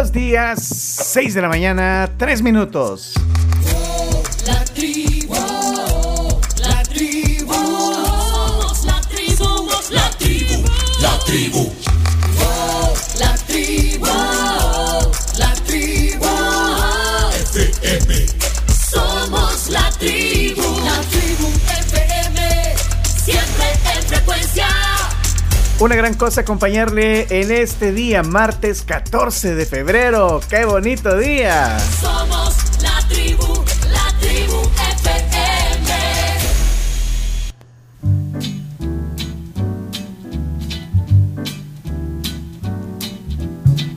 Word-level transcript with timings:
buenos 0.00 0.12
días. 0.14 0.62
6 1.12 1.34
de 1.34 1.42
la 1.42 1.48
mañana, 1.48 2.08
3 2.16 2.40
minutos. 2.40 3.12
Una 25.80 25.96
gran 25.96 26.12
cosa 26.12 26.42
acompañarle 26.42 27.26
en 27.30 27.50
este 27.50 27.92
día, 27.92 28.22
martes 28.22 28.82
14 28.82 29.54
de 29.54 29.64
febrero. 29.64 30.38
¡Qué 30.46 30.66
bonito 30.66 31.16
día! 31.16 31.78
Somos 31.78 32.54
la 32.82 33.08
tribu, 33.08 33.64
la 33.90 34.14
tribu 34.20 34.60
FM. 35.00 35.94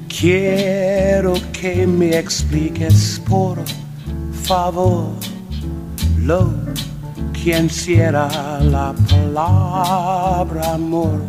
Quiero 0.08 1.34
que 1.52 1.86
me 1.86 2.18
expliques 2.18 3.22
por 3.28 3.58
favor 4.46 5.10
lo 6.18 6.50
que 7.34 7.58
encierra 7.58 8.30
la 8.62 8.94
palabra 9.10 10.76
amor, 10.76 11.22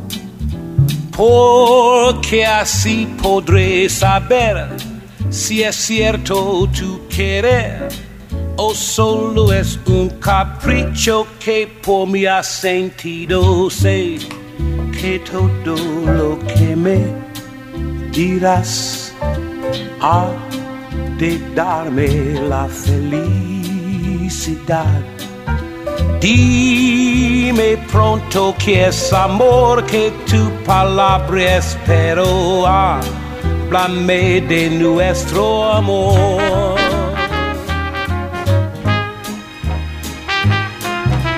porque 1.16 2.44
así 2.44 3.06
podré 3.22 3.88
saber 3.88 4.68
si 5.30 5.62
es 5.62 5.76
cierto 5.76 6.68
tu 6.76 7.06
querer 7.08 7.88
o 8.56 8.74
solo 8.74 9.52
es 9.52 9.78
un 9.86 10.08
capricho 10.20 11.26
que 11.38 11.66
por 11.82 12.08
mi 12.08 12.26
ha 12.26 12.42
sentido 12.42 13.70
sé 13.70 14.18
que 15.00 15.20
todo 15.20 15.76
lo 16.06 16.38
que 16.46 16.74
me 16.76 17.04
dirás 18.12 19.12
ha 20.00 20.26
de 21.18 21.38
darme 21.54 22.08
la 22.48 22.68
felicidad. 22.68 23.54
Dime 26.24 27.76
pronto 27.92 28.54
que 28.58 28.86
es 28.86 29.12
amor, 29.12 29.84
que 29.84 30.10
tu 30.26 30.50
palabra 30.64 31.58
espero. 31.58 32.66
Háblame 32.66 34.40
de 34.40 34.70
nuestro 34.70 35.64
amor. 35.64 36.80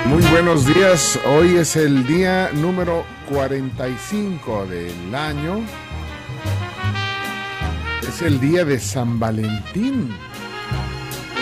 Muy 0.04 0.22
buenos 0.30 0.64
días, 0.72 1.18
hoy 1.36 1.56
es 1.56 1.74
el 1.74 2.06
día 2.06 2.50
número 2.52 3.04
45 3.28 4.66
del 4.66 5.12
año. 5.12 5.62
Es 8.08 8.22
el 8.22 8.38
día 8.38 8.64
de 8.64 8.78
San 8.78 9.18
Valentín, 9.18 10.16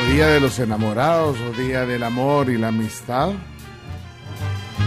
o 0.04 0.12
día 0.12 0.26
de 0.28 0.40
los 0.40 0.58
enamorados, 0.58 1.36
o 1.40 1.52
día 1.52 1.86
del 1.86 2.02
amor 2.02 2.50
y 2.50 2.58
la 2.58 2.68
amistad. 2.68 3.30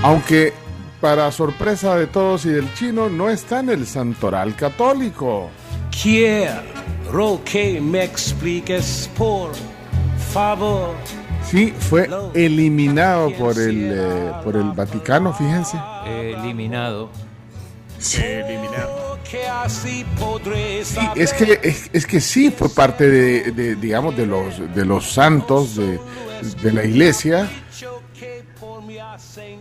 Aunque, 0.04 0.54
para 1.02 1.32
sorpresa 1.32 1.96
de 1.96 2.08
todos 2.08 2.46
y 2.46 2.50
del 2.50 2.74
chino, 2.74 3.09
no 3.09 3.30
está 3.30 3.59
en 3.59 3.70
el 3.70 3.86
santoral 3.86 4.56
católico. 4.56 5.50
Quiero 6.02 7.42
que 7.44 7.82
me 7.82 8.04
expliques 8.04 9.09
por 9.18 9.52
favor. 10.31 10.96
Sí, 11.44 11.74
fue 11.78 12.09
eliminado 12.34 13.31
por 13.34 13.58
el, 13.58 13.91
eh, 13.94 14.31
por 14.44 14.56
el 14.56 14.72
Vaticano, 14.72 15.34
fíjense. 15.34 15.78
Eliminado. 16.06 17.09
Así 17.97 18.22
podré 18.22 19.06
Sí, 20.86 21.00
es 21.16 21.34
que 21.34 21.60
es, 21.64 21.90
es 21.94 22.06
que 22.06 22.22
sí 22.22 22.50
fue 22.52 22.70
parte 22.70 23.10
de, 23.10 23.52
de, 23.52 23.76
digamos 23.76 24.16
de 24.16 24.26
los 24.26 24.74
de 24.74 24.86
los 24.86 25.12
santos 25.12 25.76
de, 25.76 26.00
de 26.62 26.72
la 26.74 26.84
iglesia. 26.86 27.50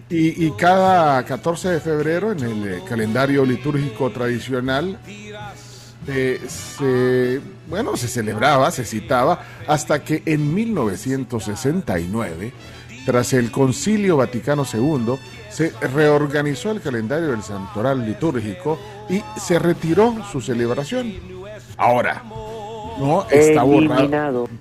Y, 0.08 0.46
y 0.46 0.50
cada 0.52 1.24
14 1.24 1.68
de 1.70 1.80
febrero 1.80 2.32
en 2.32 2.40
el 2.40 2.68
eh, 2.74 2.82
calendario 2.88 3.44
litúrgico 3.44 4.10
tradicional 4.10 4.98
eh, 6.06 6.40
se 6.48 7.40
bueno 7.68 7.96
se 7.96 8.06
celebraba 8.06 8.70
se 8.70 8.84
citaba 8.84 9.40
hasta 9.66 10.04
que 10.04 10.22
en 10.24 10.54
1969 10.54 12.52
tras 13.06 13.32
el 13.32 13.50
Concilio 13.52 14.16
Vaticano 14.16 14.66
II 14.70 15.16
se 15.48 15.70
reorganizó 15.80 16.72
el 16.72 16.82
calendario 16.82 17.28
del 17.28 17.42
santoral 17.42 18.04
litúrgico 18.04 18.78
y 19.08 19.22
se 19.40 19.58
retiró 19.58 20.14
su 20.30 20.40
celebración. 20.40 21.14
Ahora, 21.76 22.22
no 22.98 23.26
está 23.30 23.62
borrado. 23.62 24.48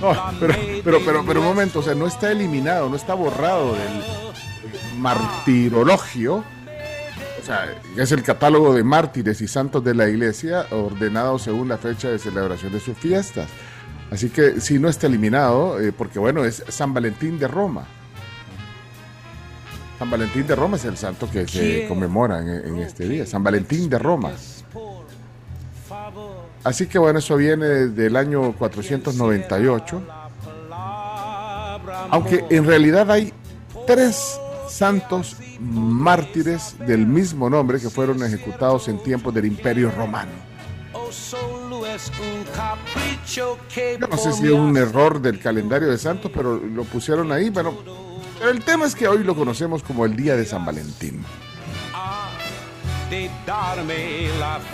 No, 0.00 0.12
pero, 0.40 0.54
pero, 0.84 0.98
pero, 1.04 1.24
pero 1.24 1.40
un 1.40 1.46
momento, 1.46 1.78
o 1.78 1.82
sea, 1.82 1.94
no 1.94 2.06
está 2.06 2.30
eliminado, 2.32 2.90
no 2.90 2.96
está 2.96 3.14
borrado 3.14 3.74
del 3.74 4.98
martirologio, 4.98 6.44
o 7.44 7.46
sea, 7.46 7.68
es 7.96 8.10
el 8.10 8.22
catálogo 8.22 8.74
de 8.74 8.82
mártires 8.82 9.40
y 9.40 9.46
santos 9.46 9.84
de 9.84 9.94
la 9.94 10.08
iglesia 10.08 10.66
ordenado 10.70 11.38
según 11.38 11.68
la 11.68 11.78
fecha 11.78 12.08
de 12.08 12.18
celebración 12.18 12.72
de 12.72 12.80
sus 12.80 12.98
fiestas. 12.98 13.48
Así 14.10 14.30
que 14.30 14.60
sí 14.60 14.78
no 14.78 14.88
está 14.88 15.06
eliminado, 15.06 15.80
eh, 15.80 15.92
porque 15.92 16.18
bueno, 16.18 16.44
es 16.44 16.62
San 16.68 16.94
Valentín 16.94 17.38
de 17.38 17.48
Roma. 17.48 17.84
San 19.98 20.10
Valentín 20.10 20.46
de 20.46 20.54
Roma 20.54 20.76
es 20.76 20.84
el 20.84 20.96
santo 20.96 21.30
que 21.30 21.46
se 21.46 21.86
conmemora 21.88 22.40
en, 22.40 22.48
en 22.48 22.78
este 22.78 23.08
día, 23.08 23.26
San 23.26 23.42
Valentín 23.42 23.88
de 23.88 23.98
Roma. 23.98 24.32
Así 26.64 26.86
que 26.86 26.98
bueno, 26.98 27.18
eso 27.18 27.36
viene 27.36 27.66
del 27.66 28.16
año 28.16 28.52
498. 28.52 30.02
Aunque 32.10 32.44
en 32.50 32.64
realidad 32.64 33.10
hay 33.10 33.32
tres 33.86 34.38
santos 34.68 35.36
mártires 35.60 36.76
del 36.86 37.06
mismo 37.06 37.48
nombre 37.50 37.78
que 37.78 37.90
fueron 37.90 38.22
ejecutados 38.22 38.88
en 38.88 38.98
tiempos 39.02 39.32
del 39.34 39.46
Imperio 39.46 39.90
Romano. 39.90 40.32
Yo 43.26 43.58
no 44.08 44.16
sé 44.16 44.32
si 44.32 44.46
es 44.46 44.52
un 44.52 44.76
error 44.76 45.20
del 45.20 45.38
calendario 45.38 45.88
de 45.88 45.98
santos, 45.98 46.30
pero 46.34 46.56
lo 46.56 46.84
pusieron 46.84 47.30
ahí. 47.30 47.50
Bueno, 47.50 47.74
pero 48.38 48.50
el 48.50 48.64
tema 48.64 48.86
es 48.86 48.94
que 48.94 49.06
hoy 49.06 49.22
lo 49.22 49.34
conocemos 49.34 49.82
como 49.82 50.04
el 50.04 50.16
Día 50.16 50.36
de 50.36 50.44
San 50.44 50.64
Valentín. 50.64 51.24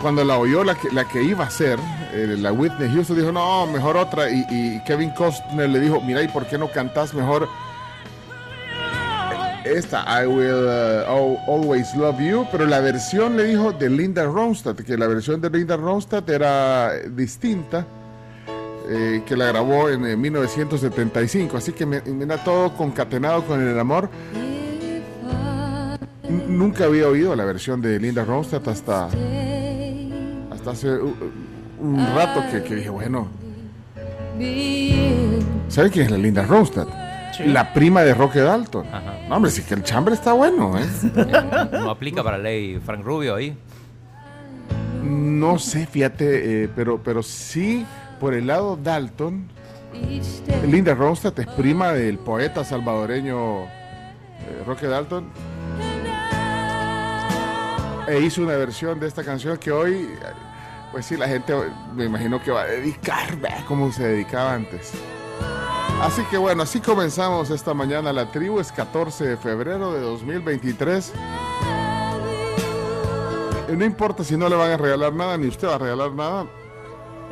cuando 0.00 0.24
la 0.24 0.38
oyó 0.38 0.64
la 0.64 0.76
que, 0.76 0.88
la 0.92 1.06
que 1.06 1.22
iba 1.22 1.44
a 1.44 1.50
ser, 1.50 1.78
eh, 2.12 2.36
la 2.38 2.52
Whitney 2.52 2.88
Houston 2.94 3.18
dijo, 3.18 3.32
no, 3.32 3.66
mejor 3.66 3.98
otra. 3.98 4.30
Y, 4.30 4.46
y 4.48 4.80
Kevin 4.84 5.10
Costner 5.10 5.68
le 5.68 5.80
dijo, 5.80 6.00
mira, 6.00 6.22
¿y 6.22 6.28
por 6.28 6.46
qué 6.46 6.56
no 6.56 6.68
cantás 6.68 7.12
mejor 7.12 7.48
esta, 9.64 10.04
I 10.22 10.26
Will 10.26 10.64
uh, 10.64 11.10
Al- 11.10 11.38
Always 11.48 11.94
Love 11.94 12.20
You? 12.20 12.46
Pero 12.50 12.66
la 12.66 12.80
versión 12.80 13.36
le 13.36 13.44
dijo 13.44 13.72
de 13.72 13.90
Linda 13.90 14.24
Ronstadt, 14.24 14.80
que 14.80 14.96
la 14.96 15.06
versión 15.06 15.40
de 15.40 15.50
Linda 15.50 15.76
Ronstadt 15.76 16.28
era 16.30 16.92
distinta. 17.10 17.86
eh, 18.90 19.22
que 19.26 19.36
la 19.36 19.46
grabó 19.48 19.90
en 19.90 20.06
eh, 20.06 20.16
1975, 20.16 21.58
así 21.58 21.72
que 21.72 21.84
mira 21.84 22.38
todo 22.42 22.72
concatenado 22.74 23.44
con 23.44 23.60
el 23.60 23.78
amor. 23.78 24.08
Nunca 26.48 26.84
había 26.84 27.06
oído 27.08 27.36
la 27.36 27.44
versión 27.44 27.82
de 27.82 28.00
Linda 28.00 28.24
Ronstadt 28.24 28.66
hasta, 28.68 29.08
hasta 30.50 30.70
hace 30.70 30.90
uh, 30.90 31.14
un 31.80 31.98
rato 32.14 32.42
que, 32.50 32.74
dije, 32.76 32.88
bueno, 32.90 33.28
¿sabe 35.68 35.90
quién 35.90 36.06
es 36.06 36.10
la 36.10 36.18
Linda 36.18 36.42
Ronstadt? 36.44 36.88
La 37.44 37.72
prima 37.72 38.02
de 38.02 38.14
Roque 38.14 38.40
Dalton. 38.40 38.86
Ajá. 38.86 39.14
No, 39.28 39.36
hombre, 39.36 39.50
sí 39.50 39.62
que 39.62 39.74
el 39.74 39.82
chambre 39.82 40.14
está 40.14 40.32
bueno, 40.32 40.78
¿eh? 40.78 40.86
No 41.72 41.90
aplica 41.90 42.22
para 42.22 42.36
la 42.38 42.44
ley 42.44 42.80
Frank 42.84 43.04
Rubio 43.04 43.34
ahí. 43.34 43.56
No 45.02 45.58
sé, 45.58 45.86
fíjate, 45.86 46.64
eh, 46.64 46.68
pero, 46.74 47.02
pero 47.02 47.22
sí, 47.22 47.86
por 48.18 48.34
el 48.34 48.46
lado 48.46 48.76
Dalton, 48.76 49.48
Linda 50.66 50.94
Ronstadt 50.94 51.38
es 51.38 51.46
prima 51.46 51.92
del 51.92 52.18
poeta 52.18 52.64
salvadoreño 52.64 53.64
eh, 53.64 54.62
Roque 54.66 54.86
Dalton. 54.86 55.26
E 58.08 58.20
hizo 58.20 58.42
una 58.42 58.56
versión 58.56 58.98
de 58.98 59.06
esta 59.06 59.22
canción 59.22 59.58
que 59.58 59.70
hoy, 59.70 59.92
eh, 59.92 60.18
pues 60.92 61.06
sí, 61.06 61.16
la 61.16 61.28
gente 61.28 61.52
eh, 61.52 61.70
me 61.94 62.06
imagino 62.06 62.42
que 62.42 62.50
va 62.50 62.62
a 62.62 62.66
dedicar, 62.66 63.36
vea 63.36 63.62
cómo 63.66 63.92
se 63.92 64.08
dedicaba 64.08 64.54
antes. 64.54 64.92
Así 66.02 66.22
que 66.30 66.38
bueno, 66.38 66.62
así 66.62 66.80
comenzamos 66.80 67.50
esta 67.50 67.74
mañana 67.74 68.12
la 68.12 68.30
tribu, 68.30 68.60
es 68.60 68.70
14 68.72 69.26
de 69.26 69.36
febrero 69.36 69.92
de 69.92 70.00
2023. 70.00 71.12
Eh, 73.68 73.76
No 73.76 73.84
importa 73.84 74.24
si 74.24 74.36
no 74.36 74.48
le 74.48 74.56
van 74.56 74.70
a 74.70 74.76
regalar 74.76 75.12
nada, 75.12 75.36
ni 75.36 75.48
usted 75.48 75.68
va 75.68 75.74
a 75.74 75.78
regalar 75.78 76.12
nada. 76.12 76.46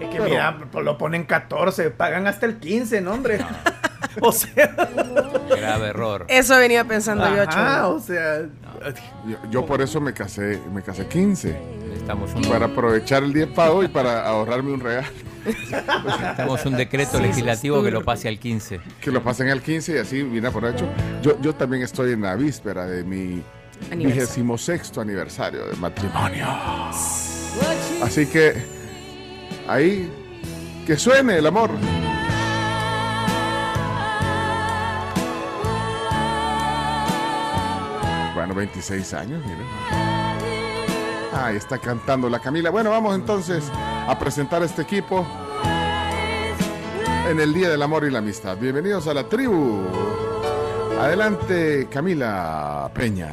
Es 0.00 0.08
que 0.10 0.16
Pero- 0.18 0.24
mira, 0.28 0.58
pues 0.70 0.84
lo 0.84 0.98
ponen 0.98 1.24
14, 1.24 1.90
pagan 1.90 2.26
hasta 2.26 2.44
el 2.46 2.58
15, 2.58 3.00
¿no, 3.00 3.12
hombre? 3.14 3.38
o 4.20 4.32
sea, 4.32 4.74
Grave 5.48 5.88
error. 5.88 6.26
Eso 6.28 6.56
venía 6.58 6.84
pensando 6.84 7.24
yo, 7.34 7.42
ajá, 7.42 7.82
Cholo. 7.82 7.94
o 7.94 8.00
sea, 8.00 8.40
Yo, 9.26 9.36
yo 9.50 9.64
por 9.64 9.80
eso 9.80 10.00
me 10.00 10.12
casé, 10.12 10.60
me 10.72 10.82
casé 10.82 11.06
15, 11.06 11.56
Necesitamos 12.06 12.34
un, 12.36 12.52
para 12.52 12.66
aprovechar 12.66 13.24
el 13.24 13.32
10 13.32 13.48
pago 13.48 13.82
y 13.82 13.88
para 13.88 14.24
ahorrarme 14.26 14.72
un 14.72 14.80
regalo. 14.80 15.08
necesitamos 15.44 16.64
un 16.64 16.76
decreto 16.76 17.18
legislativo 17.18 17.82
que 17.82 17.90
lo 17.90 18.04
pase 18.04 18.28
al 18.28 18.38
15. 18.38 18.80
Que 19.00 19.10
lo 19.10 19.22
pasen 19.24 19.48
al 19.48 19.60
15 19.60 19.94
y 19.96 19.98
así 19.98 20.22
viene 20.22 20.50
por 20.52 20.64
hecho. 20.66 20.86
Yo, 21.20 21.40
yo 21.40 21.54
también 21.54 21.82
estoy 21.82 22.12
en 22.12 22.22
la 22.22 22.36
víspera 22.36 22.86
de 22.86 23.02
mi 23.02 23.42
vigésimo 23.96 24.56
sexto 24.56 25.00
aniversario 25.00 25.66
de 25.66 25.74
matrimonio. 25.76 26.46
Así 28.02 28.26
que 28.26 28.54
ahí 29.66 30.08
que 30.86 30.96
suene 30.96 31.38
el 31.38 31.46
amor. 31.46 31.70
Bueno, 38.36 38.54
26 38.54 39.14
años, 39.14 39.44
miren. 39.44 39.95
Ahí 41.36 41.56
está 41.56 41.78
cantando 41.78 42.30
la 42.30 42.40
Camila. 42.40 42.70
Bueno, 42.70 42.90
vamos 42.90 43.14
entonces 43.14 43.64
a 43.72 44.18
presentar 44.18 44.62
este 44.62 44.82
equipo 44.82 45.26
en 47.28 47.38
el 47.38 47.52
Día 47.52 47.68
del 47.68 47.82
Amor 47.82 48.04
y 48.04 48.10
la 48.10 48.18
Amistad. 48.20 48.56
Bienvenidos 48.56 49.06
a 49.06 49.12
la 49.12 49.28
tribu. 49.28 49.84
Adelante, 50.98 51.88
Camila 51.90 52.90
Peña. 52.94 53.32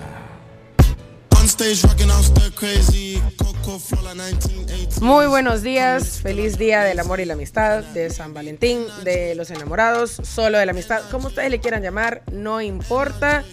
On 1.40 1.46
stage 1.46 1.82
rocking 1.84 2.12
out 2.12 2.24
stir 2.24 2.52
crazy. 2.54 3.22
Coco 3.38 3.80
Flola 3.80 4.14
1980. 4.14 5.00
Muy 5.00 5.28
buenos 5.28 5.62
días, 5.62 6.20
feliz 6.22 6.58
día 6.58 6.84
del 6.84 7.00
amor 7.00 7.22
y 7.22 7.26
la 7.26 7.36
amistad, 7.36 7.84
de 7.86 8.10
San 8.10 8.34
Valentín, 8.34 8.86
de 9.06 9.34
los 9.36 9.50
enamorados, 9.50 10.12
solo 10.12 10.58
de 10.58 10.66
la 10.66 10.74
amistad, 10.74 11.02
como 11.10 11.30
ustedes 11.30 11.50
le 11.50 11.60
quieran 11.62 11.82
llamar, 11.82 12.22
no 12.32 12.60
importa. 12.62 13.46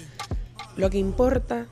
Lo 0.76 0.90
que 0.90 0.98
importa 0.98 1.66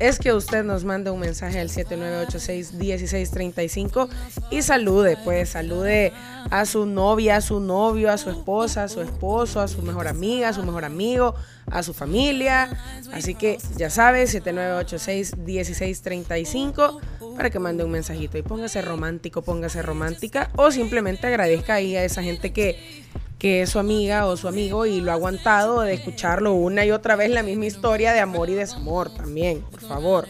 es 0.00 0.18
que 0.18 0.32
usted 0.32 0.64
nos 0.64 0.84
mande 0.84 1.10
un 1.10 1.20
mensaje 1.20 1.60
al 1.60 1.68
7986-1635 1.68 4.08
y 4.50 4.62
salude, 4.62 5.18
pues 5.22 5.50
salude 5.50 6.14
a 6.50 6.64
su 6.64 6.86
novia, 6.86 7.36
a 7.36 7.42
su 7.42 7.60
novio, 7.60 8.10
a 8.10 8.16
su 8.16 8.30
esposa, 8.30 8.84
a 8.84 8.88
su 8.88 9.02
esposo, 9.02 9.60
a 9.60 9.68
su 9.68 9.82
mejor 9.82 10.08
amiga, 10.08 10.48
a 10.48 10.54
su 10.54 10.62
mejor 10.64 10.86
amigo, 10.86 11.34
a 11.70 11.82
su 11.82 11.92
familia. 11.92 12.70
Así 13.12 13.34
que 13.34 13.58
ya 13.76 13.90
sabes, 13.90 14.34
7986-1635 14.34 16.98
para 17.36 17.50
que 17.50 17.58
mande 17.58 17.84
un 17.84 17.90
mensajito 17.90 18.38
y 18.38 18.42
póngase 18.42 18.80
romántico, 18.80 19.42
póngase 19.42 19.82
romántica 19.82 20.48
o 20.56 20.70
simplemente 20.70 21.26
agradezca 21.26 21.74
ahí 21.74 21.94
a 21.96 22.04
esa 22.04 22.22
gente 22.22 22.54
que 22.54 23.04
que 23.40 23.62
es 23.62 23.70
su 23.70 23.78
amiga 23.80 24.26
o 24.26 24.36
su 24.36 24.46
amigo 24.46 24.86
y 24.86 25.00
lo 25.00 25.10
ha 25.10 25.14
aguantado 25.14 25.80
de 25.80 25.94
escucharlo 25.94 26.52
una 26.52 26.84
y 26.84 26.92
otra 26.92 27.16
vez 27.16 27.30
la 27.30 27.42
misma 27.42 27.64
historia 27.66 28.12
de 28.12 28.20
amor 28.20 28.50
y 28.50 28.54
desamor 28.54 29.10
también, 29.12 29.62
por 29.62 29.80
favor. 29.80 30.28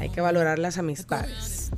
Hay 0.00 0.10
que 0.10 0.20
valorar 0.20 0.58
las 0.58 0.76
amistades. 0.76 1.70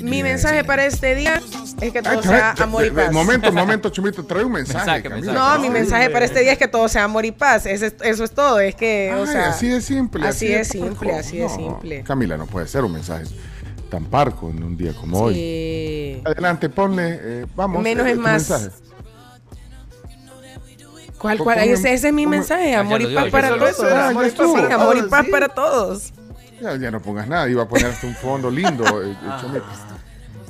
Mi 0.00 0.22
mensaje 0.22 0.62
para 0.64 0.84
este 0.84 1.14
día 1.16 1.42
es 1.80 1.92
que 1.92 2.02
todo 2.02 2.22
sea 2.22 2.52
amor 2.60 2.84
y 2.84 2.90
trae- 2.90 3.06
paz. 3.06 3.12
Momento, 3.12 3.52
momento, 3.52 3.88
Chumito, 3.88 4.24
trae 4.24 4.44
un 4.44 4.52
mensaje. 4.52 4.78
Mensaje, 4.78 5.02
Camila. 5.02 5.32
mensaje. 5.32 5.56
No, 5.56 5.62
mi 5.62 5.70
mensaje 5.70 6.10
para 6.10 6.24
este 6.24 6.40
día 6.40 6.52
es 6.52 6.58
que 6.58 6.68
todo 6.68 6.86
sea 6.88 7.04
amor 7.04 7.24
y 7.24 7.32
paz. 7.32 7.66
Eso 7.66 7.86
es 8.24 8.30
todo. 8.32 8.60
Es 8.60 8.74
que, 8.76 9.12
o 9.16 9.22
Ay, 9.22 9.26
sea, 9.26 9.48
así 9.48 9.66
de 9.68 9.80
simple. 9.80 10.26
Así 10.28 10.46
de 10.46 10.64
simple, 10.64 11.12
así 11.16 11.38
de 11.38 11.44
No, 11.44 11.56
simple. 11.56 12.02
Camila, 12.04 12.36
no 12.36 12.46
puede 12.46 12.68
ser 12.68 12.84
un 12.84 12.92
mensaje 12.92 13.24
tan 13.90 14.04
parco 14.04 14.50
en 14.50 14.62
un 14.62 14.76
día 14.76 14.92
como 14.92 15.18
hoy. 15.20 15.34
Sí. 15.34 16.22
Adelante, 16.24 16.68
ponle, 16.68 17.18
eh, 17.20 17.46
vamos. 17.56 17.82
Menos 17.82 18.06
eh, 18.06 18.12
es 18.12 18.18
más. 18.18 18.70
¿Cuál, 21.18 21.38
cuál? 21.38 21.58
Ese, 21.60 21.92
ese 21.92 22.08
es 22.08 22.14
mi 22.14 22.26
mensaje. 22.26 22.74
Ah, 22.74 22.80
Amor 22.80 23.02
y 23.02 23.14
paz 23.14 23.24
dio, 23.24 23.32
para 23.32 23.48
todos. 23.58 23.80
amor 23.80 24.26
y 24.26 24.30
paz 24.30 24.48
para 24.52 24.74
amor 24.74 24.96
y 24.96 24.98
todos, 25.00 25.10
paz 25.10 25.24
sí. 25.24 25.30
para 25.30 25.48
todos. 25.48 26.12
Ya, 26.60 26.76
ya 26.76 26.90
no 26.90 27.00
pongas 27.00 27.28
nada, 27.28 27.48
iba 27.48 27.62
a 27.62 27.68
poner 27.68 27.86
hasta 27.86 28.06
un 28.06 28.14
fondo 28.14 28.50
lindo. 28.50 28.84
eh, 29.02 29.14
Chumito. 29.40 29.64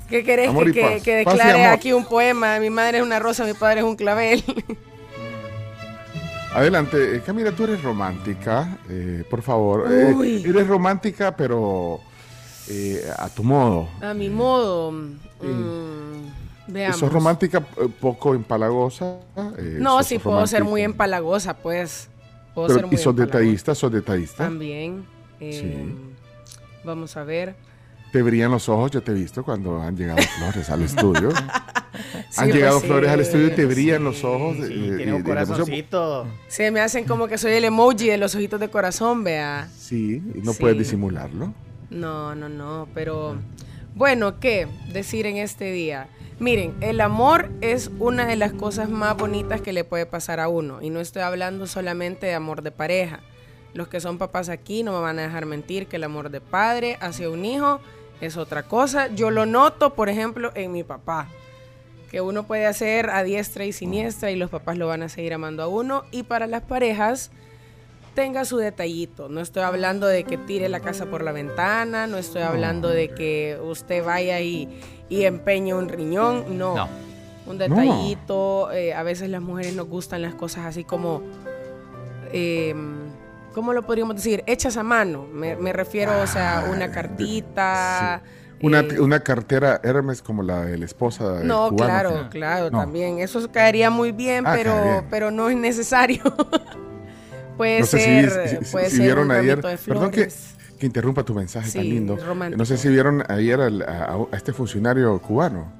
¿Qué 0.08 0.24
querés 0.24 0.50
que, 0.72 1.00
que, 1.04 1.16
declare 1.16 1.66
aquí 1.66 1.92
un 1.92 2.04
poema? 2.06 2.58
Mi 2.60 2.70
madre 2.70 2.98
es 2.98 3.04
una 3.04 3.18
rosa, 3.18 3.44
mi 3.44 3.52
padre 3.52 3.80
es 3.80 3.84
un 3.86 3.94
clavel. 3.96 4.42
Adelante, 6.54 7.16
eh, 7.16 7.20
Camila, 7.24 7.52
tú 7.52 7.64
eres 7.64 7.82
romántica, 7.82 8.78
eh, 8.88 9.22
por 9.28 9.42
favor. 9.42 9.86
Eh, 9.92 10.42
eres 10.46 10.66
romántica, 10.66 11.36
pero 11.36 12.00
eh, 12.68 13.04
a 13.18 13.28
tu 13.28 13.44
modo. 13.44 13.88
A 14.00 14.14
mi 14.14 14.30
modo. 14.30 14.90
mm, 14.92 16.37
veamos. 16.68 16.98
¿Sos 16.98 17.12
romántica 17.12 17.58
eh, 17.76 17.88
poco 18.00 18.34
empalagosa? 18.34 19.16
eh, 19.58 19.76
No, 19.80 20.02
sí 20.02 20.18
puedo 20.18 20.46
ser 20.46 20.64
muy 20.64 20.82
empalagosa, 20.82 21.56
pues. 21.56 22.08
Puedo 22.54 22.68
Pero- 22.68 22.78
ser 22.80 22.86
muy 22.86 22.94
¿Y 22.94 22.98
sos 22.98 23.06
empalagosa. 23.12 23.38
detallista? 23.38 23.74
¿Sos 23.74 23.92
detallista? 23.92 24.44
También. 24.44 25.04
eh, 25.40 25.52
Sí. 25.52 25.94
Vamos 26.84 27.16
a 27.16 27.24
ver. 27.24 27.54
Te 28.12 28.22
brillan 28.22 28.50
los 28.50 28.68
ojos, 28.70 28.90
yo 28.90 29.02
te 29.02 29.10
he 29.12 29.14
visto 29.14 29.44
cuando 29.44 29.82
han 29.82 29.94
llegado 29.96 30.18
flores 30.38 30.70
al 30.70 30.82
estudio. 30.82 31.30
Sí, 32.30 32.40
han 32.40 32.50
llegado 32.52 32.80
flores 32.80 33.10
al 33.10 33.20
estudio 33.20 33.48
y 33.48 33.50
te 33.50 33.66
brillan 33.66 34.02
los 34.04 34.24
ojos. 34.24 34.56
sí, 34.56 34.62
eh, 34.90 34.94
tiene 34.96 35.12
un 35.12 35.22
corazoncito. 35.22 36.26
Se 36.48 36.70
me 36.70 36.80
hacen 36.80 37.04
como 37.04 37.28
que 37.28 37.36
soy 37.36 37.52
el 37.52 37.64
emoji 37.64 38.06
de 38.08 38.16
los 38.16 38.34
ojitos 38.34 38.60
de 38.60 38.68
corazón, 38.70 39.24
vea. 39.24 39.68
Sí, 39.76 40.22
y 40.34 40.38
no 40.40 40.52
Sí. 40.54 40.60
puedes 40.60 40.78
disimularlo. 40.78 41.52
No, 41.90 42.34
no, 42.34 42.48
no, 42.48 42.88
pero 42.94 43.36
bueno, 43.94 44.40
¿qué 44.40 44.66
decir 44.92 45.26
en 45.26 45.36
este 45.36 45.70
día? 45.72 46.08
Miren, 46.40 46.76
el 46.80 47.00
amor 47.00 47.50
es 47.62 47.90
una 47.98 48.24
de 48.24 48.36
las 48.36 48.52
cosas 48.52 48.88
más 48.88 49.16
bonitas 49.16 49.60
que 49.60 49.72
le 49.72 49.82
puede 49.82 50.06
pasar 50.06 50.38
a 50.38 50.46
uno. 50.46 50.80
Y 50.80 50.88
no 50.88 51.00
estoy 51.00 51.22
hablando 51.22 51.66
solamente 51.66 52.26
de 52.26 52.34
amor 52.34 52.62
de 52.62 52.70
pareja. 52.70 53.18
Los 53.74 53.88
que 53.88 54.00
son 54.00 54.18
papás 54.18 54.48
aquí 54.48 54.84
no 54.84 54.92
me 54.92 55.00
van 55.00 55.18
a 55.18 55.22
dejar 55.22 55.46
mentir 55.46 55.88
que 55.88 55.96
el 55.96 56.04
amor 56.04 56.30
de 56.30 56.40
padre 56.40 56.96
hacia 57.00 57.28
un 57.28 57.44
hijo 57.44 57.80
es 58.20 58.36
otra 58.36 58.62
cosa. 58.62 59.08
Yo 59.08 59.32
lo 59.32 59.46
noto, 59.46 59.94
por 59.94 60.08
ejemplo, 60.08 60.52
en 60.54 60.70
mi 60.70 60.84
papá. 60.84 61.28
Que 62.08 62.20
uno 62.20 62.44
puede 62.44 62.66
hacer 62.66 63.10
a 63.10 63.24
diestra 63.24 63.64
y 63.64 63.72
siniestra 63.72 64.30
y 64.30 64.36
los 64.36 64.48
papás 64.48 64.78
lo 64.78 64.86
van 64.86 65.02
a 65.02 65.08
seguir 65.08 65.34
amando 65.34 65.64
a 65.64 65.66
uno. 65.66 66.04
Y 66.12 66.22
para 66.22 66.46
las 66.46 66.62
parejas, 66.62 67.32
tenga 68.18 68.44
su 68.44 68.56
detallito. 68.56 69.28
No 69.28 69.40
estoy 69.40 69.62
hablando 69.62 70.08
de 70.08 70.24
que 70.24 70.36
tire 70.38 70.68
la 70.68 70.80
casa 70.80 71.06
por 71.06 71.22
la 71.22 71.30
ventana, 71.30 72.08
no 72.08 72.18
estoy 72.18 72.42
hablando 72.42 72.88
de 72.88 73.10
que 73.10 73.56
usted 73.62 74.04
vaya 74.04 74.40
y, 74.40 74.68
y 75.08 75.22
empeñe 75.22 75.72
un 75.72 75.88
riñón, 75.88 76.58
no. 76.58 76.74
No. 76.74 76.88
Un 77.46 77.58
detallito, 77.58 78.72
eh, 78.72 78.92
a 78.92 79.04
veces 79.04 79.30
las 79.30 79.40
mujeres 79.40 79.76
nos 79.76 79.86
gustan 79.86 80.22
las 80.22 80.34
cosas 80.34 80.66
así 80.66 80.82
como, 80.82 81.22
eh, 82.32 82.74
¿cómo 83.54 83.72
lo 83.72 83.82
podríamos 83.86 84.16
decir? 84.16 84.42
Hechas 84.48 84.76
a 84.76 84.82
mano. 84.82 85.24
Me, 85.32 85.54
me 85.54 85.72
refiero, 85.72 86.20
o 86.20 86.26
sea, 86.26 86.68
una 86.72 86.90
cartita. 86.90 88.20
Una, 88.60 88.80
eh, 88.80 88.98
una 89.00 89.20
cartera 89.20 89.80
Hermes 89.84 90.22
como 90.22 90.42
la 90.42 90.62
de 90.64 90.76
la 90.76 90.86
esposa 90.86 91.34
del 91.34 91.46
no, 91.46 91.68
cubano. 91.68 91.76
claro, 91.86 92.28
claro, 92.30 92.70
No. 92.72 92.80
también. 92.80 93.20
Eso 93.20 93.48
caería 93.52 93.90
muy 93.90 94.10
bien, 94.10 94.44
Ah, 94.44 94.54
pero, 94.56 94.82
bien. 94.82 95.06
pero 95.08 95.30
no 95.30 95.48
es 95.48 95.56
necesario. 95.56 96.20
puede 97.58 97.80
No 97.80 97.86
sé 97.86 97.98
si- 97.98 98.04
ser, 98.04 98.48
si, 98.48 98.64
si- 98.64 98.72
puede 98.72 98.88
si 98.90 98.96
ser 98.96 99.04
vieron 99.04 99.24
un 99.26 99.30
ayer. 99.32 99.60
Perdón 99.60 100.10
que, 100.10 100.28
que 100.78 100.86
interrumpa 100.86 101.22
tu 101.24 101.34
mensaje 101.34 101.70
tan 101.70 101.82
Sí, 101.82 101.90
lindo. 101.90 102.16
romántico. 102.16 102.56
No 102.58 102.64
sé 102.64 102.78
si 102.78 102.88
vieron 102.88 103.22
ayer 103.30 103.60
al- 103.60 103.82
a, 103.82 104.14
a 104.32 104.36
este 104.36 104.52
funcionario 104.54 105.18
cubano 105.20 105.70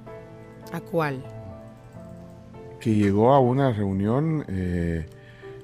¿A 0.72 0.80
cuál? 0.80 1.24
que 2.80 2.94
llegó 2.94 3.32
a 3.32 3.40
una 3.40 3.72
reunión 3.72 4.44
eh, 4.48 5.06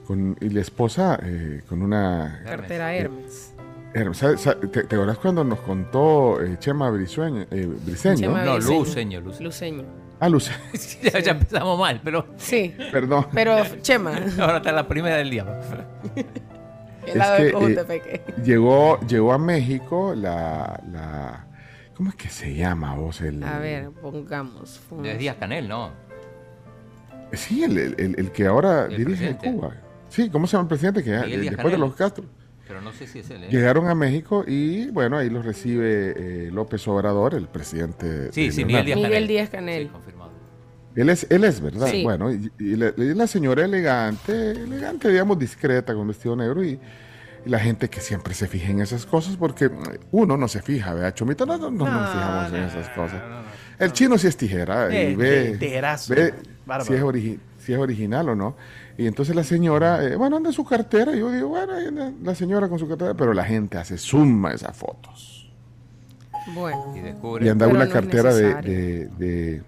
con 0.06 0.36
y 0.40 0.48
la 0.48 0.60
esposa 0.62 1.18
eh, 1.22 1.62
con 1.68 1.82
una. 1.82 2.40
Cartera 2.44 2.94
Hermes. 2.94 3.52
Hermes. 3.94 4.18
¿Sabe- 4.18 4.38
sabe- 4.38 4.66
¿Te, 4.68 4.82
te 4.84 4.94
acuerdas 4.96 5.18
cuando 5.18 5.44
nos 5.44 5.60
contó 5.60 6.40
eh, 6.42 6.56
Chema 6.58 6.90
Brizueño, 6.90 7.46
eh, 7.50 7.70
Briseño? 7.86 8.16
Chema 8.16 8.44
No, 8.44 8.54
Briseño. 8.54 8.78
Luceño, 8.80 9.20
Luceño. 9.20 9.44
Luceño. 9.46 10.03
Ah, 10.20 10.28
Luce. 10.28 10.52
ya, 11.02 11.18
ya 11.20 11.32
empezamos 11.32 11.78
mal, 11.78 12.00
pero 12.02 12.26
Sí, 12.36 12.74
Perdón. 12.92 13.26
pero 13.32 13.56
Chema, 13.82 14.12
ahora 14.40 14.58
está 14.58 14.72
la 14.72 14.86
primera 14.88 15.16
del 15.16 15.30
día. 15.30 15.44
el 17.06 17.18
lado 17.18 17.36
que, 17.36 17.44
de 17.44 17.96
eh. 18.06 18.24
Llegó, 18.44 18.98
llegó 19.06 19.32
a 19.32 19.38
México 19.38 20.14
la, 20.14 20.80
la. 20.90 21.46
¿Cómo 21.96 22.10
es 22.10 22.16
que 22.16 22.28
se 22.28 22.54
llama 22.54 22.94
vos? 22.94 23.20
El, 23.20 23.42
A 23.44 23.58
ver, 23.58 23.90
pongamos. 23.90 24.78
fun- 24.88 25.04
Es 25.06 25.18
Díaz 25.18 25.36
Canel, 25.38 25.68
¿no? 25.68 25.90
Sí, 27.32 27.64
el, 27.64 27.76
el- 27.78 27.94
el- 27.98 28.14
el 28.18 28.30
que 28.32 28.46
ahora 28.46 28.84
El 28.86 28.96
dirige 28.96 29.34
presidente. 29.34 29.52
Cuba. 29.52 29.74
Sí, 30.08 30.30
¿cómo 30.30 30.46
se 30.46 30.52
llama 30.52 30.62
el 30.62 30.68
presidente? 30.68 31.02
Que 31.02 31.10
después 31.10 31.72
de 31.72 31.78
los 31.78 31.94
Castro. 31.94 32.24
Pero 32.66 32.80
no 32.80 32.92
sé 32.92 33.06
si 33.06 33.18
es 33.18 33.30
él. 33.30 33.44
¿eh? 33.44 33.48
Llegaron 33.50 33.88
a 33.88 33.94
México 33.94 34.44
y 34.46 34.90
bueno, 34.90 35.18
ahí 35.18 35.28
los 35.28 35.44
recibe 35.44 36.14
eh, 36.16 36.50
López 36.50 36.86
Obrador, 36.88 37.34
el 37.34 37.46
presidente. 37.48 38.32
Sí, 38.32 38.50
sí. 38.52 38.64
Miguel 38.64 38.84
Díaz 38.86 38.96
Miguel 38.96 39.10
Canel. 39.12 39.28
Díaz 39.28 39.48
Canel. 39.50 39.82
Sí, 39.84 39.88
confirmado. 39.90 40.30
Él 40.96 41.10
es, 41.10 41.26
él 41.28 41.44
es, 41.44 41.60
¿verdad? 41.60 41.88
Sí. 41.88 42.02
Bueno, 42.04 42.32
y, 42.32 42.50
y 42.58 42.76
la, 42.76 42.92
y 42.96 43.14
la 43.14 43.26
señora 43.26 43.64
elegante, 43.64 44.52
elegante, 44.52 45.08
digamos, 45.10 45.38
discreta, 45.38 45.92
con 45.92 46.06
vestido 46.08 46.36
negro 46.36 46.62
y, 46.64 46.78
y 47.44 47.48
la 47.50 47.58
gente 47.58 47.90
que 47.90 48.00
siempre 48.00 48.32
se 48.32 48.46
fija 48.46 48.70
en 48.70 48.80
esas 48.80 49.04
cosas 49.04 49.36
porque 49.36 49.70
uno 50.12 50.36
no 50.36 50.46
se 50.48 50.62
fija, 50.62 50.94
¿verdad? 50.94 51.12
Chomito, 51.14 51.44
no, 51.46 51.58
no, 51.58 51.70
no 51.70 51.84
nos 51.90 52.10
fijamos 52.10 52.52
en 52.52 52.62
esas 52.62 52.88
cosas. 52.90 53.20
El 53.78 53.92
chino 53.92 54.16
sí 54.16 54.28
es 54.28 54.36
tijera 54.36 54.88
y 54.90 54.96
Eh, 54.96 55.16
ve, 55.16 55.50
ti- 55.52 55.58
tijerazo. 55.58 56.14
ve 56.14 56.32
si 56.86 56.94
es, 56.94 57.02
origi- 57.02 57.38
si 57.58 57.72
es 57.72 57.78
original 57.78 58.28
o 58.30 58.34
no. 58.36 58.56
Y 58.96 59.06
entonces 59.06 59.34
la 59.34 59.42
señora, 59.44 60.04
eh, 60.04 60.16
bueno, 60.16 60.36
anda 60.36 60.50
en 60.50 60.52
su 60.54 60.64
cartera 60.64 61.14
y 61.14 61.18
yo 61.18 61.30
digo, 61.32 61.48
bueno, 61.48 61.72
anda 61.74 62.12
la 62.22 62.34
señora 62.34 62.68
con 62.68 62.78
su 62.78 62.86
cartera, 62.88 63.14
pero 63.14 63.32
la 63.34 63.44
gente 63.44 63.76
hace 63.76 63.98
suma 63.98 64.52
esas 64.52 64.76
fotos. 64.76 65.52
Bueno, 66.54 66.92
Y 66.96 67.00
descubre. 67.00 67.46
Y 67.46 67.48
anda 67.48 67.66
una 67.66 67.86
no 67.86 67.90
cartera 67.90 68.34
de, 68.34 68.54
de- 68.56 69.06
de, 69.18 69.62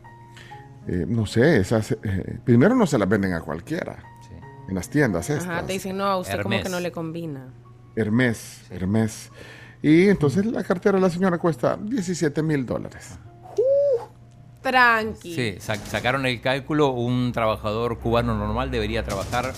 eh, 0.89 1.07
no 1.09 1.27
sé, 1.27 1.57
esas, 1.59 1.93
eh, 1.93 2.39
primero 2.45 2.75
no 2.75 2.87
se 2.87 2.99
las 2.99 3.09
venden 3.09 3.33
a 3.33 3.41
cualquiera 3.41 3.97
Sí. 4.29 4.35
en 4.69 4.75
las 4.75 4.89
tiendas 4.91 5.29
estas. 5.31 5.49
ajá, 5.49 5.67
te 5.67 5.73
dicen, 5.73 5.97
no, 5.97 6.05
a 6.05 6.19
usted 6.19 6.35
como 6.43 6.55
Hermes. 6.55 6.63
que 6.65 6.69
no 6.71 6.81
le 6.81 6.93
combina. 6.93 7.49
Hermes, 7.97 8.61
Hermes. 8.71 9.31
Y 9.83 10.09
entonces 10.09 10.45
la 10.47 10.63
cartera 10.63 10.97
de 10.99 11.03
la 11.03 11.11
señora 11.11 11.39
cuesta 11.39 11.77
17 11.81 12.43
mil 12.43 12.65
dólares. 12.67 13.19
Tranqui. 14.71 15.35
Sí, 15.35 15.55
sa- 15.61 15.77
sacaron 15.77 16.27
el 16.27 16.41
cálculo, 16.41 16.89
un 16.91 17.33
trabajador 17.33 17.99
cubano 17.99 18.35
normal 18.37 18.71
debería 18.71 19.05
trabajar 19.05 19.53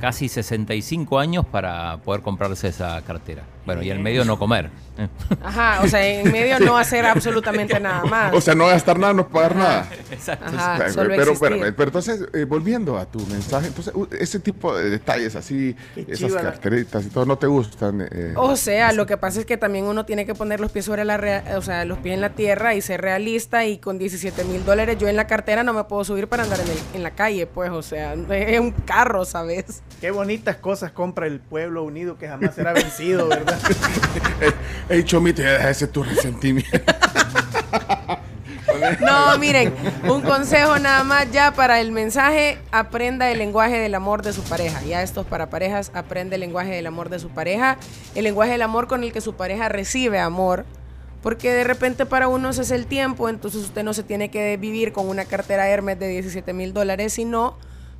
casi 0.00 0.28
65 0.28 1.18
años 1.20 1.46
para 1.46 1.98
poder 1.98 2.22
comprarse 2.22 2.68
esa 2.68 3.00
cartera. 3.02 3.44
Bueno, 3.64 3.82
y 3.82 3.90
en 3.90 4.02
medio 4.02 4.24
no 4.24 4.38
comer. 4.38 4.70
¿eh? 4.98 5.08
Ajá, 5.42 5.80
o 5.82 5.88
sea, 5.88 6.06
en 6.06 6.30
medio 6.32 6.58
no 6.60 6.76
hacer 6.76 7.06
absolutamente 7.06 7.78
nada 7.80 8.04
más. 8.04 8.34
O 8.34 8.40
sea, 8.40 8.54
no 8.54 8.66
gastar 8.66 8.98
nada, 8.98 9.12
no 9.12 9.28
pagar 9.28 9.54
nada. 9.56 9.88
Exacto. 10.10 10.44
Ajá, 10.46 10.74
Pero, 10.78 10.92
solo 10.92 11.08
pero, 11.16 11.32
pero- 11.40 11.56
pero 11.76 11.88
entonces, 11.88 12.24
eh, 12.34 12.44
volviendo 12.44 12.98
a 12.98 13.06
tu 13.06 13.20
mensaje, 13.26 13.68
entonces, 13.68 13.94
ese 14.18 14.38
tipo 14.40 14.76
de 14.76 14.90
detalles 14.90 15.36
así, 15.36 15.76
Qué 15.94 16.06
esas 16.08 16.32
carteritas 16.34 17.04
y 17.06 17.08
todo, 17.08 17.24
¿no 17.24 17.38
te 17.38 17.46
gustan? 17.46 18.06
eh? 18.10 18.34
O 18.36 18.56
sea, 18.56 18.92
lo 18.92 19.06
que 19.06 19.16
pasa 19.16 19.40
es 19.40 19.46
que 19.46 19.56
también 19.56 19.84
uno 19.86 20.04
tiene 20.04 20.26
que 20.26 20.34
poner 20.34 20.60
los 20.60 20.70
pies 20.72 20.84
sobre 20.84 21.04
la 21.04 21.16
rea- 21.16 21.44
o 21.56 21.62
sea, 21.62 21.84
los 21.84 21.98
pies 21.98 22.14
en 22.14 22.20
la 22.20 22.30
tierra 22.30 22.74
y 22.74 22.82
ser 22.82 23.00
realista 23.00 23.64
y 23.64 23.78
con 23.78 23.98
17 23.98 24.44
mil 24.44 24.64
dólares 24.64 24.98
yo 24.98 25.08
en 25.08 25.16
la 25.16 25.26
cartera 25.26 25.62
no 25.62 25.72
me 25.72 25.84
puedo 25.84 26.04
subir 26.04 26.26
para 26.28 26.42
andar 26.42 26.60
en, 26.60 26.68
el- 26.68 26.78
en 26.96 27.02
la 27.02 27.12
calle, 27.12 27.46
pues, 27.46 27.70
o 27.70 27.82
sea, 27.82 28.14
es 28.30 28.60
un 28.60 28.72
carro, 28.72 29.24
¿sabes? 29.24 29.82
Qué 30.00 30.10
bonitas 30.10 30.56
cosas 30.56 30.90
compra 30.92 31.26
el 31.26 31.40
pueblo 31.40 31.82
unido 31.84 32.18
que 32.18 32.28
jamás 32.28 32.54
será 32.54 32.72
vencido, 32.72 33.28
¿verdad? 33.28 33.51
Ey, 34.88 35.04
Chomito, 35.04 35.42
ya 35.42 35.52
deja 35.52 35.70
ese 35.70 35.86
tu 35.86 36.02
resentimiento. 36.02 36.78
No, 39.00 39.38
miren, 39.38 39.74
un 40.08 40.22
consejo 40.22 40.78
nada 40.78 41.04
más 41.04 41.30
ya 41.30 41.52
para 41.52 41.80
el 41.80 41.92
mensaje, 41.92 42.58
aprenda 42.70 43.30
el 43.30 43.38
lenguaje 43.38 43.78
del 43.78 43.94
amor 43.94 44.22
de 44.22 44.32
su 44.32 44.42
pareja. 44.42 44.82
Ya 44.82 45.02
esto 45.02 45.22
es 45.22 45.26
para 45.26 45.50
parejas, 45.50 45.90
aprende 45.94 46.36
el 46.36 46.40
lenguaje 46.40 46.70
del 46.70 46.86
amor 46.86 47.08
de 47.08 47.18
su 47.18 47.28
pareja, 47.28 47.78
el 48.14 48.24
lenguaje 48.24 48.52
del 48.52 48.62
amor 48.62 48.88
con 48.88 49.04
el 49.04 49.12
que 49.12 49.20
su 49.20 49.34
pareja 49.34 49.68
recibe 49.68 50.18
amor. 50.18 50.64
Porque 51.22 51.52
de 51.52 51.62
repente 51.62 52.04
para 52.04 52.26
unos 52.26 52.58
es 52.58 52.72
el 52.72 52.86
tiempo, 52.86 53.28
entonces 53.28 53.62
usted 53.62 53.84
no 53.84 53.94
se 53.94 54.02
tiene 54.02 54.28
que 54.30 54.56
vivir 54.56 54.92
con 54.92 55.08
una 55.08 55.24
cartera 55.24 55.68
Hermes 55.68 55.98
de 55.98 56.08
17 56.08 56.52
mil 56.52 56.72
dólares, 56.72 57.12
sino 57.12 57.56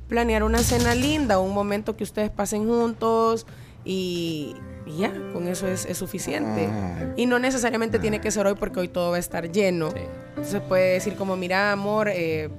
planear 0.09 0.43
una 0.43 0.59
cena 0.59 0.93
linda, 0.93 1.39
un 1.39 1.53
momento 1.53 1.95
que 1.95 2.03
ustedes 2.03 2.29
pasen 2.29 2.67
juntos 2.67 3.47
y, 3.85 4.55
y 4.85 4.97
ya, 4.97 5.11
con 5.33 5.47
eso 5.47 5.67
es, 5.67 5.85
es 5.85 5.97
suficiente. 5.97 6.67
Ay. 6.71 7.13
Y 7.17 7.25
no 7.25 7.39
necesariamente 7.39 7.99
tiene 7.99 8.19
que 8.21 8.31
ser 8.31 8.45
hoy 8.47 8.55
porque 8.55 8.79
hoy 8.81 8.87
todo 8.87 9.11
va 9.11 9.17
a 9.17 9.19
estar 9.19 9.51
lleno. 9.51 9.91
Sí. 9.91 9.97
Entonces 10.29 10.61
puede 10.61 10.93
decir 10.93 11.15
como, 11.15 11.35
mira, 11.37 11.71
amor, 11.71 12.09
eh, 12.09 12.49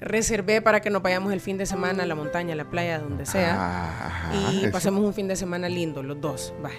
reservé 0.00 0.60
para 0.60 0.80
que 0.80 0.90
nos 0.90 1.02
vayamos 1.02 1.32
el 1.32 1.40
fin 1.40 1.56
de 1.58 1.66
semana 1.66 2.02
a 2.02 2.06
la 2.06 2.14
montaña, 2.14 2.52
a 2.52 2.56
la 2.56 2.64
playa, 2.64 2.98
donde 2.98 3.26
sea. 3.26 3.54
Ah, 3.58 4.32
y 4.52 4.62
eso- 4.64 4.72
pasemos 4.72 5.04
un 5.04 5.14
fin 5.14 5.28
de 5.28 5.36
semana 5.36 5.68
lindo, 5.68 6.02
los 6.02 6.20
dos. 6.20 6.52
Bye. 6.62 6.72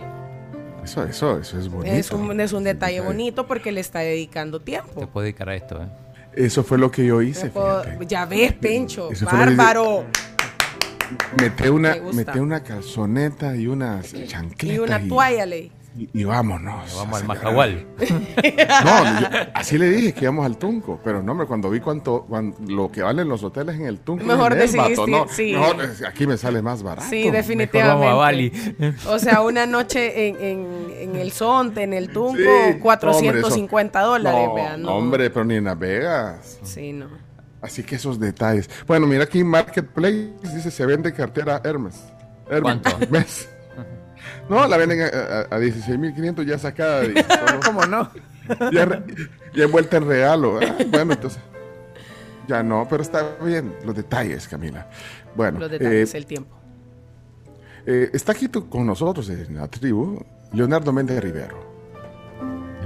Eso, 0.84 1.04
eso, 1.04 1.38
eso 1.40 1.60
es 1.60 1.68
bonito. 1.70 1.96
Es 1.96 2.12
un, 2.12 2.40
es 2.40 2.54
un 2.54 2.64
detalle 2.64 3.02
bonito 3.02 3.46
porque 3.48 3.72
le 3.72 3.82
está 3.82 4.00
dedicando 4.00 4.60
Te 4.60 4.66
tiempo. 4.66 5.08
puedo 5.08 5.24
dedicar 5.24 5.50
a 5.50 5.56
esto, 5.56 5.82
¿eh? 5.82 5.88
Eso 6.34 6.64
fue 6.64 6.78
lo 6.78 6.92
que 6.92 7.04
yo 7.06 7.22
hice. 7.22 7.50
Puedo- 7.50 7.84
ya 8.04 8.26
ves, 8.26 8.54
Pencho, 8.54 9.12
Eso 9.12 9.26
fue 9.28 9.40
lo 9.40 9.46
que 9.46 9.52
hice. 9.54 9.58
bárbaro. 9.58 10.06
Metí 11.42 11.68
una, 11.70 11.92
Me 11.94 12.00
gusta. 12.00 12.16
metí 12.26 12.40
una 12.40 12.64
calzoneta 12.64 13.56
y 13.56 13.68
unas 13.68 14.14
chancletas. 14.28 14.76
Y 14.78 14.80
una 14.80 15.00
toalla, 15.08 15.46
le 15.46 15.72
Y, 15.98 16.10
y 16.14 16.24
vámonos. 16.26 16.94
Vamos 16.96 17.16
a 17.16 17.18
al. 17.22 17.28
Majahual. 17.28 17.86
No, 18.86 19.20
yo- 19.22 19.28
así 19.56 19.78
le 19.80 19.90
dije 19.90 20.14
que 20.14 20.22
íbamos 20.26 20.46
al 20.46 20.58
Tunco, 20.58 21.00
pero 21.04 21.24
no, 21.24 21.32
hombre, 21.32 21.48
cuando 21.48 21.70
vi 21.72 21.80
cuánto, 21.80 22.26
cuan- 22.30 22.54
lo 22.68 22.92
que 22.92 23.02
valen 23.02 23.28
los 23.28 23.44
hoteles 23.44 23.76
en 23.78 23.86
el 23.88 24.00
Tunco. 24.00 24.24
Mejor 24.24 24.52
en 24.54 24.60
el 24.62 24.72
decidiste, 24.72 24.90
vato, 25.02 25.08
no, 25.08 25.28
sí. 25.28 25.54
mejor, 25.54 25.82
eh, 25.84 26.06
aquí 26.08 26.28
me 26.28 26.38
sale 26.38 26.62
más 26.62 26.84
barato. 26.84 27.08
Sí, 27.10 27.18
Mejor 27.22 27.32
definitivamente. 27.34 28.06
vamos 28.06 28.12
a 28.12 28.16
Bali. 28.16 28.52
O 29.08 29.18
sea, 29.20 29.42
una 29.42 29.66
noche 29.66 30.28
en, 30.28 30.36
en, 30.42 30.68
en 31.00 31.16
el 31.16 31.32
Zonte, 31.32 31.82
en 31.84 31.94
el 31.94 32.10
Tunco, 32.10 32.38
Sí, 32.38 32.80
450 32.80 34.00
hombre, 34.00 34.00
eso- 34.00 34.12
dólares, 34.12 34.48
no, 34.50 34.54
vean. 34.56 34.82
no, 34.84 34.92
hombre, 34.96 35.30
pero 35.32 35.46
ni 35.46 35.56
en 35.56 35.64
Las 35.64 35.80
Vegas. 35.80 36.60
Sí, 36.64 36.94
no. 36.94 37.08
Así 37.62 37.84
que 37.84 37.96
esos 37.96 38.20
detalles. 38.20 38.70
Bueno, 38.86 39.08
mira 39.08 39.24
aquí 39.24 39.44
Marketplace 39.44 40.30
dice 40.44 40.70
se 40.72 40.86
vende 40.86 41.12
cartera 41.14 41.62
Hermes. 41.64 41.96
Hermes. 42.50 42.62
¿Cuánto? 42.62 42.90
Hermes. 43.02 43.50
No, 44.50 44.68
la 44.68 44.78
venden 44.78 45.02
a, 45.02 45.06
a, 45.06 45.40
a 45.56 45.60
16.500 45.60 46.46
ya 46.46 46.58
sacada. 46.58 47.04
y 47.06 47.14
solo- 47.14 47.60
¿Cómo 47.66 47.86
no? 47.86 48.10
ya, 48.72 48.86
re- 48.86 49.04
ya 49.54 49.64
envuelta 49.66 49.98
en 49.98 50.08
regalo. 50.08 50.60
Ah, 50.62 50.76
bueno, 50.90 51.14
entonces. 51.14 51.42
Ya 52.48 52.64
no, 52.64 52.88
pero 52.90 53.02
está 53.04 53.36
bien. 53.44 53.74
Los 53.84 53.96
detalles, 53.96 54.48
Camila. 54.48 54.88
Bueno, 55.36 55.60
Los 55.60 55.70
detalles, 55.72 56.14
eh, 56.14 56.18
el 56.18 56.26
tiempo. 56.26 56.56
eh, 57.86 58.10
está 58.14 58.32
aquí 58.32 58.48
tú- 58.48 58.70
con 58.70 58.86
nosotros 58.86 59.30
en 59.30 59.56
la 59.56 59.68
tribu 59.68 60.24
Leonardo 60.54 60.94
Méndez 60.94 61.22
Rivero. 61.22 61.67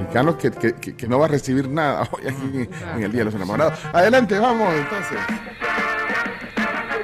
Mexicano 0.01 0.37
que, 0.37 0.51
que, 0.51 0.73
que- 0.75 0.95
que 0.95 1.07
no 1.07 1.19
va 1.19 1.25
a 1.25 1.29
recibir 1.29 1.67
nada 1.69 2.07
hoy 2.11 2.27
aquí 2.27 2.41
en, 2.53 2.69
en 2.97 3.03
el 3.03 3.11
Día 3.11 3.19
de 3.21 3.25
los 3.25 3.35
Enamorados. 3.35 3.79
Adelante, 3.93 4.37
vamos 4.39 4.73
entonces. 4.73 5.17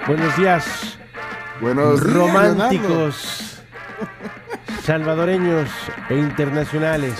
Buenos 0.07 0.37
días, 0.37 0.97
Buenos 1.59 2.01
días, 2.01 2.13
Leonardo. 2.13 2.53
románticos, 2.53 3.61
salvadoreños 4.83 5.69
e 6.09 6.15
internacionales, 6.15 7.13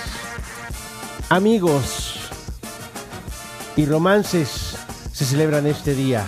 amigos 1.28 2.30
y 3.76 3.84
romances 3.84 4.76
se 5.12 5.24
celebran 5.26 5.66
este 5.66 5.94
día. 5.94 6.24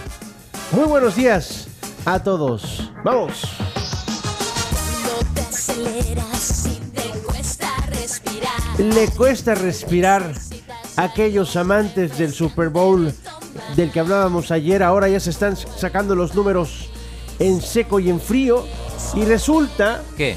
Muy 0.72 0.84
buenos 0.86 1.16
días 1.16 1.68
a 2.04 2.22
todos. 2.22 2.92
Vamos. 3.04 3.42
Le 8.80 9.08
cuesta 9.08 9.54
respirar 9.54 10.32
a 10.96 11.02
aquellos 11.04 11.54
amantes 11.56 12.16
del 12.16 12.32
Super 12.32 12.70
Bowl 12.70 13.12
del 13.76 13.92
que 13.92 14.00
hablábamos 14.00 14.50
ayer. 14.50 14.82
Ahora 14.82 15.06
ya 15.08 15.20
se 15.20 15.28
están 15.30 15.54
sacando 15.56 16.14
los 16.16 16.34
números 16.34 16.88
en 17.38 17.60
seco 17.60 18.00
y 18.00 18.08
en 18.08 18.18
frío. 18.20 18.64
Y 19.14 19.24
resulta 19.26 20.02
¿Qué? 20.16 20.36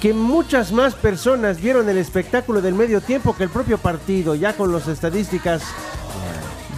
que 0.00 0.12
muchas 0.12 0.72
más 0.72 0.94
personas 0.94 1.58
vieron 1.60 1.88
el 1.88 1.96
espectáculo 1.96 2.60
del 2.60 2.74
medio 2.74 3.00
tiempo 3.00 3.34
que 3.34 3.44
el 3.44 3.50
propio 3.50 3.78
partido, 3.78 4.34
ya 4.34 4.52
con 4.54 4.70
las 4.72 4.86
estadísticas. 4.86 5.62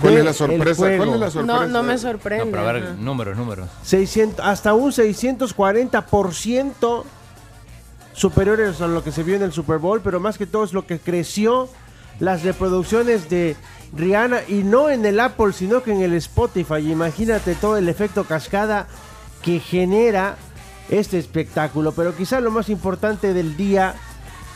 ¿Cuál 0.00 0.19
es 0.19 0.25
la 0.25 0.33
sorpresa? 0.35 0.83
juego. 0.83 0.99
¿Cuál 1.05 1.14
es 1.14 1.21
la 1.21 1.31
sorpresa? 1.31 1.61
No, 1.61 1.66
no 1.66 1.83
me 1.83 1.95
No, 1.95 1.99
sorprende. 1.99 2.47
pero 2.52 2.69
a 2.69 2.73
ver, 2.73 2.95
números, 2.99 3.37
números. 3.37 3.69
600, 3.83 4.45
hasta 4.47 4.75
un 4.75 4.93
640% 4.93 7.02
superiores 8.17 8.81
a 8.81 8.87
lo 8.89 9.05
que 9.05 9.13
se 9.13 9.23
vio 9.23 9.37
en 9.37 9.43
el 9.43 9.53
Super 9.53 9.79
Bowl, 9.79 10.01
pero 10.03 10.19
más 10.21 10.39
que 10.39 10.47
todo 10.47 10.65
es 10.65 10.73
lo 10.73 10.87
que 10.87 10.99
creció 10.99 11.69
las 12.19 12.43
reproducciones 12.43 13.29
de 13.29 13.57
Rihanna 13.95 14.41
y 14.49 14.63
no 14.65 14.89
en 14.91 15.05
el 15.05 15.21
Apple, 15.21 15.53
sino 15.53 15.83
que 15.83 15.93
en 15.93 16.01
el 16.01 16.15
Spotify. 16.15 16.91
Imagínate 16.91 17.55
todo 17.55 17.77
el 17.77 17.89
efecto 17.89 18.25
cascada 18.25 18.89
que 19.43 19.61
genera 19.61 20.37
este 20.89 21.19
espectáculo, 21.19 21.93
pero 21.93 22.17
quizá 22.17 22.41
lo 22.41 22.51
más 22.51 22.69
importante 22.71 23.35
del 23.35 23.57
día 23.57 23.95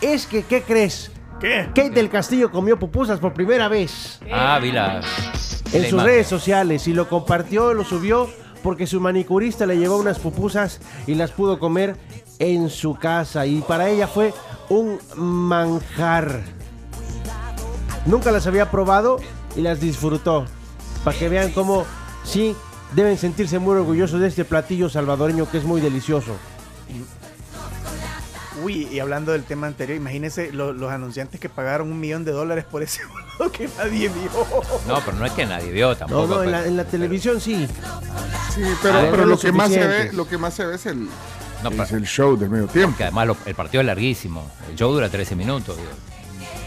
es 0.01 0.27
que, 0.27 0.43
¿qué 0.45 0.63
crees? 0.63 1.11
¿Qué? 1.39 1.67
Kate 1.75 1.91
del 1.91 2.09
Castillo 2.11 2.51
comió 2.51 2.79
pupusas 2.79 3.19
por 3.19 3.33
primera 3.35 3.69
vez 3.69 4.21
Ah, 4.33 4.59
vi 4.61 4.73
la. 4.73 4.97
en 4.97 5.01
la 5.03 5.39
sus 5.85 5.93
imagen. 5.93 5.99
redes 6.07 6.27
sociales 6.27 6.87
y 6.89 6.93
lo 6.95 7.09
compartió, 7.09 7.73
lo 7.75 7.85
subió 7.85 8.29
porque 8.63 8.87
su 8.87 9.01
manicurista 9.01 9.65
le 9.65 9.79
llevó 9.79 9.97
unas 9.97 10.19
pupusas 10.19 10.81
y 11.07 11.15
las 11.15 11.31
pudo 11.31 11.59
comer 11.59 11.97
en 12.41 12.69
su 12.71 12.95
casa 12.97 13.47
y 13.47 13.61
para 13.61 13.89
ella 13.89 14.09
fue 14.09 14.35
un 14.69 14.99
manjar. 15.15 16.41
Nunca 18.07 18.33
las 18.33 18.47
había 18.49 18.71
probado 18.71 19.19
y 19.55 19.61
las 19.61 19.79
disfrutó. 19.79 20.47
Para 21.05 21.17
que 21.17 21.29
vean 21.29 21.53
cómo 21.53 21.85
sí 22.25 22.57
deben 22.95 23.17
sentirse 23.19 23.59
muy 23.59 23.77
orgullosos 23.77 24.21
de 24.21 24.27
este 24.29 24.45
platillo 24.45 24.89
salvadoreño 24.89 25.49
que 25.51 25.59
es 25.59 25.65
muy 25.65 25.81
delicioso. 25.81 26.33
Uy, 28.63 28.89
y 28.91 28.99
hablando 29.01 29.33
del 29.33 29.45
tema 29.45 29.69
anterior, 29.69 29.97
imagínense 29.97 30.53
lo- 30.53 30.73
los 30.75 30.91
anunciantes 30.91 31.41
que 31.41 31.49
pagaron 31.49 31.91
un 31.91 31.99
millón 31.99 32.25
de 32.25 32.33
dólares 32.33 32.65
por 32.71 32.83
ese 32.83 33.01
boludo 33.39 33.53
que 33.53 33.69
nadie 33.79 34.09
vio. 34.09 34.31
No, 34.87 35.01
pero 35.05 35.17
no 35.17 35.25
es 35.25 35.33
que 35.33 35.47
nadie 35.47 35.71
vio 35.71 35.91
No, 35.91 35.97
tampoco. 35.97 36.27
no, 36.27 36.35
en 36.35 36.39
pero- 36.41 36.51
la, 36.51 36.67
en 36.67 36.77
la 36.77 36.85
televisión 36.85 37.41
sí. 37.41 37.67
Sí, 38.55 38.63
pero, 38.83 38.99
Ah, 38.99 39.07
pero 39.11 39.23
no 39.23 39.27
lo 39.31 39.39
que 39.39 39.53
más 39.53 39.71
se 39.71 39.87
ve, 39.87 40.13
lo 40.13 40.27
que 40.29 40.37
más 40.37 40.53
se 40.55 40.67
ve 40.67 40.75
es 40.75 40.85
el, 40.87 41.09
No, 41.63 41.71
es 41.71 41.77
pero- 41.77 41.99
el 41.99 42.07
show 42.07 42.37
del 42.37 42.51
medio 42.51 42.67
tiempo. 42.67 42.97
que 42.97 43.05
además 43.05 43.27
lo- 43.29 43.37
el 43.47 43.55
partido 43.55 43.81
es 43.81 43.87
larguísimo. 43.87 44.49
El 44.69 44.77
show 44.77 44.93
dura 44.93 45.09
13 45.09 45.37
minutos. 45.37 45.77
digo. 45.77 45.89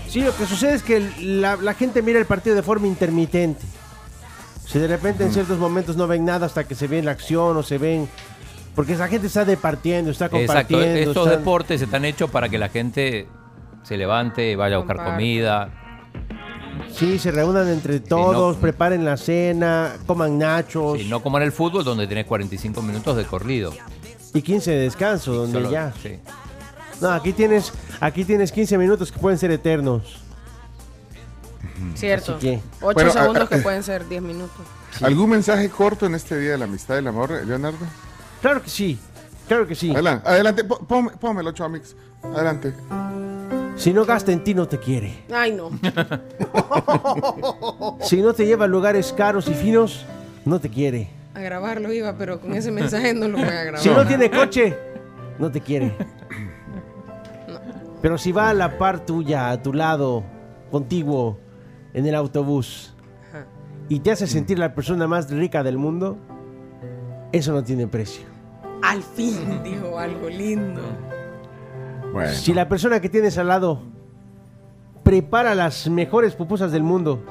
Sí, 0.08 0.22
lo 0.22 0.36
que 0.36 0.46
sucede 0.46 0.76
es 0.76 0.84
que 0.84 1.00
la, 1.22 1.56
la 1.56 1.74
gente 1.74 2.02
mira 2.02 2.20
el 2.20 2.26
partido 2.26 2.56
de 2.56 2.62
forma 2.64 2.86
intermitente. 2.88 3.62
Si 4.68 4.78
de 4.80 4.88
repente 4.88 5.24
en 5.24 5.34
ciertos 5.34 5.58
momentos 5.58 5.98
no 5.98 6.08
ven 6.08 6.24
nada 6.26 6.46
hasta 6.46 6.64
que 6.66 6.76
se 6.76 6.88
ve 6.88 7.02
la 7.02 7.12
acción 7.12 7.58
o 7.58 7.64
se 7.64 7.78
ven... 7.78 8.08
Porque 8.76 8.94
esa 8.94 9.08
gente 9.08 9.28
está 9.28 9.46
departiendo, 9.46 10.10
está 10.12 10.26
Exacto. 10.26 10.48
compartiendo. 10.48 10.86
Estos 11.12 11.28
están- 11.28 11.40
deportes 11.40 11.82
están 11.82 12.06
hechos 12.06 12.30
para 12.30 12.50
que 12.50 12.58
la 12.58 12.70
gente 12.70 13.28
se 13.84 13.98
levante, 13.98 14.56
vaya 14.56 14.76
a 14.76 14.80
buscar 14.80 14.98
comida. 15.04 15.70
Sí, 16.92 17.18
se 17.20 17.32
reúnan 17.32 17.68
entre 17.70 18.00
todos, 18.00 18.56
no- 18.56 18.62
preparen 18.62 19.04
la 19.06 19.18
cena, 19.18 19.94
coman 20.08 20.38
nachos 20.38 21.00
Y 21.00 21.06
no 21.06 21.22
como 21.22 21.38
en 21.38 21.44
el 21.44 21.52
fútbol, 21.52 21.84
donde 21.84 22.08
tenés 22.08 22.26
45 22.26 22.82
minutos 22.82 23.16
de 23.18 23.26
corrido. 23.26 23.74
Y 24.34 24.42
15 24.42 24.72
de 24.72 24.78
descanso, 24.80 25.34
donde 25.34 25.60
Solo- 25.60 25.72
ya... 25.72 25.94
sí. 26.02 26.20
No, 27.01 27.12
aquí 27.12 27.34
tienes, 27.34 27.74
aquí 28.00 28.24
tienes 28.24 28.51
15 28.51 28.77
minutos 28.77 29.12
que 29.12 29.20
pueden 29.20 29.38
ser 29.38 29.51
eternos. 29.51 30.22
Cierto. 31.96 32.36
Así 32.36 32.48
que- 32.48 32.62
8 32.81 32.94
Bueno, 32.94 33.12
segundos 33.12 33.50
que 33.50 33.57
pueden 33.57 33.84
ser 33.84 34.07
10 34.07 34.22
minutos. 34.22 34.66
¿Algún 35.01 35.31
mensaje 35.31 35.70
corto 35.70 36.05
en 36.05 36.16
este 36.16 36.40
Día 36.40 36.51
de 36.51 36.57
la 36.60 36.66
Amistad 36.66 36.96
y 36.96 37.00
el 37.00 37.07
Amor, 37.07 37.31
Leonardo? 37.46 37.79
Claro 38.42 38.62
que 38.62 38.70
sí, 38.70 38.98
claro 39.48 39.68
que 39.68 39.75
sí. 39.75 39.92
Adelante, 39.92 40.27
adelante, 40.29 40.64
pónmelo, 40.64 41.51
Chomix. 41.51 41.96
Adelante. 42.24 42.74
Si 43.75 43.92
no 43.92 44.05
gasta 44.05 44.31
en 44.31 44.44
ti, 44.44 44.53
no 44.53 44.68
te 44.68 44.77
quiere. 44.79 45.24
Ay, 45.34 45.51
no. 45.53 45.72
Si 48.03 48.22
no 48.22 48.34
te 48.34 48.46
lleva 48.46 48.66
a 48.66 48.68
lugares 48.68 49.14
caros 49.14 49.48
y 49.48 49.53
finos, 49.53 50.05
no 50.46 50.60
te 50.60 50.70
quiere. 50.70 51.10
A 51.35 51.41
grabarlo 51.41 51.91
iba, 51.91 52.15
pero 52.17 52.39
con 52.39 52.53
ese 52.53 52.72
mensaje 52.72 53.13
no 53.13 53.27
lo 53.27 53.37
voy 53.37 53.48
a 53.48 53.63
grabar. 53.63 53.79
Si 53.79 53.89
no 53.89 54.05
tiene 54.05 54.29
coche, 54.29 54.77
no 55.39 55.51
te 55.51 55.61
quiere. 55.61 55.96
Pero 58.01 58.17
si 58.17 58.33
va 58.33 58.50
a 58.50 58.53
la 58.53 58.77
par 58.77 59.05
tuya, 59.05 59.50
a 59.50 59.61
tu 59.61 59.72
lado, 59.72 60.25
contiguo, 60.69 61.39
en 61.93 62.05
el 62.05 62.15
autobús, 62.15 62.93
Ajá. 63.29 63.46
y 63.87 64.01
te 64.01 64.11
hace 64.11 64.27
sentir 64.27 64.59
la 64.59 64.75
persona 64.75 65.07
más 65.07 65.31
rica 65.31 65.63
del 65.63 65.77
mundo, 65.77 66.17
eso 67.31 67.53
no 67.53 67.63
tiene 67.63 67.87
precio. 67.87 68.25
Al 68.81 69.01
fin 69.01 69.63
dijo 69.63 69.98
algo 69.98 70.27
lindo. 70.27 70.81
Bueno. 72.11 72.33
Si 72.33 72.53
la 72.53 72.67
persona 72.67 73.00
que 73.00 73.07
tienes 73.07 73.37
al 73.37 73.48
lado 73.48 73.81
prepara 75.03 75.55
las 75.55 75.89
mejores 75.89 76.35
pupusas 76.35 76.74
del 76.74 76.83
mundo, 76.83 77.24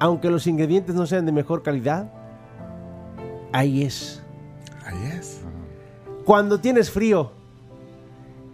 aunque 0.00 0.28
los 0.28 0.48
ingredientes 0.48 0.96
no 0.96 1.06
sean 1.06 1.24
de 1.24 1.30
mejor 1.30 1.62
calidad, 1.62 2.12
ahí 3.52 3.82
es. 3.82 4.22
Ahí 4.84 5.12
es. 5.18 5.42
Cuando 6.24 6.60
tienes 6.60 6.90
frío 6.90 7.32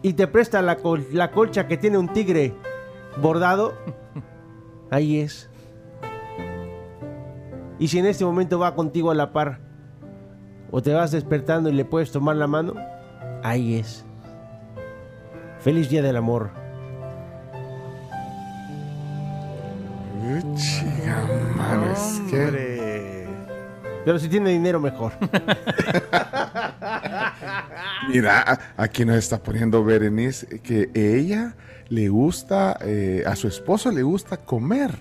y 0.02 0.12
te 0.14 0.26
presta 0.26 0.62
la, 0.62 0.76
col- 0.76 1.06
la 1.12 1.30
colcha 1.30 1.66
que 1.66 1.76
tiene 1.76 1.98
un 1.98 2.12
tigre 2.12 2.54
bordado, 3.20 3.74
ahí 4.90 5.20
es. 5.20 5.48
Y 7.78 7.88
si 7.88 7.98
en 7.98 8.06
este 8.06 8.24
momento 8.24 8.58
va 8.58 8.74
contigo 8.74 9.10
a 9.10 9.14
la 9.14 9.32
par, 9.32 9.60
o 10.70 10.82
te 10.82 10.92
vas 10.92 11.10
despertando 11.12 11.68
y 11.70 11.72
le 11.72 11.84
puedes 11.84 12.10
tomar 12.10 12.36
la 12.36 12.46
mano, 12.46 12.74
ahí 13.42 13.76
es. 13.76 14.04
Feliz 15.60 15.88
Día 15.88 16.02
del 16.02 16.16
Amor. 16.16 16.50
Chica. 20.56 21.24
Hombre. 22.32 22.77
Pero 24.08 24.18
si 24.18 24.30
tiene 24.30 24.48
dinero, 24.48 24.80
mejor. 24.80 25.12
Mira, 28.08 28.58
aquí 28.78 29.04
nos 29.04 29.16
está 29.16 29.42
poniendo 29.42 29.84
Berenice 29.84 30.60
que 30.60 30.90
ella 30.94 31.54
le 31.90 32.08
gusta, 32.08 32.78
eh, 32.80 33.22
a 33.26 33.36
su 33.36 33.48
esposo 33.48 33.92
le 33.92 34.02
gusta 34.02 34.38
comer, 34.38 34.96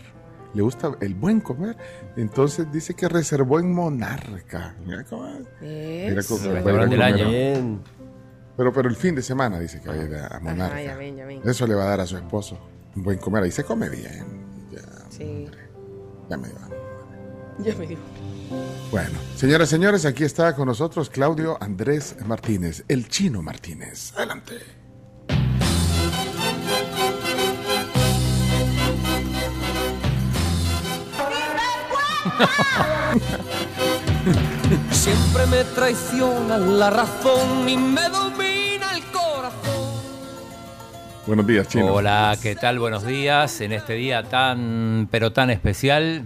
le 0.54 0.62
gusta 0.62 0.92
el 1.00 1.16
buen 1.16 1.40
comer. 1.40 1.78
Entonces 2.18 2.70
dice 2.70 2.96
que 2.96 3.08
reservó 3.08 3.62
en 3.62 3.74
Monarca. 3.74 4.76
Mira 4.86 5.06
cómo- 5.06 5.24
mira 5.62 6.22
cómo- 6.28 6.40
Eso. 6.42 6.58
El 6.58 6.90
del 6.90 7.02
año. 7.02 7.30
Bien. 7.30 7.80
Pero, 8.58 8.74
pero 8.74 8.90
el 8.90 8.98
fin 8.98 9.16
de 9.16 9.22
semana 9.22 9.58
dice 9.58 9.80
que 9.80 9.88
va 9.88 9.94
a 9.94 10.04
ir 10.04 10.14
a, 10.16 10.38
Monarca. 10.42 10.76
Ajá, 10.76 10.84
ya 10.84 10.98
ven, 10.98 11.16
ya 11.16 11.26
ven. 11.26 11.40
Eso 11.46 11.66
le 11.66 11.76
va 11.76 11.84
a 11.84 11.88
dar 11.92 12.02
a 12.02 12.06
su 12.06 12.18
esposo 12.18 12.60
un 12.94 13.04
buen 13.04 13.20
comer. 13.20 13.44
Ahí 13.44 13.52
se 13.52 13.64
come 13.64 13.88
bien. 13.88 14.26
Ya, 14.70 14.82
Sí, 15.10 15.48
ya 16.30 16.36
me 16.36 16.50
dio 16.50 16.58
ya 17.60 17.76
me 17.76 17.88
dijo. 17.88 18.02
Bueno, 18.92 19.20
señoras 19.36 19.70
y 19.70 19.72
señores, 19.72 20.06
aquí 20.06 20.24
está 20.24 20.56
con 20.56 20.68
nosotros 20.68 21.10
Claudio 21.10 21.58
Andrés 21.62 22.16
Martínez, 22.26 22.84
el 22.88 23.10
chino 23.10 23.42
Martínez. 23.42 24.14
Adelante. 24.16 24.56
Siempre 34.92 35.46
me 35.48 35.64
traiciona 35.64 36.58
la 36.58 36.90
razón 36.90 37.68
y 37.68 37.78
me 37.78 38.10
domina 38.10 38.96
el 38.96 39.04
corazón. 39.12 39.98
Buenos 41.26 41.48
días, 41.48 41.68
chino. 41.68 41.94
Hola, 41.94 42.38
¿qué 42.42 42.56
tal? 42.56 42.80
Buenos 42.80 43.06
días. 43.06 43.62
En 43.62 43.72
este 43.72 43.94
día 43.94 44.24
tan, 44.24 45.08
pero 45.12 45.34
tan 45.34 45.50
especial, 45.50 46.26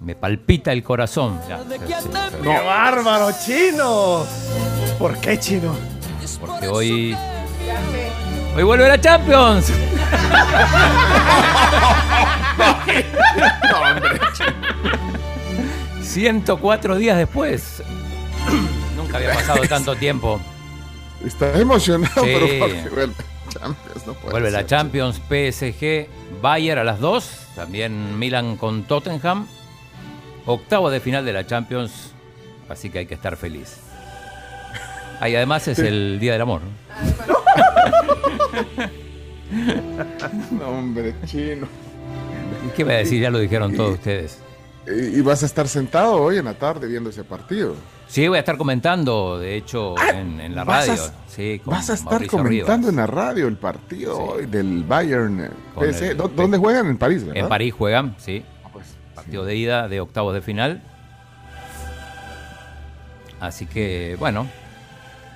me 0.00 0.14
palpita 0.14 0.72
el 0.72 0.82
corazón. 0.82 1.40
Ya, 1.48 1.60
¡Qué 2.42 2.48
bárbaro, 2.64 3.30
chino! 3.44 4.24
¿Por 4.98 5.18
qué, 5.18 5.38
chino? 5.38 5.74
porque 6.40 6.68
hoy, 6.68 7.16
hoy 8.56 8.62
vuelve 8.62 8.86
la 8.88 9.00
Champions. 9.00 9.72
No, 13.70 13.80
hombre. 13.80 14.20
104 16.02 16.96
días 16.96 17.16
después. 17.18 17.82
Nunca 18.96 19.16
había 19.18 19.34
pasado 19.34 19.62
tanto 19.68 19.96
tiempo. 19.96 20.40
Está 21.24 21.58
emocionado, 21.58 22.22
Sí. 22.24 22.30
pero 22.32 22.46
porque 22.60 22.88
vuelve 22.90 23.14
Champions, 23.48 24.06
no 24.06 24.12
puede 24.14 24.30
Vuelve 24.30 24.50
la. 24.50 24.66
Champions, 24.66 25.20
PSG, 25.28 26.08
Bayern 26.40 26.80
a 26.80 26.84
las 26.84 27.00
2, 27.00 27.30
también 27.56 28.18
Milan 28.18 28.56
con 28.56 28.84
Tottenham. 28.84 29.46
Octavo 30.50 30.88
de 30.90 31.00
final 31.00 31.24
de 31.26 31.32
la 31.34 31.46
Champions, 31.46 32.12
así 32.70 32.88
que 32.90 33.00
hay 33.00 33.06
que 33.06 33.14
estar 33.14 33.36
feliz. 33.36 33.76
Ah, 35.20 35.28
y 35.28 35.36
además 35.36 35.68
es 35.68 35.78
el 35.78 36.18
Día 36.20 36.32
del 36.32 36.40
Amor. 36.42 36.62
No, 40.50 40.68
hombre, 40.68 41.14
chino. 41.26 41.66
¿Qué 42.76 42.84
voy 42.84 42.94
a 42.94 42.96
decir? 42.98 43.20
Ya 43.20 43.30
lo 43.30 43.38
dijeron 43.38 43.74
todos 43.74 43.94
ustedes. 43.94 44.40
Y, 44.86 45.20
vas 45.20 45.42
a 45.42 45.46
estar 45.46 45.68
sentado 45.68 46.14
hoy 46.16 46.38
en 46.38 46.46
la 46.46 46.54
tarde 46.54 46.86
viendo 46.88 47.10
ese 47.10 47.22
partido. 47.24 47.74
Sí, 48.06 48.26
voy 48.26 48.36
a 48.38 48.40
estar 48.40 48.56
comentando, 48.56 49.38
de 49.38 49.54
hecho, 49.54 49.94
en, 50.14 50.40
en 50.40 50.54
la 50.54 50.62
Ah, 50.62 50.64
vas 50.64 50.88
a- 50.88 50.96
radio. 50.96 51.10
sí, 51.28 51.60
con 51.62 51.74
Vas 51.74 51.90
a 51.90 51.94
estar 51.94 52.12
Mauricio 52.12 52.38
comentando 52.38 52.88
Rivas. 52.88 52.90
en 52.90 52.96
la 52.96 53.06
radio 53.06 53.48
el 53.48 53.56
partido 53.58 54.16
Sí. 54.16 54.22
hoy 54.26 54.46
del 54.46 54.82
Bayern. 54.84 55.40
eh, 55.44 55.50
Con 55.74 55.84
PSG. 55.92 56.04
el- 56.12 56.16
¿Dó- 56.16 56.28
¿Dónde 56.28 56.56
juegan? 56.56 56.86
En 56.86 56.96
París, 56.96 57.22
¿verdad? 57.26 57.42
En 57.42 57.48
París 57.50 57.74
juegan, 57.76 58.14
sí. 58.16 58.42
Partido 59.24 59.44
de 59.44 59.56
ida 59.56 59.88
de 59.88 60.00
octavos 60.00 60.34
de 60.34 60.40
final. 60.42 60.82
Así 63.40 63.66
que, 63.66 64.16
bueno, 64.18 64.46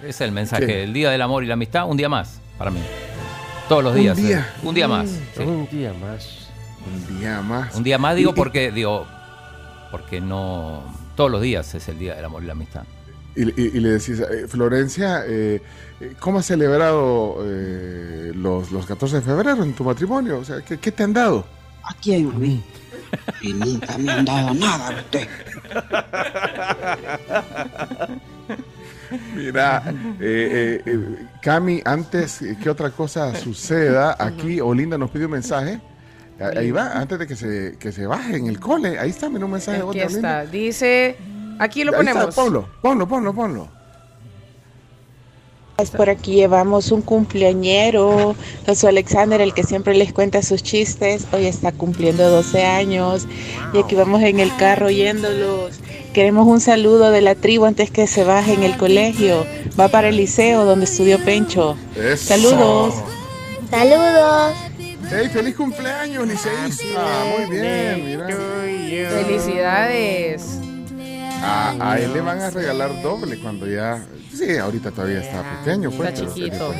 ese 0.00 0.08
es 0.08 0.20
el 0.22 0.32
mensaje. 0.32 0.82
El 0.84 0.92
Día 0.92 1.10
del 1.10 1.22
Amor 1.22 1.44
y 1.44 1.46
la 1.46 1.54
Amistad, 1.54 1.86
un 1.88 1.96
día 1.96 2.08
más 2.08 2.40
para 2.58 2.70
mí. 2.70 2.80
Todos 3.68 3.84
los 3.84 3.94
Un 3.94 4.00
días. 4.00 4.16
día. 4.16 4.40
eh, 4.40 4.66
Un 4.66 4.74
día 4.74 4.88
más. 4.88 5.08
sí. 5.08 5.42
Un 5.42 5.68
día 5.70 5.92
más. 5.94 6.48
Un 6.84 7.20
día 7.20 7.40
más. 7.40 7.74
Un 7.76 7.82
día 7.84 7.98
más 7.98 8.16
digo 8.16 8.32
Y- 8.32 8.34
porque, 8.34 8.72
digo, 8.72 9.06
porque 9.90 10.20
no... 10.20 10.82
Todos 11.16 11.30
los 11.30 11.42
días 11.42 11.74
es 11.74 11.88
el 11.88 11.98
Día 11.98 12.14
del 12.14 12.24
Amor 12.24 12.42
y 12.42 12.46
la 12.46 12.52
Amistad. 12.52 12.82
Y, 13.36 13.42
y- 13.48 13.66
y 13.76 13.80
le 13.80 13.90
decís, 13.90 14.18
eh, 14.20 14.46
Florencia, 14.48 15.22
eh, 15.26 15.62
eh, 16.00 16.14
¿cómo 16.18 16.38
has 16.40 16.46
celebrado 16.46 17.36
eh, 17.44 18.32
los, 18.34 18.72
los 18.72 18.84
14 18.86 19.16
de 19.16 19.22
febrero 19.22 19.62
en 19.62 19.74
tu 19.74 19.84
matrimonio? 19.84 20.38
O 20.38 20.44
sea, 20.44 20.60
¿qué, 20.62 20.78
qué 20.78 20.90
te 20.90 21.02
han 21.04 21.12
dado? 21.12 21.46
¿A 21.84 21.94
quién? 21.94 22.30
A 22.30 22.38
mí. 22.38 22.62
Y 23.40 23.52
nunca 23.52 23.98
me 23.98 24.12
han 24.12 24.24
dado 24.24 24.54
nada 24.54 24.88
a 24.88 24.90
usted. 24.92 25.28
Mira, 29.34 29.82
eh, 30.20 30.80
eh, 30.80 30.82
eh, 30.86 31.26
Cami, 31.42 31.82
antes 31.84 32.40
que 32.62 32.70
otra 32.70 32.90
cosa 32.90 33.34
suceda, 33.34 34.16
aquí 34.18 34.60
Olinda 34.60 34.96
nos 34.96 35.10
pide 35.10 35.26
un 35.26 35.32
mensaje. 35.32 35.80
Ah, 36.40 36.50
Ahí 36.56 36.70
va, 36.70 36.92
antes 36.92 37.18
de 37.18 37.26
que 37.26 37.36
se, 37.36 37.76
que 37.78 37.92
se 37.92 38.06
baje 38.06 38.36
en 38.36 38.46
el 38.46 38.58
cole. 38.58 38.98
Ahí 38.98 39.10
está, 39.10 39.28
mira 39.28 39.44
un 39.44 39.52
mensaje 39.52 39.82
de 39.82 39.88
Aquí 39.88 40.00
está. 40.00 40.46
Dice, 40.46 41.16
aquí 41.58 41.84
lo 41.84 41.92
Ahí 41.92 42.00
está, 42.00 42.12
ponemos. 42.14 42.34
ponlo, 42.34 42.68
ponlo, 42.80 43.06
ponlo, 43.06 43.34
ponlo. 43.34 43.81
Por 45.96 46.10
aquí 46.10 46.34
llevamos 46.34 46.92
un 46.92 47.02
cumpleañero, 47.02 48.36
José 48.66 48.88
Alexander, 48.88 49.40
el 49.40 49.52
que 49.52 49.64
siempre 49.64 49.94
les 49.94 50.12
cuenta 50.12 50.42
sus 50.42 50.62
chistes. 50.62 51.26
Hoy 51.32 51.46
está 51.46 51.72
cumpliendo 51.72 52.28
12 52.30 52.64
años 52.64 53.26
y 53.72 53.78
aquí 53.78 53.94
vamos 53.94 54.22
en 54.22 54.38
el 54.38 54.54
carro 54.56 54.86
oyéndolos. 54.86 55.80
Queremos 56.12 56.46
un 56.46 56.60
saludo 56.60 57.10
de 57.10 57.22
la 57.22 57.34
tribu 57.34 57.64
antes 57.64 57.90
que 57.90 58.06
se 58.06 58.22
baje 58.22 58.52
en 58.52 58.62
el 58.62 58.76
colegio. 58.76 59.44
Va 59.78 59.88
para 59.88 60.10
el 60.10 60.16
liceo 60.16 60.64
donde 60.64 60.84
estudió 60.84 61.18
Pencho. 61.24 61.76
Eso. 61.96 62.28
Saludos. 62.28 62.94
Saludos. 63.70 64.54
¡Ey, 65.10 65.28
feliz 65.28 65.56
cumpleaños, 65.56 66.26
liceísta! 66.26 67.24
Muy 67.36 67.58
bien, 67.58 68.04
mira. 68.04 68.26
Felicidades. 69.10 70.61
A, 71.44 71.92
a 71.92 71.98
él 71.98 72.12
le 72.12 72.20
van 72.20 72.40
a 72.40 72.50
regalar 72.50 73.02
doble 73.02 73.36
cuando 73.40 73.66
ya. 73.66 74.04
Sí, 74.32 74.56
ahorita 74.56 74.92
todavía 74.92 75.20
está 75.20 75.42
pequeño, 75.58 75.90
pues. 75.90 76.10
Está 76.10 76.20
pero- 76.22 76.34
chiquito. 76.34 76.72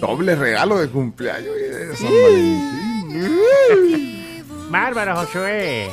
Doble 0.00 0.36
regalo 0.36 0.78
de 0.78 0.88
cumpleaños 0.88 1.50
y 1.56 1.62
de 1.74 1.96
San 1.96 2.10
Valentín. 2.22 3.40
Bárbara 4.70 5.16
Josué. 5.16 5.88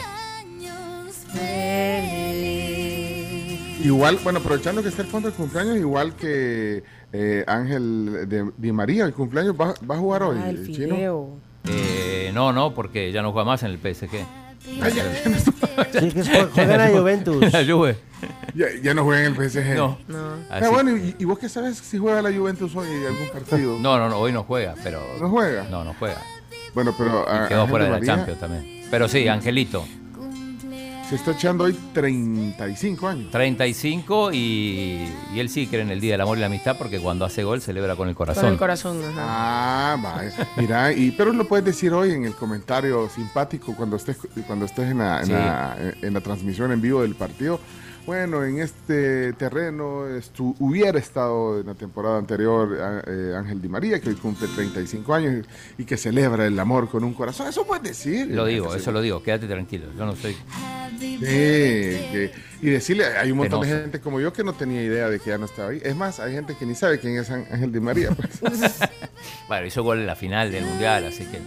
Igual, 3.83 4.17
bueno, 4.23 4.39
aprovechando 4.39 4.81
que 4.81 4.89
está 4.89 5.01
el 5.01 5.07
fondo 5.09 5.29
de 5.29 5.35
cumpleaños, 5.35 5.75
igual 5.77 6.15
que 6.15 6.83
eh, 7.11 7.43
Ángel 7.47 8.29
de 8.29 8.49
Di 8.57 8.71
María, 8.71 9.03
el 9.05 9.13
cumpleaños 9.13 9.55
va, 9.59 9.73
va 9.89 9.95
a 9.95 9.97
jugar 9.97 10.23
hoy. 10.23 10.37
Ah, 10.41 10.49
el 10.49 10.59
el 10.59 10.73
chino. 10.75 10.95
Eh, 11.65 12.31
no, 12.33 12.53
no, 12.53 12.73
porque 12.73 13.11
ya 13.11 13.21
no 13.21 13.31
juega 13.33 13.45
más 13.45 13.63
en 13.63 13.71
el 13.71 13.77
PSG. 13.79 14.25
Ay, 14.81 14.93
ya, 14.95 15.03
ya 15.23 15.29
no, 15.29 15.37
Sí, 15.39 16.11
que 16.11 16.23
jue- 16.23 16.49
juega 16.53 16.73
en 16.85 16.93
la 16.93 16.99
Juventus. 16.99 17.53
La 17.53 17.65
Juve. 17.65 17.97
ya- 18.55 18.65
ya 18.81 18.93
no 18.93 19.03
juega 19.03 19.25
en 19.25 19.35
el 19.35 19.49
PSG. 19.51 19.75
No. 19.75 19.97
No. 20.07 20.33
Ah, 20.49 20.57
Así- 20.57 20.69
bueno, 20.71 20.95
¿y, 20.97 21.15
y 21.19 21.25
vos 21.25 21.39
qué 21.39 21.49
sabes 21.49 21.77
si 21.77 21.97
juega 21.97 22.21
la 22.21 22.31
Juventus 22.31 22.75
hoy 22.75 22.87
en 22.89 23.05
algún 23.07 23.29
partido? 23.29 23.77
No, 23.79 23.97
no, 23.97 24.09
no, 24.09 24.17
hoy 24.17 24.31
no 24.31 24.43
juega, 24.43 24.75
pero... 24.83 25.01
¿No 25.19 25.29
juega? 25.29 25.63
No, 25.69 25.83
no 25.83 25.93
juega. 25.99 26.21
Bueno, 26.73 26.93
pero. 26.97 27.27
A- 27.29 27.47
quedó 27.47 27.67
fuera 27.67 27.85
de 27.85 27.91
la 27.91 28.01
Champions 28.01 28.39
también. 28.39 28.87
Pero 28.89 29.07
sí, 29.07 29.27
Angelito. 29.27 29.85
Se 31.09 31.15
está 31.15 31.31
echando 31.31 31.65
hoy 31.65 31.77
35 31.93 33.07
años. 33.07 33.29
35 33.31 34.31
y, 34.33 35.07
y 35.35 35.39
él 35.39 35.49
sí 35.49 35.67
cree 35.67 35.81
en 35.81 35.91
el 35.91 35.99
Día 35.99 36.13
del 36.13 36.21
Amor 36.21 36.37
y 36.37 36.41
la 36.41 36.47
Amistad 36.47 36.75
porque 36.77 36.99
cuando 36.99 37.25
hace 37.25 37.43
gol 37.43 37.61
celebra 37.61 37.95
con 37.95 38.07
el 38.09 38.15
corazón. 38.15 38.43
Con 38.45 38.53
el 38.53 38.57
corazón, 38.57 39.01
ajá. 39.03 39.21
Ah, 39.93 39.97
vaya. 40.01 40.47
Mira, 40.57 40.91
y, 40.93 41.11
pero 41.11 41.31
lo 41.33 41.45
puedes 41.47 41.65
decir 41.65 41.93
hoy 41.93 42.11
en 42.11 42.23
el 42.25 42.33
comentario 42.33 43.09
simpático 43.09 43.75
cuando 43.75 43.97
estés, 43.97 44.17
cuando 44.47 44.65
estés 44.65 44.89
en, 44.91 44.97
la, 44.99 45.19
en, 45.19 45.25
Sí. 45.27 45.31
la, 45.33 45.77
en 46.01 46.13
la 46.13 46.21
transmisión 46.21 46.71
en 46.71 46.81
vivo 46.81 47.01
del 47.03 47.15
partido. 47.15 47.59
Bueno, 48.05 48.43
en 48.43 48.59
este 48.59 49.31
terreno 49.33 50.05
estu- 50.09 50.53
hubiera 50.59 50.99
estado 50.99 51.61
en 51.61 51.67
la 51.67 51.73
temporada 51.73 52.17
anterior 52.17 52.77
eh, 53.07 53.33
Ángel 53.33 53.61
Di 53.61 53.69
María, 53.69 54.01
que 54.01 54.09
hoy 54.09 54.15
cumple 54.15 54.49
35 54.49 55.13
años 55.13 55.45
y 55.77 55.85
que 55.85 55.95
celebra 55.95 56.45
el 56.45 56.59
amor 56.59 56.89
con 56.89 57.05
un 57.05 57.13
corazón. 57.13 57.47
Eso 57.47 57.65
puedes 57.65 57.83
decir. 57.83 58.27
Lo 58.27 58.45
digo, 58.45 58.75
eso 58.75 58.91
lo 58.91 59.01
digo, 59.01 59.23
quédate 59.23 59.47
tranquilo. 59.47 59.85
Yo 59.97 60.05
no 60.05 60.17
soy. 60.17 60.33
Sí, 60.99 60.99
que- 61.19 62.31
y 62.61 62.69
decirle, 62.71 63.05
hay 63.05 63.31
un 63.31 63.37
montón 63.37 63.61
de 63.61 63.67
gente 63.69 64.01
como 64.01 64.19
yo 64.19 64.33
que 64.33 64.43
no 64.43 64.51
tenía 64.51 64.83
idea 64.83 65.09
de 65.09 65.19
que 65.21 65.29
ya 65.29 65.37
no 65.37 65.45
estaba 65.45 65.69
ahí. 65.69 65.81
Es 65.81 65.95
más, 65.95 66.19
hay 66.19 66.33
gente 66.33 66.55
que 66.59 66.65
ni 66.65 66.75
sabe 66.75 66.99
quién 66.99 67.17
es 67.17 67.29
Án- 67.31 67.45
Ángel 67.51 67.71
Di 67.71 67.79
María. 67.79 68.09
pues. 68.11 68.39
Bueno, 69.47 69.65
hizo 69.65 69.81
gol 69.83 69.99
en 69.99 70.07
la 70.07 70.15
final 70.15 70.51
del 70.51 70.65
mundial, 70.65 71.05
así 71.05 71.23
que. 71.25 71.39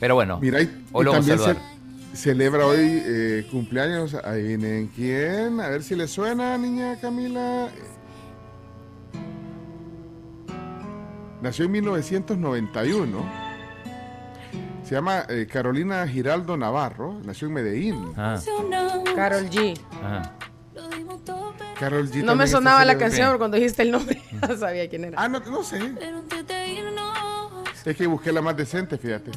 Pero 0.00 0.14
bueno, 0.14 0.38
Mira, 0.40 0.60
y, 0.62 0.64
hoy 0.92 1.02
y 1.02 1.04
lo 1.04 1.12
vamos 1.12 1.28
a 1.28 1.36
saludar. 1.36 1.56
ce- 1.56 1.81
celebra 2.14 2.66
hoy 2.66 3.02
eh, 3.04 3.46
cumpleaños. 3.50 4.14
Ahí 4.24 4.42
vienen 4.42 4.88
quién. 4.94 5.60
A 5.60 5.68
ver 5.68 5.82
si 5.82 5.94
le 5.94 6.08
suena, 6.08 6.56
niña 6.58 6.96
Camila. 7.00 7.68
Nació 11.40 11.64
en 11.64 11.72
1991. 11.72 13.42
Se 14.84 14.94
llama 14.94 15.24
eh, 15.28 15.46
Carolina 15.50 16.06
Giraldo 16.06 16.56
Navarro. 16.56 17.20
Nació 17.24 17.48
en 17.48 17.54
Medellín. 17.54 18.12
Ah, 18.16 18.38
Carol 19.16 19.48
G. 19.50 19.78
ajá. 20.02 20.36
Carol 21.78 22.08
G 22.08 22.22
No 22.22 22.36
me 22.36 22.46
sonaba 22.46 22.84
la 22.84 22.96
canción 22.96 23.26
pero 23.28 23.38
cuando 23.38 23.56
dijiste 23.56 23.82
el 23.82 23.90
nombre. 23.90 24.22
No 24.48 24.56
sabía 24.56 24.88
quién 24.88 25.04
era. 25.04 25.20
Ah, 25.20 25.28
no, 25.28 25.40
no 25.40 25.62
sé. 25.62 25.78
Es 27.84 27.96
que 27.96 28.06
busqué 28.06 28.32
la 28.32 28.42
más 28.42 28.56
decente, 28.56 28.96
fíjate. 28.98 29.32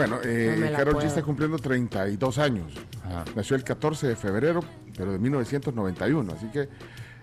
Bueno, 0.00 0.18
eh, 0.24 0.72
Carol 0.74 0.94
G 0.96 1.04
está 1.04 1.22
cumpliendo 1.22 1.58
32 1.58 2.38
años. 2.38 2.72
Ajá. 3.04 3.24
Nació 3.34 3.56
el 3.56 3.64
14 3.64 4.06
de 4.08 4.16
febrero, 4.16 4.64
pero 4.96 5.12
de 5.12 5.18
1991. 5.18 6.32
Así 6.32 6.46
que 6.50 6.68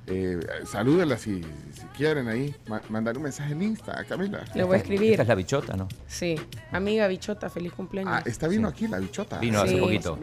eh, 0.06 0.40
salúdela 0.66 1.18
si, 1.18 1.42
si 1.74 1.82
quieren 1.98 2.28
ahí. 2.28 2.56
Ma- 2.68 2.82
mandar 2.90 3.18
un 3.18 3.24
mensaje 3.24 3.54
en 3.54 3.62
Insta 3.64 4.00
a 4.00 4.04
Camila. 4.04 4.46
Le 4.54 4.64
voy 4.64 4.76
a 4.76 4.78
escribir. 4.78 5.12
Esta 5.12 5.24
es 5.24 5.28
la 5.28 5.36
bichota, 5.36 5.76
¿no? 5.76 5.88
Sí. 6.08 6.36
Amiga 6.72 7.08
bichota, 7.08 7.50
feliz 7.50 7.74
cumpleaños. 7.74 8.14
Ah, 8.14 8.22
esta 8.26 8.48
vino 8.48 8.68
aquí, 8.68 8.88
la 8.88 9.00
bichota. 9.00 9.40
Vino 9.40 9.60
hace 9.60 9.78
poquito. 9.78 10.18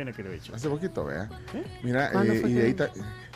Hace 0.54 0.68
poquito, 0.68 1.04
vea. 1.06 1.28
Mira, 1.82 2.12
¿Cuándo 2.12 2.32
eh, 2.32 2.38
fue 2.40 2.50
y 2.50 2.52
de 2.54 2.66
ahí 2.66 2.74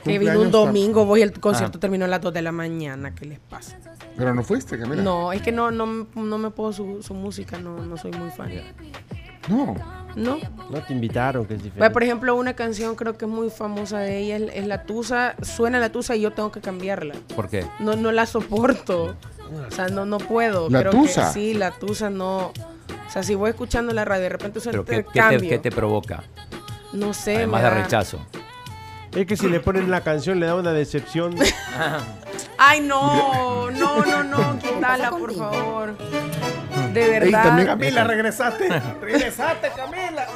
que 0.09 0.19
vino 0.19 0.41
un 0.41 0.51
domingo, 0.51 1.05
voy 1.05 1.23
el 1.23 1.33
concierto 1.39 1.79
Ah. 1.79 1.81
terminó 1.81 2.05
a 2.05 2.09
las 2.09 2.21
2 2.21 2.33
de 2.35 2.43
la 2.43 2.53
mañana. 2.53 3.15
¿Qué 3.15 3.25
les 3.27 3.39
pasa? 3.39 3.79
Pero 4.17 4.35
no 4.35 4.43
fuiste, 4.43 4.79
Camila. 4.79 5.03
No, 5.03 5.33
es 5.33 5.43
que 5.43 5.53
no, 5.53 5.71
no, 5.71 6.07
no 6.15 6.39
me 6.39 6.51
puedo 6.51 6.73
su, 6.73 7.03
su 7.03 7.15
música, 7.15 7.59
no, 7.59 7.79
no 7.85 7.97
soy 7.97 8.11
muy 8.13 8.31
fan. 8.31 8.51
No. 9.49 9.75
No. 10.17 10.39
No 10.71 10.83
te 10.83 10.93
invitaron, 10.93 11.47
que 11.47 11.55
es 11.55 11.63
diferente. 11.63 11.91
por 11.93 12.03
ejemplo, 12.03 12.35
una 12.35 12.55
canción 12.55 12.97
creo 12.97 13.17
que 13.17 13.25
es 13.27 13.31
muy 13.31 13.51
famosa 13.51 13.99
de 14.01 14.19
ella 14.19 14.37
es, 14.37 14.43
es 14.55 14.67
La 14.67 14.83
Tusa. 14.85 15.37
Suena 15.43 15.79
La 15.79 15.91
Tusa 15.93 16.17
y 16.17 16.23
yo 16.23 16.33
tengo 16.33 16.51
que 16.51 16.61
cambiarla. 16.61 17.15
¿Por 17.37 17.49
qué? 17.49 17.65
No, 17.79 17.95
no 17.95 18.11
la 18.11 18.27
soporto. 18.27 19.17
O 19.69 19.71
sea, 19.71 19.89
no, 19.89 20.05
no 20.07 20.19
puedo. 20.19 20.69
¿La 20.71 20.79
pero 20.81 20.91
Tusa? 20.91 21.29
Que, 21.29 21.33
sí, 21.33 21.55
La 21.55 21.71
Tusa 21.71 22.11
no. 22.11 22.49
O 22.49 23.11
sea, 23.11 23.23
si 23.23 23.35
voy 23.37 23.51
escuchando 23.51 23.95
la 23.95 24.05
radio, 24.05 24.25
de 24.25 24.29
repente 24.31 24.61
suena 24.61 24.83
¿Pero 24.83 24.99
el 24.99 25.05
qué, 25.05 25.11
qué 25.13 25.13
te, 25.13 25.19
cambio. 25.21 25.49
qué 25.51 25.59
te 25.59 25.71
provoca? 25.71 26.25
No 26.93 27.15
sé. 27.15 27.37
Además 27.37 27.63
de 27.63 27.69
da- 27.71 27.83
rechazo. 27.83 28.19
Es 29.15 29.27
que 29.27 29.37
si 29.37 29.49
le 29.49 29.61
ponen 29.61 29.91
la 29.91 30.03
canción 30.03 30.39
le 30.39 30.47
da 30.47 30.55
una 30.55 30.73
decepción. 30.73 31.35
Ay, 32.59 32.81
no, 32.81 33.71
no, 33.71 34.05
no, 34.05 34.23
no, 34.25 34.59
quítala, 34.59 35.11
por 35.11 35.35
favor. 35.35 35.97
De 36.93 37.09
verdad. 37.09 37.43
también- 37.45 37.67
Camila, 37.69 38.05
regresaste. 38.05 38.69
regresaste, 39.01 39.71
Camila. 39.77 40.27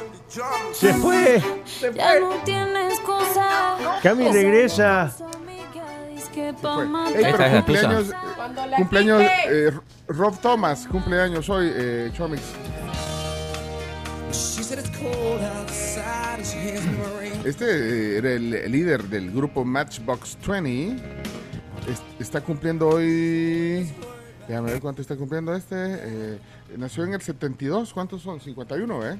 Se 0.73 0.93
fue. 0.95 1.41
Se 1.65 1.93
Ya 1.93 2.11
fue. 2.11 2.19
no 2.21 2.29
tienes 2.45 2.99
cosa. 3.01 3.75
Cami 4.01 4.29
regresa. 4.31 5.11
Fue. 5.15 5.27
Ey. 7.15 7.25
Esta 7.25 7.29
es 7.29 7.39
la 7.39 7.51
cumpleaños, 7.63 8.11
cumpleaños 8.77 9.21
eh, 9.21 9.71
Rob 10.07 10.39
Thomas, 10.39 10.87
cumpleaños 10.89 11.47
hoy, 11.49 11.71
eh, 11.75 12.11
Chomix. 12.15 12.41
Este 17.45 17.65
eh, 17.65 18.17
era 18.17 18.31
el, 18.31 18.71
líder 18.71 19.03
del 19.03 19.31
grupo 19.31 19.63
Matchbox 19.63 20.37
20. 20.47 20.95
Es- 21.87 22.01
está 22.19 22.41
cumpliendo 22.41 22.87
hoy. 22.89 23.87
Déjame 24.47 24.71
ver 24.71 24.81
cuánto 24.81 25.01
está 25.03 25.15
cumpliendo 25.15 25.53
este. 25.55 25.75
eh, 25.77 26.39
nació 26.77 27.03
en 27.03 27.13
el 27.13 27.21
72. 27.21 27.93
¿Cuántos 27.93 28.23
son? 28.23 28.39
51, 28.39 29.07
¿eh? 29.11 29.19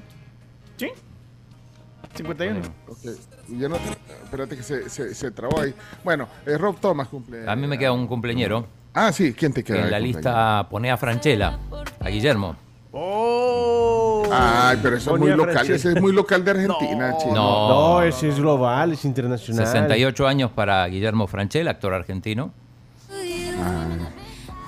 Sí. 0.78 0.88
51. 2.16 2.60
Ok. 2.88 2.98
Ya 3.58 3.68
no, 3.68 3.76
espérate 3.76 4.56
que 4.56 4.62
se, 4.64 4.90
se, 4.90 5.14
se 5.14 5.30
trabó 5.30 5.60
ahí. 5.60 5.74
Bueno, 6.02 6.28
eh, 6.44 6.58
Rob 6.58 6.80
Thomas 6.80 7.06
cumple. 7.06 7.48
A 7.48 7.54
mí 7.54 7.68
me 7.68 7.78
queda 7.78 7.92
un 7.92 8.08
cumpleañero. 8.08 8.66
Ah, 8.92 9.12
sí, 9.12 9.32
¿quién 9.32 9.52
te 9.52 9.62
queda? 9.62 9.84
En 9.84 9.90
la 9.92 10.00
lista 10.00 10.66
pone 10.68 10.90
a 10.90 10.96
Franchella, 10.96 11.58
a 12.00 12.08
Guillermo. 12.08 12.56
¡Oh! 12.92 14.03
Ay, 14.36 14.78
pero 14.82 14.96
eso 14.96 15.14
es 15.14 15.20
muy 15.20 15.30
local. 15.30 15.52
Francesca. 15.52 15.74
Ese 15.76 15.92
es 15.92 16.00
muy 16.02 16.12
local 16.12 16.44
de 16.44 16.50
Argentina, 16.50 17.16
chino. 17.18 17.34
No. 17.34 17.68
No, 17.68 18.02
ese 18.02 18.28
es 18.28 18.36
global, 18.38 18.92
es 18.92 19.04
internacional. 19.04 19.66
68 19.66 20.26
años 20.26 20.50
para 20.50 20.86
Guillermo 20.86 21.26
Franchella, 21.26 21.70
actor 21.70 21.94
argentino. 21.94 22.52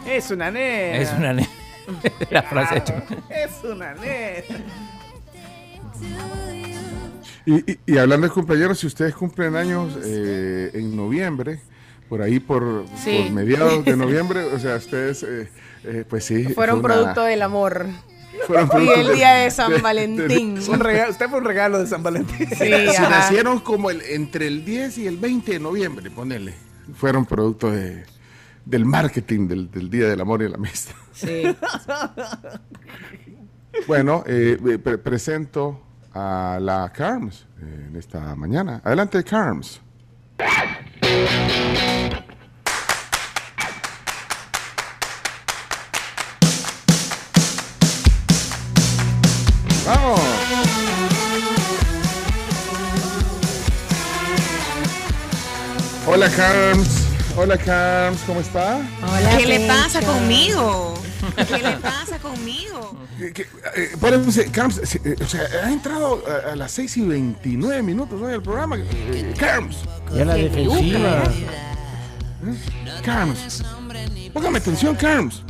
Es 0.06 0.30
una 0.30 0.50
nena. 0.50 0.96
Es 0.98 1.12
una 1.12 1.32
ne- 1.32 1.48
la 2.30 2.42
frase 2.42 2.78
hecha. 2.78 3.02
Es 3.28 3.62
una 3.64 3.94
nena. 3.94 4.64
Y, 7.44 7.72
y- 7.72 7.78
y 7.86 7.98
hablando 7.98 8.26
de 8.26 8.32
cumpleaños, 8.32 8.78
si 8.78 8.86
ustedes 8.86 9.14
cumplen 9.14 9.54
años 9.56 9.96
eh, 10.04 10.70
en 10.74 10.96
noviembre, 10.96 11.60
por 12.08 12.22
ahí 12.22 12.40
por, 12.40 12.84
Sí. 12.96 13.22
por 13.24 13.32
mediados 13.32 13.84
de 13.84 13.96
noviembre, 13.96 14.44
o 14.52 14.58
sea, 14.58 14.76
ustedes, 14.76 15.22
eh, 15.22 15.48
eh, 15.84 16.04
pues 16.08 16.24
sí. 16.24 16.44
Fueron 16.54 16.80
fue 16.80 16.90
una- 16.90 16.94
producto 17.00 17.22
del 17.24 17.42
amor. 17.42 17.86
Fueron 18.46 18.68
Y 18.82 18.88
el 18.90 19.14
día 19.14 19.34
de 19.34 19.50
San 19.52 19.80
Valentín. 19.82 20.58
Un 20.68 20.80
regalo, 20.80 21.10
usted 21.10 21.28
fue 21.28 21.38
un 21.38 21.44
regalo 21.44 21.78
de 21.78 21.86
San 21.86 22.02
Valentín. 22.02 22.48
Sí, 22.48 22.54
Si 22.96 23.02
nacieron 23.02 23.60
como 23.60 23.90
el, 23.90 24.02
entre 24.02 24.46
el 24.48 24.64
10 24.64 24.98
y 24.98 25.06
el 25.06 25.16
20 25.16 25.52
de 25.52 25.58
noviembre, 25.60 26.10
ponele. 26.10 26.54
Fueron 26.94 27.24
producto 27.26 27.70
de, 27.70 28.04
del 28.64 28.84
marketing 28.84 29.48
del, 29.48 29.70
del 29.70 29.90
Día 29.90 30.08
del 30.08 30.20
Amor 30.20 30.42
y 30.42 30.48
la 30.48 30.56
Amistad. 30.56 30.94
Sí. 31.12 31.42
Bueno, 33.86 34.24
eh, 34.26 34.78
pre- 34.82 34.96
presento 34.96 35.82
a 36.14 36.58
la 36.62 36.90
Carms 36.94 37.46
eh, 37.60 37.86
en 37.90 37.96
esta 37.96 38.34
mañana. 38.34 38.80
Adelante, 38.82 39.22
Carms. 39.22 39.82
Hola, 56.16 56.30
Carms. 56.30 56.88
Hola, 57.36 57.58
Carms. 57.58 58.20
¿Cómo 58.26 58.40
está? 58.40 58.80
¿Qué 59.36 59.44
le 59.44 59.68
pasa 59.68 60.00
conmigo? 60.00 60.94
¿Qué 61.46 61.58
le 61.58 61.72
pasa 61.76 62.18
conmigo? 62.18 62.96
Eh, 63.20 63.34
eh, 63.36 63.88
espérense, 63.92 64.50
Carms, 64.50 64.78
eh, 64.78 65.00
eh, 65.04 65.16
o 65.22 65.28
sea, 65.28 65.42
ha 65.62 65.70
entrado 65.70 66.24
a, 66.26 66.52
a 66.52 66.56
las 66.56 66.72
6 66.72 66.96
y 66.96 67.00
29 67.02 67.82
minutos 67.82 68.18
hoy 68.22 68.32
al 68.32 68.40
programa. 68.40 68.78
Eh, 68.78 69.34
Carms, 69.36 69.76
Ya 70.14 70.24
la 70.24 70.34
defensiva. 70.36 71.22
Carms. 73.04 73.62
Póngame 74.32 74.56
atención, 74.56 74.94
Carms. 74.96 75.42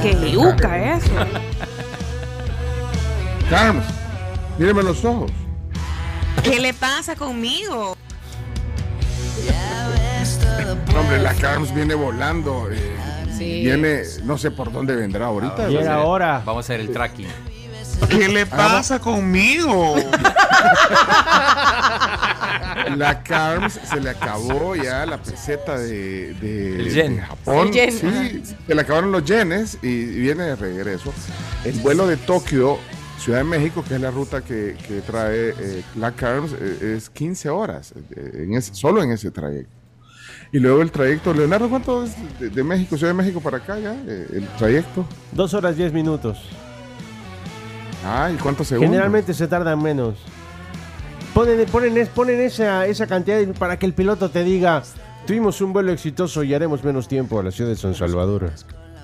¿Qué 0.00 0.30
yuca 0.32 0.94
eso? 0.96 1.10
Carms, 3.50 3.84
míreme 4.56 4.82
los 4.82 5.04
ojos. 5.04 5.30
¿Qué 6.42 6.58
le 6.60 6.74
pasa 6.74 7.14
conmigo? 7.16 7.96
No, 10.92 11.00
hombre, 11.00 11.18
la 11.20 11.34
Carms 11.34 11.74
viene 11.74 11.94
volando. 11.94 12.68
eh, 12.70 12.96
Sí. 13.38 13.62
Viene, 13.64 14.02
no 14.24 14.36
sé 14.38 14.50
por 14.50 14.70
dónde 14.70 14.94
vendrá 14.94 15.26
ahorita. 15.26 15.68
Y 15.70 15.76
era 15.76 16.00
hora. 16.02 16.42
Vamos 16.44 16.64
a 16.64 16.66
hacer 16.66 16.80
el 16.80 16.92
tracking. 16.92 17.26
¿Qué 18.08 18.28
le 18.28 18.46
pasa 18.46 18.98
conmigo? 19.00 19.94
La 22.96 23.22
Carms 23.22 23.78
se 23.88 24.00
le 24.00 24.10
acabó 24.10 24.74
ya 24.76 25.06
la 25.06 25.18
peseta 25.18 25.78
de, 25.78 26.34
de- 26.34 26.76
El 26.80 26.92
yen. 26.92 27.16
de 27.16 27.22
Japón. 27.22 27.68
El 27.68 27.72
yen, 27.72 27.90
Sí, 27.92 28.42
se 28.66 28.74
le 28.74 28.80
acabaron 28.80 29.12
los 29.12 29.24
yenes 29.24 29.78
y 29.82 30.04
viene 30.04 30.44
de 30.44 30.56
regreso. 30.56 31.12
El 31.64 31.72
vuelo 31.80 32.06
de 32.06 32.16
Tokio, 32.16 32.78
Ciudad 33.22 33.38
de 33.38 33.44
México, 33.44 33.84
que 33.86 33.94
es 33.94 34.00
la 34.00 34.10
ruta 34.10 34.40
que, 34.42 34.76
que 34.86 35.00
trae 35.00 35.50
eh, 35.50 35.82
la 35.96 36.10
Carms, 36.12 36.52
eh, 36.58 36.94
es 36.96 37.08
15 37.08 37.48
horas, 37.50 37.92
eh, 38.16 38.44
en 38.44 38.54
ese- 38.54 38.74
solo 38.74 39.02
en 39.02 39.12
ese 39.12 39.30
trayecto. 39.30 39.70
Y 40.50 40.58
luego 40.58 40.82
el 40.82 40.90
trayecto, 40.90 41.32
Leonardo, 41.32 41.68
¿cuánto 41.70 42.04
es 42.04 42.12
de, 42.40 42.50
de 42.50 42.64
México, 42.64 42.96
Ciudad 42.96 43.12
de 43.12 43.16
México 43.18 43.40
para 43.40 43.58
acá 43.58 43.78
ya? 43.78 43.94
eh, 44.06 44.26
el 44.32 44.46
trayecto. 44.58 45.06
Dos 45.30 45.54
horas 45.54 45.76
diez 45.76 45.92
minutos. 45.92 46.38
Ah, 48.04 48.30
¿y 48.34 48.36
cuántos 48.38 48.66
segundos? 48.66 48.90
Generalmente 48.90 49.32
se 49.34 49.46
tardan 49.46 49.80
menos. 49.80 50.16
Ponen, 51.32 51.64
ponen, 51.66 52.06
ponen 52.14 52.40
esa, 52.40 52.86
esa 52.86 53.06
cantidad 53.06 53.38
para 53.58 53.78
que 53.78 53.86
el 53.86 53.94
piloto 53.94 54.28
te 54.30 54.42
diga, 54.44 54.82
tuvimos 55.26 55.60
un 55.60 55.72
vuelo 55.72 55.92
exitoso 55.92 56.42
y 56.42 56.52
haremos 56.52 56.82
menos 56.84 57.06
tiempo 57.08 57.38
a 57.38 57.42
la 57.44 57.50
ciudad 57.52 57.70
de 57.70 57.76
San 57.76 57.94
Salvador. 57.94 58.50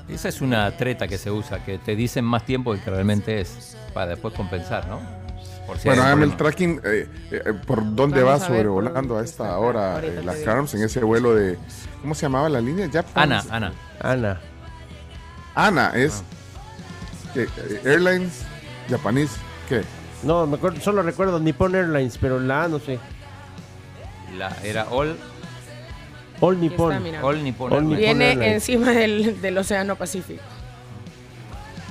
Esa 0.08 0.28
es 0.28 0.40
una 0.40 0.70
treta 0.76 1.06
que 1.06 1.18
se 1.18 1.30
usa, 1.30 1.64
que 1.64 1.78
te 1.78 1.94
dicen 1.94 2.24
más 2.24 2.44
tiempo 2.44 2.74
que 2.74 2.90
realmente 2.90 3.40
es, 3.40 3.76
para 3.92 4.12
después 4.12 4.32
compensar, 4.34 4.86
¿no? 4.88 5.00
Por 5.66 5.78
si 5.78 5.86
Bueno, 5.88 6.02
hágame 6.02 6.24
el 6.24 6.36
tracking 6.36 6.80
eh, 6.82 7.06
eh, 7.30 7.54
por 7.66 7.94
dónde 7.94 8.22
va 8.22 8.38
por 8.38 8.46
sobrevolando 8.46 9.18
a 9.18 9.22
esta 9.22 9.58
hora 9.58 10.00
eh, 10.02 10.22
la. 10.24 10.34
Carms 10.42 10.72
en 10.74 10.82
ese 10.82 11.04
vuelo 11.04 11.34
de. 11.34 11.58
¿Cómo 12.00 12.14
se 12.14 12.22
llamaba 12.22 12.48
la 12.48 12.60
línea? 12.60 12.88
Ana, 13.14 13.44
Ana. 13.50 13.72
Ana. 14.00 14.40
Ana 15.54 15.92
es. 15.94 16.22
¿qué? 17.34 17.42
Eh, 17.42 17.82
Airlines 17.84 18.44
Japanese. 18.88 19.36
¿Qué? 19.68 19.82
No, 20.22 20.46
me 20.46 20.56
acuerdo, 20.56 20.80
solo 20.80 21.02
recuerdo 21.02 21.38
Nippon 21.38 21.74
Airlines, 21.74 22.16
pero 22.18 22.40
la 22.40 22.64
A 22.64 22.68
no 22.68 22.78
sé. 22.78 22.98
La, 24.36 24.56
era 24.62 24.86
All, 24.90 25.16
All 26.40 26.60
Nippon. 26.60 26.92
all 27.22 27.42
Nippon. 27.42 27.72
All 27.72 27.78
Airlines. 27.78 27.82
Nippon 27.82 27.96
Viene 27.98 28.28
Airlines. 28.30 28.54
encima 28.54 28.90
del, 28.92 29.40
del 29.40 29.58
Océano 29.58 29.96
Pacífico. 29.96 30.42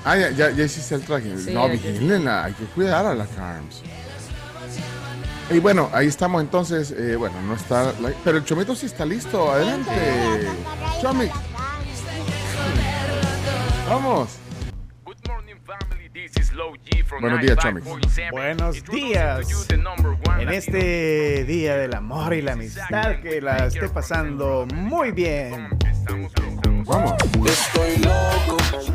Ah, 0.05 0.15
ya, 0.15 0.29
ya, 0.31 0.51
ya 0.51 0.63
hiciste 0.63 0.95
el 0.95 1.01
tracking. 1.01 1.37
Sí, 1.37 1.53
no, 1.53 1.67
vigílenla, 1.67 2.45
hay 2.45 2.53
que 2.53 2.63
cuidar 2.65 3.05
a 3.05 3.13
la 3.13 3.25
Carms. 3.25 3.81
Y 5.49 5.59
bueno, 5.59 5.89
ahí 5.93 6.07
estamos 6.07 6.41
entonces. 6.41 6.91
eh, 6.91 7.15
bueno, 7.17 7.41
no 7.41 7.55
está. 7.55 7.93
la- 8.01 8.11
pero 8.23 8.37
el 8.37 8.45
Chomito 8.45 8.75
sí 8.75 8.85
está 8.85 9.05
listo. 9.05 9.51
Adelante. 9.51 9.91
Chomit. 11.01 11.31
Vamos. 13.89 14.29
Buenos 17.19 17.41
días, 17.41 17.57
Chomix. 17.57 17.85
Buenos 18.31 18.83
días. 18.85 19.69
En 20.39 20.49
este 20.49 21.43
día 21.45 21.77
del 21.77 21.93
amor 21.95 22.33
y 22.33 22.41
la 22.41 22.53
amistad, 22.53 23.19
que 23.21 23.41
la 23.41 23.67
esté 23.67 23.89
pasando 23.89 24.67
muy 24.73 25.11
bien. 25.11 25.69
Vamos. 26.85 27.13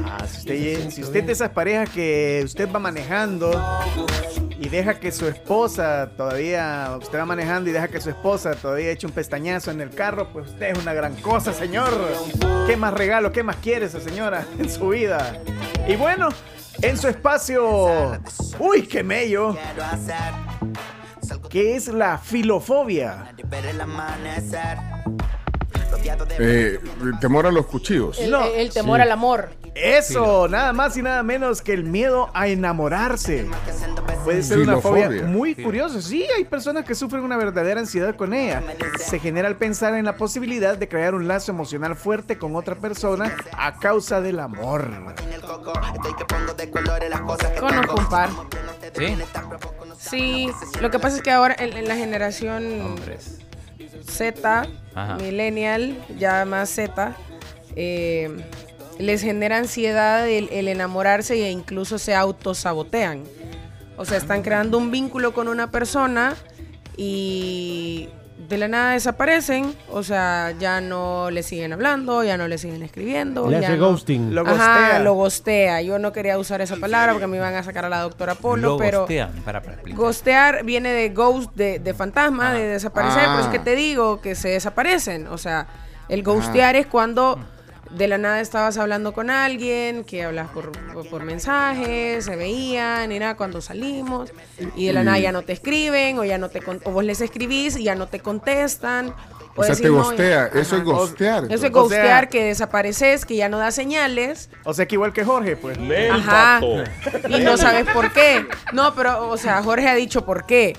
Ah, 0.05 0.27
si, 0.27 0.38
usted, 0.38 0.90
si 0.90 1.03
usted 1.03 1.21
es 1.21 1.27
de 1.27 1.33
esas 1.33 1.51
parejas 1.51 1.90
que 1.90 2.42
usted 2.45 2.71
va 2.71 2.79
manejando 2.79 3.51
y 4.59 4.68
deja 4.68 4.99
que 4.99 5.12
su 5.12 5.29
esposa 5.29 6.11
todavía, 6.16 6.97
usted 6.99 7.18
va 7.18 7.27
manejando 7.27 7.68
y 7.68 7.73
deja 7.73 7.88
que 7.88 8.01
su 8.01 8.11
esposa 8.11 8.55
todavía 8.55 8.90
eche 8.90 9.07
un 9.07 9.12
pestañazo 9.12 9.71
en 9.71 9.81
el 9.81 9.90
carro, 9.90 10.29
pues 10.33 10.49
usted 10.49 10.71
es 10.71 10.79
una 10.79 10.95
gran 10.95 11.14
cosa, 11.16 11.53
señor. 11.53 11.90
¿Qué 12.66 12.77
más 12.77 12.95
regalo, 12.95 13.33
qué 13.33 13.42
más 13.42 13.57
quiere 13.57 13.87
esa 13.87 14.01
señora 14.01 14.47
en 14.59 14.71
su 14.71 14.88
vida? 14.88 15.38
Y 15.87 15.97
bueno, 15.97 16.29
en 16.83 16.99
su 16.99 17.09
espacio, 17.09 18.21
uy, 18.59 18.83
qué 18.83 19.03
mello, 19.03 19.57
que 21.49 21.77
es 21.77 21.88
la 21.88 22.18
filofobia. 22.18 23.35
Eh, 26.38 26.78
temor 27.20 27.46
a 27.46 27.52
los 27.52 27.66
cuchillos. 27.66 28.18
El, 28.18 28.35
el 28.35 28.70
temor 28.70 29.00
al 29.00 29.12
amor. 29.12 29.50
Eso, 29.74 30.48
nada 30.48 30.72
más 30.72 30.96
y 30.98 31.02
nada 31.02 31.22
menos 31.22 31.62
que 31.62 31.72
el 31.72 31.85
miedo 31.85 32.31
a 32.35 32.48
enamorarse. 32.48 33.46
Puede 34.24 34.42
ser 34.42 34.59
una 34.61 34.78
fobia 34.78 35.09
muy 35.26 35.55
curiosa. 35.55 36.02
Sí, 36.02 36.26
hay 36.37 36.44
personas 36.44 36.85
que 36.85 36.94
sufren 36.94 37.22
una 37.22 37.37
verdadera 37.37 37.81
ansiedad 37.81 38.14
con 38.14 38.35
ella. 38.35 38.62
Se 38.98 39.18
genera 39.18 39.48
al 39.48 39.57
pensar 39.57 39.94
en 39.94 40.05
la 40.05 40.16
posibilidad 40.16 40.76
de 40.76 40.88
crear 40.88 41.14
un 41.14 41.26
lazo 41.26 41.52
emocional 41.52 41.96
fuerte 41.96 42.37
con 42.38 42.55
otra 42.55 42.74
persona 42.74 43.35
a 43.57 43.78
causa 43.78 44.20
del 44.20 44.40
amor. 44.40 44.90
Conozco 47.59 47.94
un 47.96 48.09
par. 48.09 48.31
¿Sí? 48.94 49.16
Sí, 49.98 50.50
lo 50.81 50.90
que 50.90 50.98
pasa 50.98 51.16
es 51.16 51.22
que 51.22 51.31
ahora 51.31 51.57
en, 51.59 51.76
en 51.76 51.88
la 51.88 51.96
generación 51.96 52.83
Hombres. 52.83 53.38
Z, 54.05 54.67
Ajá. 54.95 55.17
millennial, 55.17 55.97
ya 56.19 56.45
más 56.45 56.71
Z, 56.71 57.17
eh, 57.77 58.31
les 58.99 59.23
genera 59.23 59.59
ansiedad 59.59 60.29
el, 60.29 60.49
el 60.51 60.69
enamorarse 60.69 61.35
e 61.35 61.51
incluso 61.51 61.99
se 61.99 62.15
autosabotean. 62.15 63.25
O 63.97 64.05
sea, 64.05 64.17
están 64.19 64.43
creando 64.43 64.79
un 64.79 64.91
vínculo 64.91 65.33
con 65.33 65.49
una 65.49 65.71
persona 65.71 66.35
y 66.97 68.09
de 68.48 68.59
la 68.59 68.68
nada 68.68 68.92
desaparecen. 68.92 69.74
O 69.90 70.02
sea, 70.02 70.52
ya 70.59 70.81
no 70.81 71.31
le 71.31 71.42
siguen 71.42 71.72
hablando, 71.72 72.22
ya 72.24 72.37
no 72.37 72.48
le 72.48 72.59
siguen 72.59 72.83
escribiendo. 72.83 73.48
Le 73.48 73.61
ya 73.61 73.68
hace 73.68 73.76
no- 73.76 73.88
ghosting. 73.88 74.35
Lo 74.35 74.42
Ajá, 74.42 74.52
gostea. 74.52 74.98
lo 75.00 75.14
gostea. 75.14 75.83
Yo 75.83 75.98
no 75.98 76.12
quería 76.12 76.38
usar 76.38 76.61
esa 76.61 76.76
palabra 76.76 77.12
porque 77.12 77.26
me 77.26 77.37
iban 77.37 77.55
a 77.55 77.62
sacar 77.62 77.85
a 77.85 77.88
la 77.88 78.00
doctora 78.00 78.35
Polo, 78.35 78.70
Lo 78.70 78.76
pero... 78.78 79.00
gostean, 79.00 79.33
para, 79.44 79.61
para 79.62 79.74
explicar. 79.74 79.98
Ghostear 80.00 80.64
viene 80.64 80.90
de 80.90 81.09
ghost, 81.11 81.50
de, 81.55 81.78
de 81.78 81.94
fantasma, 81.94 82.52
de 82.52 82.66
desaparecer, 82.68 83.22
Ah. 83.26 83.35
pero 83.37 83.44
es 83.44 83.48
que 83.48 83.59
te 83.59 83.76
digo 83.76 84.20
que 84.20 84.35
se 84.35 84.48
desaparecen. 84.50 85.26
O 85.28 85.38
sea, 85.38 85.66
el 86.09 86.22
ghostear 86.22 86.76
es 86.76 86.87
cuando 86.87 87.38
de 87.96 88.09
la 88.09 88.18
nada 88.18 88.40
estabas 88.40 88.78
hablando 88.78 89.12
con 89.12 89.31
alguien, 89.31 90.05
que 90.05 90.24
hablas 90.24 90.48
por, 90.50 90.72
por, 90.92 91.09
por 91.09 91.24
mensajes, 91.24 92.24
se 92.24 92.37
veían, 92.37 93.11
nada, 93.18 93.37
cuando 93.37 93.61
salimos, 93.61 94.33
y 94.76 94.87
de 94.87 94.92
la 94.92 95.05
nada 95.05 95.18
ya 95.18 95.33
no 95.33 95.42
te 95.42 95.52
escriben, 95.52 96.18
o 96.18 96.24
ya 96.24 96.38
no 96.38 96.48
te 96.48 96.61
o 96.85 96.90
vos 96.90 97.05
les 97.05 97.20
escribís 97.20 97.76
y 97.76 97.85
ya 97.85 97.94
no 97.94 98.07
te 98.07 98.20
contestan. 98.20 99.14
O 99.55 99.62
sea, 99.62 99.74
decís, 99.74 99.83
te 99.83 99.88
no, 99.88 100.02
gostea. 100.02 100.46
Eso 100.55 100.76
es 100.76 100.85
gostear. 100.85 101.44
Eso 101.44 101.52
es 101.52 101.59
O 101.59 101.61
sea- 101.61 101.70
ghostear, 101.70 102.28
que 102.31 102.44
desapareces, 102.44 103.26
que 103.26 103.37
ya 103.37 103.50
no 103.50 103.59
da 103.59 103.70
señales. 103.70 104.48
O 104.64 104.72
sea 104.72 104.87
que 104.87 104.94
igual 104.94 105.12
que 105.12 105.24
Jorge, 105.24 105.57
pues. 105.57 105.78
Ajá. 106.11 106.61
Y 107.28 107.40
no 107.40 107.57
sabes 107.59 107.87
por 107.92 108.12
qué. 108.12 108.46
No, 108.72 108.94
pero, 108.94 109.28
o 109.28 109.37
sea, 109.37 109.62
Jorge 109.62 109.88
ha 109.88 109.94
dicho 109.94 110.24
por 110.24 110.46
qué. 110.46 110.74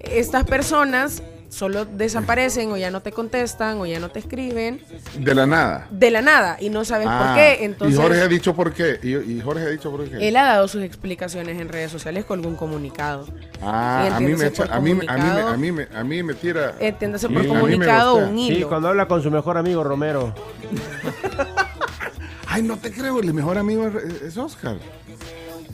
Estas 0.00 0.44
personas 0.44 1.22
solo 1.48 1.84
desaparecen 1.86 2.70
o 2.72 2.76
ya 2.76 2.90
no 2.90 3.00
te 3.00 3.10
contestan 3.12 3.78
o 3.78 3.86
ya 3.86 3.98
no 4.00 4.10
te 4.10 4.18
escriben 4.18 4.82
De 5.18 5.34
la 5.34 5.46
nada. 5.46 5.86
de 5.90 6.10
la 6.10 6.20
nada 6.22 6.56
y 6.60 6.68
no 6.68 6.84
sabes 6.84 7.06
Ah, 7.10 7.24
por 7.26 7.34
qué. 7.36 7.64
Entonces, 7.64 7.98
y 7.98 8.00
Jorge 8.02 8.20
ha 8.20 8.28
dicho 8.28 8.54
por 8.54 8.72
qué. 8.72 8.98
Y, 9.02 9.16
y 9.16 9.40
Jorge 9.40 9.64
ha 9.64 9.68
dicho 9.68 9.90
por 9.90 10.08
qué. 10.08 10.28
él 10.28 10.36
ha 10.36 10.44
dado 10.44 10.68
sus 10.68 10.82
explicaciones 10.82 11.60
en 11.60 11.68
redes 11.68 11.90
sociales 11.90 12.24
con 12.24 12.38
algún 12.40 12.54
comunicado. 12.56 13.26
Ah, 13.62 14.10
a 14.14 14.20
mí 14.20 14.34
me 14.34 14.46
echa- 14.46 14.68
a 14.70 14.80
mí, 14.80 14.94
me- 14.94 15.06
a 15.08 15.16
mí, 15.16 15.40
a 15.40 15.56
mí, 15.56 15.72
me- 15.72 15.88
a 15.94 16.04
mí 16.04 16.22
me 16.22 16.34
tira. 16.34 16.74
Entiéndase 16.78 17.28
Sí, 17.28 17.32
por 17.34 17.46
comunicado 17.46 18.16
un 18.16 18.36
Sí, 18.36 18.48
hilo. 18.48 18.68
cuando 18.68 18.88
habla 18.88 19.08
con 19.08 19.22
su 19.22 19.30
mejor 19.30 19.56
amigo 19.58 19.82
Romero. 19.82 20.34
Ay, 22.46 22.62
no 22.62 22.76
te 22.76 22.90
creo, 22.92 23.20
el 23.20 23.32
mejor 23.34 23.58
amigo 23.58 23.86
es, 23.86 24.22
es 24.22 24.36
Oscar. 24.36 24.76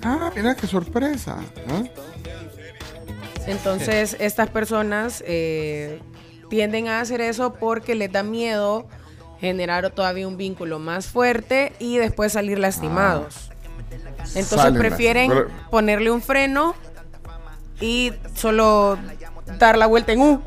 Ah, 0.03 0.31
mira 0.37 0.55
qué 0.55 0.67
sorpresa. 0.67 1.39
¿ah? 1.69 1.83
Entonces, 3.47 4.17
estas 4.21 4.49
personas 4.51 5.23
eh, 5.27 6.01
tienden 6.49 6.89
a 6.89 7.01
hacer 7.01 7.21
eso 7.21 7.55
porque 7.55 7.95
les 7.95 8.11
da 8.11 8.23
miedo 8.23 8.87
generar 9.41 9.91
todavía 9.91 10.27
un 10.27 10.37
vínculo 10.37 10.79
más 10.79 11.07
fuerte 11.07 11.73
y 11.79 11.99
después 11.99 12.33
salir 12.33 12.59
lastimados. 12.59 13.51
Entonces 14.35 14.49
Salen 14.61 14.79
prefieren 14.79 15.29
lastimados. 15.31 15.69
ponerle 15.71 16.11
un 16.11 16.23
freno 16.23 16.75
y 17.81 18.13
solo 18.35 18.97
dar 19.59 19.77
la 19.77 19.87
vuelta 19.87 20.13
en 20.13 20.21
U. 20.23 20.43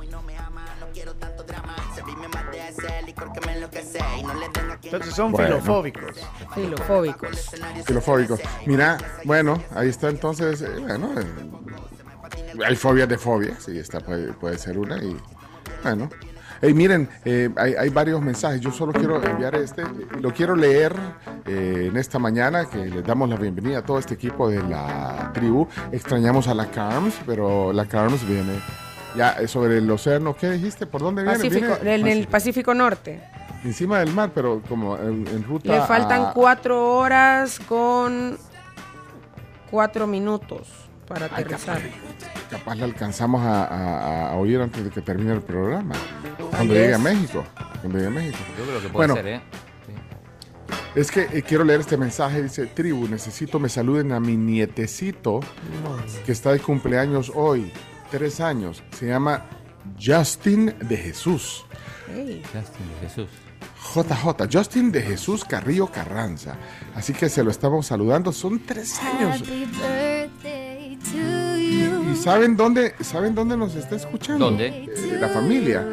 Entonces 4.84 5.14
son 5.14 5.32
Bueno. 5.32 5.56
filofóbicos. 5.60 6.16
Filofóbicos. 6.56 7.52
Filofóbico. 7.86 8.38
Mira, 8.66 8.98
bueno, 9.26 9.62
ahí 9.76 9.90
está 9.90 10.10
entonces. 10.10 10.62
eh, 10.62 10.70
bueno, 10.80 11.12
eh, 11.20 11.26
hay 12.66 12.76
fobias 12.76 13.08
de 13.10 13.18
fobias, 13.18 13.64
sí, 13.64 13.78
esta 13.78 14.00
puede, 14.00 14.34
puede 14.34 14.58
ser 14.58 14.78
una. 14.78 14.98
Y 15.04 15.16
bueno. 15.84 16.10
Hey, 16.60 16.74
miren, 16.74 17.08
eh, 17.24 17.50
hay, 17.56 17.76
hay 17.76 17.90
varios 17.90 18.20
mensajes. 18.20 18.60
Yo 18.62 18.72
solo 18.72 18.92
quiero 18.92 19.24
enviar 19.24 19.54
este. 19.56 19.84
Lo 20.20 20.34
quiero 20.34 20.56
leer 20.56 20.92
eh, 21.46 21.90
en 21.92 21.98
esta 21.98 22.18
mañana, 22.18 22.66
que 22.68 22.78
les 22.84 23.06
damos 23.06 23.30
la 23.30 23.36
bienvenida 23.36 23.78
a 23.80 23.82
todo 23.86 24.00
este 24.00 24.16
equipo 24.16 24.50
de 24.50 24.64
la 24.64 25.30
tribu. 25.36 25.68
Extrañamos 25.92 26.48
a 26.48 26.56
la 26.56 26.66
Carms, 26.72 27.14
pero 27.28 27.72
la 27.74 27.86
Carms 27.86 28.28
viene 28.28 28.54
ya 29.16 29.34
eh, 29.34 29.48
sobre 29.48 29.78
el 29.78 29.92
océano. 29.92 30.36
¿Qué 30.36 30.50
dijiste? 30.50 30.88
¿Por 30.88 31.02
dónde 31.02 31.22
viene? 31.22 31.38
Pacífico, 31.38 31.78
Viene 31.84 31.96
en 32.12 32.18
el 32.18 32.28
Pacífico 32.28 32.74
Norte. 32.74 33.22
encima 33.64 34.00
del 34.00 34.12
mar, 34.16 34.32
pero 34.34 34.60
como 34.68 34.98
en, 34.98 35.28
en 35.28 35.44
ruta. 35.44 35.72
Le 35.72 35.82
faltan 35.86 36.24
a- 36.26 36.34
cuatro 36.34 36.96
horas 36.98 37.60
con 37.68 38.36
cuatro 39.70 40.08
minutos 40.08 40.68
para 41.08 41.26
Ay, 41.28 41.44
aterrizar. 41.44 41.82
Capaz 42.50 42.76
la 42.76 42.86
alcanzamos 42.86 43.42
a, 43.42 43.64
a- 43.66 44.30
a 44.32 44.36
oír 44.36 44.60
antes 44.62 44.84
de 44.84 44.90
que 44.90 45.02
termine 45.02 45.34
el 45.34 45.42
programa. 45.42 45.96
Cuando 46.52 46.74
llegue 46.74 46.94
a. 46.94 46.98
México. 46.98 47.44
Cuando 47.82 47.98
llegue 47.98 48.08
a 48.08 48.12
México. 48.12 48.38
Yo 48.58 48.64
creo 48.66 48.76
que 48.82 48.88
puede 48.90 48.92
Bueno, 48.94 49.14
ser, 49.16 49.28
¿eh? 49.28 49.42
es 50.96 51.12
que 51.12 51.22
eh, 51.32 51.44
quiero 51.44 51.64
leer 51.64 51.80
este 51.82 51.98
mensaje. 51.98 52.42
Dice, 52.42 52.66
tribu, 52.68 53.08
necesito 53.08 53.60
me 53.60 53.70
saluden 53.70 54.12
a 54.12 54.20
mi 54.20 54.36
nietecito 54.38 55.40
que 56.26 56.32
está 56.32 56.52
de 56.52 56.60
cumpleaños 56.60 57.32
hoy. 57.36 57.72
Tres 58.12 58.40
años. 58.40 58.84
Se 58.98 59.08
llama 59.08 59.46
Justin 60.04 60.74
de 60.82 60.98
Jesús. 60.98 61.66
Ey. 62.14 62.42
Justin 62.54 62.88
de 63.02 63.08
Jesús. 63.08 63.30
JJ, 63.94 64.48
Justin 64.52 64.92
de 64.92 65.02
Jesús 65.02 65.46
Carrillo 65.46 65.88
Carranza. 65.88 66.56
Así 66.96 67.14
que 67.14 67.30
se 67.30 67.44
lo 67.44 67.52
estamos 67.52 67.86
saludando. 67.86 68.32
Son 68.32 68.60
tres 68.66 69.00
años. 69.00 69.44
¿Y 72.28 72.30
saben 72.30 72.58
dónde, 72.58 72.94
saben 73.00 73.34
dónde 73.36 73.56
nos 73.56 73.74
está 73.76 73.96
escuchando? 73.96 74.48
¿Dónde? 74.48 74.68
Eh, 74.68 75.18
la 75.18 75.30
familia. 75.30 75.88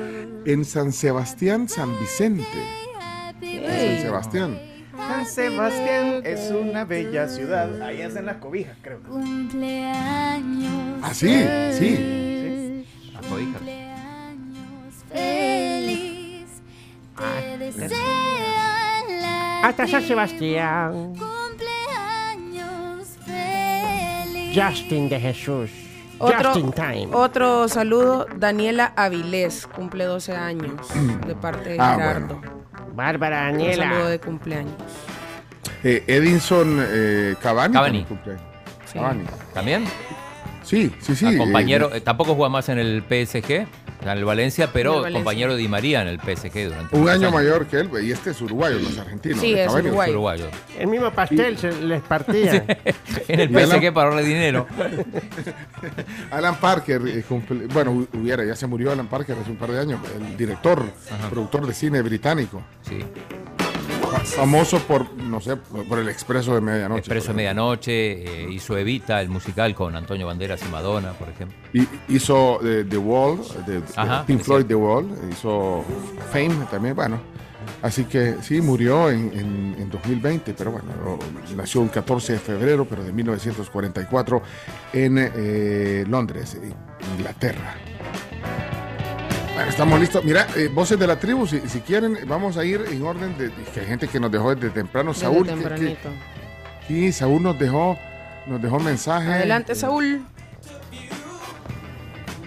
En 0.44 0.64
San 0.64 0.90
Sebastián, 0.90 1.68
San 1.68 1.96
Vicente. 2.00 2.44
En 3.40 3.64
San 3.68 4.02
Sebastián. 4.02 4.58
San 4.96 5.26
Sebastián 5.26 6.22
es 6.24 6.50
una 6.50 6.84
bella 6.86 7.28
ciudad. 7.28 7.80
Ahí 7.80 8.02
hacen 8.02 8.26
las 8.26 8.38
cobijas, 8.38 8.76
creo. 8.82 8.98
Ah, 11.02 11.14
sí, 11.14 11.46
sí. 11.78 12.84
Las 13.12 13.26
cobijas. 13.26 13.62
Hasta 19.62 19.86
San 19.86 20.02
Sebastián. 20.02 21.14
Justin 24.52 25.08
de 25.08 25.20
Jesús. 25.20 25.83
Otro, 26.18 26.52
Just 26.54 26.56
in 26.64 26.72
time. 26.72 27.08
otro 27.12 27.68
saludo, 27.68 28.26
Daniela 28.36 28.92
Avilés, 28.96 29.66
cumple 29.66 30.04
12 30.04 30.32
años, 30.34 30.72
de 31.26 31.34
parte 31.34 31.70
de 31.70 31.76
Ah, 31.80 31.94
Gerardo. 31.96 32.40
Bárbara 32.94 33.50
Un 33.50 33.58
saludo 33.58 33.68
Daniela. 33.76 34.08
de 34.08 34.20
cumpleaños. 34.20 34.74
Eh, 35.82 36.04
Edinson 36.06 36.78
eh, 36.80 37.34
Cavani. 37.42 37.72
Cavani. 37.74 38.04
también 38.04 38.04
cumple. 38.04 38.36
Sí. 38.86 38.94
Cavani. 38.98 39.24
¿También? 39.52 39.84
Sí, 40.62 40.94
sí, 41.00 41.14
sí. 41.16 41.26
Ah, 41.26 41.36
compañero, 41.36 41.92
eh, 41.92 41.98
eh, 41.98 42.00
tampoco 42.00 42.34
juega 42.34 42.48
más 42.48 42.68
en 42.68 42.78
el 42.78 43.02
PSG, 43.02 43.66
en 44.12 44.18
el 44.18 44.24
Valencia, 44.24 44.64
En 44.66 44.70
pero 44.72 44.90
el 44.90 44.96
Valencia. 45.02 45.18
compañero 45.18 45.52
de 45.54 45.58
Di 45.58 45.68
María 45.68 46.02
en 46.02 46.08
el 46.08 46.18
PSG 46.20 46.68
durante 46.68 46.96
un 46.96 47.08
año 47.08 47.28
años. 47.28 47.32
mayor 47.32 47.66
que 47.66 47.80
él, 47.80 47.90
y 48.02 48.12
este 48.12 48.30
es 48.30 48.40
uruguayo, 48.40 48.78
no 48.80 48.88
es 48.88 48.98
argentino. 48.98 49.36
Sí, 49.40 49.54
es 49.54 49.72
uruguayo. 49.72 50.12
Uruguayo. 50.12 50.46
El 50.78 50.86
mismo 50.88 51.10
pastel 51.10 51.56
se 51.58 51.72
les 51.82 52.00
partía. 52.02 52.64
En 53.28 53.40
el 53.40 53.56
Alan- 53.56 53.80
PSG 53.80 53.92
para 53.94 54.08
ahorrarle 54.08 54.28
dinero. 54.28 54.66
Alan 56.30 56.56
Parker, 56.56 57.00
eh, 57.06 57.24
cumple- 57.28 57.66
bueno, 57.72 57.92
hu- 57.92 58.08
hubiera, 58.20 58.44
ya 58.44 58.54
se 58.56 58.66
murió 58.66 58.92
Alan 58.92 59.06
Parker 59.06 59.36
hace 59.40 59.50
un 59.50 59.56
par 59.56 59.70
de 59.70 59.80
años, 59.80 60.00
el 60.16 60.36
director, 60.36 60.82
productor 61.30 61.66
de 61.66 61.74
cine 61.74 62.02
británico, 62.02 62.62
Sí. 62.82 62.98
Fa- 64.18 64.24
famoso 64.24 64.78
por, 64.80 65.12
no 65.14 65.40
sé, 65.40 65.56
por 65.56 65.98
el 65.98 66.08
Expreso 66.08 66.54
de 66.54 66.60
Medianoche. 66.60 66.98
Expreso 67.00 67.28
de. 67.28 67.34
Medianoche, 67.34 68.44
eh, 68.44 68.48
hizo 68.50 68.76
Evita, 68.78 69.20
el 69.20 69.28
musical 69.28 69.74
con 69.74 69.94
Antonio 69.96 70.26
Banderas 70.26 70.60
y 70.66 70.70
Madonna, 70.70 71.12
por 71.12 71.28
ejemplo. 71.28 71.56
Y 71.72 71.86
hizo 72.08 72.60
eh, 72.66 72.84
The 72.88 72.96
Wall, 72.98 73.40
de, 73.66 73.80
de 73.80 73.82
Ajá, 73.96 74.24
Pink 74.26 74.40
Floyd. 74.42 74.66
The 74.66 74.74
Wall, 74.74 75.08
hizo 75.30 75.84
Fame 76.32 76.54
también, 76.70 76.94
bueno. 76.94 77.18
Así 77.82 78.04
que 78.04 78.36
sí, 78.42 78.60
murió 78.60 79.10
en, 79.10 79.30
en- 79.32 79.76
en 79.78 79.90
2020, 79.90 80.54
pero 80.54 80.72
bueno, 80.72 80.88
no- 81.04 81.18
nació 81.56 81.82
el 81.82 81.90
14 81.90 82.34
de 82.34 82.38
febrero, 82.38 82.86
pero 82.86 83.02
de 83.04 83.12
1944 83.12 84.42
en 84.92 85.16
eh, 85.18 86.04
Londres, 86.08 86.58
Inglaterra. 87.18 87.74
Bueno, 89.54 89.70
estamos 89.70 90.00
listos. 90.00 90.24
Mira, 90.24 90.46
eh, 90.56 90.68
voces 90.72 90.98
de 90.98 91.06
la 91.06 91.18
tribu, 91.18 91.46
si, 91.46 91.60
si 91.68 91.80
quieren, 91.80 92.18
vamos 92.26 92.56
a 92.56 92.64
ir 92.64 92.84
en 92.90 93.02
orden 93.04 93.36
de 93.38 93.52
que 93.72 93.80
hay 93.80 93.86
gente 93.86 94.08
que 94.08 94.18
nos 94.18 94.30
dejó 94.32 94.54
desde 94.54 94.70
temprano. 94.70 95.12
Desde 95.12 95.24
Saúl, 95.26 95.46
que- 95.46 95.96
sí, 96.88 97.12
Saúl 97.12 97.42
nos 97.42 97.58
dejó, 97.58 97.96
nos 98.46 98.60
dejó 98.60 98.80
mensaje. 98.80 99.32
Adelante, 99.32 99.74
Saúl. 99.74 100.24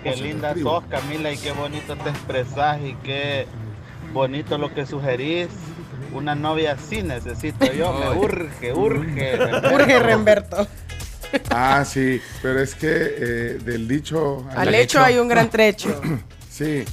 Qué 0.04 0.16
linda 0.18 0.54
sos, 0.62 0.84
Camila, 0.90 1.32
y 1.32 1.38
qué 1.38 1.52
bonito 1.54 1.96
te 1.98 2.10
expresas 2.10 2.80
y 2.82 2.94
qué 3.04 3.48
bonito 4.14 4.58
lo 4.58 4.74
que 4.74 4.86
sugerís. 4.86 5.48
Una 6.14 6.36
novia 6.36 6.74
así 6.74 7.04
necesito 7.04 7.72
yo, 7.74 7.92
me 7.94 8.10
urge, 8.18 8.74
urge. 8.74 9.38
Urge 9.74 10.00
Remberto. 10.00 10.68
Ah, 11.50 11.84
sí, 11.86 12.22
pero 12.42 12.62
es 12.62 12.74
que 12.76 12.88
eh, 12.90 13.60
del 13.62 13.88
dicho 13.88 14.48
Al 14.56 14.74
hecho 14.74 15.02
hay 15.02 15.18
un 15.20 15.28
gran 15.28 15.50
trecho. 15.50 16.02
Sí, 16.58 16.86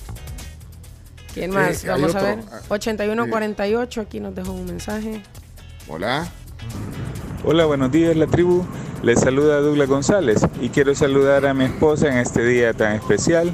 ¿Quién 1.33 1.51
más? 1.53 1.85
Eh, 1.85 1.89
Vamos 1.89 2.15
a 2.15 2.23
ver. 2.23 2.39
ah, 2.53 2.61
8148, 2.69 4.01
aquí 4.03 4.21
nos 4.21 4.35
dejó 4.35 4.53
un 4.53 4.67
mensaje. 4.67 5.23
Hola. 5.89 6.29
Hola, 7.45 7.65
buenos 7.65 7.91
días, 7.91 8.15
la 8.17 8.27
tribu. 8.27 8.65
Les 9.03 9.21
saluda 9.21 9.61
Douglas 9.61 9.89
González 9.89 10.41
y 10.61 10.69
quiero 10.71 10.95
saludar 10.95 11.45
a 11.47 11.53
mi 11.55 11.65
esposa 11.65 12.09
en 12.09 12.19
este 12.19 12.45
día 12.45 12.73
tan 12.73 12.93
especial 12.95 13.53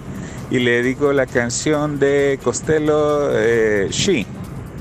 y 0.51 0.59
le 0.61 0.83
dedico 0.83 1.13
la 1.13 1.27
canción 1.27 1.99
de 1.99 2.39
Costello 2.43 3.31
eh, 3.33 3.89
She, 3.91 4.27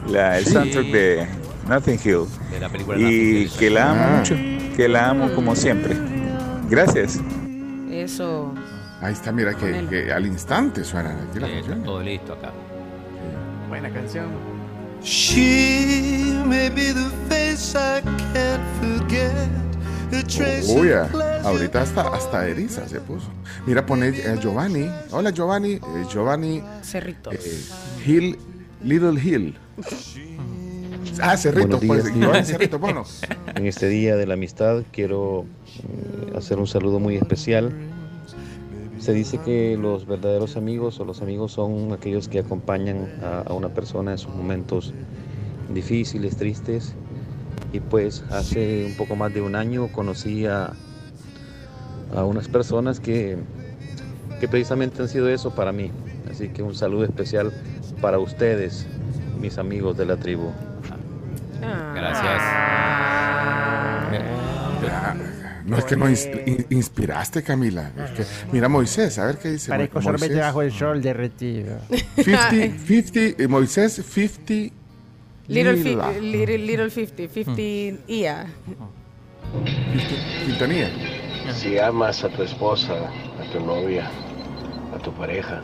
la, 0.10 0.38
el 0.38 0.46
soundtrack 0.46 0.86
de 0.88 1.28
Nothing 1.68 2.00
Hill. 2.04 2.26
De 2.52 2.60
la 2.60 2.70
película 2.70 2.98
Nothing 2.98 3.12
Y 3.12 3.42
Hill. 3.44 3.52
que 3.58 3.70
la 3.70 3.92
amo 3.92 4.02
Ah. 4.04 4.18
mucho, 4.20 4.36
que 4.76 4.88
la 4.88 5.10
amo 5.10 5.34
como 5.34 5.56
siempre. 5.56 5.96
Gracias. 6.70 7.20
Eso. 7.92 8.54
Ahí 9.02 9.14
está, 9.14 9.32
mira 9.32 9.54
que, 9.56 10.12
al 10.12 10.26
instante 10.26 10.84
suena 10.84 11.12
aquí 11.30 11.40
la 11.40 11.48
Sí, 11.48 11.54
está 11.54 11.68
canción. 11.68 11.84
todo 11.84 12.02
listo 12.02 12.34
acá. 12.34 12.52
Buena 13.70 13.90
canción. 13.92 14.28
She 15.02 16.34
may 16.46 16.70
be 16.70 16.92
the 16.94 17.10
face 17.30 17.76
I 17.78 18.02
can't 18.34 18.62
forget. 18.82 19.48
A 20.12 20.24
trace 20.24 20.74
Uy, 20.74 20.90
of 20.92 21.08
ah, 21.16 21.42
ahorita 21.46 21.82
hasta, 21.84 22.02
hasta 22.10 22.48
eriza 22.48 22.88
se 22.90 23.00
puso. 23.00 23.28
Mira, 23.66 23.86
pone 23.86 24.10
eh, 24.10 24.38
Giovanni. 24.42 24.90
Hola, 25.12 25.30
Giovanni. 25.32 25.74
Eh, 25.74 25.82
Giovanni 26.12 26.62
Cerritos. 26.82 27.34
eh, 27.36 27.66
Hill, 28.06 28.38
Little 28.84 29.20
Hill. 29.22 29.56
Ah, 31.22 31.38
Cerrito, 31.38 31.78
Buenos 31.80 31.86
pues. 31.86 32.04
días, 32.06 32.16
Giovanni 32.18 32.44
tío. 32.44 32.52
Cerrito, 32.54 32.80
bueno. 32.80 33.04
En 33.56 33.66
este 33.68 33.88
día 33.88 34.16
de 34.16 34.26
la 34.26 34.34
amistad 34.34 34.84
quiero 34.92 35.46
eh, 35.78 36.34
hacer 36.38 36.58
un 36.58 36.68
saludo 36.68 37.00
muy 37.00 37.16
especial. 37.16 37.72
Se 39.00 39.14
dice 39.14 39.38
que 39.40 39.78
los 39.78 40.06
verdaderos 40.06 40.58
amigos 40.58 41.00
o 41.00 41.06
los 41.06 41.22
amigos 41.22 41.54
son 41.54 41.94
aquellos 41.94 42.28
que 42.28 42.40
acompañan 42.40 43.08
a, 43.24 43.54
una 43.54 43.70
persona 43.70 44.12
en 44.12 44.18
sus 44.18 44.34
momentos 44.36 44.94
difíciles, 45.74 46.36
tristes. 46.36 46.96
Y 47.72 47.80
pues 47.80 48.24
hace 48.30 48.86
un 48.86 48.98
poco 48.98 49.16
más 49.16 49.34
de 49.34 49.42
un 49.42 49.56
año 49.56 49.88
conocí 49.92 50.46
a, 50.46 50.74
a 52.16 52.24
unas 52.26 52.48
personas 52.48 53.00
que, 53.00 53.38
que 54.40 54.48
precisamente 54.48 55.02
han 55.02 55.08
sido 55.08 55.30
eso 55.30 55.52
para 55.52 55.72
mí. 55.72 55.92
Así 56.30 56.50
que 56.50 56.62
un 56.62 56.76
saludo 56.76 57.06
especial 57.06 57.52
para 58.02 58.20
ustedes, 58.20 58.86
mis 59.40 59.58
amigos 59.58 59.98
de 59.98 60.06
la 60.06 60.18
tribu. 60.18 60.52
Gracias. 61.96 62.89
Ah, 65.70 65.72
No 65.72 65.78
es 65.78 65.86
que 65.86 65.96
no 65.96 66.10
ins- 66.10 66.42
in- 66.46 66.66
inspiraste, 66.72 67.44
Camila. 67.44 67.92
Es 67.96 68.12
que- 68.12 68.26
mira, 68.52 68.68
Moisés, 68.70 69.20
a 69.20 69.26
ver 69.28 69.38
qué 69.38 69.52
dice. 69.52 69.70
Parezco 69.70 70.02
sorbete 70.02 70.40
bajo 70.40 70.62
el 70.64 70.72
sol 70.72 71.02
derretido. 71.02 71.78
50, 72.16 72.50
50, 72.86 73.20
eh, 73.44 73.48
Moisés, 73.48 73.94
50. 74.04 74.76
Little, 75.48 75.78
fi- 75.78 76.20
little, 76.22 76.58
little 76.58 76.90
50, 76.90 77.34
50 77.34 78.04
IA. 78.12 78.46
Quintanilla. 80.46 80.90
Si 81.54 81.78
amas 81.80 82.24
a 82.24 82.30
tu 82.30 82.44
esposa, 82.44 82.94
a 83.40 83.52
tu 83.52 83.60
novia, 83.60 84.10
a 84.96 85.00
tu 85.00 85.12
pareja, 85.14 85.62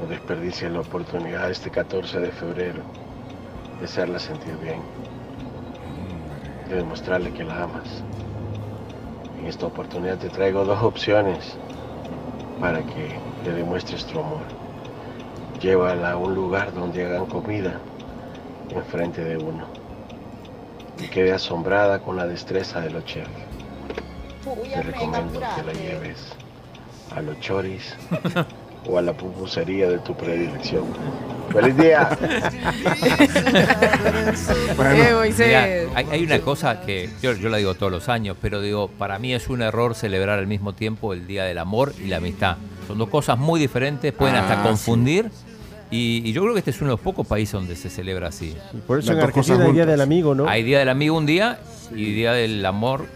no 0.00 0.06
desperdicies 0.08 0.70
la 0.70 0.80
oportunidad 0.80 1.50
este 1.50 1.70
14 1.70 2.18
de 2.20 2.30
febrero 2.32 2.82
de 3.80 3.84
hacerla 3.86 4.18
sentir 4.18 4.56
bien, 4.62 4.80
de 6.68 6.76
demostrarle 6.76 7.32
que 7.32 7.42
la 7.44 7.64
amas. 7.64 8.04
En 9.38 9.46
esta 9.46 9.66
oportunidad 9.66 10.18
te 10.18 10.28
traigo 10.30 10.64
dos 10.64 10.82
opciones 10.82 11.56
para 12.60 12.82
que 12.84 13.18
le 13.44 13.52
demuestres 13.52 14.06
tu 14.06 14.18
amor. 14.18 14.42
Llévala 15.60 16.12
a 16.12 16.16
un 16.16 16.34
lugar 16.34 16.72
donde 16.72 17.04
hagan 17.04 17.26
comida 17.26 17.80
enfrente 18.70 19.24
de 19.24 19.36
uno 19.36 19.66
y 20.98 21.08
quede 21.08 21.32
asombrada 21.32 21.98
con 21.98 22.16
la 22.16 22.26
destreza 22.26 22.80
de 22.80 22.90
los 22.90 23.04
chefs. 23.04 23.30
Te 24.72 24.82
recomiendo 24.82 25.40
que 25.54 25.62
la 25.62 25.72
lleves 25.72 26.32
a 27.14 27.20
los 27.20 27.38
choris 27.40 27.96
o 28.86 28.98
a 28.98 29.02
la 29.02 29.12
pupusería 29.12 29.88
de 29.88 29.98
tu 29.98 30.14
predilección. 30.16 30.84
¡Feliz 31.52 31.76
día! 31.76 32.08
Moisés. 35.14 35.46
Mira, 35.46 35.62
hay, 35.94 36.06
hay 36.10 36.24
una 36.24 36.40
cosa 36.40 36.80
que 36.80 37.08
yo, 37.22 37.32
yo 37.34 37.48
la 37.48 37.58
digo 37.58 37.74
todos 37.74 37.92
los 37.92 38.08
años, 38.08 38.36
pero 38.40 38.60
digo, 38.60 38.88
para 38.88 39.18
mí 39.18 39.32
es 39.34 39.48
un 39.48 39.62
error 39.62 39.94
celebrar 39.94 40.38
al 40.38 40.46
mismo 40.46 40.74
tiempo 40.74 41.12
el 41.12 41.26
Día 41.26 41.44
del 41.44 41.58
Amor 41.58 41.92
y 42.02 42.08
la 42.08 42.18
Amistad. 42.18 42.56
Son 42.86 42.98
dos 42.98 43.08
cosas 43.08 43.38
muy 43.38 43.60
diferentes, 43.60 44.12
pueden 44.12 44.36
hasta 44.36 44.60
Ah, 44.60 44.62
confundir. 44.62 45.30
Y, 45.90 46.22
y 46.24 46.32
yo 46.32 46.42
creo 46.42 46.54
que 46.54 46.58
este 46.60 46.70
es 46.70 46.80
uno 46.80 46.90
de 46.90 46.94
los 46.94 47.00
pocos 47.00 47.26
países 47.26 47.52
donde 47.52 47.76
se 47.76 47.88
celebra 47.88 48.28
así. 48.28 48.54
Por 48.86 48.98
eso 48.98 49.12
en 49.12 49.20
Argentina 49.20 49.64
hay 49.64 49.72
Día 49.72 49.86
del 49.86 50.00
Amigo, 50.00 50.34
¿no? 50.34 50.48
Hay 50.48 50.62
Día 50.62 50.78
del 50.80 50.88
Amigo 50.88 51.16
un 51.16 51.26
día 51.26 51.58
y 51.94 52.12
Día 52.12 52.32
del 52.32 52.64
Amor 52.66 53.06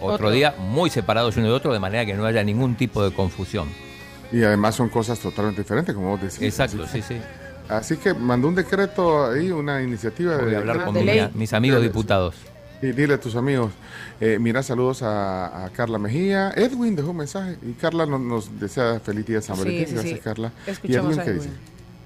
otro, 0.00 0.14
Otro. 0.14 0.30
día, 0.30 0.54
muy 0.58 0.90
separados 0.90 1.36
uno 1.36 1.46
de 1.46 1.52
otro, 1.52 1.72
de 1.72 1.80
manera 1.80 2.06
que 2.06 2.14
no 2.14 2.24
haya 2.24 2.44
ningún 2.44 2.76
tipo 2.76 3.02
de 3.02 3.10
confusión. 3.12 3.68
Y 4.32 4.42
además 4.42 4.74
son 4.74 4.88
cosas 4.88 5.18
totalmente 5.18 5.62
diferentes, 5.62 5.94
como 5.94 6.10
vos 6.10 6.20
decís. 6.20 6.42
Exacto, 6.42 6.82
Así 6.84 7.02
sí, 7.02 7.14
sí. 7.14 7.20
Así 7.68 7.96
que 7.96 8.14
mandó 8.14 8.48
un 8.48 8.54
decreto 8.54 9.26
ahí, 9.30 9.50
una 9.50 9.82
iniciativa 9.82 10.36
Voy 10.38 10.50
de 10.50 10.56
a 10.56 10.58
hablar 10.60 10.84
con 10.84 10.94
mi- 10.94 11.28
mis 11.34 11.52
amigos 11.52 11.82
diputados. 11.82 12.34
Y 12.80 12.92
dile 12.92 13.14
a 13.14 13.20
tus 13.20 13.34
amigos, 13.34 13.72
eh, 14.20 14.38
mira, 14.40 14.62
saludos 14.62 15.02
a, 15.02 15.64
a 15.64 15.70
Carla 15.70 15.98
Mejía. 15.98 16.52
Edwin 16.56 16.94
dejó 16.94 17.10
un 17.10 17.16
mensaje 17.16 17.56
y 17.62 17.72
Carla 17.72 18.06
nos, 18.06 18.20
nos 18.20 18.60
desea 18.60 19.00
feliz 19.00 19.26
día 19.26 19.36
de 19.36 19.42
San 19.42 19.58
Valentín. 19.58 19.86
sí, 19.88 19.94
Gracias, 19.94 20.14
sí. 20.14 20.20
Carla. 20.22 20.52
¿Y 20.84 20.94
Edwin 20.94 21.18
a 21.20 21.24
qué 21.24 21.32
dice? 21.32 21.48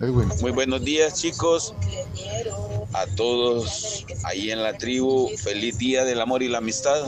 Edwin. 0.01 0.29
Muy 0.41 0.51
buenos 0.51 0.83
días 0.85 1.21
chicos, 1.21 1.75
a 2.95 3.07
todos 3.15 4.05
ahí 4.25 4.51
en 4.51 4.63
la 4.63 4.73
tribu, 4.79 5.29
feliz 5.37 5.77
día 5.79 6.05
del 6.05 6.21
amor 6.21 6.43
y 6.43 6.49
la 6.49 6.59
amistad. 6.59 7.05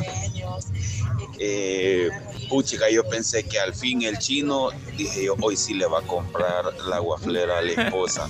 Eh, 1.38 2.10
puchica, 2.48 2.90
yo 2.90 3.04
pensé 3.04 3.44
que 3.44 3.58
al 3.58 3.74
fin 3.74 4.02
el 4.02 4.18
chino, 4.18 4.68
dije 4.96 5.24
yo, 5.24 5.36
hoy 5.40 5.56
sí 5.56 5.74
le 5.74 5.86
va 5.86 6.00
a 6.00 6.02
comprar 6.02 6.64
la 6.88 6.98
guaflera 6.98 7.58
a 7.58 7.62
la 7.62 7.72
esposa. 7.72 8.28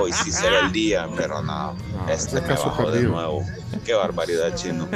Hoy 0.00 0.12
sí 0.12 0.32
será 0.32 0.66
el 0.66 0.72
día, 0.72 1.08
pero 1.16 1.42
no, 1.42 1.76
este 2.10 2.38
ese 2.38 2.46
me 2.46 2.54
bajó 2.54 2.90
de 2.90 3.02
nuevo. 3.02 3.42
Qué 3.84 3.94
barbaridad, 3.94 4.54
chino. 4.54 4.88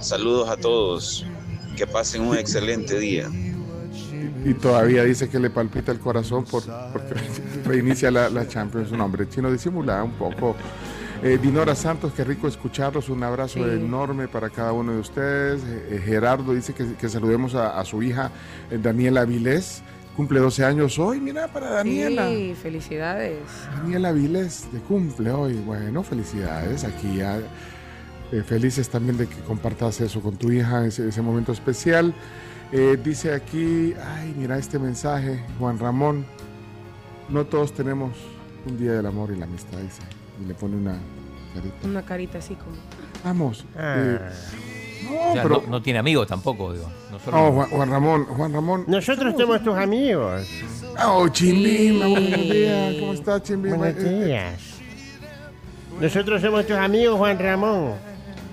Saludos 0.00 0.48
a 0.48 0.56
todos, 0.56 1.26
que 1.76 1.86
pasen 1.86 2.22
un 2.22 2.36
excelente 2.36 2.98
día. 2.98 3.30
Y 4.44 4.54
todavía 4.54 5.04
dice 5.04 5.28
que 5.28 5.38
le 5.38 5.50
palpita 5.50 5.92
el 5.92 6.00
corazón 6.00 6.44
por, 6.44 6.64
porque 6.92 7.14
reinicia 7.64 8.10
la, 8.10 8.28
la 8.28 8.48
Champions. 8.48 8.90
Un 8.90 9.00
hombre 9.00 9.28
chino 9.28 9.50
disimula 9.50 10.02
un 10.02 10.12
poco. 10.12 10.56
Eh, 11.22 11.38
Dinora 11.40 11.74
Santos, 11.76 12.12
qué 12.16 12.24
rico 12.24 12.48
escucharlos. 12.48 13.08
Un 13.08 13.22
abrazo 13.22 13.54
Sí. 13.54 13.60
enorme 13.62 14.26
para 14.26 14.50
cada 14.50 14.72
uno 14.72 14.92
de 14.92 14.98
ustedes. 14.98 15.62
Eh, 15.64 16.02
Gerardo 16.04 16.52
dice 16.52 16.74
que, 16.74 16.94
que 16.94 17.08
saludemos 17.08 17.54
a, 17.54 17.78
a 17.78 17.84
su 17.84 18.02
hija 18.02 18.30
eh, 18.70 18.78
Daniela 18.82 19.24
Vilés. 19.24 19.82
Cumple 20.16 20.40
12 20.40 20.64
años 20.64 20.98
hoy. 20.98 21.20
Mira, 21.20 21.48
para 21.48 21.70
Daniela. 21.70 22.28
Sí, 22.28 22.54
felicidades. 22.60 23.38
Daniela 23.76 24.12
Vilés 24.12 24.66
de 24.72 24.80
cumple 24.80 25.30
hoy. 25.30 25.54
Bueno, 25.54 26.02
felicidades. 26.02 26.84
Aquí 26.84 27.16
ya 27.18 27.38
eh, 28.32 28.42
felices 28.42 28.88
también 28.88 29.16
de 29.16 29.26
que 29.28 29.36
compartas 29.42 30.00
eso 30.00 30.20
con 30.20 30.36
tu 30.36 30.50
hija, 30.50 30.84
ese, 30.86 31.08
ese 31.08 31.22
momento 31.22 31.52
especial. 31.52 32.12
Eh, 32.72 32.98
dice 33.02 33.32
aquí, 33.32 33.94
ay, 34.16 34.34
mira 34.36 34.58
este 34.58 34.78
mensaje, 34.78 35.40
Juan 35.58 35.78
Ramón. 35.78 36.26
No 37.28 37.44
todos 37.46 37.72
tenemos 37.72 38.12
un 38.66 38.76
día 38.76 38.92
del 38.92 39.06
amor 39.06 39.30
y 39.34 39.38
la 39.38 39.44
amistad, 39.44 39.78
dice. 39.78 40.02
Y 40.42 40.46
le 40.46 40.54
pone 40.54 40.76
una 40.76 40.96
carita. 41.54 41.76
Una 41.86 42.02
carita 42.02 42.38
así 42.38 42.54
como. 42.54 42.76
Vamos. 43.24 43.64
Ah. 43.76 43.94
eh, 43.98 44.18
O 45.30 45.32
sea, 45.34 45.42
pero- 45.42 45.62
no, 45.66 45.70
no 45.72 45.82
tiene 45.82 45.98
amigos 45.98 46.26
tampoco, 46.28 46.72
digo. 46.72 46.88
No 47.10 47.18
solo- 47.18 47.36
no, 47.36 47.52
Juan, 47.52 47.68
Juan 47.70 47.90
Ramón, 47.90 48.24
Juan 48.24 48.52
Ramón. 48.52 48.84
Nosotros 48.86 49.34
somos 49.36 49.62
tus 49.62 49.76
amigos. 49.76 50.48
Oh, 51.04 51.28
Chimbima, 51.28 52.06
buenos 52.06 52.40
días. 52.40 52.94
¿Cómo 53.00 53.12
estás, 53.12 53.42
Chimbima? 53.42 53.76
Buenos 53.76 54.02
Eh, 54.02 54.06
eh, 54.08 54.24
días. 54.26 54.60
Nosotros 56.00 56.40
somos 56.40 56.66
tus 56.66 56.76
amigos, 56.76 57.18
Juan 57.18 57.38
Ramón. 57.38 57.94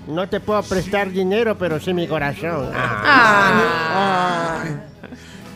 No 0.08 0.28
te 0.28 0.40
puedo 0.40 0.62
prestar 0.62 1.10
dinero, 1.10 1.56
pero 1.56 1.78
sí 1.80 1.94
mi 1.94 2.06
corazón. 2.06 2.70
Ah. 2.74 4.62
Ay. 4.64 4.76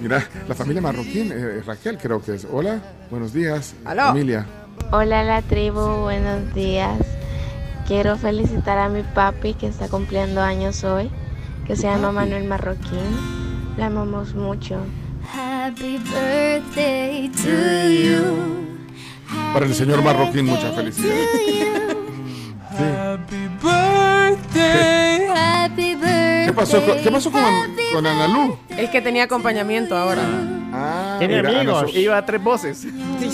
Mira, 0.01 0.27
la 0.49 0.55
familia 0.55 0.83
marroquín, 0.83 1.33
eh, 1.33 1.63
Raquel 1.67 1.99
creo 1.99 2.23
que 2.23 2.35
es. 2.35 2.47
Hola, 2.51 2.81
buenos 3.11 3.33
días, 3.33 3.75
Aló. 3.85 4.03
familia. 4.09 4.45
Hola 4.91 5.25
la 5.25 5.43
tribu, 5.43 6.03
buenos 6.03 6.55
días. 6.55 6.99
Quiero 7.87 8.17
felicitar 8.17 8.79
a 8.79 8.89
mi 8.89 9.03
papi 9.03 9.55
que 9.55 9.67
está 9.67 9.89
cumpliendo 9.89 10.41
años 10.41 10.85
hoy, 10.85 11.11
que 11.67 11.77
se 11.77 11.83
llama 11.83 12.13
Manuel 12.13 12.45
Marroquín. 12.45 13.75
La 13.77 13.87
amamos 13.87 14.35
mucho. 14.35 14.81
Happy 15.33 15.99
birthday 15.99 17.29
to 17.29 17.89
you. 17.89 18.65
Para 19.53 19.67
el 19.67 19.75
señor 19.75 20.03
marroquín, 20.03 20.47
mucha 20.47 20.73
felicidad. 20.73 21.15
Happy 22.71 23.49
birthday. 23.63 23.94
Happy 24.33 25.95
birthday. 25.95 26.47
¿Qué 26.47 26.53
pasó 26.55 26.85
con, 26.85 26.99
qué 27.03 27.11
pasó 27.11 27.31
con, 27.31 27.43
con 27.93 28.07
Analú? 28.07 28.57
Es 28.71 28.91
que 28.91 29.01
tenía 29.03 29.25
acompañamiento 29.25 29.97
ahora. 29.97 30.23
Ah, 30.77 31.17
Tiene 31.19 31.37
mira, 31.37 31.49
Ana 31.51 31.61
amigos. 31.61 31.93
So- 31.93 31.99
Iba 31.99 32.19
a 32.19 32.27
tres 32.27 32.43
voces. 32.43 32.87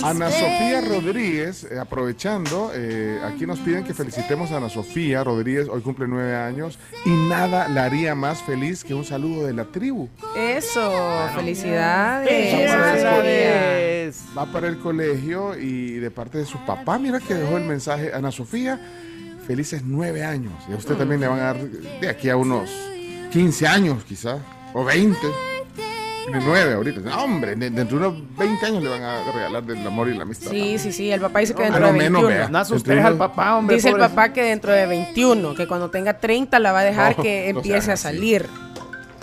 Ana 0.02 0.30
Sofía 0.30 0.80
Rodríguez, 0.82 1.64
eh, 1.70 1.78
aprovechando, 1.78 2.70
eh, 2.74 3.18
aquí 3.24 3.46
nos 3.46 3.58
piden 3.60 3.82
que 3.84 3.94
felicitemos 3.94 4.50
a 4.52 4.58
Ana 4.58 4.68
Sofía 4.68 5.24
Rodríguez, 5.24 5.66
hoy 5.68 5.80
cumple 5.80 6.06
nueve 6.06 6.36
años, 6.36 6.78
y 7.04 7.10
nada 7.10 7.68
la 7.68 7.84
haría 7.84 8.14
más 8.14 8.42
feliz 8.42 8.84
que 8.84 8.94
un 8.94 9.04
saludo 9.04 9.46
de 9.46 9.54
la 9.54 9.64
tribu. 9.64 10.08
Eso, 10.36 10.92
felicidades. 11.34 12.28
Felicidades. 12.28 14.24
Va 14.36 14.46
para 14.46 14.68
el 14.68 14.78
colegio 14.78 15.58
y 15.58 15.92
de 15.94 16.10
parte 16.10 16.38
de 16.38 16.44
su 16.44 16.58
papá, 16.64 16.98
mira 16.98 17.20
que 17.20 17.34
dejó 17.34 17.56
el 17.56 17.64
mensaje, 17.64 18.12
Ana 18.14 18.30
Sofía, 18.30 18.78
felices 19.50 19.82
nueve 19.84 20.24
años. 20.24 20.52
Y 20.68 20.72
a 20.72 20.76
usted 20.76 20.94
también 20.94 21.20
le 21.20 21.26
van 21.26 21.40
a 21.40 21.42
dar 21.42 21.58
de 21.58 22.08
aquí 22.08 22.28
a 22.30 22.36
unos 22.36 22.70
15 23.32 23.66
años 23.66 24.04
quizás, 24.04 24.38
o 24.72 24.84
20. 24.84 25.18
Tiene 26.24 26.44
nueve 26.46 26.74
ahorita. 26.74 27.00
No, 27.00 27.24
hombre, 27.24 27.56
de- 27.56 27.70
dentro 27.70 27.98
de 27.98 28.06
unos 28.06 28.36
20 28.38 28.66
años 28.66 28.82
le 28.84 28.88
van 28.90 29.02
a 29.02 29.32
regalar 29.32 29.64
del 29.64 29.84
amor 29.84 30.08
y 30.08 30.14
la 30.16 30.22
amistad. 30.22 30.52
Sí, 30.52 30.78
sí, 30.78 30.92
sí, 30.92 31.10
el 31.10 31.20
papá 31.20 31.40
dice 31.40 31.52
que 31.54 31.62
Ah, 31.62 31.64
dentro 31.64 31.80
no, 31.80 31.86
de 31.88 31.92
menos, 31.98 32.22
21. 32.22 32.28
vea. 32.28 32.48
No 32.48 32.58
asustes 32.58 33.04
al 33.04 33.16
papá, 33.16 33.56
hombre. 33.56 33.74
Dice 33.74 33.88
el 33.88 33.96
papá 33.96 34.32
que 34.32 34.42
dentro 34.44 34.70
de 34.72 34.86
21, 34.86 35.54
que 35.56 35.66
cuando 35.66 35.90
tenga 35.90 36.18
30 36.20 36.60
la 36.60 36.70
va 36.70 36.80
a 36.80 36.84
dejar 36.84 37.16
No, 37.16 37.22
que 37.24 37.48
empiece 37.48 37.90
a 37.90 37.96
salir. 37.96 38.46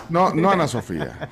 No, 0.09 0.34
no 0.34 0.51
Ana 0.51 0.67
Sofía. 0.67 1.30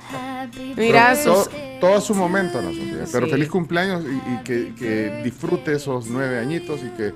Mira, 0.76 1.14
todo, 1.22 1.44
sus- 1.44 1.50
todo 1.80 1.94
a 1.96 2.00
su 2.00 2.14
momento, 2.14 2.58
Ana 2.60 2.68
Sofía. 2.68 3.04
Pero 3.12 3.26
Sí. 3.26 3.32
feliz 3.32 3.48
cumpleaños 3.50 4.04
y, 4.04 4.32
y 4.32 4.36
que, 4.44 4.74
que 4.74 5.20
disfrute 5.22 5.74
esos 5.74 6.06
nueve 6.08 6.38
añitos 6.38 6.80
y 6.82 6.88
que 6.96 7.12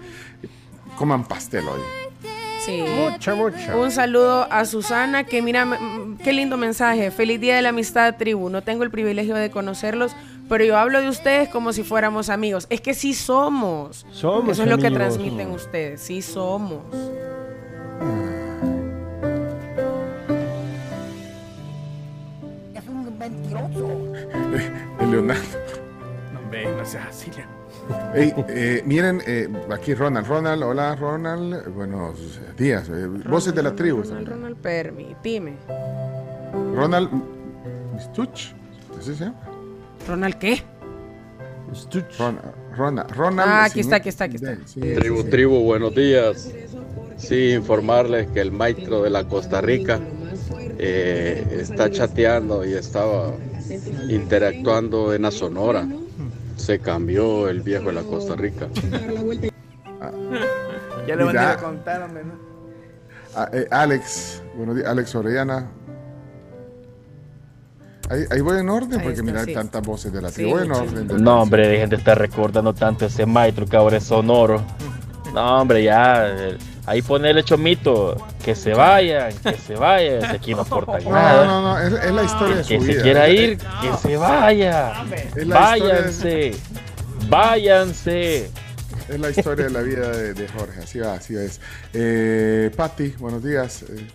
coman 1.01 1.24
pastel 1.24 1.66
hoy. 1.66 1.80
Sí. 2.62 2.82
Mucho, 2.82 3.34
mucho. 3.34 3.80
Un 3.80 3.90
saludo 3.90 4.46
a 4.53 4.66
Susana, 4.66 5.24
que 5.24 5.40
mira, 5.40 5.66
qué 6.22 6.34
lindo 6.34 6.59
mensaje. 6.59 7.11
Feliz 7.11 7.40
Día 7.40 7.57
de 7.57 7.62
la 7.62 7.70
Amistad, 7.70 8.16
tribu. 8.18 8.51
No 8.51 8.61
tengo 8.61 8.84
el 8.84 8.90
privilegio 8.90 9.34
de 9.34 9.51
conocerlos, 9.51 10.14
pero 10.46 10.62
yo 10.62 10.76
hablo 10.76 11.01
de 11.01 11.09
ustedes 11.09 11.48
como 11.48 11.72
si 11.72 11.84
fuéramos 11.84 12.28
amigos. 12.28 12.66
Es 12.68 12.82
que 12.82 12.92
sí 12.92 13.14
somos. 13.14 14.05
Somos 14.12 14.51
Eso 14.51 14.64
es 14.64 14.68
lo 14.68 14.76
que 14.76 14.90
transmiten 14.90 15.46
somos. 15.46 15.62
ustedes. 15.62 16.03
Sí 16.03 16.20
somos. 16.20 16.82
El 25.01 25.11
Leonardo. 25.11 25.42
No, 26.34 26.40
hombre, 26.40 26.70
no 26.76 26.84
seas 26.84 27.07
así. 27.09 27.30
Leo. 27.30 27.59
Ey, 28.14 28.32
eh, 28.49 28.82
miren, 28.84 29.20
eh, 29.26 29.49
aquí 29.70 29.95
Ronald. 29.95 30.26
Ronald, 30.26 30.62
hola 30.62 30.97
Ronald. 30.97 31.68
Buenos 31.74 32.41
días. 32.57 32.88
eh, 32.88 33.07
voces 33.28 33.55
de 33.55 33.62
la 33.62 33.74
tribu. 33.74 34.03
Ronald, 34.03 34.28
Ronald, 34.28 34.57
permitime. 34.57 35.57
Ronald 36.74 37.11
Mistuch. 37.95 38.53
¿Así 38.99 39.14
se 39.14 39.24
llama? 39.24 39.41
¿Ronald 40.07 40.34
qué? 40.36 40.62
Ron- 42.18 42.38
Ronald. 42.76 43.11
Ronald. 43.12 43.49
Ah, 43.51 43.64
aquí 43.64 43.80
está, 43.80 43.97
aquí 43.97 44.09
está, 44.09 44.24
aquí 44.24 44.36
está. 44.36 44.57
Sí, 44.66 44.80
Tribu, 44.80 45.18
sí, 45.18 45.22
sí. 45.24 45.30
tribu, 45.30 45.61
buenos 45.62 45.95
días. 45.95 46.51
Sí, 47.16 47.53
informarles 47.53 48.28
que 48.30 48.41
el 48.41 48.51
maestro 48.51 49.03
de 49.03 49.11
la 49.11 49.24
Costa 49.24 49.61
Rica 49.61 50.01
eh, 50.78 51.59
está 51.61 51.91
chateando 51.91 52.64
y 52.64 52.72
estaba 52.74 53.32
interactuando 54.09 55.12
en 55.14 55.22
la 55.22 55.30
Sonora. 55.30 55.86
Se 56.61 56.78
cambió 56.78 57.48
el 57.48 57.62
viejo 57.62 57.86
de 57.86 57.92
la 57.94 58.02
Costa 58.02 58.36
Rica. 58.36 58.66
Ya 61.06 61.16
le 61.16 61.24
van 61.24 61.36
a 61.38 61.56
contar, 61.56 62.02
hombre. 62.02 62.22
¿no? 62.24 62.32
Ah, 63.34 63.48
eh, 63.52 63.66
Alex, 63.70 64.42
buenos 64.54 64.76
días, 64.76 64.86
Alex 64.88 65.14
Orellana. 65.14 65.66
Ahí, 68.08 68.24
ahí 68.30 68.40
voy 68.40 68.58
en 68.58 68.68
orden, 68.68 68.92
Ahí 68.92 68.98
porque 68.98 69.12
está, 69.12 69.22
mira, 69.24 69.40
hay 69.40 69.46
sí. 69.46 69.54
tantas 69.54 69.82
voces 69.82 70.12
de 70.12 70.20
la 70.22 70.30
Sí, 70.30 70.44
voy 70.44 70.62
en 70.64 70.72
orden. 70.72 71.08
de- 71.08 71.14
No, 71.18 71.42
hombre, 71.42 71.66
dejen 71.66 71.90
de 71.90 71.96
estar 71.96 72.18
recordando 72.18 72.72
tanto 72.74 73.06
ese 73.06 73.24
maestro 73.26 73.66
que 73.66 73.76
ahora 73.76 73.96
es 73.96 74.04
sonoro. 74.04 74.62
No, 75.34 75.61
hombre, 75.62 75.82
ya. 75.84 76.28
eh, 76.28 76.58
Ahí 76.91 77.03
ponerle 77.03 77.45
chomito. 77.45 78.16
Que 78.45 78.57
se 78.57 78.74
vayan, 78.74 79.32
que 79.38 79.55
se 79.57 79.74
vayan. 79.76 80.22
Si 80.22 80.26
aquí 80.26 80.55
no 80.55 80.62
aportan 80.62 81.05
No, 81.05 81.11
nada. 81.12 81.45
no, 81.45 81.62
no, 81.62 81.78
es, 81.78 81.93
es 82.05 82.11
la 82.11 82.24
historia 82.24 82.57
de 82.57 82.62
su 82.64 82.68
Que 82.68 82.78
vida. 82.78 82.93
se 82.95 83.03
quiera 83.03 83.28
ir, 83.28 83.59
que 83.59 83.97
se 84.03 84.16
vaya. 84.16 84.93
De- 85.34 85.45
Váyanse. 85.45 86.51
Váyanse. 87.28 88.51
Es 89.09 89.20
la 89.20 89.30
historia 89.30 89.66
de 89.66 89.70
la 89.70 89.80
vida 89.82 90.09
de, 90.11 90.34
de 90.34 90.49
Jorge, 90.49 90.80
así 90.82 90.99
va, 90.99 91.14
así 91.14 91.36
es. 91.36 91.61
Eh, 91.95 92.70
Patti, 92.76 93.11
buenos 93.18 93.43
días. 93.45 93.82
Eh, 93.82 94.07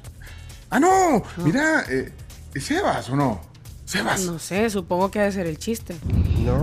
ah, 0.69 0.79
no, 0.79 1.23
mira, 1.37 1.85
eh, 1.89 2.11
¿Sebas 2.59 3.09
o 3.09 3.15
no? 3.15 3.41
Sebas. 3.85 4.21
No 4.25 4.39
sé, 4.39 4.69
supongo 4.69 5.11
que 5.11 5.19
debe 5.19 5.31
ser 5.31 5.45
el 5.47 5.57
chiste. 5.59 5.95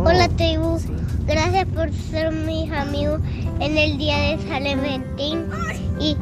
Hola 0.05 0.29
tribu, 0.29 0.79
gracias 1.27 1.67
por 1.75 1.91
ser 2.11 2.33
mis 2.33 2.71
amigos 2.73 3.21
en 3.61 3.79
el 3.79 3.97
día 3.99 4.19
de 4.19 4.39
San 4.49 4.65
Valentín 4.65 5.47
y 6.01 6.17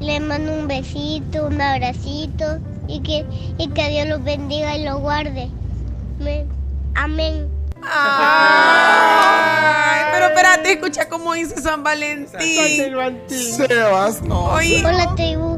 les 0.00 0.20
mando 0.22 0.52
un 0.54 0.66
besito, 0.66 1.46
un 1.46 1.60
abracito 1.60 2.58
y 2.88 3.00
que, 3.00 3.26
y 3.58 3.68
que 3.68 3.88
Dios 3.90 4.08
los 4.08 4.24
bendiga 4.24 4.76
y 4.76 4.84
los 4.84 4.98
guarde. 5.00 5.50
Me- 6.18 6.46
Amén. 6.94 7.48
Ay, 7.86 10.04
pero 10.12 10.26
espérate, 10.28 10.72
escucha 10.72 11.06
cómo 11.08 11.34
dice 11.34 11.60
San 11.60 11.82
Valentín. 11.82 12.38
Sebas, 13.28 14.22
no. 14.22 14.44
Oye. 14.54 14.82
Hola 14.86 15.14
tribu, 15.16 15.53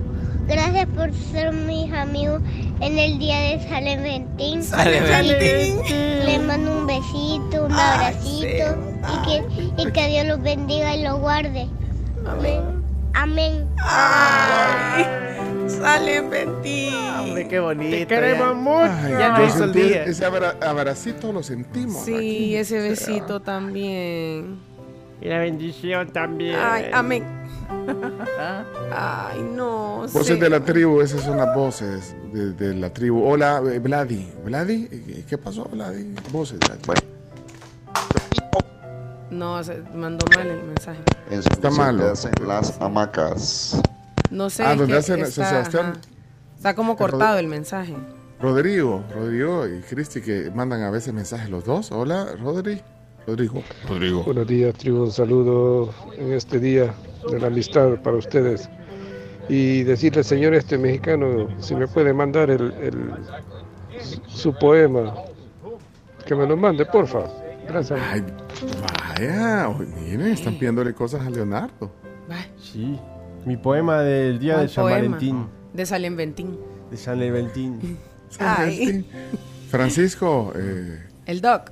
gracias 0.49 0.87
por 0.97 1.13
ser 1.13 1.53
mis 1.53 1.93
amigos 1.93 2.41
en 2.81 2.99
el 2.99 3.19
día 3.19 3.39
de 3.41 3.61
San 3.69 3.85
Valentín. 3.85 4.63
San 4.63 4.79
Valentín. 4.85 5.81
Y 5.89 6.25
Les 6.25 6.43
mando 6.43 6.73
un 6.79 6.87
besito, 6.87 7.65
un 7.67 7.73
abracito 7.73 8.77
y 9.15 9.27
que, 9.27 9.83
y 9.83 9.93
que 9.93 10.09
Dios 10.09 10.27
los 10.27 10.43
bendiga 10.43 10.95
y 10.97 11.03
los 11.03 11.19
guarde. 11.21 11.67
Me- 12.43 12.77
Amén. 13.15 13.65
Ay, 13.83 15.05
sale 15.69 16.21
Valentín. 16.21 16.93
Hombre, 17.21 17.49
qué 17.49 17.59
bonito. 17.61 17.97
Te 17.97 18.07
queremos 18.07 18.49
ya. 18.49 18.55
mucho. 18.55 18.93
Ay, 19.05 19.13
Ya 19.19 19.29
no 19.39 19.45
hizo 19.47 19.65
el 19.65 19.73
día. 19.73 20.05
Ese 20.05 20.25
abra- 20.27 20.57
abracito 20.61 21.33
lo 21.33 21.43
sentimos. 21.43 22.05
Sí, 22.05 22.15
aquí. 22.15 22.57
ese 22.57 22.79
besito 22.81 23.41
también. 23.41 24.59
Y 25.21 25.29
la 25.29 25.39
bendición 25.39 26.09
también. 26.13 26.57
Ay, 26.59 26.91
amén. 26.93 27.25
Ay, 28.95 29.43
no. 29.43 30.03
Voces 30.03 30.27
sé. 30.27 30.37
de 30.37 30.51
la 30.51 30.61
tribu, 30.61 31.01
esas 31.01 31.23
son 31.23 31.37
las 31.39 31.55
voces 31.55 32.15
de, 32.33 32.53
de 32.53 32.75
la 32.75 32.91
tribu. 32.93 33.25
Hola, 33.25 33.61
eh, 33.73 33.79
Vladi. 33.79 34.31
Vladi, 34.45 35.25
¿qué 35.29 35.39
pasó, 35.39 35.65
Vladi? 35.65 36.15
Voces 36.31 36.61
de 36.61 36.69
la 36.69 36.77
tribu. 36.77 37.01
No, 39.31 39.63
se 39.65 39.83
mandó 39.95 40.25
mal 40.37 40.47
el 40.47 40.63
mensaje. 40.63 41.01
Está 41.31 41.71
malo. 41.71 42.13
las 42.47 42.81
hamacas. 42.81 43.81
No 44.31 44.49
sé. 44.51 44.63
Ah, 44.65 44.75
donde 44.75 44.97
hacen- 44.97 45.21
está, 45.21 45.49
Sebastián. 45.49 45.87
ajá. 45.87 46.01
Está 46.57 46.75
como 46.75 46.97
cortado 46.97 47.39
el 47.39 47.47
mensaje. 47.49 47.95
Rodrigo, 48.41 49.03
Rodrigo 49.15 49.67
y 49.67 49.81
Cristi 49.81 50.21
que 50.21 50.51
mandan 50.55 50.83
a 50.83 50.91
veces 50.91 51.13
mensajes 51.13 51.49
los 51.51 51.65
dos. 51.65 51.91
Hola, 51.91 52.29
Rodri. 52.41 52.83
Rodrigo. 53.27 53.63
Rodrigo. 53.89 54.23
Buenos 54.25 54.47
días, 54.47 54.75
tribu. 54.75 55.03
Un 55.05 55.11
saludo 55.13 55.93
en 56.17 56.33
este 56.33 56.59
día 56.61 56.95
de 57.31 57.41
la 57.41 57.49
amistad 57.49 57.97
para 58.03 58.17
ustedes. 58.17 58.69
Y 59.49 59.83
decirle 59.85 60.25
señor 60.25 60.55
este 60.55 60.77
mexicano 60.79 61.49
si 61.61 61.75
me 61.75 61.87
puede 61.89 62.13
mandar 62.13 62.51
el, 62.51 62.73
el- 62.81 63.11
su 64.27 64.55
poema. 64.55 65.15
Que 66.27 66.35
me 66.35 66.47
lo 66.47 66.57
mande, 66.57 66.85
porfa. 66.87 67.25
Gracias. 67.69 68.01
Ay, 68.13 68.23
vaya, 69.19 69.69
miren, 70.01 70.29
están 70.29 70.55
pidiéndole 70.55 70.93
cosas 70.95 71.25
a 71.27 71.31
Leonardo. 71.31 71.91
Sí. 72.61 72.99
Mi 73.45 73.57
poema 73.57 74.01
del 74.03 74.39
día 74.41 74.55
de 74.55 74.59
¿Cuál 74.59 74.69
San 74.71 74.85
poema? 74.85 74.99
Valentín. 74.99 75.47
De 75.73 75.87
San 75.87 76.03
Valentín. 76.03 76.59
De 76.91 76.97
San 76.97 77.19
Valentín. 77.21 77.97
Ay, 78.41 79.09
Francisco, 79.71 80.53
eh, 80.57 81.01
el 81.27 81.41
doc. 81.41 81.71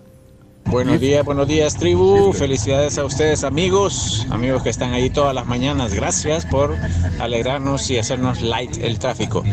Buenos 0.67 1.01
días, 1.01 1.25
buenos 1.25 1.47
días 1.47 1.77
tribu, 1.77 2.33
felicidades 2.33 2.99
a 2.99 3.05
ustedes 3.05 3.45
amigos, 3.45 4.27
amigos 4.31 4.63
que 4.63 4.71
están 4.71 4.93
ahí 4.93 5.11
todas 5.11 5.35
las 5.35 5.47
mañanas, 5.47 5.95
gracias 5.95 6.47
por 6.47 6.75
alegrarnos 7.21 7.91
y 7.91 7.99
hacernos 7.99 8.43
light 8.43 8.79
el 8.79 8.99
tráfico. 8.99 9.45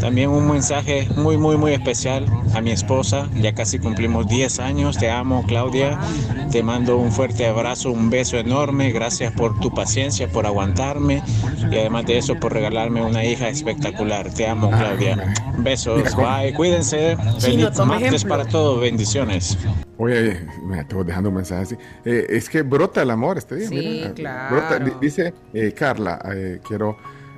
También 0.00 0.30
un 0.30 0.50
mensaje 0.50 1.06
muy, 1.16 1.36
muy, 1.36 1.56
muy 1.56 1.72
especial 1.72 2.26
a 2.54 2.60
mi 2.60 2.72
esposa, 2.72 3.28
ya 3.40 3.54
casi 3.54 3.78
cumplimos 3.78 4.26
10 4.26 4.58
años, 4.58 4.98
te 4.98 5.10
amo 5.10 5.44
Claudia, 5.46 6.00
te 6.50 6.62
mando 6.62 6.96
un 6.96 7.12
fuerte 7.12 7.46
abrazo, 7.46 7.92
un 7.92 8.10
beso 8.10 8.36
enorme, 8.36 8.90
gracias 8.90 9.32
por 9.32 9.60
tu 9.60 9.72
paciencia, 9.72 10.28
por 10.28 10.44
aguantarme 10.44 11.22
y 11.70 11.76
además 11.76 12.06
de 12.06 12.18
eso 12.18 12.34
por 12.34 12.52
regalarme 12.52 13.00
una 13.00 13.24
hija 13.24 13.48
espectacular, 13.48 14.32
te 14.34 14.48
amo 14.48 14.70
Claudia. 14.70 15.34
Besos, 15.58 16.02
bye, 16.16 16.52
cuídense, 16.54 17.16
feliz 17.38 17.78
martes 17.86 18.24
para 18.24 18.44
todos, 18.44 18.80
bendiciones. 18.80 19.56
oye, 19.98 20.40
me 20.62 20.80
estoy 20.80 21.04
dejando 21.04 21.28
un 21.30 21.36
mensaje 21.36 21.62
así. 21.62 21.76
Eh, 22.04 22.26
es 22.30 22.48
que 22.48 22.62
brota 22.62 23.02
el 23.02 23.10
amor 23.10 23.38
este 23.38 23.56
día. 23.56 23.68
Sí, 23.68 23.74
mira. 23.76 24.12
claro. 24.14 24.56
Brota, 24.56 24.98
dice 25.00 25.34
eh, 25.52 25.72
Carla, 25.72 26.20
eh, 26.34 26.60
quiero 26.66 26.96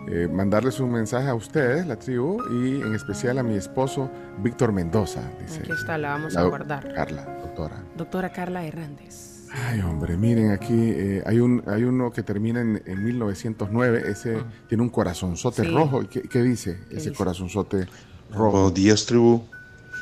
eh, 0.08 0.28
mandarles 0.30 0.80
un 0.80 0.92
mensaje 0.92 1.28
a 1.28 1.34
ustedes, 1.34 1.86
la 1.86 1.96
tribu, 1.98 2.42
y 2.50 2.80
en 2.82 2.94
especial 2.94 3.38
a 3.38 3.42
mi 3.42 3.56
esposo 3.56 4.10
Víctor 4.38 4.72
Mendoza, 4.72 5.22
dice. 5.40 5.60
Aquí 5.60 5.72
está, 5.72 5.96
la 5.98 6.10
vamos 6.10 6.34
la 6.34 6.40
a 6.42 6.44
guardar. 6.44 6.92
Carla, 6.94 7.24
doctora. 7.42 7.82
Doctora 7.96 8.32
Carla 8.32 8.64
Hernández. 8.66 9.32
Ay, 9.68 9.80
hombre, 9.82 10.16
miren 10.16 10.50
aquí, 10.50 10.74
eh, 10.74 11.22
hay, 11.24 11.38
un, 11.38 11.62
hay 11.68 11.84
uno 11.84 12.10
que 12.10 12.24
termina 12.24 12.60
en, 12.60 12.82
en 12.86 13.04
1909, 13.04 14.02
ese 14.08 14.42
tiene 14.68 14.82
un 14.82 14.90
corazonzote 14.90 15.62
Sí. 15.62 15.68
rojo. 15.68 16.02
¿Y 16.02 16.06
¿Qué, 16.08 16.22
qué 16.22 16.42
dice 16.42 16.80
ese 16.90 17.10
dice? 17.10 17.12
corazonzote 17.12 17.86
rojo? 18.32 18.50
Buenos 18.50 18.74
días, 18.74 19.06
tribu. 19.06 19.44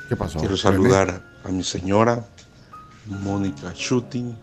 ¿Qué 0.08 0.16
pasó? 0.16 0.38
Quiero 0.40 0.56
saludar 0.56 1.22
a 1.44 1.48
mi 1.50 1.62
señora, 1.62 2.24
Mónica 3.06 3.72
Shooting, 3.74 4.36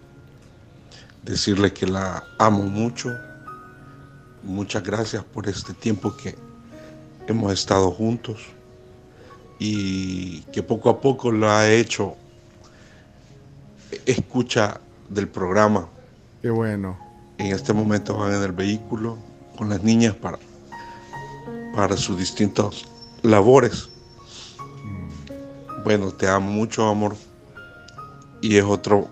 decirle 1.24 1.72
que 1.74 1.88
la 1.88 2.24
amo 2.38 2.64
mucho. 2.64 3.16
Muchas 4.44 4.84
gracias 4.84 5.24
por 5.24 5.48
este 5.48 5.74
tiempo 5.74 6.16
que 6.16 6.36
hemos 7.28 7.54
estado 7.54 7.92
juntos 7.92 8.40
y 9.60 10.42
que 10.54 10.64
poco 10.64 10.90
a 10.90 11.02
poco 11.02 11.32
la 11.32 11.68
he 11.68 11.80
hecho 11.80 12.16
escucha 14.06 14.80
del 15.10 15.28
programa. 15.28 15.88
Qué 16.42 16.50
bueno. 16.50 16.98
En 17.38 17.54
este 17.54 17.74
momento 17.74 18.18
van 18.18 18.34
en 18.34 18.44
el 18.44 18.52
vehículo 18.52 19.18
con 19.58 19.70
las 19.70 19.84
niñas 19.84 20.16
para, 20.16 20.40
para 21.76 21.98
sus 21.98 22.18
distintas 22.18 22.86
labores. 23.22 23.90
Bueno, 25.84 26.12
te 26.12 26.28
amo 26.28 26.52
mucho, 26.52 26.88
amor. 26.88 27.16
Y 28.42 28.58
es 28.58 28.64
otro 28.64 29.10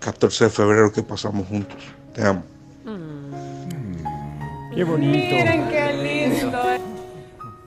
14 0.00 0.44
de 0.44 0.50
febrero 0.50 0.92
que 0.92 1.02
pasamos 1.02 1.46
juntos. 1.46 1.78
Te 2.14 2.22
amo. 2.22 2.42
Qué 4.74 4.84
bonito. 4.84 5.34
Miren 5.34 5.68
qué 5.68 6.30
lindo. 6.40 6.62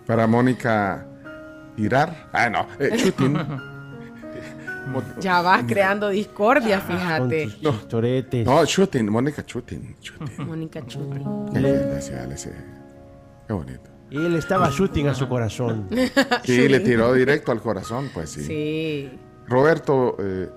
Para 0.06 0.28
Mónica 0.28 1.06
Tirar. 1.76 2.30
Ah, 2.32 2.50
no, 2.50 2.68
eh, 2.80 2.96
Shooting. 2.98 3.38
Ya 5.20 5.42
vas 5.42 5.64
creando 5.68 6.10
discordia, 6.10 6.80
fíjate. 6.82 7.50
No, 7.62 7.74
no, 8.46 8.66
Shooting, 8.66 9.10
Mónica 9.12 9.44
Shooting. 9.46 9.96
shooting. 10.02 10.48
Mónica 10.48 10.86
Chuti. 10.86 11.20
Ya, 11.54 11.62
ya, 11.62 12.00
ya, 12.00 12.26
ya, 12.28 12.36
ya. 12.36 12.52
Qué 13.48 13.54
bonito. 13.54 13.90
Y 14.10 14.18
él 14.18 14.36
estaba 14.36 14.70
shooting 14.70 15.08
a 15.08 15.14
su 15.14 15.28
corazón. 15.28 15.88
Sí, 16.44 16.68
le 16.68 16.80
tiró 16.82 17.14
directo 17.14 17.52
al 17.52 17.62
corazón, 17.62 18.10
pues 18.14 18.32
sí. 18.32 18.44
Sí. 18.44 19.12
Roberto 19.48 20.16
eh, 20.20 20.50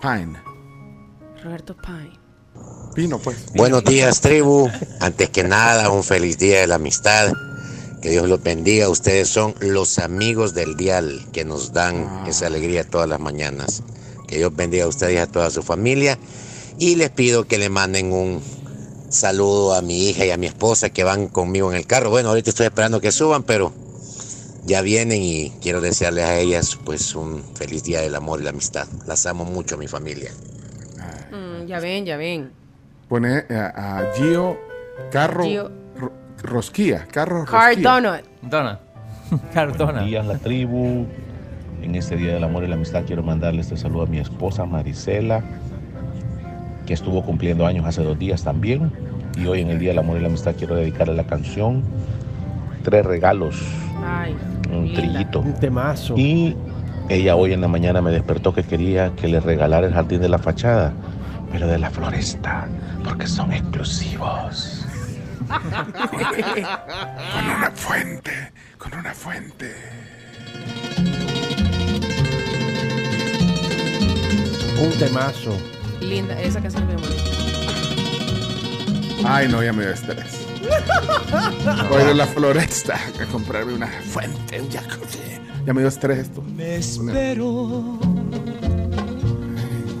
Pine. 0.00 0.38
Roberto 1.42 1.76
Pine. 1.76 2.18
Pino, 2.94 3.18
pues. 3.18 3.52
Buenos 3.54 3.84
días, 3.84 4.20
tribu. 4.20 4.68
Antes 5.00 5.30
que 5.30 5.44
nada, 5.44 5.90
un 5.90 6.02
feliz 6.02 6.38
día 6.38 6.60
de 6.60 6.66
la 6.66 6.76
amistad. 6.76 7.32
Que 8.02 8.10
Dios 8.10 8.28
los 8.28 8.42
bendiga. 8.42 8.88
Ustedes 8.88 9.28
son 9.28 9.54
los 9.60 9.98
amigos 9.98 10.54
del 10.54 10.76
dial 10.76 11.26
que 11.32 11.44
nos 11.44 11.72
dan 11.72 12.24
esa 12.26 12.46
alegría 12.46 12.88
todas 12.88 13.08
las 13.08 13.20
mañanas. 13.20 13.82
Que 14.26 14.38
Dios 14.38 14.54
bendiga 14.54 14.84
a 14.84 14.88
ustedes 14.88 15.14
y 15.14 15.18
a 15.18 15.26
toda 15.26 15.50
su 15.50 15.62
familia. 15.62 16.18
Y 16.78 16.96
les 16.96 17.10
pido 17.10 17.46
que 17.46 17.58
le 17.58 17.68
manden 17.68 18.12
un 18.12 18.42
saludo 19.10 19.74
a 19.74 19.82
mi 19.82 20.08
hija 20.08 20.24
y 20.24 20.30
a 20.30 20.36
mi 20.36 20.46
esposa 20.46 20.90
que 20.90 21.04
van 21.04 21.28
conmigo 21.28 21.70
en 21.70 21.76
el 21.76 21.86
carro. 21.86 22.10
Bueno, 22.10 22.30
ahorita 22.30 22.50
estoy 22.50 22.66
esperando 22.66 23.00
que 23.00 23.12
suban, 23.12 23.42
pero 23.42 23.72
ya 24.64 24.82
vienen 24.82 25.22
y 25.22 25.50
quiero 25.62 25.80
desearles 25.80 26.24
a 26.24 26.38
ellas 26.38 26.78
pues 26.84 27.14
un 27.14 27.42
feliz 27.54 27.82
día 27.84 28.00
del 28.00 28.14
amor 28.14 28.40
y 28.40 28.44
la 28.44 28.50
amistad. 28.50 28.86
Las 29.06 29.26
amo 29.26 29.44
mucho, 29.44 29.76
mi 29.78 29.88
familia. 29.88 30.30
Mm, 31.32 31.66
ya 31.66 31.80
ven, 31.80 32.04
ya 32.04 32.16
ven. 32.16 32.50
Pone 33.08 33.44
a, 33.50 33.98
a 33.98 34.12
Gio 34.14 34.58
Carro 35.10 35.44
Gio- 35.44 35.70
Ro- 35.96 36.12
Rosquía. 36.42 37.06
Carro 37.10 37.44
Car 37.44 37.70
Rosquía. 37.74 37.90
Donut. 37.90 38.24
Donut. 38.42 38.78
Buenos 39.78 40.06
días, 40.06 40.26
la 40.26 40.38
tribu. 40.38 41.06
En 41.82 41.94
este 41.94 42.16
Día 42.16 42.34
del 42.34 42.44
Amor 42.44 42.64
y 42.64 42.66
la 42.68 42.74
Amistad 42.74 43.04
quiero 43.06 43.22
mandarle 43.22 43.62
este 43.62 43.76
saludo 43.76 44.02
a 44.02 44.06
mi 44.06 44.18
esposa 44.18 44.66
Marisela, 44.66 45.42
que 46.86 46.92
estuvo 46.92 47.24
cumpliendo 47.24 47.64
años 47.66 47.86
hace 47.86 48.02
dos 48.02 48.18
días 48.18 48.44
también. 48.44 48.92
Y 49.38 49.46
hoy 49.46 49.60
en 49.62 49.70
el 49.70 49.78
Día 49.78 49.90
del 49.90 50.00
Amor 50.00 50.18
y 50.18 50.20
la 50.20 50.26
Amistad 50.26 50.54
quiero 50.58 50.74
dedicarle 50.74 51.14
la 51.14 51.26
canción 51.26 51.82
Tres 52.84 53.06
Regalos, 53.06 53.56
Ay. 54.04 54.36
un 54.70 54.84
linda. 54.84 55.00
trillito. 55.00 55.40
Un 55.40 55.54
temazo. 55.54 56.16
Y 56.16 56.56
ella 57.08 57.36
hoy 57.36 57.52
en 57.52 57.60
la 57.60 57.68
mañana 57.68 58.00
me 58.00 58.10
despertó 58.10 58.52
que 58.54 58.62
quería 58.62 59.12
que 59.16 59.28
le 59.28 59.40
regalara 59.40 59.86
el 59.86 59.92
jardín 59.92 60.20
de 60.20 60.28
la 60.28 60.38
fachada, 60.38 60.92
pero 61.50 61.66
de 61.66 61.78
la 61.78 61.90
floresta, 61.90 62.68
porque 63.04 63.26
son 63.26 63.52
exclusivos. 63.52 64.86
Con 65.50 65.58
una 67.56 67.70
fuente. 67.74 68.30
Con 68.78 68.94
una 68.94 69.12
fuente. 69.12 69.74
Un 74.80 74.90
temazo. 74.98 75.56
Linda, 76.00 76.40
esa 76.40 76.60
canción 76.60 76.84
es 76.84 76.88
bien 76.88 77.00
bonita. 77.00 77.24
Ay, 79.24 79.48
no, 79.48 79.62
ya 79.62 79.72
me 79.72 79.82
dio 79.82 79.92
estrés. 79.92 80.46
Voy 81.88 81.98
a 82.00 82.04
ir 82.04 82.08
a 82.10 82.14
la 82.14 82.26
floresta 82.26 82.94
a 83.20 83.26
comprarme 83.26 83.74
una 83.74 83.86
fuente, 83.88 84.60
un 84.60 84.70
jacuzzi. 84.70 85.18
Ya 85.66 85.72
me 85.74 85.80
dio 85.80 85.88
estrés 85.88 86.18
esto. 86.18 86.42
Me 86.56 86.76
espero, 86.76 87.98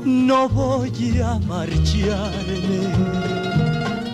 no 0.04 0.48
voy 0.48 1.20
a 1.22 1.38
marcharme. 1.40 2.60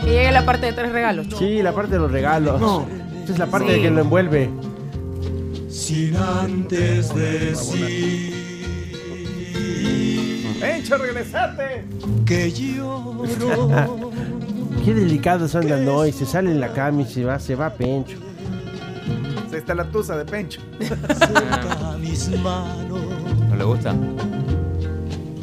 Y 0.03 0.07
llega 0.09 0.31
la 0.33 0.45
parte 0.45 0.67
de 0.67 0.73
tres 0.73 0.93
regalos. 0.93 1.27
Sí, 1.39 1.63
la 1.63 1.73
parte 1.73 1.93
de 1.93 1.99
los 1.99 2.11
regalos. 2.11 2.61
No. 2.61 2.87
Esta 3.21 3.33
es 3.33 3.39
la 3.39 3.47
parte 3.47 3.69
Sí. 3.69 3.75
de 3.75 3.83
que 3.83 3.91
lo 3.91 4.01
envuelve. 4.03 4.51
Sin 5.69 6.17
antes 6.17 7.15
decir 7.15 8.35
¡Pencho, 10.61 10.97
regresate! 10.97 11.85
que 12.25 12.51
lloro. 12.51 14.11
Qué 14.87 14.95
delicados 14.95 15.57
andan 15.57 15.89
hoy. 15.89 16.13
Se 16.13 16.25
sale 16.25 16.53
en 16.53 16.61
la 16.61 16.73
cama 16.73 17.03
y 17.03 17.07
se 17.07 17.25
va, 17.25 17.41
se 17.41 17.57
va 17.57 17.71
pencho. 17.71 18.19
Ahí 19.51 19.59
está 19.59 19.75
la 19.75 19.91
tusa 19.91 20.17
de 20.17 20.25
Pencho. 20.25 20.61
¿No 23.49 23.57
le 23.57 23.65
gusta? 23.65 23.97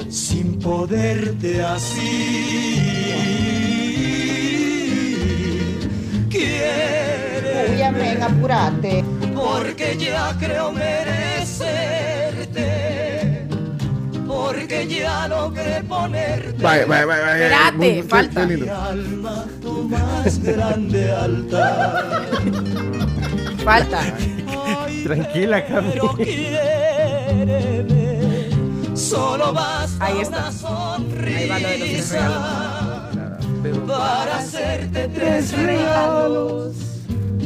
sin 0.09 0.59
poderte 0.59 1.61
así. 1.61 2.79
Quiere. 6.29 7.73
Uy, 7.73 7.81
amén, 7.81 8.23
apurate. 8.23 9.03
Porque 9.35 9.97
ya 9.97 10.37
creo 10.39 10.71
merecerte. 10.71 11.72
Logré 15.27 15.83
ponerte. 15.87 16.61
Vaya, 16.63 16.85
vaya, 16.85 17.05
vaya, 17.05 17.23
vaya. 17.23 17.45
Espérate, 17.45 17.77
Muy- 17.77 18.03
falta. 18.03 18.41
qué 18.41 18.47
lindo. 18.47 18.65
Mi 18.65 18.71
alma, 18.71 19.45
tu 19.61 19.83
más 19.89 20.39
grande 20.43 21.11
altar. 21.11 22.25
Falta. 23.63 23.99
Tranquila, 25.03 25.65
Cami. 25.65 25.89
Pero 25.93 26.07
quiéreme. 27.33 28.13
Solo 28.95 29.53
basta 29.53 30.05
Ahí 30.05 30.19
está. 30.21 30.49
una 30.49 30.95
Ahí 31.25 31.49
va 31.49 31.59
lo 31.59 31.67
de 31.67 31.77
los 31.77 31.87
tres 31.89 32.05
sonrisa 32.07 33.09
para 33.87 34.37
hacerte 34.37 35.07
tres 35.09 35.57
regalos. 35.57 36.75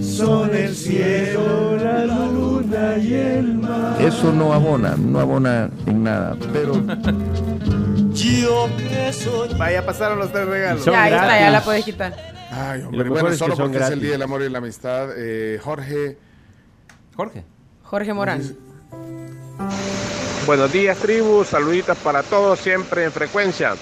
Son 0.02 0.54
el 0.56 0.76
cielo, 0.76 1.78
la 1.78 2.06
luna 2.06 2.98
y 2.98 3.14
el 3.14 3.54
mar. 3.56 3.96
Eso 4.02 4.32
no 4.34 4.52
abona, 4.54 4.96
no 4.98 5.20
abona 5.20 5.70
en 5.86 6.04
nada, 6.04 6.36
pero 6.54 6.74
Yo 8.42 8.70
que 8.78 9.14
soy. 9.14 9.54
Vaya, 9.56 9.86
pasaron 9.86 10.20
los 10.20 10.32
tres 10.32 10.46
regalos. 10.48 10.84
Son 10.84 10.94
ya, 10.94 11.04
ahí 11.04 11.14
está, 11.14 11.40
ya 11.40 11.50
la 11.50 11.64
puedes 11.64 11.86
quitar. 11.86 12.16
Ay, 12.52 12.82
hombre, 12.82 13.10
bueno, 13.10 13.28
es 13.28 13.34
que 13.34 13.38
solo 13.40 13.56
porque 13.56 13.78
es 13.78 13.90
el. 13.90 14.00
Día 14.00 14.12
del 14.12 14.22
Amor 14.22 14.42
y 14.42 14.50
la 14.50 14.58
Amistad. 14.60 15.10
eh, 15.16 15.60
Jorge. 15.64 16.18
Jorge. 17.16 17.44
Jorge 17.84 18.14
Morán. 18.14 18.42
Buenos 20.46 20.72
días, 20.72 20.98
tribu. 20.98 21.44
Saluditas 21.44 21.98
para 21.98 22.24
todos, 22.24 22.60
siempre 22.60 23.04
en 23.04 23.12
frecuencia. 23.12 23.76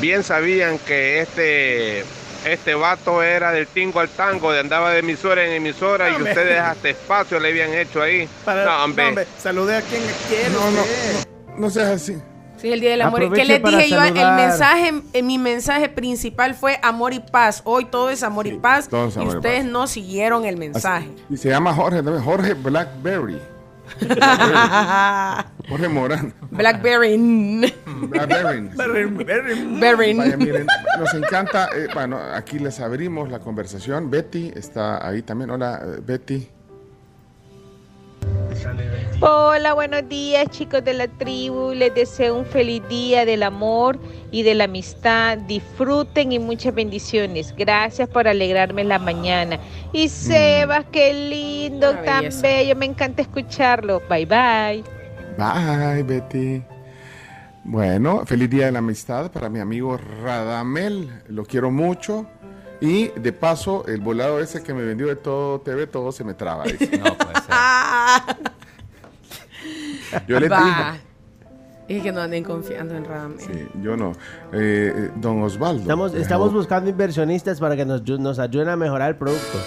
Bien 0.00 0.22
sabían 0.22 0.78
que 0.78 1.20
este, 1.20 2.04
este 2.46 2.74
vato 2.74 3.22
era 3.22 3.50
del 3.52 3.66
tingo 3.66 4.00
al 4.00 4.08
tango, 4.08 4.52
de 4.52 4.60
andaba 4.60 4.92
de 4.92 5.00
emisora 5.00 5.44
en 5.44 5.52
emisora 5.52 6.10
y 6.10 6.14
Hombre. 6.14 6.30
ustedes 6.30 6.60
hasta 6.60 6.88
espacio 6.88 7.40
le 7.40 7.48
habían 7.48 7.74
hecho 7.74 8.00
ahí. 8.00 8.28
Para, 8.44 8.64
no, 8.64 8.84
hombre. 8.84 9.26
saludé 9.38 9.76
a 9.76 9.82
quien 9.82 10.02
quiere. 10.28 10.50
No, 10.50 10.70
no, 10.70 10.76
no, 10.78 11.58
no 11.58 11.70
seas 11.70 11.88
así. 11.90 12.16
Sí, 12.60 12.72
el 12.72 12.80
Día 12.80 12.90
del 12.90 13.02
Amor. 13.02 13.22
Aproveche 13.22 13.42
¿Qué 13.42 13.48
les 13.48 13.62
dije 13.62 13.88
yo? 13.90 14.02
El 14.02 14.34
mensaje, 14.36 15.02
eh, 15.12 15.22
mi 15.22 15.38
mensaje 15.38 15.88
principal 15.88 16.54
fue 16.54 16.78
amor 16.82 17.14
y 17.14 17.20
paz. 17.20 17.62
Hoy 17.64 17.86
todo 17.86 18.10
es 18.10 18.22
amor 18.22 18.46
y 18.46 18.58
paz. 18.58 18.88
y 18.92 18.94
amor 18.94 19.12
y 19.16 19.26
ustedes 19.36 19.62
paz. 19.62 19.72
no 19.72 19.86
siguieron 19.86 20.44
el 20.44 20.56
mensaje. 20.56 21.08
Y 21.30 21.36
se 21.36 21.48
llama 21.48 21.72
Jorge 21.74 22.02
también. 22.02 22.22
Jorge 22.22 22.54
Blackberry. 22.54 23.38
Jorge 25.68 25.88
Morán. 25.88 26.32
Blackberry. 26.50 27.16
Vaya, 30.14 30.36
miren, 30.36 30.66
nos 30.98 31.14
encanta. 31.14 31.68
eh, 31.74 31.88
bueno, 31.94 32.18
aquí 32.34 32.58
les 32.58 32.80
abrimos 32.80 33.30
la 33.30 33.38
conversación. 33.40 34.10
Betty 34.10 34.52
está 34.54 35.06
ahí 35.06 35.22
también. 35.22 35.50
Hola, 35.50 35.80
eh, 35.82 36.00
Betty. 36.04 36.48
Hola, 39.22 39.74
buenos 39.74 40.08
días 40.08 40.48
chicos 40.50 40.82
de 40.84 40.94
la 40.94 41.06
tribu. 41.08 41.72
Les 41.74 41.94
deseo 41.94 42.36
un 42.38 42.46
feliz 42.46 42.82
día 42.88 43.24
del 43.26 43.42
amor 43.42 43.98
y 44.30 44.42
de 44.42 44.54
la 44.54 44.64
amistad. 44.64 45.38
Disfruten 45.38 46.32
y 46.32 46.38
muchas 46.38 46.74
bendiciones. 46.74 47.54
Gracias 47.56 48.08
por 48.08 48.26
alegrarme 48.28 48.82
la 48.84 48.98
mañana. 48.98 49.58
Y 49.92 50.08
Sebas, 50.08 50.86
qué 50.90 51.12
lindo, 51.12 51.90
Una 51.90 52.02
tan 52.02 52.18
belleza. 52.20 52.42
bello. 52.42 52.76
Me 52.76 52.86
encanta 52.86 53.22
escucharlo. 53.22 54.00
Bye 54.08 54.26
bye. 54.26 54.84
Bye, 55.36 56.02
Betty. 56.02 56.62
Bueno, 57.64 58.24
feliz 58.24 58.48
día 58.48 58.66
de 58.66 58.72
la 58.72 58.78
amistad 58.78 59.30
para 59.30 59.50
mi 59.50 59.60
amigo 59.60 59.98
Radamel. 60.22 61.10
Lo 61.28 61.44
quiero 61.44 61.70
mucho. 61.70 62.26
Y 62.80 63.08
de 63.08 63.32
paso, 63.32 63.84
el 63.86 64.00
volado 64.00 64.40
ese 64.40 64.62
que 64.62 64.72
me 64.72 64.82
vendió 64.82 65.06
de 65.06 65.16
todo 65.16 65.60
TV, 65.60 65.86
todo 65.86 66.12
se 66.12 66.24
me 66.24 66.34
traba. 66.34 66.64
dice. 66.64 66.98
No 66.98 67.16
puede 67.16 67.34
ser. 67.34 68.36
Yo 70.26 70.40
les 70.40 70.50
Va. 70.50 70.64
dije. 70.64 71.00
Es 71.88 72.02
que 72.04 72.12
no 72.12 72.20
anden 72.20 72.44
confiando 72.44 72.94
en 72.94 73.04
Radamel. 73.04 73.40
Sí, 73.40 73.68
yo 73.82 73.96
no. 73.96 74.12
Eh, 74.52 74.92
eh, 74.94 75.10
don 75.16 75.42
Osvaldo. 75.42 75.82
Estamos, 75.82 76.14
estamos 76.14 76.52
buscando 76.52 76.88
inversionistas 76.88 77.58
para 77.58 77.74
que 77.74 77.84
nos, 77.84 78.06
nos 78.20 78.38
ayuden 78.38 78.68
a 78.68 78.76
mejorar 78.76 79.10
el 79.10 79.16
producto. 79.16 79.58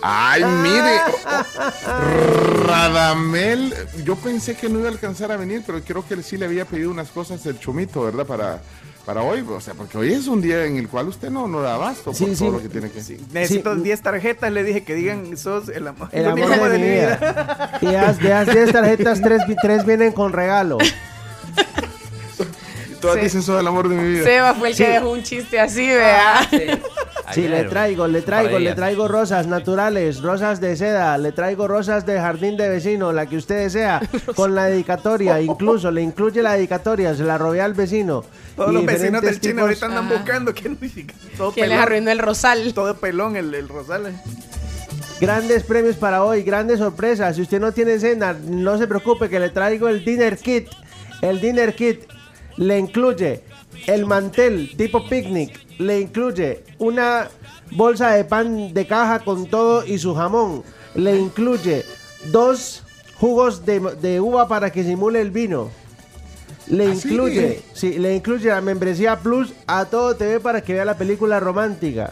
Ay, 0.00 0.44
mire. 0.62 0.98
oh, 1.26 2.64
Radamel, 2.68 3.74
yo 4.04 4.14
pensé 4.14 4.54
que 4.54 4.68
no 4.68 4.78
iba 4.78 4.88
a 4.88 4.92
alcanzar 4.92 5.32
a 5.32 5.36
venir, 5.36 5.64
pero 5.66 5.80
creo 5.80 6.06
que 6.06 6.14
él 6.14 6.22
sí 6.22 6.36
le 6.36 6.46
había 6.46 6.64
pedido 6.64 6.92
unas 6.92 7.08
cosas 7.10 7.42
del 7.42 7.58
chumito, 7.58 8.02
¿verdad? 8.02 8.24
Para, 8.24 8.60
para 9.04 9.22
hoy, 9.22 9.44
o 9.48 9.60
sea, 9.60 9.74
porque 9.74 9.98
hoy 9.98 10.12
es 10.12 10.26
un 10.26 10.40
día 10.40 10.64
en 10.64 10.76
el 10.76 10.88
cual 10.88 11.08
usted 11.08 11.30
no, 11.30 11.46
no 11.46 11.60
da 11.60 11.74
abasto 11.74 12.04
por 12.04 12.14
Sí, 12.14 12.24
todo 12.26 12.34
sí. 12.34 12.50
lo 12.50 12.62
que 12.62 12.68
tiene 12.68 12.90
que 12.90 13.00
Necesito 13.32 13.74
10 13.76 14.00
tarjetas, 14.02 14.50
le 14.52 14.64
dije 14.64 14.82
que 14.84 14.94
digan, 14.94 15.36
sos 15.36 15.68
el 15.68 15.86
amor, 15.86 16.08
El 16.12 16.26
amor 16.26 16.48
único 16.48 16.68
de 16.68 16.78
mi 16.78 16.88
vida. 16.88 17.78
Y 17.80 17.86
de 17.86 17.92
las 17.92 18.18
de 18.18 18.28
las 18.30 18.46
10 18.52 18.72
tarjetas, 18.72 19.20
3, 19.20 19.86
vienen 19.86 20.12
con 20.12 20.32
regalo. 20.32 20.78
Todas 23.04 23.18
Sí. 23.18 23.24
dicen 23.24 23.42
sos 23.42 23.60
el 23.60 23.66
amor 23.66 23.88
de 23.88 23.96
mi 23.96 24.08
vida. 24.14 24.24
Seba 24.24 24.54
fue 24.54 24.70
el 24.70 24.76
que 24.76 24.88
dejó 24.88 25.10
un 25.10 25.22
chiste 25.22 25.60
así, 25.60 25.86
vea. 25.86 26.48
Sí, 27.32 27.42
le 27.48 27.64
traigo, 27.64 28.06
le 28.06 28.22
traigo, 28.22 28.58
le 28.58 28.74
traigo 28.74 29.08
rosas 29.08 29.46
naturales, 29.46 30.22
rosas 30.22 30.60
de 30.60 30.76
seda, 30.76 31.18
le 31.18 31.32
traigo 31.32 31.68
rosas 31.68 32.06
de 32.06 32.18
jardín 32.18 32.56
de 32.56 32.68
vecino, 32.68 33.12
la 33.12 33.26
que 33.26 33.36
usted 33.36 33.56
desea, 33.58 34.00
con 34.36 34.54
la 34.54 34.64
dedicatoria, 34.66 35.40
incluso 35.40 35.90
le 35.90 36.00
incluye 36.02 36.42
la 36.42 36.54
dedicatoria, 36.54 37.14
se 37.14 37.24
la 37.24 37.36
robé 37.38 37.60
al 37.60 37.74
vecino. 37.74 38.24
Todos 38.56 38.72
los 38.72 38.86
vecinos 38.86 39.20
del 39.22 39.40
tipos- 39.40 39.60
ahorita 39.62 39.86
andan 39.86 40.08
buscando 40.08 40.54
que 40.54 40.70
todo 41.36 41.52
Que 41.52 41.66
les 41.66 41.78
arruinó 41.78 42.10
el 42.10 42.18
rosal. 42.20 42.72
Todo 42.72 42.94
pelón 42.96 43.36
el, 43.36 43.52
el 43.54 43.68
rosal. 43.68 44.06
eh. 44.06 44.12
Grandes 45.20 45.62
premios 45.62 45.96
para 45.96 46.24
hoy, 46.24 46.42
grandes 46.42 46.78
sorpresas. 46.78 47.36
Si 47.36 47.42
usted 47.42 47.60
no 47.60 47.72
tiene 47.72 47.98
cena, 47.98 48.34
no 48.44 48.78
se 48.78 48.86
preocupe 48.86 49.28
que 49.28 49.38
le 49.40 49.50
traigo 49.50 49.88
el 49.88 50.04
dinner 50.04 50.36
kit. 50.38 50.68
El 51.22 51.40
dinner 51.40 51.74
kit 51.74 52.02
le 52.56 52.78
incluye 52.78 53.42
el 53.86 54.06
mantel 54.06 54.70
tipo 54.76 55.06
picnic, 55.08 55.78
le 55.78 56.00
incluye 56.00 56.64
una 56.78 57.28
bolsa 57.70 58.12
de 58.12 58.24
pan 58.24 58.72
de 58.72 58.86
caja 58.86 59.20
con 59.20 59.46
todo 59.46 59.84
y 59.84 59.98
su 59.98 60.14
jamón, 60.14 60.62
le 60.94 61.18
incluye 61.18 61.84
dos 62.30 62.82
jugos 63.16 63.64
de, 63.64 63.80
de 64.00 64.20
uva 64.20 64.48
para 64.48 64.70
que 64.70 64.84
simule 64.84 65.20
el 65.20 65.30
vino. 65.30 65.70
Le 66.66 66.86
¿Ah, 66.86 66.94
incluye, 66.94 67.62
sí, 67.74 67.98
le 67.98 68.14
incluye 68.14 68.48
la 68.48 68.62
membresía 68.62 69.18
Plus 69.18 69.52
a 69.66 69.84
todo 69.84 70.16
TV 70.16 70.40
para 70.40 70.62
que 70.62 70.72
vea 70.72 70.84
la 70.86 70.96
película 70.96 71.38
romántica 71.38 72.10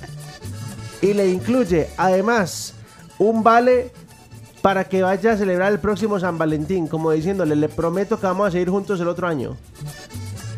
y 1.01 1.15
le 1.15 1.29
incluye 1.29 1.89
además 1.97 2.75
un 3.19 3.43
vale 3.43 3.91
para 4.63 4.85
que 4.85 5.03
vaya 5.03 5.33
a 5.33 5.37
celebrar 5.37 5.73
el 5.73 5.81
próximo 5.81 6.21
San 6.21 6.39
Valentín, 6.39 6.87
como 6.87 7.11
diciéndole, 7.11 7.57
le 7.57 7.69
prometo 7.69 8.21
que 8.21 8.27
vamos 8.27 8.49
a 8.49 8.51
seguir 8.53 8.71
juntos 8.71 9.01
el 9.01 9.09
otro 9.09 9.27
año. 9.27 9.57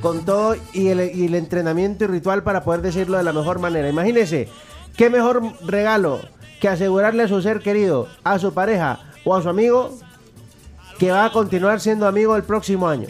Con 0.05 0.27
todo 0.27 0.55
y 0.75 0.89
el, 0.89 1.17
y 1.17 1.25
el 1.25 1.35
entrenamiento 1.35 2.05
y 2.05 2.09
ritual 2.09 2.43
para 2.43 2.63
poder 2.63 2.83
decirlo 2.83 3.17
de 3.17 3.25
la 3.25 3.33
mejor 3.33 3.59
manera. 3.59 3.89
Imagínese, 3.89 4.51
qué 4.99 5.09
mejor 5.09 5.43
regalo 5.65 6.21
que 6.61 6.69
asegurarle 6.69 7.23
a 7.23 7.29
su 7.29 7.41
ser 7.41 7.61
querido, 7.61 8.07
a 8.23 8.39
su 8.39 8.53
pareja 8.53 9.01
o 9.25 9.35
a 9.35 9.41
su 9.41 9.49
amigo 9.49 9.97
que 10.99 11.11
va 11.11 11.25
a 11.25 11.33
continuar 11.33 11.81
siendo 11.81 12.07
amigo 12.07 12.37
el 12.37 12.43
próximo 12.43 12.87
año. 12.87 13.09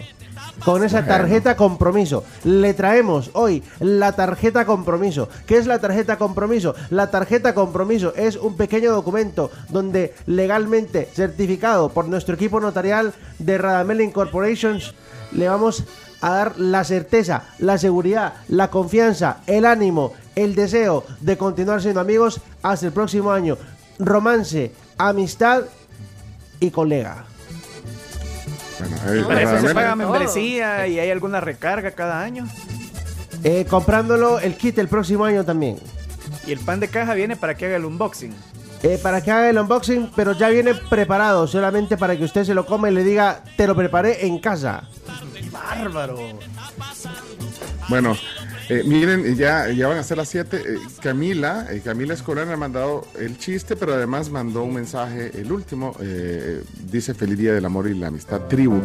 Con 0.64 0.84
esa 0.84 1.04
tarjeta 1.04 1.56
compromiso. 1.56 2.22
Le 2.44 2.74
traemos 2.74 3.32
hoy 3.32 3.64
la 3.80 4.12
tarjeta 4.12 4.64
compromiso. 4.64 5.28
¿Qué 5.46 5.56
es 5.56 5.66
la 5.66 5.80
tarjeta 5.80 6.16
compromiso? 6.16 6.76
La 6.90 7.10
tarjeta 7.10 7.56
compromiso 7.56 8.14
es 8.14 8.36
un 8.36 8.56
pequeño 8.56 8.92
documento 8.92 9.50
donde 9.68 10.14
legalmente 10.26 11.08
certificado 11.12 11.88
por 11.88 12.06
nuestro 12.06 12.36
equipo 12.36 12.60
notarial 12.60 13.14
de 13.40 13.58
Radamel 13.58 14.00
Incorporations 14.00 14.94
le 15.34 15.48
vamos 15.48 15.80
a 15.80 15.84
dar 16.30 16.58
la 16.58 16.84
certeza, 16.84 17.44
la 17.58 17.78
seguridad, 17.78 18.34
la 18.48 18.70
confianza, 18.70 19.38
el 19.46 19.64
ánimo, 19.64 20.12
el 20.36 20.54
deseo 20.54 21.04
de 21.20 21.36
continuar 21.36 21.82
siendo 21.82 22.00
amigos 22.00 22.40
hasta 22.62 22.86
el 22.86 22.92
próximo 22.92 23.32
año. 23.32 23.56
Romance, 23.98 24.72
amistad 24.98 25.64
y 26.60 26.70
colega. 26.70 27.24
Bueno, 28.78 28.96
ahí 29.06 29.22
Para 29.22 29.42
eso 29.42 29.68
se 29.68 29.74
paga 29.74 29.94
membresía 29.94 30.86
y 30.86 30.98
hay 30.98 31.10
alguna 31.10 31.40
recarga 31.40 31.92
cada 31.92 32.20
año. 32.20 32.46
Eh, 33.42 33.66
comprándolo 33.68 34.38
el 34.40 34.56
kit 34.56 34.78
el 34.78 34.88
próximo 34.88 35.24
año 35.24 35.44
también. 35.44 35.78
Y 36.46 36.52
el 36.52 36.58
pan 36.58 36.80
de 36.80 36.88
caja 36.88 37.14
viene 37.14 37.36
para 37.36 37.54
que 37.54 37.66
haga 37.66 37.76
el 37.76 37.84
unboxing. 37.84 38.34
Eh, 38.82 38.98
para 39.02 39.22
que 39.22 39.30
haga 39.30 39.48
el 39.48 39.58
unboxing, 39.58 40.10
pero 40.14 40.32
ya 40.32 40.48
viene 40.48 40.74
preparado, 40.74 41.46
solamente 41.46 41.96
para 41.96 42.16
que 42.16 42.24
usted 42.24 42.44
se 42.44 42.54
lo 42.54 42.66
coma 42.66 42.90
y 42.90 42.94
le 42.94 43.02
diga, 43.02 43.42
te 43.56 43.66
lo 43.66 43.74
preparé 43.74 44.26
en 44.26 44.38
casa. 44.38 44.88
Bárbaro. 45.54 46.18
Bueno, 47.88 48.16
eh, 48.68 48.82
miren, 48.84 49.36
ya, 49.36 49.70
ya 49.70 49.88
van 49.88 49.98
a 49.98 50.02
ser 50.02 50.18
las 50.18 50.28
7. 50.28 50.62
Camila, 51.00 51.66
eh, 51.70 51.80
Camila 51.84 52.14
Escolar 52.14 52.46
me 52.46 52.54
ha 52.54 52.56
mandado 52.56 53.06
el 53.18 53.38
chiste, 53.38 53.76
pero 53.76 53.94
además 53.94 54.30
mandó 54.30 54.62
un 54.64 54.74
mensaje, 54.74 55.30
el 55.34 55.52
último, 55.52 55.94
eh, 56.00 56.62
dice 56.90 57.14
Feliz 57.14 57.38
Día 57.38 57.54
del 57.54 57.64
Amor 57.64 57.88
y 57.88 57.94
la 57.94 58.08
Amistad 58.08 58.42
Tribu. 58.48 58.80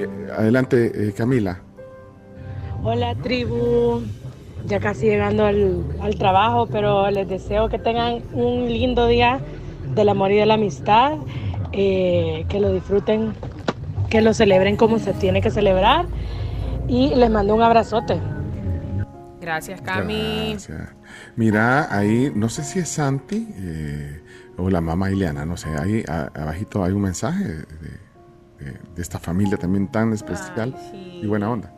Eh, 0.00 0.08
adelante, 0.36 0.92
eh, 0.94 1.12
Camila. 1.12 1.60
Hola 2.82 3.14
tribu, 3.16 4.00
ya 4.66 4.80
casi 4.80 5.06
llegando 5.06 5.44
al, 5.44 5.84
al 6.00 6.16
trabajo, 6.16 6.66
pero 6.66 7.10
les 7.10 7.28
deseo 7.28 7.68
que 7.68 7.78
tengan 7.78 8.22
un 8.32 8.68
lindo 8.68 9.06
día 9.06 9.40
del 9.94 10.08
amor 10.08 10.32
y 10.32 10.36
de 10.36 10.46
la 10.46 10.54
amistad, 10.54 11.18
eh, 11.72 12.46
que 12.48 12.58
lo 12.58 12.72
disfruten, 12.72 13.34
que 14.10 14.20
lo 14.20 14.34
celebren 14.34 14.76
como 14.76 14.98
se 14.98 15.12
tiene 15.14 15.40
que 15.40 15.50
celebrar 15.50 16.06
y 16.88 17.14
les 17.14 17.30
mando 17.30 17.54
un 17.54 17.62
abrazote. 17.62 18.20
Gracias, 19.40 19.80
Cami. 19.80 20.50
Gracias. 20.50 20.88
Mira, 21.36 21.88
ahí, 21.96 22.30
no 22.34 22.48
sé 22.50 22.62
si 22.62 22.80
es 22.80 22.88
Santi 22.88 23.48
eh, 23.56 24.20
o 24.58 24.68
la 24.68 24.80
mamá 24.82 25.10
Ileana, 25.10 25.46
no 25.46 25.56
sé, 25.56 25.68
ahí 25.78 26.04
a- 26.08 26.28
abajito 26.34 26.84
hay 26.84 26.92
un 26.92 27.02
mensaje 27.02 27.44
de, 27.44 27.54
de- 27.56 28.78
de 28.94 29.00
esta 29.02 29.18
familia 29.18 29.56
también 29.56 29.88
tan 29.88 30.12
especial 30.12 30.74
y 30.92 31.26
buena 31.26 31.50
onda. 31.50 31.72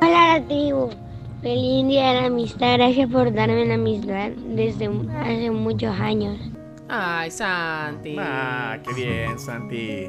Hola 0.00 0.38
la 0.38 0.46
tribu, 0.46 0.88
feliz 1.42 1.86
día 1.86 2.12
de 2.12 2.20
la 2.22 2.26
amistad, 2.28 2.74
gracias 2.74 3.10
por 3.10 3.32
darme 3.34 3.66
la 3.66 3.74
amistad 3.74 4.30
desde 4.54 4.86
hace 5.20 5.50
muchos 5.50 5.98
años. 6.00 6.38
Ay, 6.88 7.30
Santi. 7.30 8.16
Ah, 8.18 8.78
qué 8.86 8.92
bien, 8.94 9.38
Santi. 9.38 10.06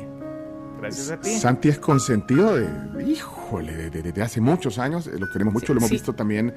Gracias 0.79 1.09
a 1.11 1.19
ti. 1.19 1.29
Santi 1.29 1.69
es 1.69 1.79
consentido 1.79 2.55
de, 2.57 2.67
híjole, 3.07 3.73
de- 3.73 3.89
de- 3.89 4.01
desde 4.03 4.21
hace 4.21 4.41
muchos 4.41 4.77
años, 4.77 5.07
eh, 5.07 5.17
lo 5.17 5.29
queremos 5.31 5.53
mucho, 5.53 5.73
lo 5.73 5.79
hemos 5.79 5.89
sí. 5.89 5.95
visto 5.95 6.13
también, 6.13 6.53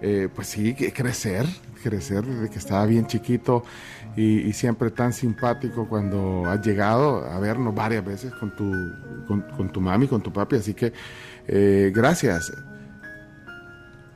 eh, 0.00 0.28
pues 0.34 0.46
sí, 0.46 0.72
crecer, 0.74 1.44
crecer 1.82 2.24
desde 2.24 2.48
que 2.48 2.58
estaba 2.58 2.86
bien 2.86 3.06
chiquito 3.08 3.64
y, 4.16 4.38
y 4.48 4.52
siempre 4.52 4.90
tan 4.92 5.12
simpático 5.12 5.88
cuando 5.88 6.44
has 6.48 6.64
llegado 6.64 7.24
a 7.28 7.38
vernos 7.40 7.74
varias 7.74 8.04
veces 8.04 8.32
con 8.34 8.54
tu, 8.54 8.70
con, 9.26 9.42
con 9.56 9.68
tu 9.72 9.80
mami, 9.80 10.06
con 10.06 10.22
tu 10.22 10.32
papi, 10.32 10.56
así 10.56 10.72
que 10.72 10.92
eh, 11.48 11.90
gracias, 11.94 12.52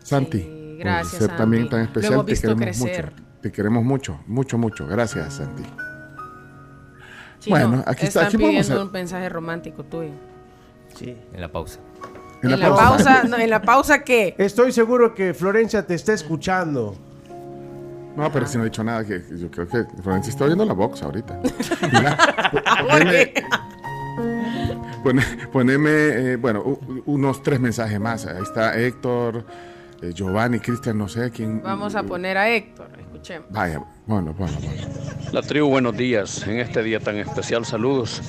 Santi, 0.03 0.77
gracias, 0.79 1.19
por 1.21 1.29
ser 1.29 1.37
también 1.37 1.69
tan 1.69 1.81
Lo 1.81 1.85
especial, 1.87 2.13
hemos 2.15 2.27
te 2.27 2.35
queremos 2.41 2.63
crecer. 2.65 3.05
mucho, 3.13 3.30
te 3.41 3.51
queremos 3.53 3.85
mucho, 3.85 4.21
mucho, 4.27 4.59
mucho, 4.59 4.87
gracias, 4.87 5.35
Santi. 5.35 5.63
Chino, 7.41 7.57
Bueno, 7.57 7.83
aquí 7.87 8.07
está, 8.07 8.21
están 8.23 8.27
aquí 8.27 8.37
vamos 8.37 8.51
pidiendo 8.51 8.81
a- 8.81 8.85
un 8.85 8.93
mensaje 8.93 9.29
romántico 9.29 9.85
tuyo. 9.85 10.11
Sí. 10.95 11.17
En 11.33 11.41
la 11.41 11.51
pausa. 11.51 11.79
En 12.43 12.51
En 12.53 12.61
la 12.61 12.75
pausa, 12.75 13.25
no, 13.25 13.37
en 13.39 13.51
la 13.51 13.63
pausa 13.63 14.03
qué? 14.03 14.35
Estoy 14.39 14.73
seguro 14.73 15.15
que 15.15 15.33
Florencia 15.35 15.87
te 15.87 15.95
está 15.95 16.13
escuchando. 16.13 16.95
No, 18.17 18.31
pero 18.33 18.47
si 18.47 18.57
no 18.59 18.65
he 18.65 18.67
dicho 18.67 18.83
nada, 18.85 19.05
que 19.05 19.23
yo 19.39 19.51
creo 19.51 19.69
que 19.69 19.85
Florencia 20.03 20.31
está 20.31 20.45
oyendo 20.45 20.65
la 20.67 20.73
box 20.75 21.03
ahorita. 21.03 21.41
Mira, 21.93 22.17
¿Por 22.91 22.99
dime, 22.99 23.33
qué? 23.33 23.45
Pone- 25.03 25.25
poneme, 25.53 25.91
eh, 26.33 26.37
bueno, 26.37 26.61
u- 26.61 27.03
unos 27.07 27.43
tres 27.43 27.61
mensajes 27.61 27.99
más. 28.01 28.27
Ahí 28.27 28.43
está 28.43 28.75
Héctor, 28.79 29.45
eh, 30.03 30.13
Giovanni, 30.13 30.59
Cristian, 30.61 30.99
no 30.99 31.09
sé 31.09 31.31
quién. 31.31 31.63
Vamos 31.63 31.95
a 31.95 32.03
poner 32.03 32.37
a 32.37 32.51
Héctor, 32.51 32.89
escuchemos. 33.21 33.51
Vaya, 33.51 33.83
bueno, 34.07 34.33
bueno, 34.35 34.57
bueno. 34.63 34.83
La 35.33 35.43
tribu, 35.43 35.69
buenos 35.69 35.97
días. 35.97 36.47
En 36.47 36.59
este 36.59 36.83
día 36.83 37.01
tan 37.01 37.17
especial, 37.17 37.65
saludos. 37.65 38.23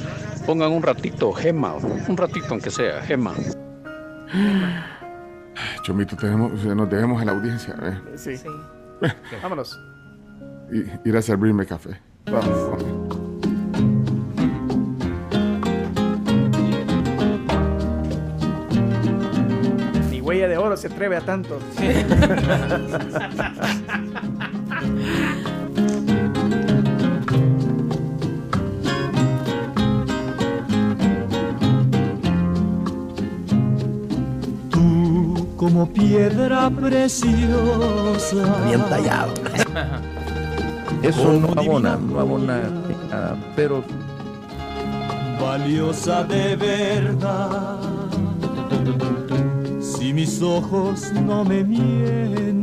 Pongan 0.46 0.72
un 0.72 0.84
ratito, 0.84 1.32
Gema, 1.34 1.76
un 1.76 2.18
ratito 2.18 2.48
aunque 2.50 2.70
sea, 2.70 3.02
Gema. 3.04 3.34
Chomito, 5.84 6.16
tenemos, 6.16 6.52
nos 6.64 6.90
debemos 6.90 7.22
a 7.22 7.26
la 7.26 7.32
audiencia. 7.32 7.76
eh. 7.84 8.18
Sí. 8.18 8.36
Vámonos. 9.42 9.80
Y- 10.72 11.10
ir 11.10 11.18
a 11.18 11.22
servirme 11.22 11.66
café. 11.66 12.00
Vamos, 12.26 12.72
vamos. 12.72 13.18
Ni 20.10 20.22
huella 20.22 20.48
de 20.48 20.58
oro 20.58 20.76
se 20.78 20.88
atreve 20.88 21.18
a 21.18 21.22
tanto. 21.22 21.60
Tú 34.70 35.48
como 35.58 35.88
piedra 35.92 36.70
preciosa. 36.70 38.56
Bien 38.68 38.82
tallado. 38.90 39.34
Eso 41.04 41.34
no 41.34 41.60
abona, 41.60 41.98
no 41.98 42.20
abona 42.20 42.62
nada, 43.10 43.36
pero 43.56 43.84
Valiosa 45.42 46.24
de 46.24 46.56
verdad. 46.56 47.80
Si 49.82 50.14
mis 50.14 50.42
ojos 50.42 51.12
no 51.14 51.44
me 51.44 51.64
mienten. 51.64 52.62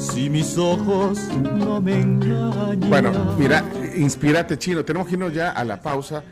Si 0.00 0.30
mis 0.30 0.56
ojos 0.58 1.18
no 1.42 1.80
me 1.80 2.00
engañan. 2.00 2.88
Bueno, 2.88 3.34
mira, 3.38 3.62
inspírate, 3.96 4.58
chino. 4.58 4.84
Tenemos 4.84 5.06
que 5.08 5.14
irnos 5.14 5.32
ya 5.34 5.50
a 5.50 5.64
la 5.64 5.80
pausa. 5.80 6.22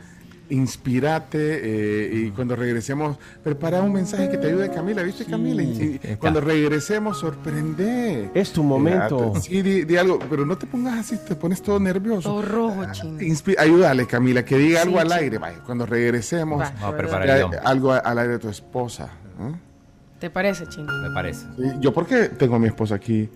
Inspírate 0.51 1.37
eh, 1.61 2.09
y 2.11 2.29
cuando 2.31 2.55
regresemos, 2.55 3.17
prepara 3.43 3.83
un 3.83 3.93
mensaje 3.93 4.29
que 4.31 4.37
te 4.39 4.47
ayude, 4.47 4.71
Camila. 4.71 5.03
¿Viste, 5.03 5.23
Camila? 5.25 5.61
Y- 5.61 5.99
y 6.03 6.15
cuando 6.15 6.41
regresemos, 6.41 7.19
sorprende. 7.19 8.31
Es 8.33 8.51
tu 8.51 8.63
momento. 8.63 9.33
Sí, 9.39 9.61
di, 9.61 9.83
di 9.85 9.97
algo, 9.97 10.17
pero 10.27 10.47
no 10.47 10.57
te 10.57 10.65
pongas 10.65 10.97
así, 10.99 11.17
te 11.27 11.35
pones 11.35 11.61
todo 11.61 11.79
nervioso. 11.79 12.27
Todo 12.29 12.41
rojo, 12.41 12.83
chino. 12.91 13.19
Inspi- 13.19 13.55
ayúdale, 13.59 14.07
Camila, 14.07 14.43
que 14.43 14.57
diga 14.57 14.81
Sí, 14.81 14.87
algo 14.87 14.99
al 14.99 15.07
chino. 15.09 15.19
aire. 15.21 15.37
Vaya, 15.37 15.59
cuando 15.63 15.85
regresemos, 15.85 16.59
Va. 16.59 16.73
Algo 17.63 17.93
a- 17.93 17.99
al 17.99 18.17
aire 18.17 18.33
de 18.33 18.39
tu 18.39 18.49
esposa. 18.49 19.05
¿eh? 19.39 19.53
¿Te 20.19 20.31
parece, 20.31 20.65
chino? 20.67 20.91
Me 20.91 21.11
parece. 21.13 21.45
Sí, 21.57 21.63
Yo, 21.79 21.93
¿por 21.93 22.07
qué 22.07 22.27
tengo 22.29 22.55
a 22.55 22.59
mi 22.59 22.67
esposa 22.67 22.95
aquí 22.95 23.29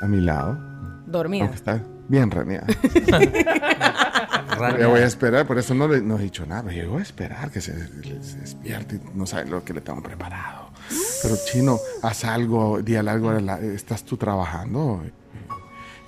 a 0.00 0.06
mi 0.06 0.20
lado? 0.20 0.58
Dormida. 1.06 1.44
Aunque 1.44 1.56
está 1.56 1.82
bien 2.08 2.30
raneada. 2.30 2.66
Ya 4.78 4.88
voy 4.88 5.00
a 5.00 5.06
esperar, 5.06 5.46
por 5.46 5.56
eso 5.56 5.72
no, 5.72 5.86
le, 5.86 6.00
no 6.00 6.18
he 6.18 6.22
dicho 6.22 6.44
nada. 6.44 6.72
Yo 6.72 6.90
voy 6.90 6.98
a 6.98 7.02
esperar 7.02 7.48
que 7.50 7.60
se, 7.60 7.74
se 8.22 8.38
despierte 8.38 8.96
y 8.96 9.00
no 9.16 9.24
sabe 9.24 9.48
lo 9.48 9.62
que 9.62 9.72
le 9.72 9.80
tengo 9.80 10.02
preparado. 10.02 10.70
Pero 11.22 11.36
chino, 11.46 11.78
haz 12.02 12.24
algo, 12.24 12.82
día 12.82 13.02
largo, 13.02 13.32
estás 13.32 14.02
tú 14.02 14.16
trabajando 14.16 15.02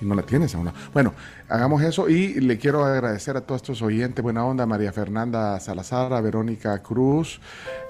y 0.01 0.05
no 0.05 0.15
la 0.15 0.23
tienes 0.23 0.55
aún. 0.55 0.71
Bueno, 0.93 1.13
hagamos 1.47 1.81
eso 1.83 2.09
y 2.09 2.39
le 2.41 2.57
quiero 2.57 2.83
agradecer 2.83 3.37
a 3.37 3.41
todos 3.41 3.61
estos 3.61 3.81
oyentes, 3.81 4.23
buena 4.23 4.43
onda, 4.45 4.65
María 4.65 4.91
Fernanda 4.91 5.59
Salazar, 5.59 6.11
a 6.13 6.21
Verónica 6.21 6.79
Cruz, 6.81 7.39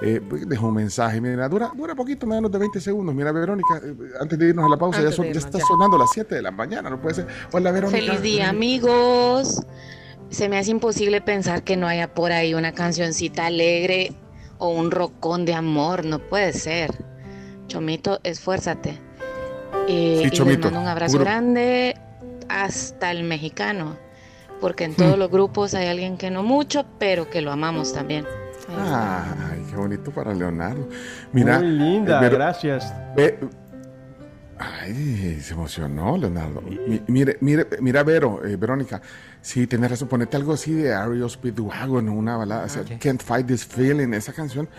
eh, 0.01 0.21
dejó 0.47 0.67
un 0.67 0.75
mensaje, 0.75 1.21
mira, 1.21 1.47
dura, 1.47 1.71
dura 1.75 1.95
poquito, 1.95 2.27
menos 2.27 2.51
de 2.51 2.57
20 2.59 2.79
segundos. 2.81 3.15
Mira, 3.15 3.31
Verónica, 3.31 3.77
eh, 3.83 3.95
antes 4.19 4.37
de 4.37 4.49
irnos 4.49 4.65
a 4.65 4.69
la 4.69 4.77
pausa, 4.77 5.01
ya, 5.01 5.11
son- 5.11 5.25
ya 5.31 5.39
está 5.39 5.57
ya. 5.59 5.65
sonando 5.65 5.97
las 5.97 6.09
7 6.13 6.35
de 6.35 6.41
la 6.41 6.51
mañana, 6.51 6.89
no 6.89 6.99
puede 7.01 7.15
ser. 7.15 7.27
Hola, 7.51 7.71
Verónica. 7.71 7.97
Feliz 7.99 8.21
día, 8.21 8.49
amigos. 8.49 9.63
Se 10.29 10.47
me 10.49 10.57
hace 10.57 10.71
imposible 10.71 11.21
pensar 11.21 11.63
que 11.63 11.75
no 11.77 11.87
haya 11.87 12.13
por 12.13 12.31
ahí 12.31 12.53
una 12.53 12.71
cancioncita 12.71 13.47
alegre 13.47 14.13
o 14.59 14.69
un 14.69 14.89
rocón 14.91 15.43
de 15.45 15.53
amor. 15.53 16.05
No 16.05 16.19
puede 16.19 16.53
ser. 16.53 16.91
Chomito, 17.67 18.19
esfuérzate. 18.23 18.97
Eh, 19.87 20.29
Sí, 20.31 20.41
y 20.41 20.45
les 20.45 20.59
mando 20.59 20.79
un 20.79 20.87
abrazo 20.87 21.13
puro- 21.13 21.25
grande 21.25 21.95
hasta 22.49 23.11
el 23.11 23.23
mexicano. 23.23 23.97
Porque 24.59 24.83
en 24.83 24.93
todos 24.95 25.15
Hmm. 25.15 25.19
los 25.19 25.31
grupos 25.31 25.73
hay 25.73 25.87
alguien 25.87 26.17
que 26.17 26.29
no 26.29 26.43
mucho, 26.43 26.85
pero 26.99 27.29
que 27.29 27.41
lo 27.41 27.51
amamos 27.51 27.93
también. 27.93 28.25
Ay, 28.69 29.65
qué 29.69 29.75
bonito 29.75 30.11
para 30.11 30.33
Leonardo. 30.33 30.87
Mira, 31.33 31.57
Muy 31.59 31.67
linda, 31.71 32.23
eh, 32.25 32.29
gracias. 32.29 32.93
ve- 33.15 33.39
ay, 34.59 35.39
se 35.41 35.53
emocionó 35.53 36.15
Leonardo. 36.15 36.61
Mi- 36.61 37.01
mire, 37.07 37.37
mire, 37.41 37.67
mira, 37.81 38.03
Vero, 38.03 38.45
eh, 38.45 38.55
Verónica, 38.55 39.01
sí, 39.41 39.65
tenés 39.65 39.89
razón, 39.91 40.07
ponete 40.07 40.37
algo 40.37 40.53
así 40.53 40.73
de 40.73 40.93
Ario 40.93 41.27
Speedwagon, 41.27 42.07
una 42.09 42.37
balada, 42.37 42.65
o 42.65 42.69
sea, 42.69 42.83
Can't 42.99 43.21
Fight 43.23 43.47
This 43.47 43.65
Feeling, 43.65 44.13
esa 44.13 44.31
canción, 44.31 44.69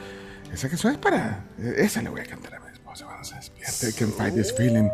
esa 0.52 0.68
canción 0.68 0.92
es 0.92 0.98
para, 1.00 1.44
eh, 1.58 1.74
esa 1.78 2.00
le 2.02 2.08
voy 2.10 2.20
a 2.20 2.24
cantar 2.24 2.54
a 2.54 2.60
mi 2.60 2.70
esposa 2.72 3.04
cuando 3.04 3.24
se 3.64 3.86
despierte, 3.86 3.98
Can't 4.04 4.14
Fight 4.16 4.34
This 4.34 4.54
Feeling, 4.56 4.88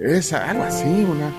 esa, 0.00 0.48
algo 0.50 0.62
así, 0.64 0.84
una... 1.08 1.32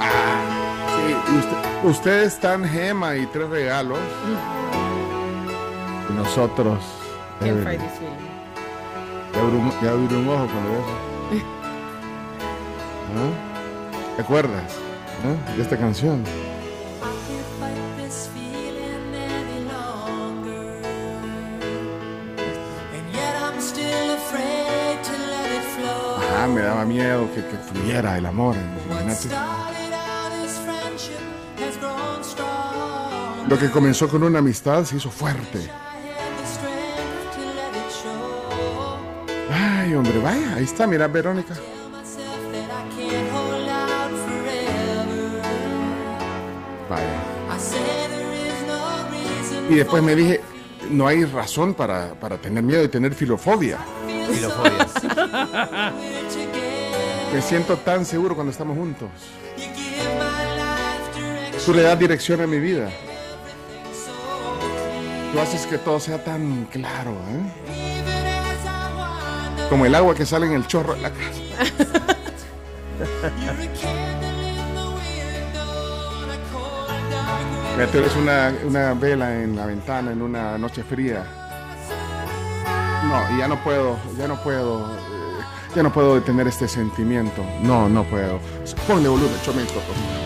Ah, 0.00 0.86
sí, 0.96 1.36
usted- 1.38 1.88
ustedes 1.88 2.32
están 2.34 2.64
Gema 2.68 3.16
y 3.16 3.26
tres 3.26 3.48
regalos. 3.48 3.98
Y 6.10 6.12
nosotros. 6.14 6.78
Can't 7.40 7.50
Evelyn, 7.52 7.64
fight 7.64 7.80
this 7.80 7.98
feeling. 7.98 8.16
Ya 9.32 9.40
abrí 9.40 9.56
un, 9.56 9.70
ya 9.82 9.90
abrí 9.92 10.14
un 10.16 10.28
ojo 10.28 10.46
con 10.46 10.64
eso. 10.72 10.94
¿Ah? 13.14 14.16
¿Te 14.16 14.22
acuerdas 14.22 14.72
¿Ah? 15.24 15.34
de 15.56 15.62
esta 15.62 15.76
canción? 15.76 16.22
Ajá, 26.42 26.50
me 26.50 26.60
daba 26.60 26.84
miedo 26.84 27.28
que, 27.32 27.46
que 27.46 27.56
fluyera 27.56 28.18
el 28.18 28.26
amor. 28.26 28.56
imagínate. 28.90 29.28
Lo 33.48 33.56
que 33.56 33.70
comenzó 33.70 34.08
con 34.08 34.24
una 34.24 34.40
amistad 34.40 34.84
se 34.84 34.96
hizo 34.96 35.08
fuerte. 35.08 35.70
Ay, 39.52 39.94
hombre, 39.94 40.18
vaya, 40.18 40.56
ahí 40.56 40.64
está, 40.64 40.88
mira, 40.88 41.06
Verónica. 41.06 41.54
Vaya. 46.90 47.04
Y 49.70 49.74
después 49.76 50.02
me 50.02 50.16
dije, 50.16 50.40
no 50.90 51.06
hay 51.06 51.24
razón 51.24 51.74
para, 51.74 52.14
para 52.14 52.36
tener 52.36 52.64
miedo 52.64 52.82
y 52.82 52.88
tener 52.88 53.14
filofobia. 53.14 53.78
Me 57.32 57.40
siento 57.40 57.78
tan 57.78 58.04
seguro 58.04 58.34
cuando 58.34 58.50
estamos 58.50 58.76
juntos. 58.76 59.08
Tú 61.64 61.72
le 61.72 61.82
das 61.82 61.98
dirección 61.98 62.42
a 62.42 62.46
mi 62.46 62.58
vida. 62.58 62.90
Tú 65.32 65.40
haces 65.40 65.66
que 65.66 65.78
todo 65.78 65.98
sea 65.98 66.22
tan 66.22 66.66
claro, 66.66 67.12
¿eh? 67.12 67.40
Como 69.70 69.86
el 69.86 69.94
agua 69.94 70.14
que 70.14 70.26
sale 70.26 70.44
en 70.46 70.52
el 70.52 70.66
chorro 70.66 70.94
de 70.94 71.00
la 71.00 71.10
casa. 71.10 71.22
Mira, 77.74 77.86
tú 77.90 77.98
eres 77.98 78.14
una, 78.16 78.54
una 78.66 78.92
vela 78.92 79.42
en 79.42 79.56
la 79.56 79.64
ventana 79.64 80.12
en 80.12 80.20
una 80.20 80.58
noche 80.58 80.82
fría. 80.82 81.24
No, 83.04 83.34
y 83.34 83.38
ya 83.38 83.48
no 83.48 83.64
puedo, 83.64 83.96
ya 84.18 84.28
no 84.28 84.36
puedo, 84.42 84.90
ya 85.74 85.82
no 85.82 85.92
puedo 85.92 86.14
detener 86.14 86.46
este 86.48 86.68
sentimiento. 86.68 87.44
No, 87.62 87.88
no 87.88 88.04
puedo. 88.04 88.38
Ponle 88.86 89.08
volumen, 89.08 89.34
favor. 89.82 90.22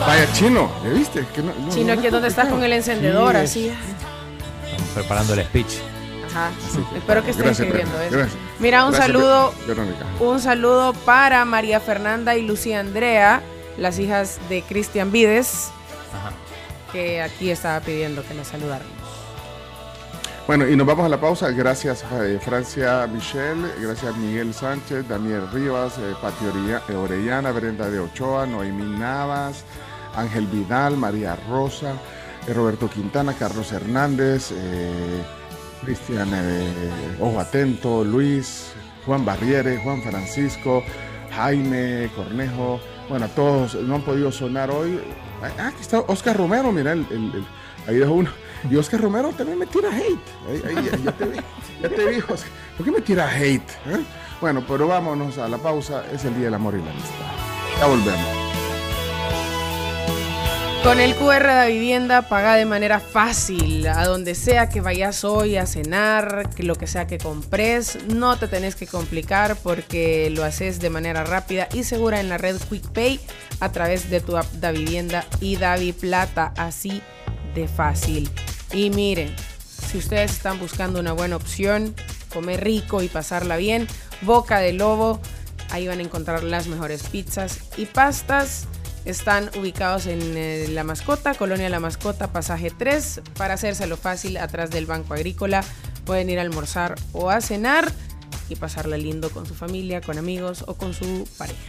Vaya 0.00 0.30
chino, 0.32 0.70
¿le 0.82 0.90
viste? 0.90 1.26
Que 1.34 1.42
no- 1.42 1.52
no- 1.58 1.72
Chino, 1.72 1.86
no 1.86 1.92
aquí 1.94 2.06
es 2.06 2.12
donde 2.12 2.28
estás 2.28 2.48
con 2.48 2.62
el 2.62 2.72
encendedor, 2.72 3.36
así. 3.36 3.72
Preparando 4.94 5.34
el 5.34 5.44
speech. 5.44 5.78
Ajá. 6.30 6.50
Espero 6.96 7.24
que 7.24 7.30
estés 7.30 7.46
escribiendo 7.60 8.00
eso. 8.00 8.10
gracias. 8.16 8.36
Mira, 8.58 8.84
un 8.84 8.90
Gracias, 8.92 9.06
saludo. 9.12 9.54
Ver- 9.66 9.76
Verónica. 9.76 10.04
Un 10.20 10.40
saludo 10.40 10.92
para 10.92 11.44
María 11.44 11.80
Fernanda 11.80 12.36
y 12.36 12.42
Lucía 12.42 12.80
Andrea, 12.80 13.40
las 13.78 13.98
hijas 13.98 14.38
de 14.48 14.62
Cristian 14.62 15.10
Vides, 15.12 15.68
que 16.94 17.20
aquí 17.20 17.50
estaba 17.50 17.80
pidiendo 17.80 18.22
que 18.22 18.34
nos 18.34 18.46
saludáramos. 18.46 18.92
Bueno, 20.46 20.68
y 20.68 20.76
nos 20.76 20.86
vamos 20.86 21.06
a 21.06 21.08
la 21.08 21.20
pausa. 21.20 21.50
Gracias 21.50 22.04
eh, 22.12 22.38
Francia 22.40 23.08
Michelle, 23.08 23.66
gracias 23.80 24.16
Miguel 24.16 24.54
Sánchez, 24.54 25.08
Daniel 25.08 25.50
Rivas, 25.52 25.98
eh, 25.98 26.14
eh, 26.88 26.94
Orellana, 26.94 27.50
Brenda 27.50 27.90
de 27.90 27.98
Ochoa, 27.98 28.46
Noemí 28.46 28.96
Navas, 28.96 29.64
Ángel 30.14 30.46
Vidal, 30.46 30.96
María 30.96 31.36
Rosa, 31.48 31.94
eh, 32.46 32.52
Roberto 32.52 32.88
Quintana, 32.88 33.34
Carlos 33.34 33.72
Hernández, 33.72 34.52
Cristian 35.82 36.28
Ojo 37.20 37.40
Atento, 37.40 38.04
Luis, 38.04 38.72
Juan 39.04 39.24
Barriere, 39.24 39.78
Juan 39.78 40.00
Francisco, 40.02 40.84
Jaime 41.34 42.08
Cornejo. 42.14 42.78
Bueno, 43.08 43.28
todos 43.34 43.74
no 43.74 43.96
han 43.96 44.02
podido 44.02 44.30
sonar 44.30 44.70
hoy. 44.70 45.00
Ah, 45.58 45.68
aquí 45.68 45.80
está 45.80 46.00
Oscar 46.00 46.36
Romero, 46.36 46.70
mira, 46.72 46.92
el- 46.92 47.44
ahí 47.86 47.96
dejó 47.96 48.12
uno. 48.12 48.30
Y 48.70 48.76
Oscar 48.76 49.00
Romero 49.00 49.30
también 49.36 49.58
me 49.58 49.66
tira 49.66 49.90
hate. 49.90 50.62
Ya, 51.04 51.12
te 51.12 51.24
vi, 51.26 51.36
ya 51.82 51.88
te 51.90 52.04
vi. 52.06 52.20
¿Por 52.22 52.84
qué 52.84 52.90
me 52.90 53.00
tira 53.02 53.28
hate? 53.30 53.70
eh? 53.86 54.02
Bueno, 54.40 54.64
pero 54.66 54.88
vámonos 54.88 55.36
a 55.38 55.48
la 55.48 55.58
pausa. 55.58 56.04
Es 56.12 56.24
el 56.24 56.34
Día 56.34 56.46
del 56.46 56.54
Amor 56.54 56.74
y 56.74 56.82
la 56.82 56.90
Amistad. 56.90 57.78
Ya 57.78 57.86
volvemos. 57.86 58.26
Con 60.82 61.00
el 61.00 61.14
QR 61.14 61.46
de 61.62 61.72
vivienda 61.72 62.28
paga 62.28 62.56
de 62.56 62.66
manera 62.66 63.00
fácil 63.00 63.86
a 63.86 64.04
donde 64.04 64.34
sea 64.34 64.68
que 64.68 64.82
vayas 64.82 65.24
hoy 65.24 65.56
a 65.56 65.64
cenar, 65.64 66.50
lo 66.58 66.74
que 66.74 66.86
sea 66.86 67.06
que 67.06 67.16
compres, 67.16 68.04
no 68.08 68.38
te 68.38 68.48
tenés 68.48 68.76
que 68.76 68.86
complicar 68.86 69.56
porque 69.62 70.28
lo 70.28 70.44
haces 70.44 70.80
de 70.80 70.90
manera 70.90 71.24
rápida 71.24 71.68
y 71.72 71.84
segura 71.84 72.20
en 72.20 72.28
la 72.28 72.36
red 72.36 72.56
QuickPay 72.68 73.18
a 73.60 73.72
través 73.72 74.10
de 74.10 74.20
tu 74.20 74.36
app 74.36 74.50
Da 74.54 74.72
Vivienda 74.72 75.24
y 75.40 75.56
Davi 75.56 75.92
Plata, 75.92 76.52
así 76.56 77.02
de 77.54 77.68
fácil. 77.68 78.30
Y 78.72 78.90
miren, 78.90 79.34
si 79.58 79.98
ustedes 79.98 80.32
están 80.32 80.58
buscando 80.58 81.00
una 81.00 81.12
buena 81.12 81.36
opción, 81.36 81.94
comer 82.32 82.64
rico 82.64 83.02
y 83.02 83.08
pasarla 83.08 83.56
bien, 83.56 83.86
Boca 84.22 84.58
de 84.58 84.72
Lobo, 84.72 85.20
ahí 85.70 85.86
van 85.86 86.00
a 86.00 86.02
encontrar 86.02 86.42
las 86.42 86.66
mejores 86.66 87.04
pizzas 87.04 87.60
y 87.76 87.86
pastas. 87.86 88.66
Están 89.04 89.50
ubicados 89.58 90.06
en 90.06 90.20
eh, 90.36 90.66
La 90.70 90.82
Mascota, 90.82 91.34
Colonia 91.34 91.68
La 91.68 91.78
Mascota, 91.78 92.32
pasaje 92.32 92.70
3. 92.70 93.20
Para 93.36 93.54
hacérselo 93.54 93.96
fácil, 93.96 94.38
atrás 94.38 94.70
del 94.70 94.86
Banco 94.86 95.12
Agrícola, 95.14 95.62
pueden 96.06 96.30
ir 96.30 96.38
a 96.38 96.42
almorzar 96.42 96.94
o 97.12 97.30
a 97.30 97.40
cenar 97.40 97.92
y 98.48 98.56
pasarla 98.56 98.96
lindo 98.96 99.30
con 99.30 99.46
su 99.46 99.54
familia, 99.54 100.00
con 100.00 100.18
amigos 100.18 100.64
o 100.66 100.74
con 100.74 100.94
su 100.94 101.28
pareja. 101.36 101.60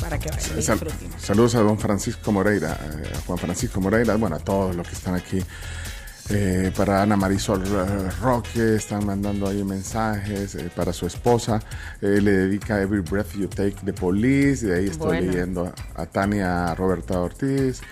Para 0.00 0.18
que 0.18 0.28
vayan 0.30 0.58
y 0.58 0.62
Sal- 0.62 0.78
saludos 1.18 1.54
a 1.54 1.60
don 1.60 1.78
Francisco 1.78 2.32
Moreira, 2.32 2.78
eh, 3.02 3.12
a 3.14 3.20
Juan 3.26 3.38
Francisco 3.38 3.80
Moreira, 3.80 4.16
bueno, 4.16 4.36
a 4.36 4.38
todos 4.40 4.74
los 4.76 4.86
que 4.88 4.94
están 4.94 5.14
aquí. 5.14 5.40
Eh, 6.30 6.72
para 6.74 7.02
Ana 7.02 7.16
Marisol 7.16 7.62
eh, 7.66 8.10
Roque, 8.22 8.76
están 8.76 9.04
mandando 9.04 9.46
ahí 9.46 9.62
mensajes 9.62 10.54
eh, 10.54 10.70
para 10.74 10.92
su 10.94 11.06
esposa. 11.06 11.60
Eh, 12.00 12.18
le 12.22 12.30
dedica 12.32 12.80
Every 12.80 13.02
Breath 13.02 13.32
You 13.34 13.46
Take 13.48 13.76
the 13.84 13.92
Police. 13.92 14.66
De 14.66 14.74
ahí 14.78 14.86
estoy 14.86 15.20
leyendo 15.20 15.70
a 15.94 16.06
Tania 16.06 16.74
Roberta 16.74 17.20
Ortiz. 17.20 17.82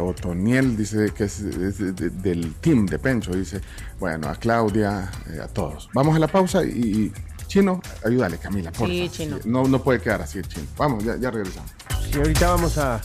Otoniel 0.00 0.76
dice 0.78 1.10
que 1.14 1.24
es, 1.24 1.40
es 1.40 1.78
de- 1.78 1.92
de- 1.92 2.10
del 2.10 2.54
team 2.54 2.86
de 2.86 2.98
Pencho. 2.98 3.32
Dice, 3.32 3.60
bueno, 3.98 4.28
a 4.28 4.34
Claudia, 4.36 5.10
a 5.42 5.48
todos. 5.48 5.88
Vamos 5.94 6.16
a 6.16 6.18
la 6.18 6.28
pausa 6.28 6.64
y, 6.64 6.68
y 6.68 7.12
Chino, 7.48 7.80
ayúdale 8.04 8.38
Camila, 8.38 8.70
por 8.70 8.88
Sí, 8.88 9.08
Chino. 9.10 9.38
No, 9.44 9.64
no 9.64 9.82
puede 9.82 10.00
quedar 10.00 10.22
así 10.22 10.38
el 10.38 10.46
Chino. 10.46 10.66
Vamos, 10.76 11.02
ya, 11.02 11.16
ya 11.16 11.30
regresamos. 11.30 11.72
Y 12.12 12.16
ahorita 12.16 12.50
vamos 12.50 12.78
a 12.78 13.00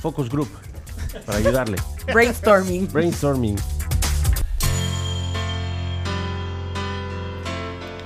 Focus 0.00 0.30
Group 0.30 0.48
para 1.26 1.38
ayudarle. 1.38 1.76
Brainstorming. 2.12 2.90
Brainstorming. 2.90 3.56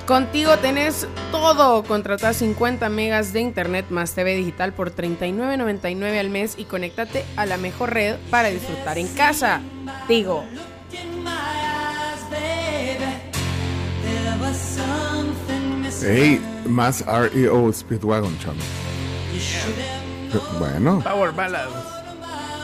Contigo 0.06 0.56
tenés 0.56 1.06
todo. 1.30 1.82
Contrata 1.82 2.32
50 2.32 2.88
megas 2.88 3.34
de 3.34 3.40
internet 3.40 3.84
más 3.90 4.14
TV 4.14 4.36
digital 4.36 4.72
por 4.72 4.94
$39.99 4.94 6.18
al 6.18 6.30
mes 6.30 6.54
y 6.56 6.64
conéctate 6.64 7.26
a 7.36 7.44
la 7.44 7.58
mejor 7.58 7.92
red 7.92 8.16
para 8.30 8.48
disfrutar 8.48 8.96
en 8.96 9.08
casa. 9.08 9.60
Tigo. 10.06 10.44
Hey, 16.02 16.40
más 16.66 17.04
REO 17.06 17.72
Speedwagon, 17.72 18.38
chamo. 18.38 18.60
Bueno, 20.58 21.00
Power 21.02 21.32
Ballads. 21.32 21.72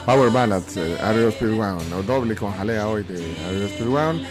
Power 0.06 0.30
Ballads, 0.30 0.76
eh, 0.76 0.96
REO 1.14 1.30
Speedwagon, 1.32 1.92
o 1.94 2.02
doble 2.02 2.36
con 2.36 2.52
jalea 2.52 2.86
hoy 2.88 3.02
de 3.04 3.16
REO 3.50 3.68
Speedwagon. 3.68 4.22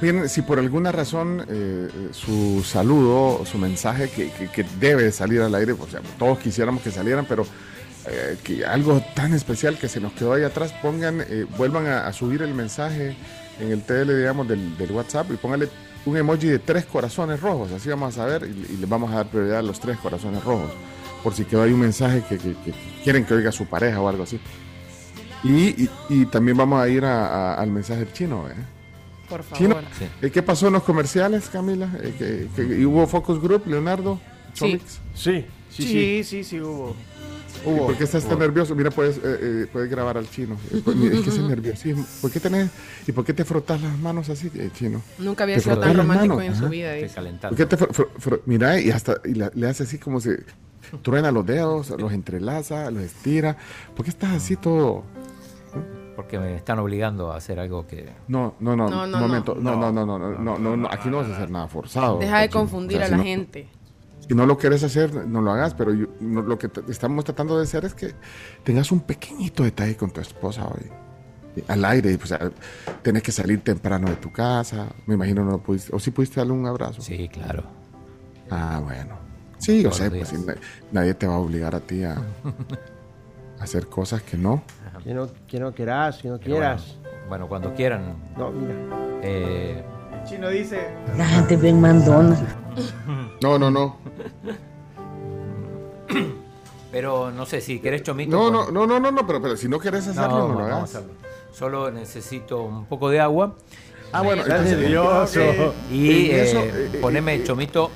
Miren, 0.00 0.28
si 0.28 0.42
por 0.42 0.58
alguna 0.58 0.92
razón 0.92 1.40
eh, 1.48 1.88
eh, 1.92 2.08
su 2.12 2.62
saludo, 2.64 3.44
su 3.46 3.58
mensaje 3.58 4.10
que, 4.10 4.30
que- 4.30 4.48
que 4.50 4.64
debe 4.78 5.10
salir 5.10 5.40
al 5.42 5.54
aire, 5.54 5.72
o 5.72 5.86
sea, 5.88 6.00
todos 6.18 6.38
quisiéramos 6.38 6.82
que 6.82 6.90
salieran, 6.90 7.24
pero 7.26 7.46
eh, 8.06 8.36
que 8.44 8.64
algo 8.64 9.02
tan 9.14 9.34
especial 9.34 9.78
que 9.78 9.88
se 9.88 10.00
nos 10.00 10.12
quedó 10.12 10.34
ahí 10.34 10.44
atrás, 10.44 10.72
pongan, 10.82 11.22
eh, 11.22 11.46
vuelvan 11.56 11.86
a, 11.86 12.06
a 12.06 12.12
subir 12.12 12.42
el 12.42 12.54
mensaje 12.54 13.16
en 13.58 13.72
el 13.72 13.82
TL, 13.82 14.16
digamos, 14.16 14.46
del, 14.48 14.76
del 14.76 14.92
WhatsApp 14.92 15.30
y 15.32 15.36
pónganle 15.36 15.68
un 16.06 16.16
emoji 16.16 16.46
de 16.48 16.58
tres 16.58 16.84
corazones 16.86 17.40
rojos, 17.40 17.72
así 17.72 17.88
vamos 17.88 18.14
a 18.16 18.22
saber 18.22 18.48
y, 18.48 18.74
y 18.74 18.76
les 18.78 18.88
vamos 18.88 19.10
a 19.12 19.16
dar 19.16 19.26
prioridad 19.28 19.58
a 19.58 19.62
los 19.62 19.78
tres 19.80 19.98
corazones 19.98 20.42
rojos, 20.44 20.70
por 21.22 21.34
si 21.34 21.44
quedó 21.44 21.62
ahí 21.62 21.72
un 21.72 21.80
mensaje 21.80 22.22
que, 22.28 22.38
que- 22.38 22.54
que 22.54 22.72
quieren 23.04 23.24
que 23.24 23.34
oiga 23.34 23.52
su 23.52 23.66
pareja 23.66 24.00
o 24.00 24.08
algo 24.08 24.22
así. 24.22 24.40
Y, 25.44 25.84
y- 25.84 25.90
y 26.08 26.26
también 26.26 26.56
vamos 26.56 26.80
a 26.80 26.88
ir 26.88 27.04
a- 27.04 27.26
a- 27.26 27.54
al 27.54 27.70
mensaje 27.70 28.06
chino, 28.12 28.48
¿eh? 28.48 28.54
Por 29.28 29.42
favor. 29.42 29.58
Chino, 29.58 29.76
eh, 30.22 30.30
¿qué 30.30 30.42
pasó 30.42 30.68
en 30.68 30.74
los 30.74 30.82
comerciales, 30.84 31.48
Camila? 31.48 31.88
Eh, 32.00 32.14
que, 32.16 32.48
que- 32.66 32.80
y 32.80 32.84
¿Hubo 32.84 33.06
Focus 33.06 33.40
Group, 33.40 33.66
Leonardo? 33.66 34.20
Sí. 34.54 34.60
Chomix? 34.60 35.00
Sí, 35.14 35.44
Sí, 35.68 36.22
sí, 36.24 36.42
sí, 36.44 36.60
hubo. 36.60 36.96
¿Y 37.64 37.78
¿Por 37.78 37.96
qué 37.96 38.04
estás 38.04 38.24
tan 38.24 38.38
nervioso? 38.38 38.74
Mira, 38.74 38.90
puedes, 38.90 39.16
eh, 39.18 39.22
eh, 39.24 39.66
puedes 39.72 39.90
grabar 39.90 40.18
al 40.18 40.28
chino. 40.30 40.56
Es 40.72 40.82
que 41.20 41.30
ese 41.30 41.42
nerviosismo. 41.42 42.04
¿Por 42.20 42.30
qué 42.30 42.40
tenés, 42.40 42.70
¿Y 43.06 43.12
por 43.12 43.24
qué 43.24 43.32
te 43.32 43.44
frotas 43.44 43.80
las 43.80 43.98
manos 43.98 44.28
así, 44.28 44.50
eh, 44.54 44.70
chino? 44.74 45.02
Nunca 45.18 45.44
había 45.44 45.56
¿Te 45.56 45.62
sido 45.62 45.78
tan 45.78 45.88
las 45.88 45.96
romántico 45.98 46.34
manos? 46.36 46.50
en 46.50 46.54
su 46.56 46.64
Ajá. 46.64 46.70
vida. 46.70 46.92
dice. 46.94 47.20
¿Por 47.40 47.56
qué 47.56 47.66
te 47.66 47.76
mira, 48.46 48.80
y 48.80 48.90
hasta 48.90 49.16
y 49.24 49.34
la- 49.34 49.50
le 49.54 49.68
hace 49.68 49.82
así 49.84 49.98
como 49.98 50.20
se 50.20 50.44
truena 51.02 51.32
los 51.32 51.44
dedos, 51.46 51.90
los 51.98 52.12
entrelaza, 52.12 52.90
los 52.90 53.02
estira. 53.02 53.56
¿Por 53.94 54.04
qué 54.04 54.10
estás 54.10 54.32
así 54.34 54.56
todo? 54.56 55.02
Porque 56.14 56.38
me 56.38 56.54
están 56.56 56.78
obligando 56.78 57.30
a 57.32 57.36
hacer 57.36 57.58
algo 57.60 57.86
que... 57.86 58.08
No, 58.28 58.54
no, 58.60 58.74
no, 58.74 58.88
No, 58.88 59.06
no, 59.06 59.18
momento. 59.18 59.54
no. 59.54 59.76
No, 59.76 59.92
no, 59.92 60.06
no, 60.06 60.18
no, 60.18 60.38
no, 60.38 60.58
no, 60.58 60.76
no, 60.76 60.88
aquí 60.90 61.10
no 61.10 61.18
vas 61.18 61.28
a 61.28 61.34
hacer 61.36 61.50
nada 61.50 61.68
forzado. 61.68 62.18
Deja 62.18 62.38
de 62.40 62.48
chino. 62.48 62.60
confundir 62.60 62.96
O 62.96 63.00
sea, 63.00 63.04
a 63.04 63.08
si 63.08 63.10
la 63.12 63.16
no- 63.18 63.22
gente. 63.24 63.68
Si 64.28 64.34
no 64.34 64.44
lo 64.46 64.58
quieres 64.58 64.82
hacer, 64.82 65.14
no 65.26 65.40
lo 65.40 65.52
hagas, 65.52 65.74
pero 65.74 65.94
yo- 65.94 66.06
no- 66.20 66.42
lo 66.42 66.58
que 66.58 66.68
estamos 66.88 67.24
tratando 67.24 67.56
de 67.56 67.62
hacer 67.64 67.84
es 67.84 67.94
que 67.94 68.12
tengas 68.64 68.90
un 68.92 69.00
pequeñito 69.00 69.62
detalle 69.62 69.96
con 69.96 70.10
tu 70.10 70.20
esposa 70.20 70.66
hoy. 70.66 70.90
Al 71.68 71.84
aire, 71.86 72.18
pues, 72.18 72.34
tenés 73.02 73.22
que 73.22 73.32
salir 73.32 73.62
temprano 73.62 74.08
de 74.10 74.16
tu 74.16 74.30
casa. 74.30 74.88
Me 75.06 75.14
imagino 75.14 75.42
no 75.44 75.58
pudiste, 75.58 75.94
o 75.94 75.98
si 75.98 76.10
pudiste 76.10 76.40
darle 76.40 76.52
un 76.52 76.66
abrazo. 76.66 77.00
Sí, 77.00 77.28
claro. 77.28 77.62
Ah, 78.50 78.80
bueno. 78.84 79.16
Sí, 79.58 79.82
yo 79.82 79.90
sé, 79.90 80.10
pues 80.10 80.34
nadie 80.92 81.14
te 81.14 81.26
va 81.26 81.34
a 81.36 81.38
obligar 81.38 81.74
a 81.74 81.80
ti 81.80 82.04
a, 82.04 82.12
a 82.12 82.22
hacer 83.62 83.86
cosas 83.86 84.22
que 84.22 84.36
no. 84.36 84.62
Que 85.02 85.14
no, 85.14 85.28
que 85.46 85.60
no 85.60 85.72
quieras, 85.72 86.18
que 86.18 86.28
no 86.28 86.38
quieras. 86.38 86.96
Bueno, 87.02 87.28
bueno, 87.28 87.48
cuando 87.48 87.74
quieran. 87.74 88.16
No, 88.36 88.50
mira. 88.50 88.74
Eh, 89.22 89.82
chino 90.26 90.48
dice. 90.48 90.88
La 91.16 91.24
gente 91.26 91.56
bien 91.56 91.80
mandona. 91.80 92.36
No, 93.42 93.58
no, 93.58 93.70
no. 93.70 93.96
pero 96.92 97.30
no 97.30 97.46
sé 97.46 97.60
si 97.60 97.78
querés 97.80 98.02
chomito. 98.02 98.36
No, 98.36 98.50
no, 98.50 98.70
no, 98.70 98.86
no, 98.86 99.00
no, 99.00 99.10
no, 99.12 99.26
pero, 99.26 99.40
pero 99.42 99.56
si 99.56 99.68
no 99.68 99.78
quieres 99.78 100.06
hacerlo, 100.08 100.48
no, 100.48 100.60
lo 100.60 100.68
vamos 100.68 100.94
a 100.94 100.98
hagas. 100.98 101.10
Solo 101.52 101.90
necesito 101.90 102.62
un 102.62 102.86
poco 102.86 103.08
de 103.10 103.20
agua. 103.20 103.54
Ah, 104.12 104.22
bueno, 104.22 104.42
Estás 104.42 104.60
entonces, 104.60 104.78
nervioso. 104.78 105.40
eh, 105.40 105.72
Y 105.90 106.30
en 106.30 106.40
eso, 106.40 106.58
eh, 106.60 106.70
eh, 106.74 106.90
eh, 106.94 106.98
poneme 107.00 107.34
eh, 107.34 107.44
chomito. 107.44 107.90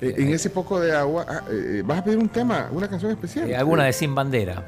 eh, 0.00 0.14
en 0.18 0.28
ese 0.34 0.50
poco 0.50 0.78
de 0.80 0.94
agua, 0.94 1.24
ah, 1.28 1.40
eh, 1.50 1.82
vas 1.84 1.98
a 1.98 2.04
pedir 2.04 2.18
un 2.18 2.28
tema, 2.28 2.68
una 2.72 2.88
canción 2.88 3.10
especial. 3.10 3.48
eh, 3.50 3.56
alguna 3.56 3.84
de 3.84 3.92
Sin 3.92 4.14
Bandera. 4.14 4.62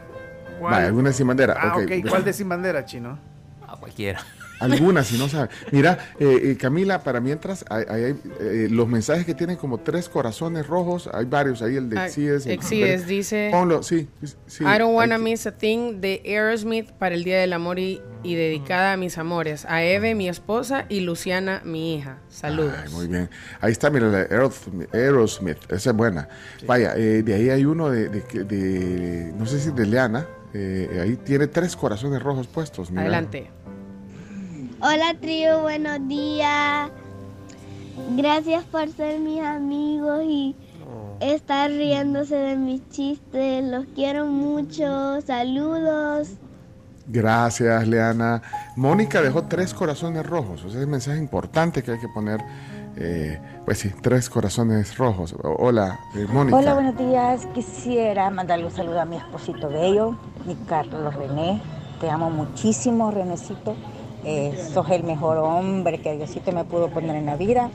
Vale, 0.60 0.86
alguna 0.86 1.12
sin 1.12 1.26
bandera. 1.26 1.56
Ah, 1.60 1.76
ok. 1.76 1.82
ok. 1.82 2.08
¿Cuál 2.08 2.24
de 2.24 2.32
sin 2.32 2.48
bandera, 2.48 2.84
chino? 2.84 3.18
A 3.66 3.76
cualquiera. 3.76 4.20
Algunas, 4.62 5.06
si 5.08 5.18
no 5.18 5.28
sabes. 5.28 5.50
Mira, 5.72 5.98
eh, 6.18 6.40
eh, 6.52 6.56
Camila, 6.56 7.02
para 7.02 7.20
mientras, 7.20 7.64
hay, 7.68 8.14
eh, 8.40 8.68
los 8.70 8.88
mensajes 8.88 9.26
que 9.26 9.34
tienen 9.34 9.56
como 9.56 9.78
tres 9.78 10.08
corazones 10.08 10.66
rojos, 10.66 11.08
hay 11.12 11.24
varios 11.26 11.62
ahí, 11.62 11.76
el 11.76 11.88
de 11.90 12.04
Exies. 12.04 12.46
el- 12.46 12.52
Exies 12.52 13.06
dice- 13.06 13.48
Ponlo, 13.52 13.82
sí. 13.82 14.08
sí 14.46 14.62
I 14.64 14.78
don't 14.78 14.94
wanna 14.94 15.16
hay- 15.16 15.22
miss 15.22 15.46
a 15.46 15.52
thing 15.52 16.00
de 16.00 16.22
Aerosmith 16.24 16.90
para 16.92 17.14
el 17.14 17.24
Día 17.24 17.38
del 17.40 17.52
Amor 17.52 17.78
y, 17.78 18.00
y 18.22 18.34
dedicada 18.34 18.92
a 18.92 18.96
mis 18.96 19.18
amores, 19.18 19.64
a 19.66 19.82
Eve, 19.82 20.14
mi 20.14 20.28
esposa, 20.28 20.86
y 20.88 21.00
Luciana, 21.00 21.60
mi 21.64 21.96
hija. 21.96 22.18
Saludos. 22.28 22.72
Ay, 22.84 22.90
muy 22.92 23.08
bien. 23.08 23.28
Ahí 23.60 23.72
está, 23.72 23.90
mira, 23.90 24.06
la 24.08 24.18
Aerosmith, 24.18 24.94
Aerosmith, 24.94 25.58
esa 25.70 25.90
es 25.90 25.96
buena. 25.96 26.28
Vaya, 26.66 26.94
eh, 26.96 27.22
de 27.22 27.34
ahí 27.34 27.50
hay 27.50 27.64
uno 27.64 27.90
de, 27.90 28.08
de, 28.08 28.22
que- 28.22 28.44
de- 28.44 29.32
no 29.36 29.44
sé 29.46 29.58
si 29.58 29.70
de 29.72 29.86
Leana, 29.86 30.26
eh, 30.54 31.00
ahí 31.02 31.16
tiene 31.16 31.46
tres 31.46 31.74
corazones 31.74 32.22
rojos 32.22 32.46
puestos. 32.46 32.90
mira. 32.90 33.02
Adelante. 33.02 33.50
Hola 34.82 35.14
trío, 35.20 35.62
buenos 35.62 36.08
días. 36.08 36.90
Gracias 38.16 38.64
por 38.64 38.88
ser 38.88 39.20
mis 39.20 39.40
amigos 39.40 40.22
y 40.24 40.56
estar 41.20 41.70
riéndose 41.70 42.34
de 42.34 42.56
mis 42.56 42.88
chistes. 42.90 43.62
Los 43.64 43.86
quiero 43.94 44.26
mucho. 44.26 45.20
Saludos. 45.20 46.30
Gracias, 47.06 47.86
Leana. 47.86 48.42
Mónica 48.74 49.22
dejó 49.22 49.44
tres 49.44 49.72
corazones 49.72 50.26
rojos. 50.26 50.64
O 50.64 50.68
sea, 50.70 50.80
es 50.80 50.84
un 50.86 50.90
mensaje 50.90 51.18
importante 51.18 51.82
que 51.82 51.92
hay 51.92 52.00
que 52.00 52.08
poner. 52.08 52.40
eh, 52.96 53.40
pues 53.64 53.78
sí, 53.78 53.90
tres 54.02 54.28
corazones 54.28 54.98
rojos. 54.98 55.34
Hola, 55.42 56.00
eh, 56.16 56.26
Mónica. 56.30 56.56
Hola, 56.56 56.74
buenos 56.74 56.98
días. 56.98 57.46
Quisiera 57.54 58.28
mandarle 58.30 58.66
un 58.66 58.72
saludo 58.72 59.00
a 59.00 59.04
mi 59.04 59.16
esposito 59.16 59.68
bello, 59.68 60.16
mi 60.44 60.56
Carlos 60.66 61.14
René. 61.14 61.62
Te 62.00 62.10
amo 62.10 62.30
muchísimo, 62.30 63.10
Renecito. 63.12 63.76
Eh, 64.24 64.56
sos 64.72 64.88
el 64.90 65.02
mejor 65.02 65.38
hombre 65.38 65.98
que 65.98 66.16
Diosito 66.16 66.52
me 66.52 66.64
pudo 66.64 66.88
poner 66.88 67.16
en 67.16 67.26
la 67.26 67.36
vida. 67.36 67.70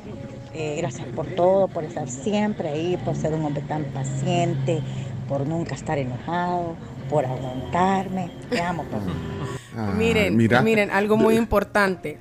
Eh, 0.54 0.76
gracias 0.78 1.08
por 1.10 1.28
todo, 1.28 1.68
por 1.68 1.84
estar 1.84 2.10
siempre 2.10 2.70
ahí, 2.70 2.98
por 3.04 3.16
ser 3.16 3.34
un 3.34 3.45
hombre 3.45 3.64
tan 3.64 3.84
paciente, 3.86 4.82
por 5.28 5.45
nunca 5.45 5.76
estar 5.76 5.98
enojado, 5.98 6.76
por 7.10 7.26
aguantarme. 7.26 8.32
Te 8.50 8.62
amo, 8.62 8.84
papá. 8.84 9.12
Ah, 9.76 9.93
miren, 9.95 10.36
mira. 10.36 10.62
miren, 10.62 10.89
algo 10.89 11.18
muy 11.18 11.36
importante. 11.36 12.18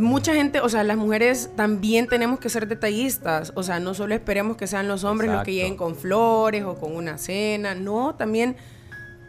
Mucha 0.00 0.34
gente, 0.34 0.60
o 0.60 0.68
sea, 0.70 0.82
las 0.82 0.96
mujeres 0.96 1.50
también 1.56 2.08
tenemos 2.08 2.40
que 2.40 2.48
ser 2.48 2.66
detallistas. 2.66 3.52
O 3.54 3.62
sea, 3.62 3.78
no 3.78 3.92
solo 3.92 4.14
esperemos 4.14 4.56
que 4.56 4.66
sean 4.66 4.88
los 4.88 5.04
hombres 5.04 5.30
los 5.30 5.44
que 5.44 5.52
lleguen 5.52 5.76
con 5.76 5.94
flores 5.94 6.64
o 6.64 6.76
con 6.76 6.96
una 6.96 7.18
cena. 7.18 7.74
No, 7.74 8.14
también, 8.14 8.56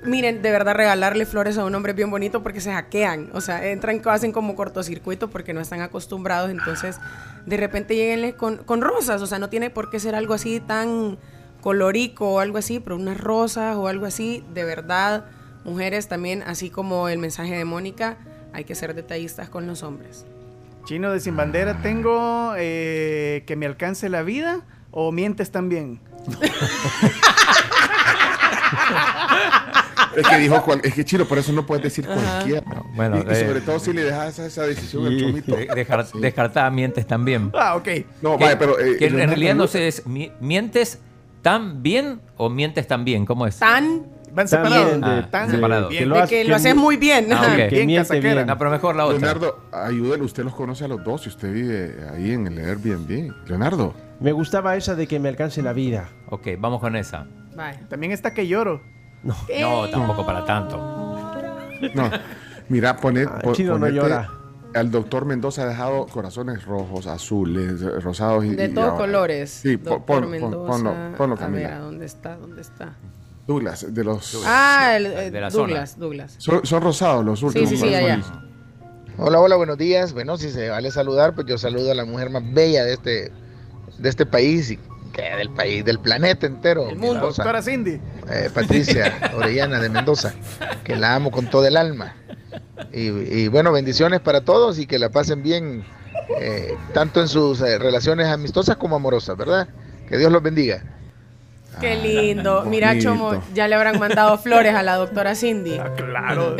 miren, 0.05 0.41
de 0.41 0.51
verdad 0.51 0.75
regalarle 0.75 1.25
flores 1.25 1.57
a 1.57 1.65
un 1.65 1.75
hombre 1.75 1.91
es 1.91 1.95
bien 1.95 2.09
bonito 2.09 2.43
porque 2.43 2.61
se 2.61 2.71
hackean. 2.71 3.29
O 3.33 3.41
sea, 3.41 3.65
entran, 3.67 4.01
hacen 4.05 4.31
como 4.31 4.55
cortocircuito 4.55 5.29
porque 5.29 5.53
no 5.53 5.61
están 5.61 5.81
acostumbrados. 5.81 6.49
Entonces, 6.49 6.97
de 7.45 7.57
repente 7.57 7.95
lleguenle 7.95 8.35
con, 8.35 8.57
con 8.57 8.81
rosas. 8.81 9.21
O 9.21 9.27
sea, 9.27 9.39
no 9.39 9.49
tiene 9.49 9.69
por 9.69 9.89
qué 9.89 9.99
ser 9.99 10.15
algo 10.15 10.33
así 10.33 10.59
tan 10.59 11.17
colorico 11.65 12.33
o 12.33 12.39
algo 12.39 12.59
así, 12.59 12.79
pero 12.79 12.95
unas 12.95 13.19
rosas 13.19 13.75
o 13.75 13.87
algo 13.87 14.05
así, 14.05 14.43
de 14.53 14.63
verdad, 14.63 15.25
mujeres 15.63 16.07
también, 16.07 16.43
así 16.43 16.69
como 16.69 17.09
el 17.09 17.17
mensaje 17.17 17.57
de 17.57 17.65
Mónica, 17.65 18.17
hay 18.53 18.65
que 18.65 18.75
ser 18.75 18.93
detallistas 18.93 19.49
con 19.49 19.65
los 19.65 19.81
hombres. 19.81 20.27
Chino 20.85 21.11
de 21.11 21.19
Sin 21.19 21.35
Bandera, 21.35 21.81
¿tengo 21.81 22.53
eh, 22.55 23.43
que 23.47 23.55
me 23.55 23.65
alcance 23.65 24.09
la 24.09 24.21
vida 24.21 24.61
o 24.91 25.11
mientes 25.11 25.49
también? 25.49 25.99
Es 30.15 30.27
que 30.27 30.37
dijo, 30.37 30.61
cual- 30.63 30.81
es 30.83 30.93
que 30.93 31.03
Chino, 31.05 31.25
por 31.25 31.37
eso 31.37 31.51
no 31.53 31.65
puedes 31.65 31.83
decir 31.83 32.05
cualquiera. 32.05 32.63
bueno, 32.95 33.17
y, 33.17 33.19
y 33.29 33.33
eh, 33.33 33.45
sobre 33.47 33.61
todo 33.61 33.79
si 33.79 33.93
le 33.93 34.03
dejas 34.03 34.37
esa 34.39 34.63
decisión 34.63 35.05
al 35.07 35.19
chomito. 35.19 35.55
De- 35.55 35.67
dejar- 35.75 36.05
Descartada 36.13 36.69
mientes 36.69 37.05
también. 37.07 37.51
Ah, 37.53 37.75
ok. 37.75 37.87
No, 38.21 38.37
Que- 38.37 38.43
vaya, 38.45 38.59
pero. 38.59 38.79
eh, 38.79 38.97
que 38.97 39.05
en 39.07 39.11
Leonardo 39.13 39.31
realidad 39.31 39.55
no 39.55 39.67
sé, 39.67 39.87
es, 39.87 40.05
mi- 40.07 40.31
¿mientes 40.39 40.99
tan 41.41 41.81
bien 41.83 42.21
o 42.37 42.49
mientes 42.49 42.87
tan 42.87 43.05
bien? 43.05 43.25
¿Cómo 43.25 43.45
es? 43.47 43.57
Tan 43.59 44.13
Van 44.33 44.49
separados. 44.49 44.99
de- 44.99 45.07
Ah, 45.07 45.27
Tan 45.31 45.47
de- 45.47 45.55
separado. 45.55 45.87
que 45.89 45.99
hace- 46.19 46.43
lo 46.43 46.55
haces 46.57 46.75
muy 46.75 46.97
bien. 46.97 47.27
Ah, 47.31 47.41
ok. 47.51 47.55
que 47.55 47.67
Bien 47.71 47.87
miente 47.87 48.07
casaquera. 48.09 48.33
bien. 48.35 48.47
No, 48.47 48.57
pero 48.57 48.69
mejor 48.71 48.95
la 48.97 49.05
otra. 49.05 49.17
Leonardo, 49.19 49.63
ayúdale, 49.71 50.23
usted 50.23 50.43
los 50.43 50.53
conoce 50.55 50.83
a 50.83 50.87
los 50.89 51.01
dos 51.05 51.25
y 51.25 51.29
usted 51.29 51.53
vive 51.53 51.95
ahí 52.13 52.31
en 52.31 52.47
el 52.47 52.57
Airbnb. 52.59 53.31
Leonardo. 53.47 53.93
Me 54.19 54.33
gustaba 54.33 54.75
esa 54.75 54.95
de 54.95 55.07
que 55.07 55.19
me 55.21 55.29
alcance 55.29 55.61
la 55.61 55.71
vida. 55.71 56.09
Ok, 56.29 56.47
vamos 56.59 56.81
con 56.81 56.95
esa. 56.97 57.27
También 57.89 58.11
está 58.11 58.33
que 58.33 58.45
lloro. 58.47 58.81
No, 59.25 59.89
tampoco 59.89 60.25
para 60.25 60.45
tanto. 60.45 60.77
No, 61.93 62.09
mira, 62.69 62.95
poner, 62.97 63.27
Ah, 63.29 63.39
po- 63.43 63.49
no 63.57 63.73
ponete- 63.79 63.93
llora. 63.93 64.29
Al 64.73 64.91
doctor 64.91 65.25
Mendoza 65.25 65.63
ha 65.63 65.67
dejado 65.67 66.05
corazones 66.07 66.65
rojos, 66.65 67.07
azules, 67.07 67.81
eh, 67.81 67.99
rosados 68.01 68.43
y 68.43 68.49
De 68.55 68.67
todos 68.69 68.93
colores. 68.95 69.49
Sí, 69.49 69.77
Doctor 69.77 70.05
pon- 70.05 70.29
Mendoza. 70.29 70.71
ponlo, 70.71 70.93
ponlo, 71.17 71.35
A 71.35 71.37
ver, 71.47 71.65
¿a 71.65 71.69
Camila. 71.69 71.79
dónde 71.79 72.05
está? 72.05 72.35
¿Dónde 72.35 72.61
está? 72.61 72.93
Douglas, 73.47 73.93
de 73.93 74.03
los. 74.03 74.43
Ah, 74.45 74.95
el, 74.97 75.05
eh, 75.05 75.31
De 75.31 75.39
la 75.41 75.49
Douglas, 75.49 75.97
Douglas. 75.97 76.35
Son, 76.39 76.65
son 76.65 76.81
rosados 76.81 77.23
los 77.23 77.41
últimos. 77.43 77.69
sí, 77.69 77.77
sí, 77.77 77.87
allá. 77.93 78.01
corazones. 78.19 78.45
Hola, 79.17 79.39
hola, 79.39 79.55
buenos 79.55 79.77
días. 79.77 80.11
Bueno, 80.13 80.35
si 80.37 80.49
se 80.51 80.67
vale 80.69 80.91
saludar, 80.91 81.35
pues 81.35 81.47
yo 81.47 81.57
saludo 81.57 81.91
a 81.91 81.95
la 81.95 82.03
mujer 82.03 82.29
más 82.29 82.43
bella 82.53 82.83
de 82.83 82.93
este, 82.93 83.31
de 83.97 84.09
este 84.09 84.25
país 84.25 84.71
y 84.71 84.79
que 85.15 85.35
del 85.37 85.49
país, 85.49 85.85
del 85.85 85.99
planeta 85.99 86.45
entero. 86.45 86.89
El 86.89 86.97
mundo, 86.97 87.27
Doctora 87.27 87.61
Cindy. 87.61 87.99
eh, 88.29 88.49
Patricia 88.53 89.31
Orellana 89.37 89.79
de 89.79 89.89
Mendoza, 89.89 90.33
que 90.83 90.95
la 90.95 91.15
amo 91.15 91.31
con 91.31 91.47
todo 91.49 91.65
el 91.67 91.77
alma. 91.77 92.15
Y, 92.91 93.07
y 93.09 93.47
bueno, 93.47 93.71
bendiciones 93.71 94.19
para 94.19 94.41
todos 94.41 94.77
y 94.79 94.85
que 94.87 94.99
la 94.99 95.09
pasen 95.09 95.41
bien, 95.43 95.85
eh, 96.39 96.73
tanto 96.93 97.21
en 97.21 97.27
sus 97.27 97.61
eh, 97.61 97.77
relaciones 97.79 98.27
amistosas 98.27 98.77
como 98.77 98.95
amorosas, 98.95 99.37
¿verdad? 99.37 99.67
Que 100.09 100.17
Dios 100.17 100.31
los 100.31 100.43
bendiga. 100.43 100.83
Qué 101.81 101.95
lindo. 101.95 102.63
Mira, 102.65 102.89
bonito. 102.89 103.03
Chomo, 103.09 103.43
ya 103.53 103.67
le 103.67 103.75
habrán 103.75 103.99
mandado 103.99 104.37
flores 104.37 104.73
a 104.75 104.81
la 104.83 104.95
doctora 104.95 105.35
Cindy. 105.35 105.77
Claro. 105.97 106.55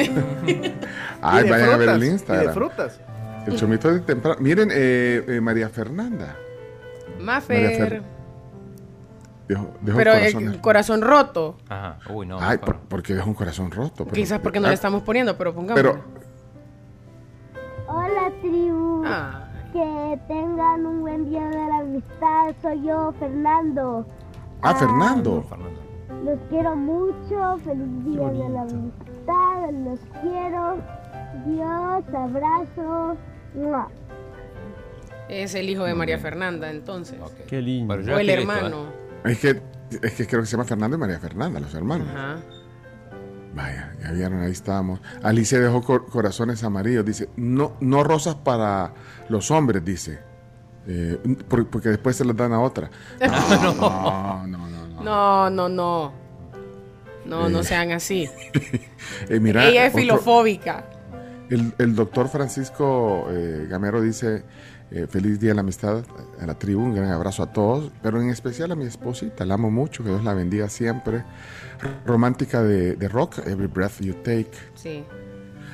Ay, 1.22 1.42
Y 1.42 1.44
de 1.46 1.52
vayan 1.52 1.70
a 1.70 1.78
ver 1.78 1.90
el 1.90 1.98
Y 1.98 2.00
de 2.02 2.08
Instagram. 2.08 2.54
frutas. 2.54 3.00
El 3.48 3.56
chomito 3.56 3.94
de 3.94 4.00
temprano. 4.02 4.38
Miren, 4.42 4.70
eh, 4.74 5.24
eh, 5.28 5.40
María 5.42 5.70
Fernanda. 5.70 6.36
María 7.20 7.24
Mafer. 7.24 7.80
Fer- 7.94 8.02
Dejó, 9.48 9.68
dejó 9.82 9.98
Pero 9.98 10.12
corazones. 10.14 10.54
el 10.54 10.62
corazón 10.62 11.02
roto. 11.02 11.58
Ajá. 11.70 12.00
Uy, 12.12 12.26
no. 12.26 12.38
Ay, 12.40 12.58
por- 12.58 12.80
porque 12.80 13.14
dejó 13.14 13.30
un 13.30 13.36
corazón 13.36 13.70
roto. 13.72 14.04
pero- 14.06 14.12
Quizás 14.16 14.40
porque 14.40 14.60
no 14.60 14.66
ah, 14.66 14.70
le 14.70 14.76
estamos 14.76 15.04
poniendo, 15.04 15.38
pero 15.38 15.54
pongamos. 15.54 15.76
Pero, 15.82 16.04
Hola 17.88 18.32
tribu. 18.42 19.04
Ah, 19.06 19.42
Que 19.72 20.20
tengan 20.28 20.86
un 20.86 21.02
buen 21.02 21.30
día 21.30 21.46
de 21.48 21.56
la 21.68 21.78
amistad. 21.80 22.56
Soy 22.62 22.82
yo, 22.84 23.14
Fernando. 23.20 24.06
ah, 24.62 24.74
Fernando. 24.74 25.44
Fernando. 25.44 25.80
Los 26.24 26.40
quiero 26.50 26.76
mucho. 26.76 27.58
Feliz 27.64 28.06
día 28.06 28.28
de 28.30 28.50
la 28.50 28.62
amistad. 28.62 29.72
Los 29.84 30.00
quiero. 30.22 30.78
Dios, 31.46 32.16
abrazo. 32.16 33.18
¡Mua! 33.54 33.88
es 35.28 35.56
el 35.56 35.70
hijo 35.70 35.84
de 35.84 35.94
María 35.96 36.18
Fernanda, 36.20 36.70
entonces. 36.70 37.20
Qué 37.48 37.62
lindo. 37.62 37.94
O 37.94 37.98
el 37.98 38.28
listo, 38.28 38.52
¿eh? 38.54 39.05
Es 39.26 39.40
que, 39.40 39.62
es 40.02 40.14
que 40.14 40.28
creo 40.28 40.42
que 40.42 40.46
se 40.48 40.52
llama 40.54 40.66
Fernando 40.66 40.98
y 40.98 41.00
María 41.00 41.20
Fernanda, 41.20 41.60
los 41.60 41.74
hermanos. 41.74 42.08
Ajá. 42.14 42.38
Vaya, 43.56 43.94
ya 44.02 44.12
vieron, 44.12 44.42
ahí 44.42 44.52
estábamos. 44.52 45.00
Alicia 45.24 45.60
dejó 45.60 45.82
cor- 45.82 46.06
corazones 46.08 46.64
amarillos. 46.64 47.06
Dice, 47.06 47.30
no, 47.38 47.74
no 47.80 48.04
rosas 48.04 48.36
para 48.36 48.94
los 49.30 49.50
hombres, 49.52 49.84
dice. 49.86 50.20
Eh, 50.88 51.18
por- 51.48 51.68
porque 51.68 51.90
después 51.90 52.16
se 52.18 52.26
les 52.26 52.36
dan 52.36 52.52
a 52.54 52.60
otra. 52.60 52.90
No, 53.20 54.46
no, 54.48 54.58
no, 54.58 54.70
no. 54.70 54.88
no. 54.88 55.04
No, 55.04 55.50
no, 55.50 55.70
no. 55.70 56.14
No, 57.26 57.50
no 57.50 57.60
Eh. 57.62 57.64
sean 57.64 57.92
así. 57.92 58.30
Eh, 59.30 59.40
mira, 59.40 59.66
Ella 59.68 59.86
es 59.86 59.94
otro- 59.94 60.02
filofóbica. 60.02 60.86
El, 61.50 61.74
el 61.78 61.96
doctor 61.96 62.28
Francisco 62.28 63.28
Gamero 63.70 64.02
dice, 64.02 64.44
eh, 64.96 65.08
feliz 65.08 65.40
día 65.40 65.50
de 65.50 65.56
la 65.56 65.62
amistad 65.62 66.04
a 66.40 66.46
la 66.46 66.58
tribu, 66.58 66.82
un 66.82 66.96
gran 66.96 67.12
abrazo 67.12 67.44
a 67.44 67.52
todos, 67.54 67.92
pero 68.02 68.22
en 68.22 68.30
especial 68.30 68.72
a 68.72 68.76
mi 68.76 68.86
esposita, 68.86 69.46
la 69.46 69.54
amo 69.56 69.70
mucho, 69.70 70.04
que 70.04 70.10
Dios 70.10 70.24
la 70.24 70.34
bendiga 70.34 70.70
siempre. 70.70 71.24
Romántica 72.06 72.64
de, 72.64 72.96
de 72.96 73.08
rock, 73.10 73.40
Every 73.46 73.68
Breath 73.68 74.00
You 74.00 74.14
Take. 74.16 74.52
Sí. 74.76 75.04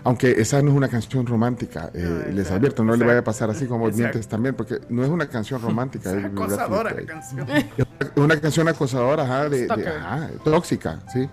Aunque 0.03 0.31
esa 0.41 0.59
no 0.63 0.71
es 0.71 0.75
una 0.75 0.87
canción 0.87 1.27
romántica, 1.27 1.91
eh, 1.93 2.31
les 2.33 2.49
advierto, 2.49 2.83
no 2.83 2.95
le 2.95 3.05
vaya 3.05 3.19
a 3.19 3.23
pasar 3.23 3.51
así 3.51 3.67
como 3.67 3.87
mientes 3.87 4.27
también, 4.27 4.55
porque 4.55 4.81
no 4.89 5.03
es 5.03 5.09
una 5.09 5.27
canción 5.29 5.61
romántica. 5.67 6.11
Es 6.17 6.25
acosadora 6.25 6.91
la 6.91 7.05
canción. 7.05 7.47
Es 7.51 7.65
una 8.15 8.39
canción 8.41 8.67
acosadora, 8.67 9.23
ajá, 9.23 9.43
de, 9.49 9.59
de- 9.59 9.65
Stalker. 9.65 9.93
ajá, 9.97 10.29
tóxica, 10.43 10.99
sí. 11.13 11.29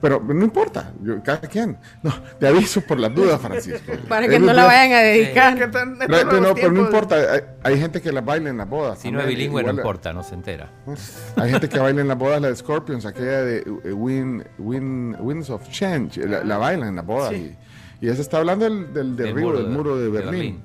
Pero 0.00 0.20
no 0.20 0.44
importa, 0.44 0.92
yo- 1.02 1.22
cada 1.22 1.40
quien. 1.40 1.76
No, 2.02 2.12
te 2.38 2.46
aviso 2.46 2.80
por 2.82 3.00
las 3.00 3.12
dudas, 3.14 3.40
Francisco. 3.40 3.92
Para 4.08 4.28
que 4.28 4.38
no 4.38 4.52
la 4.52 4.64
vayan 4.64 4.92
a 4.92 4.98
dedicar. 5.02 5.58
¿Qué 5.58 5.66
tan- 5.68 5.98
no, 5.98 6.40
no, 6.40 6.54
pero 6.54 6.70
no 6.72 6.80
importa. 6.82 7.16
Hay, 7.16 7.40
hay 7.64 7.80
gente 7.80 8.00
que 8.00 8.12
la 8.12 8.20
baila 8.20 8.50
en 8.50 8.58
las 8.58 8.68
bodas. 8.68 8.98
Si 9.00 9.10
no 9.10 9.20
es 9.20 9.26
bilingüe, 9.26 9.62
no 9.64 9.70
importa, 9.72 10.12
no 10.12 10.22
se 10.22 10.34
entera. 10.34 10.70
Hay 11.36 11.50
gente 11.50 11.68
que 11.68 11.78
baila 11.78 12.00
en 12.00 12.08
las 12.08 12.18
bodas, 12.18 12.40
la 12.40 12.48
de 12.48 12.56
Scorpions, 12.56 13.04
aquella 13.06 13.42
de 13.42 13.58
eh, 13.84 13.92
Win, 13.92 14.44
Win, 14.58 15.16
Winds 15.18 15.50
of 15.50 15.68
Change. 15.68 16.18
La, 16.26 16.44
la 16.44 16.58
bailan 16.58 16.90
en 16.90 16.96
las 16.96 17.04
bodas. 17.06 17.30
Sí. 17.30 17.56
Y, 18.00 18.06
y 18.06 18.08
ella 18.10 18.20
está 18.20 18.38
hablando 18.38 18.64
del, 18.64 18.92
del 18.94 19.16
Del 19.16 19.16
derribo 19.16 19.52
del 19.52 19.64
de- 19.64 19.70
muro 19.70 19.96
de 19.96 20.04
de 20.04 20.10
Berlín. 20.10 20.62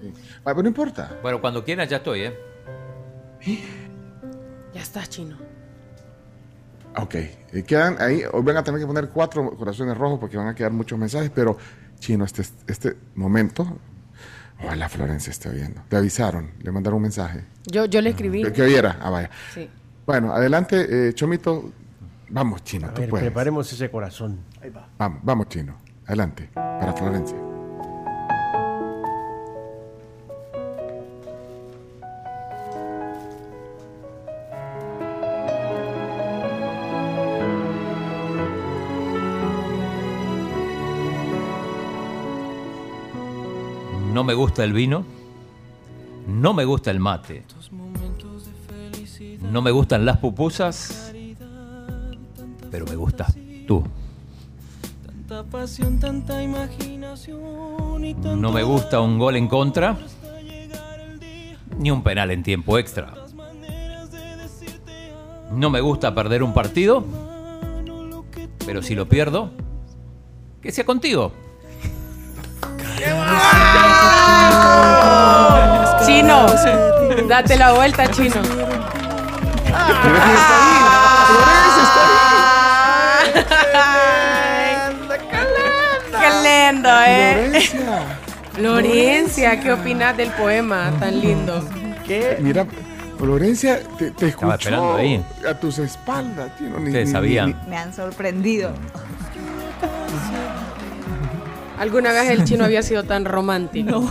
Sí. 0.00 0.12
Ah, 0.38 0.52
pero 0.54 0.62
no 0.62 0.68
importa. 0.68 1.18
Bueno, 1.22 1.40
cuando 1.40 1.64
quieran 1.64 1.88
ya 1.88 1.96
estoy, 1.98 2.20
¿eh? 2.22 2.38
Ya 4.72 4.80
está, 4.80 5.04
chino. 5.06 5.36
Ok, 6.96 7.14
eh, 7.14 7.62
quedan 7.66 7.96
ahí. 8.00 8.22
Hoy 8.32 8.42
van 8.42 8.56
a 8.56 8.64
tener 8.64 8.80
que 8.80 8.86
poner 8.86 9.08
cuatro 9.10 9.56
corazones 9.56 9.96
rojos 9.96 10.18
porque 10.18 10.36
van 10.36 10.48
a 10.48 10.54
quedar 10.54 10.72
muchos 10.72 10.98
mensajes, 10.98 11.30
pero 11.34 11.56
chino, 11.98 12.24
este, 12.24 12.42
este 12.66 12.96
momento. 13.14 13.78
Ojalá 14.62 14.88
Florencia 14.88 15.30
esté 15.30 15.48
oyendo. 15.48 15.82
Te 15.88 15.96
avisaron, 15.96 16.50
le 16.60 16.70
mandaron 16.70 16.96
un 16.98 17.02
mensaje. 17.02 17.44
Yo, 17.66 17.86
yo 17.86 18.00
le 18.02 18.10
escribí. 18.10 18.42
Que, 18.42 18.52
que 18.52 18.62
oyera. 18.62 18.98
Ah, 19.00 19.08
vaya. 19.10 19.30
Sí. 19.54 19.70
Bueno, 20.04 20.34
adelante, 20.34 21.08
eh, 21.08 21.14
Chomito. 21.14 21.72
Vamos, 22.28 22.62
chino, 22.62 22.88
A 22.88 22.94
tú 22.94 23.00
ver, 23.00 23.10
puedes. 23.10 23.26
preparemos 23.26 23.72
ese 23.72 23.90
corazón. 23.90 24.40
Vamos, 24.98 25.20
vamos, 25.22 25.48
chino. 25.48 25.76
Adelante, 26.06 26.50
para 26.54 26.92
Florencia. 26.92 27.49
Me 44.30 44.34
gusta 44.34 44.62
el 44.62 44.72
vino. 44.72 45.04
No 46.28 46.54
me 46.54 46.64
gusta 46.64 46.92
el 46.92 47.00
mate. 47.00 47.42
No 49.40 49.60
me 49.60 49.72
gustan 49.72 50.06
las 50.06 50.18
pupusas. 50.18 51.12
Pero 52.70 52.86
me 52.86 52.94
gustas 52.94 53.34
tú. 53.66 53.82
No 58.36 58.52
me 58.52 58.62
gusta 58.62 59.00
un 59.00 59.18
gol 59.18 59.34
en 59.34 59.48
contra. 59.48 59.98
Ni 61.76 61.90
un 61.90 62.04
penal 62.04 62.30
en 62.30 62.44
tiempo 62.44 62.78
extra. 62.78 63.12
No 65.50 65.70
me 65.70 65.80
gusta 65.80 66.14
perder 66.14 66.44
un 66.44 66.54
partido. 66.54 67.04
Pero 68.64 68.80
si 68.80 68.94
lo 68.94 69.08
pierdo, 69.08 69.50
que 70.62 70.70
sea 70.70 70.86
contigo. 70.86 71.32
Chino, 76.06 76.46
date 77.28 77.56
la 77.56 77.72
vuelta, 77.72 78.10
chino. 78.10 78.40
Qué 86.18 86.72
lindo, 86.72 86.88
¿eh? 87.06 87.52
Florencia, 88.54 89.60
¿qué 89.60 89.72
opinas 89.72 90.16
del 90.16 90.30
poema 90.30 90.92
tan 90.98 91.20
lindo? 91.20 91.64
Mira, 92.40 92.66
Florencia 93.18 93.80
te, 93.98 94.10
te 94.10 94.28
escuchó 94.28 94.54
esperando 94.54 94.94
ahí. 94.96 95.24
a 95.48 95.54
tus 95.54 95.78
espaldas. 95.78 96.54
tío, 96.56 96.68
ni- 96.78 96.86
Ustedes 96.88 97.06
ni- 97.08 97.12
sabían. 97.12 97.56
ni- 97.64 97.70
Me 97.70 97.76
han 97.76 97.94
sorprendido. 97.94 98.72
¿Alguna 101.80 102.12
vez 102.12 102.30
el 102.30 102.44
chino 102.44 102.64
había 102.64 102.82
sido 102.82 103.02
tan 103.04 103.24
romántico? 103.24 104.04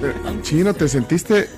Pero, 0.00 0.14
Chino, 0.42 0.72
¿te 0.74 0.88
sentiste 0.88 1.48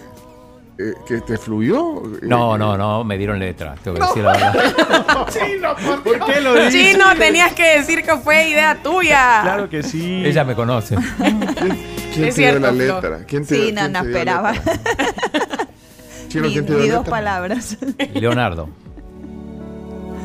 eh, 0.78 0.94
que 1.06 1.20
te 1.20 1.38
fluyó? 1.38 2.02
No, 2.22 2.58
no, 2.58 2.76
no, 2.76 3.04
me 3.04 3.16
dieron 3.16 3.38
letra. 3.38 3.76
Tengo 3.82 3.96
que 3.98 4.02
decir 4.04 4.24
la 4.24 4.32
verdad. 4.32 5.26
Chino, 5.28 5.74
¿por 6.02 6.24
qué 6.26 6.40
lo 6.40 6.54
dices? 6.54 6.72
Chino, 6.92 7.04
tenías 7.16 7.52
que 7.52 7.78
decir 7.78 8.02
que 8.02 8.16
fue 8.16 8.48
idea 8.48 8.76
tuya. 8.82 9.40
Claro 9.42 9.68
que 9.70 9.82
sí. 9.84 10.22
Ella 10.26 10.42
me 10.44 10.54
conoce. 10.54 10.96
¿Quién 11.16 12.24
Es 12.26 12.34
te 12.34 12.40
dio 12.42 12.50
cierto, 12.50 12.60
la 12.60 12.72
Flo. 12.72 12.78
letra? 12.94 13.24
¿Quién 13.26 13.46
te, 13.46 13.54
Sí, 13.54 13.60
quién 13.62 13.74
no, 13.76 13.82
no 13.82 13.88
dio 13.88 14.02
la 14.02 14.08
esperaba. 14.08 14.52
Chino, 16.28 16.46
Ni, 16.46 16.52
¿quién 16.54 16.66
te 16.66 16.72
dio 16.72 16.82
ni 16.82 16.88
la 16.88 16.94
dos 16.96 17.04
letra? 17.04 17.10
palabras. 17.10 17.76
Leonardo. 18.14 18.68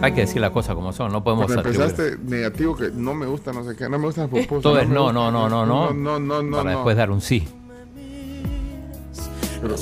Hay 0.01 0.13
que 0.13 0.21
decir 0.21 0.41
las 0.41 0.51
cosas 0.51 0.75
como 0.75 0.93
son. 0.93 1.11
No 1.11 1.23
podemos 1.23 1.45
atribuir. 1.51 1.81
empezaste 1.81 2.17
negativo 2.23 2.75
que 2.75 2.91
no 2.91 3.13
me 3.13 3.25
gusta 3.25 3.51
no 3.51 3.63
sé 3.63 3.75
qué, 3.75 3.89
no 3.89 3.97
me 3.97 4.05
gustan 4.05 4.29
las 4.31 4.41
pupusas. 4.43 4.63
Todo 4.63 4.79
es 4.79 4.87
no, 4.87 5.11
no, 5.11 5.31
no, 5.31 5.49
no, 5.49 5.65
no. 5.65 5.91
No, 5.93 6.19
no, 6.19 6.41
no, 6.43 6.57
Para 6.57 6.71
después 6.71 6.95
dar 6.97 7.11
un 7.11 7.21
sí. 7.21 7.47
Pero, 9.61 9.75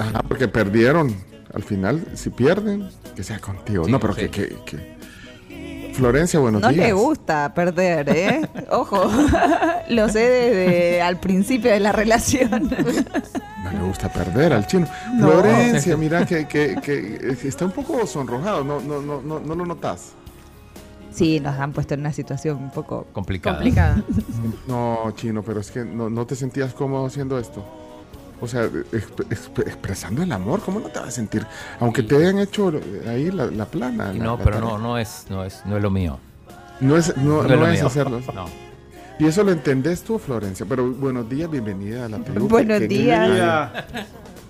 ajá, 0.00 0.22
porque 0.22 0.48
perdieron. 0.48 1.14
Al 1.52 1.62
final, 1.62 2.04
si 2.14 2.28
pierden, 2.28 2.90
que 3.14 3.22
sea 3.22 3.38
contigo. 3.38 3.88
No, 3.88 3.98
pero 3.98 4.14
que, 4.14 4.28
que- 4.28 4.95
Florencia, 5.96 6.38
buenos 6.40 6.60
No 6.60 6.68
días. 6.68 6.86
le 6.88 6.92
gusta 6.92 7.54
perder, 7.54 8.08
¿eh? 8.10 8.48
Ojo, 8.70 9.10
lo 9.88 10.08
sé 10.10 10.18
desde 10.20 11.02
al 11.02 11.18
principio 11.18 11.70
de 11.70 11.80
la 11.80 11.90
relación. 11.92 12.68
No 13.64 13.72
le 13.72 13.80
gusta 13.86 14.12
perder 14.12 14.52
al 14.52 14.66
chino. 14.66 14.86
No. 15.14 15.28
Florencia, 15.30 15.96
mira 15.96 16.26
que, 16.26 16.46
que, 16.46 16.76
que 16.82 17.48
está 17.48 17.64
un 17.64 17.72
poco 17.72 18.06
sonrojado. 18.06 18.62
No, 18.62 18.78
no, 18.80 19.00
no, 19.00 19.22
no, 19.22 19.40
no 19.40 19.54
lo 19.54 19.64
notas. 19.64 20.12
Sí, 21.10 21.40
nos 21.40 21.58
han 21.58 21.72
puesto 21.72 21.94
en 21.94 22.00
una 22.00 22.12
situación 22.12 22.58
un 22.58 22.70
poco 22.70 23.06
Complicada. 23.14 23.56
Complicada. 23.56 24.02
No, 24.68 25.10
chino, 25.16 25.42
pero 25.42 25.60
es 25.60 25.70
que 25.70 25.82
no, 25.82 26.10
no 26.10 26.26
te 26.26 26.36
sentías 26.36 26.74
cómodo 26.74 27.06
haciendo 27.06 27.38
esto. 27.38 27.64
O 28.40 28.46
sea, 28.46 28.64
exp- 28.66 29.26
exp- 29.30 29.66
expresando 29.66 30.22
el 30.22 30.30
amor, 30.30 30.60
¿cómo 30.60 30.78
no 30.80 30.88
te 30.88 30.98
vas 30.98 31.08
a 31.08 31.10
sentir? 31.10 31.46
Aunque 31.80 32.02
te 32.02 32.16
hayan 32.16 32.38
hecho 32.38 32.70
ahí 33.08 33.30
la, 33.30 33.46
la 33.46 33.64
plana. 33.64 34.12
la- 34.12 34.24
No, 34.24 34.36
la 34.36 34.44
pero 34.44 34.56
tarea. 34.58 34.70
no, 34.72 34.78
no 34.78 34.98
es, 34.98 35.24
no 35.30 35.44
es, 35.44 35.62
no 35.64 35.76
es 35.76 35.82
lo 35.82 35.90
mío. 35.90 36.18
No 36.80 36.96
es, 36.96 37.16
no, 37.16 37.42
No 37.42 37.42
no 37.42 37.54
es 37.54 37.60
lo 37.60 37.66
es 37.68 37.72
mío. 37.78 37.86
hacerlo. 37.86 38.20
No. 38.34 38.44
Y 39.18 39.26
eso 39.26 39.42
lo 39.42 39.52
entendés 39.52 40.02
tú, 40.02 40.18
Florencia. 40.18 40.66
Pero 40.68 40.90
buenos 40.90 41.28
días, 41.30 41.50
bienvenida 41.50 42.04
a 42.04 42.08
la 42.10 42.18
tribu. 42.18 42.48
Buenos 42.48 42.80
¿Qué- 42.80 42.88
qué- 42.88 42.94
días. 42.94 43.30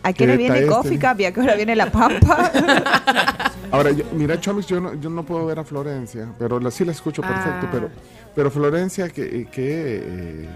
¿A 0.03 0.13
qué 0.13 0.25
hora 0.25 0.33
¿Qué 0.33 0.39
viene 0.39 0.67
Coffee 0.67 0.95
este? 0.95 1.09
Cup 1.09 1.21
y 1.21 1.25
a 1.25 1.33
qué 1.33 1.41
hora 1.41 1.55
viene 1.55 1.77
La 1.77 1.91
Pampa? 1.91 2.51
Ahora, 3.71 3.91
yo- 3.93 4.05
mira, 4.13 4.41
Chomix, 4.41 4.67
yo 4.67 4.81
no, 4.81 4.95
yo 4.95 5.11
no 5.11 5.25
puedo 5.25 5.47
ver 5.47 5.59
a 5.61 5.65
Florencia, 5.65 6.29
pero 6.39 6.59
la, 6.61 6.71
sí 6.71 6.85
la 6.85 6.93
escucho 6.93 7.23
perfecto. 7.23 7.67
Ah. 7.67 7.69
Pero, 7.73 7.91
pero 8.35 8.51
Florencia, 8.51 9.09
que. 9.09 9.47
que 9.51 9.63
eh, 9.63 10.03
eh, 10.05 10.49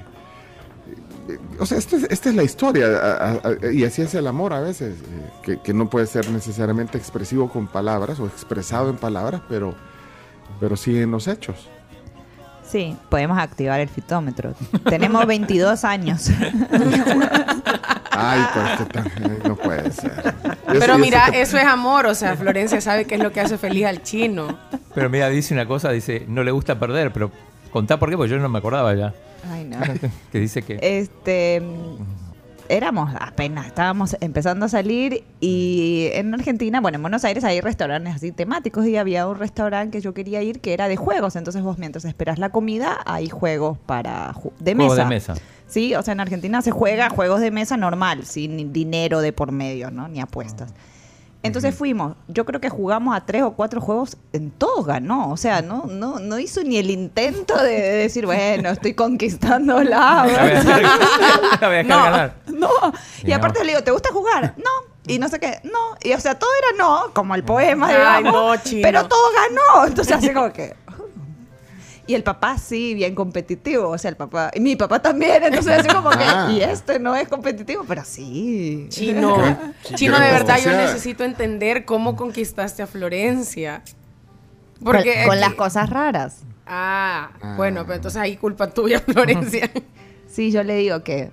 o 1.59 1.67
sea, 1.67 1.79
esta 1.79 1.97
es, 1.97 2.05
esta 2.05 2.29
es 2.31 2.35
la 2.35 2.43
historia, 2.43 2.87
a- 2.87 3.13
a- 3.13 3.33
a- 3.67 3.73
y 3.73 3.85
así 3.85 4.03
es 4.03 4.15
el 4.15 4.27
amor 4.27 4.53
a 4.53 4.61
veces, 4.61 4.95
eh, 5.01 5.31
que, 5.43 5.61
que 5.61 5.73
no 5.75 5.89
puede 5.91 6.07
ser 6.07 6.29
necesariamente 6.31 6.97
expresivo 6.99 7.49
con 7.51 7.67
palabras 7.67 8.19
o 8.21 8.27
expresado 8.27 8.91
en 8.91 8.97
palabras, 8.97 9.43
pero, 9.49 9.75
pero 10.59 10.77
sí 10.77 10.99
en 10.99 11.11
los 11.11 11.29
hechos. 11.29 11.69
Sí, 12.67 12.97
podemos 13.09 13.37
activar 13.39 13.81
el 13.81 13.89
fitómetro. 13.89 14.55
Tenemos 14.89 15.27
22 15.27 15.85
años. 15.85 16.31
Ay, 18.13 18.41
pues 18.55 18.79
que 18.79 18.85
tan- 18.93 19.11
ay, 19.25 19.39
no 19.49 19.57
puede 19.57 19.91
ser. 19.93 20.35
Pero 20.67 20.85
Eso- 20.85 20.99
mira, 20.99 21.23
eso 21.25 21.33
que- 21.33 21.41
eso 21.43 21.59
es 21.59 21.65
amor. 21.65 22.07
O 22.07 22.15
sea, 22.15 22.37
Florencia 22.37 22.81
sabe 22.81 23.07
qué 23.07 23.17
es 23.17 23.23
lo 23.23 23.33
que 23.33 23.41
hace 23.41 23.59
feliz 23.59 23.87
al 23.87 24.03
chino. 24.03 24.59
Pero 24.95 25.09
mira, 25.11 25.29
dice 25.29 25.55
una 25.55 25.67
cosa, 25.67 25.91
dice, 25.91 26.25
no 26.29 26.43
le 26.45 26.51
gusta 26.51 26.79
perder, 26.79 27.13
pero 27.13 27.31
contá 27.73 27.99
por 27.99 28.11
qué, 28.11 28.17
porque 28.17 28.31
yo 28.31 28.39
no 28.39 28.49
me 28.49 28.59
acordaba 28.59 28.95
ya. 28.95 29.15
Ay, 29.51 29.65
no. 29.65 29.79
Que 30.33 30.39
dice 30.39 30.63
que... 30.63 30.79
Este, 30.83 31.63
éramos 32.69 33.11
apenas, 33.19 33.67
estábamos 33.67 34.17
empezando 34.21 34.67
a 34.67 34.69
salir 34.69 35.25
y 35.41 36.09
en 36.13 36.33
Argentina, 36.35 36.81
bueno, 36.81 36.97
en 36.97 37.03
Buenos 37.03 37.25
Aires 37.25 37.43
hay 37.43 37.61
restaurantes 37.61 38.15
así 38.15 38.31
temáticos 38.33 38.87
y 38.87 38.97
había 38.97 39.27
un 39.27 39.39
restaurante 39.39 39.99
que 39.99 40.03
yo 40.03 40.15
quería 40.15 40.41
ir 40.43 40.61
que 40.61 40.73
era 40.73 40.87
de 40.87 40.97
juegos, 40.97 41.35
entonces 41.37 41.63
vos 41.63 41.79
mientras 41.79 42.05
esperas 42.05 42.39
la 42.39 42.51
comida 42.51 42.99
hay 43.07 43.29
juegos 43.29 43.77
para 43.87 44.33
ju- 44.35 44.53
de 44.61 44.75
Juegos 44.75 44.97
mesa. 44.99 45.03
de 45.03 45.09
mesa. 45.09 45.35
Sí, 45.67 45.95
o 45.95 46.03
sea, 46.03 46.13
en 46.13 46.21
Argentina 46.21 46.63
se 46.63 46.71
juega 46.71 47.11
juegos 47.11 47.41
de 47.41 47.51
mesa 47.51 47.77
normal, 47.77 48.25
sin 48.25 48.73
dinero 48.73 49.21
de 49.21 49.33
por 49.33 49.51
medio, 49.53 49.91
¿no? 49.91 50.07
Ni 50.09 50.21
apuestas. 50.21 50.73
Entonces 51.43 51.75
fuimos, 51.75 52.17
yo 52.29 52.45
creo 52.45 52.61
que 52.61 52.69
jugamos 52.69 53.17
a 53.17 53.25
tres 53.25 53.43
o 53.43 53.53
cuatro 53.53 53.81
juegos, 53.81 54.19
en 54.35 54.51
todos 54.51 54.85
ganó, 54.85 55.31
o 55.31 55.37
sea, 55.39 55.63
no, 55.63 55.85
no, 55.87 56.19
no 56.19 56.39
hizo 56.39 56.63
ni 56.63 56.77
el 56.77 56.91
intento 56.91 57.57
de, 57.63 57.71
de 57.81 57.93
decir, 57.97 58.27
bueno, 58.27 58.69
estoy 58.69 58.93
conquistando 58.93 59.83
la... 59.83 60.27
La 60.27 60.27
voy 60.27 60.33
a 60.35 60.45
dejar- 60.55 60.83
la 61.63 61.67
voy 61.69 61.77
a 61.77 61.83
dejar 61.83 61.87
No, 61.87 62.05
ganar. 62.05 62.35
no. 62.47 62.69
Y 63.25 63.33
aparte 63.33 63.65
le 63.65 63.73
digo, 63.73 63.83
¿te 63.83 63.91
gusta 63.91 64.11
jugar? 64.13 64.55
No. 64.59 64.91
Y 65.07 65.19
no 65.19 65.29
sé 65.31 65.41
qué, 65.41 65.61
no. 65.65 65.97
Y 66.03 66.13
o 66.13 66.21
sea, 66.21 66.39
todo 66.39 66.51
era 66.59 66.77
no, 66.85 67.15
como 67.15 67.35
el 67.35 67.43
poema, 67.43 67.87
Ay, 67.89 68.23
digamos. 68.23 68.33
no. 68.35 68.81
Pero 68.83 69.09
todo 69.09 69.21
ganó. 69.33 69.87
Entonces 69.87 70.15
así 70.15 70.33
como 70.35 70.53
que. 70.53 70.77
Y 72.11 72.15
el 72.17 72.25
papá 72.25 72.59
sí, 72.59 72.95
bien 72.95 73.15
competitivo. 73.15 73.89
O 73.89 73.97
sea, 73.99 74.09
el 74.11 74.17
papá. 74.17 74.51
Y 74.53 74.59
mi 74.61 74.75
papá 74.75 75.01
también. 75.01 75.45
Entonces 75.45 75.79
así 75.79 75.89
como 75.89 76.11
que. 76.11 76.25
Ah. 76.25 76.49
Y 76.51 76.61
este 76.61 76.99
no 76.99 77.15
es 77.15 77.29
competitivo, 77.29 77.85
pero 77.87 78.03
sí. 78.05 78.87
Chino, 78.89 79.37
Gran- 79.37 79.75
chino, 79.95 80.15
de 80.19 80.27
gran 80.27 80.33
verdad 80.39 80.59
yo 80.65 80.73
necesito 80.73 81.23
entender 81.23 81.85
cómo 81.85 82.17
conquistaste 82.17 82.83
a 82.83 82.89
Florencia. 82.89 83.83
Con, 84.83 84.87
Porque 84.87 85.23
con 85.25 85.33
aquí- 85.35 85.41
las 85.41 85.55
cosas 85.55 85.89
raras. 85.89 86.39
Ah, 86.67 87.31
bueno, 87.57 87.83
pero 87.85 87.95
entonces 87.97 88.21
ahí 88.21 88.37
culpa 88.37 88.71
tuya, 88.71 88.99
Florencia. 89.07 89.71
Sí, 90.27 90.51
yo 90.51 90.63
le 90.65 90.75
digo 90.77 91.03
que 91.05 91.31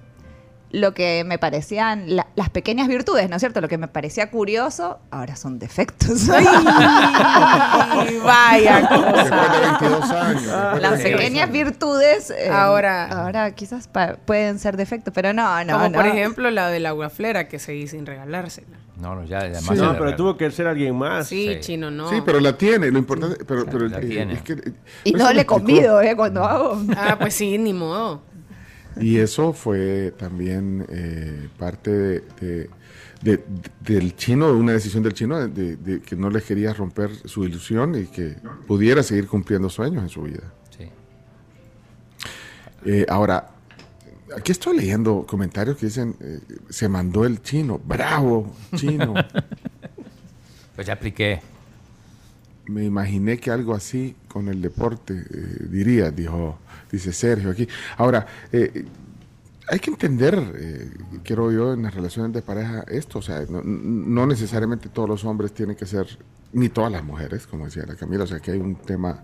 lo 0.72 0.94
que 0.94 1.24
me 1.26 1.38
parecían 1.40 2.16
la- 2.16 2.28
las 2.36 2.50
pequeñas 2.50 2.88
virtudes, 2.90 3.30
¿no 3.30 3.38
es 3.38 3.40
cierto? 3.42 3.62
Lo 3.62 3.68
que 3.70 3.78
me 3.78 3.88
parecía 3.88 4.30
curioso, 4.30 5.00
ahora 5.12 5.36
son 5.38 5.60
defectos. 5.60 6.28
Ay, 6.30 8.20
vaya 8.24 8.80
Después 8.82 9.02
de 9.02 9.12
cosa. 9.12 9.60
22 9.62 10.12
años. 10.12 10.44
Las 10.82 10.92
22 10.92 11.02
pequeñas 11.04 11.44
años. 11.50 11.54
virtudes 11.54 12.30
eh, 12.32 12.50
Ahora- 12.50 13.06
ahora 13.24 13.52
quizás 13.56 13.90
pueden 14.26 14.60
ser 14.60 14.78
defectos, 14.78 15.14
pero 15.14 15.34
no, 15.34 15.64
no, 15.64 15.74
Como 15.74 15.90
no. 15.90 15.96
por 15.96 16.06
ejemplo 16.08 16.52
la 16.52 16.70
de 16.70 16.80
la 16.80 16.90
aguaflera 16.90 17.48
que 17.48 17.60
seguí 17.60 17.88
sin 17.88 18.06
regalársela. 18.06 18.78
No, 19.00 19.14
no, 19.16 19.24
ya 19.26 19.38
además... 19.40 19.64
No, 19.70 19.76
ya 19.76 19.92
le 19.92 19.98
pero 19.98 20.06
re- 20.12 20.18
tuvo 20.18 20.38
que 20.38 20.50
ser 20.52 20.68
alguien 20.68 20.96
más. 20.98 21.28
Sí, 21.28 21.54
Sí. 21.56 21.60
chino, 21.62 21.92
no. 21.92 22.10
Sí, 22.10 22.22
pero 22.26 22.40
la 22.40 22.58
tiene, 22.58 22.90
lo 22.92 22.98
importante, 22.98 23.46
pero, 23.46 23.66
pero 23.66 23.88
la 23.88 24.00
eh, 24.00 24.06
tiene. 24.06 24.34
es 24.34 24.42
que, 24.42 24.54
eh, 24.54 24.74
y 25.04 25.12
no 25.14 25.32
le 25.32 25.46
convido, 25.46 26.02
¿eh? 26.02 26.16
Cuando 26.16 26.44
hago. 26.44 26.82
Ah, 26.98 27.16
pues 27.20 27.36
sí, 27.36 27.58
ni 27.60 27.74
modo. 27.74 28.22
Y 29.02 29.18
eso 29.18 29.54
fue 29.54 30.14
también 30.18 30.86
eh, 30.90 31.50
parte 31.58 31.92
de, 31.92 32.24
de- 32.42 32.70
de- 33.22 33.44
del 33.82 34.16
chino, 34.16 34.52
una 34.54 34.74
decisión 34.74 35.02
del 35.04 35.14
chino, 35.14 35.48
de, 35.48 36.02
que 36.06 36.16
no 36.16 36.30
le 36.30 36.42
quería 36.42 36.74
romper 36.74 37.10
su 37.26 37.44
ilusión 37.46 37.96
y 37.96 38.06
que 38.06 38.36
pudiera 38.68 39.02
seguir 39.04 39.28
cumpliendo 39.28 39.70
sueños 39.70 40.04
en 40.04 40.10
su 40.10 40.22
vida. 40.24 40.44
Sí. 40.78 40.90
Eh, 42.86 43.06
ahora, 43.10 43.50
aquí 44.36 44.52
estoy 44.52 44.78
leyendo 44.78 45.26
comentarios 45.28 45.78
que 45.78 45.88
dicen, 45.88 46.16
eh, 46.20 46.40
se 46.70 46.88
mandó 46.90 47.26
el 47.26 47.42
chino, 47.42 47.80
bravo, 47.84 48.54
chino. 48.76 49.14
Pues 50.76 50.86
ya 50.86 50.94
expliqué. 50.94 51.42
Me 52.68 52.84
imaginé 52.84 53.40
que 53.40 53.50
algo 53.50 53.74
así 53.74 54.16
con 54.28 54.48
el 54.48 54.62
deporte 54.62 55.14
eh, 55.28 55.66
diría, 55.72 56.12
dijo, 56.12 56.60
dice 56.92 57.12
Sergio 57.14 57.52
aquí. 57.52 57.68
Ahora, 57.98 58.26
eh, 58.52 58.86
hay 59.70 59.80
que 59.80 59.90
entender, 59.92 60.36
eh, 60.58 60.92
quiero 61.24 61.52
yo, 61.52 61.74
en 61.74 61.84
las 61.84 61.94
relaciones 61.94 62.32
de 62.34 62.42
pareja 62.42 62.84
esto. 62.88 63.20
O 63.20 63.22
sea, 63.22 63.42
no, 63.50 63.62
no 63.64 64.26
necesariamente 64.26 64.90
todos 64.90 65.10
los 65.10 65.26
hombres 65.26 65.54
tienen 65.54 65.76
que 65.76 65.86
ser, 65.86 66.08
ni 66.54 66.70
todas 66.70 66.92
las 66.92 67.04
mujeres, 67.04 67.46
como 67.48 67.66
decía 67.66 67.84
la 67.86 67.96
Camila. 67.96 68.24
O 68.24 68.28
sea, 68.28 68.40
que 68.40 68.52
hay 68.52 68.60
un 68.60 68.76
tema. 68.76 69.24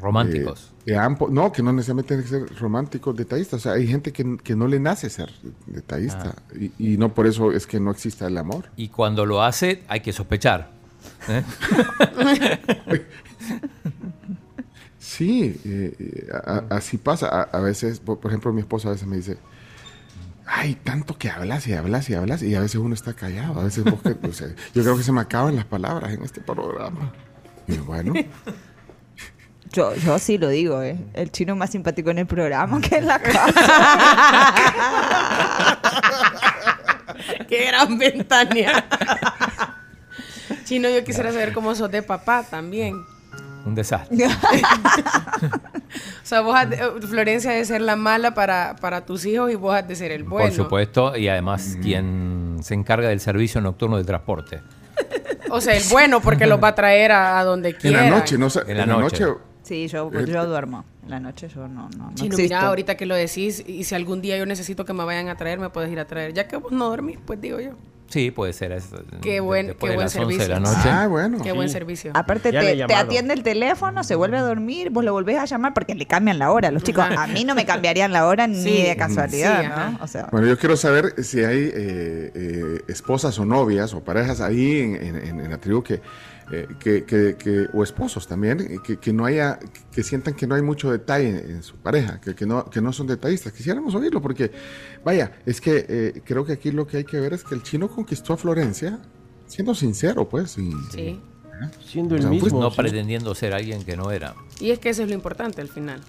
Románticos. 0.00 0.72
eh, 0.86 0.92
de 0.92 0.96
ampo- 0.98 1.28
no, 1.28 1.50
que 1.50 1.60
no 1.62 1.72
necesariamente 1.72 2.08
tienen 2.16 2.24
que 2.24 2.30
ser 2.52 2.58
románticos, 2.60 3.16
detallistas. 3.16 3.60
O 3.60 3.62
sea, 3.64 3.72
hay 3.72 3.86
gente 3.88 4.12
que, 4.12 4.36
que 4.42 4.54
no 4.54 4.66
le 4.68 4.78
nace 4.78 5.10
ser 5.10 5.28
detallista. 5.66 6.36
Y, 6.54 6.92
y 6.94 6.96
no 6.96 7.12
por 7.14 7.26
eso 7.26 7.50
es 7.52 7.66
que 7.66 7.80
no 7.80 7.90
exista 7.90 8.26
el 8.28 8.38
amor. 8.38 8.66
Y 8.76 8.88
cuando 8.88 9.26
lo 9.26 9.42
hace, 9.42 9.82
hay 9.88 10.00
que 10.00 10.12
sospechar. 10.12 10.70
¿eh? 11.28 11.42
Sí, 15.18 15.60
eh, 15.64 15.92
eh, 15.98 16.28
a- 16.32 16.62
así 16.76 16.96
pasa. 16.96 17.26
A, 17.28 17.42
a 17.42 17.58
veces, 17.60 17.98
por, 17.98 18.18
ejemplo, 18.26 18.52
mi 18.52 18.60
esposa 18.60 18.86
a 18.88 18.92
veces 18.92 19.08
me 19.08 19.16
dice, 19.16 19.36
ay, 20.46 20.76
tanto 20.76 21.18
que 21.18 21.28
hablas 21.28 21.66
y 21.66 21.72
hablas 21.74 22.08
y 22.08 22.14
hablas 22.14 22.40
y 22.42 22.54
a 22.54 22.60
veces 22.60 22.76
uno 22.76 22.94
está 22.94 23.14
callado. 23.14 23.60
A 23.60 23.64
veces 23.64 23.82
vos 23.82 24.00
que- 24.02 24.16
o 24.28 24.32
sea, 24.32 24.46
yo 24.74 24.82
creo 24.82 24.96
que 24.96 25.02
se 25.02 25.10
me 25.10 25.20
acaban 25.20 25.56
las 25.56 25.64
palabras 25.64 26.12
en 26.12 26.22
este 26.22 26.40
programa. 26.40 27.12
Y 27.66 27.76
bueno, 27.78 28.14
Yo, 29.70 29.94
yo 29.96 30.18
sí 30.18 30.38
lo 30.38 30.48
digo, 30.48 30.80
¿eh? 30.82 30.98
El 31.12 31.30
chino 31.30 31.54
más 31.54 31.68
simpático 31.68 32.08
en 32.08 32.16
el 32.16 32.26
programa 32.26 32.80
que 32.80 32.96
en 32.96 33.06
la 33.06 33.18
casa. 33.22 34.54
Qué 37.46 37.66
gran 37.66 37.98
ventana. 37.98 38.86
Chino, 40.64 40.88
yo 40.88 41.04
quisiera 41.04 41.32
saber 41.32 41.52
cómo 41.52 41.74
sos 41.74 41.90
de 41.90 42.02
papá 42.02 42.44
también. 42.48 43.04
Un 43.68 43.74
desastre. 43.74 44.16
O 46.22 46.26
sea, 46.28 46.42
vos 46.42 46.54
has 46.54 46.68
de- 46.68 46.76
Florencia 47.06 47.50
ha 47.50 47.54
de 47.54 47.64
ser 47.64 47.80
la 47.80 47.96
mala 47.96 48.34
para, 48.34 48.76
para 48.80 49.06
tus 49.06 49.24
hijos 49.24 49.50
y 49.50 49.54
vos 49.54 49.74
has 49.74 49.88
de 49.88 49.96
ser 49.96 50.12
el 50.12 50.24
bueno. 50.24 50.48
Por 50.48 50.54
supuesto, 50.56 51.16
y 51.16 51.28
además 51.28 51.78
quien 51.80 52.58
se 52.62 52.74
encarga 52.74 53.08
del 53.08 53.20
servicio 53.20 53.60
nocturno 53.62 53.96
de 53.96 54.04
transporte. 54.04 54.60
O 55.50 55.60
sea, 55.62 55.74
el 55.74 55.82
bueno 55.90 56.20
porque 56.20 56.46
los 56.46 56.62
va 56.62 56.68
a 56.68 56.74
traer 56.74 57.12
a, 57.12 57.38
a 57.38 57.44
donde 57.44 57.70
en 57.70 57.76
quiera. 57.76 58.02
la 58.02 58.10
noche, 58.10 58.36
no 58.36 58.50
sé, 58.50 58.60
En 58.66 58.76
la 58.76 58.84
noche. 58.86 59.24
Sí, 59.62 59.88
yo, 59.88 60.10
yo 60.24 60.46
duermo. 60.46 60.84
En 61.04 61.10
la 61.10 61.20
noche 61.20 61.48
yo 61.48 61.66
no, 61.68 61.88
no, 61.96 62.10
no 62.10 62.14
Chino, 62.14 62.26
existo. 62.34 62.42
mira, 62.42 62.60
ahorita 62.66 62.96
que 62.96 63.06
lo 63.06 63.14
decís, 63.14 63.64
y 63.66 63.84
si 63.84 63.94
algún 63.94 64.20
día 64.20 64.36
yo 64.36 64.44
necesito 64.44 64.84
que 64.84 64.92
me 64.92 65.04
vayan 65.04 65.28
a 65.28 65.36
traer, 65.36 65.58
me 65.58 65.70
puedes 65.70 65.90
ir 65.90 66.00
a 66.00 66.06
traer. 66.06 66.34
Ya 66.34 66.46
que 66.48 66.56
vos 66.56 66.70
no 66.72 66.90
dormís, 66.90 67.18
pues 67.24 67.40
digo 67.40 67.60
yo. 67.60 67.70
Sí, 68.08 68.30
puede 68.30 68.52
ser. 68.54 68.72
es- 68.72 68.88
Qué 69.20 69.40
buen, 69.40 69.68
qué 69.68 69.74
buen 69.78 69.98
las 69.98 70.16
11 70.16 70.18
servicio. 70.18 70.42
de 70.42 70.48
la 70.48 70.60
noche. 70.60 70.88
Ah, 70.88 71.06
bueno. 71.08 71.38
Qué 71.42 71.52
buen 71.52 71.68
servicio. 71.68 72.10
Aparte 72.14 72.52
le 72.52 72.72
he 72.82 72.86
te, 72.86 72.94
atiende 72.94 73.34
el 73.34 73.42
teléfono, 73.42 74.02
se 74.02 74.14
vuelve 74.14 74.38
a 74.38 74.42
dormir, 74.42 74.88
vos 74.90 75.04
lo 75.04 75.12
volvés 75.12 75.38
a 75.38 75.44
llamar 75.44 75.74
porque 75.74 75.94
le 75.94 76.06
cambian 76.06 76.38
la 76.38 76.50
hora. 76.50 76.70
Los 76.70 76.82
chicos, 76.84 77.04
a 77.04 77.26
mí 77.26 77.44
no 77.44 77.54
me 77.54 77.66
cambiarían 77.66 78.10
la 78.12 78.26
hora 78.26 78.46
ni 78.46 78.82
de 78.82 78.96
casualidad, 78.96 79.60
Sí. 79.62 79.68
¿no? 79.68 79.98
O 80.02 80.06
sea, 80.06 80.28
Bueno, 80.32 80.46
yo 80.46 80.56
quiero 80.58 80.76
saber 80.76 81.22
si 81.22 81.44
hay 81.44 81.64
eh, 81.64 82.32
eh, 82.34 82.80
esposas 82.88 83.38
o 83.38 83.44
novias 83.44 83.92
o 83.92 84.00
parejas 84.02 84.40
ahí 84.40 84.80
en, 84.80 84.94
en- 84.96 85.16
en- 85.16 85.40
en 85.40 85.50
la 85.50 85.58
tribu 85.58 85.82
que, 85.82 86.00
eh, 86.50 86.66
que, 86.80 87.04
que- 87.04 87.36
que- 87.36 87.66
o 87.72 87.82
esposos 87.82 88.26
también, 88.26 88.60
eh, 88.60 88.76
que, 88.82 88.96
que 88.98 89.12
no 89.12 89.24
haya, 89.24 89.58
que 89.92 90.02
sientan 90.02 90.34
que 90.34 90.46
no 90.46 90.54
hay 90.54 90.62
mucho 90.62 90.90
detalle 90.90 91.28
en, 91.28 91.36
en 91.56 91.62
su 91.62 91.76
pareja, 91.76 92.20
que, 92.20 92.34
que 92.34 92.46
no, 92.46 92.64
que 92.70 92.80
no 92.80 92.92
son 92.92 93.06
detallistas. 93.06 93.52
Quisiéramos 93.52 93.94
oírlo 93.94 94.20
porque, 94.22 94.50
vaya, 95.04 95.32
es 95.46 95.60
que 95.60 95.84
eh, 95.88 96.22
creo 96.24 96.44
que 96.44 96.52
aquí 96.54 96.70
lo 96.70 96.86
que 96.86 96.98
hay 96.98 97.04
que 97.04 97.20
ver 97.20 97.32
es 97.34 97.44
que 97.44 97.54
el 97.54 97.62
chino 97.62 97.88
conquistó 97.88 98.32
a 98.32 98.36
Florencia, 98.36 98.98
siendo 99.46 99.74
sincero, 99.74 100.28
pues. 100.28 100.56
y- 100.58 100.72
Sí. 100.92 101.20
Siendo 101.84 102.14
el 102.14 102.20
O 102.20 102.22
sea, 102.22 102.30
pues, 102.30 102.42
mismo. 102.44 102.60
No 102.60 102.70
pretendiendo 102.72 103.34
ser 103.34 103.52
alguien 103.52 103.82
que 103.84 103.96
no 103.96 104.12
era. 104.12 104.34
Y 104.60 104.70
es 104.70 104.78
que 104.78 104.90
eso 104.90 105.02
es 105.02 105.08
lo 105.08 105.14
importante 105.14 105.60
al 105.60 105.68
final. 105.68 106.00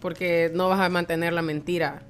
Porque 0.00 0.52
no 0.54 0.68
vas 0.68 0.78
a 0.80 0.88
mantener 0.88 1.32
la 1.32 1.42
mentira 1.42 2.04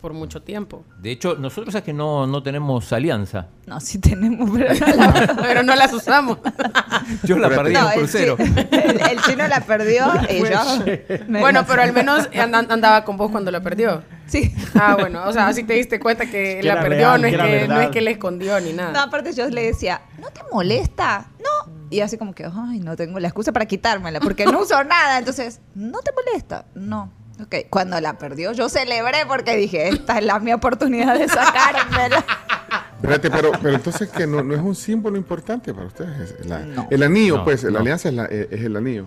por 0.00 0.12
mucho 0.12 0.42
tiempo. 0.42 0.84
De 1.00 1.10
hecho, 1.10 1.36
nosotros 1.36 1.74
es 1.74 1.82
que 1.82 1.92
no, 1.92 2.26
no 2.26 2.42
tenemos 2.42 2.92
alianza. 2.92 3.46
no, 3.66 3.80
sí 3.80 3.98
tenemos, 3.98 4.50
pero 4.50 4.74
no 4.74 4.96
la, 4.96 5.36
Pero 5.42 5.62
no 5.62 5.74
las 5.76 5.92
usamos. 5.92 6.38
Yo 7.24 7.38
la 7.38 7.48
Espérate. 7.48 7.54
perdí 7.56 7.74
en 7.76 7.80
no, 7.82 7.90
el, 7.90 7.98
crucero. 7.98 8.36
chi- 8.36 8.44
el- 8.70 9.00
el 9.10 9.20
chino 9.22 9.46
la 9.48 9.60
perdió 9.60 10.06
y 10.30 10.40
yo... 10.40 11.24
me 11.28 11.40
bueno, 11.40 11.64
pero 11.66 11.82
al 11.82 11.92
menos 11.92 12.28
and- 12.34 12.72
andaba 12.72 13.04
con 13.04 13.16
vos 13.16 13.30
cuando 13.30 13.50
la 13.50 13.60
perdió. 13.60 14.02
Sí. 14.26 14.54
Ah, 14.74 14.96
bueno, 14.98 15.22
o 15.26 15.32
sea, 15.32 15.48
así 15.48 15.64
te 15.64 15.74
diste 15.74 16.00
cuenta 16.00 16.24
que, 16.26 16.58
Que 16.60 16.62
la 16.62 16.80
perdió, 16.80 17.16
real, 17.16 17.20
no, 17.22 17.26
es 17.28 17.36
que 17.36 17.68
no 17.68 17.80
es 17.80 17.90
que 17.90 18.00
le 18.00 18.10
escondió 18.12 18.58
ni 18.60 18.72
nada. 18.72 18.92
No, 18.92 19.00
aparte 19.00 19.32
yo 19.34 19.48
le 19.48 19.62
decía, 19.64 20.00
¿no 20.18 20.30
te 20.30 20.40
molesta? 20.50 21.26
No. 21.38 21.72
Y 21.90 22.00
así 22.00 22.16
como 22.16 22.34
que, 22.34 22.44
ay, 22.44 22.80
no 22.80 22.96
tengo 22.96 23.20
la 23.20 23.28
excusa 23.28 23.52
para 23.52 23.66
quitármela, 23.66 24.20
porque 24.20 24.46
no 24.46 24.60
uso 24.62 24.82
nada. 24.82 25.18
Entonces, 25.18 25.60
¿no 25.74 26.00
te 26.00 26.10
molesta? 26.12 26.64
No. 26.74 27.12
Ok, 27.42 27.54
cuando 27.68 28.00
la 28.00 28.16
perdió, 28.18 28.52
yo 28.52 28.68
celebré 28.68 29.26
porque 29.26 29.56
dije, 29.56 29.88
esta 29.88 30.18
es 30.18 30.24
la 30.24 30.38
mi 30.38 30.52
oportunidad 30.52 31.18
de 31.18 31.28
sacármela. 31.28 32.24
Espérate, 32.96 33.30
pero, 33.30 33.50
pero 33.60 33.74
entonces 33.74 34.08
que 34.08 34.26
no, 34.26 34.42
no 34.42 34.54
es 34.54 34.60
un 34.60 34.74
símbolo 34.74 35.16
importante 35.18 35.74
para 35.74 35.86
ustedes. 35.86 36.34
es 36.40 36.46
la- 36.46 36.60
No. 36.60 36.86
El 36.90 37.02
anillo, 37.02 37.38
No, 37.38 37.44
pues, 37.44 37.64
la 37.64 37.80
alianza 37.80 38.08
es, 38.08 38.14
la- 38.14 38.26
eh, 38.30 38.48
es 38.50 38.62
el 38.62 38.76
anillo. 38.76 39.04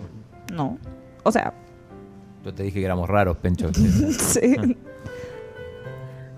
No. 0.52 0.78
O 1.24 1.32
sea, 1.32 1.52
Yo 2.44 2.54
te 2.54 2.62
dije 2.62 2.78
que 2.78 2.84
éramos 2.84 3.08
raros, 3.08 3.36
Pencho. 3.38 3.70
sí. 3.74 4.76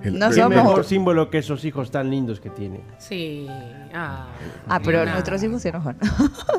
El- 0.03 0.19
No 0.19 0.33
somos- 0.33 0.49
mejor 0.57 0.85
símbolo 0.85 1.29
que 1.29 1.39
esos 1.39 1.63
hijos 1.65 1.91
tan 1.91 2.09
lindos 2.09 2.41
que 2.41 2.49
tiene. 2.51 2.81
Sí. 2.99 3.47
Ah, 3.93 4.29
Ah, 4.69 4.81
pero 4.83 5.05
Nah. 5.05 5.13
nuestros 5.13 5.43
hijos 5.43 5.61
se 5.61 5.69
enojan. 5.69 5.97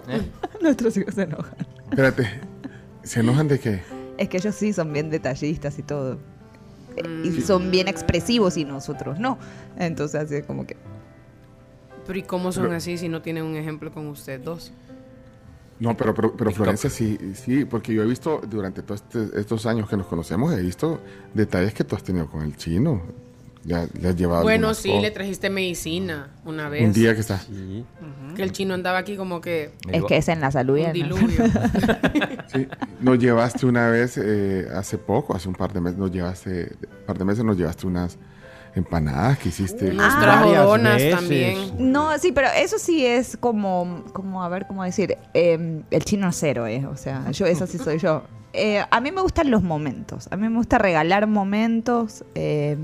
¿Eh? 0.10 0.22
nuestros 0.62 0.96
hijos 0.98 1.16
se 1.16 1.24
enojan. 1.24 1.56
Espérate, 1.90 2.42
¿se 3.04 3.22
enojan 3.22 3.48
de 3.48 3.60
qué? 3.60 3.82
Es 4.18 4.30
que 4.30 4.38
ellos 4.38 4.56
sí 4.56 4.74
son 4.74 4.92
bien 4.94 5.10
detallistas 5.10 5.78
y 5.80 5.84
todo. 5.84 6.18
Eh, 6.98 7.22
Y 7.26 7.42
son 7.42 7.72
bien 7.72 7.88
expresivos 7.88 8.58
y 8.58 8.66
nosotros 8.66 9.20
no. 9.20 9.38
Entonces, 9.78 10.22
así 10.22 10.42
como 10.44 10.66
que... 10.68 10.76
Pero 12.06 12.20
¿y 12.20 12.24
cómo 12.24 12.52
son 12.52 12.64
Pero- 12.66 12.76
así 12.78 12.98
si 12.98 13.08
no 13.10 13.22
tienen 13.22 13.44
un 13.44 13.56
ejemplo 13.56 13.92
con 13.92 14.08
ustedes 14.08 14.44
dos? 14.44 14.74
No, 15.80 15.96
pero, 15.98 16.14
pero, 16.14 16.36
pero. 16.36 16.52
Florencia 16.52 16.90
sí, 16.92 17.18
sí, 17.34 17.66
porque 17.66 17.92
yo 17.94 18.04
he 18.04 18.06
visto 18.06 18.40
durante 18.48 18.84
todos 18.84 19.02
este- 19.02 19.40
estos 19.40 19.66
años 19.66 19.90
que 19.90 19.98
nos 19.98 20.06
conocemos, 20.06 20.54
he 20.54 20.62
visto 20.62 21.00
detalles 21.34 21.74
que 21.74 21.84
tú 21.84 21.96
has 21.96 22.04
tenido 22.04 22.28
con 22.28 22.42
el 22.44 22.56
chino. 22.56 23.02
Ya 23.64 23.86
le 24.00 24.10
has 24.10 24.16
llevado. 24.16 24.44
Bueno, 24.44 24.74
sí, 24.74 24.90
cosas. 24.90 25.02
le 25.04 25.12
trajiste 25.12 25.50
medicina 25.50 26.30
una 26.46 26.68
vez. 26.70 26.84
Un 26.84 26.94
día 26.94 27.14
que 27.14 27.22
está. 27.22 27.38
Sí. 27.40 27.86
Que 28.36 28.44
el 28.44 28.52
chino 28.52 28.74
andaba 28.74 28.98
aquí 28.98 29.16
como 29.18 29.40
que 29.42 29.72
Es 29.92 30.04
que 30.06 30.18
es 30.18 30.28
en 30.30 30.42
la 30.42 30.50
salud. 30.52 30.78
un 30.80 30.84
¿no? 30.88 30.94
diluvio. 30.94 31.44
Sí, 32.52 32.68
nos 33.02 33.20
llevaste 33.20 33.66
una 33.66 33.88
vez, 33.90 34.18
eh, 34.18 34.68
hace 34.76 34.98
poco, 34.98 35.36
hace 35.36 35.48
un 35.48 35.56
par 35.56 35.72
de 35.74 35.80
meses, 35.82 35.98
nos 36.00 36.12
llevaste, 36.12 36.76
un 36.82 37.06
par 37.06 37.18
de 37.18 37.26
meses 37.26 37.44
nos 37.46 37.56
llevaste 37.58 37.86
unas 37.88 38.18
empanadas 38.74 39.38
que 39.38 39.50
hiciste. 39.50 39.94
Nos 39.94 40.14
Ah. 40.16 40.20
trajo 40.22 40.78
también. 41.12 41.58
No, 41.92 42.18
sí, 42.18 42.32
pero 42.32 42.48
eso 42.58 42.80
sí 42.80 43.06
es 43.06 43.38
como, 43.38 44.06
como 44.14 44.44
a 44.44 44.50
ver, 44.50 44.66
cómo 44.66 44.84
decir, 44.84 45.18
eh, 45.34 45.82
el 45.92 46.04
chino 46.06 46.32
cero, 46.32 46.66
¿eh? 46.68 46.86
O 46.88 46.96
sea, 46.98 47.30
yo, 47.32 47.46
eso 47.46 47.68
sí 47.68 47.78
soy 47.78 47.98
yo. 48.00 48.24
Eh, 48.54 48.84
a 48.90 49.00
mí 49.02 49.12
me 49.12 49.22
gustan 49.22 49.50
los 49.52 49.62
momentos, 49.64 50.28
a 50.32 50.36
mí 50.36 50.50
me 50.50 50.56
gusta 50.58 50.78
regalar 50.78 51.26
momentos, 51.28 52.26
eh, 52.36 52.76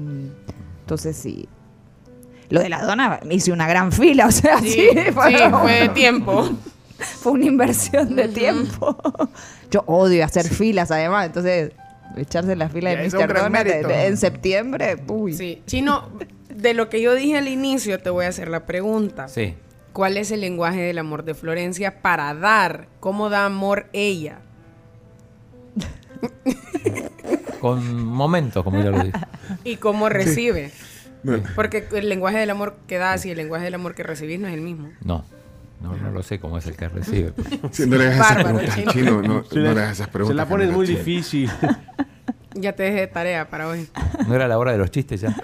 entonces 0.87 1.17
sí. 1.17 1.49
Lo 2.49 2.61
de 2.61 2.69
la 2.69 2.81
dona, 2.81 3.19
me 3.25 3.33
hice 3.35 3.51
una 3.51 3.67
gran 3.67 3.91
fila, 3.91 4.25
o 4.27 4.31
sea, 4.31 4.59
sí, 4.59 4.69
Sí, 4.69 4.89
sí, 4.93 5.11
fue, 5.11 5.49
fue 5.51 5.71
de 5.81 5.89
tiempo. 5.89 6.49
fue 6.97 7.33
una 7.33 7.43
inversión 7.45 8.15
de 8.15 8.29
tiempo. 8.29 8.97
Yo 9.69 9.83
odio 9.85 10.23
hacer 10.23 10.45
filas, 10.47 10.89
además, 10.89 11.25
entonces 11.25 11.73
echarse 12.15 12.55
la 12.55 12.69
fila 12.69 12.93
Ya, 12.93 13.01
de 13.01 13.09
Mr. 13.09 13.49
mérito. 13.49 13.89
en 13.89 14.15
septiembre, 14.15 14.95
uy. 15.09 15.33
Sí. 15.33 15.61
Chino, 15.67 16.07
de 16.47 16.73
lo 16.73 16.87
que 16.89 17.01
yo 17.01 17.13
dije 17.15 17.37
al 17.37 17.49
inicio, 17.49 17.99
te 17.99 18.09
voy 18.09 18.23
a 18.25 18.29
hacer 18.29 18.47
la 18.47 18.65
pregunta. 18.65 19.27
Sí. 19.27 19.55
¿Cuál 19.91 20.15
es 20.15 20.31
el 20.31 20.39
lenguaje 20.39 20.79
del 20.81 20.99
amor 20.99 21.25
de 21.25 21.33
Florencia 21.33 22.01
para 22.01 22.33
dar? 22.33 22.87
¿Cómo 23.01 23.29
da 23.29 23.43
amor 23.45 23.87
ella? 23.91 24.39
Con 27.59 28.03
momentos, 28.05 28.63
como 28.63 28.81
ya 28.83 28.91
lo 28.91 29.03
dije. 29.03 29.17
¿Y 29.63 29.77
cómo 29.77 30.09
recibe? 30.09 30.71
Porque 31.55 31.87
el 31.93 32.07
lenguaje 32.09 32.37
del 32.37 32.49
amor 32.51 32.77
que 32.87 32.97
das 32.97 33.25
y 33.25 33.31
el 33.31 33.37
lenguaje 33.37 33.65
del 33.65 33.73
amor 33.75 33.95
que 33.95 34.03
recibís 34.03 34.39
no 34.39 34.47
es 34.47 34.53
el 34.53 34.61
mismo. 34.61 34.89
No, 35.03 35.25
no, 35.81 35.95
no 35.97 36.11
lo 36.11 36.23
sé 36.23 36.39
cómo 36.39 36.57
es 36.57 36.65
el 36.67 36.75
que 36.75 36.87
recibe. 36.87 37.33
sí, 37.71 37.85
no 37.87 37.97
le 37.97 38.05
hagas 38.07 38.15
esas 38.15 38.35
Bárbaro, 38.43 38.57
preguntas 38.59 38.77
al 38.87 38.93
chino. 38.93 39.21
no, 39.21 39.43
Se 39.43 39.55
no 39.55 39.61
la- 39.61 39.73
le 39.73 39.79
hagas 39.81 39.91
esas 39.93 40.07
preguntas. 40.09 40.33
Se 40.33 40.37
la 40.37 40.47
pones 40.47 40.71
muy 40.71 40.85
chino. 40.87 40.97
difícil. 40.99 41.51
Ya 42.59 42.73
te 42.73 42.81
dejé 42.81 43.01
de 43.01 43.07
tarea 43.07 43.47
para 43.51 43.67
hoy. 43.67 43.87
No 44.27 44.33
era 44.33 44.47
la 44.47 44.57
hora 44.57 44.71
de 44.71 44.79
los 44.79 44.89
chistes 44.89 45.21
ya. 45.21 45.35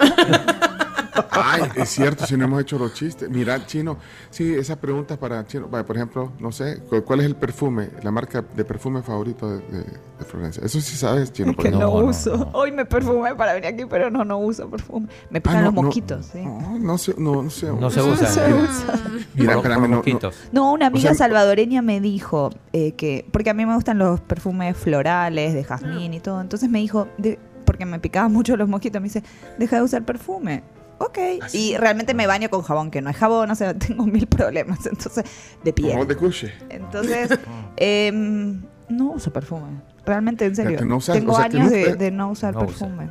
Ay, 1.32 1.64
es 1.76 1.90
cierto, 1.90 2.26
si 2.26 2.36
no 2.38 2.46
hemos 2.46 2.62
hecho 2.62 2.78
los 2.80 2.94
chistes. 2.94 3.30
Mira, 3.30 3.66
Chino, 3.66 3.98
sí, 4.30 4.54
esa 4.54 4.76
pregunta 4.80 5.18
para 5.18 5.46
Chino. 5.46 5.68
Por 5.68 5.96
ejemplo, 5.96 6.32
no 6.40 6.52
sé, 6.52 6.80
¿cu- 6.90 7.04
¿cuál 7.04 7.20
es 7.22 7.26
el 7.26 7.36
perfume, 7.36 7.90
la 8.04 8.12
marca 8.12 8.44
de 8.56 8.66
perfume 8.66 9.02
favorito 9.02 9.50
de, 9.50 9.58
de- 9.60 9.84
de 9.84 10.26
Florencia? 10.26 10.64
Eso 10.66 10.80
sí 10.82 10.96
sabes, 10.96 11.32
Chino. 11.34 11.52
Es 11.52 11.58
que 11.58 11.72
no, 11.72 11.92
uso. 11.92 12.38
no. 12.38 12.50
Hoy 12.54 12.72
me 12.72 12.86
perfumé 12.86 13.36
para 13.36 13.54
venir 13.54 13.68
aquí, 13.74 13.86
pero 13.90 14.10
no, 14.10 14.24
no 14.26 14.38
uso 14.38 14.70
perfume. 14.70 15.08
Me 15.30 15.40
Ah, 15.40 15.42
pican 15.42 15.58
no, 15.60 15.66
los 15.66 15.74
no, 15.74 15.82
mosquitos, 15.84 16.26
sí. 16.28 16.42
No, 16.44 16.80
no 16.80 16.98
se, 16.98 17.14
no, 17.18 17.44
no 17.44 17.50
se 17.50 17.68
No 17.68 17.90
se 17.90 18.02
usa. 18.02 18.28
se 18.28 18.54
usa. 18.54 19.00
Mira, 19.36 19.56
espérame, 19.56 19.82
no, 19.84 19.88
no. 19.88 19.96
mosquitos. 19.98 20.36
No, 20.52 20.72
una 20.74 20.88
amiga 20.88 21.10
sea- 21.14 21.28
salvadoreña 21.28 21.82
me 21.82 22.02
dijo 22.02 22.50
eh, 22.74 22.94
que, 22.94 23.26
porque 23.32 23.50
a 23.50 23.54
mí 23.54 23.66
me 23.66 23.76
gustan 23.76 23.98
los 23.98 24.20
perfumes 24.22 24.78
florales, 24.78 25.54
de 25.54 25.64
jazmín 25.64 26.14
y 26.14 26.20
todo, 26.20 26.42
entonces 26.42 26.70
me 26.70 26.80
dijo, 26.80 27.08
de, 27.18 27.40
porque 27.66 27.86
me 27.86 28.00
picaban 28.00 28.32
mucho 28.32 28.58
los 28.58 28.68
mosquitos. 28.68 29.02
Me 29.02 29.06
dice, 29.08 29.24
deja 29.58 29.78
de 29.78 29.84
usar 29.84 30.04
perfume. 30.04 30.64
Ok. 31.00 31.18
Y 31.54 31.76
realmente 31.78 32.14
me 32.14 32.28
baño 32.28 32.50
con 32.50 32.62
jabón, 32.62 32.90
que 32.92 33.02
no 33.02 33.10
es 33.10 33.18
jabón, 33.18 33.52
o 33.52 33.56
sea, 33.56 33.74
tengo 33.78 34.06
mil 34.06 34.28
problemas. 34.28 34.86
Entonces, 34.86 35.24
de 35.64 35.74
piel. 35.74 35.92
Jabón 35.94 36.08
de 36.08 36.16
cuche. 36.16 36.54
Entonces, 36.70 37.30
em, 37.78 38.62
no 38.90 39.12
uso 39.12 39.32
perfume. 39.34 39.82
Realmente, 40.06 40.46
en 40.46 40.56
serio. 40.56 40.72
Fíjate, 40.72 40.86
no 40.88 40.98
usas- 40.98 41.16
tengo 41.18 41.34
o 41.34 41.36
sea, 41.38 41.50
que 41.50 41.58
años 41.58 41.72
no- 41.72 41.78
de, 41.78 41.96
de 41.96 42.12
no 42.12 42.30
usar 42.32 42.54
No 42.54 42.62
usa. 42.64 42.68
perfume. 42.88 43.10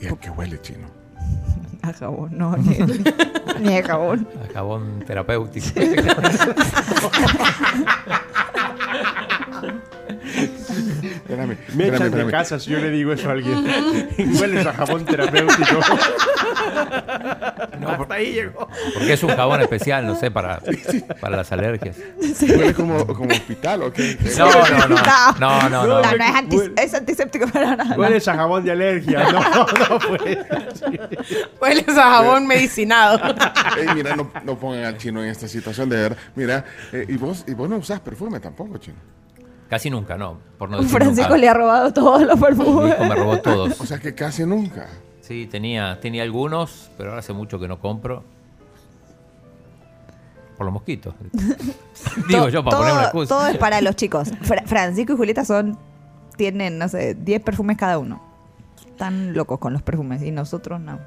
¿Y 0.00 0.06
a 0.08 0.10
qué 0.16 0.30
huele, 0.30 0.60
chino? 0.60 0.86
A 1.82 1.92
jabón, 1.92 2.36
no, 2.36 2.56
ni, 2.56 2.78
ni 3.60 3.76
a 3.78 3.82
jabón. 3.82 4.28
A 4.48 4.52
jabón 4.52 5.02
terapéutico. 5.06 5.66
Espérame, 11.02 11.46
Me 11.48 11.54
espérame, 11.54 11.86
echan 11.94 11.98
de 12.00 12.06
espérame. 12.06 12.30
casa 12.30 12.58
si 12.58 12.70
yo 12.70 12.78
le 12.78 12.90
digo 12.90 13.12
eso 13.12 13.28
a 13.28 13.32
alguien. 13.32 13.64
Hueles 14.40 14.66
a 14.66 14.72
jabón 14.72 15.04
terapéutico. 15.04 15.80
No, 17.80 17.90
Hasta 17.90 18.14
ahí 18.14 18.32
llegó. 18.32 18.68
Porque 18.94 19.12
es 19.12 19.22
un 19.22 19.30
jabón 19.36 19.60
especial, 19.60 20.06
no 20.06 20.14
sé, 20.16 20.30
para, 20.30 20.60
para 21.20 21.36
las 21.36 21.52
alergias. 21.52 21.96
Huele 22.40 22.74
como, 22.74 23.06
como 23.06 23.30
hospital, 23.32 23.82
¿o 23.82 23.92
qué? 23.92 24.16
No, 24.38 24.46
no, 24.50 24.88
no. 24.88 24.96
No, 25.38 25.68
no, 25.68 25.86
no. 25.86 25.86
No, 25.86 26.02
no 26.02 26.24
es, 26.24 26.34
anti- 26.34 26.72
es 26.76 26.94
antiséptico 26.94 27.46
para 27.48 27.76
nada. 27.76 27.96
Hueles 27.96 28.26
a 28.28 28.34
jabón 28.34 28.64
de 28.64 28.72
alergia. 28.72 29.24
No, 29.32 29.40
no 29.40 29.98
pues. 29.98 30.38
Hueles 31.60 31.88
a 31.96 32.02
jabón 32.10 32.46
medicinado. 32.46 33.20
Ey, 33.78 33.88
mira, 33.94 34.16
no, 34.16 34.30
no 34.44 34.58
pongan 34.58 34.84
al 34.84 34.96
chino 34.98 35.22
en 35.22 35.30
esta 35.30 35.48
situación, 35.48 35.88
de 35.88 35.96
verdad. 35.96 36.18
Mira, 36.34 36.64
eh, 36.92 37.04
y, 37.08 37.16
vos, 37.16 37.44
y 37.46 37.54
vos 37.54 37.68
no 37.68 37.76
usás 37.76 38.00
perfume 38.00 38.40
tampoco, 38.40 38.78
chino. 38.78 38.96
Casi 39.68 39.90
nunca, 39.90 40.16
no. 40.16 40.38
Por 40.58 40.70
no 40.70 40.76
decir 40.78 40.92
Francisco 40.92 41.28
nunca. 41.30 41.38
le 41.38 41.48
ha 41.48 41.54
robado 41.54 41.92
todos 41.92 42.22
los 42.22 42.38
perfumes. 42.38 42.94
Hijo 42.94 43.04
me 43.04 43.14
robó 43.14 43.38
todos. 43.40 43.80
O 43.80 43.86
sea 43.86 43.98
que 43.98 44.14
casi 44.14 44.44
nunca. 44.44 44.86
Sí, 45.20 45.46
tenía, 45.50 45.98
tenía 46.00 46.22
algunos, 46.22 46.90
pero 46.96 47.10
ahora 47.10 47.18
hace 47.20 47.32
mucho 47.32 47.58
que 47.58 47.66
no 47.66 47.80
compro. 47.80 48.22
Por 50.56 50.64
los 50.66 50.72
mosquitos. 50.72 51.14
Digo 52.28 52.48
yo, 52.48 52.64
para 52.64 52.70
todo, 52.70 52.80
poner 52.80 52.92
una 52.94 53.02
excusa. 53.04 53.28
todo 53.34 53.46
es 53.48 53.58
para 53.58 53.80
los 53.80 53.94
chicos. 53.96 54.30
Fra- 54.42 54.62
Francisco 54.64 55.12
y 55.12 55.16
Julieta 55.16 55.44
son 55.44 55.76
tienen, 56.36 56.78
no 56.78 56.88
sé, 56.88 57.14
10 57.14 57.42
perfumes 57.42 57.76
cada 57.76 57.98
uno. 57.98 58.22
Están 58.86 59.34
locos 59.34 59.58
con 59.58 59.72
los 59.72 59.82
perfumes 59.82 60.22
y 60.22 60.30
nosotros 60.30 60.80
no. 60.80 60.98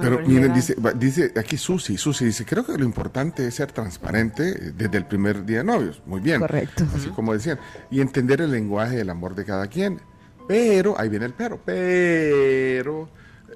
Pero 0.00 0.20
miren, 0.26 0.54
dice, 0.54 0.76
dice 0.96 1.32
aquí 1.36 1.56
Susi, 1.56 1.96
Susi 1.96 2.26
dice, 2.26 2.44
creo 2.44 2.64
que 2.64 2.76
lo 2.78 2.84
importante 2.84 3.46
es 3.46 3.54
ser 3.54 3.72
transparente 3.72 4.50
eh, 4.50 4.72
desde 4.76 4.98
el 4.98 5.06
primer 5.06 5.44
día 5.44 5.58
de 5.58 5.64
novios. 5.64 6.02
Muy 6.06 6.20
bien. 6.20 6.40
Correcto. 6.40 6.84
Así 6.94 7.08
como 7.08 7.32
decían. 7.32 7.58
Y 7.90 8.00
entender 8.00 8.40
el 8.40 8.50
lenguaje 8.52 8.96
del 8.96 9.10
amor 9.10 9.34
de 9.34 9.44
cada 9.44 9.66
quien. 9.66 10.00
Pero, 10.46 10.98
ahí 10.98 11.08
viene 11.08 11.26
el 11.26 11.34
pero, 11.34 11.60
pero 11.64 13.08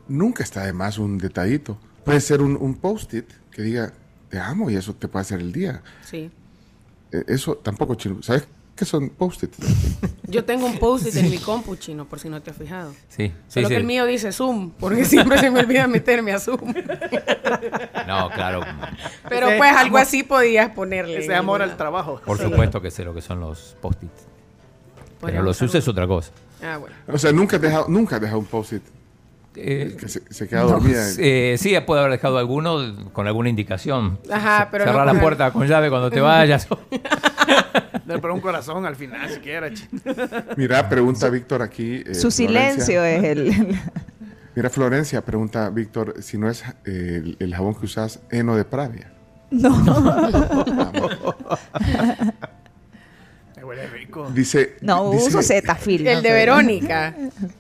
nunca 0.09 0.43
está 0.43 0.65
de 0.65 0.73
más 0.73 0.99
un 0.99 1.19
detallito. 1.19 1.78
Puede 2.05 2.20
ser 2.20 2.41
un, 2.43 2.57
un 2.57 2.74
post-it 2.74 3.27
que 3.51 3.62
diga, 3.62 3.93
te 4.28 4.39
amo 4.39 4.70
y 4.70 4.77
eso 4.77 4.95
te 4.95 5.09
puede 5.09 5.23
hacer 5.23 5.41
el 5.41 5.53
día. 5.53 5.82
Sí. 6.05 6.31
Eh, 7.12 7.24
Eso 7.28 7.57
tampoco, 7.57 7.95
chino. 7.95 8.23
¿Sabes 8.23 8.47
qué 8.76 8.84
son 8.84 9.09
post-it? 9.10 9.52
Yo 10.26 10.44
tengo 10.44 10.66
un 10.66 10.78
post-it 10.78 11.14
en 11.16 11.30
mi 11.30 11.38
compu 11.38 11.76
chino, 11.76 12.06
por 12.06 12.18
si 12.18 12.28
no 12.28 12.40
te 12.42 12.51
has 12.51 12.56
fijado. 12.56 12.92
Sí, 13.09 13.28
sí, 13.28 13.32
Solo 13.48 13.68
sí. 13.68 13.74
que 13.74 13.76
el 13.80 13.84
mío 13.84 14.05
dice 14.06 14.32
Zoom, 14.32 14.70
porque 14.72 15.05
siempre 15.05 15.38
se 15.38 15.51
me 15.51 15.60
olvida 15.60 15.86
meterme 15.86 16.32
a 16.32 16.40
Zoom. 16.40 16.74
No, 18.06 18.28
claro. 18.30 18.60
Pero 19.28 19.48
Ese 19.48 19.59
pues 19.59 19.72
algo 19.76 19.96
así 19.98 20.22
podías 20.22 20.70
ponerle. 20.70 21.18
Ese 21.18 21.34
amor 21.34 21.62
al 21.62 21.76
trabajo. 21.76 22.20
Por 22.24 22.36
Sí. 22.38 22.44
supuesto 22.44 22.80
que 22.80 22.90
sé 22.90 23.05
lo 23.05 23.14
que 23.14 23.22
son 23.22 23.40
los 23.40 23.76
post-its. 23.80 24.26
Pero 25.20 25.42
los 25.42 25.60
uses 25.62 25.76
es 25.82 25.88
otra 25.88 26.06
cosa. 26.06 26.30
Ah, 26.62 26.76
bueno. 26.78 26.94
O 27.09 27.18
sea, 27.18 27.32
nunca 27.32 27.56
has 27.56 27.62
dejado, 27.62 27.86
nunca 27.88 28.16
has 28.16 28.20
dejado 28.22 28.38
un 28.40 28.46
post-it. 28.46 28.82
Eh, 29.56 29.97
que 29.98 30.09
se, 30.09 30.22
se 30.32 30.48
queda 30.48 30.62
dormida. 30.62 31.09
en- 31.10 31.16
Eh, 31.18 31.56
sí, 31.59 31.74
puede 31.86 32.01
haber 32.01 32.12
dejado 32.12 32.39
alguno 32.39 33.10
con 33.12 33.26
alguna 33.26 33.48
indicación. 33.48 34.18
Ajá, 34.31 34.68
pero 34.70 34.85
Cerrar 34.85 35.06
no 35.06 35.14
la 35.14 35.20
puerta 35.20 35.51
con 35.52 35.66
llave 35.68 35.89
cuando 35.90 36.10
te 36.10 36.20
vayas. 36.20 36.66
Pero 38.06 38.35
un 38.35 38.40
corazón 38.40 38.85
al 38.86 38.97
final, 38.97 39.28
siquiera. 39.31 39.72
chino. 39.72 40.01
Mira, 40.56 40.89
pregunta 40.89 41.28
Víctor 41.31 41.62
aquí. 41.62 42.02
eh, 42.05 42.14
Su 42.14 42.31
silencio 42.31 43.01
Florencia. 43.01 43.16
es 43.16 43.24
el... 43.24 43.81
Mira, 44.55 44.70
Florencia, 44.70 45.22
pregunta 45.24 45.68
Víctor 45.70 46.14
si 46.20 46.36
no 46.39 46.48
es 46.51 46.62
eh, 46.85 47.22
el, 47.24 47.36
el 47.40 47.55
jabón 47.55 47.74
que 47.74 47.86
usas 47.86 48.20
heno 48.31 48.56
de 48.56 48.64
Pravia. 48.64 49.10
Me 49.51 49.68
huele 53.74 53.86
rico. 53.88 54.30
Dice. 54.32 54.76
No, 54.80 55.10
dice- 55.10 55.26
uso 55.28 55.42
Zetafil. 55.42 56.06
El 56.06 56.16
no 56.16 56.22
de 56.22 56.28
sé. 56.28 56.34
Verónica. 56.34 57.14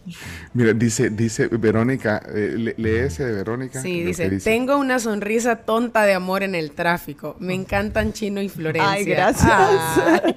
Mira, 0.54 0.72
dice, 0.72 1.10
dice 1.10 1.48
Verónica, 1.48 2.22
eh, 2.34 2.54
le- 2.56 2.74
lee 2.76 2.96
ese 3.06 3.24
de 3.24 3.32
Verónica. 3.32 3.80
Sí, 3.82 4.02
dice, 4.02 4.30
tengo 4.40 4.76
una 4.78 4.98
sonrisa 4.98 5.56
tonta 5.56 6.04
de 6.04 6.14
amor 6.14 6.42
en 6.42 6.54
el 6.54 6.70
tráfico. 6.70 7.36
Me 7.40 7.54
encantan 7.54 8.12
Chino 8.12 8.40
y 8.40 8.48
Florencia. 8.48 8.90
Ay, 8.92 9.04
gracias. 9.04 9.48
Ay. 9.52 10.36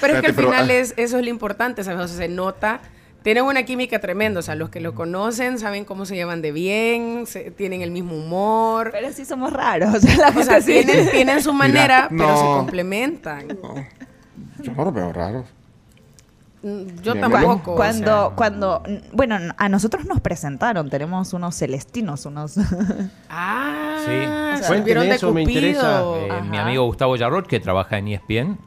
Pero 0.00 0.14
es 0.14 0.20
que 0.20 0.26
al 0.28 0.34
final 0.34 0.68
ah. 0.68 0.74
es, 0.74 0.94
eso 0.96 1.18
es 1.18 1.24
lo 1.24 1.30
importante, 1.30 1.84
¿sabes? 1.84 2.00
O 2.04 2.08
sea, 2.08 2.16
se 2.16 2.28
nota. 2.28 2.80
Tienen 3.22 3.44
una 3.44 3.62
química 3.62 4.00
tremenda, 4.00 4.40
o 4.40 4.42
sea, 4.42 4.56
los 4.56 4.68
que 4.68 4.80
lo 4.80 4.96
conocen 4.96 5.60
saben 5.60 5.84
cómo 5.84 6.06
se 6.06 6.16
llevan 6.16 6.42
de 6.42 6.50
bien, 6.50 7.24
se- 7.28 7.52
tienen 7.52 7.80
el 7.82 7.92
mismo 7.92 8.16
humor. 8.16 8.88
Pero 8.90 9.12
sí 9.12 9.24
somos 9.24 9.52
raros. 9.52 9.94
O 9.94 10.00
sea, 10.00 10.16
la 10.16 10.28
O 10.30 10.42
sea, 10.42 10.60
gente 10.60 10.80
sí. 10.80 10.84
tienen, 10.86 11.10
tienen 11.12 11.40
su 11.40 11.52
manera, 11.52 12.08
Mira, 12.10 12.24
pero 12.26 12.36
se 12.36 12.42
no. 12.42 12.66
Yo 14.62 14.72
no 14.74 14.84
lo 14.84 14.92
veo 14.92 15.12
raro. 15.12 15.44
Mm, 16.62 17.00
Yo 17.02 17.14
tampoco. 17.18 17.72
o 17.72 17.76
Cuando, 17.76 18.04
sea. 18.28 18.36
cuando, 18.36 18.82
bueno, 19.12 19.36
a 19.56 19.68
nosotros 19.68 20.04
nos 20.06 20.20
presentaron, 20.20 20.88
tenemos 20.90 21.32
unos 21.32 21.56
celestinos, 21.56 22.24
unos... 22.26 22.54
Ah, 23.28 23.96
Sí. 24.04 24.10
se 24.62 24.66
Cuenten 24.68 24.78
volvieron 24.78 25.04
de 25.08 25.14
eso, 25.14 25.32
me 25.32 25.42
interesa. 25.42 26.02
Eh, 26.16 26.42
mi 26.50 26.58
amigo 26.58 26.84
Gustavo 26.86 27.16
Yarrot, 27.16 27.46
que 27.46 27.60
trabaja 27.60 27.98
en 27.98 28.08
ESPN, 28.08 28.58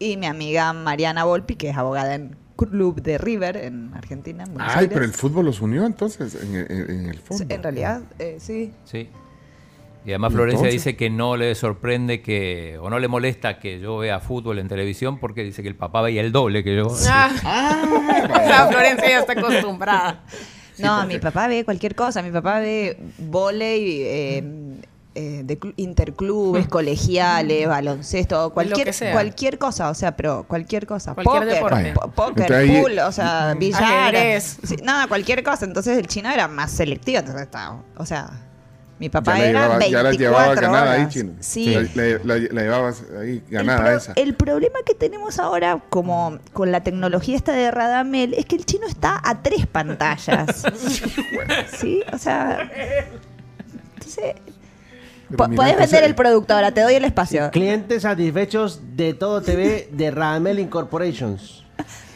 y 0.00 0.16
mi 0.16 0.26
amiga 0.26 0.72
Mariana 0.72 1.24
Volpi, 1.24 1.56
que 1.56 1.70
es 1.70 1.76
abogada 1.76 2.14
en 2.14 2.36
Club 2.56 3.02
de 3.02 3.18
River, 3.18 3.56
en 3.56 3.92
Argentina. 3.94 4.44
en 4.44 4.60
Ay, 4.60 4.70
Aires. 4.74 4.90
pero 4.92 5.04
el 5.04 5.12
fútbol 5.12 5.46
los 5.46 5.60
unió 5.60 5.84
entonces 5.86 6.36
en, 6.40 6.54
en- 6.56 6.90
en 6.90 7.06
el 7.10 7.18
fútbol. 7.18 7.46
En 7.48 7.62
realidad, 7.62 8.02
eh, 8.20 8.36
sí. 8.40 8.72
Sí. 8.84 9.08
Y 10.08 10.12
además 10.12 10.32
¿Y 10.32 10.36
Florencia 10.36 10.58
entonces? 10.68 10.84
dice 10.84 10.96
que 10.96 11.10
no 11.10 11.36
le 11.36 11.54
sorprende 11.54 12.22
que, 12.22 12.78
o 12.80 12.88
no 12.88 12.98
le 12.98 13.08
molesta 13.08 13.58
que 13.58 13.78
yo 13.78 13.98
vea 13.98 14.20
fútbol 14.20 14.58
en 14.58 14.66
televisión 14.66 15.18
porque 15.18 15.44
dice 15.44 15.60
que 15.60 15.68
el 15.68 15.76
papá 15.76 16.00
veía 16.00 16.22
el 16.22 16.32
doble 16.32 16.64
que 16.64 16.74
yo. 16.74 16.88
Ah, 17.10 17.30
la 18.48 18.68
Florencia 18.68 19.06
ya 19.06 19.18
está 19.18 19.34
acostumbrada. 19.34 20.24
No, 20.78 21.04
mi 21.06 21.18
papá 21.18 21.46
ve 21.46 21.62
cualquier 21.62 21.94
cosa. 21.94 22.22
Mi 22.22 22.30
papá 22.30 22.58
ve 22.58 22.98
volei, 23.18 24.00
eh, 24.02 24.44
eh, 25.14 25.42
de 25.44 25.60
clu- 25.60 25.74
interclubes, 25.76 26.68
colegiales, 26.68 27.68
baloncesto, 27.68 28.54
cualquier, 28.54 28.86
que 28.86 28.92
sea. 28.94 29.12
cualquier 29.12 29.58
cosa, 29.58 29.90
o 29.90 29.94
sea, 29.94 30.16
pero 30.16 30.44
cualquier 30.48 30.86
cosa. 30.86 31.12
Cualquier 31.12 31.60
póker, 32.14 32.50
ahí- 32.54 32.80
pool, 32.80 32.98
o 33.00 33.12
sea, 33.12 33.54
billar. 33.58 34.40
Sí, 34.40 34.76
nada, 34.82 35.06
cualquier 35.06 35.42
cosa. 35.42 35.66
Entonces 35.66 35.98
el 35.98 36.06
chino 36.06 36.30
era 36.30 36.48
más 36.48 36.70
selectivo, 36.70 37.18
entonces 37.18 37.42
estaba, 37.42 37.82
o 37.98 38.06
sea, 38.06 38.30
mi 38.98 39.08
papá 39.08 39.38
Ya 39.38 39.38
la 39.38 39.48
era 39.48 39.60
llevaba, 39.60 39.78
24 39.78 39.90
ya 39.90 40.02
la 40.02 40.12
llevaba 40.12 40.54
ganada 40.54 40.92
ahí, 40.92 41.08
chino. 41.08 41.32
Sí. 41.40 41.74
La, 41.74 41.80
la- 41.82 42.18
la- 42.24 42.48
la 42.50 42.62
llevabas 42.62 43.02
ahí 43.20 43.30
El, 43.30 43.42
ganada 43.48 43.78
pro- 43.84 43.96
esa. 43.96 44.12
el 44.16 44.34
problema 44.34 44.78
que 44.84 44.94
tenemos 44.94 45.38
ahora, 45.38 45.80
como 45.88 46.38
con 46.52 46.72
la 46.72 46.82
tecnología 46.82 47.36
esta 47.36 47.52
de 47.52 47.70
Radamel, 47.70 48.34
es 48.34 48.46
que 48.46 48.56
el 48.56 48.64
chino 48.66 48.86
está 48.86 49.20
a 49.24 49.42
tres 49.42 49.66
pantallas. 49.66 50.64
¿Sí? 51.78 52.02
O 52.12 52.18
sea. 52.18 52.70
Entonces. 53.94 54.34
Puedes 55.36 55.76
vender 55.76 56.04
el 56.04 56.14
producto 56.14 56.54
ahora, 56.54 56.72
te 56.72 56.80
doy 56.80 56.94
el 56.94 57.04
espacio. 57.04 57.50
Clientes 57.50 58.02
satisfechos 58.02 58.80
de 58.96 59.12
todo 59.12 59.42
TV 59.42 59.88
de 59.92 60.10
Radamel 60.10 60.58
Incorporations. 60.58 61.64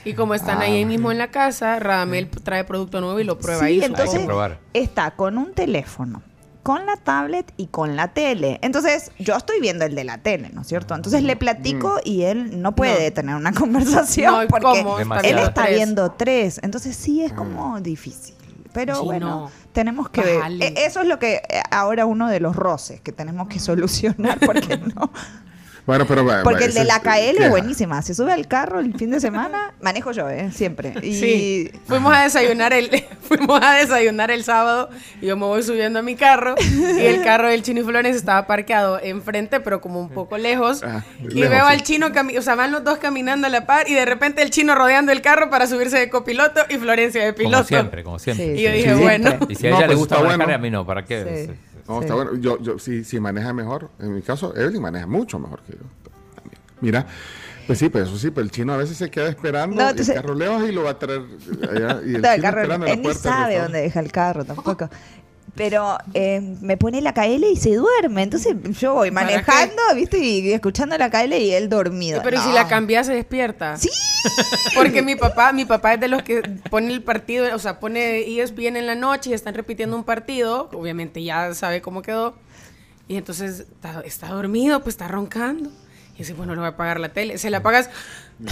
Y 0.04 0.14
como 0.14 0.34
están 0.34 0.58
Ah. 0.58 0.62
ahí 0.62 0.84
mismo 0.86 1.12
en 1.12 1.18
la 1.18 1.30
casa, 1.30 1.78
Radamel 1.78 2.28
trae 2.28 2.64
producto 2.64 3.00
nuevo 3.02 3.20
y 3.20 3.24
lo 3.24 3.38
prueba 3.38 3.64
ahí. 3.66 3.80
Sí, 3.80 3.86
supongo. 3.86 4.02
entonces 4.42 4.58
está 4.72 5.10
con 5.12 5.36
un 5.38 5.52
teléfono, 5.52 6.22
con 6.62 6.86
la 6.86 6.96
tablet 6.96 7.52
y 7.56 7.66
con 7.66 7.96
la 7.96 8.08
tele. 8.14 8.58
Entonces, 8.62 9.10
yo 9.18 9.36
estoy 9.36 9.60
viendo 9.60 9.84
el 9.84 9.94
de 9.94 10.04
la 10.04 10.18
tele, 10.18 10.50
¿no 10.52 10.62
es 10.62 10.68
cierto? 10.68 10.94
Entonces 10.94 11.22
le 11.22 11.36
platico 11.36 11.98
y 12.04 12.22
él 12.22 12.60
no 12.62 12.74
puede 12.74 13.08
No. 13.10 13.14
tener 13.14 13.34
una 13.36 13.52
conversación 13.54 14.32
No, 14.32 14.42
¿y 14.44 14.46
porque 14.46 14.84
él 15.24 15.38
está 15.38 15.64
tres. 15.64 15.76
viendo 15.76 16.12
tres. 16.12 16.60
Entonces 16.62 16.94
sí 16.96 17.22
es 17.22 17.32
como 17.32 17.80
difícil. 17.80 18.34
Pero 18.72 18.94
Sí, 18.96 19.04
bueno, 19.04 19.26
no. 19.28 19.50
tenemos 19.72 20.08
que 20.08 20.22
ver. 20.22 20.36
Bájale. 20.38 20.66
E- 20.68 20.86
Eso 20.86 21.00
es 21.02 21.06
lo 21.06 21.18
que 21.18 21.34
eh, 21.48 21.62
ahora 21.70 22.06
uno 22.06 22.28
de 22.28 22.40
los 22.40 22.56
roces 22.56 23.00
que 23.02 23.12
tenemos 23.12 23.48
que 23.48 23.58
solucionar 23.58 24.38
porque 24.46 24.78
no. 24.78 25.10
Bueno, 25.84 26.06
pero 26.06 26.24
va- 26.24 26.42
Porque 26.44 26.60
va, 26.60 26.66
el 26.66 26.74
de 26.74 26.84
la 26.84 27.00
KL 27.00 27.42
es 27.42 27.50
buenísima. 27.50 28.00
Se 28.02 28.14
sube 28.14 28.32
al 28.32 28.46
carro 28.46 28.78
el 28.78 28.94
fin 28.94 29.10
de 29.10 29.18
semana, 29.20 29.74
manejo 29.80 30.12
yo, 30.12 30.28
¿eh? 30.30 30.50
Siempre. 30.52 30.94
Y 31.02 31.14
Sí, 31.14 31.70
fuimos 31.86 32.14
a 32.14 32.22
desayunar 32.22 32.72
el, 32.72 32.88
fuimos 33.22 33.60
a 33.60 33.74
desayunar 33.74 34.30
el 34.30 34.44
sábado 34.44 34.90
y 35.20 35.26
yo 35.26 35.36
me 35.36 35.44
voy 35.46 35.62
subiendo 35.64 35.98
a 35.98 36.02
mi 36.02 36.14
carro 36.14 36.54
y 36.60 37.00
el 37.04 37.22
carro 37.24 37.48
del 37.48 37.62
chino 37.62 37.80
y 37.80 37.84
Flores 37.84 38.14
estaba 38.14 38.46
parqueado 38.46 39.00
enfrente, 39.02 39.58
pero 39.58 39.80
como 39.80 40.00
un 40.00 40.08
poco 40.10 40.38
lejos. 40.38 40.82
Ah, 40.84 41.02
y 41.20 41.24
lejos, 41.34 41.50
veo 41.50 41.66
sí. 41.66 41.72
al 41.72 41.82
chino, 41.82 42.08
cami- 42.10 42.38
o 42.38 42.42
sea, 42.42 42.54
van 42.54 42.70
los 42.70 42.84
dos 42.84 42.98
caminando 42.98 43.48
a 43.48 43.50
la 43.50 43.66
par 43.66 43.88
y 43.88 43.94
de 43.94 44.04
repente 44.04 44.42
el 44.42 44.50
chino 44.50 44.74
rodeando 44.76 45.10
el 45.10 45.20
carro 45.20 45.50
para 45.50 45.66
subirse 45.66 45.98
de 45.98 46.08
copiloto 46.10 46.60
y 46.68 46.76
Florencia 46.78 47.24
de 47.24 47.32
piloto. 47.32 47.56
Como 47.56 47.68
siempre, 47.68 48.04
como 48.04 48.18
siempre. 48.20 48.54
Y 48.56 48.62
yo 48.62 48.70
dije, 48.70 48.94
bueno. 48.94 49.36
Y 49.48 49.56
si 49.56 49.66
a 49.66 49.70
No, 49.70 49.76
ella 49.78 49.86
le 49.88 49.94
pues 49.94 49.98
gusta 49.98 50.14
manejar, 50.18 50.36
bueno. 50.38 50.54
a 50.54 50.58
mí 50.58 50.70
no, 50.70 50.86
¿para 50.86 51.04
qué? 51.04 51.50
Sí. 51.94 51.96
No, 51.96 52.00
está 52.02 52.14
bueno. 52.14 52.34
Yo, 52.36 52.60
yo, 52.60 52.78
si, 52.78 53.04
si 53.04 53.20
maneja 53.20 53.52
mejor, 53.52 53.90
en 53.98 54.14
mi 54.14 54.22
caso, 54.22 54.54
Evelyn 54.56 54.82
maneja 54.82 55.06
mucho 55.06 55.38
mejor 55.38 55.60
que 55.62 55.72
yo. 55.72 55.78
Mira, 56.80 57.06
pues 57.66 57.78
sí, 57.78 57.88
pues 57.88 58.08
eso 58.08 58.18
sí, 58.18 58.30
pero 58.30 58.44
el 58.44 58.50
chino 58.50 58.72
a 58.72 58.76
veces 58.76 58.96
se 58.96 59.08
queda 59.10 59.28
esperando 59.28 59.76
No, 59.76 59.82
entonces- 59.90 60.08
el 60.08 60.20
carro 60.20 60.34
lejos 60.34 60.68
y 60.68 60.72
lo 60.72 60.82
va 60.82 60.90
a 60.90 60.98
traer 60.98 61.22
allá. 61.70 62.00
Y 62.04 62.14
el 62.16 62.22
No, 62.22 62.32
el 62.32 62.42
carro, 62.42 62.60
esperando 62.62 62.86
la 62.86 62.92
él 62.92 62.98
ni 62.98 63.02
puerta 63.04 63.28
del 63.28 63.38
sabe 63.38 63.58
dónde 63.60 63.80
deja 63.82 64.00
el 64.00 64.10
carro 64.12 64.44
tampoco. 64.44 64.88
Pero 65.54 65.98
eh, 66.14 66.40
me 66.62 66.78
pone 66.78 67.02
la 67.02 67.12
KL 67.12 67.44
y 67.44 67.56
se 67.56 67.74
duerme. 67.74 68.22
Entonces 68.22 68.56
yo 68.80 68.94
voy 68.94 69.10
¿Para 69.10 69.26
manejando, 69.26 69.82
¿viste? 69.94 70.18
Y 70.18 70.52
escuchando 70.52 70.96
la 70.96 71.10
KL 71.10 71.32
y 71.34 71.52
él 71.52 71.68
dormido. 71.68 72.22
Pero 72.22 72.38
¿y 72.38 72.40
si 72.40 72.52
la 72.52 72.68
cambias 72.68 73.06
se 73.06 73.14
despierta. 73.14 73.76
Sí. 73.76 73.90
Porque 74.74 75.02
mi 75.02 75.16
papá, 75.16 75.52
mi 75.52 75.64
papá 75.64 75.94
es 75.94 76.00
de 76.00 76.08
los 76.08 76.22
que 76.22 76.42
pone 76.70 76.92
el 76.92 77.02
partido, 77.02 77.54
o 77.54 77.58
sea, 77.58 77.80
pone 77.80 78.20
ESPN 78.20 78.76
en 78.76 78.86
la 78.86 78.94
noche 78.94 79.30
y 79.30 79.32
están 79.34 79.54
repitiendo 79.54 79.96
un 79.96 80.04
partido, 80.04 80.70
obviamente 80.72 81.22
ya 81.22 81.52
sabe 81.54 81.82
cómo 81.82 82.02
quedó. 82.02 82.34
Y 83.08 83.16
entonces 83.16 83.60
está, 83.60 84.00
está 84.06 84.28
dormido, 84.28 84.82
pues 84.82 84.94
está 84.94 85.08
roncando. 85.08 85.70
Y 86.14 86.18
dice, 86.18 86.34
bueno, 86.34 86.52
le 86.54 86.58
voy 86.60 86.66
a 86.66 86.70
apagar 86.72 87.00
la 87.00 87.08
tele. 87.10 87.38
Se 87.38 87.48
la 87.50 87.58
apagas, 87.58 87.88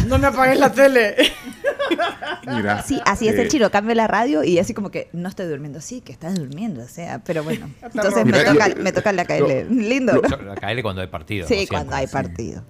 no 0.06 0.18
me 0.18 0.26
apagues 0.28 0.58
la 0.58 0.72
tele. 0.72 1.14
Mira, 2.46 2.82
Sí, 2.82 3.00
así 3.04 3.28
es 3.28 3.36
el 3.38 3.48
chino. 3.48 3.70
Cambio 3.70 3.94
la 3.94 4.06
radio 4.06 4.42
y 4.44 4.58
así 4.58 4.74
como 4.74 4.90
que 4.90 5.08
no 5.12 5.28
estoy 5.28 5.46
durmiendo. 5.46 5.80
Sí, 5.80 6.00
que 6.00 6.12
estás 6.12 6.34
durmiendo, 6.36 6.82
o 6.82 6.88
sea, 6.88 7.20
pero 7.24 7.44
bueno. 7.44 7.70
Entonces 7.82 8.24
me 8.24 8.32
Mira, 8.32 8.44
toca, 8.52 8.68
yo- 8.68 8.76
me 8.82 8.92
toca 8.92 9.12
la 9.12 9.24
KL. 9.24 9.68
Lindo, 9.70 10.14
¿no? 10.14 10.36
La 10.42 10.54
KL 10.56 10.82
cuando 10.82 11.02
hay 11.02 11.08
partido. 11.08 11.46
Sí, 11.46 11.66
cuando 11.66 11.94
hay 11.94 12.06
partido. 12.06 12.62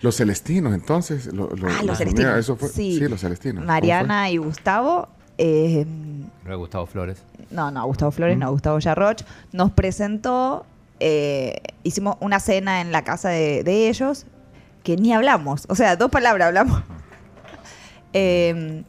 Los 0.00 0.16
celestinos, 0.16 0.74
entonces. 0.74 1.26
lo- 1.26 1.50
lo- 1.50 1.68
Ah, 1.68 1.78
lo- 1.80 1.88
los 1.88 1.98
celestinos. 1.98 2.14
mira, 2.30 2.38
eso 2.38 2.56
fue- 2.56 2.68
Sí. 2.68 2.98
sí. 2.98 3.08
los 3.08 3.20
celestinos. 3.20 3.56
¿Cómo 3.62 3.66
Mariana 3.66 4.30
y 4.30 4.36
Gustavo. 4.38 5.08
eh, 5.38 5.86
No 6.44 6.58
Gustavo 6.58 6.86
Flores. 6.86 7.22
no, 7.50 7.70
no, 7.70 7.84
Gustavo 7.86 8.10
Flores, 8.10 8.36
no, 8.38 8.50
Gustavo 8.50 8.78
Yarroch, 8.80 9.20
nos 9.52 9.70
presentó, 9.72 10.66
eh, 11.00 11.60
hicimos 11.84 12.16
una 12.20 12.40
cena 12.40 12.80
en 12.80 12.90
la 12.92 13.04
casa 13.04 13.28
de, 13.28 13.62
de 13.62 13.88
ellos, 13.88 14.26
que 14.88 14.96
ni 14.96 15.12
hablamos, 15.12 15.66
o 15.68 15.74
sea, 15.74 15.96
dos 15.96 16.10
palabras 16.10 16.46
hablamos. 16.48 16.82
Eh, 18.14 18.84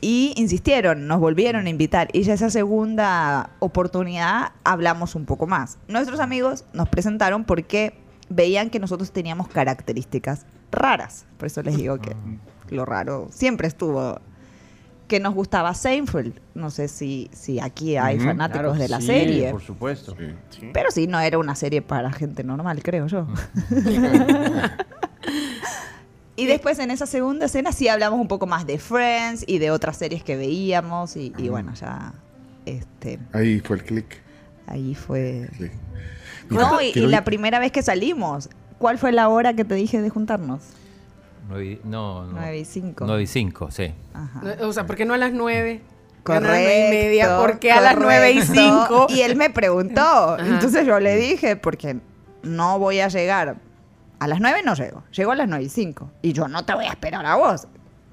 y 0.00 0.32
insistieron, 0.36 1.06
nos 1.06 1.20
volvieron 1.20 1.66
a 1.66 1.68
invitar. 1.68 2.08
Y 2.14 2.22
ya 2.22 2.32
esa 2.32 2.48
segunda 2.48 3.50
oportunidad 3.58 4.52
hablamos 4.64 5.14
un 5.14 5.26
poco 5.26 5.46
más. 5.46 5.76
Nuestros 5.88 6.20
amigos 6.20 6.64
nos 6.72 6.88
presentaron 6.88 7.44
porque 7.44 7.92
veían 8.30 8.70
que 8.70 8.78
nosotros 8.78 9.12
teníamos 9.12 9.48
características 9.48 10.46
raras. 10.72 11.26
Por 11.36 11.48
eso 11.48 11.60
les 11.62 11.76
digo 11.76 11.98
que 11.98 12.16
lo 12.70 12.86
raro 12.86 13.28
siempre 13.30 13.68
estuvo. 13.68 14.18
Que 15.06 15.20
nos 15.20 15.34
gustaba 15.34 15.74
Seinfeld. 15.74 16.40
No 16.54 16.70
sé 16.70 16.88
si, 16.88 17.28
si 17.34 17.60
aquí 17.60 17.98
hay 17.98 18.16
Ujú. 18.16 18.24
fanáticos 18.26 18.62
Claro, 18.62 18.74
de 18.78 18.88
la 18.88 19.00
sí, 19.00 19.06
serie. 19.08 19.50
Por 19.50 19.60
supuesto. 19.60 20.16
Pero 20.72 20.90
sí, 20.92 21.08
no 21.08 21.20
era 21.20 21.36
una 21.36 21.54
serie 21.56 21.82
para 21.82 22.10
gente 22.10 22.42
normal, 22.42 22.82
creo 22.82 23.06
yo. 23.06 23.26
y 26.36 26.46
después 26.46 26.78
en 26.78 26.90
esa 26.90 27.06
segunda 27.06 27.46
escena 27.46 27.72
sí 27.72 27.88
hablamos 27.88 28.18
un 28.20 28.28
poco 28.28 28.46
más 28.46 28.66
de 28.66 28.78
Friends 28.78 29.44
y 29.46 29.58
de 29.58 29.70
otras 29.70 29.96
series 29.96 30.22
que 30.24 30.36
veíamos 30.36 31.16
y, 31.16 31.32
y 31.36 31.48
bueno, 31.48 31.74
ya 31.74 32.12
este 32.66 33.18
Ahí 33.32 33.60
fue 33.60 33.76
el 33.76 33.84
clic. 33.84 34.22
ahí 34.66 34.94
fue... 34.94 35.48
Mira, 36.48 36.70
No, 36.70 36.80
y, 36.80 36.92
y 36.94 37.06
la 37.06 37.24
primera 37.24 37.58
vez 37.58 37.72
que 37.72 37.82
salimos, 37.82 38.48
¿cuál 38.78 38.98
fue 38.98 39.12
la 39.12 39.28
hora 39.28 39.54
que 39.54 39.64
te 39.64 39.74
dije 39.74 40.00
de 40.00 40.08
juntarnos? 40.10 40.62
Nueve 41.48 41.64
y- 41.66 41.80
no, 41.88 42.26
no. 42.26 42.32
9 42.32 42.58
y 42.60 42.64
5. 42.64 43.04
9 43.06 43.22
y 43.22 43.26
5, 43.26 43.70
sí. 43.70 43.92
No, 44.60 44.68
O 44.68 44.72
sea, 44.72 44.86
¿por 44.86 44.96
qué 44.96 45.04
no 45.04 45.14
a 45.14 45.18
las 45.18 45.32
nueve? 45.32 45.82
Correcto. 46.22 46.48
A 46.48 46.52
las 46.52 46.60
y 46.60 46.90
media, 46.90 47.36
¿por 47.38 47.58
qué 47.58 47.72
a 47.72 47.80
las 47.80 47.96
nueve 47.98 48.30
y 48.32 48.40
correcto. 48.40 48.54
cinco? 48.88 49.06
Y 49.10 49.20
él 49.22 49.36
me 49.36 49.50
preguntó. 49.50 50.00
Ajá. 50.00 50.46
Entonces 50.46 50.86
yo 50.86 51.00
le 51.00 51.16
dije, 51.16 51.56
porque 51.56 51.96
no 52.42 52.78
voy 52.78 53.00
a 53.00 53.08
llegar. 53.08 53.56
A 54.20 54.28
las 54.28 54.38
9 54.40 54.60
no 54.64 54.74
llego. 54.74 55.02
Llego 55.12 55.32
a 55.32 55.36
las 55.36 55.48
9 55.48 55.64
y 55.64 55.68
5. 55.68 56.10
Y 56.22 56.32
yo 56.32 56.46
no 56.46 56.64
te 56.64 56.74
voy 56.74 56.84
a 56.84 56.90
esperar 56.90 57.26
a 57.26 57.34
vos. 57.36 57.66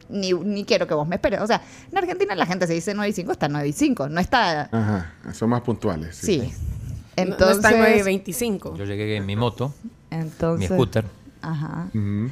Ni, 0.09 0.31
ni 0.33 0.63
quiero 0.65 0.87
que 0.87 0.93
vos 0.93 1.07
me 1.07 1.15
esperes. 1.17 1.41
O 1.41 1.47
sea, 1.47 1.61
en 1.91 1.97
Argentina 1.97 2.33
la 2.33 2.45
gente 2.45 2.65
se 2.65 2.73
dice 2.73 2.93
9 2.93 3.09
y 3.09 3.13
5, 3.13 3.31
está 3.33 3.47
9 3.49 3.67
y 3.67 3.73
5. 3.73 4.09
No 4.09 4.19
está. 4.19 4.69
Ajá, 4.71 5.13
son 5.33 5.49
más 5.49 5.61
puntuales. 5.61 6.15
Sí. 6.15 6.39
No- 6.39 7.23
Entonces. 7.23 7.61
no 7.61 7.67
están 7.67 7.77
9 7.79 7.97
y 7.99 8.01
25. 8.03 8.75
Yo 8.77 8.85
llegué 8.85 9.17
en 9.17 9.25
mi 9.25 9.35
moto, 9.35 9.73
Entonces. 10.09 10.69
mi 10.69 10.75
scooter. 10.75 11.03
Ajá. 11.41 11.87
Ujú. 11.93 12.29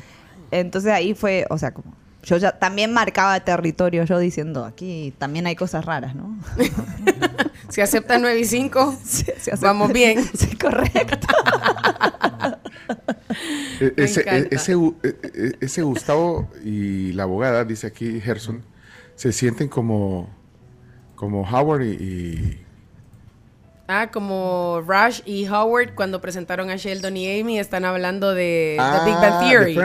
Entonces 0.52 0.92
ahí 0.94 1.14
fue, 1.14 1.46
o 1.50 1.58
sea, 1.58 1.74
como. 1.74 1.94
Yo 2.24 2.38
ya 2.38 2.54
también 2.58 2.92
marcaba 2.92 3.40
territorio, 3.42 4.04
yo 4.06 4.18
diciendo, 4.18 4.66
aquí 4.66 5.14
también 5.20 5.46
hay 5.46 5.56
cosas 5.56 5.86
raras, 5.86 6.16
¿no? 6.16 6.38
Si 7.70 7.82
aceptan 7.82 8.22
9 8.22 8.40
y 8.40 8.46
5, 8.46 8.96
acepta. 9.04 9.58
vamos 9.62 9.92
bien. 9.92 10.24
Sí, 10.38 10.56
correcto. 10.56 11.28
E- 13.80 13.94
ese, 13.98 14.22
e- 14.22 14.48
ese, 14.52 14.74
e- 15.04 15.54
ese 15.60 15.82
Gustavo 15.82 16.50
y 16.64 17.12
la 17.14 17.24
abogada, 17.24 17.66
dice 17.66 17.88
aquí 17.88 18.20
Gerson, 18.22 18.64
se 19.16 19.32
sienten 19.32 19.68
como, 19.68 20.30
como 21.16 21.42
Howard 21.42 21.82
y, 21.84 21.92
y- 21.92 22.62
Ah, 23.88 24.10
como 24.12 24.82
Rush 24.88 25.22
y 25.26 25.48
Howard 25.48 25.94
cuando 25.94 26.20
presentaron 26.20 26.72
a 26.72 26.76
Sheldon 26.76 27.16
y 27.18 27.40
Amy 27.40 27.60
están 27.60 27.86
hablando 27.86 28.34
de 28.34 28.78
Ah, 28.80 29.02
The 29.04 29.12
Big 29.12 29.20
Bang 29.20 29.40
de 29.44 29.50
Theory. 29.50 29.76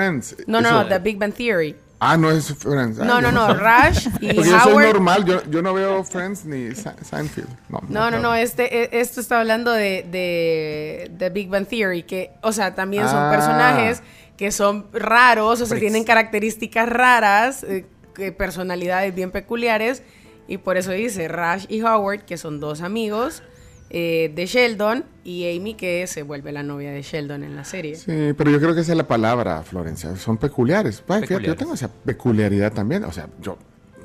No, 0.46 0.60
no, 0.62 0.70
no, 0.72 0.80
Eso- 0.80 0.88
The 0.88 0.98
Big 1.00 1.18
Bang 1.18 1.34
Theory. 1.34 1.76
Ah, 2.02 2.16
no 2.16 2.30
es 2.30 2.54
Friends. 2.54 2.98
Ah, 2.98 3.04
No, 3.04 3.20
no, 3.20 3.28
yo 3.28 3.32
no, 3.32 3.54
Rush 3.54 4.06
y 4.20 4.32
Porque 4.34 4.48
yo 4.50 4.58
soy 4.60 4.72
Howard. 4.72 4.86
normal, 4.94 5.24
yo, 5.26 5.42
yo 5.50 5.60
no 5.60 5.74
veo 5.74 6.02
Friends 6.02 6.46
ni 6.46 6.74
Se- 6.74 6.94
Seinfeld. 7.04 7.48
No, 7.68 7.80
No, 7.88 8.10
no, 8.10 8.18
no, 8.18 8.34
este, 8.34 8.84
e- 8.84 9.00
esto 9.00 9.20
está 9.20 9.38
hablando 9.40 9.70
de, 9.72 10.06
de, 10.10 11.10
The 11.18 11.28
Big 11.30 11.48
Bang 11.50 11.66
Theory, 11.66 12.02
que, 12.04 12.30
o 12.42 12.52
sea, 12.52 12.74
también 12.74 13.06
son 13.06 13.18
Ah. 13.18 13.30
personajes 13.30 14.02
que 14.38 14.50
son 14.50 14.86
raros, 14.94 15.60
o 15.60 15.66
sea, 15.66 15.78
tienen 15.78 16.04
características 16.04 16.88
raras, 16.88 17.64
eh, 17.64 17.84
personalidades 18.32 19.14
bien 19.14 19.30
peculiares, 19.30 20.02
y 20.48 20.56
por 20.56 20.78
eso 20.78 20.92
dice 20.92 21.28
Rush 21.28 21.66
y 21.68 21.82
Howard, 21.82 22.22
que 22.22 22.38
son 22.38 22.58
dos 22.60 22.80
amigos 22.80 23.42
eh, 23.90 24.32
de 24.34 24.46
Sheldon, 24.46 25.04
y 25.24 25.56
Amy, 25.56 25.74
que 25.74 26.06
se 26.06 26.22
vuelve 26.22 26.52
la 26.52 26.62
novia 26.62 26.92
de 26.92 27.02
Sheldon 27.02 27.42
en 27.42 27.56
la 27.56 27.64
serie. 27.64 27.96
Sí, 27.96 28.32
pero 28.36 28.50
yo 28.50 28.60
creo 28.60 28.74
que 28.74 28.80
esa 28.80 28.92
es 28.92 28.98
la 28.98 29.06
palabra, 29.06 29.62
Florencia. 29.62 30.14
Son 30.16 30.38
peculiares. 30.38 31.02
Ay, 31.08 31.26
fíjate, 31.26 31.46
yo 31.46 31.56
tengo 31.56 31.74
esa 31.74 31.88
peculiaridad 31.88 32.72
también. 32.72 33.04
O 33.04 33.12
sea, 33.12 33.28
yo, 33.40 33.58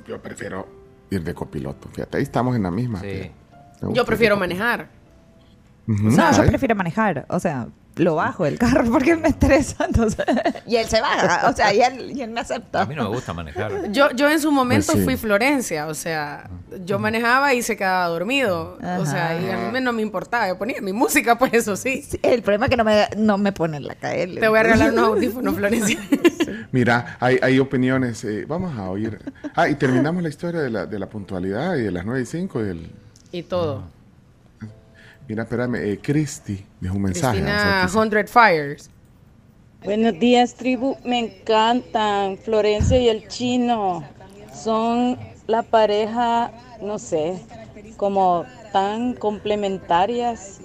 yo 0.08 0.22
prefiero 0.22 0.68
ir 1.10 1.24
de 1.24 1.34
copiloto. 1.34 1.88
Fíjate, 1.90 2.18
ahí 2.18 2.24
estamos 2.24 2.56
en 2.56 2.64
la 2.64 2.72
misma. 2.72 3.02
Yo 3.94 4.06
prefiero 4.06 4.38
manejar. 4.38 4.90
No, 5.88 6.36
yo 6.36 6.46
prefiero 6.48 6.76
manejar. 6.76 7.26
O 7.30 7.40
sea, 7.40 7.68
lo 7.98 8.16
bajo 8.16 8.44
del 8.46 8.58
carro 8.60 8.92
porque 8.92 9.16
me 9.16 9.30
estresa. 9.30 9.86
Entonces, 9.86 10.26
y 10.68 10.76
él 10.76 10.86
se 10.88 11.00
baja. 11.02 11.50
O 11.50 11.54
sea, 11.54 11.74
y 11.74 11.82
él, 11.82 12.12
y 12.16 12.22
él 12.22 12.30
me 12.32 12.42
acepta. 12.42 12.82
A 12.82 12.86
mí 12.86 12.96
no 12.96 13.04
me 13.10 13.16
gusta 13.16 13.34
manejar. 13.34 13.92
Yo, 13.92 14.12
yo 14.12 14.30
en 14.30 14.40
su 14.40 14.52
momento 14.52 14.88
Pues 14.88 15.00
sí. 15.00 15.04
fui 15.06 15.16
Florencia, 15.18 15.88
o 15.88 15.94
sea, 15.94 16.50
yo 16.86 17.00
manejaba 17.00 17.54
y 17.54 17.62
se 17.62 17.78
quedaba 17.78 18.08
dormido. 18.08 18.78
O 19.00 19.06
sea, 19.06 19.40
y 19.40 19.50
a 19.50 19.72
mí 19.72 19.80
no 19.82 19.94
me 19.94 20.02
importaba, 20.02 20.48
yo 20.48 20.58
ponía 20.58 20.82
mi 20.82 20.94
música, 20.94 21.38
pues 21.38 21.54
eso 21.54 21.76
sí. 21.76 22.02
Sí, 22.02 22.20
el 22.24 22.42
problema 22.42 22.66
es 22.66 22.70
que 22.72 22.78
no 22.78 22.84
me, 22.84 23.08
no 23.18 23.38
me 23.38 23.52
pone 23.52 23.80
la 23.80 23.96
KL. 23.96 24.40
Te 24.40 24.48
voy 24.48 24.60
a 24.60 24.64
regalar 24.64 24.92
unos 24.92 25.08
audífonos, 25.10 25.56
Florencia. 25.56 26.00
Mira, 26.72 27.18
hay, 27.20 27.40
hay 27.42 27.60
opiniones. 27.60 28.24
eh, 28.26 28.46
vamos 28.48 28.78
a 28.78 28.90
oír. 28.90 29.20
Ah, 29.56 29.70
y 29.70 29.76
terminamos 29.76 30.22
la 30.22 30.30
historia 30.30 30.60
de 30.62 30.70
la, 30.70 30.86
de 30.86 31.00
la 31.00 31.08
puntualidad 31.08 31.76
y 31.76 31.84
de 31.84 31.92
las 31.92 32.06
9 32.06 32.22
y 32.22 32.26
5. 32.26 32.60
Y 32.60 32.64
del, 32.64 32.92
y 33.32 33.44
todo. 33.44 33.84
Mira, 35.28 35.44
espérame, 35.44 35.76
eh, 35.76 36.00
Cristi 36.02 36.66
dejó 36.80 36.96
un 36.96 37.04
mensaje. 37.04 37.40
Cristina 37.40 37.80
qué 37.82 37.86
dice. 37.88 37.98
Hundred 37.98 38.28
Fires. 38.28 38.90
Buenos 39.84 40.20
días, 40.20 40.56
tribu. 40.56 40.98
Me 41.06 41.20
encantan 41.20 42.38
Florencia 42.38 42.98
y 43.00 43.08
el 43.10 43.28
chino. 43.28 44.04
Son 44.54 45.18
la 45.48 45.62
pareja, 45.64 46.52
no 46.82 46.98
sé, 46.98 47.40
como 47.98 48.46
tan 48.74 49.14
complementarias. 49.14 50.62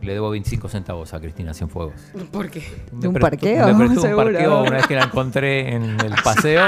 Le 0.00 0.12
debo 0.14 0.30
25 0.30 0.68
centavos 0.68 1.12
a 1.12 1.20
Cristina 1.20 1.52
Cienfuegos. 1.52 1.94
¿Por 2.30 2.48
qué? 2.50 2.62
De 2.92 3.08
un 3.08 3.14
prestó- 3.14 3.20
parqueo, 3.20 3.66
Me 3.74 3.86
prestó 3.86 4.02
un 4.08 4.16
parqueo 4.16 4.60
una 4.62 4.70
vez 4.70 4.86
que 4.86 4.94
la 4.94 5.04
encontré 5.04 5.74
en 5.74 5.82
el 6.00 6.12
paseo 6.24 6.64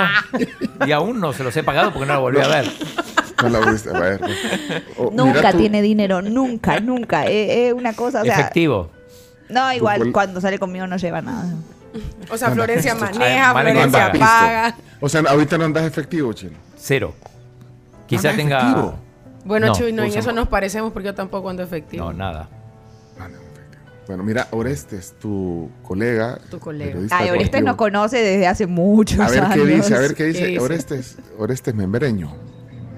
y 0.84 0.90
aún 0.90 1.20
no 1.20 1.32
se 1.32 1.44
los 1.44 1.56
he 1.56 1.62
pagado 1.62 1.92
porque 1.92 2.06
no 2.06 2.14
la 2.14 2.18
volví 2.18 2.40
a 2.40 2.48
ver. 2.48 2.64
No 3.42 3.48
la 3.48 3.58
volviste 3.60 3.90
a 3.90 3.98
ver. 4.00 4.20
Mira 4.20 5.10
Nunca 5.12 5.52
tiene 5.52 5.82
dinero, 5.82 6.22
nunca, 6.22 6.80
nunca. 6.80 7.24
Es, 7.26 7.68
es 7.68 7.72
una 7.72 7.92
cosa, 7.92 8.22
o 8.22 8.24
sea. 8.24 8.34
Efectivo. 8.40 8.90
No, 9.48 9.72
igual 9.72 10.12
cuando 10.12 10.40
sale 10.40 10.58
conmigo 10.58 10.86
no 10.86 10.96
lleva 10.96 11.20
nada. 11.20 11.54
O 12.30 12.36
sea, 12.36 12.50
Florencia 12.50 12.94
maneja, 12.94 13.52
Florencia 13.52 14.12
paga. 14.12 14.76
O 15.00 15.08
sea, 15.08 15.22
ahorita 15.28 15.58
no 15.58 15.64
andas 15.64 15.84
efectivo, 15.84 16.32
chino. 16.32 16.56
Cero. 16.76 17.14
Quizá 18.06 18.32
tenga. 18.34 18.58
efectivo. 18.60 18.94
Bueno, 19.44 19.68
No, 19.68 19.74
Chuy, 19.74 19.92
no, 19.92 20.02
en 20.04 20.12
eso 20.16 20.32
nos 20.32 20.48
parecemos 20.48 20.92
porque 20.92 21.06
yo 21.06 21.14
tampoco 21.14 21.48
ando 21.50 21.62
efectivo. 21.62 22.04
No, 22.04 22.12
nada. 22.12 22.48
Bueno, 24.06 24.24
mira, 24.24 24.48
Orestes, 24.50 25.14
tu 25.20 25.70
colega. 25.82 26.38
Tu 26.50 26.58
colega. 26.58 26.98
Ay, 27.10 27.30
Orestes 27.30 27.62
nos 27.62 27.76
conoce 27.76 28.16
desde 28.18 28.46
hace 28.48 28.66
muchos 28.66 29.20
A 29.20 29.28
ver 29.30 29.44
años. 29.44 29.54
qué 29.54 29.66
dice, 29.66 29.94
a 29.94 29.98
ver 30.00 30.10
qué 30.10 30.16
¿Qué 30.16 30.24
dice, 30.24 30.46
dice? 30.46 30.60
Orestes, 30.60 31.16
Orestes 31.38 31.74
Membreño. 31.76 32.32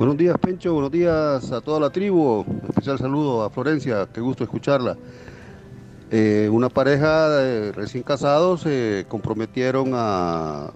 Buenos 0.02 0.16
días, 0.16 0.36
Pencho. 0.36 0.72
Buenos 0.72 0.90
días 0.90 1.52
a 1.52 1.60
toda 1.60 1.78
la 1.78 1.90
tribu. 1.90 2.44
Especial 2.68 2.98
saludo 2.98 3.44
a 3.44 3.50
Florencia. 3.50 4.08
Qué 4.12 4.20
gusto 4.20 4.42
escucharla. 4.42 4.96
Eh, 6.10 6.48
una 6.50 6.68
pareja 6.68 7.28
de 7.28 7.70
recién 7.70 8.02
casados 8.02 8.62
se 8.62 9.06
comprometieron 9.08 9.92
a, 9.94 10.72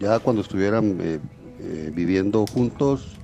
ya 0.00 0.18
cuando 0.20 0.40
estuvieran 0.40 0.96
eh, 0.98 1.20
eh, 1.60 1.92
viviendo 1.94 2.46
juntos, 2.46 3.18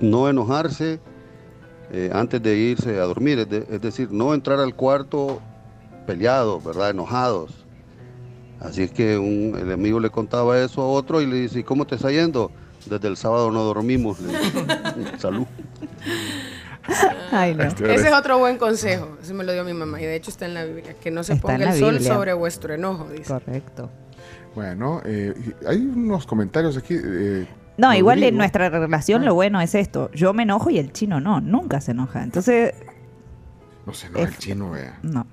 no 0.00 0.28
enojarse 0.28 0.98
antes 2.12 2.42
de 2.42 2.56
irse 2.56 2.98
a 2.98 3.04
dormir. 3.04 3.38
Es, 3.38 3.46
es 3.70 3.80
decir, 3.80 4.10
no 4.10 4.34
entrar 4.34 4.58
al 4.58 4.74
cuarto 4.74 5.40
peleados, 6.04 6.64
¿verdad? 6.64 6.90
Enojados. 6.90 7.59
Así 8.60 8.82
es 8.82 8.90
que 8.92 9.16
un- 9.18 9.56
el 9.58 9.72
amigo 9.72 9.98
le 10.00 10.10
contaba 10.10 10.58
eso 10.58 10.82
a 10.82 10.86
otro 10.86 11.20
y 11.22 11.26
le 11.26 11.36
dice, 11.36 11.60
"¿Y 11.60 11.64
¿cómo 11.64 11.86
te 11.86 11.94
está 11.96 12.10
yendo? 12.10 12.50
Desde 12.88 13.08
el 13.08 13.16
sábado 13.16 13.50
no 13.50 13.62
dormimos. 13.64 14.20
le 14.20 14.38
dice. 14.38 14.64
Salud. 15.18 15.46
Ay, 17.30 17.54
no. 17.54 17.64
Ese 17.64 18.08
es 18.08 18.12
otro 18.12 18.38
buen 18.38 18.58
consejo. 18.58 19.16
Ese 19.22 19.34
me 19.34 19.44
lo 19.44 19.52
dio 19.52 19.64
mi 19.64 19.72
mamá 19.74 20.00
y 20.00 20.04
de 20.04 20.16
hecho 20.16 20.30
está 20.30 20.46
en 20.46 20.54
la 20.54 20.64
Biblia. 20.64 20.94
Que 20.94 21.10
no 21.10 21.22
se 21.22 21.34
Está 21.34 21.48
ponga 21.48 21.72
el 21.72 21.78
sol 21.78 21.94
Biblia. 21.94 22.14
sobre 22.14 22.32
vuestro 22.32 22.74
enojo, 22.74 23.08
dice. 23.10 23.24
Correcto. 23.32 23.90
Bueno, 24.54 25.00
eh, 25.04 25.34
hay 25.66 25.78
unos 25.78 26.26
comentarios 26.26 26.76
aquí. 26.76 26.96
eh, 27.02 27.46
No, 27.76 27.94
igual 27.94 28.22
en 28.24 28.36
nuestra 28.36 28.68
relación 28.68 29.24
lo 29.24 29.34
bueno 29.34 29.60
es 29.60 29.74
esto. 29.74 30.10
Yo 30.12 30.32
me 30.32 30.42
enojo 30.42 30.70
y 30.70 30.78
el 30.78 30.92
chino 30.92 31.20
no, 31.20 31.40
nunca 31.40 31.80
se 31.80 31.92
enoja. 31.92 32.22
Entonces, 32.22 32.74
No 33.86 33.94
sé, 33.94 34.10
no, 34.10 34.18
el 34.18 34.36
chino, 34.36 34.70
vea. 34.70 34.98
no. 35.02 35.26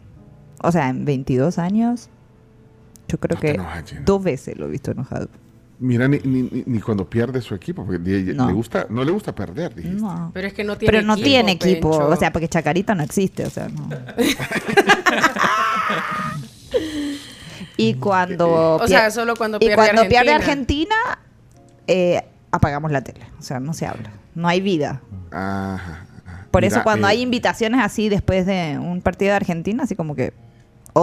O 0.62 0.72
sea, 0.72 0.90
en 0.90 1.06
22 1.06 1.58
años, 1.58 2.10
yo 3.08 3.20
creo 3.20 3.40
que 3.40 3.60
dos 4.04 4.24
veces 4.24 4.58
lo 4.58 4.68
he 4.68 4.72
visto 4.72 4.92
enojado. 4.92 5.30
Mira, 5.80 6.08
ni, 6.08 6.18
ni, 6.24 6.42
ni- 6.44 6.64
ni 6.66 6.80
cuando 6.82 7.08
pierde 7.08 7.40
su 7.40 7.54
equipo, 7.54 7.86
porque 7.86 8.00
No. 8.34 8.48
le 8.48 8.54
gusta, 8.54 8.88
no 8.90 9.04
le 9.04 9.12
gusta 9.12 9.36
perder, 9.36 9.76
dijiste. 9.76 10.02
No. 10.02 10.32
Pero 10.34 10.48
es 10.48 10.54
que 10.54 10.64
no 10.64 10.76
tiene 10.78 10.92
Pero 10.92 11.06
no 11.06 11.14
equipo, 11.14 11.26
tiene 11.28 11.52
equipo, 11.52 11.92
Pencho. 11.92 12.08
o 12.10 12.16
sea, 12.16 12.34
porque 12.34 12.48
Chacarita 12.50 12.96
no 12.96 13.04
existe, 13.04 13.46
o 13.46 13.50
sea, 13.52 13.70
no. 13.70 13.88
y 17.78 17.94
cuando 17.96 18.76
O 18.76 18.88
sea, 18.88 19.12
solo 19.12 19.36
cuando 19.36 19.58
y 19.58 19.60
pierde 19.60 19.76
cuando 19.76 20.08
pierde 20.08 20.34
Argentina. 20.34 20.96
Argentina, 21.06 21.20
eh, 21.88 22.24
apagamos 22.52 22.92
la 22.92 23.02
tele, 23.02 23.26
o 23.40 23.42
sea, 23.42 23.60
no 23.60 23.74
se 23.74 23.86
habla, 23.86 24.12
no 24.36 24.48
hay 24.48 24.62
vida. 24.62 25.02
Ajá. 25.32 26.06
Por 26.52 26.64
Mira, 26.64 26.76
eso 26.76 26.84
cuando 26.84 27.08
eh, 27.08 27.12
hay 27.12 27.22
invitaciones 27.22 27.82
así 27.84 28.10
después 28.10 28.46
de 28.46 28.80
un 28.82 29.02
partido 29.02 29.30
de 29.32 29.36
Argentina, 29.36 29.84
así 29.84 29.96
como 29.96 30.16
que 30.16 30.34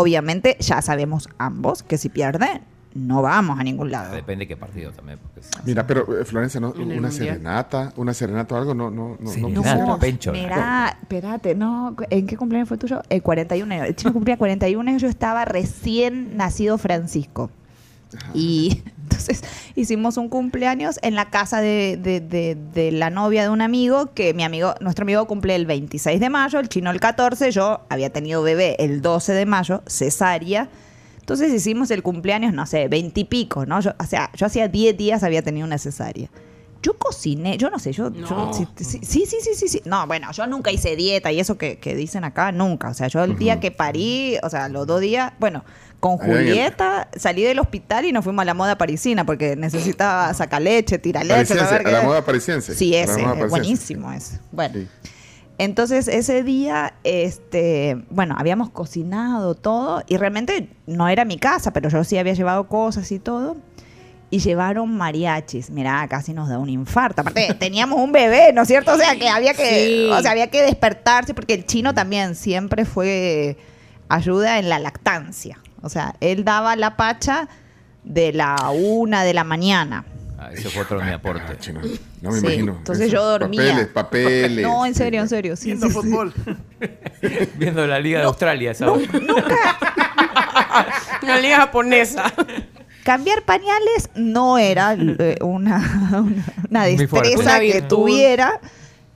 obviamente 0.01 0.57
ya 0.61 0.83
sabemos 0.83 1.29
ambos 1.39 1.83
que 1.83 1.99
si 1.99 2.09
pierde 2.09 2.61
no 2.95 3.23
vamos 3.23 3.59
a 3.59 3.65
ningún 3.65 3.91
lado. 3.91 4.15
Depende 4.15 4.47
qué 4.47 4.57
partido 4.57 4.93
también. 4.93 5.19
porque 5.19 5.43
si- 5.43 5.51
Mira, 5.65 5.85
pero 5.85 6.21
eh, 6.21 6.25
Florencia, 6.25 6.61
¿no? 6.61 6.71
Una 6.71 6.85
Mundial. 6.85 7.13
serenata, 7.13 7.93
una 7.97 8.15
serenata 8.15 8.55
o 8.55 8.59
algo, 8.59 8.73
no, 8.75 8.89
no, 8.91 9.17
no. 9.19 9.31
Serenata, 9.31 9.63
quisieras? 9.73 9.99
Pencho. 9.99 10.31
Mira, 10.33 10.97
espérate, 11.03 11.55
no, 11.57 11.97
¿en 12.11 12.27
qué 12.29 12.37
cumpleaños 12.37 12.69
fue 12.69 12.79
tuyo? 12.79 13.03
El 13.09 13.21
41 13.23 13.75
años. 13.75 13.87
El 13.89 13.97
chino 13.97 14.13
cumplía 14.13 14.37
41 14.37 14.89
años, 14.89 15.03
yo 15.03 15.09
estaba 15.09 15.45
recién 15.45 16.37
nacido 16.37 16.79
Francisco. 16.79 17.51
Y 18.33 18.83
entonces 19.15 19.43
hicimos 19.77 20.17
un 20.17 20.29
cumpleaños 20.29 20.99
en 21.03 21.15
la 21.15 21.31
casa 21.31 21.61
de, 21.61 21.99
de- 22.01 22.21
de- 22.21 22.57
de 22.75 22.93
la 22.93 23.11
novia 23.11 23.43
de 23.43 23.49
un 23.49 23.63
amigo, 23.63 24.13
que 24.15 24.35
mi 24.35 24.43
amigo, 24.45 24.75
nuestro 24.81 25.05
amigo 25.05 25.27
cumple 25.27 25.55
el 25.55 25.67
26 25.67 26.21
de 26.21 26.31
mayo, 26.31 26.59
el 26.61 26.69
chino 26.69 26.91
el 26.91 27.01
14, 27.01 27.51
yo 27.53 27.81
había 27.89 28.11
tenido 28.11 28.43
bebé 28.43 28.77
el 28.79 29.01
12 29.03 29.33
de 29.33 29.47
mayo, 29.47 29.83
cesárea. 29.87 30.69
Entonces 31.21 31.53
hicimos 31.55 31.91
el 31.91 32.03
cumpleaños, 32.03 32.53
no 32.53 32.67
sé, 32.67 32.87
20 32.89 33.19
y 33.21 33.25
pico, 33.25 33.65
¿no? 33.65 33.81
Yo, 33.81 33.93
o 33.99 34.05
sea, 34.05 34.31
yo 34.37 34.45
hacía 34.47 34.69
10 34.69 34.97
días 34.97 35.23
había 35.23 35.41
tenido 35.43 35.67
una 35.67 35.79
cesárea. 35.79 36.29
Yo 36.83 36.99
cociné, 36.99 37.57
yo 37.57 37.71
no 37.71 37.79
sé, 37.79 37.93
yo, 37.95 38.11
No. 38.11 38.53
sí, 38.53 38.67
sí, 38.77 38.99
sí, 39.03 39.25
sí, 39.25 39.37
sí, 39.41 39.51
sí, 39.55 39.69
sí. 39.69 39.81
No, 39.87 40.07
bueno, 40.07 40.31
yo 40.33 40.47
nunca 40.47 40.71
hice 40.71 40.97
dieta 40.97 41.33
y 41.33 41.41
eso 41.41 41.57
que, 41.57 41.79
que 41.79 41.95
dicen 41.95 42.25
acá, 42.25 42.53
nunca. 42.53 42.89
O 42.91 42.95
sea, 42.95 43.09
yo 43.09 43.25
el 43.25 43.39
día 43.39 43.59
que 43.59 43.71
parí, 43.71 44.37
o 44.43 44.51
sea, 44.51 44.69
los 44.69 44.87
dos 44.87 45.01
días, 45.01 45.33
bueno, 45.41 45.65
con 46.05 46.19
Julieta 46.19 47.09
salí 47.17 47.45
del 47.45 47.59
hospital 47.61 48.05
y 48.05 48.13
nos 48.13 48.25
fuimos 48.25 48.43
a 48.43 48.45
la 48.45 48.53
moda 48.53 48.77
parisina 48.77 49.25
porque 49.25 49.57
necesitaba 49.57 50.35
sacar 50.35 50.61
leche, 50.61 50.99
tirar 50.99 51.25
leche. 51.25 51.55
A 51.59 51.81
la 51.81 52.03
moda 52.03 52.23
parisiense. 52.23 52.75
Sí, 52.75 52.95
ese, 52.95 53.23
es 53.23 53.49
buenísimo 53.49 54.13
ese. 54.13 54.39
Bueno. 54.53 54.87
Entonces 55.57 56.09
ese 56.09 56.43
día, 56.43 56.93
este, 57.05 58.05
bueno, 58.11 58.35
habíamos 58.37 58.69
cocinado 58.69 59.55
todo 59.55 60.03
y 60.07 60.19
realmente 60.19 60.69
no 60.87 61.09
era 61.09 61.25
mi 61.25 61.39
casa, 61.39 61.73
pero 61.73 61.89
yo 61.89 62.05
sí 62.05 62.19
había 62.19 62.35
llevado 62.35 62.69
cosas 62.69 63.11
y 63.11 63.19
todo. 63.19 63.57
Y 64.29 64.41
llevaron 64.41 64.95
mariachis. 64.95 65.71
Mirá, 65.71 66.07
casi 66.09 66.35
nos 66.35 66.51
da 66.51 66.59
un 66.59 66.69
infarto. 66.69 67.23
Aparte, 67.23 67.55
teníamos 67.59 67.99
un 67.99 68.13
bebé, 68.13 68.53
¿no 68.53 68.61
es 68.61 68.69
cierto? 68.69 68.93
O 68.93 68.99
sea, 68.99 69.17
que 69.17 69.31
había 69.31 69.55
que, 69.55 69.87
Sí. 69.87 70.11
o 70.13 70.21
sea, 70.21 70.33
había 70.33 70.49
que 70.51 70.61
despertarse 70.61 71.33
porque 71.33 71.55
el 71.55 71.65
chino 71.65 71.95
también 71.95 72.35
siempre 72.35 72.85
fue 72.85 73.57
ayuda 74.11 74.59
en 74.59 74.69
la 74.69 74.79
lactancia. 74.79 75.59
O 75.85 75.89
sea, 75.89 76.15
él 76.21 76.45
daba 76.45 76.77
la 76.77 76.97
pacha 76.97 77.49
de 78.03 78.33
la 78.33 78.57
una 78.75 79.23
de 79.23 79.35
la 79.35 79.45
mañana. 79.45 80.05
Ah, 80.39 80.51
ese 80.53 80.69
fue 80.69 80.83
otro 80.83 80.99
de 80.99 81.05
mi 81.07 81.13
aporte. 81.13 81.57
No 82.21 82.31
me 82.31 82.39
Sí, 82.41 82.47
imagino. 82.47 82.77
entonces 82.79 83.07
Eso, 83.07 83.15
yo 83.15 83.25
dormía. 83.25 83.63
Papeles, 83.63 83.87
papeles. 83.89 84.67
No, 84.67 84.85
en 84.87 84.95
serio, 84.95 85.21
en 85.21 85.29
serio. 85.29 85.57
Sí, 85.57 85.67
Viendo 85.67 85.87
sí, 85.87 85.93
sí. 85.93 86.01
fútbol. 86.01 86.33
Viendo 87.57 87.87
la 87.87 87.99
Liga 88.01 88.19
de 88.19 88.25
Australia, 88.25 88.71
esa 88.73 88.91
hora. 88.91 89.03
Una 91.23 91.39
liga 91.39 91.57
japonesa. 91.59 92.25
Cambiar 93.05 93.43
pañales 93.43 94.11
no 94.15 94.59
era 94.59 94.95
eh, 94.99 95.37
una, 95.43 96.31
una, 96.71 96.85
destreza 96.85 97.39
Una 97.39 97.61
que 97.61 97.83
tuviera, 97.83 98.61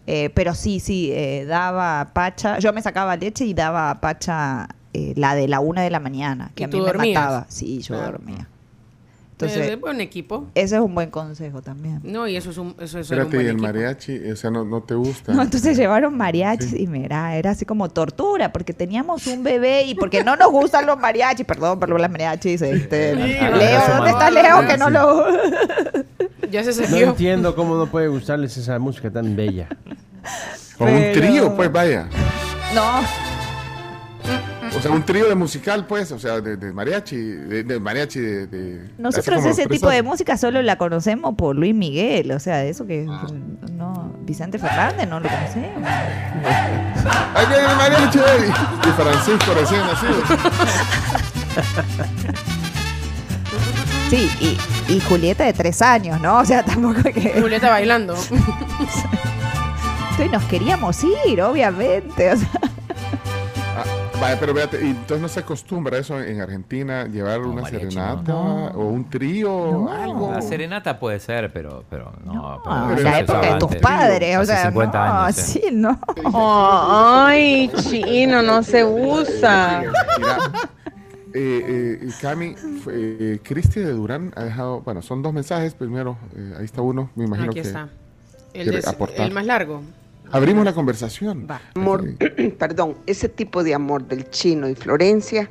eh, 0.06 0.30
pero 0.34 0.54
sí, 0.54 0.78
sí, 0.80 1.10
eh, 1.12 1.44
daba 1.46 2.10
pacha. 2.12 2.58
Yo 2.58 2.72
me 2.72 2.82
sacaba 2.82 3.16
leche 3.16 3.44
y 3.46 3.54
daba 3.54 4.00
pacha 4.00 4.68
eh, 4.98 5.12
la 5.16 5.34
de 5.34 5.48
la 5.48 5.60
una 5.60 5.82
de 5.82 5.90
la 5.90 6.00
mañana, 6.00 6.50
que 6.54 6.62
¿Y 6.62 6.64
a 6.64 6.68
mí 6.68 6.78
me 6.80 6.86
dormías? 6.86 7.20
mataba. 7.22 7.46
Sí, 7.48 7.80
yo 7.80 7.94
Claro. 7.96 8.12
dormía. 8.12 8.48
Entonces, 9.32 9.56
Entonces, 9.58 9.80
buen 9.80 10.00
equipo. 10.00 10.46
ese 10.56 10.74
es 10.74 10.80
un 10.82 10.92
buen 10.96 11.10
consejo 11.10 11.62
también. 11.62 12.00
No, 12.02 12.26
y 12.26 12.34
eso 12.34 12.50
es 12.50 12.58
un, 12.58 12.74
eso, 12.80 12.98
eso 12.98 13.14
era 13.14 13.22
un 13.24 13.28
Espérate, 13.28 13.34
y 13.34 13.36
buen 13.36 13.46
el 13.46 13.52
equipo. 13.52 13.66
mariachi, 13.68 14.30
o 14.32 14.36
sea, 14.36 14.50
no, 14.50 14.64
no 14.64 14.82
te 14.82 14.94
gusta. 14.96 15.32
No, 15.32 15.42
entonces 15.42 15.76
llevaron 15.76 16.16
mariachis 16.16 16.72
y 16.72 16.88
mira, 16.88 17.36
era 17.36 17.52
así 17.52 17.64
como 17.64 17.88
tortura, 17.88 18.50
porque 18.52 18.72
teníamos 18.74 19.28
un 19.28 19.44
bebé 19.44 19.84
y 19.84 19.94
porque 19.94 20.24
no 20.24 20.34
nos 20.34 20.50
gustan 20.50 20.86
los 20.86 20.98
mariachis, 20.98 21.46
perdón 21.46 21.78
por 21.78 21.88
los 21.88 22.00
mariachis, 22.10 22.60
este, 22.62 23.12
Ah, 23.12 23.50
Leo, 23.50 23.80
¿dónde 23.80 23.94
mamá. 23.94 24.10
está 24.10 24.30
Leo? 24.32 24.60
Que 24.66 24.72
Sí. 24.72 24.78
no 24.80 24.90
lo... 24.90 25.24
Ya 26.50 26.64
se 26.64 26.80
No 26.80 26.86
salió. 26.88 27.10
entiendo 27.10 27.54
cómo 27.54 27.76
no 27.76 27.86
puede 27.86 28.08
gustarles 28.08 28.56
esa 28.56 28.76
música 28.80 29.08
tan 29.08 29.36
bella. 29.36 29.68
O 30.80 30.84
un 30.84 31.12
trío, 31.12 31.54
pues 31.54 31.70
vaya. 31.70 32.08
No, 32.74 33.02
O 34.76 34.80
sea, 34.80 34.90
un 34.90 35.02
trío 35.04 35.28
de 35.28 35.34
musical, 35.34 35.86
pues, 35.86 36.12
o 36.12 36.18
sea, 36.18 36.40
de, 36.40 36.56
de 36.56 36.72
mariachi, 36.72 37.16
de, 37.16 37.62
de 37.64 37.80
mariachi, 37.80 38.20
de... 38.20 38.88
Nosotros 38.98 39.44
ese 39.44 39.66
tipo 39.66 39.88
de 39.88 40.02
música 40.02 40.36
solo 40.36 40.62
la 40.62 40.76
conocemos 40.76 41.34
por 41.34 41.56
Luis 41.56 41.74
Miguel, 41.74 42.30
o 42.32 42.38
sea, 42.38 42.58
de 42.58 42.70
eso 42.70 42.86
que 42.86 43.06
no 43.72 44.14
Vicente 44.22 44.58
Fernández 44.58 45.08
no 45.08 45.20
lo 45.20 45.28
conocemos. 45.28 45.88
Ahí 47.34 47.46
viene 47.46 47.70
el 47.70 47.76
mariachi 47.76 48.18
y, 48.18 48.88
y 48.88 48.92
Francisco 48.92 49.54
recién 49.54 49.80
nacido. 49.80 50.22
Sí, 54.10 54.30
y, 54.40 54.58
y 54.92 55.00
Julieta 55.00 55.44
de 55.44 55.52
tres 55.52 55.82
años, 55.82 56.20
¿no? 56.20 56.38
O 56.38 56.44
sea, 56.44 56.64
tampoco 56.64 57.02
que 57.02 57.40
Julieta 57.40 57.68
bailando. 57.68 58.14
Entonces 60.10 60.32
nos 60.32 60.44
queríamos 60.44 61.04
ir, 61.26 61.42
obviamente. 61.42 62.32
o 62.32 62.36
sea. 62.36 62.48
Vaya, 64.20 64.36
pero 64.40 64.52
véate, 64.52 64.84
y 64.84 64.90
entonces 64.90 65.20
no 65.20 65.28
se 65.28 65.40
acostumbra 65.40 65.96
eso 65.96 66.20
en 66.20 66.40
Argentina, 66.40 67.06
llevar 67.06 67.40
una 67.40 67.62
mariachi, 67.62 67.92
serenata 67.92 68.32
no. 68.32 68.66
o 68.74 68.86
un 68.88 69.08
trío, 69.08 69.88
algo. 69.88 70.32
La 70.32 70.42
serenata 70.42 70.98
puede 70.98 71.20
ser, 71.20 71.52
pero, 71.52 71.84
pero 71.88 72.12
no. 72.24 72.60
pero 72.64 73.00
la 73.00 73.12
se 73.12 73.18
época 73.20 73.54
de 73.54 73.58
tus 73.60 73.76
padres, 73.76 74.38
o 74.38 74.44
sea, 74.44 74.66
50 74.66 74.98
no, 74.98 75.14
años, 75.22 75.36
sí, 75.36 75.62
no. 75.72 76.00
Ay, 76.34 77.70
chino, 77.88 78.42
no 78.42 78.62
se 78.64 78.84
usa. 78.84 79.84
Mira, 80.18 80.38
eh, 81.34 82.00
eh, 82.02 82.08
Cami, 82.20 82.54
eh, 82.90 83.38
Cristi 83.42 83.78
de 83.80 83.92
Durán 83.92 84.32
ha 84.34 84.42
dejado, 84.42 84.80
bueno, 84.80 85.00
son 85.02 85.22
dos 85.22 85.32
mensajes. 85.32 85.74
Primero, 85.74 86.16
eh, 86.34 86.54
ahí 86.58 86.64
está 86.64 86.82
uno, 86.82 87.10
me 87.14 87.24
imagino 87.26 87.50
Aquí 87.50 87.60
que 87.60 87.68
está. 87.68 87.88
El, 88.52 88.70
de- 88.70 88.82
aportar. 88.84 89.26
el 89.26 89.32
más 89.32 89.46
largo. 89.46 89.82
Abrimos 90.32 90.64
la 90.64 90.72
conversación. 90.72 91.46
Amor, 91.74 92.04
perdón, 92.58 92.96
ese 93.06 93.28
tipo 93.28 93.62
de 93.62 93.74
amor 93.74 94.06
del 94.06 94.28
chino 94.30 94.68
y 94.68 94.74
Florencia 94.74 95.50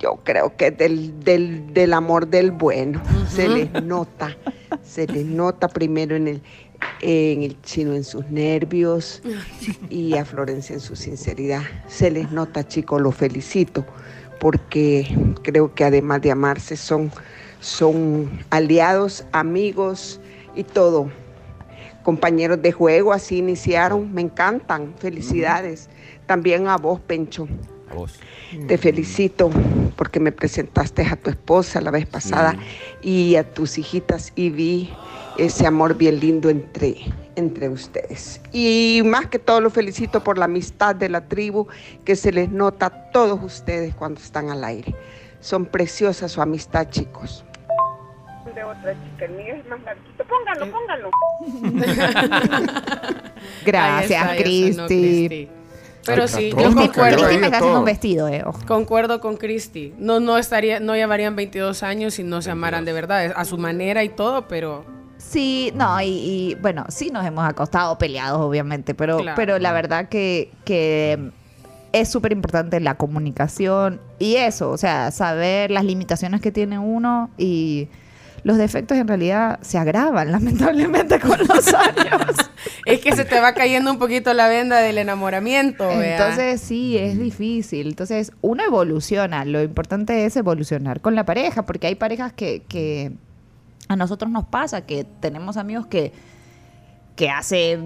yo 0.00 0.18
creo 0.24 0.56
que 0.56 0.70
del, 0.70 1.20
del, 1.20 1.72
del 1.72 1.92
amor 1.92 2.26
del 2.26 2.50
bueno. 2.50 3.00
Se 3.28 3.48
les 3.48 3.70
nota, 3.82 4.36
se 4.82 5.06
les 5.06 5.26
nota 5.26 5.68
primero 5.68 6.16
en 6.16 6.26
el, 6.26 6.42
en 7.02 7.42
el 7.42 7.60
chino 7.62 7.94
en 7.94 8.02
sus 8.02 8.28
nervios 8.30 9.22
y 9.90 10.16
a 10.16 10.24
Florencia 10.24 10.74
en 10.74 10.80
su 10.80 10.96
sinceridad. 10.96 11.62
Se 11.86 12.10
les 12.10 12.32
nota, 12.32 12.66
chicos, 12.66 13.00
lo 13.00 13.12
felicito, 13.12 13.84
porque 14.40 15.06
creo 15.42 15.74
que 15.74 15.84
además 15.84 16.22
de 16.22 16.30
amarse 16.30 16.76
son, 16.76 17.12
son 17.60 18.30
aliados, 18.48 19.24
amigos 19.32 20.18
y 20.56 20.64
todo. 20.64 21.10
Compañeros 22.02 22.62
de 22.62 22.72
juego, 22.72 23.12
así 23.12 23.38
iniciaron, 23.38 24.12
me 24.12 24.22
encantan, 24.22 24.94
felicidades. 24.98 25.88
También 26.26 26.68
a 26.68 26.76
vos, 26.76 27.00
Pencho. 27.00 27.46
A 27.90 27.94
vos. 27.94 28.18
Te 28.66 28.78
felicito 28.78 29.50
porque 29.96 30.18
me 30.18 30.32
presentaste 30.32 31.02
a 31.02 31.16
tu 31.16 31.30
esposa 31.30 31.80
la 31.80 31.90
vez 31.90 32.06
pasada 32.06 32.56
y 33.02 33.36
a 33.36 33.44
tus 33.44 33.78
hijitas 33.78 34.32
y 34.34 34.50
vi 34.50 34.90
ese 35.38 35.66
amor 35.66 35.96
bien 35.96 36.20
lindo 36.20 36.50
entre, 36.50 36.96
entre 37.36 37.68
ustedes. 37.68 38.40
Y 38.52 39.02
más 39.04 39.26
que 39.26 39.38
todo 39.38 39.60
lo 39.60 39.70
felicito 39.70 40.22
por 40.24 40.38
la 40.38 40.46
amistad 40.46 40.94
de 40.94 41.08
la 41.08 41.28
tribu 41.28 41.68
que 42.04 42.16
se 42.16 42.32
les 42.32 42.50
nota 42.50 42.86
a 42.86 43.10
todos 43.10 43.40
ustedes 43.42 43.94
cuando 43.94 44.20
están 44.20 44.50
al 44.50 44.64
aire. 44.64 44.94
Son 45.40 45.66
preciosas 45.66 46.32
su 46.32 46.42
amistad, 46.42 46.88
chicos. 46.90 47.44
De 48.54 48.64
otra 48.64 48.92
chica, 48.94 49.24
el 49.26 49.30
mío 49.32 49.54
es 49.54 49.66
más 49.68 49.80
larguito. 49.82 50.24
Póngalo, 50.24 50.70
póngalo. 50.72 51.10
Gracias, 53.64 54.22
Ahí 54.24 54.28
está, 54.30 54.42
Cristi. 54.42 55.28
Cristi. 55.28 55.48
Pero 56.06 56.26
sí, 56.28 56.50
yo 56.50 56.70
me- 56.70 56.86
concuerdo. 56.86 57.18
Cristi 57.18 57.38
me 57.38 57.46
está 57.46 57.58
haciendo 57.58 57.78
un 57.80 57.84
vestido, 57.84 58.28
eh. 58.28 58.42
ojo. 58.44 58.58
Concuerdo 58.66 59.20
con 59.20 59.36
Cristi. 59.36 59.94
No, 59.98 60.18
no 60.20 60.38
estaría, 60.38 60.80
no 60.80 60.94
llevarían 60.96 61.36
22 61.36 61.82
años 61.82 62.14
si 62.14 62.22
no 62.24 62.40
se 62.42 62.50
amaran 62.50 62.84
de 62.84 62.92
verdad, 62.92 63.32
a 63.36 63.44
su 63.44 63.58
manera 63.58 64.02
y 64.04 64.08
todo, 64.08 64.48
pero 64.48 64.84
Sí, 65.18 65.70
no, 65.74 66.00
y, 66.00 66.06
y, 66.06 66.54
bueno, 66.62 66.86
sí 66.88 67.10
nos 67.10 67.26
hemos 67.26 67.44
acostado 67.46 67.98
peleados, 67.98 68.40
obviamente, 68.40 68.94
pero, 68.94 69.18
Claro. 69.18 69.36
pero 69.36 69.58
la 69.58 69.70
verdad 69.72 70.08
que, 70.08 70.50
que 70.64 71.18
es 71.92 72.08
súper 72.08 72.32
importante 72.32 72.80
la 72.80 72.94
comunicación 72.94 74.00
y 74.18 74.36
eso, 74.36 74.70
o 74.70 74.78
sea, 74.78 75.10
saber 75.10 75.70
las 75.70 75.84
limitaciones 75.84 76.40
que 76.40 76.50
tiene 76.50 76.78
uno 76.78 77.28
y 77.36 77.88
los 78.42 78.56
defectos 78.56 78.96
en 78.98 79.08
realidad 79.08 79.58
se 79.62 79.78
agravan, 79.78 80.32
lamentablemente, 80.32 81.20
con 81.20 81.38
los 81.38 81.74
años. 81.74 82.36
es 82.86 83.00
que 83.00 83.14
se 83.14 83.24
te 83.24 83.40
va 83.40 83.54
cayendo 83.54 83.90
un 83.90 83.98
poquito 83.98 84.32
la 84.34 84.48
venda 84.48 84.78
del 84.78 84.98
enamoramiento. 84.98 85.88
vea. 85.88 86.16
Entonces 86.16 86.60
sí, 86.60 86.96
es 86.98 87.18
difícil. 87.18 87.88
Entonces 87.88 88.32
uno 88.40 88.64
evoluciona. 88.64 89.44
Lo 89.44 89.62
importante 89.62 90.24
es 90.24 90.36
evolucionar 90.36 91.00
con 91.00 91.14
la 91.14 91.24
pareja, 91.24 91.66
porque 91.66 91.86
hay 91.86 91.94
parejas 91.94 92.32
que, 92.32 92.62
que 92.68 93.12
a 93.88 93.96
nosotros 93.96 94.30
nos 94.30 94.44
pasa, 94.44 94.86
que 94.86 95.04
tenemos 95.04 95.56
amigos 95.56 95.86
que, 95.86 96.12
que 97.20 97.28
hace 97.28 97.78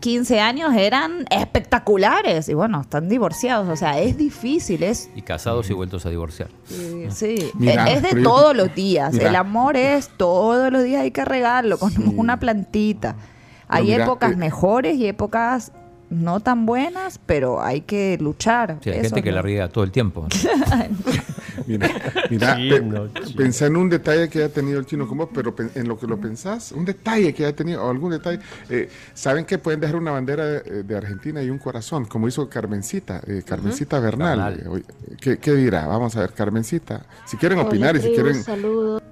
15 0.00 0.40
años 0.40 0.74
eran 0.74 1.24
espectaculares 1.30 2.48
y 2.48 2.54
bueno, 2.54 2.80
están 2.80 3.08
divorciados. 3.08 3.68
O 3.68 3.76
sea, 3.76 4.00
es 4.00 4.16
difícil, 4.16 4.82
es... 4.82 5.08
Y 5.14 5.22
casados 5.22 5.70
y 5.70 5.74
vueltos 5.74 6.06
a 6.06 6.10
divorciar. 6.10 6.48
Sí, 6.64 7.04
es 7.06 7.22
es 7.22 8.02
de 8.02 8.20
todos 8.20 8.56
los 8.56 8.74
días. 8.74 9.14
El 9.14 9.36
amor 9.36 9.76
es 9.76 10.08
todos 10.16 10.72
los 10.72 10.82
días 10.82 11.02
hay 11.02 11.12
que 11.12 11.24
regarlo 11.24 11.78
con 11.78 11.92
una 12.18 12.40
plantita. 12.40 13.14
Hay 13.68 13.92
épocas 13.92 14.32
eh, 14.32 14.36
mejores 14.36 14.96
y 14.96 15.06
épocas 15.06 15.70
no 16.08 16.40
tan 16.40 16.66
buenas, 16.66 17.20
pero 17.24 17.62
hay 17.62 17.82
que 17.82 18.18
luchar. 18.20 18.78
Sí, 18.82 18.90
hay 18.90 18.96
Eso 18.98 19.10
gente 19.10 19.22
que 19.22 19.30
no- 19.30 19.36
la 19.36 19.42
riega 19.42 19.68
todo 19.68 19.84
el 19.84 19.92
tiempo. 19.92 20.26
Mira, 21.70 21.88
mira 22.30 22.56
Chino, 22.56 23.08
pe- 23.12 23.20
chino. 23.24 23.36
pensá 23.36 23.66
en 23.66 23.76
un 23.76 23.88
detalle 23.88 24.28
que 24.28 24.40
haya 24.42 24.52
tenido 24.52 24.78
el 24.80 24.86
chino 24.86 25.06
como, 25.06 25.28
pero 25.30 25.54
en 25.74 25.86
lo 25.88 25.98
que 25.98 26.06
lo 26.06 26.20
pensás, 26.20 26.72
un 26.72 26.84
detalle 26.84 27.32
que 27.32 27.44
haya 27.46 27.54
tenido, 27.54 27.84
o 27.84 27.90
algún 27.90 28.10
detalle. 28.10 28.40
eh, 28.68 28.88
Saben 29.14 29.44
que 29.44 29.58
pueden 29.58 29.80
dejar 29.80 29.96
una 29.96 30.10
bandera 30.10 30.44
de, 30.46 30.82
de 30.82 30.96
Argentina 30.96 31.42
y 31.42 31.50
un 31.50 31.58
corazón, 31.58 32.06
como 32.06 32.26
hizo 32.28 32.48
Carmencita, 32.48 33.20
eh, 33.26 33.42
Carmencita 33.46 34.00
Bernal. 34.00 34.54
Bernal. 34.56 34.78
eh, 34.80 35.16
¿qué, 35.20 35.38
qué 35.38 35.52
dirá? 35.54 35.86
Vamos 35.86 36.16
a 36.16 36.20
ver, 36.20 36.32
Carmencita. 36.32 37.06
Si 37.26 37.36
quieren 37.36 37.58
Hola, 37.58 37.68
opinar 37.68 37.96
y 37.96 38.00
si 38.00 38.10
quieren. 38.12 38.42
Saludos. 38.42 39.02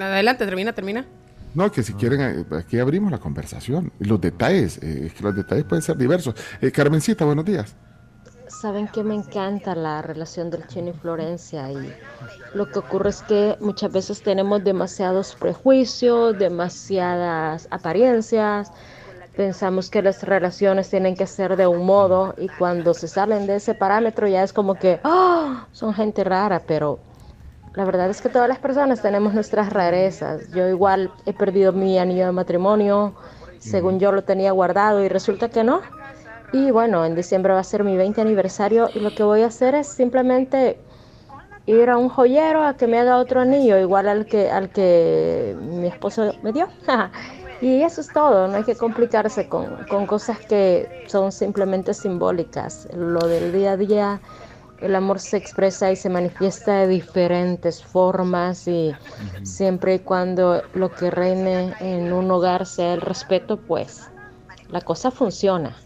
Adelante, 0.00 0.44
termina, 0.44 0.72
termina. 0.72 1.04
No, 1.54 1.70
que 1.70 1.82
si 1.82 1.92
quieren, 1.92 2.20
eh, 2.50 2.56
aquí 2.56 2.78
abrimos 2.78 3.10
la 3.10 3.18
conversación. 3.18 3.92
Los 3.98 4.20
detalles, 4.20 4.78
eh, 4.82 5.04
es 5.06 5.12
que 5.14 5.22
los 5.22 5.34
detalles 5.36 5.64
pueden 5.64 5.82
ser 5.82 5.96
diversos. 5.98 6.34
Eh, 6.60 6.70
Carmencita, 6.70 7.24
buenos 7.26 7.44
días. 7.44 7.74
Saben 8.62 8.86
que 8.86 9.02
me 9.02 9.16
encanta 9.16 9.74
la 9.74 10.02
relación 10.02 10.48
del 10.48 10.68
chino 10.68 10.90
y 10.90 10.92
Florencia 10.92 11.68
y 11.72 11.96
lo 12.54 12.70
que 12.70 12.78
ocurre 12.78 13.10
es 13.10 13.20
que 13.24 13.56
muchas 13.58 13.90
veces 13.90 14.22
tenemos 14.22 14.62
demasiados 14.62 15.34
prejuicios, 15.34 16.38
demasiadas 16.38 17.66
apariencias, 17.72 18.70
pensamos 19.36 19.90
que 19.90 20.00
las 20.00 20.22
relaciones 20.22 20.88
tienen 20.88 21.16
que 21.16 21.26
ser 21.26 21.56
de 21.56 21.66
un 21.66 21.84
modo 21.84 22.36
y 22.38 22.50
cuando 22.50 22.94
se 22.94 23.08
salen 23.08 23.48
de 23.48 23.56
ese 23.56 23.74
parámetro 23.74 24.28
ya 24.28 24.44
es 24.44 24.52
como 24.52 24.76
que 24.76 25.00
"Ah, 25.02 25.66
son 25.72 25.92
gente 25.92 26.22
rara, 26.22 26.60
pero 26.64 27.00
la 27.74 27.84
verdad 27.84 28.10
es 28.10 28.20
que 28.22 28.28
todas 28.28 28.48
las 28.48 28.60
personas 28.60 29.02
tenemos 29.02 29.34
nuestras 29.34 29.72
rarezas. 29.72 30.52
Yo 30.52 30.68
igual 30.68 31.10
he 31.26 31.32
perdido 31.32 31.72
mi 31.72 31.98
anillo 31.98 32.26
de 32.26 32.32
matrimonio, 32.32 33.16
según 33.58 33.98
yo 33.98 34.12
lo 34.12 34.22
tenía 34.22 34.52
guardado 34.52 35.02
y 35.02 35.08
resulta 35.08 35.48
que 35.48 35.64
no. 35.64 35.80
Y 36.52 36.70
bueno, 36.70 37.04
en 37.04 37.14
diciembre 37.14 37.54
va 37.54 37.60
a 37.60 37.64
ser 37.64 37.82
mi 37.82 37.96
20 37.96 38.20
aniversario 38.20 38.90
y 38.94 39.00
lo 39.00 39.14
que 39.14 39.22
voy 39.22 39.42
a 39.42 39.46
hacer 39.46 39.74
es 39.74 39.86
simplemente 39.88 40.78
ir 41.66 41.88
a 41.90 41.96
un 41.96 42.08
joyero 42.08 42.64
a 42.64 42.76
que 42.76 42.86
me 42.86 42.98
haga 42.98 43.18
otro 43.18 43.40
anillo 43.40 43.78
igual 43.78 44.08
al 44.08 44.26
que 44.26 44.50
al 44.50 44.70
que 44.70 45.56
mi 45.58 45.86
esposo 45.86 46.34
me 46.42 46.52
dio. 46.52 46.68
y 47.62 47.82
eso 47.82 48.02
es 48.02 48.12
todo, 48.12 48.48
no 48.48 48.56
hay 48.56 48.64
que 48.64 48.74
complicarse 48.74 49.48
con, 49.48 49.84
con 49.88 50.06
cosas 50.06 50.38
que 50.40 51.04
son 51.06 51.32
simplemente 51.32 51.94
simbólicas. 51.94 52.86
Lo 52.94 53.26
del 53.26 53.52
día 53.52 53.72
a 53.72 53.76
día, 53.78 54.20
el 54.80 54.94
amor 54.94 55.20
se 55.20 55.38
expresa 55.38 55.90
y 55.90 55.96
se 55.96 56.10
manifiesta 56.10 56.80
de 56.80 56.88
diferentes 56.88 57.82
formas 57.82 58.66
y 58.68 58.92
siempre 59.42 59.94
y 59.94 59.98
cuando 60.00 60.62
lo 60.74 60.92
que 60.92 61.10
reine 61.10 61.72
en 61.80 62.12
un 62.12 62.30
hogar 62.30 62.66
sea 62.66 62.92
el 62.92 63.00
respeto, 63.00 63.56
pues 63.56 64.10
la 64.68 64.80
cosa 64.80 65.10
funciona. 65.10 65.76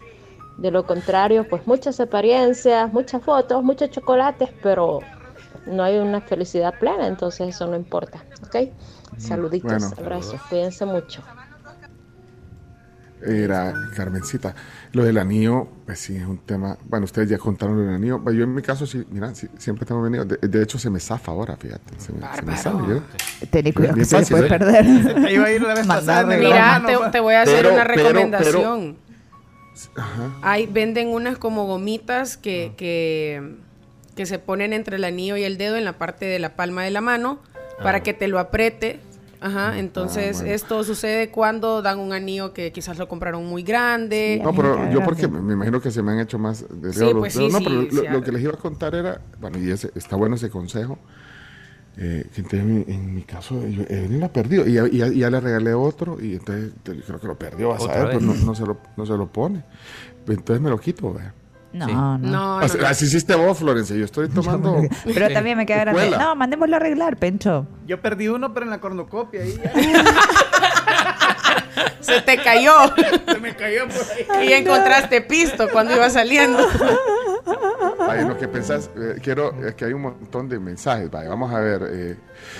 De 0.57 0.71
lo 0.71 0.85
contrario, 0.85 1.47
pues 1.47 1.67
muchas 1.67 1.99
apariencias, 1.99 2.91
muchas 2.91 3.21
fotos, 3.23 3.63
muchos 3.63 3.91
chocolates, 3.91 4.49
pero 4.63 4.99
no 5.67 5.83
hay 5.83 5.97
una 5.97 6.21
felicidad 6.21 6.73
plena, 6.79 7.05
entonces 7.07 7.49
eso 7.49 7.67
no 7.67 7.75
importa, 7.75 8.23
¿ok? 8.43 8.69
Saluditos, 9.17 9.71
Bueno. 9.71 9.91
abrazos, 9.97 10.41
cuídense 10.49 10.85
mucho. 10.85 11.21
Era 13.25 13.73
Carmencita. 13.95 14.53
Lo 14.93 15.03
del 15.03 15.17
anillo, 15.17 15.67
pues 15.87 15.99
sí, 15.99 16.15
es 16.15 16.25
un 16.25 16.37
tema. 16.37 16.77
Bueno, 16.85 17.05
ustedes 17.05 17.27
ya 17.27 17.39
contaron 17.39 17.75
lo 17.75 17.81
del 17.83 17.95
anillo. 17.95 18.21
Yo 18.31 18.43
en 18.43 18.53
mi 18.53 18.61
caso, 18.61 18.85
sí, 18.85 19.03
mira, 19.09 19.33
sí, 19.33 19.47
siempre 19.57 19.87
tengo 19.87 20.03
venido. 20.03 20.23
De, 20.23 20.37
de 20.37 20.61
hecho, 20.63 20.77
se 20.77 20.91
me 20.91 20.99
zafa 20.99 21.31
ahora, 21.31 21.57
fíjate. 21.57 21.99
Se 21.99 22.13
me, 22.13 22.19
se 22.35 22.41
me 22.43 22.55
zafa. 22.55 22.77
yo- 22.87 23.01
Ten 23.49 23.73
cuidado 23.73 23.95
que 23.95 24.05
se 24.05 24.23
puede 24.27 24.45
¿eh? 24.45 24.49
perder. 24.49 24.85
Se 25.03 25.13
te 25.15 25.33
iba 25.33 25.45
a 25.45 25.51
ir 25.51 25.61
la 25.63 25.73
vez 25.73 25.87
pasada 25.87 26.33
el 26.35 26.39
Mira, 26.41 26.83
te, 26.85 26.95
te 27.11 27.19
voy 27.19 27.33
a 27.33 27.41
hacer 27.41 27.55
Pero- 27.63 27.73
una 27.73 27.85
pero- 27.87 28.03
recomendación. 28.03 28.97
Ajá. 29.95 30.33
Hay, 30.41 30.65
venden 30.67 31.07
unas 31.09 31.37
como 31.37 31.65
gomitas 31.65 32.37
que, 32.37 32.71
que, 32.77 33.55
que 34.15 34.25
se 34.25 34.39
ponen 34.39 34.73
entre 34.73 34.97
el 34.97 35.03
anillo 35.03 35.37
y 35.37 35.43
el 35.43 35.57
dedo 35.57 35.75
en 35.77 35.85
la 35.85 35.93
parte 35.97 36.25
de 36.25 36.39
la 36.39 36.55
palma 36.55 36.83
de 36.83 36.91
la 36.91 37.01
mano 37.01 37.39
para 37.83 37.99
Ah. 37.99 38.03
que 38.03 38.13
te 38.13 38.27
lo 38.27 38.39
apriete. 38.39 38.99
Ajá, 39.39 39.77
entonces 39.77 40.37
bueno. 40.37 40.51
esto 40.55 40.83
sucede 40.83 41.29
cuando 41.29 41.83
dan 41.83 41.99
un 41.99 42.11
anillo 42.11 42.53
que 42.53 42.71
quizás 42.71 42.97
lo 42.97 43.07
compraron 43.07 43.45
muy 43.45 43.61
grande. 43.61 44.41
No, 44.43 44.51
pero 44.51 44.89
yo 44.91 45.03
porque 45.03 45.27
me 45.27 45.39
me 45.41 45.53
imagino 45.53 45.79
que 45.79 45.91
se 45.91 46.01
me 46.01 46.13
han 46.13 46.19
hecho 46.21 46.39
más 46.39 46.65
de 46.69 46.91
Sí, 46.91 47.05
pues 47.13 47.33
sí, 47.33 47.47
No, 47.47 47.59
sí, 47.59 47.63
pero 47.63 47.81
lo, 47.83 47.91
sí, 47.91 48.01
lo 48.11 48.23
que 48.23 48.31
les 48.31 48.41
iba 48.41 48.53
a 48.53 48.57
contar 48.57 48.95
era, 48.95 49.21
bueno, 49.39 49.59
y 49.59 49.69
ese, 49.69 49.91
está 49.93 50.15
bueno 50.15 50.37
ese 50.37 50.49
consejo, 50.49 50.97
eh, 51.97 52.25
que 52.33 52.41
entonces 52.41 52.59
en, 52.59 52.75
mi- 52.75 52.85
en 52.87 53.15
mi 53.15 53.23
caso, 53.23 53.55
yo, 53.67 53.83
Evelyn 53.89 54.19
la 54.19 54.29
perdió 54.29 54.67
y 54.67 54.73
ya, 54.73 55.29
le 55.29 55.39
regalé 55.39 55.73
otro 55.73 56.17
y 56.21 56.33
entonces 56.35 56.71
creo 57.05 57.19
que 57.19 57.27
lo 57.27 57.37
perdió, 57.37 57.69
vas 57.69 57.81
a 57.81 57.85
¿Otra 57.85 58.03
ver, 58.05 58.19
pues 58.19 58.23
no, 58.43 58.53
se 58.55 58.65
lo, 58.65 58.77
no 58.95 59.05
se 59.05 59.13
lo 59.13 59.27
pone. 59.27 59.63
Entonces 60.27 60.61
me 60.61 60.69
lo 60.69 60.79
quito, 60.79 61.13
vea. 61.13 61.33
No, 61.73 61.85
Sí. 61.85 61.93
no. 61.93 62.17
No, 62.17 62.59
así, 62.59 62.77
no, 62.77 62.83
no. 62.83 62.89
así 62.89 63.05
hiciste 63.05 63.35
vos, 63.35 63.57
Florencia, 63.57 63.95
yo 63.95 64.05
estoy 64.05 64.29
tomando... 64.33 64.81
Pero 65.05 65.29
también 65.29 65.57
me 65.57 65.65
queda 65.65 65.79
grande. 65.81 66.03
Escuela. 66.03 66.23
No, 66.23 66.35
mandémoslo 66.35 66.75
a 66.75 66.77
arreglar, 66.77 67.17
Pencho. 67.17 67.67
Yo 67.87 68.01
perdí 68.01 68.27
uno, 68.29 68.53
pero 68.53 68.65
en 68.65 68.69
la 68.71 68.79
cornucopia. 68.79 69.41
Ahí 69.41 69.59
ya. 69.63 69.73
Se 71.99 72.21
te 72.21 72.37
cayó 72.37 72.71
Se 73.27 73.37
me 73.39 73.53
cayó 73.55 73.81
por 73.87 74.35
ahí. 74.37 74.49
y 74.49 74.53
encontraste 74.53 75.21
pisto 75.21 75.67
cuando 75.71 75.93
iba 75.95 76.09
saliendo. 76.09 76.57
Vaya, 77.99 78.27
lo 78.27 78.37
que 78.37 78.47
pensás, 78.47 78.89
eh, 78.95 79.15
quiero, 79.21 79.53
es 79.65 79.75
que 79.75 79.85
hay 79.85 79.93
un 79.93 80.01
montón 80.01 80.47
de 80.49 80.59
mensajes, 80.59 81.09
vaya, 81.09 81.29
vamos 81.29 81.53
a 81.53 81.59
ver. 81.59 81.81
eh, 81.89 82.15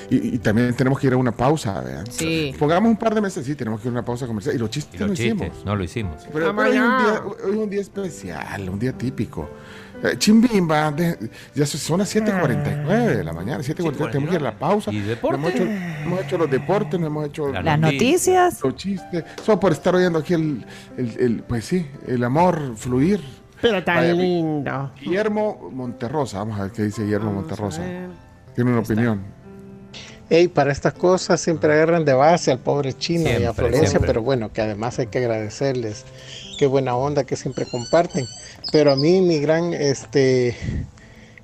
y, 0.09 0.35
y 0.35 0.37
también 0.39 0.73
tenemos 0.73 0.99
que 0.99 1.07
ir 1.07 1.13
a 1.13 1.17
una 1.17 1.31
pausa, 1.31 1.79
vean. 1.81 2.05
Sí. 2.11 2.53
Pongamos 2.57 2.89
un 2.89 2.97
par 2.97 3.13
de 3.15 3.21
meses, 3.21 3.45
sí, 3.45 3.55
tenemos 3.55 3.79
que 3.81 3.87
ir 3.87 3.91
a 3.91 3.93
una 3.99 4.05
pausa 4.05 4.25
comercial. 4.27 4.55
Y 4.55 4.57
los 4.57 4.69
chistes 4.69 4.95
Y 4.95 4.97
los 4.99 5.09
no 5.09 5.15
chistes, 5.15 5.35
hicimos. 5.47 5.65
no 5.65 5.75
lo 5.75 5.83
hicimos. 5.83 6.23
Pero, 6.33 6.55
pero 6.55 6.69
hoy, 6.69 6.75
es 6.75 6.81
un 6.81 6.97
día, 6.97 7.21
hoy 7.25 7.51
es 7.51 7.57
un 7.57 7.69
día 7.69 7.81
especial, 7.81 8.69
un 8.69 8.79
día 8.79 8.91
típico. 8.93 9.49
Eh, 10.03 10.15
Chimbimba, 10.17 10.91
de- 10.91 11.17
ya 11.55 11.65
son 11.65 11.97
las 11.99 12.15
7.49 12.15 13.17
de 13.17 13.23
la 13.23 13.33
mañana, 13.33 13.63
7.49, 13.63 14.11
tenemos 14.11 14.29
que 14.29 14.35
ir 14.35 14.41
a 14.41 14.43
la 14.43 14.59
pausa. 14.59 14.91
¿Y 14.91 14.99
deporte? 14.99 15.37
Hemos 15.39 15.53
hecho, 15.55 15.63
hemos 15.63 16.21
hecho 16.21 16.37
los 16.37 16.51
deportes, 16.51 17.01
hemos 17.01 17.25
hecho 17.27 17.51
Las 17.51 17.79
noticias. 17.79 18.61
los 18.63 18.75
chistes, 18.75 19.23
solo 19.43 19.59
por 19.59 19.71
estar 19.71 19.95
oyendo 19.95 20.19
aquí 20.19 20.35
el, 20.35 20.63
el- 20.97 21.19
el- 21.19 21.43
pues 21.43 21.65
sí, 21.65 21.87
el 22.05 22.23
amor 22.23 22.75
fluir. 22.75 23.21
Pero 23.61 23.83
tan 23.83 23.97
Vaya, 23.97 24.13
lindo. 24.13 24.91
Guillermo 25.01 25.69
Monterrosa, 25.73 26.39
vamos 26.39 26.59
a 26.59 26.63
ver 26.63 26.71
qué 26.71 26.83
dice 26.83 27.03
Guillermo 27.03 27.31
Monterrosa. 27.31 27.81
Tiene 28.55 28.71
una 28.71 28.79
opinión. 28.81 29.21
Ey, 30.29 30.49
para 30.49 30.71
estas 30.73 30.93
cosas 30.93 31.39
siempre 31.39 31.71
agarran 31.71 32.03
de 32.03 32.13
base 32.13 32.51
al 32.51 32.59
pobre 32.59 32.93
chino 32.93 33.29
y 33.29 33.43
a 33.45 33.53
Florencia, 33.53 33.87
siempre. 33.87 34.09
pero 34.09 34.21
bueno, 34.21 34.51
que 34.51 34.61
además 34.61 34.99
hay 34.99 35.07
que 35.07 35.19
agradecerles. 35.19 36.05
Qué 36.59 36.67
buena 36.67 36.95
onda 36.95 37.23
que 37.23 37.35
siempre 37.37 37.65
comparten. 37.65 38.25
Pero 38.71 38.91
a 38.91 38.95
mí 38.97 39.21
mi 39.21 39.39
gran, 39.39 39.73
este, 39.73 40.53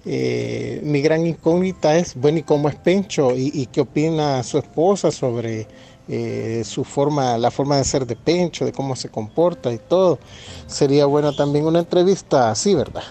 eh, 0.06 0.81
mi 0.84 1.02
gran 1.02 1.26
incógnita 1.26 1.95
es, 1.95 2.15
bueno, 2.15 2.40
¿y 2.40 2.44
cómo 2.44 2.68
es 2.68 2.76
Pencho? 2.76 3.31
¿Y, 3.35 3.52
y 3.53 3.68
qué 3.68 3.81
opina 3.81 4.44
su 4.44 4.57
esposa 4.57 5.11
sobre 5.11 5.65
eh, 6.07 6.63
su 6.65 6.84
forma, 6.84 7.38
la 7.38 7.49
forma 7.51 7.77
de 7.77 7.84
ser 7.84 8.05
de 8.05 8.15
Pencho, 8.15 8.65
de 8.65 8.71
cómo 8.71 8.95
se 8.95 9.09
comporta 9.09 9.71
y 9.71 9.77
todo? 9.77 10.19
Sería 10.67 11.05
bueno 11.05 11.34
también 11.35 11.65
una 11.65 11.80
entrevista 11.80 12.51
así, 12.51 12.75
¿verdad? 12.75 13.03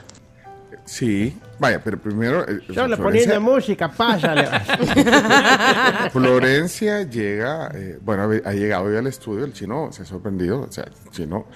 Sí, 0.84 1.36
vaya, 1.58 1.80
pero 1.82 1.98
primero. 2.00 2.42
eh, 2.46 2.60
Yo 2.68 2.86
le 2.86 2.96
Florencia- 2.96 3.02
poniendo 3.02 3.40
música, 3.40 3.88
pásale. 3.90 4.48
Florencia 6.10 7.02
llega, 7.02 7.70
eh, 7.74 7.98
bueno, 8.02 8.28
ha 8.44 8.52
llegado 8.52 8.84
hoy 8.84 8.96
al 8.96 9.06
estudio, 9.06 9.44
el 9.44 9.52
chino 9.52 9.90
se 9.92 10.02
ha 10.02 10.04
sorprendido, 10.04 10.62
o 10.62 10.72
sea, 10.72 10.84
el 10.84 11.10
chino. 11.10 11.46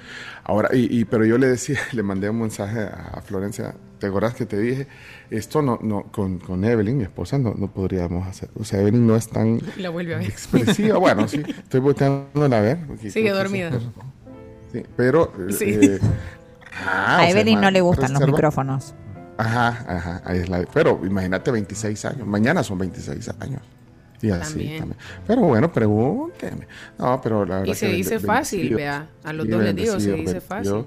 Ahora, 0.45 0.71
y, 0.73 1.01
y- 1.01 1.05
pero 1.05 1.25
yo 1.25 1.39
le 1.39 1.49
decía, 1.49 1.79
le 1.93 2.03
mandé 2.03 2.31
un 2.31 2.41
mensaje 2.41 2.81
a 2.83 3.21
Florencia, 3.25 3.75
¿te 3.99 4.07
acordás 4.07 4.35
que 4.35 4.47
te 4.47 4.59
dije? 4.59 4.87
Esto 5.31 5.63
no, 5.63 5.79
no, 5.83 6.05
con, 6.05 6.39
con 6.39 6.65
Evelyn, 6.65 6.97
mi 6.99 7.05
esposa, 7.05 7.39
no, 7.39 7.55
no 7.55 7.69
podríamos 7.71 8.27
hacer. 8.27 8.49
O 8.59 8.65
sea, 8.65 8.81
Evelyn 8.81 9.07
no 9.07 9.17
es 9.17 9.29
tan 9.29 9.61
La 9.77 9.91
vuelve 9.91 10.15
a 10.15 10.19
ver. 10.19 10.29
expresiva. 10.29 10.99
Bueno, 10.99 11.27
sí, 11.29 11.43
estoy 11.47 11.81
volteando 11.81 12.45
a 12.45 12.61
ver. 12.61 12.79
Sigue 13.01 13.25
que 13.25 13.31
dormida. 13.31 13.71
Sí, 14.73 14.83
pero. 14.97 15.33
Sí. 15.51 15.65
eh, 15.81 15.99
ajá, 16.73 17.17
A 17.19 17.21
sea, 17.21 17.31
Evelyn 17.31 17.61
no 17.61 17.71
le 17.71 17.81
gustan 17.81 18.13
los 18.13 18.27
micrófonos. 18.27 18.95
Ajá, 19.39 19.69
ajá, 19.89 20.23
ahí 20.25 20.39
es 20.39 20.49
la. 20.49 20.65
Pero 20.73 21.01
imagínate 21.05 21.51
26 21.51 22.05
años. 22.07 22.27
Mañana 22.27 22.63
son 22.63 22.79
26 22.79 23.31
años. 23.41 23.63
Y 24.23 24.31
así 24.31 24.53
También. 24.55 24.79
también. 24.79 24.99
Pero 25.27 25.43
bueno, 25.43 25.71
pregúnteme. 25.71 26.67
No, 26.99 27.21
pero 27.21 27.45
la 27.45 27.59
verdad 27.61 27.73
Y 27.73 27.75
se 27.77 27.87
que 27.89 27.93
dice 27.93 28.19
fácil, 28.19 28.75
vea. 28.75 29.07
A 29.25 29.33
los 29.33 29.49
dos 29.49 29.63
les 29.63 29.77
digo, 29.77 30.01
se 30.01 30.13
dice 30.15 30.41
fácil. 30.41 30.87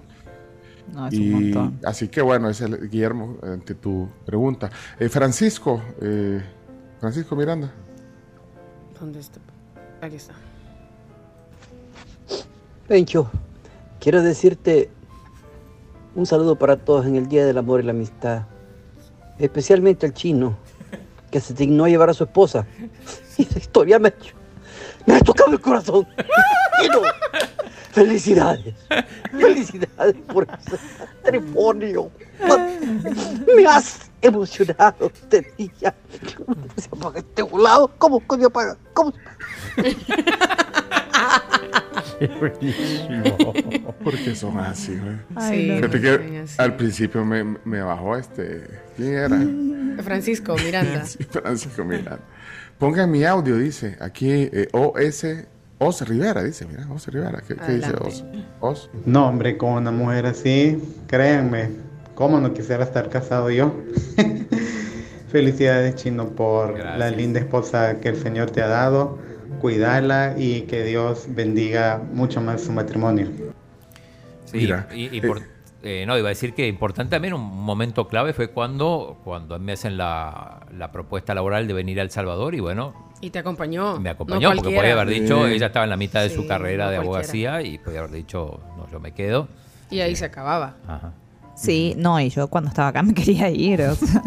No, 0.93 1.07
es 1.07 1.13
y 1.13 1.31
un 1.33 1.53
montón. 1.53 1.79
así 1.85 2.07
que 2.07 2.21
bueno, 2.21 2.49
es 2.49 2.61
el 2.61 2.89
Guillermo 2.89 3.37
ante 3.43 3.75
tu 3.75 4.07
pregunta. 4.25 4.69
Eh, 4.99 5.09
Francisco, 5.09 5.81
eh, 6.01 6.41
Francisco 6.99 7.35
Miranda. 7.35 7.71
¿Dónde 8.99 9.19
está? 9.19 9.39
Aquí 10.01 10.15
está. 10.15 10.33
Pencho, 12.87 13.29
quiero 13.99 14.21
decirte 14.21 14.89
un 16.15 16.25
saludo 16.25 16.55
para 16.57 16.77
todos 16.77 17.05
en 17.05 17.15
el 17.15 17.27
Día 17.27 17.45
del 17.45 17.57
Amor 17.57 17.79
y 17.81 17.83
la 17.83 17.91
Amistad. 17.91 18.43
Especialmente 19.37 20.05
al 20.05 20.13
chino, 20.13 20.57
que 21.31 21.39
se 21.39 21.53
dignó 21.53 21.85
a 21.85 21.89
llevar 21.89 22.09
a 22.09 22.13
su 22.13 22.23
esposa. 22.23 22.65
Y 23.37 23.43
esa 23.47 23.59
historia 23.59 23.99
me 23.99 24.07
ha, 24.09 24.11
hecho- 24.11 24.35
me 25.05 25.15
ha 25.15 25.19
tocado 25.21 25.51
el 25.51 25.61
corazón. 25.61 26.07
Felicidades. 27.91 28.75
Felicidades 29.31 30.15
por 30.31 30.47
ese 30.59 30.77
matrimonio. 31.23 32.11
Me 33.55 33.65
has 33.65 34.09
emocionado 34.21 35.11
este 35.13 35.51
día. 35.57 35.93
Se 36.77 36.87
apaga 36.91 37.19
este 37.19 37.41
volado. 37.41 37.91
¿Cómo 37.97 38.19
coño 38.21 38.47
apaga? 38.47 38.77
¿Cómo? 38.93 39.13
Porque 44.03 44.35
son 44.35 44.57
así, 44.59 44.97
güey. 44.97 45.17
Fíjate 45.77 45.97
Sí, 45.97 46.01
que 46.01 46.17
son 46.17 46.37
así. 46.43 46.55
al 46.57 46.75
principio 46.75 47.25
me, 47.25 47.43
me 47.65 47.81
bajó 47.81 48.17
este. 48.17 48.63
¿Quién 48.95 49.13
era? 49.13 50.03
Francisco 50.03 50.55
Miranda. 50.55 51.05
Sí, 51.05 51.23
Francisco 51.23 51.83
Miranda. 51.83 52.19
Pongan 52.77 53.11
mi 53.11 53.23
audio, 53.25 53.57
dice. 53.57 53.97
Aquí 53.99 54.29
eh, 54.31 54.69
OS. 54.71 55.25
Os 55.79 56.01
Rivera, 56.07 56.43
dice. 56.43 56.65
Mira, 56.65 56.85
Os 56.93 57.07
Rivera. 57.07 57.41
¿Qué, 57.47 57.55
qué 57.55 57.71
dice. 57.73 57.93
Os? 58.01 58.23
Os. 58.59 58.89
No, 59.05 59.27
hombre, 59.27 59.57
con 59.57 59.73
una 59.73 59.91
mujer 59.91 60.25
así, 60.25 60.81
créanme, 61.07 61.69
¿cómo 62.15 62.39
no 62.39 62.53
quisiera 62.53 62.83
estar 62.83 63.09
casado 63.09 63.49
yo? 63.49 63.73
Felicidades, 65.31 65.95
Chino, 65.95 66.29
por 66.29 66.77
la 66.79 67.11
linda 67.11 67.39
esposa 67.39 67.99
que 67.99 68.09
el 68.09 68.15
Señor 68.17 68.49
te 68.51 68.61
ha 68.61 68.67
dado. 68.67 69.19
Cuidarla 69.61 70.35
y 70.37 70.61
que 70.61 70.83
Dios 70.83 71.25
bendiga 71.29 72.01
mucho 72.13 72.39
más 72.41 72.61
su 72.63 72.71
matrimonio. 72.71 73.27
Sí, 74.45 74.57
Mira, 74.57 74.87
y, 74.93 75.15
y 75.15 75.21
por- 75.21 75.41
eh, 75.83 76.03
no, 76.07 76.17
iba 76.17 76.27
a 76.27 76.29
decir 76.29 76.53
que 76.53 76.67
importante 76.67 77.11
también, 77.11 77.33
un 77.33 77.41
momento 77.41 78.07
clave 78.07 78.33
fue 78.33 78.49
cuando, 78.49 79.17
cuando 79.23 79.57
me 79.59 79.73
hacen 79.73 79.97
la, 79.97 80.65
la 80.77 80.91
propuesta 80.91 81.33
laboral 81.33 81.67
de 81.67 81.73
venir 81.73 81.99
a 81.99 82.03
El 82.03 82.09
Salvador 82.11 82.55
y 82.55 82.59
bueno, 82.59 83.08
Y 83.21 83.29
te 83.31 83.39
acompañó. 83.39 83.97
me 83.99 84.05
No 84.05 84.09
acompañó 84.11 84.49
porque 84.55 84.75
podía 84.75 84.93
haber 84.93 85.07
dicho, 85.09 85.45
Sí. 85.47 85.53
ella 85.53 85.67
estaba 85.67 85.83
en 85.83 85.89
la 85.89 85.97
mitad 85.97 86.21
de 86.21 86.29
su 86.29 86.47
carrera 86.47 86.85
no 86.85 86.91
de 86.91 86.97
cualquiera. 86.97 87.55
abogacía 87.55 87.61
y 87.61 87.77
podía 87.77 87.99
haber 87.99 88.11
dicho, 88.11 88.59
no, 88.77 88.89
yo 88.91 88.99
me 88.99 89.11
quedo. 89.13 89.47
Y 89.89 89.99
ahí 90.01 90.15
se 90.15 90.25
acababa. 90.25 90.77
Ajá. 90.87 91.13
Sí, 91.55 91.93
no, 91.97 92.19
y 92.21 92.29
yo 92.29 92.47
cuando 92.47 92.69
estaba 92.69 92.87
acá 92.89 93.03
me 93.03 93.13
quería 93.15 93.49
ir. 93.49 93.81
o 93.81 93.95
sea. 93.95 94.21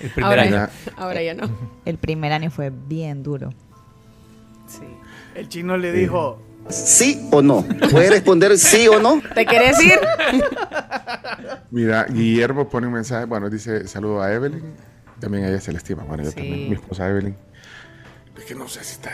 El 0.00 0.10
primer 0.10 0.24
Ahora, 0.30 0.42
año. 0.42 0.50
ya, 0.52 0.70
ahora 0.96 1.22
ya 1.22 1.34
no. 1.34 1.48
El 1.84 1.98
primer 1.98 2.32
año 2.32 2.50
fue 2.50 2.70
bien 2.70 3.22
duro. 3.22 3.50
Sí. 4.66 4.84
El 5.34 5.48
chino 5.48 5.76
le 5.76 5.90
dijo, 5.92 6.40
¿Sí 6.68 7.26
o 7.32 7.42
no? 7.42 7.62
¿Puede 7.90 8.10
responder 8.10 8.56
sí 8.56 8.86
o 8.88 8.98
no? 9.00 9.20
¿Te 9.34 9.44
querés 9.44 9.82
ir? 9.84 9.98
Mira, 11.70 12.04
Guillermo 12.08 12.68
pone 12.68 12.86
un 12.86 12.94
mensaje. 12.94 13.24
Bueno, 13.26 13.50
dice 13.50 13.86
saludo 13.88 14.22
a 14.22 14.32
Evelyn. 14.32 14.62
También 15.20 15.44
a 15.44 15.48
ella 15.48 15.60
se 15.60 15.72
le 15.72 15.78
estima. 15.78 16.04
Bueno, 16.04 16.22
yo 16.24 16.30
Sí. 16.30 16.36
también. 16.36 16.68
Mi 16.68 16.74
esposa 16.74 17.08
Evelyn. 17.08 17.36
Que 18.46 18.54
no 18.54 18.68
sé 18.68 18.84
si 18.84 18.92
está. 18.94 19.10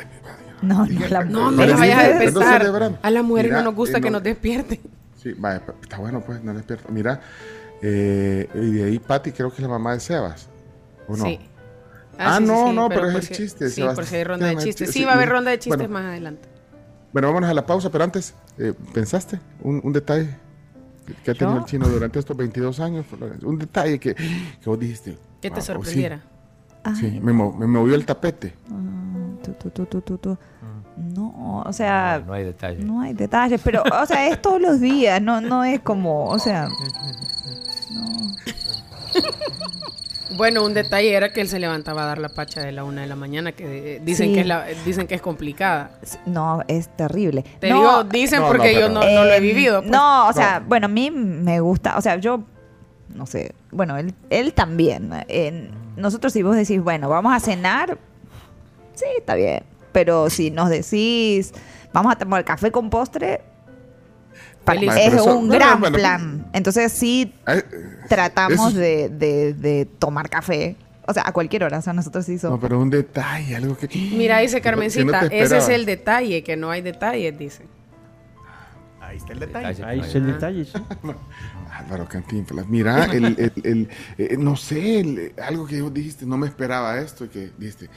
No, 0.62 0.84
no, 0.86 1.08
la 1.08 1.24
No, 1.24 1.50
no 1.50 1.64
la 1.64 1.76
vayas 1.76 1.98
a 1.98 2.08
despertar. 2.08 2.98
A 3.02 3.10
las 3.10 3.24
mujeres 3.24 3.50
Mira, 3.50 3.62
no 3.62 3.70
nos 3.70 3.74
gusta 3.76 3.98
eh, 3.98 4.00
que 4.00 4.10
no- 4.10 4.16
nos 4.18 4.24
despierten. 4.24 4.80
Sí, 5.22 5.34
vaya, 5.38 5.62
está 5.82 5.98
bueno, 5.98 6.20
pues, 6.24 6.42
no 6.42 6.52
despierta. 6.54 6.88
Mira, 6.90 7.20
eh, 7.82 8.48
y 8.54 8.70
de 8.72 8.84
ahí 8.84 8.98
Patti 8.98 9.32
creo 9.32 9.50
que 9.50 9.56
es 9.56 9.62
la 9.62 9.68
mamá 9.68 9.92
de 9.94 10.00
Sebas. 10.00 10.48
¿O 11.06 11.16
no? 11.16 11.24
Sí. 11.24 11.38
Ah, 12.18 12.38
sí, 12.38 12.44
no, 12.44 12.68
sí, 12.68 12.74
no, 12.74 12.88
pero 12.88 13.08
es 13.10 13.30
el 13.30 13.36
chiste, 13.36 13.70
Sí, 13.70 13.82
por 13.94 14.04
si 14.04 14.16
hay 14.16 14.24
ronda 14.24 14.46
de 14.46 14.56
chistes. 14.56 14.88
el 14.88 14.94
Sí, 14.94 15.04
va 15.04 15.12
a 15.12 15.14
haber 15.14 15.28
ronda 15.28 15.50
de 15.50 15.58
chistes 15.58 15.78
Bueno. 15.78 15.94
más 15.94 16.04
adelante. 16.04 16.48
Bueno, 17.12 17.28
vámonos 17.28 17.48
a 17.50 17.54
la 17.54 17.64
pausa, 17.66 17.90
pero 17.90 18.04
antes, 18.04 18.34
eh, 18.58 18.72
¿pensaste 18.92 19.40
un, 19.62 19.80
un 19.82 19.92
detalle 19.92 20.28
que 21.24 21.30
ha 21.30 21.34
tenido 21.34 21.56
¿Yo? 21.56 21.60
el 21.60 21.64
chino 21.66 21.88
durante 21.88 22.18
estos 22.18 22.36
22 22.36 22.78
años? 22.80 23.06
Florencia? 23.06 23.48
Un 23.48 23.58
detalle 23.58 23.98
que, 23.98 24.14
que 24.14 24.26
vos 24.66 24.78
dijiste. 24.78 25.16
Que 25.40 25.48
te 25.48 25.54
"Wow, 25.54 25.60
sí". 25.60 25.66
sorprendiera. 25.66 26.20
Sí, 26.98 27.20
me, 27.22 27.32
mo- 27.32 27.52
me 27.52 27.66
movió 27.66 27.94
el 27.94 28.06
tapete. 28.06 28.54
Ah, 28.70 28.70
tu, 28.70 29.19
tu, 29.42 29.70
tu, 29.70 29.86
tu, 29.86 30.00
tu, 30.00 30.18
tu. 30.18 30.38
No, 30.96 31.62
o 31.66 31.72
sea, 31.72 32.22
No 32.26 32.32
hay 32.34 32.44
detalle. 32.44 32.84
no 32.84 33.00
hay 33.00 33.12
detalles, 33.14 33.60
pero, 33.64 33.82
o 33.82 34.06
sea, 34.06 34.26
es 34.28 34.40
todos 34.42 34.60
los 34.60 34.80
días, 34.80 35.20
no, 35.22 35.40
no 35.40 35.64
es 35.64 35.80
como, 35.80 36.26
o 36.26 36.38
sea, 36.38 36.68
Bueno, 40.36 40.64
un 40.64 40.74
detalle 40.74 41.12
era 41.12 41.32
que 41.32 41.40
él 41.40 41.48
se 41.48 41.58
levantaba 41.58 42.04
a 42.04 42.06
dar 42.06 42.18
la 42.18 42.28
pacha 42.28 42.60
de 42.60 42.70
la 42.70 42.84
una 42.84 43.00
de 43.02 43.08
la 43.08 43.16
mañana, 43.16 43.50
que 43.52 43.96
eh, 43.96 44.00
dicen, 44.04 44.28
Sí. 44.28 44.34
que, 44.34 44.40
es 44.42 44.46
la- 44.46 44.64
dicen 44.84 45.06
que 45.08 45.16
es 45.16 45.20
complicada. 45.22 45.90
no, 46.24 46.62
es 46.68 46.88
terrible. 46.96 47.44
Te 47.58 47.68
No, 47.68 47.76
digo, 47.76 48.04
dicen 48.04 48.38
No, 48.40 48.46
no, 48.46 48.52
porque 48.52 48.74
yo 48.74 48.88
no, 48.88 49.00
no 49.00 49.24
lo 49.24 49.32
he 49.32 49.38
Eh, 49.38 49.40
vivido. 49.40 49.80
pues. 49.80 49.90
No, 49.90 50.28
o 50.28 50.32
sea, 50.32 50.62
bueno, 50.66 50.84
a 50.86 50.88
mí 50.88 51.10
me 51.10 51.58
gusta, 51.60 51.98
o 51.98 52.00
sea, 52.00 52.16
yo, 52.16 52.44
no 53.12 53.26
sé, 53.26 53.54
bueno, 53.72 53.96
él, 53.96 54.14
él 54.30 54.54
también. 54.54 55.10
eh, 55.28 55.68
nosotros 55.96 56.32
si 56.32 56.42
vos 56.44 56.54
decís, 56.54 56.80
bueno, 56.80 57.08
vamos 57.08 57.34
a 57.34 57.40
cenar, 57.40 57.98
sí, 59.00 59.06
está 59.18 59.34
bien. 59.34 59.62
Pero 59.92 60.30
si 60.30 60.50
nos 60.50 60.68
decís, 60.70 61.52
vamos 61.92 62.12
a 62.12 62.16
tomar 62.16 62.44
café 62.44 62.70
con 62.70 62.90
postre, 62.90 63.40
Feliz. 64.64 64.92
es 64.98 65.14
eso- 65.14 65.36
un 65.36 65.48
gran 65.48 65.80
bueno. 65.80 65.96
plan. 65.98 66.46
Entonces 66.52 66.92
sí 66.92 67.34
Ay, 67.46 67.62
tratamos 68.08 68.70
eso- 68.70 68.78
de, 68.78 69.08
de- 69.08 69.54
de 69.54 69.86
tomar 69.86 70.28
café. 70.30 70.76
O 71.08 71.12
sea, 71.12 71.24
a 71.26 71.32
cualquier 71.32 71.64
hora. 71.64 71.78
O 71.78 71.82
sea, 71.82 71.92
nosotros 71.92 72.24
sí 72.24 72.34
No, 72.34 72.38
somos. 72.40 72.60
pero 72.60 72.78
un 72.78 72.88
detalle, 72.90 73.56
algo 73.56 73.76
que. 73.76 73.88
Mira, 74.12 74.38
dice 74.38 74.56
no- 74.56 74.58
no 74.60 74.64
Carmencita, 74.64 75.26
ese 75.26 75.58
es 75.58 75.68
el 75.68 75.84
detalle, 75.86 76.44
que 76.44 76.56
no 76.56 76.70
hay 76.70 76.82
detalles, 76.82 77.36
dice. 77.36 77.64
Ahí 79.00 79.16
está 79.16 79.32
el 79.32 79.40
detalle. 79.40 79.82
Ahí 79.84 80.00
está 80.00 80.18
el 80.18 80.26
detalle, 80.26 80.64
sí. 80.66 80.72
Álvaro 81.72 82.06
Cantinflas. 82.06 82.68
Mira, 82.68 83.04
el, 83.12 83.24
el- 83.24 83.52
el- 83.64 83.88
eh, 84.18 84.36
no 84.38 84.54
sé, 84.56 85.00
el- 85.00 85.32
algo 85.42 85.66
que 85.66 85.80
vos 85.82 85.92
dijiste, 85.92 86.26
no 86.26 86.36
me 86.36 86.46
esperaba 86.46 86.96
esto, 87.00 87.24
y 87.24 87.28
que 87.28 87.50
dijiste, 87.58 87.88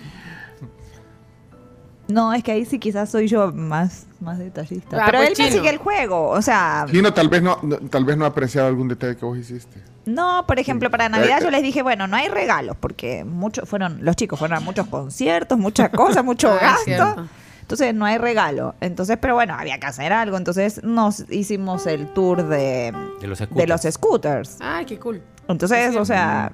No, 2.08 2.34
es 2.34 2.44
que 2.44 2.52
ahí 2.52 2.66
sí 2.66 2.80
quizás 2.80 3.10
soy 3.10 3.28
yo 3.28 3.52
más, 3.54 4.06
más 4.20 4.38
detallista. 4.38 4.98
Ah, 5.02 5.04
Pero 5.06 5.20
pues, 5.20 5.40
él 5.40 5.46
me 5.46 5.52
sigue 5.52 5.70
el 5.70 5.78
juego. 5.78 6.30
O 6.30 6.42
sea, 6.42 6.86
Chino, 6.92 7.14
tal 7.14 7.30
vez 7.30 7.42
no, 7.42 7.58
no- 7.64 7.78
tal 7.78 8.04
vez 8.06 8.18
no 8.18 8.26
ha 8.26 8.30
apreciado 8.30 8.68
algún 8.68 8.88
detalle 8.90 9.16
que 9.16 9.26
vos 9.26 9.38
hiciste. 9.38 9.80
no, 10.06 10.44
por 10.46 10.60
ejemplo, 10.60 10.92
para 10.92 11.08
Navidad 11.08 11.40
Eh, 11.40 11.46
yo 11.46 11.50
les 11.52 11.64
dije, 11.64 11.82
bueno, 11.82 12.08
no 12.08 12.18
hay 12.18 12.28
regalos, 12.28 12.76
porque 12.78 13.24
muchos 13.24 13.70
fueron, 13.70 14.04
los 14.04 14.18
chicos 14.18 14.38
fueron 14.38 14.58
a 14.58 14.60
muchos 14.60 14.88
conciertos, 14.88 15.58
muchas 15.58 15.90
cosas, 15.92 16.26
mucho 16.26 16.50
Ah, 16.62 16.76
gasto. 16.86 17.26
Entonces 17.62 17.96
no 17.96 18.06
hay 18.06 18.18
regalo. 18.18 18.76
Entonces, 18.82 19.18
pero 19.22 19.36
bueno, 19.36 19.56
había 19.58 19.80
que 19.80 19.88
hacer 19.88 20.12
algo. 20.12 20.36
Entonces 20.36 20.84
nos 20.84 21.24
hicimos 21.32 21.88
el 21.88 22.08
tour 22.14 22.46
de, 22.50 22.94
De 23.22 23.28
los 23.28 23.40
de 23.40 23.46
scooters. 23.46 23.70
los 23.70 23.94
scooters. 23.94 24.58
Ay, 24.60 24.86
qué 24.86 25.00
cool. 25.00 25.22
Entonces, 25.48 25.96
o 25.96 26.04
sea, 26.04 26.52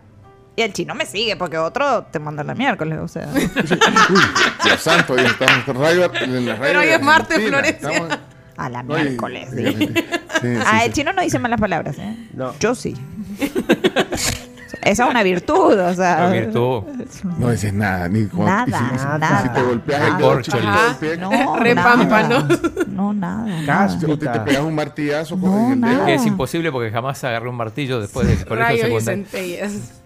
y 0.60 0.61
el 0.61 0.73
chino 0.73 0.94
me 0.94 1.06
sigue 1.06 1.38
porque 1.38 1.57
otro 1.57 2.03
te 2.11 2.19
manda 2.19 2.44
la 2.44 2.53
miércoles, 2.53 2.99
o 3.02 3.07
sea. 3.07 3.27
Dios 4.64 4.81
santo, 4.81 5.15
ya 5.15 5.23
estamos 5.27 5.64
en 6.22 6.36
en 6.36 6.45
la 6.48 6.56
Pero 6.57 6.80
hoy 6.81 6.88
de 6.88 6.95
es 6.95 7.02
martes, 7.02 7.48
Florencia. 7.48 7.90
estamos- 7.90 8.18
A 8.57 8.69
la 8.69 8.84
miércoles. 8.84 9.48
sí, 9.56 9.65
sí. 9.65 9.73
sí, 9.77 9.94
sí, 10.41 10.48
Ah, 10.65 10.80
sí. 10.81 10.86
el 10.88 10.94
chino 10.94 11.14
no 11.14 11.22
dice 11.22 11.40
malas 11.40 11.61
palabras, 11.61 11.98
¿eh? 11.98 12.27
No. 12.34 12.53
Yo 12.60 12.76
sí. 12.76 12.94
Esa 14.81 15.03
es 15.06 15.10
una 15.10 15.23
virtud, 15.23 15.77
o 15.80 15.94
sea. 15.94 16.19
La 16.27 16.30
virtud. 16.31 16.84
No 17.38 17.52
dices 17.52 17.72
nada, 17.73 18.07
ni 18.10 18.26
cuando- 18.26 18.45
Nada, 18.68 18.91
y 18.95 18.99
si, 18.99 19.06
nada. 19.06 19.41
si 19.44 19.49
te 19.49 19.61
golpeas 19.61 20.02
el 20.10 20.18
dedo 20.18 20.41
chiquito 20.41 20.64
del 20.68 20.95
pie, 20.99 21.18
No, 21.18 21.56
Re 21.57 21.76
nada. 21.76 21.95
No, 22.88 23.14
nada. 23.14 23.45
nada. 23.61 23.90
si 23.90 24.06
te, 24.06 24.18
te 24.18 24.40
pegas 24.41 24.61
un 24.64 24.76
martillazo 24.76 25.40
con 25.40 25.52
No, 25.52 25.57
en 25.68 25.72
el 25.73 25.81
dedo. 25.81 25.91
nada. 25.94 26.06
Que 26.06 26.14
es 26.15 26.26
imposible 26.26 26.69
porque 26.72 26.91
jamás 26.91 27.23
agarré 27.23 27.48
un 27.48 27.56
martillo 27.56 28.02
después 28.02 28.27
del 28.27 28.45
colegio 28.45 28.65
Rayos 28.65 28.80
y 28.80 28.84
secundario. 29.06 29.26
centellas. 29.26 29.99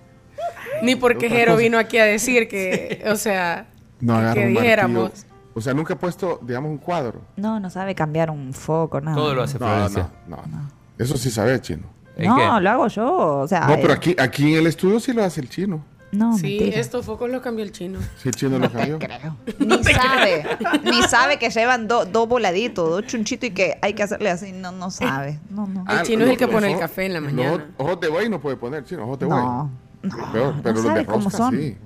Ni 0.83 0.95
porque 0.95 1.29
Jero 1.29 1.53
cosa. 1.53 1.61
vino 1.63 1.77
aquí 1.77 1.97
a 1.97 2.05
decir 2.05 2.47
que, 2.47 3.03
o 3.11 3.15
sea, 3.15 3.67
No 4.01 4.33
que 4.33 4.47
dijéramos. 4.47 5.03
martillo. 5.03 5.27
O 5.55 5.61
sea, 5.61 5.73
nunca 5.73 5.93
he 5.93 5.95
puesto, 5.97 6.39
digamos, 6.41 6.71
un 6.71 6.77
cuadro. 6.79 7.21
No, 7.35 7.59
no 7.59 7.69
sabe 7.69 7.93
cambiar 7.93 8.31
un 8.31 8.53
foco, 8.53 8.99
nada. 9.01 9.15
Todo 9.15 9.35
lo 9.35 9.43
hace 9.43 9.59
No, 9.59 9.67
Florencia. 9.67 10.09
no, 10.27 10.37
no. 10.37 10.71
Eso 10.97 11.15
sí 11.17 11.29
sabe 11.29 11.59
chino. 11.61 11.83
¿Es 12.17 12.27
No, 12.27 12.59
lo 12.59 12.69
hago 12.69 12.87
yo, 12.87 13.39
o 13.39 13.47
sea. 13.47 13.61
No, 13.67 13.75
pero 13.75 13.89
eh, 13.93 13.95
aquí, 13.97 14.15
aquí 14.19 14.51
en 14.53 14.59
el 14.59 14.67
estudio 14.67 14.99
sí 14.99 15.13
lo 15.13 15.23
hace 15.23 15.41
el 15.41 15.49
chino. 15.49 15.83
No, 16.11 16.37
Sí, 16.37 16.57
mentira. 16.59 16.79
estos 16.79 17.05
focos 17.07 17.27
los 17.29 17.41
cambió 17.41 17.65
el 17.65 17.71
chino. 17.71 17.97
Sí, 18.21 18.29
el 18.29 18.35
chino 18.35 18.59
lo 18.59 18.71
cambió. 18.71 18.99
Ni 19.59 19.83
sabe, 19.83 20.45
ni 20.83 21.01
sabe 21.03 21.39
que 21.39 21.49
llevan 21.49 21.87
do- 21.87 22.05
dos 22.05 22.27
voladitos, 22.27 22.87
dos 22.87 23.05
chunchitos 23.07 23.49
y 23.49 23.51
que 23.51 23.79
hay 23.81 23.93
que 23.95 24.03
hacerle 24.03 24.29
así. 24.29 24.51
No, 24.51 24.71
no 24.71 24.91
sabe. 24.91 25.39
No, 25.49 25.65
no. 25.65 25.83
El 25.91 26.03
chino 26.03 26.23
es 26.25 26.31
el 26.31 26.37
que 26.37 26.45
los 26.45 26.53
pone 26.53 26.71
el 26.73 26.77
café 26.79 27.05
en 27.07 27.13
la 27.13 27.19
los 27.19 27.33
mañana. 27.33 27.53
ojos- 27.53 27.63
ojos 27.77 27.99
de 27.99 28.09
buey 28.09 28.29
no 28.29 28.39
puede 28.39 28.57
poner, 28.57 28.85
chino, 28.85 29.03
ojos 29.05 29.17
de 29.19 29.25
buey. 29.25 29.39
No, 29.39 29.71
Pero, 30.03 30.31
peor, 30.31 30.53
pero 30.61 30.75
no 30.75 30.81
los 30.81 30.83
de 30.83 30.89
sabe 30.89 31.05
cómo 31.05 31.29
son. 31.31 31.55
sí. 31.57 31.77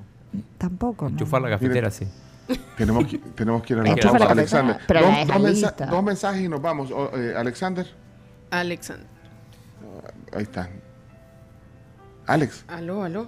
Tampoco. 0.58 1.06
No. 1.06 1.12
Enchufar 1.12 1.42
la 1.42 1.50
cafetera, 1.50 1.90
sí. 1.92 2.06
Tenemos 2.78 3.06
que, 3.08 3.18
tenemos 3.18 3.62
que 3.64 3.74
ir 3.74 3.80
a 3.80 3.84
la 3.84 3.96
pausa, 3.96 4.20
la 4.20 4.26
Alexander. 4.32 4.76
cafetera, 4.78 4.88
pero 4.88 5.00
Dos, 5.02 5.28
la 5.28 5.34
dos 5.34 5.44
mensa- 5.44 5.86
dos 5.90 6.04
mensajes 6.04 6.42
y 6.44 6.48
nos 6.50 6.62
vamos. 6.62 6.92
O, 6.92 7.12
eh, 7.18 7.34
Alexander, 7.36 7.86
Alexander. 8.52 9.06
ahí 10.34 10.44
está. 10.44 10.70
Alex. 12.26 12.66
Aló, 12.68 13.04
aló. 13.04 13.28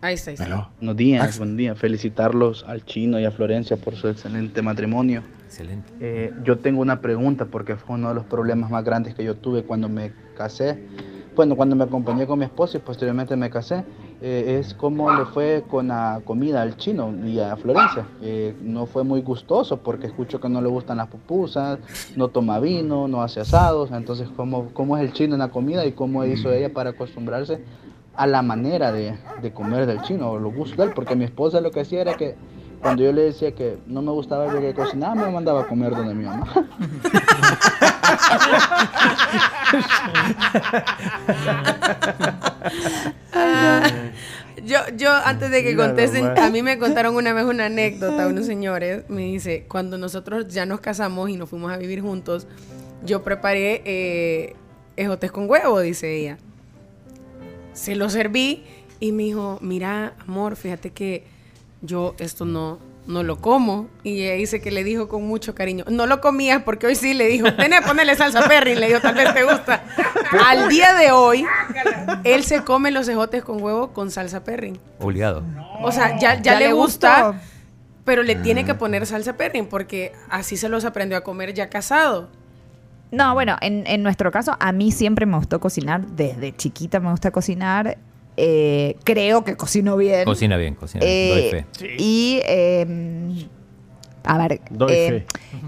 Ahí 0.00 0.14
está, 0.14 0.30
ahí 0.30 0.34
está. 0.34 0.46
Aló. 0.46 0.68
Buenos 0.78 0.96
días, 0.96 1.24
Max. 1.24 1.38
buen 1.38 1.56
día. 1.56 1.74
Felicitarlos 1.74 2.64
al 2.68 2.84
chino 2.84 3.18
y 3.18 3.24
a 3.24 3.30
Florencia 3.30 3.76
por 3.76 3.94
su 3.96 4.08
excelente 4.08 4.62
matrimonio. 4.62 5.22
Excelente. 5.46 5.92
Eh, 6.00 6.32
yo 6.44 6.58
tengo 6.58 6.80
una 6.80 7.00
pregunta 7.00 7.46
porque 7.46 7.76
fue 7.76 7.96
uno 7.96 8.08
de 8.10 8.14
los 8.14 8.24
problemas 8.24 8.70
más 8.70 8.84
grandes 8.84 9.14
que 9.14 9.24
yo 9.24 9.36
tuve 9.36 9.64
cuando 9.64 9.88
me 9.88 10.12
casé. 10.36 10.86
Bueno, 11.36 11.54
cuando 11.54 11.76
me 11.76 11.84
acompañé 11.84 12.26
con 12.26 12.38
mi 12.38 12.46
esposa 12.46 12.78
y 12.78 12.80
posteriormente 12.80 13.36
me 13.36 13.50
casé, 13.50 13.84
eh, 14.22 14.56
es 14.58 14.72
cómo 14.72 15.12
le 15.12 15.26
fue 15.26 15.64
con 15.68 15.88
la 15.88 16.22
comida 16.24 16.62
al 16.62 16.78
chino 16.78 17.12
y 17.26 17.38
a 17.38 17.54
Florencia. 17.56 18.06
Eh, 18.22 18.56
no 18.62 18.86
fue 18.86 19.04
muy 19.04 19.20
gustoso 19.20 19.76
porque 19.76 20.06
escucho 20.06 20.40
que 20.40 20.48
no 20.48 20.62
le 20.62 20.68
gustan 20.68 20.96
las 20.96 21.08
pupusas, 21.08 21.78
no 22.16 22.28
toma 22.28 22.58
vino, 22.58 23.06
no 23.06 23.22
hace 23.22 23.40
asados. 23.40 23.90
Entonces, 23.92 24.30
¿cómo, 24.34 24.70
cómo 24.72 24.96
es 24.96 25.04
el 25.04 25.12
chino 25.12 25.34
en 25.34 25.40
la 25.40 25.48
comida 25.48 25.84
y 25.84 25.92
cómo 25.92 26.24
hizo 26.24 26.50
ella 26.50 26.72
para 26.72 26.90
acostumbrarse 26.90 27.62
a 28.14 28.26
la 28.26 28.40
manera 28.40 28.90
de, 28.90 29.18
de 29.42 29.52
comer 29.52 29.84
del 29.84 30.00
chino 30.00 30.30
o 30.30 30.38
los 30.38 30.54
gustos 30.54 30.78
de 30.78 30.84
él? 30.84 30.92
Porque 30.94 31.16
mi 31.16 31.26
esposa 31.26 31.60
lo 31.60 31.70
que 31.70 31.80
hacía 31.80 32.00
era 32.00 32.14
que 32.14 32.34
cuando 32.80 33.02
yo 33.02 33.12
le 33.12 33.24
decía 33.24 33.54
que 33.54 33.76
no 33.86 34.00
me 34.00 34.10
gustaba 34.10 34.50
lo 34.50 34.58
que 34.58 34.72
cocinaba, 34.72 35.14
me 35.14 35.30
mandaba 35.30 35.62
a 35.62 35.66
comer 35.66 35.94
donde 35.94 36.14
mi 36.14 36.24
mamá. 36.24 36.46
Yo, 44.64 44.78
yo, 44.96 45.12
antes 45.12 45.50
de 45.52 45.62
que 45.62 45.76
contesten, 45.76 46.36
a 46.36 46.50
mí 46.50 46.60
me 46.60 46.76
contaron 46.76 47.14
una 47.14 47.32
vez 47.32 47.44
una 47.44 47.66
anécdota, 47.66 48.26
unos 48.26 48.46
señores, 48.46 49.04
me 49.08 49.22
dice, 49.22 49.64
cuando 49.68 49.96
nosotros 49.96 50.48
ya 50.48 50.66
nos 50.66 50.80
casamos 50.80 51.30
y 51.30 51.36
nos 51.36 51.48
fuimos 51.48 51.72
a 51.72 51.76
vivir 51.76 52.00
juntos, 52.00 52.48
yo 53.04 53.22
preparé 53.22 53.82
eh, 53.84 54.56
ejotes 54.96 55.30
con 55.30 55.48
huevo, 55.48 55.78
dice 55.80 56.16
ella. 56.16 56.38
Se 57.74 57.94
lo 57.94 58.10
serví 58.10 58.64
y 58.98 59.12
me 59.12 59.24
dijo, 59.24 59.58
mira, 59.60 60.14
amor, 60.26 60.56
fíjate 60.56 60.90
que 60.90 61.24
yo 61.82 62.16
esto 62.18 62.44
no, 62.44 62.80
no 63.06 63.22
lo 63.22 63.40
como. 63.40 63.88
Y 64.02 64.22
ella 64.22 64.34
dice 64.34 64.60
que 64.60 64.70
le 64.70 64.84
dijo 64.84 65.08
con 65.08 65.26
mucho 65.26 65.54
cariño, 65.54 65.84
no 65.88 66.06
lo 66.06 66.20
comías 66.20 66.62
porque 66.62 66.86
hoy 66.86 66.94
sí 66.96 67.14
le 67.14 67.26
dijo, 67.28 67.52
tené, 67.54 67.80
ponerle 67.82 68.14
salsa 68.16 68.46
perry, 68.48 68.74
le 68.74 68.88
dijo, 68.88 69.00
tal 69.00 69.14
vez 69.14 69.32
te 69.34 69.44
gusta. 69.44 69.84
Al 70.44 70.68
día 70.68 70.94
de 70.94 71.12
hoy, 71.12 71.44
él 72.24 72.44
se 72.44 72.62
come 72.64 72.90
los 72.90 73.08
ejotes 73.08 73.44
con 73.44 73.62
huevo 73.62 73.92
con 73.92 74.10
salsa 74.10 74.42
perry. 74.44 74.78
Obligado. 75.00 75.42
O 75.82 75.92
sea, 75.92 76.18
ya, 76.18 76.34
ya, 76.36 76.42
Ya 76.42 76.54
le 76.58 76.66
le 76.68 76.72
gusta, 76.72 77.28
gustó. 77.28 77.40
pero 78.04 78.22
le 78.22 78.34
tiene 78.36 78.64
que 78.64 78.74
poner 78.74 79.06
salsa 79.06 79.36
perry 79.36 79.62
porque 79.62 80.12
así 80.28 80.56
se 80.56 80.68
los 80.68 80.84
aprendió 80.84 81.16
a 81.18 81.22
comer 81.22 81.54
ya 81.54 81.68
casado. 81.68 82.28
No, 83.12 83.34
bueno, 83.34 83.56
en, 83.60 83.86
en 83.86 84.02
nuestro 84.02 84.32
caso, 84.32 84.56
a 84.58 84.72
mí 84.72 84.90
siempre 84.90 85.26
me 85.26 85.36
gustó 85.36 85.60
cocinar. 85.60 86.04
Desde 86.06 86.54
chiquita 86.54 86.98
me 86.98 87.10
gusta 87.10 87.30
cocinar. 87.30 87.98
Eh, 88.36 88.96
creo 89.04 89.44
que 89.44 89.56
cocino 89.56 89.96
bien. 89.96 90.24
Cocina 90.24 90.56
bien, 90.56 90.74
cocina 90.74 91.04
bien. 91.04 91.16
Eh, 91.16 91.30
Doy 91.30 91.50
fe. 91.50 91.94
Y, 91.98 92.40
eh, 92.44 93.46
a 94.24 94.38
ver, 94.38 94.60
Doy 94.70 94.92
eh, 94.92 95.26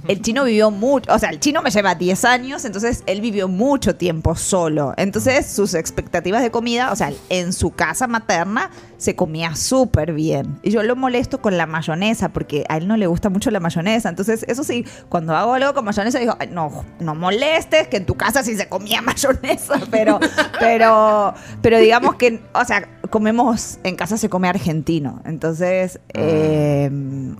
el 0.08 0.20
chino 0.20 0.44
vivió 0.44 0.70
mucho, 0.70 1.12
o 1.12 1.18
sea, 1.18 1.30
el 1.30 1.38
chino 1.40 1.62
me 1.62 1.70
lleva 1.70 1.94
10 1.94 2.24
años, 2.24 2.64
entonces 2.64 3.04
él 3.06 3.20
vivió 3.20 3.48
mucho 3.48 3.94
tiempo 3.96 4.34
solo. 4.34 4.94
Entonces 4.96 5.46
sus 5.46 5.74
expectativas 5.74 6.42
de 6.42 6.50
comida, 6.50 6.92
o 6.92 6.96
sea, 6.96 7.12
en 7.28 7.52
su 7.52 7.70
casa 7.70 8.06
materna 8.06 8.70
se 8.98 9.14
comía 9.14 9.54
súper 9.54 10.12
bien. 10.12 10.58
Y 10.62 10.70
yo 10.70 10.82
lo 10.82 10.96
molesto 10.96 11.40
con 11.40 11.56
la 11.56 11.66
mayonesa, 11.66 12.30
porque 12.30 12.64
a 12.68 12.76
él 12.76 12.88
no 12.88 12.96
le 12.96 13.06
gusta 13.06 13.30
mucho 13.30 13.50
la 13.52 13.60
mayonesa. 13.60 14.08
Entonces, 14.08 14.44
eso 14.48 14.64
sí, 14.64 14.84
cuando 15.08 15.36
hago 15.36 15.54
algo 15.54 15.72
con 15.72 15.84
mayonesa, 15.84 16.18
digo, 16.18 16.34
"Ay, 16.40 16.48
no, 16.52 16.84
no 16.98 17.14
molestes, 17.14 17.86
que 17.86 17.96
en 17.96 18.06
tu 18.06 18.16
casa 18.16 18.42
sí 18.42 18.56
se 18.56 18.68
comía 18.68 19.00
mayonesa, 19.02 19.80
pero, 19.90 20.18
pero, 20.58 21.32
pero 21.62 21.78
digamos 21.78 22.16
que, 22.16 22.42
o 22.52 22.64
sea, 22.64 22.88
comemos, 23.08 23.78
en 23.84 23.94
casa 23.94 24.16
se 24.18 24.28
come 24.28 24.48
argentino. 24.48 25.22
Entonces, 25.24 26.00
eh, 26.14 26.90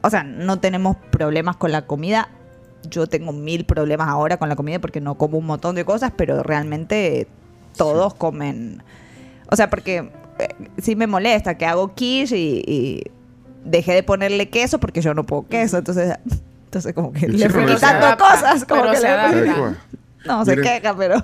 o 0.03 0.11
sea, 0.11 0.23
no 0.23 0.61
tenemos 0.61 0.97
problemas 1.11 1.57
con 1.57 1.73
la 1.73 1.87
comida. 1.87 2.29
Yo 2.89 3.09
tengo 3.09 3.33
mil 3.33 3.65
problemas 3.65 4.09
ahora 4.09 4.37
con 4.37 4.49
la 4.49 4.55
comida 4.55 4.79
porque 4.79 5.01
no 5.01 5.17
como 5.17 5.39
un 5.39 5.47
montón 5.47 5.75
de 5.75 5.85
cosas, 5.85 6.13
pero 6.17 6.45
realmente 6.45 7.27
todos 7.77 8.15
comen. 8.15 8.85
O 9.51 9.57
sea, 9.57 9.69
porque 9.71 10.11
sí 10.79 10.97
me 10.97 11.07
molesta 11.07 11.57
que 11.59 11.67
hago 11.67 11.95
quiche 11.95 12.37
y, 12.39 12.63
y 12.67 13.03
dejé 13.65 13.93
de 13.95 14.03
ponerle 14.03 14.49
queso 14.49 14.79
porque 14.81 15.01
yo 15.01 15.15
no 15.15 15.25
puedo 15.25 15.47
queso. 15.49 15.79
Entonces, 15.79 16.15
entonces 16.65 16.93
como 16.95 17.13
que 17.13 17.29
le 17.29 17.49
fui 17.49 17.65
quitando 17.67 18.17
cosas. 18.23 18.65
Como 18.65 18.83
que 18.91 19.01
le-. 19.01 19.75
No, 20.27 20.45
se 20.45 20.57
Miren, 20.57 20.65
queja, 20.81 20.97
pero. 20.97 21.23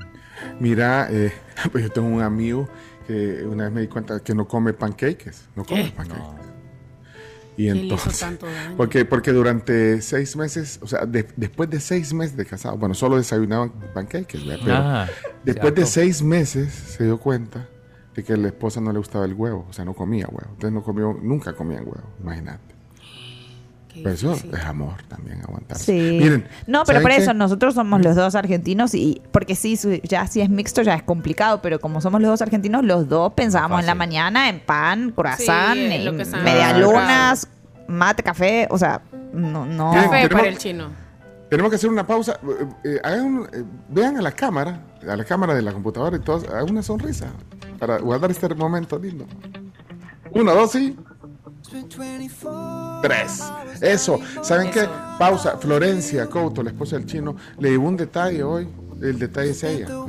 Mira, 0.60 1.08
eh, 1.10 1.32
pues 1.72 1.84
yo 1.84 1.90
tengo 1.90 2.08
un 2.08 2.22
amigo 2.22 2.68
que 3.06 3.44
una 3.44 3.64
vez 3.64 3.72
me 3.72 3.80
di 3.82 3.88
cuenta 3.88 4.20
que 4.20 4.34
no 4.34 4.46
come 4.46 4.72
pancakes. 4.72 5.48
No 5.56 5.64
come 5.64 5.84
¿Qué? 5.86 5.90
pancakes. 5.92 6.22
Y 7.56 7.66
¿Qué 7.66 7.74
le 7.74 7.80
hizo 7.84 7.94
entonces, 7.96 8.26
porque, 8.78 9.04
porque 9.04 9.30
durante 9.30 10.00
seis 10.00 10.36
meses, 10.36 10.78
o 10.82 10.86
sea, 10.86 11.04
de- 11.04 11.28
después 11.36 11.68
de 11.68 11.80
seis 11.80 12.14
meses 12.14 12.34
de 12.34 12.46
casado, 12.46 12.78
bueno, 12.78 12.94
solo 12.94 13.16
desayunaban 13.18 13.70
pancakes, 13.92 14.44
¿verdad? 14.46 14.60
Pero 14.64 14.76
Ah, 14.78 15.06
después 15.44 15.74
de 15.74 15.84
seis 15.84 16.22
meses 16.22 16.72
se 16.72 17.04
dio 17.04 17.18
cuenta 17.20 17.68
de 18.14 18.22
que 18.24 18.32
a 18.34 18.36
la 18.36 18.48
esposa 18.48 18.80
no 18.80 18.92
le 18.92 18.98
gustaba 18.98 19.24
el 19.24 19.34
huevo, 19.34 19.66
o 19.68 19.72
sea, 19.72 19.84
no 19.84 19.94
comía 19.94 20.26
huevo. 20.26 20.48
Entonces 20.50 20.72
no 20.72 20.82
comió, 20.82 21.16
nunca 21.22 21.54
comían 21.54 21.82
huevo, 21.84 22.02
imagínate. 22.20 22.72
Pero 23.94 24.08
eso 24.10 24.32
es 24.32 24.64
amor 24.64 25.02
también, 25.06 25.42
aguantar. 25.42 25.76
Sí. 25.76 25.92
Miren, 25.92 26.48
no, 26.66 26.82
pero 26.84 26.98
¿saben 26.98 27.02
por 27.02 27.10
qué? 27.10 27.16
eso 27.18 27.34
nosotros 27.34 27.74
somos 27.74 28.00
los 28.02 28.16
dos 28.16 28.34
argentinos 28.34 28.94
y 28.94 29.20
porque 29.32 29.54
sí, 29.54 29.78
ya 30.04 30.26
si 30.26 30.40
es 30.40 30.48
mixto 30.48 30.80
ya 30.80 30.94
es 30.94 31.02
complicado, 31.02 31.60
pero 31.60 31.78
como 31.78 32.00
somos 32.00 32.22
los 32.22 32.30
dos 32.30 32.40
argentinos, 32.40 32.82
los 32.86 33.06
dos 33.10 33.34
pensábamos 33.34 33.80
en 33.80 33.86
la 33.86 33.94
mañana 33.94 34.48
en 34.48 34.60
pan, 34.60 35.10
croissant, 35.14 35.74
Sí, 35.76 35.92
en 35.92 36.42
medialunas, 36.42 37.48
mate, 37.86 38.22
café, 38.22 38.66
o 38.70 38.78
sea, 38.78 39.02
no, 39.34 39.66
no. 39.66 39.92
Café 39.92 40.08
Miren, 40.08 40.28
para 40.28 40.28
tenemos- 40.28 40.46
el 40.46 40.58
chino. 40.58 40.86
tenemos 41.50 41.68
que 41.70 41.76
hacer 41.76 41.90
una 41.90 42.06
pausa. 42.06 42.38
Eh, 42.42 42.66
eh, 42.84 43.00
hagan 43.04 43.46
eh, 43.52 43.62
vean 43.90 44.16
a 44.16 44.22
la 44.22 44.32
cámara, 44.32 44.80
a 45.06 45.16
la 45.16 45.24
cámara 45.24 45.54
de 45.54 45.60
la 45.60 45.72
computadora 45.74 46.16
y 46.16 46.20
todos, 46.20 46.48
hagan 46.48 46.70
una 46.70 46.82
sonrisa 46.82 47.26
para 47.82 47.98
guardar 47.98 48.30
este 48.30 48.48
momento 48.54 48.96
lindo. 48.96 49.26
Uno, 50.30 50.54
dos 50.54 50.72
y. 50.76 50.96
Tres. 53.02 53.42
Eso. 53.80 54.20
¿Saben 54.40 54.70
qué? 54.70 54.88
Pausa. 55.18 55.58
Florencia 55.58 56.28
Couto, 56.28 56.62
la 56.62 56.70
esposa 56.70 56.94
del 56.96 57.06
chino, 57.06 57.34
le 57.58 57.70
llevó 57.70 57.88
un 57.88 57.96
detalle 57.96 58.44
hoy. 58.44 58.68
El 59.02 59.18
detalle 59.18 59.50
es 59.50 59.62
ella. 59.64 59.86
Claro. 59.86 60.06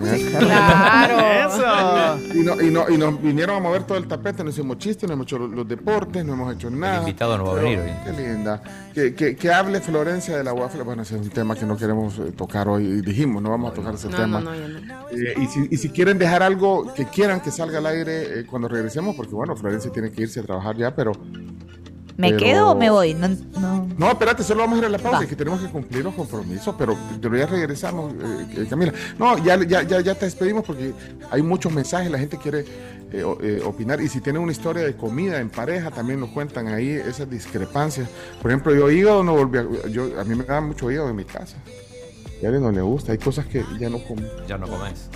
Y, 2.34 2.40
no- 2.44 2.61
y, 2.61 2.70
no- 2.72 2.90
y 2.90 2.98
nos 2.98 3.22
vinieron 3.22 3.57
a 3.57 3.60
mover 3.60 3.84
todo 3.84 3.98
el 3.98 4.07
tapete, 4.07 4.44
nos 4.44 4.53
hicimos 4.53 4.78
chistes, 4.78 5.07
no 5.07 5.14
hemos 5.14 5.26
hecho 5.26 5.38
los, 5.40 5.68
deportes, 5.68 6.24
no 6.26 6.34
hemos 6.34 6.53
hecho 6.53 6.70
nada. 6.70 6.99
invitado 6.99 7.38
no 7.38 7.45
va 7.45 7.52
a 7.53 7.56
venir 7.56 7.80
hoy. 7.80 7.91
Qué 8.06 8.11
linda. 8.22 8.61
Que, 8.94 9.15
que, 9.15 9.36
que 9.36 9.52
hable 9.52 9.82
Florencia 9.82 10.38
de 10.38 10.44
la 10.44 10.53
waffle. 10.53 10.84
Bueno, 10.84 11.02
ese 11.02 11.15
es 11.15 11.22
un 11.22 11.30
tema 11.30 11.56
que 11.56 11.65
no 11.65 11.76
queremos 11.78 12.18
eh, 12.20 12.32
tocar 12.36 12.68
hoy. 12.68 12.86
Y 12.86 13.02
dijimos, 13.02 13.41
no 13.41 13.49
vamos 13.49 13.72
a 13.72 13.76
tocar 13.76 13.95
ese 13.95 14.10
No, 14.10 14.18
tema. 14.18 14.40
no, 14.41 14.53
no, 14.53 14.68
no. 14.68 15.10
Eh, 15.10 15.34
y, 15.41 15.45
si, 15.48 15.68
y 15.72 15.78
si 15.78 15.90
quieren 15.90 16.20
dejar 16.20 16.44
algo 16.44 16.94
que 16.94 17.06
quieran 17.06 17.41
que 17.41 17.49
salga 17.52 17.80
al 17.80 17.86
aire 17.88 18.41
eh, 18.41 18.45
cuando 18.45 18.68
regresemos, 18.68 19.15
porque 19.15 19.34
bueno, 19.34 19.56
Florencia 19.56 19.91
tiene 19.91 20.11
que 20.11 20.22
irse 20.24 20.40
a 20.40 20.44
trabajar 20.44 20.78
ya, 20.78 20.95
pero. 20.95 21.14
¿Me 22.18 22.30
pero- 22.30 22.38
quedo 22.40 22.72
o 22.72 22.76
me 22.76 22.90
voy? 22.90 23.14
No, 23.15 23.27
no. 23.60 23.88
No, 23.98 24.11
espérate, 24.11 24.44
solo 24.44 24.61
vamos 24.61 24.76
a 24.77 24.80
ir 24.80 24.85
a 24.85 24.90
la 24.90 24.98
pausa, 24.99 25.19
Va. 25.22 25.26
que 25.26 25.35
tenemos 25.35 25.60
que 25.61 25.68
cumplir 25.69 26.03
los 26.03 26.14
compromisos, 26.14 26.76
pero, 26.77 26.95
pero 27.22 27.35
ya 27.38 27.45
regresamos, 27.48 28.14
eh, 28.14 28.48
eh, 28.57 28.68
Camila. 28.69 28.94
No, 29.18 29.38
ya, 29.44 29.57
ya, 29.64 29.81
ya, 29.84 29.99
ya 30.02 30.15
te 30.15 30.26
despedimos 30.26 30.64
porque 30.64 30.94
hay 31.31 31.41
muchos 31.41 31.72
mensajes, 31.73 32.11
la 32.11 32.19
gente 32.19 32.38
quiere 32.38 32.65
eh, 33.11 33.23
eh, 33.41 33.61
opinar. 33.65 34.02
Y 34.02 34.10
si 34.10 34.22
tienen 34.22 34.41
una 34.41 34.52
historia 34.52 34.84
de 34.84 34.95
comida 34.95 35.40
en 35.40 35.49
pareja, 35.49 35.91
también 35.91 36.19
nos 36.19 36.30
cuentan 36.30 36.68
ahí 36.68 36.90
esas 36.90 37.30
discrepancias. 37.30 38.07
Por 38.41 38.52
ejemplo, 38.52 38.73
yo 38.76 38.90
hígado 38.91 39.23
no 39.23 39.35
volví 39.35 39.57
a, 39.60 39.88
yo, 39.88 40.19
a 40.19 40.23
mí 40.23 40.35
me 40.35 40.44
da 40.44 40.61
mucho 40.61 40.90
hígado 40.91 41.10
en 41.10 41.15
mi 41.15 41.26
casa. 41.26 41.57
Y 42.41 42.45
a 42.45 42.49
alguien 42.49 42.64
no 42.64 42.72
le 42.72 42.81
gusta, 42.81 43.11
hay 43.11 43.18
cosas 43.19 43.45
que 43.45 43.64
ya 43.80 43.90
no 43.90 43.99
como. 44.03 44.22
Ya 44.48 44.57
no 44.57 44.68
comes. 44.68 45.10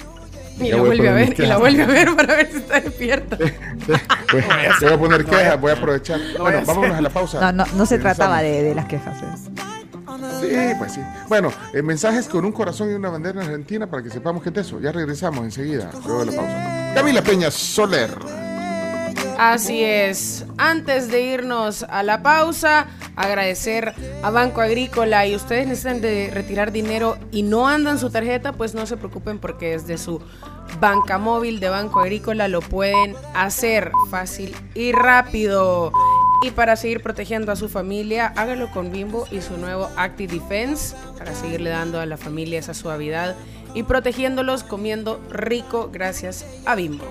Y 0.59 0.69
la 0.71 0.77
vuelve 0.77 1.09
a 1.09 1.13
ver, 1.13 1.39
y 1.39 1.45
la 1.45 1.57
vuelve 1.57 1.83
a 1.83 1.87
ver 1.87 2.15
para 2.15 2.35
ver 2.35 2.51
si 2.51 2.57
está 2.57 2.79
despierta. 2.79 3.37
Voy, 4.31 4.43
voy 4.81 4.91
a 4.91 4.97
poner 4.97 5.23
quejas, 5.25 5.61
voy 5.61 5.71
a 5.71 5.75
aprovechar. 5.75 6.19
Bueno, 6.37 6.61
vámonos 6.65 6.97
a 6.97 7.01
la 7.01 7.09
pausa. 7.09 7.39
No, 7.39 7.63
no, 7.63 7.71
no 7.77 7.85
se 7.85 7.97
trataba 7.97 8.41
de, 8.41 8.61
de 8.61 8.75
las 8.75 8.85
quejas. 8.85 9.17
es. 9.21 9.41
Sí, 10.41 10.75
pues 10.77 10.93
sí. 10.93 11.01
Bueno, 11.29 11.51
eh, 11.73 11.81
mensajes 11.81 12.27
con 12.27 12.43
un 12.43 12.51
corazón 12.51 12.91
y 12.91 12.93
una 12.93 13.09
bandera 13.09 13.41
en 13.41 13.47
Argentina 13.47 13.87
para 13.87 14.03
que 14.03 14.09
sepamos 14.09 14.43
qué 14.43 14.49
es 14.49 14.57
eso. 14.57 14.79
Ya 14.81 14.91
regresamos 14.91 15.45
enseguida, 15.45 15.89
luego 16.05 16.25
de 16.25 16.31
la 16.31 16.37
pausa. 16.37 16.91
Camila 16.95 17.21
Peña 17.21 17.51
Soler. 17.51 18.09
Así 19.37 19.83
es. 19.83 20.45
Antes 20.57 21.09
de 21.09 21.21
irnos 21.21 21.83
a 21.83 22.01
la 22.01 22.23
pausa, 22.23 22.87
agradecer 23.15 23.93
a 24.23 24.31
Banco 24.31 24.61
Agrícola 24.61 25.27
y 25.27 25.35
ustedes 25.35 25.67
necesitan 25.67 26.01
de 26.01 26.31
retirar 26.33 26.71
dinero 26.71 27.17
y 27.31 27.43
no 27.43 27.67
andan 27.67 27.99
su 27.99 28.09
tarjeta, 28.09 28.53
pues 28.53 28.73
no 28.73 28.85
se 28.87 28.97
preocupen 28.97 29.37
porque 29.37 29.71
desde 29.71 29.97
su 29.97 30.21
banca 30.79 31.17
móvil 31.17 31.59
de 31.59 31.69
Banco 31.69 31.99
Agrícola 31.99 32.47
lo 32.47 32.61
pueden 32.61 33.15
hacer 33.35 33.91
fácil 34.09 34.55
y 34.73 34.91
rápido. 34.91 35.91
Y 36.43 36.51
para 36.51 36.75
seguir 36.75 37.01
protegiendo 37.01 37.51
a 37.51 37.55
su 37.55 37.69
familia, 37.69 38.33
hágalo 38.35 38.69
con 38.71 38.91
Bimbo 38.91 39.27
y 39.31 39.41
su 39.41 39.57
nuevo 39.57 39.89
Active 39.97 40.33
Defense 40.33 40.95
para 41.17 41.33
seguirle 41.33 41.71
dando 41.71 41.99
a 41.99 42.05
la 42.05 42.17
familia 42.17 42.59
esa 42.59 42.73
suavidad 42.73 43.35
y 43.73 43.83
protegiéndolos 43.83 44.63
comiendo 44.63 45.19
rico 45.29 45.89
gracias 45.91 46.45
a 46.65 46.75
Bimbo. 46.75 47.05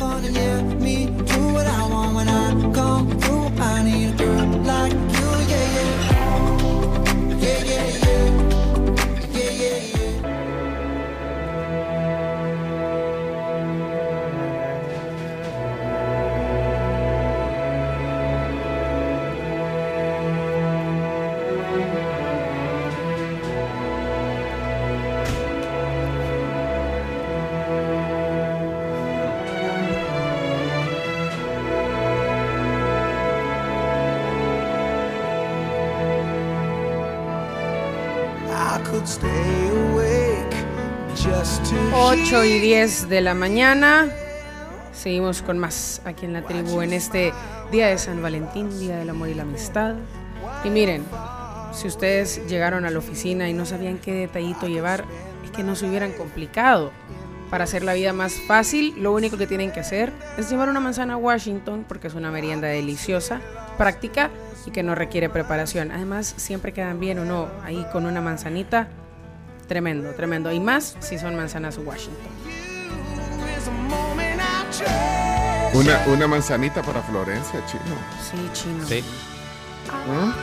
yeah, 0.00 0.62
me 0.62 1.06
do 1.06 1.52
what 1.52 1.66
I 1.66 1.88
want 1.88 2.14
when 2.14 2.28
I 2.28 2.72
come 2.72 3.20
through. 3.20 3.48
I 3.60 3.82
need 3.82 4.14
a 4.14 4.16
girl 4.16 4.46
like 4.62 4.92
you, 4.92 5.30
yeah, 5.50 5.74
yeah. 5.74 6.17
8 42.28 42.44
y 42.44 42.58
10 42.58 43.08
de 43.08 43.22
la 43.22 43.32
mañana. 43.32 44.06
Seguimos 44.92 45.40
con 45.40 45.58
más 45.58 46.02
aquí 46.04 46.26
en 46.26 46.34
la 46.34 46.42
tribu 46.42 46.82
en 46.82 46.92
este 46.92 47.32
día 47.72 47.86
de 47.86 47.96
San 47.96 48.20
Valentín, 48.20 48.68
Día 48.78 48.98
del 48.98 49.08
Amor 49.08 49.30
y 49.30 49.34
la 49.34 49.44
Amistad. 49.44 49.94
Y 50.62 50.68
miren, 50.68 51.06
si 51.72 51.88
ustedes 51.88 52.46
llegaron 52.46 52.84
a 52.84 52.90
la 52.90 52.98
oficina 52.98 53.48
y 53.48 53.54
no 53.54 53.64
sabían 53.64 53.96
qué 53.96 54.12
detallito 54.12 54.68
llevar, 54.68 55.06
es 55.42 55.50
que 55.52 55.62
no 55.62 55.74
se 55.74 55.88
hubieran 55.88 56.12
complicado. 56.12 56.92
Para 57.48 57.64
hacer 57.64 57.82
la 57.82 57.94
vida 57.94 58.12
más 58.12 58.34
fácil, 58.46 58.92
lo 58.98 59.14
único 59.14 59.38
que 59.38 59.46
tienen 59.46 59.72
que 59.72 59.80
hacer 59.80 60.12
es 60.36 60.50
llevar 60.50 60.68
una 60.68 60.80
manzana 60.80 61.14
a 61.14 61.16
Washington 61.16 61.86
porque 61.88 62.08
es 62.08 62.14
una 62.14 62.30
merienda 62.30 62.68
deliciosa, 62.68 63.40
práctica 63.78 64.28
y 64.66 64.70
que 64.70 64.82
no 64.82 64.94
requiere 64.94 65.30
preparación. 65.30 65.92
Además, 65.92 66.34
siempre 66.36 66.74
quedan 66.74 67.00
bien 67.00 67.20
uno 67.20 67.48
ahí 67.64 67.86
con 67.90 68.04
una 68.04 68.20
manzanita. 68.20 68.90
Tremendo, 69.68 70.12
tremendo. 70.12 70.50
Y 70.50 70.60
más 70.60 70.96
si 71.00 71.18
son 71.18 71.36
manzanas 71.36 71.78
Washington. 71.78 72.32
Una, 75.74 76.02
una 76.06 76.26
manzanita 76.26 76.82
para 76.82 77.02
Florencia, 77.02 77.64
chino. 77.66 77.82
Sí, 78.22 78.50
chino. 78.54 78.86
Sí. 78.86 79.04
¿Ah? 79.90 80.34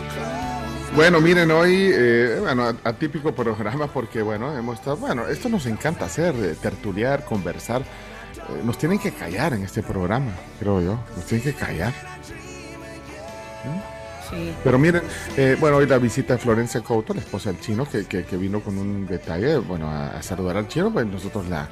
Bueno, 0.96 1.20
miren, 1.20 1.50
hoy, 1.52 1.92
eh, 1.92 2.38
bueno, 2.40 2.68
atípico 2.84 3.34
programa 3.34 3.88
porque, 3.88 4.22
bueno, 4.22 4.56
hemos 4.56 4.80
estado, 4.80 4.98
bueno, 4.98 5.28
esto 5.28 5.50
nos 5.50 5.66
encanta 5.66 6.06
hacer, 6.06 6.36
eh, 6.36 6.56
tertuliar, 6.62 7.26
conversar. 7.26 7.82
Eh, 7.82 8.62
nos 8.64 8.78
tienen 8.78 9.00
que 9.00 9.12
callar 9.12 9.54
en 9.54 9.64
este 9.64 9.82
programa, 9.82 10.32
creo 10.60 10.80
yo. 10.82 11.00
Nos 11.16 11.26
tienen 11.26 11.44
que 11.44 11.54
callar. 11.54 11.94
Sí. 14.30 14.54
Pero 14.64 14.80
miren, 14.80 15.04
eh, 15.38 15.56
bueno, 15.60 15.78
hoy 15.78 15.88
la 15.88 15.98
visita 15.98 16.34
de 16.34 16.40
Florencia 16.40 16.82
Couto, 16.82 17.14
la 17.14 17.20
esposa 17.22 17.52
del 17.52 17.62
chino, 17.62 17.88
que, 17.90 18.06
que- 18.06 18.24
que 18.24 18.38
vino 18.38 18.60
con 18.62 18.78
un 18.78 19.06
detalle, 19.06 19.58
bueno, 19.58 19.90
a, 19.90 20.18
a 20.18 20.24
saludar 20.24 20.58
al 20.58 20.68
chino, 20.68 20.92
pues 20.92 21.06
nosotros 21.06 21.48
la, 21.48 21.68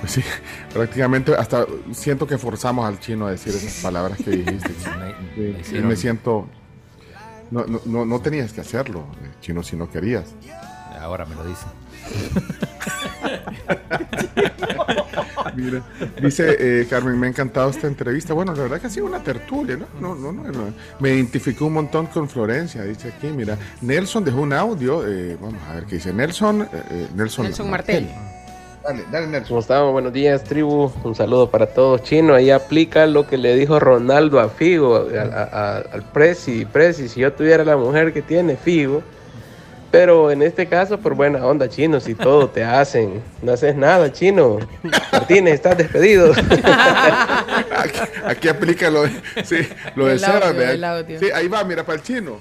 pues 0.00 0.12
sí, 0.12 0.22
prácticamente 0.72 1.34
hasta 1.34 1.66
siento 1.92 2.26
que 2.26 2.38
forzamos 2.38 2.86
al 2.86 3.00
chino 3.00 3.26
a 3.26 3.32
decir 3.32 3.54
esas 3.54 3.82
palabras 3.82 4.18
que 4.18 4.30
dijiste. 4.30 4.72
Sí, 5.34 5.40
y 5.40 5.60
hicieron- 5.60 5.88
me 5.88 5.96
siento, 5.96 6.46
no, 7.50 7.64
no, 7.66 7.80
no, 7.86 8.06
no 8.06 8.20
tenías 8.20 8.52
que 8.52 8.60
hacerlo, 8.60 9.04
eh, 9.22 9.28
chino, 9.40 9.62
si 9.62 9.76
no 9.76 9.90
querías. 9.90 10.34
Ahora 11.00 11.24
me 11.26 11.34
lo 11.34 11.44
dice. 11.44 11.66
Mira, 15.56 15.82
dice 16.22 16.56
eh, 16.58 16.86
Carmen, 16.88 17.18
me 17.18 17.26
ha 17.26 17.30
encantado 17.30 17.70
esta 17.70 17.86
entrevista. 17.86 18.34
Bueno, 18.34 18.54
la 18.54 18.62
verdad 18.62 18.80
que 18.80 18.86
ha 18.86 18.90
sido 18.90 19.06
una 19.06 19.22
tertulia, 19.22 19.76
¿no? 19.76 19.86
No, 20.00 20.14
no, 20.14 20.32
no, 20.32 20.50
no. 20.50 20.74
Me 21.00 21.10
identificó 21.14 21.66
un 21.66 21.74
montón 21.74 22.06
con 22.06 22.28
Florencia, 22.28 22.82
dice 22.82 23.12
aquí, 23.16 23.28
mira. 23.28 23.56
Nelson 23.80 24.24
dejó 24.24 24.40
un 24.40 24.52
audio, 24.52 25.06
eh, 25.06 25.36
vamos 25.40 25.62
a 25.70 25.74
ver 25.74 25.84
qué 25.84 25.96
dice. 25.96 26.12
Nelson, 26.12 26.62
eh, 26.62 26.66
eh, 26.90 27.06
Nelson, 27.14 27.44
Nelson 27.46 27.70
Martel. 27.70 28.08
Dale, 28.82 29.04
dale, 29.10 29.26
Nelson. 29.28 29.48
¿Cómo 29.48 29.60
estamos? 29.60 29.92
Buenos 29.92 30.12
días, 30.12 30.44
tribu. 30.44 30.92
Un 31.04 31.14
saludo 31.14 31.50
para 31.50 31.66
todos. 31.66 32.02
Chino, 32.02 32.34
ahí 32.34 32.50
aplica 32.50 33.06
lo 33.06 33.26
que 33.26 33.38
le 33.38 33.56
dijo 33.56 33.80
Ronaldo 33.80 34.40
a 34.40 34.50
Figo, 34.50 34.96
a- 34.96 35.22
a- 35.22 35.44
a- 35.44 35.76
al 35.78 36.02
Prezi. 36.12 36.66
Prezi, 36.66 37.08
si 37.08 37.20
yo 37.20 37.32
tuviera 37.32 37.64
la 37.64 37.76
mujer 37.78 38.12
que 38.12 38.20
tiene 38.20 38.56
Figo, 38.56 39.02
pero 39.94 40.32
en 40.32 40.42
este 40.42 40.66
caso, 40.66 40.98
por 40.98 41.14
buena 41.14 41.46
onda, 41.46 41.68
Chino, 41.68 42.00
si 42.00 42.16
todo 42.16 42.50
te 42.50 42.64
hacen, 42.64 43.22
no 43.40 43.52
haces 43.52 43.76
nada, 43.76 44.10
Chino. 44.10 44.58
Martínez, 45.12 45.54
estás 45.54 45.78
despedido. 45.78 46.32
Aquí, 47.76 47.98
aquí 48.26 48.48
aplica 48.48 48.90
lo 48.90 49.04
de, 49.04 49.12
sí, 49.44 49.58
lo 49.94 50.06
de 50.06 50.18
Sara. 50.18 50.52
Sí, 51.16 51.30
ahí 51.32 51.46
va, 51.46 51.62
mira, 51.62 51.84
para 51.84 51.98
el 51.98 52.02
chino. 52.02 52.40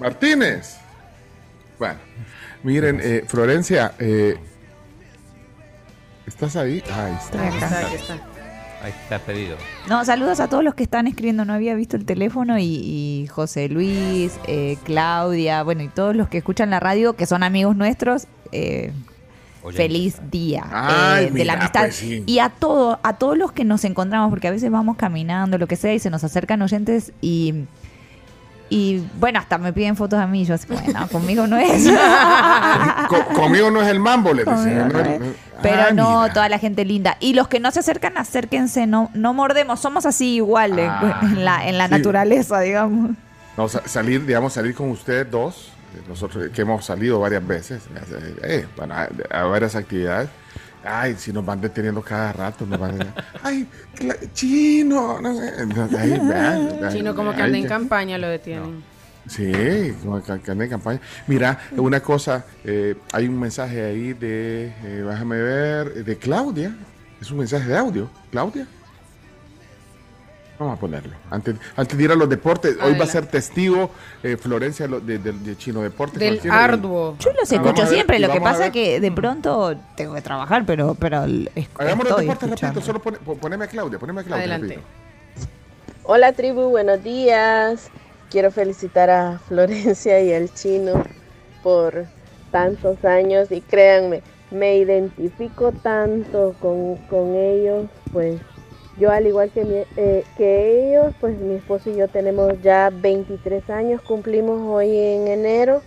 Martínez. 0.00 0.78
Bueno, 1.78 2.00
miren, 2.64 3.00
eh, 3.00 3.24
Florencia, 3.28 3.92
eh, 4.00 4.36
¿estás 6.26 6.56
ahí? 6.56 6.82
Ahí 6.92 7.16
está. 7.22 7.46
Aquí 7.46 7.56
está, 7.56 7.86
aquí 7.86 7.94
está. 7.94 8.31
Ahí 8.82 8.90
está 9.02 9.18
pedido. 9.20 9.56
No, 9.88 10.04
saludos 10.04 10.40
a 10.40 10.48
todos 10.48 10.64
los 10.64 10.74
que 10.74 10.82
están 10.82 11.06
escribiendo. 11.06 11.44
No 11.44 11.52
había 11.54 11.74
visto 11.74 11.96
el 11.96 12.04
teléfono 12.04 12.58
y, 12.58 12.64
y 12.64 13.26
José 13.28 13.68
Luis, 13.68 14.32
eh, 14.48 14.76
Claudia, 14.84 15.62
bueno, 15.62 15.82
y 15.82 15.88
todos 15.88 16.16
los 16.16 16.28
que 16.28 16.38
escuchan 16.38 16.70
la 16.70 16.80
radio, 16.80 17.14
que 17.14 17.26
son 17.26 17.42
amigos 17.44 17.76
nuestros. 17.76 18.26
eh, 18.50 18.92
feliz 19.76 20.20
día 20.32 20.64
Ay, 20.72 21.26
eh, 21.26 21.30
de 21.30 21.44
la 21.44 21.52
amistad 21.52 21.82
pues 21.82 21.94
sí. 21.94 22.24
y 22.26 22.40
a 22.40 22.48
todo 22.48 22.98
a 23.04 23.16
todos 23.16 23.38
los 23.38 23.52
que 23.52 23.64
nos 23.64 23.84
encontramos 23.84 24.28
porque 24.30 24.48
a 24.48 24.50
veces 24.50 24.72
vamos 24.72 24.96
caminando 24.96 25.56
lo 25.56 25.68
que 25.68 25.76
sea 25.76 25.94
y 25.94 26.00
se 26.00 26.10
nos 26.10 26.24
acercan 26.24 26.60
oyentes 26.62 27.12
y 27.20 27.54
Y 28.74 29.04
bueno, 29.20 29.38
hasta 29.38 29.58
me 29.58 29.70
piden 29.74 29.96
fotos 29.96 30.18
a 30.18 30.26
mí. 30.26 30.46
Yo 30.46 30.54
así, 30.54 30.66
bueno, 30.66 31.06
conmigo 31.12 31.46
no 31.46 31.58
es. 31.58 31.86
Co- 33.08 33.24
conmigo 33.34 33.70
no 33.70 33.82
es 33.82 33.88
el 33.88 34.00
mambo, 34.00 34.32
le 34.32 34.44
decía. 34.44 34.84
¿no? 34.86 34.88
no 34.88 34.98
es. 35.00 35.20
Pero 35.60 35.82
Ah, 35.82 35.92
no, 35.92 36.22
mira. 36.22 36.32
toda 36.32 36.48
la 36.48 36.58
gente 36.58 36.84
linda. 36.84 37.16
Y 37.20 37.34
los 37.34 37.48
que 37.48 37.60
no 37.60 37.70
se 37.70 37.80
acercan, 37.80 38.16
acérquense, 38.16 38.86
no, 38.86 39.10
no 39.14 39.34
mordemos. 39.34 39.78
Somos 39.80 40.06
así 40.06 40.36
igual 40.36 40.78
en- 40.78 40.88
Ah, 40.90 41.20
en 41.22 41.44
la, 41.44 41.68
en 41.68 41.76
la 41.78 41.86
sí. 41.86 41.90
naturaleza, 41.92 42.60
digamos. 42.60 43.10
No, 43.56 43.68
sa- 43.68 43.86
salir, 43.86 44.24
digamos, 44.24 44.54
salir 44.54 44.74
con 44.74 44.88
ustedes 44.90 45.30
dos, 45.30 45.70
eh, 45.94 46.00
nosotros 46.08 46.48
que 46.54 46.62
hemos 46.62 46.84
salido 46.84 47.20
varias 47.20 47.46
veces, 47.46 47.82
eh, 47.94 48.36
eh, 48.42 48.66
bueno, 48.76 48.94
a, 48.94 49.08
a 49.38 49.44
varias 49.44 49.76
actividades. 49.76 50.30
Ay, 50.84 51.14
si 51.16 51.32
nos 51.32 51.44
van 51.44 51.60
deteniendo 51.60 52.02
cada 52.02 52.32
rato, 52.32 52.66
nos 52.66 52.78
van 52.78 52.98
ay, 53.42 53.66
cla- 53.96 54.16
chino, 54.32 55.20
no 55.20 55.34
sé. 55.36 55.52
Chino 56.92 57.14
como 57.14 57.30
que 57.32 57.36
ay, 57.38 57.42
anda 57.44 57.58
en 57.58 57.66
campaña 57.66 58.18
lo 58.18 58.28
detienen. 58.28 58.82
Sí, 59.28 59.94
como 60.02 60.20
que, 60.22 60.40
que 60.40 60.50
anda 60.50 60.64
en 60.64 60.70
campaña. 60.70 61.00
Mira, 61.28 61.58
una 61.76 62.00
cosa, 62.00 62.44
eh, 62.64 62.96
hay 63.12 63.28
un 63.28 63.38
mensaje 63.38 63.84
ahí 63.84 64.12
de, 64.14 64.66
eh, 64.82 65.04
déjame 65.08 65.40
ver, 65.40 66.04
de 66.04 66.16
Claudia. 66.18 66.74
Es 67.20 67.30
un 67.30 67.38
mensaje 67.38 67.68
de 67.68 67.78
audio. 67.78 68.10
Claudia. 68.32 68.66
Vamos 70.62 70.78
a 70.78 70.80
ponerlo. 70.80 71.12
Antes, 71.30 71.56
antes 71.76 71.98
de 71.98 72.04
ir 72.04 72.10
a 72.12 72.14
los 72.14 72.28
deportes, 72.28 72.76
hoy 72.82 72.96
va 72.96 73.04
a 73.04 73.08
ser 73.08 73.26
testigo 73.26 73.90
eh, 74.22 74.36
Florencia 74.36 74.86
lo- 74.86 75.00
de, 75.00 75.18
de- 75.18 75.32
de 75.32 75.56
Chino 75.56 75.82
Deportes. 75.82 76.18
Del 76.20 76.40
arduo. 76.50 77.16
Yo 77.18 77.30
los 77.32 77.50
Ah, 77.52 77.56
escucho 77.56 77.86
siempre, 77.86 78.18
lo 78.20 78.30
que 78.30 78.40
pasa 78.40 78.70
que 78.70 79.00
de 79.00 79.10
pronto 79.10 79.74
tengo 79.96 80.14
que 80.14 80.22
trabajar, 80.22 80.64
pero, 80.64 80.94
pero 80.94 81.18
Hagamos 81.78 82.08
los 82.08 82.16
deportes 82.20 82.50
rapidito, 82.50 82.80
solo 82.80 83.00
pone- 83.00 83.18
po- 83.18 83.36
poneme 83.36 83.64
a 83.64 83.68
Claudia, 83.68 83.98
poneme 83.98 84.20
a 84.20 84.24
Claudia. 84.24 84.44
Adelante. 84.54 84.78
Hola 86.04 86.32
tribu, 86.32 86.68
buenos 86.70 87.02
días. 87.02 87.88
Quiero 88.30 88.50
felicitar 88.50 89.10
a 89.10 89.38
Florencia 89.48 90.20
y 90.20 90.32
al 90.32 90.52
chino 90.54 91.04
por 91.62 92.06
tantos 92.50 93.04
años 93.04 93.50
y 93.50 93.60
créanme, 93.60 94.22
me 94.50 94.76
identifico 94.76 95.72
tanto 95.72 96.54
con, 96.60 96.96
con 97.08 97.34
ellos, 97.34 97.86
pues 98.12 98.40
yo 98.96 99.10
al 99.10 99.26
igual 99.26 99.52
que, 99.52 99.64
mi- 99.64 99.86
eh, 99.96 100.26
que 100.36 100.88
ellos, 100.90 101.14
pues 101.20 101.38
mi 101.40 101.56
esposo 101.56 101.90
y 101.90 101.96
yo 101.96 102.08
tenemos 102.08 102.60
ya 102.62 102.90
23 102.92 103.68
años, 103.70 104.02
cumplimos 104.02 104.60
hoy 104.68 104.96
en 104.96 105.28
enero 105.28 105.82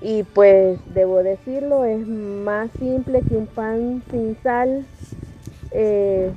y 0.00 0.24
pues 0.24 0.80
debo 0.86 1.22
decirlo, 1.22 1.84
es 1.84 2.06
más 2.06 2.70
simple 2.78 3.24
que 3.24 3.36
un 3.36 3.46
pan 3.48 4.04
sin 4.10 4.36
sal, 4.42 4.88
eh, 5.70 6.34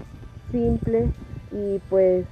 simple 0.51 1.11
y 1.51 1.79
pues 1.89 2.27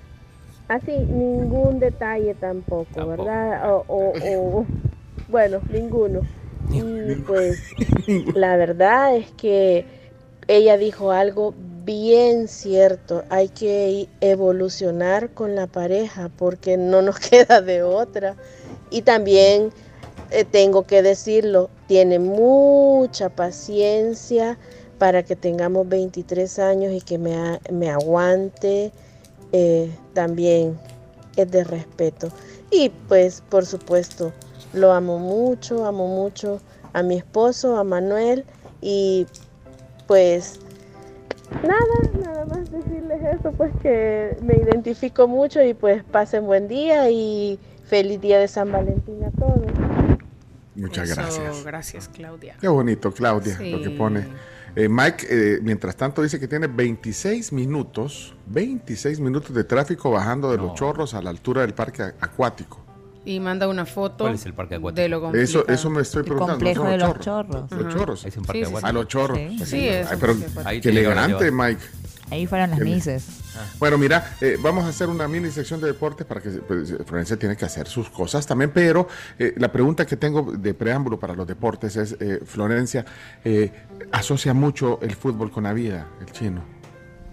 así 0.67 1.05
ningún 1.07 1.79
detalle 1.79 2.35
tampoco, 2.35 3.07
¿verdad? 3.07 3.71
O, 3.73 3.85
o- 3.87 4.17
o- 4.61 4.67
bueno, 5.27 5.63
ninguno. 5.69 6.25
Y 6.71 7.15
pues 7.25 7.59
la 8.33 8.57
verdad 8.57 9.15
es 9.17 9.31
que 9.33 9.87
ella 10.47 10.77
dijo 10.77 11.11
algo 11.11 11.55
bien 11.85 12.47
cierto, 12.47 13.23
hay 13.29 13.49
que 13.49 14.09
evolucionar 14.21 15.33
con 15.33 15.55
la 15.55 15.67
pareja 15.67 16.29
porque 16.37 16.77
no 16.77 17.01
nos 17.01 17.19
queda 17.29 17.61
de 17.61 17.83
otra. 17.83 18.37
Y 18.91 19.03
también 19.03 19.71
eh, 20.31 20.45
tengo 20.45 20.83
que 20.83 21.01
decirlo, 21.03 21.69
tiene 21.87 22.19
mucha 22.19 23.29
paciencia 23.29 24.57
para 24.99 25.23
que 25.23 25.35
tengamos 25.35 25.87
23 25.89 26.59
años 26.59 26.93
y 26.93 27.01
que 27.01 27.17
me, 27.19 27.59
me 27.71 27.89
aguante. 27.91 28.93
eh, 29.53 29.97
también 30.13 30.79
es 31.37 31.51
de 31.51 31.63
respeto. 31.63 32.31
Y 32.71 32.89
pues, 32.89 33.41
por 33.49 33.65
supuesto, 33.65 34.33
lo 34.73 34.91
amo 34.93 35.19
mucho, 35.19 35.85
amo 35.85 36.07
mucho 36.07 36.61
a 36.93 37.03
mi 37.03 37.17
esposo, 37.17 37.77
a 37.77 37.83
Manuel. 37.83 38.45
Y 38.81 39.27
pues, 40.07 40.59
nada, 41.63 42.23
nada 42.23 42.45
más 42.45 42.72
decirles 42.72 43.22
eso, 43.39 43.51
pues 43.53 43.72
que 43.81 44.38
me 44.41 44.55
identifico 44.55 45.27
mucho 45.27 45.61
y 45.61 45.73
pues 45.73 46.03
pasen 46.03 46.45
buen 46.45 46.67
día 46.67 47.09
y 47.09 47.59
feliz 47.85 48.22
día 48.22 48.39
de 48.39 48.47
San 48.47 48.72
Valentín 48.72 49.23
a 49.23 49.31
todos. 49.31 49.61
Muchas 50.76 51.09
Eso, 51.09 51.22
gracias. 51.22 51.63
Gracias, 51.63 52.09
Claudia. 52.09 52.57
Qué 52.59 52.67
bonito, 52.67 53.11
Claudia, 53.11 53.57
lo 53.59 53.81
que 53.81 53.89
pone. 53.91 54.27
Eh, 54.76 54.89
Mike, 54.89 55.26
eh, 55.30 55.59
mientras 55.61 55.95
tanto, 55.95 56.22
dice 56.22 56.38
que 56.38 56.49
tiene 56.49 56.67
26 56.67 57.53
minutos, 57.53 58.35
26 58.47 59.22
minutos 59.22 59.55
de 59.55 59.63
tráfico 59.63 60.11
bajando 60.11 60.51
de 60.51 60.57
los 60.57 60.73
chorros 60.73 61.13
a 61.13 61.22
la 61.22 61.30
altura 61.30 61.61
del 61.61 61.73
parque 61.73 62.03
acuático. 62.19 62.84
Y 63.26 63.39
manda 63.39 63.68
una 63.68 63.85
foto 63.85 64.26
¿Cuál 64.26 64.35
es 64.35 64.45
el 64.45 64.53
parque 64.53 64.76
acuático? 64.76 65.02
de 65.02 65.10
lo 65.10 65.19
complicado. 65.22 65.43
Eso, 65.43 65.68
eso 65.68 65.89
me 65.89 66.02
estoy 66.02 66.19
El 66.19 66.26
preguntando. 66.26 66.53
complejo 66.53 66.84
¿no 66.84 66.89
son 66.89 66.99
de 66.99 67.06
los 67.07 67.19
chorros? 67.19 67.72
Los 67.72 67.93
chorros. 67.93 68.26
Es 68.26 68.38
un 68.38 68.43
parque 68.45 68.60
Sí, 68.60 68.65
sí, 68.65 68.69
acuático. 68.69 68.88
A 68.88 68.93
los 68.93 69.07
chorros. 69.07 69.38
Sí. 69.38 69.65
Sí, 69.65 69.88
es 69.88 70.07
pero 70.19 70.35
qué 70.81 70.89
elegante. 70.89 71.52
Mike. 71.52 71.81
Ahí 72.31 72.47
fueron 72.47 72.72
las 72.72 72.80
mises. 72.80 73.27
Bueno, 73.77 73.97
mira, 73.99 74.35
eh, 74.41 74.57
vamos 74.60 74.84
a 74.84 74.88
hacer 74.88 75.10
una 75.10 75.27
mini 75.27 75.52
sección 75.52 75.80
de 75.80 75.88
deportes 75.88 76.26
para 76.26 76.41
que 76.41 76.49
pues, 76.49 76.93
Florencia 77.06 77.38
tiene 77.38 77.56
que 77.56 77.65
hacer 77.65 77.88
sus 77.88 78.10
cosas 78.10 78.45
también, 78.47 78.72
pero 78.73 79.07
eh, 79.38 79.53
la 79.57 79.72
pregunta 79.72 80.06
que 80.07 80.18
tengo 80.18 80.41
de 80.52 80.73
preámbulo 80.73 81.19
para 81.19 81.35
los 81.35 81.45
deportes 81.47 81.95
es, 81.95 82.18
eh, 82.19 82.39
Florencia, 82.43 83.06
eh, 83.43 83.72
asocia 84.11 84.53
mucho 84.56 84.99
el 85.03 85.15
fútbol 85.15 85.52
con 85.52 85.64
la 85.65 85.73
vida, 85.73 86.07
el 86.19 86.31
chino. 86.31 86.64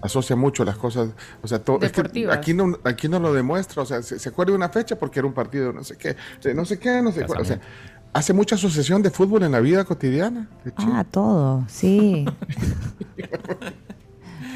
Asocia 0.02 0.36
mucho 0.36 0.64
las 0.64 0.76
cosas, 0.76 1.10
o 1.42 1.48
sea, 1.48 1.60
todo, 1.60 1.80
es 1.80 1.92
que 1.92 2.28
aquí 2.30 2.52
no, 2.54 2.76
aquí 2.84 3.08
no 3.08 3.18
lo 3.20 3.32
demuestra, 3.32 3.82
o 3.82 3.86
sea, 3.86 4.02
se, 4.02 4.18
se 4.18 4.28
acuerda 4.28 4.50
de 4.50 4.56
una 4.56 4.68
fecha 4.68 4.96
porque 4.98 5.20
era 5.20 5.28
un 5.28 5.34
partido, 5.34 5.72
no 5.72 5.84
sé 5.84 5.96
qué, 5.96 6.16
no 6.54 6.64
sé 6.64 6.78
qué, 6.78 7.00
no 7.00 7.12
sé 7.12 7.24
cuál, 7.24 7.42
o 7.42 7.44
sea, 7.44 7.60
hace 8.12 8.32
mucha 8.32 8.56
asociación 8.56 9.00
de 9.02 9.10
fútbol 9.10 9.44
en 9.44 9.52
la 9.52 9.60
vida 9.60 9.84
cotidiana. 9.84 10.48
Ah, 10.76 11.04
todo, 11.08 11.64
sí. 11.68 12.24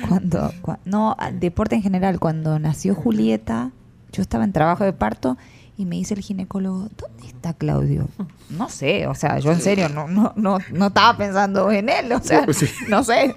cuando, 0.08 0.52
cua- 0.62 0.78
no, 0.84 1.16
deporte 1.34 1.74
en 1.76 1.82
general, 1.82 2.18
cuando 2.20 2.58
nació 2.58 2.94
Julieta, 2.94 3.70
yo 4.12 4.22
estaba 4.22 4.44
en 4.44 4.52
trabajo 4.52 4.84
de 4.84 4.92
parto 4.92 5.36
y 5.76 5.84
me 5.84 5.96
dice 5.96 6.14
el 6.14 6.20
ginecólogo, 6.20 6.88
¿dónde 6.96 7.26
está 7.26 7.54
Claudio? 7.54 8.08
No 8.50 8.68
sé, 8.68 9.06
o 9.06 9.14
sea, 9.14 9.38
yo 9.38 9.52
en 9.52 9.60
serio 9.60 9.88
no, 9.88 10.08
no, 10.08 10.32
no, 10.36 10.58
no 10.72 10.86
estaba 10.88 11.16
pensando 11.16 11.70
en 11.70 11.88
él, 11.88 12.12
o 12.12 12.20
sea, 12.22 12.46
Sí. 12.52 12.66
no 12.88 13.02
sé. 13.04 13.36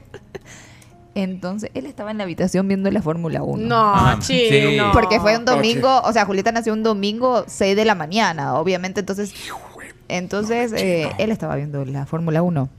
Entonces, 1.16 1.72
él 1.74 1.86
estaba 1.86 2.12
en 2.12 2.18
la 2.20 2.24
habitación 2.24 2.68
viendo 2.68 2.90
la 2.92 3.02
Fórmula 3.02 3.42
1. 3.44 3.68
No, 3.68 3.76
Ah, 3.96 4.18
sí. 4.22 4.78
Porque 4.94 5.20
fue 5.20 5.38
un 5.38 5.46
domingo, 5.46 6.02
o 6.04 6.14
sea, 6.14 6.26
Julieta 6.26 6.52
nació 6.52 6.74
un 6.74 6.84
domingo 6.84 7.44
6 7.48 7.76
de 7.76 7.84
la 7.86 7.96
mañana, 7.96 8.54
obviamente, 8.56 9.00
entonces, 9.02 9.34
entonces 10.08 10.72
eh, 10.74 11.10
él 11.18 11.32
estaba 11.32 11.56
viendo 11.56 11.84
la 11.86 12.06
Fórmula 12.06 12.42
1. 12.42 12.70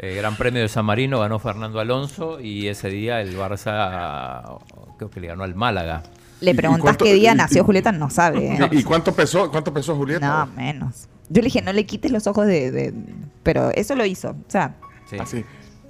Eh, 0.00 0.14
Gran 0.14 0.36
Premio 0.36 0.62
de 0.62 0.68
San 0.68 0.84
Marino 0.84 1.18
ganó 1.18 1.38
Fernando 1.40 1.80
Alonso 1.80 2.40
y 2.40 2.68
ese 2.68 2.88
día 2.88 3.20
el 3.20 3.36
Barça 3.36 4.58
creo 4.96 5.10
que 5.10 5.20
le 5.20 5.26
ganó 5.28 5.42
al 5.44 5.54
Málaga. 5.56 6.02
Le 6.40 6.52
¿Y- 6.52 6.54
y 6.54 6.56
preguntas 6.56 6.82
cuánto- 6.84 7.04
qué 7.04 7.14
día 7.14 7.32
y- 7.32 7.36
nació 7.36 7.62
y- 7.62 7.64
Julieta, 7.64 7.90
no 7.90 8.08
sabe. 8.10 8.46
¿eh? 8.54 8.68
¿Y, 8.70 8.78
y 8.78 8.82
cuánto 8.84 9.12
pesó, 9.12 9.50
cuánto 9.50 9.72
pesó 9.74 9.96
Julieta? 9.96 10.26
No, 10.46 10.46
menos. 10.54 11.08
Yo 11.28 11.42
le 11.42 11.46
dije, 11.46 11.62
no 11.62 11.72
le 11.72 11.84
quites 11.84 12.12
los 12.12 12.26
ojos 12.28 12.46
de... 12.46 12.70
de- 12.70 12.94
Pero 13.42 13.70
eso 13.74 13.96
lo 13.96 14.04
hizo. 14.04 14.30
O 14.30 14.36
sea, 14.50 14.76
Sí. 15.10 15.16
Así. 15.18 15.44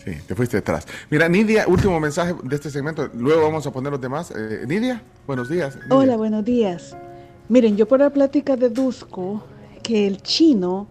Sí, 0.08 0.18
te 0.26 0.34
fuiste 0.34 0.56
detrás. 0.56 0.86
Mira, 1.10 1.28
Nidia, 1.28 1.66
último 1.68 2.00
mensaje 2.00 2.34
de 2.42 2.56
este 2.56 2.70
segmento. 2.70 3.10
Luego 3.14 3.42
vamos 3.42 3.66
a 3.66 3.72
poner 3.72 3.92
los 3.92 4.00
demás. 4.00 4.32
Eh, 4.34 4.64
Nidia, 4.66 5.02
buenos 5.26 5.50
días. 5.50 5.76
Nidia. 5.76 5.94
Hola, 5.94 6.16
buenos 6.16 6.44
días. 6.44 6.96
Miren, 7.48 7.76
yo 7.76 7.86
por 7.86 8.00
la 8.00 8.10
plática 8.10 8.56
deduzco 8.56 9.44
que 9.82 10.06
el 10.06 10.22
chino 10.22 10.86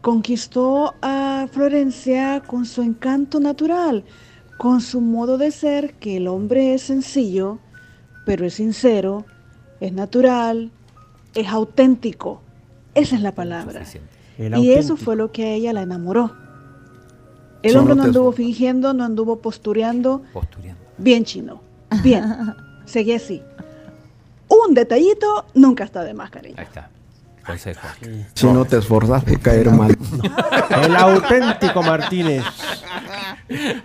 conquistó 0.00 0.94
a 1.02 1.46
Florencia 1.52 2.42
con 2.46 2.64
su 2.64 2.80
encanto 2.80 3.38
natural, 3.38 4.04
con 4.56 4.80
su 4.80 5.02
modo 5.02 5.36
de 5.36 5.50
ser, 5.50 5.94
que 5.94 6.16
el 6.16 6.28
hombre 6.28 6.72
es 6.74 6.82
sencillo, 6.82 7.58
pero 8.24 8.46
es 8.46 8.54
sincero, 8.54 9.26
es 9.80 9.92
natural, 9.92 10.70
es 11.34 11.48
auténtico. 11.48 12.40
Esa 12.94 13.16
es 13.16 13.20
la 13.22 13.32
palabra. 13.32 13.84
Y 14.38 14.70
eso 14.72 14.96
fue 14.96 15.16
lo 15.16 15.32
que 15.32 15.44
a 15.44 15.52
ella 15.52 15.72
la 15.74 15.82
enamoró. 15.82 16.43
El 17.64 17.76
hombre 17.76 17.94
no 17.94 18.02
anduvo 18.04 18.32
fingiendo, 18.32 18.92
no 18.94 19.04
anduvo 19.04 19.38
postureando. 19.40 20.22
Postureando. 20.32 20.80
Bien 20.98 21.24
chino. 21.24 21.60
Bien. 22.02 22.24
Seguí 22.84 23.12
así. 23.12 23.42
Un 24.48 24.74
detallito 24.74 25.46
nunca 25.54 25.84
está 25.84 26.04
de 26.04 26.14
más, 26.14 26.30
cariño. 26.30 26.54
Ahí 26.58 26.64
está. 26.64 26.90
Consejo. 27.46 27.86
Si 28.34 28.46
no 28.46 28.64
te 28.64 28.78
esforzas 28.78 29.22
por 29.24 29.38
caer 29.40 29.70
mal. 29.70 29.96
El 30.84 30.96
auténtico 30.96 31.82
Martínez. 31.82 32.42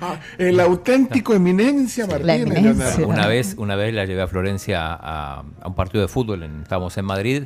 Ah, 0.01 0.17
el 0.37 0.57
auténtico 0.61 1.33
Eminencia 1.33 2.07
Martínez. 2.07 2.41
eminencia. 2.57 3.05
Una 3.05 3.27
vez, 3.27 3.55
una 3.57 3.75
vez 3.75 3.93
la 3.93 4.05
llevé 4.05 4.21
a 4.21 4.27
Florencia 4.27 4.93
a, 4.93 5.43
a 5.61 5.67
un 5.67 5.73
partido 5.75 6.01
de 6.01 6.07
fútbol, 6.07 6.43
en- 6.43 6.61
estábamos 6.61 6.97
en 6.97 7.03
Madrid, 7.03 7.43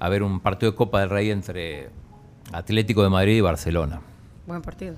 a 0.00 0.08
ver 0.08 0.24
un 0.24 0.40
partido 0.40 0.72
de 0.72 0.76
Copa 0.76 0.98
del 1.00 1.10
Rey 1.10 1.30
entre 1.30 1.90
Atlético 2.52 3.04
de 3.04 3.10
Madrid 3.10 3.36
y 3.36 3.40
Barcelona. 3.42 4.00
Buen 4.46 4.60
partido. 4.60 4.96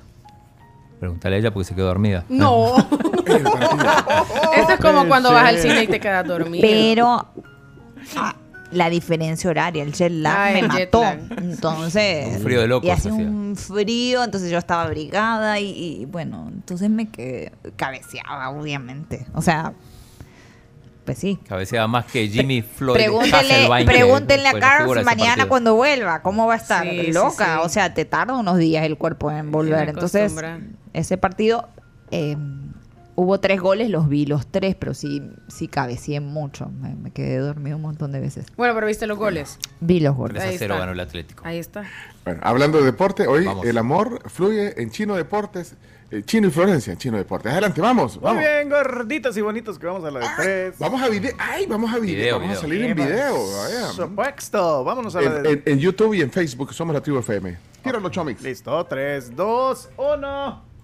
Pregúntale 1.01 1.37
a 1.37 1.39
ella 1.39 1.51
porque 1.53 1.65
se 1.67 1.75
quedó 1.75 1.87
dormida. 1.87 2.25
No. 2.29 2.77
Esto 3.27 4.73
es 4.75 4.81
como 4.81 5.07
cuando 5.07 5.33
vas 5.33 5.45
al 5.47 5.59
cine 5.59 5.85
y 5.85 5.87
te 5.87 6.01
quedas 6.01 6.27
dormido. 6.27 6.63
pero... 6.67 7.27
ah, 8.17 8.35
la 8.71 8.91
diferencia 8.91 9.49
horaria, 9.49 9.83
el 9.83 9.93
jet 9.95 10.13
lag 10.13 10.37
Ah, 10.37 10.51
me 10.53 10.61
jet 10.69 10.93
mató. 10.93 11.01
lag. 11.01 11.19
Entonces, 11.39 12.37
Un 12.37 12.43
frío 12.43 12.61
de 12.61 12.69
locos 12.69 12.87
y 12.87 12.91
hacía 12.91 13.13
hacía. 13.13 13.25
un 13.27 13.57
frío, 13.57 14.23
entonces 14.25 14.51
yo 14.51 14.59
estaba 14.59 14.83
abrigada 14.83 15.59
y, 15.59 15.71
y, 15.71 16.05
bueno, 16.05 16.49
entonces 16.53 16.91
me 16.91 17.09
quedé 17.09 17.53
cabeceaba, 17.77 18.51
obviamente. 18.51 19.25
O 19.33 19.41
sea, 19.41 19.73
pues 21.07 21.17
sí. 21.19 21.39
Cabeceaba 21.49 21.89
más 21.89 22.05
que 22.05 22.29
Jimmy 22.29 22.61
Floyd. 22.61 22.97
Pregúntenle, 22.99 23.37
Hasselbein, 23.55 23.87
que 23.89 23.95
pregúntenle 23.95 24.49
a 24.49 24.51
fue 24.51 24.61
la 24.61 24.67
figura 24.67 24.77
Carlos 24.79 24.95
de 24.97 25.01
ese 25.01 25.05
mañana 25.07 25.29
partido. 25.31 25.49
cuando 25.49 25.75
vuelva, 25.75 26.21
¿cómo 26.23 26.47
va 26.47 26.53
a 26.53 26.57
estar? 26.59 26.83
Sí, 26.85 27.01
sí, 27.07 27.13
Loca, 27.13 27.55
sí. 27.55 27.61
o 27.65 27.69
sea, 27.71 27.95
te 27.95 28.05
tarda 28.05 28.35
unos 28.35 28.59
días 28.59 28.85
el 28.85 28.99
cuerpo 28.99 29.31
en 29.31 29.51
volver. 29.51 29.89
Entonces, 29.89 30.25
acostumbra. 30.31 30.59
Ese 30.99 31.17
partido 31.19 31.69
eh, 32.11 32.37
hubo 33.15 33.41
tres 33.41 33.61
goles, 33.61 33.91
los 33.91 34.09
vi 34.09 34.27
los 34.27 34.47
tres, 34.47 34.75
pero 34.77 34.95
sí, 34.95 35.23
sí 35.49 35.67
cabeceé 35.69 36.21
mucho. 36.21 36.69
Me, 36.81 36.95
me 36.95 37.11
quedé 37.11 37.39
dormido 37.39 37.77
un 37.77 37.83
montón 37.83 38.13
de 38.13 38.21
veces. 38.21 38.47
Bueno, 38.57 38.75
pero 38.75 38.87
viste 38.87 39.07
los 39.07 39.19
goles. 39.19 39.59
Vi 39.81 40.01
los 40.01 40.15
goles. 40.17 40.35
3 40.43 40.45
a 40.45 40.49
Ahí 40.51 40.59
0 40.59 40.75
está. 40.75 40.81
ganó 40.81 40.93
el 40.93 41.01
Atlético. 41.01 41.43
Ahí 41.47 41.59
está. 41.59 41.85
Bueno, 42.25 42.41
hablando 42.45 42.79
de 42.79 42.85
deporte, 42.85 43.27
hoy 43.27 43.45
Vamos. 43.47 43.67
el 43.67 43.77
amor 43.79 44.21
fluye 44.31 44.81
en 44.81 44.91
Chino 44.91 45.17
Deportes, 45.17 45.75
eh, 46.11 46.23
Chino 46.25 46.47
y 46.49 46.51
Florencia 46.51 46.93
en 46.93 46.99
Chino 46.99 47.17
Deportes. 47.19 47.51
Adelante, 47.53 47.81
vamos, 47.81 48.15
Muy 48.17 48.25
vamos. 48.25 48.41
bien, 48.43 48.71
gorditos 48.71 49.37
y 49.37 49.41
bonitos, 49.41 49.79
que 49.79 49.87
vamos 49.87 50.05
a 50.05 50.11
la 50.11 50.21
de 50.21 50.27
tres. 50.37 50.75
Vamos 50.79 51.03
a 51.03 51.09
video. 51.09 51.33
Ay, 51.39 51.67
vamos 51.67 51.93
a 51.93 51.99
video. 51.99 52.17
Video, 52.19 52.41
vamos 52.41 52.59
a 52.59 52.61
salir 52.61 52.83
en 52.85 52.95
video. 52.97 53.35
Supuesto. 53.93 54.85
Vámonos 54.85 55.17
a 55.17 55.21
la 55.23 55.37
En, 55.39 55.43
de... 55.43 55.51
en- 55.53 55.63
en 55.67 55.79
YouTube 55.79 56.15
y 56.15 56.23
en 56.23 56.31
Facebook 56.31 56.73
somos 56.73 56.95
la 56.95 57.01
tribu 57.01 57.19
FM. 57.19 57.57
Tíralo, 57.83 58.09
Chomix. 58.11 58.43
Listo, 58.43 58.85
3, 58.87 59.35
2, 59.37 59.89
1. 59.97 60.68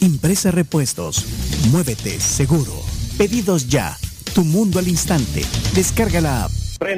Impresa 0.00 0.50
Repuestos, 0.50 1.24
Muévete 1.70 2.20
Seguro, 2.20 2.72
Pedidos 3.16 3.68
Ya, 3.68 3.96
Tu 4.34 4.44
Mundo 4.44 4.78
al 4.78 4.86
Instante, 4.88 5.44
descarga 5.74 6.20
la 6.20 6.44
app. 6.44 6.50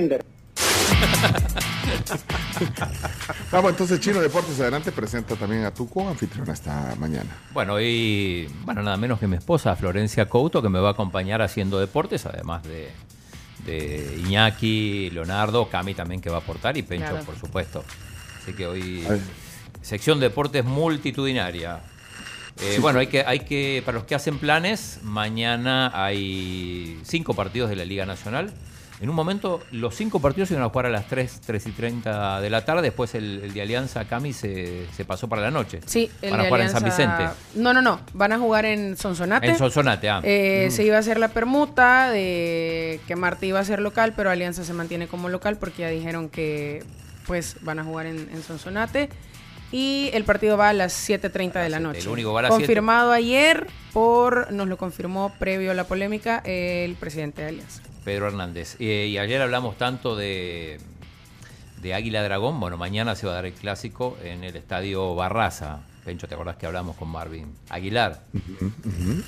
Vamos, 3.50 3.70
entonces 3.70 4.00
Chino 4.00 4.20
Deportes 4.20 4.60
adelante 4.60 4.92
presenta 4.92 5.34
también 5.34 5.64
a 5.64 5.72
Tuco, 5.72 6.06
anfitrión 6.08 6.48
hasta 6.50 6.94
mañana. 6.98 7.30
Bueno, 7.54 7.80
y 7.80 8.46
bueno, 8.64 8.82
nada 8.82 8.96
menos 8.98 9.18
que 9.18 9.26
mi 9.26 9.36
esposa, 9.36 9.74
Florencia 9.76 10.26
Couto, 10.28 10.60
que 10.60 10.68
me 10.68 10.78
va 10.78 10.90
a 10.90 10.92
acompañar 10.92 11.40
haciendo 11.42 11.80
deportes, 11.80 12.26
además 12.26 12.62
de, 12.64 12.90
de 13.64 14.20
Iñaki, 14.26 15.08
Leonardo, 15.10 15.68
Cami 15.70 15.94
también 15.94 16.20
que 16.20 16.28
va 16.28 16.36
a 16.36 16.40
aportar 16.40 16.76
y 16.76 16.82
Pencho, 16.82 17.08
Claro. 17.08 17.24
por 17.24 17.38
supuesto. 17.38 17.82
Así 18.42 18.52
que 18.52 18.66
hoy, 18.66 19.04
sección 19.80 20.20
deportes 20.20 20.64
multitudinaria. 20.64 21.80
Eh, 22.62 22.78
Bueno, 22.80 22.98
hay 22.98 23.06
que, 23.06 23.24
hay 23.26 23.40
que, 23.40 23.82
para 23.84 23.96
los 23.98 24.06
que 24.06 24.14
hacen 24.14 24.38
planes, 24.38 24.98
mañana 25.02 25.90
hay 25.94 26.98
cinco 27.04 27.34
partidos 27.34 27.70
de 27.70 27.76
la 27.76 27.84
Liga 27.84 28.06
Nacional. 28.06 28.52
En 29.00 29.08
un 29.08 29.16
momento, 29.16 29.62
los 29.70 29.94
cinco 29.94 30.20
partidos 30.20 30.50
iban 30.50 30.62
a 30.62 30.68
jugar 30.68 30.84
a 30.84 30.90
las 30.90 31.06
3, 31.08 31.40
3 31.46 31.66
y 31.68 31.70
30 31.72 32.42
de 32.42 32.50
la 32.50 32.66
tarde. 32.66 32.82
Después 32.82 33.14
el, 33.14 33.40
el 33.44 33.54
de 33.54 33.62
Alianza 33.62 34.04
Cami 34.04 34.34
se, 34.34 34.84
se 34.94 35.06
pasó 35.06 35.26
para 35.26 35.40
la 35.40 35.50
noche. 35.50 35.80
Sí, 35.86 36.10
el 36.20 36.32
Van 36.32 36.40
a 36.40 36.42
de 36.42 36.48
jugar 36.50 36.60
en 36.60 36.68
San 36.70 36.84
Alianza- 36.84 37.16
Vicente. 37.16 37.34
No, 37.54 37.72
no, 37.72 37.80
no. 37.80 38.00
Van 38.12 38.32
a 38.32 38.38
jugar 38.38 38.66
en 38.66 38.98
Sonsonate. 38.98 39.46
En 39.46 39.56
Sonsonate, 39.56 40.10
ah. 40.10 40.20
Eh, 40.22 40.66
Mm. 40.68 40.70
Se 40.72 40.84
iba 40.84 40.96
a 40.96 40.98
hacer 40.98 41.18
la 41.18 41.28
permuta 41.28 42.10
de 42.10 43.00
que 43.06 43.16
Marte 43.16 43.46
iba 43.46 43.58
a 43.58 43.64
ser 43.64 43.80
local, 43.80 44.12
pero 44.14 44.28
Alianza 44.28 44.64
se 44.64 44.74
mantiene 44.74 45.06
como 45.08 45.30
local 45.30 45.56
porque 45.56 45.80
ya 45.80 45.88
dijeron 45.88 46.28
que 46.28 46.84
pues 47.26 47.56
van 47.62 47.78
a 47.78 47.84
jugar 47.84 48.04
en, 48.04 48.28
en 48.30 48.42
Sonsonate. 48.42 49.08
Y 49.72 50.10
el 50.12 50.24
partido 50.24 50.56
va 50.56 50.70
a 50.70 50.72
las 50.72 51.08
7.30 51.08 51.62
de 51.62 51.68
la 51.68 51.78
noche. 51.78 52.00
El 52.00 52.08
único 52.08 52.32
va 52.32 52.40
a 52.40 52.42
las 52.42 52.50
Confirmado 52.50 53.12
ayer 53.12 53.68
por, 53.92 54.52
nos 54.52 54.66
lo 54.68 54.76
confirmó 54.76 55.32
previo 55.38 55.70
a 55.70 55.74
la 55.74 55.84
polémica, 55.84 56.42
el 56.44 56.94
presidente 56.94 57.42
de 57.42 57.48
Alianza. 57.48 57.82
Pedro 58.04 58.26
Hernández. 58.26 58.76
Eh, 58.80 59.06
y 59.08 59.18
ayer 59.18 59.40
hablamos 59.40 59.76
tanto 59.78 60.16
de, 60.16 60.80
de 61.82 61.94
Águila 61.94 62.22
Dragón. 62.22 62.58
Bueno, 62.58 62.76
mañana 62.76 63.14
se 63.14 63.26
va 63.26 63.32
a 63.32 63.36
dar 63.36 63.46
el 63.46 63.52
clásico 63.52 64.16
en 64.24 64.44
el 64.44 64.56
estadio 64.56 65.14
Barraza. 65.14 65.80
Pencho, 66.10 66.26
¿te 66.26 66.34
acordás 66.34 66.56
que 66.56 66.66
hablamos 66.66 66.96
con 66.96 67.08
Marvin 67.08 67.54
Aguilar? 67.68 68.24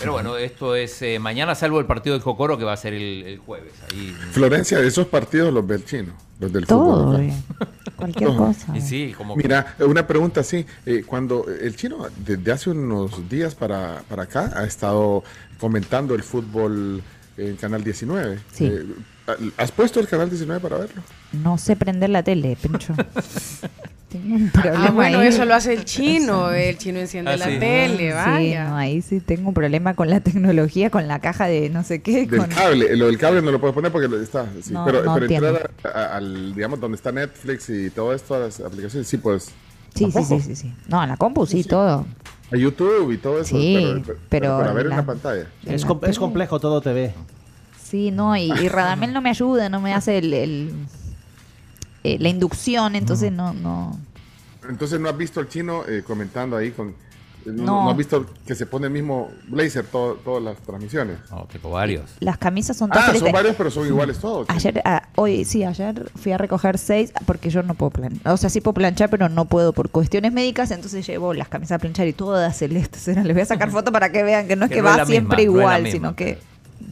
Pero 0.00 0.14
bueno, 0.14 0.36
esto 0.36 0.74
es 0.74 1.00
eh, 1.02 1.20
mañana, 1.20 1.54
salvo 1.54 1.78
el 1.78 1.86
partido 1.86 2.16
de 2.16 2.20
Jocoro 2.20 2.58
que 2.58 2.64
va 2.64 2.72
a 2.72 2.76
ser 2.76 2.92
el, 2.92 3.22
el 3.22 3.38
jueves. 3.38 3.72
Ahí, 3.88 4.12
Florencia, 4.32 4.80
esos 4.80 5.06
partidos 5.06 5.54
los 5.54 5.64
ve 5.64 5.76
el 5.76 5.84
chino, 5.84 6.12
los 6.40 6.52
del 6.52 6.66
Todo. 6.66 7.20
Cualquier 7.94 8.34
cosa. 8.34 8.76
Y 8.76 8.80
sí, 8.80 9.14
como 9.16 9.36
Mira, 9.36 9.76
una 9.78 10.04
pregunta 10.08 10.40
así. 10.40 10.66
eh, 10.84 11.04
cuando 11.06 11.46
el 11.48 11.76
chino, 11.76 12.04
desde 12.16 12.50
hace 12.50 12.70
unos 12.70 13.28
días 13.28 13.54
para, 13.54 14.02
para 14.08 14.24
acá, 14.24 14.50
ha 14.56 14.64
estado 14.64 15.22
comentando 15.60 16.16
el 16.16 16.24
fútbol 16.24 17.00
en 17.36 17.54
Canal 17.58 17.84
19. 17.84 18.40
Sí. 18.52 18.66
Eh, 18.66 18.86
¿Has 19.56 19.72
puesto 19.72 20.00
el 20.00 20.08
Canal 20.08 20.28
19 20.30 20.60
para 20.60 20.78
verlo? 20.78 21.02
No 21.32 21.58
sé 21.58 21.76
prender 21.76 22.10
la 22.10 22.22
tele, 22.22 22.56
Pencho. 22.60 22.94
Tengo 24.08 24.34
un 24.34 24.50
problema 24.50 24.86
Ah, 24.88 24.90
bueno, 24.90 25.20
ahí. 25.20 25.28
eso 25.28 25.46
lo 25.46 25.54
hace 25.54 25.72
el 25.72 25.86
chino. 25.86 26.50
El 26.50 26.76
chino 26.76 26.98
enciende 26.98 27.30
Ah, 27.30 27.36
la 27.38 27.46
sí. 27.46 27.58
tele, 27.58 28.10
Sí, 28.10 28.14
vaya. 28.14 28.68
no, 28.68 28.76
ahí 28.76 29.00
sí 29.00 29.20
tengo 29.20 29.48
un 29.48 29.54
problema 29.54 29.94
con 29.94 30.10
la 30.10 30.20
tecnología, 30.20 30.90
con 30.90 31.08
la 31.08 31.18
caja 31.20 31.46
de 31.46 31.70
no 31.70 31.82
sé 31.82 32.02
qué. 32.02 32.26
Del 32.26 32.40
con- 32.40 32.48
cable, 32.50 32.94
lo 32.94 33.06
del 33.06 33.16
cable 33.16 33.40
no 33.40 33.50
lo 33.50 33.58
puedes 33.58 33.74
poner 33.74 33.90
porque 33.90 34.14
está. 34.22 34.46
sí, 34.62 34.70
No, 34.74 34.84
pero 34.84 35.02
no 35.02 35.14
pero 35.14 35.26
entrar 35.26 35.70
a- 35.84 35.88
a- 35.98 36.16
al, 36.18 36.54
digamos, 36.54 36.78
donde 36.78 36.96
está 36.96 37.10
Netflix 37.10 37.70
y 37.70 37.88
todo 37.88 38.12
esto, 38.12 38.38
las 38.38 38.60
aplicaciones, 38.60 39.08
sí, 39.08 39.16
pues. 39.16 39.50
Sí, 39.94 40.10
sí, 40.12 40.24
sí, 40.24 40.40
sí, 40.40 40.56
sí. 40.56 40.74
No, 40.88 41.02
en 41.02 41.08
la 41.08 41.16
compu 41.16 41.46
sí, 41.46 41.64
todo. 41.64 42.04
A 42.52 42.56
YouTube 42.58 43.12
y 43.12 43.16
todo 43.16 43.40
eso. 43.40 43.56
Sí, 43.56 43.78
pero, 43.78 44.02
pero, 44.04 44.18
pero 44.28 44.58
para 44.58 44.72
ver 44.74 44.84
en 44.84 44.90
la- 44.90 44.96
la 44.96 45.06
pantalla. 45.06 45.46
Es, 45.64 45.86
es 46.02 46.18
complejo 46.18 46.60
todo 46.60 46.82
TV. 46.82 47.14
Sí, 47.92 48.10
no, 48.10 48.34
y, 48.38 48.50
y 48.50 48.68
Radamel 48.70 49.12
no 49.12 49.20
me 49.20 49.28
ayuda, 49.28 49.68
no 49.68 49.78
me 49.80 49.92
hace 49.94 50.16
el, 50.16 50.32
el- 50.32 50.74
eh, 52.04 52.16
la 52.18 52.30
inducción, 52.30 52.96
entonces 52.96 53.30
no, 53.30 53.52
no. 53.52 53.98
Entonces, 54.66 54.98
¿no 54.98 55.10
has 55.10 55.16
visto 55.18 55.40
al 55.40 55.48
chino 55.48 55.84
eh, 55.86 56.02
comentando 56.04 56.56
ahí 56.56 56.70
con... 56.70 56.94
No. 57.44 57.64
No. 57.84 57.90
has 57.90 57.96
visto 57.96 58.24
que 58.46 58.54
se 58.54 58.64
pone 58.66 58.86
el 58.86 58.92
mismo 58.92 59.28
blazer 59.48 59.84
todo- 59.84 60.14
todas 60.14 60.42
las 60.42 60.56
transmisiones? 60.58 61.18
No, 61.30 61.46
tengo 61.52 61.70
varios. 61.70 62.04
Las 62.20 62.38
camisas 62.38 62.76
son 62.76 62.88
todas 62.88 63.10
Ah, 63.10 63.14
son 63.18 63.30
varios, 63.32 63.56
pero 63.56 63.68
son 63.70 63.86
iguales 63.86 64.18
todos. 64.20 64.46
Ayer, 64.48 64.80
ah, 64.84 65.02
hoy, 65.16 65.44
sí, 65.44 65.64
ayer 65.64 66.10
fui 66.14 66.32
a 66.32 66.38
recoger 66.38 66.78
seis 66.78 67.12
porque 67.26 67.50
yo 67.50 67.62
no 67.64 67.74
puedo 67.74 67.90
planchar. 67.90 68.32
O 68.32 68.36
sea, 68.38 68.48
sí 68.48 68.60
puedo 68.62 68.74
planchar, 68.74 69.10
pero 69.10 69.28
no 69.28 69.44
puedo 69.46 69.72
por 69.74 69.90
cuestiones 69.90 70.32
médicas. 70.32 70.70
Entonces 70.70 71.04
llevo 71.06 71.34
las 71.34 71.48
camisas 71.48 71.72
a 71.76 71.78
planchar 71.80 72.06
y 72.06 72.12
todas 72.14 72.56
celestes. 72.56 73.06
Les 73.24 73.34
voy 73.34 73.42
a 73.42 73.46
sacar 73.46 73.70
foto 73.70 73.90
para 73.92 74.10
que 74.12 74.22
vean 74.22 74.46
que 74.48 74.54
no 74.56 74.64
es 74.64 74.68
Que 74.70 74.76
que, 74.76 74.82
no 74.82 74.90
es 74.92 74.98
va 75.00 75.04
siempre 75.06 75.36
no 75.38 75.42
igual, 75.42 75.82
misma. 75.82 75.92
sino 75.98 76.14
que 76.16 76.38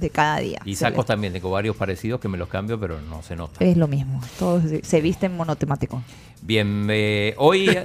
de 0.01 0.10
cada 0.10 0.39
día. 0.39 0.60
Y 0.64 0.74
sacos 0.77 1.06
también, 1.06 1.32
tengo 1.32 1.51
varios 1.51 1.77
parecidos 1.77 2.20
que 2.20 2.28
me 2.28 2.39
los 2.39 2.48
cambio, 2.48 2.81
pero 2.81 3.01
no 3.01 3.22
se 3.22 3.36
nota. 3.36 3.64
Es 3.64 3.77
lo 3.77 3.86
mismo. 3.86 4.20
Todos 4.39 4.64
se- 4.82 5.01
visten 5.01 5.36
monotemático. 5.36 6.02
Bien, 6.43 6.86
eh, 6.90 7.35
hoy... 7.39 7.68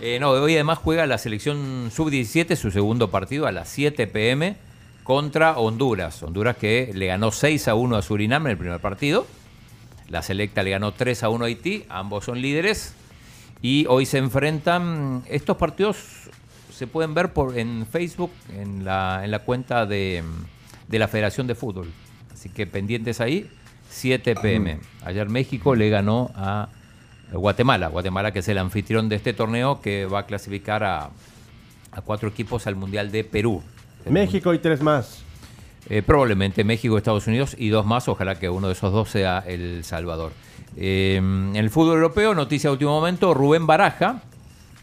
Eh, 0.00 0.18
no, 0.20 0.30
hoy 0.32 0.54
además 0.54 0.78
juega 0.78 1.06
la 1.06 1.16
selección 1.16 1.90
sub-17 1.90 2.56
su 2.56 2.70
segundo 2.70 3.10
partido 3.10 3.46
a 3.46 3.52
las 3.52 3.68
7 3.70 4.06
pm 4.06 4.56
contra 5.02 5.56
Honduras. 5.56 6.22
Honduras 6.22 6.56
que 6.58 6.90
le 6.94 7.06
ganó 7.06 7.30
6 7.30 7.68
a 7.68 7.74
1 7.74 7.96
a 7.96 8.02
Surinam 8.02 8.44
en 8.46 8.50
el 8.50 8.58
primer 8.58 8.80
partido. 8.80 9.26
La 10.08 10.22
selecta 10.22 10.62
le 10.62 10.70
ganó 10.70 10.92
3 10.92 11.22
a 11.22 11.30
1 11.30 11.44
a 11.44 11.48
Haití. 11.48 11.86
Ambos 11.88 12.26
son 12.26 12.42
líderes. 12.42 12.94
Y 13.62 13.86
hoy 13.88 14.04
se 14.04 14.18
enfrentan. 14.18 15.22
Estos 15.26 15.56
partidos 15.56 15.96
se 16.76 16.86
pueden 16.86 17.14
ver 17.14 17.32
por, 17.32 17.58
en 17.58 17.86
Facebook, 17.90 18.30
en 18.54 18.84
la, 18.84 19.22
en 19.24 19.30
la 19.30 19.38
cuenta 19.38 19.86
de, 19.86 20.22
de 20.88 20.98
la 20.98 21.08
Federación 21.08 21.46
de 21.46 21.54
Fútbol. 21.54 21.90
Así 22.30 22.50
que 22.50 22.66
pendientes 22.66 23.22
ahí, 23.22 23.50
7 23.88 24.34
pm. 24.34 24.80
Ayer 25.02 25.26
México 25.30 25.74
le 25.74 25.88
ganó 25.88 26.30
a 26.34 26.68
Guatemala. 27.32 27.88
Guatemala 27.88 28.30
que 28.30 28.40
es 28.40 28.48
el 28.48 28.58
anfitrión 28.58 29.08
de 29.08 29.16
este 29.16 29.32
torneo 29.32 29.80
que 29.80 30.04
va 30.04 30.18
a 30.18 30.26
clasificar 30.26 30.84
a, 30.84 31.08
a 31.92 32.00
cuatro 32.02 32.28
equipos 32.28 32.66
al 32.66 32.76
Mundial 32.76 33.10
de 33.10 33.24
Perú. 33.24 33.62
México 34.04 34.52
y 34.52 34.58
tres 34.58 34.82
más. 34.82 35.22
Eh, 35.88 36.02
probablemente 36.02 36.62
México, 36.62 36.98
Estados 36.98 37.26
Unidos 37.26 37.56
y 37.58 37.70
dos 37.70 37.86
más. 37.86 38.06
Ojalá 38.06 38.38
que 38.38 38.50
uno 38.50 38.66
de 38.66 38.74
esos 38.74 38.92
dos 38.92 39.08
sea 39.08 39.42
El 39.46 39.82
Salvador. 39.82 40.32
Eh, 40.76 41.16
en 41.16 41.56
el 41.56 41.70
fútbol 41.70 41.94
europeo, 41.94 42.34
noticia 42.34 42.68
de 42.68 42.72
último 42.72 42.90
momento, 42.90 43.32
Rubén 43.32 43.66
Baraja 43.66 44.20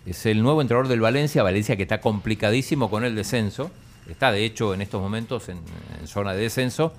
es 0.05 0.25
el 0.25 0.41
nuevo 0.41 0.61
entrenador 0.61 0.87
del 0.87 1.01
Valencia. 1.01 1.43
Valencia 1.43 1.75
que 1.75 1.83
está 1.83 2.01
complicadísimo 2.01 2.89
con 2.89 3.05
el 3.05 3.15
descenso. 3.15 3.71
Está 4.09 4.31
de 4.31 4.45
hecho 4.45 4.73
en 4.73 4.81
estos 4.81 5.01
momentos 5.01 5.49
en, 5.49 5.59
zona 6.07 6.33
de 6.33 6.43
descenso. 6.43 6.93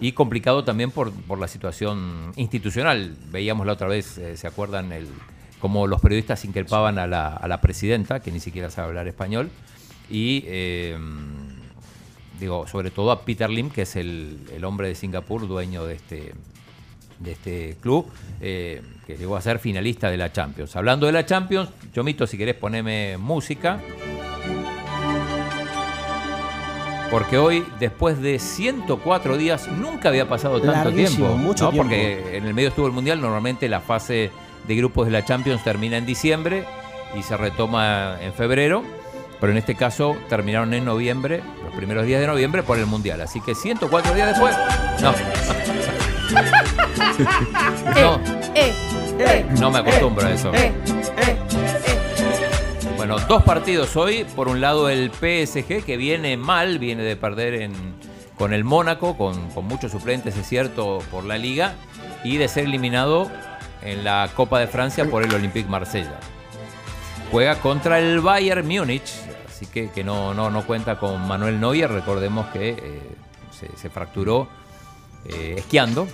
y 0.00 0.12
complicado 0.12 0.64
también 0.64 0.90
por, 0.90 1.12
la 1.38 1.48
situación 1.48 2.32
institucional. 2.36 3.16
Veíamos 3.30 3.66
la 3.66 3.74
otra 3.74 3.88
vez, 3.88 4.18
eh, 4.18 4.36
¿se 4.36 4.46
acuerdan? 4.46 4.92
El, 4.92 5.08
cómo 5.60 5.86
los 5.86 6.00
periodistas 6.00 6.44
inculpaban 6.44 6.98
a 6.98 7.06
la, 7.06 7.60
presidenta, 7.60 8.20
que 8.20 8.30
ni 8.30 8.40
siquiera 8.40 8.70
sabe 8.70 8.88
hablar 8.88 9.08
español, 9.08 9.50
y 10.10 10.44
eh, 10.46 10.98
digo, 12.38 12.66
sobre 12.66 12.90
todo 12.90 13.10
a 13.12 13.24
Peter 13.24 13.48
Lim, 13.48 13.70
que 13.70 13.82
es 13.82 13.96
el 13.96 14.64
hombre 14.64 14.88
de 14.88 14.94
Singapur, 14.94 15.46
dueño 15.46 15.86
de 15.86 15.94
este, 15.94 16.34
de 17.18 17.32
este 17.32 17.76
club, 17.80 18.06
eh, 18.40 18.82
que 19.06 19.16
llegó 19.16 19.36
a 19.36 19.40
ser 19.40 19.58
finalista 19.58 20.10
de 20.10 20.16
la 20.16 20.32
Champions. 20.32 20.74
Hablando 20.76 21.06
de 21.06 21.12
la 21.12 21.24
Champions, 21.26 21.70
Chomito, 21.92 22.26
si 22.26 22.36
querés 22.38 22.54
ponerme 22.54 23.16
música. 23.18 23.80
Porque 27.10 27.38
hoy, 27.38 27.64
después 27.78 28.20
de 28.20 28.38
104 28.38 29.36
días, 29.36 29.68
nunca 29.68 30.08
había 30.08 30.28
pasado 30.28 30.60
tanto 30.60 30.88
Larguísimo, 30.90 31.28
tiempo. 31.28 31.36
mucho 31.36 31.64
¿no? 31.66 31.70
tiempo. 31.70 31.88
Porque 31.88 32.36
en 32.36 32.44
el 32.46 32.54
medio 32.54 32.70
estuvo 32.70 32.86
el 32.86 32.92
Mundial, 32.92 33.20
normalmente 33.20 33.68
la 33.68 33.80
fase 33.80 34.30
de 34.66 34.76
grupos 34.76 35.06
de 35.06 35.12
la 35.12 35.24
Champions 35.24 35.62
termina 35.62 35.96
en 35.96 36.06
diciembre 36.06 36.64
y 37.16 37.22
se 37.22 37.36
retoma 37.36 38.16
en 38.20 38.32
febrero. 38.32 38.82
Pero 39.40 39.52
en 39.52 39.58
este 39.58 39.74
caso 39.74 40.16
terminaron 40.28 40.72
en 40.74 40.84
noviembre, 40.84 41.42
los 41.62 41.74
primeros 41.74 42.06
días 42.06 42.20
de 42.20 42.26
noviembre, 42.26 42.62
por 42.62 42.78
el 42.78 42.86
Mundial. 42.86 43.20
Así 43.20 43.40
que 43.40 43.54
104 43.54 44.14
días 44.14 44.28
después. 44.28 44.56
No. 45.00 45.14
no. 48.00 48.20
Eh, 48.54 48.72
eh, 49.18 49.46
No 49.60 49.70
me 49.70 49.78
acostumbro 49.80 50.26
a 50.26 50.30
eso. 50.30 50.52
eh, 50.54 50.72
eh. 51.18 51.36
Bueno, 52.96 53.18
dos 53.28 53.42
partidos 53.42 53.96
hoy. 53.96 54.24
Por 54.36 54.48
un 54.48 54.60
lado 54.60 54.88
el 54.88 55.10
PSG, 55.10 55.84
que 55.84 55.96
viene 55.96 56.36
mal, 56.36 56.78
viene 56.78 57.02
de 57.02 57.16
perder 57.16 57.54
en, 57.54 57.72
con 58.38 58.52
el 58.52 58.64
Mónaco, 58.64 59.16
con, 59.16 59.50
con 59.50 59.66
muchos 59.66 59.92
suplentes, 59.92 60.36
es 60.36 60.46
cierto, 60.48 61.00
por 61.10 61.24
la 61.24 61.36
liga, 61.38 61.74
y 62.24 62.36
de 62.38 62.48
ser 62.48 62.64
eliminado 62.64 63.30
en 63.82 64.04
la 64.04 64.28
Copa 64.34 64.58
de 64.60 64.66
Francia 64.66 65.04
por 65.10 65.22
el 65.22 65.34
Olympique 65.34 65.68
Marsella. 65.68 66.18
Juega 67.30 67.56
contra 67.56 67.98
el 67.98 68.20
Bayern 68.20 68.66
Múnich, 68.66 69.10
así 69.48 69.66
que, 69.66 69.90
que 69.90 70.04
no, 70.04 70.32
no, 70.34 70.50
no 70.50 70.64
cuenta 70.66 70.98
con 70.98 71.26
Manuel 71.26 71.60
Neuer. 71.60 71.90
Recordemos 71.90 72.46
que 72.48 72.70
eh, 72.70 73.02
se, 73.50 73.76
se 73.76 73.90
fracturó 73.90 74.48
eh, 75.26 75.56
esquiando. 75.58 76.06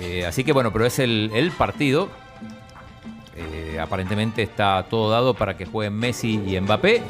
Eh, 0.00 0.26
así 0.26 0.44
que 0.44 0.52
bueno, 0.52 0.72
pero 0.72 0.86
es 0.86 0.98
el, 0.98 1.52
partido. 1.56 2.08
Eh, 3.36 3.78
aparentemente 3.80 4.42
está 4.42 4.84
todo 4.90 5.10
dado 5.10 5.34
para 5.34 5.56
que 5.56 5.64
jueguen 5.64 5.94
Messi 5.94 6.40
y 6.46 6.60
Mbappé, 6.60 7.02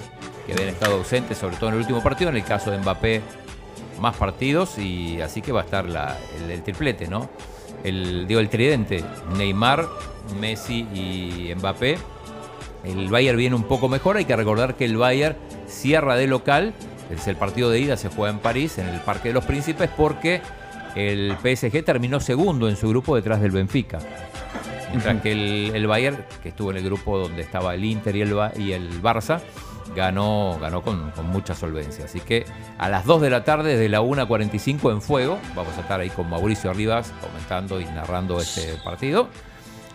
que 0.47 0.53
habían 0.53 0.69
estado 0.69 0.97
ausentes, 0.97 1.39
sobre 1.39 1.57
todo 1.57 1.69
en 1.71 1.75
el 1.77 1.81
último 1.81 2.03
partido. 2.03 2.31
En 2.31 2.37
el 2.37 2.45
caso 2.45 2.71
de 2.71 2.79
Mbappé, 2.79 3.23
más 4.01 4.17
partidos 4.17 4.79
y 4.79 5.21
así 5.21 5.43
que 5.43 5.53
va 5.53 5.63
a 5.63 5.65
estar 5.65 5.87
la- 5.87 6.17
el, 6.39 6.51
el 6.51 6.63
triplete, 6.63 7.09
¿no? 7.09 7.29
El, 7.85 8.27
digo, 8.27 8.41
el 8.41 8.49
tridente, 8.49 9.05
Neymar, 9.37 9.87
Messi 10.41 10.87
y 10.93 11.53
Mbappé. 11.57 11.99
El 12.85 13.09
Bayern 13.09 13.37
viene 13.37 13.57
un 13.57 13.65
poco 13.65 13.89
mejor, 13.89 14.17
hay 14.17 14.25
que 14.25 14.37
recordar 14.37 14.75
que 14.77 14.85
el 14.85 14.97
Bayern 14.97 15.37
cierra 15.67 16.17
de 16.17 16.27
local, 16.27 16.75
es 17.11 17.27
el 17.27 17.37
partido 17.37 17.71
de 17.71 17.81
ida, 17.81 17.97
se 17.97 18.09
juega 18.09 18.33
en 18.33 18.39
París, 18.39 18.79
en 18.79 18.87
el 18.89 19.01
Parque 19.01 19.29
de 19.29 19.35
los 19.35 19.45
Príncipes, 19.45 19.91
porque 19.97 20.41
el 20.95 21.37
PSG 21.43 21.85
terminó 21.85 22.21
segundo 22.21 22.69
en 22.69 22.77
su 22.77 22.89
grupo 22.89 23.17
detrás 23.17 23.41
del 23.41 23.51
Benfica. 23.51 23.99
Mientras 24.91 25.21
que 25.21 25.33
el, 25.33 25.73
el 25.75 25.87
Bayern, 25.87 26.25
que 26.43 26.49
estuvo 26.49 26.71
en 26.71 26.79
el 26.79 26.85
grupo 26.85 27.19
donde 27.19 27.43
estaba 27.43 27.75
el 27.75 27.85
Inter 27.85 28.17
y 28.17 28.23
el, 28.23 28.33
Ba- 28.35 28.53
y 28.57 28.73
el 28.73 29.03
Barça, 29.03 29.41
ganó, 29.95 30.59
ganó 30.61 30.83
con, 30.83 31.11
con 31.11 31.27
mucha 31.29 31.55
solvencia. 31.55 32.07
Así 32.07 32.21
que 32.21 32.47
a 32.79 32.89
las 32.89 33.05
2 33.05 33.21
de 33.23 33.31
la 33.31 33.45
tarde, 33.45 33.73
desde 33.73 33.89
la 33.91 34.01
1.45 34.01 34.91
en 34.93 35.03
fuego, 35.03 35.39
vamos 35.55 35.77
a 35.77 35.81
estar 35.83 36.01
ahí 36.01 36.09
con 36.11 36.31
Mauricio 36.31 36.73
Rivas 36.73 37.13
comentando 37.21 37.81
y 37.81 37.85
narrando 37.85 38.41
este 38.41 38.77
partido. 38.83 39.29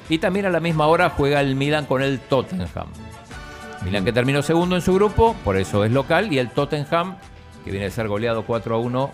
Y 0.09 0.19
también 0.19 0.45
a 0.45 0.49
la 0.49 0.59
misma 0.59 0.85
hora 0.87 1.09
juega 1.09 1.41
el 1.41 1.55
Milan 1.55 1.85
con 1.85 2.01
el 2.03 2.19
Tottenham. 2.19 2.87
Milan 3.83 4.05
que 4.05 4.13
terminó 4.13 4.41
segundo 4.41 4.75
en 4.75 4.81
su 4.81 4.93
grupo, 4.93 5.35
por 5.43 5.57
eso 5.57 5.83
es 5.85 5.91
local, 5.91 6.31
y 6.31 6.37
el 6.39 6.49
Tottenham, 6.51 7.17
que 7.65 7.71
viene 7.71 7.85
de 7.85 7.91
ser 7.91 8.07
goleado 8.07 8.45
4 8.45 8.75
a 8.75 8.77
1, 8.79 9.11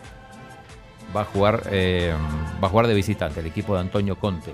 va 1.15 1.22
a 1.22 1.26
jugar, 1.26 1.64
eh, 1.72 2.14
va 2.61 2.68
a 2.68 2.69
jugar 2.69 2.88
de 2.88 2.94
visitante, 2.94 3.40
el 3.40 3.48
equipo 3.48 3.73
de 3.73 3.81
Antonio 3.81 4.15
Conte. 4.18 4.53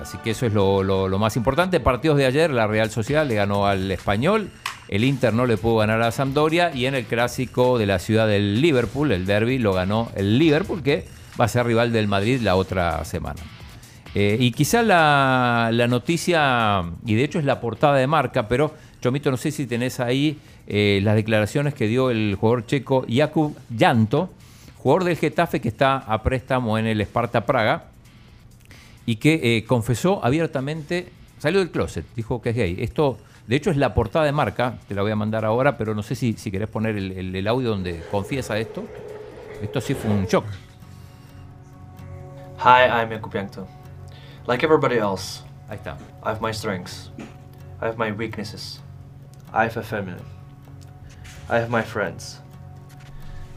Así 0.00 0.18
que 0.18 0.30
eso 0.30 0.46
es 0.46 0.52
lo, 0.52 1.18
más 1.18 1.36
importante. 1.36 1.80
Partidos 1.80 2.18
de 2.18 2.26
ayer, 2.26 2.50
la 2.50 2.66
Real 2.66 2.90
Sociedad 2.90 3.26
le 3.26 3.34
ganó 3.34 3.66
al 3.66 3.90
Español, 3.90 4.50
el 4.88 5.04
Inter 5.04 5.34
no 5.34 5.46
le 5.46 5.56
pudo 5.56 5.78
ganar 5.78 6.00
a 6.02 6.12
Sampdoria 6.12 6.72
y 6.74 6.86
en 6.86 6.94
el 6.94 7.04
clásico 7.04 7.78
de 7.78 7.86
la 7.86 7.98
ciudad 7.98 8.28
del 8.28 8.60
Liverpool, 8.60 9.12
el 9.12 9.26
derby, 9.26 9.58
lo 9.58 9.72
ganó 9.72 10.10
el 10.14 10.38
Liverpool, 10.38 10.82
que 10.82 11.06
va 11.40 11.46
a 11.46 11.48
ser 11.48 11.66
rival 11.66 11.92
del 11.92 12.06
Madrid 12.08 12.40
la 12.40 12.56
otra 12.56 13.04
semana. 13.04 13.40
Eh, 14.14 14.36
y 14.40 14.52
quizá 14.52 14.82
la, 14.82 15.70
la 15.72 15.86
noticia, 15.86 16.84
y 17.04 17.14
de 17.14 17.24
hecho 17.24 17.38
es 17.38 17.44
la 17.44 17.60
portada 17.60 17.96
de 17.96 18.06
marca, 18.06 18.48
pero 18.48 18.72
Chomito, 19.00 19.30
no 19.30 19.36
sé 19.36 19.50
si 19.50 19.66
tenés 19.66 20.00
ahí 20.00 20.38
eh, 20.66 21.00
las 21.02 21.14
declaraciones 21.14 21.74
que 21.74 21.86
dio 21.86 22.10
el 22.10 22.36
jugador 22.38 22.66
checo 22.66 23.06
Jakub 23.08 23.56
Llanto, 23.70 24.30
jugador 24.78 25.04
del 25.04 25.16
Getafe 25.16 25.60
que 25.60 25.68
está 25.68 25.96
a 25.98 26.22
préstamo 26.22 26.78
en 26.78 26.86
el 26.86 27.00
Sparta 27.02 27.44
Praga 27.46 27.84
y 29.06 29.16
que 29.16 29.56
eh, 29.56 29.64
confesó 29.64 30.24
abiertamente, 30.24 31.08
salió 31.38 31.58
del 31.60 31.70
closet, 31.70 32.04
dijo 32.14 32.40
que 32.42 32.50
es 32.50 32.56
gay. 32.56 32.76
Esto, 32.80 33.18
de 33.46 33.56
hecho, 33.56 33.70
es 33.70 33.76
la 33.76 33.94
portada 33.94 34.24
de 34.24 34.32
marca, 34.32 34.74
te 34.86 34.94
la 34.94 35.02
voy 35.02 35.10
a 35.10 35.16
mandar 35.16 35.44
ahora, 35.44 35.76
pero 35.78 35.94
no 35.94 36.02
sé 36.02 36.14
si, 36.14 36.34
si 36.34 36.50
querés 36.50 36.68
poner 36.68 36.96
el, 36.96 37.12
el- 37.12 37.34
el 37.34 37.48
audio 37.48 37.70
donde 37.70 38.02
confiesa 38.10 38.58
esto. 38.58 38.84
Esto 39.62 39.80
sí 39.80 39.94
fue 39.94 40.10
un 40.10 40.26
shock. 40.26 40.44
Hi, 42.58 42.86
I'm 42.88 43.08
Jakub 43.10 43.32
Jankto. 43.32 43.66
Like 44.46 44.64
everybody 44.64 44.96
else, 44.98 45.42
Ahí 45.68 45.76
está. 45.76 45.96
I 46.24 46.30
have 46.30 46.40
my 46.40 46.52
strengths. 46.52 47.10
I 47.80 47.86
have 47.86 47.98
my 47.98 48.10
weaknesses. 48.10 48.80
I 49.52 49.64
have 49.64 49.76
a 49.76 49.82
family. 49.82 50.22
I 51.50 51.56
have 51.58 51.68
my 51.70 51.82
friends. 51.82 52.40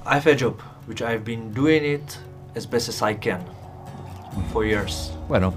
I 0.06 0.16
have 0.16 0.28
a 0.28 0.36
job, 0.36 0.60
which 0.88 1.02
I've 1.02 1.24
been 1.24 1.52
doing 1.54 1.84
it 1.86 2.18
as 2.56 2.66
best 2.70 2.90
as 2.90 3.02
I 3.02 3.16
can 3.16 3.42
for 4.52 4.66
years. 4.66 5.12
Bueno, 5.28 5.54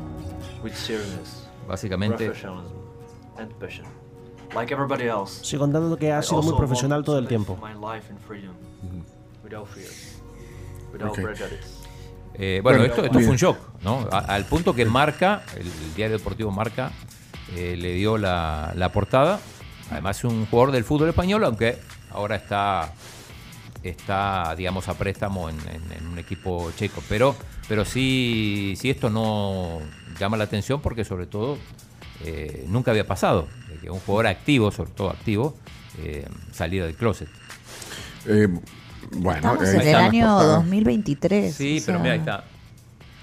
With 0.62 0.74
seriousness, 0.74 1.46
básicamente 1.68 2.24
professionalism, 2.26 2.76
and 3.38 3.52
passion. 3.58 3.84
Like 4.54 4.72
everybody 4.72 5.04
else. 5.08 5.44
Sigo 5.44 5.60
contando 5.64 5.96
que 5.96 6.12
ha 6.12 6.20
I 6.20 6.22
sido 6.22 6.42
muy 6.42 6.54
profesional 6.56 7.02
todo 7.04 7.16
to 7.16 7.22
el 7.22 7.28
tiempo. 7.28 7.56
My 7.60 7.74
life 7.74 8.10
in 8.10 8.18
freedom, 8.18 8.54
without 9.42 9.66
fear, 9.68 9.88
without 10.92 11.10
Ok. 11.10 11.20
prejudice. 11.22 11.82
Eh, 12.36 12.60
bueno, 12.62 12.78
Bueno, 12.78 12.92
esto, 12.94 13.04
esto 13.04 13.20
fue 13.20 13.28
un 13.30 13.36
shock, 13.36 13.58
¿no? 13.82 14.08
A- 14.10 14.18
al 14.18 14.44
punto 14.46 14.74
que 14.74 14.84
Marca, 14.86 15.42
el, 15.56 15.66
el 15.66 15.94
diario 15.94 16.16
deportivo 16.18 16.50
Marca, 16.50 16.90
eh, 17.54 17.76
le 17.76 17.92
dio 17.94 18.16
la, 18.18 18.72
la 18.76 18.90
portada. 18.90 19.38
Además, 19.90 20.18
es 20.18 20.24
un 20.24 20.46
jugador 20.46 20.72
del 20.72 20.82
fútbol 20.84 21.08
español, 21.10 21.44
aunque 21.44 21.78
ahora 22.10 22.36
está, 22.36 22.92
está 23.90 24.54
digamos, 24.56 24.88
a 24.88 24.94
préstamo 24.94 25.48
en, 25.48 25.56
en- 25.60 25.92
en 25.98 26.06
un 26.06 26.18
equipo 26.18 26.70
checo. 26.76 27.02
Pero, 27.08 27.34
pero 27.68 27.84
sí, 27.84 28.74
sí, 28.78 28.90
esto 28.90 29.10
no 29.10 29.80
llama 30.18 30.36
la 30.36 30.44
atención 30.44 30.80
porque, 30.80 31.04
sobre 31.04 31.26
todo, 31.26 31.58
eh, 32.24 32.64
nunca 32.68 32.90
había 32.90 33.06
pasado 33.06 33.48
de 33.68 33.76
que 33.78 33.90
un 33.90 34.00
jugador 34.00 34.26
activo, 34.28 34.70
sobre 34.70 34.90
todo 34.90 35.10
activo, 35.10 35.56
eh, 36.02 36.26
saliera 36.52 36.86
del 36.86 36.94
closet. 36.96 37.28
Eh, 38.26 38.48
bueno, 39.12 39.36
Estamos 39.36 39.68
en 39.68 39.80
el 39.80 39.94
año 39.96 40.26
portadas. 40.26 40.56
2023. 40.56 41.54
Sí, 41.54 41.82
pero 41.84 41.98
sea, 41.98 42.02
mira, 42.02 42.12
ahí 42.14 42.18
está. 42.20 42.44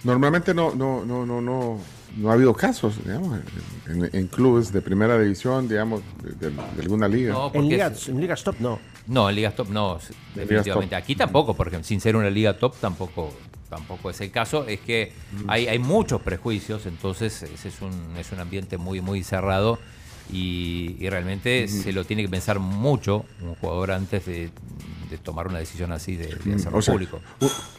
Normalmente 0.03 0.53
no, 0.53 0.73
no, 0.73 1.05
no, 1.05 1.25
no, 1.25 1.41
no, 1.41 1.77
no 2.17 2.29
ha 2.29 2.33
habido 2.33 2.53
casos, 2.53 3.03
digamos, 3.03 3.39
en, 3.87 4.09
en 4.13 4.27
clubes 4.27 4.71
de 4.71 4.81
primera 4.81 5.17
división, 5.19 5.67
digamos, 5.67 6.01
de, 6.23 6.49
de- 6.49 6.55
de 6.55 6.81
alguna 6.81 7.07
liga. 7.07 7.33
No, 7.33 7.51
En 7.53 7.67
ligas, 7.69 8.07
en 8.07 8.19
ligas 8.19 8.43
top 8.43 8.55
no. 8.59 8.79
No, 9.07 9.29
en 9.29 9.35
Ligas 9.35 9.55
Top 9.55 9.69
no, 9.69 9.99
definitivamente. 10.35 10.95
Top. 10.95 11.03
Aquí 11.03 11.15
tampoco, 11.15 11.53
porque 11.55 11.83
sin 11.83 11.99
ser 12.01 12.15
una 12.15 12.29
Liga 12.29 12.57
Top 12.57 12.75
tampoco, 12.79 13.33
tampoco 13.69 14.09
es 14.09 14.21
el 14.21 14.31
caso. 14.31 14.65
Es 14.67 14.79
que 14.81 15.11
hay, 15.47 15.67
hay 15.67 15.79
muchos 15.79 16.21
prejuicios, 16.21 16.85
entonces 16.85 17.43
ese 17.43 17.67
es 17.67 17.81
un, 17.81 18.15
es 18.17 18.31
un 18.31 18.39
ambiente 18.39 18.77
muy, 18.77 19.01
muy 19.01 19.23
cerrado 19.23 19.79
y, 20.31 20.95
y 20.99 21.09
realmente 21.09 21.67
se 21.67 21.91
lo 21.91 22.05
tiene 22.05 22.21
que 22.23 22.29
pensar 22.29 22.59
mucho 22.59 23.25
un 23.41 23.55
jugador 23.55 23.91
antes 23.91 24.25
de, 24.25 24.49
de 25.09 25.17
tomar 25.17 25.47
una 25.47 25.59
decisión 25.59 25.91
así 25.91 26.15
de, 26.15 26.27
de 26.27 26.55
hacerlo 26.55 26.77
O 26.77 26.81
sea, 26.81 26.93
público. 26.93 27.19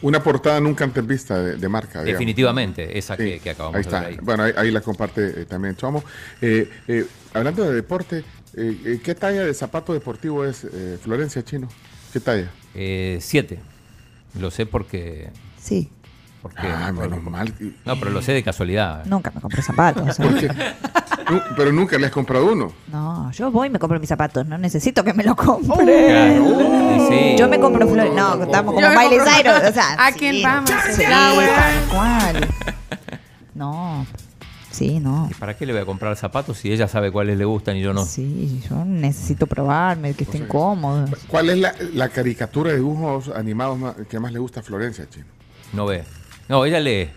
una 0.03 0.21
portada 0.21 0.59
nunca 0.59 0.83
antes 0.83 1.03
vista 1.07 1.41
de, 1.41 1.55
de 1.55 1.69
marca. 1.69 1.99
digamos. 2.03 2.05
Definitivamente, 2.05 2.95
esa 2.97 3.17
que, 3.17 3.35
Sí, 3.35 3.39
que 3.39 3.49
acabamos 3.51 3.77
ahí 3.77 3.83
de 3.83 3.89
ver 3.89 4.05
ahí. 4.09 4.17
Bueno, 4.21 4.43
ahí, 4.43 4.53
ahí 4.55 4.71
la 4.71 4.81
comparte 4.81 5.41
eh, 5.41 5.45
también 5.45 5.75
Chomo. 5.75 6.03
Eh, 6.41 6.69
eh, 6.87 7.07
hablando 7.33 7.63
de 7.63 7.73
deporte, 7.73 8.23
eh, 8.55 8.77
eh, 8.85 9.01
¿qué 9.03 9.15
talla 9.15 9.43
de 9.43 9.53
zapato 9.53 9.93
deportivo 9.93 10.45
es 10.45 10.63
eh, 10.65 10.97
Florencia 11.01 11.43
Chino? 11.43 11.67
¿Qué 12.11 12.19
talla? 12.19 12.49
Eh, 12.75 13.17
siete. 13.21 13.59
Lo 14.39 14.49
sé 14.51 14.65
porque 14.65 15.29
Sí. 15.61 15.89
¿Por 16.41 16.53
qué? 16.53 16.67
Ah, 16.67 16.91
menos 16.91 17.23
mal. 17.23 17.53
No, 17.85 17.97
pero 17.97 18.11
lo 18.11 18.21
sé 18.21 18.33
de 18.33 18.43
casualidad. 18.43 19.05
Nunca 19.05 19.31
me 19.33 19.39
compré 19.39 19.61
zapatos. 19.61 20.09
o 20.09 20.11
sea. 20.13 20.25
¿Por 20.25 20.37
qué? 20.39 20.47
Nu- 21.31 21.41
Pero 21.55 21.71
nunca 21.71 21.97
le 21.97 22.07
has 22.07 22.11
comprado 22.11 22.51
uno. 22.51 22.73
No, 22.91 23.31
yo 23.31 23.49
voy 23.49 23.67
y 23.67 23.69
me 23.71 23.79
compro 23.79 23.97
mis 23.97 24.09
zapatos. 24.09 24.45
No 24.45 24.57
necesito 24.57 25.05
que 25.05 25.13
me 25.13 25.23
lo 25.23 25.35
compre. 25.37 25.85
Claro. 26.07 27.07
Sí. 27.09 27.35
Yo 27.39 27.47
me 27.47 27.59
compro 27.61 27.87
flores. 27.87 28.13
No, 28.13 28.43
estamos 28.43 28.75
como 28.75 28.89
Miley 28.89 29.19
Cyrus. 29.19 29.69
O 29.69 29.73
sea, 29.73 29.93
¿A 29.93 30.11
sí, 30.11 30.19
quién 30.19 30.43
vamos? 30.43 30.69
Sí, 30.91 31.03
tal 31.03 31.87
cual. 31.89 32.47
No. 33.55 34.05
Sí, 34.73 34.99
no. 34.99 35.27
¿Y 35.29 35.35
para 35.35 35.55
qué 35.55 35.65
le 35.67 35.71
voy 35.73 35.83
a 35.83 35.85
comprar 35.85 36.17
zapatos 36.17 36.57
si 36.57 36.71
ella 36.71 36.87
sabe 36.87 37.11
cuáles 37.11 37.37
le 37.37 37.45
gustan 37.45 37.77
y 37.77 37.81
yo 37.81 37.93
no? 37.93 38.03
Sí, 38.05 38.59
yo 38.69 38.83
necesito 38.83 39.45
probarme, 39.47 40.15
que 40.15 40.23
estén 40.23 40.47
cómodos. 40.47 41.11
¿Cuál 41.27 41.51
es 41.51 41.59
la, 41.59 41.73
la 41.93 42.09
caricatura 42.09 42.71
de 42.71 42.77
dibujos 42.77 43.29
animados 43.29 43.77
más- 43.77 43.95
que 44.09 44.19
más 44.19 44.33
le 44.33 44.39
gusta 44.39 44.61
a 44.61 44.63
Florencia, 44.63 45.07
Chino? 45.07 45.27
No 45.73 45.85
ve. 45.85 46.03
No, 46.49 46.65
ella 46.65 46.79
lee. 46.79 47.07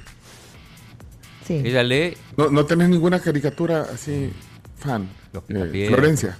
Sí. 1.46 1.62
Ella 1.64 1.82
lee 1.82 2.16
¿No, 2.36 2.50
no 2.50 2.66
tenés 2.66 2.88
ninguna 2.90 3.20
caricatura 3.20 3.86
así 3.92 4.30
fan? 4.76 5.08
Los 5.32 5.42
Eh. 5.48 5.86
Florencia. 5.88 6.36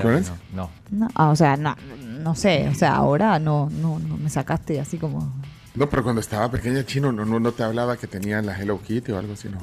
¿Florencia? 0.00 0.34
No. 0.54 0.70
No, 0.90 1.08
ah, 1.14 1.28
o 1.28 1.36
sea, 1.36 1.56
no, 1.58 1.76
no 2.22 2.34
sé, 2.34 2.66
o 2.70 2.74
sea, 2.74 2.94
ahora 2.96 3.38
no, 3.38 3.68
no, 3.70 3.98
no 3.98 4.16
me 4.16 4.30
sacaste 4.30 4.80
así 4.80 4.96
como... 4.96 5.34
No, 5.74 5.88
pero 5.90 6.02
cuando 6.02 6.20
estaba 6.22 6.50
pequeña, 6.50 6.84
Chino, 6.86 7.12
no, 7.12 7.26
no, 7.26 7.38
no 7.38 7.52
te 7.52 7.62
hablaba 7.62 7.98
que 7.98 8.06
tenían 8.06 8.46
la 8.46 8.58
Hello 8.58 8.80
Kitty 8.80 9.12
o 9.12 9.18
algo 9.18 9.34
así, 9.34 9.48
¿no? 9.50 9.58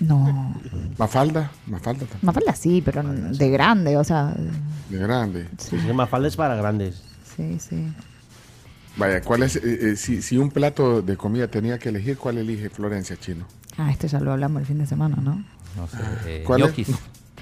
No, 0.00 0.54
Mafalda, 0.98 1.50
Mafalda 1.66 2.00
también, 2.06 2.20
Mafalda 2.22 2.54
sí, 2.54 2.80
pero 2.84 3.02
de 3.02 3.50
grande, 3.50 3.96
o 3.98 4.04
sea, 4.04 4.34
de 4.88 4.96
grande. 4.98 5.46
Sí, 5.58 5.78
sí, 5.78 5.92
Mafalda 5.92 6.28
es 6.28 6.36
para 6.36 6.54
grandes. 6.56 7.02
sí, 7.36 7.58
sí. 7.60 7.86
Vaya, 8.96 9.20
¿cuál 9.22 9.42
es, 9.44 9.56
eh, 9.56 9.60
eh, 9.92 9.96
si, 9.96 10.20
si 10.20 10.36
un 10.36 10.50
plato 10.50 11.00
de 11.00 11.16
comida 11.16 11.48
tenía 11.48 11.78
que 11.78 11.90
elegir, 11.90 12.18
¿cuál 12.18 12.38
elige 12.38 12.68
Florencia, 12.70 13.16
Chino? 13.18 13.44
Ah, 13.78 13.90
esto 13.92 14.06
ya 14.08 14.20
lo 14.20 14.32
hablamos 14.32 14.60
el 14.60 14.66
fin 14.66 14.78
de 14.78 14.86
semana, 14.86 15.16
¿no? 15.22 15.42
No 15.76 15.86
sé. 15.86 15.96
eh, 16.26 16.42
¿Cuál 16.44 16.62
es? 16.62 16.74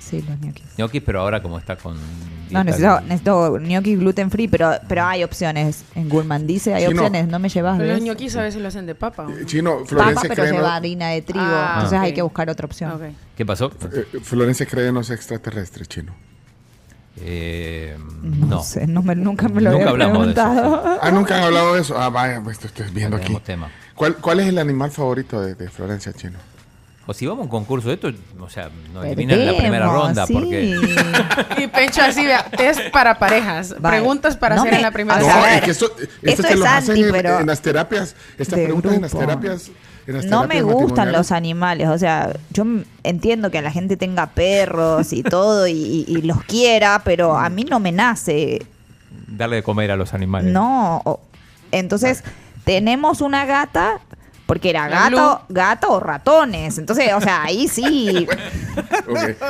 Sí, 0.01 0.23
los 0.29 0.39
ñoquis. 0.41 0.65
Ñoquis, 0.79 1.03
pero 1.03 1.20
ahora 1.20 1.43
como 1.43 1.59
está 1.59 1.77
con... 1.77 1.97
No, 2.51 2.65
necesito, 2.65 3.01
necesito 3.03 3.59
ñoquis 3.59 3.99
gluten 3.99 4.31
free, 4.31 4.49
pero, 4.49 4.73
pero 4.89 5.05
hay 5.05 5.23
opciones. 5.23 5.85
En 5.95 6.09
Gourmand 6.09 6.47
dice 6.47 6.73
hay 6.73 6.87
opciones, 6.87 7.29
no 7.29 7.39
me 7.39 7.49
llevas 7.51 7.77
Pero 7.79 7.93
los 7.93 8.03
ñoquis 8.03 8.35
a 8.37 8.43
veces 8.43 8.62
lo 8.62 8.69
hacen 8.69 8.87
de 8.87 8.95
papa. 8.95 9.27
Chino, 9.45 9.73
Papa, 9.81 9.87
Florencia 9.87 10.29
pero 10.31 10.43
cree, 10.45 10.53
lleva 10.53 10.69
no- 10.69 10.75
harina 10.75 11.09
de 11.09 11.20
trigo, 11.23 11.45
Ah, 11.45 11.73
entonces 11.75 11.99
hay 11.99 12.15
que 12.15 12.23
buscar 12.23 12.49
otra 12.49 12.65
opción. 12.66 12.93
Ok. 12.93 13.03
¿Qué 13.37 13.45
pasó? 13.45 13.70
eh, 13.93 14.07
Florencia 14.23 14.65
cree 14.65 14.87
en 14.89 14.95
los 14.95 15.11
extraterrestres, 15.11 15.89
Chino. 15.89 16.15
Eh, 17.20 17.97
No, 18.23 18.47
no. 18.47 18.62
sé, 18.62 18.87
no 18.87 19.03
me- 19.03 19.15
nunca 19.16 19.49
me 19.49 19.61
lo 19.61 19.73
Nunca 19.73 19.91
había 19.91 20.07
hablamos 20.07 20.27
de 20.27 20.33
eso, 20.33 20.43
preguntado. 20.43 20.99
Ah, 21.03 21.11
nunca 21.11 21.37
han 21.37 21.43
hablado 21.45 21.75
de 21.75 21.81
eso. 21.81 21.99
Ah, 21.99 22.09
vaya, 22.11 22.41
pues 22.43 22.57
esto 22.57 22.69
estoy 22.69 22.95
viendo 22.95 23.16
aquí. 23.16 23.27
Tenemos 23.27 23.45
tema. 23.45 23.70
¿Cuál, 23.95 24.16
¿Cuál 24.16 24.41
es 24.41 24.47
el 24.47 24.59
animal 24.59 24.91
favorito 24.91 25.41
de, 25.41 25.55
de 25.55 25.69
Florencia, 25.69 26.12
Chino? 26.12 26.39
O 27.11 27.15
si 27.15 27.27
vamos 27.27 27.41
a 27.41 27.45
un 27.45 27.49
concurso 27.49 27.89
de 27.89 27.95
esto, 27.95 28.11
o 28.39 28.51
sea, 28.51 28.69
nos 28.93 29.03
eliminan 29.07 29.41
en 29.41 29.47
la 29.47 29.57
primera 29.57 29.87
ronda 29.87 30.27
sí. 30.27 30.35
porque... 30.35 30.77
Y 31.57 31.67
Pencho 31.69 32.03
así, 32.03 32.23
vea, 32.27 32.45
test 32.45 32.81
para 32.93 33.19
parejas. 33.19 33.75
Vale. 33.81 33.97
Preguntas 33.97 34.37
para 34.37 34.57
No 34.57 34.61
hacer 34.61 34.73
me- 34.73 34.77
en 34.77 34.83
la 34.83 34.91
primera 34.91 35.17
o 35.17 35.21
No, 35.21 35.25
sea, 35.25 35.33
a 35.35 35.37
ronda. 35.39 35.49
ver, 35.49 35.59
es 35.59 35.65
que 35.65 35.71
esto, 35.71 35.91
esto 36.23 36.47
es 36.49 36.59
lo 36.59 36.67
hacen 36.67 36.91
anti, 36.91 37.03
en, 37.05 37.11
pero 37.13 37.41
en 37.41 37.47
las 37.47 37.63
terapias. 37.63 38.15
Estas 38.37 38.59
preguntas 38.61 38.93
en 38.93 39.01
las 39.01 39.13
terapias. 39.13 39.71
No 40.27 40.47
me 40.47 40.61
gustan 40.61 41.11
los 41.13 41.33
animales, 41.33 41.89
o 41.89 41.97
sea, 41.99 42.35
yo 42.51 42.65
entiendo 43.03 43.51
que 43.51 43.63
la 43.63 43.71
gente 43.71 43.97
tenga 43.97 44.27
perros 44.27 45.13
y 45.15 45.23
todo 45.23 45.67
y, 45.67 46.05
los 46.25 46.43
quiera, 46.45 47.01
pero 47.05 47.39
a 47.39 47.49
mí 47.49 47.65
no 47.65 47.81
me 47.81 47.91
nace, 47.93 48.67
Darle 49.27 49.57
de 49.57 49.63
comer 49.63 49.91
a 49.93 49.97
los 49.97 50.13
animales. 50.13 50.53
no. 50.53 51.21
Entonces, 51.73 52.23
tenemos 52.65 53.21
una 53.23 53.45
gata 53.47 54.01
porque 54.49 54.70
era 54.70 54.89
gato, 54.89 55.45
gato 55.51 55.91
o 55.93 56.01
ratones. 56.01 56.79
Entonces, 56.79 57.12
o 57.12 57.20
sea, 57.20 57.43
ahí 57.45 57.69
sí. 57.69 58.27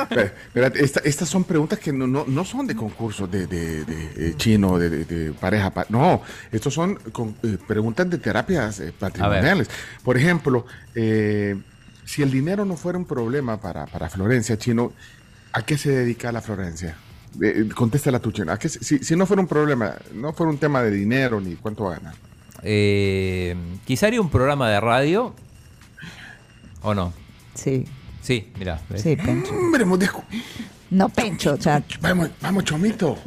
Espérate, 0.09 0.83
esta- 0.83 0.99
estas 1.05 1.29
son 1.29 1.45
preguntas 1.45 1.79
que 1.79 1.93
no, 1.93 2.05
no, 2.05 2.25
no 2.27 2.43
son 2.43 2.67
de 2.67 2.75
concurso 2.75 3.25
de, 3.25 3.47
de, 3.47 3.85
de, 3.85 4.11
eh, 4.17 4.33
chino, 4.35 4.77
de, 4.77 4.89
de- 4.89 5.05
de 5.05 5.31
pareja. 5.31 5.69
pa- 5.69 5.85
no, 5.87 6.21
estos 6.51 6.73
son 6.73 6.95
con- 7.13 7.33
eh, 7.43 7.57
preguntas 7.65 8.09
de 8.09 8.17
terapias 8.17 8.81
eh, 8.81 8.93
patrimoniales. 8.97 9.69
Por 10.03 10.17
ejemplo, 10.17 10.65
eh, 10.95 11.55
si 12.03 12.21
el 12.21 12.29
dinero 12.29 12.65
no 12.65 12.75
fuera 12.75 12.97
un 12.97 13.05
problema 13.05 13.59
para, 13.61 13.85
para 13.85 14.09
Florencia, 14.09 14.57
chino, 14.57 14.91
¿a 15.53 15.61
qué 15.61 15.77
se 15.77 15.91
dedica 15.91 16.31
la 16.33 16.41
Florencia? 16.41 16.97
Contéstala 17.73 18.19
tú, 18.19 18.33
chino. 18.33 18.51
¿A 18.51 18.59
qué 18.59 18.67
se- 18.67 18.83
si, 18.83 18.99
si 18.99 19.15
no 19.15 19.25
fuera 19.25 19.41
un 19.41 19.47
problema, 19.47 19.93
no 20.13 20.33
fuera 20.33 20.51
un 20.51 20.57
tema 20.57 20.81
de 20.83 20.91
dinero 20.91 21.39
ni 21.39 21.55
cuánto 21.55 21.85
va 21.85 21.93
a 21.93 21.99
ganar. 21.99 22.15
Eh, 22.63 23.55
quizá 23.85 24.07
haría 24.07 24.21
un 24.21 24.29
programa 24.29 24.69
de 24.69 24.79
radio. 24.79 25.33
¿O 26.81 26.93
no? 26.93 27.13
Sí, 27.53 27.85
Sí, 28.21 28.51
mira. 28.57 28.79
¿ves? 28.89 29.01
sí, 29.01 29.15
Pencho. 29.15 29.53
Hombre, 29.53 29.85
descu- 29.85 30.23
No, 30.91 31.09
Pencho, 31.09 31.57
sea, 31.57 31.81
Vamos, 32.01 32.29
vamos, 32.41 32.63
Chomito. 32.63 33.17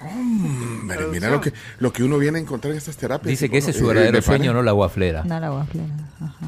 Hombre, 0.00 1.06
mira 1.10 1.30
lo 1.30 1.40
que, 1.40 1.52
lo 1.78 1.92
que 1.92 2.02
uno 2.02 2.18
viene 2.18 2.38
a 2.38 2.42
encontrar 2.42 2.72
en 2.72 2.78
estas 2.78 2.96
terapias. 2.96 3.30
Dice 3.30 3.48
que 3.48 3.58
ese 3.58 3.70
es 3.70 3.76
su 3.76 3.84
Eh, 3.84 3.88
verdadero 3.94 4.20
sueño, 4.22 4.52
no 4.52 4.62
la 4.62 4.72
guaflera. 4.72 5.22
no 5.24 5.38
la 5.40 5.48
guaflera. 5.50 5.94
Ajá. 6.20 6.46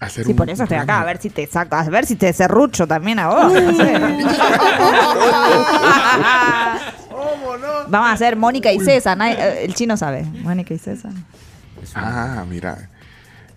Hacer 0.00 0.24
Sí, 0.26 0.32
un 0.32 0.36
por 0.36 0.50
eso 0.50 0.64
estoy 0.64 0.76
acá, 0.78 1.00
a 1.00 1.04
ver 1.04 1.18
si 1.18 1.30
te 1.30 1.46
saco, 1.46 1.76
a 1.76 1.84
ver 1.88 2.04
si 2.04 2.16
te 2.16 2.32
cerrucho 2.32 2.86
también 2.86 3.18
a 3.20 3.28
vos. 3.28 3.52
no 3.52 3.76
sé. 3.76 3.94
Vamos 7.88 8.08
a 8.08 8.12
hacer 8.12 8.36
Mónica 8.36 8.72
y 8.72 8.80
César, 8.80 9.16
nadie- 9.16 9.36
eh, 9.38 9.64
el 9.64 9.74
chino 9.74 9.96
sabe, 9.96 10.22
Mónica 10.42 10.74
y 10.74 10.78
César. 10.78 11.12
Ah, 11.94 12.44
mira. 12.48 12.88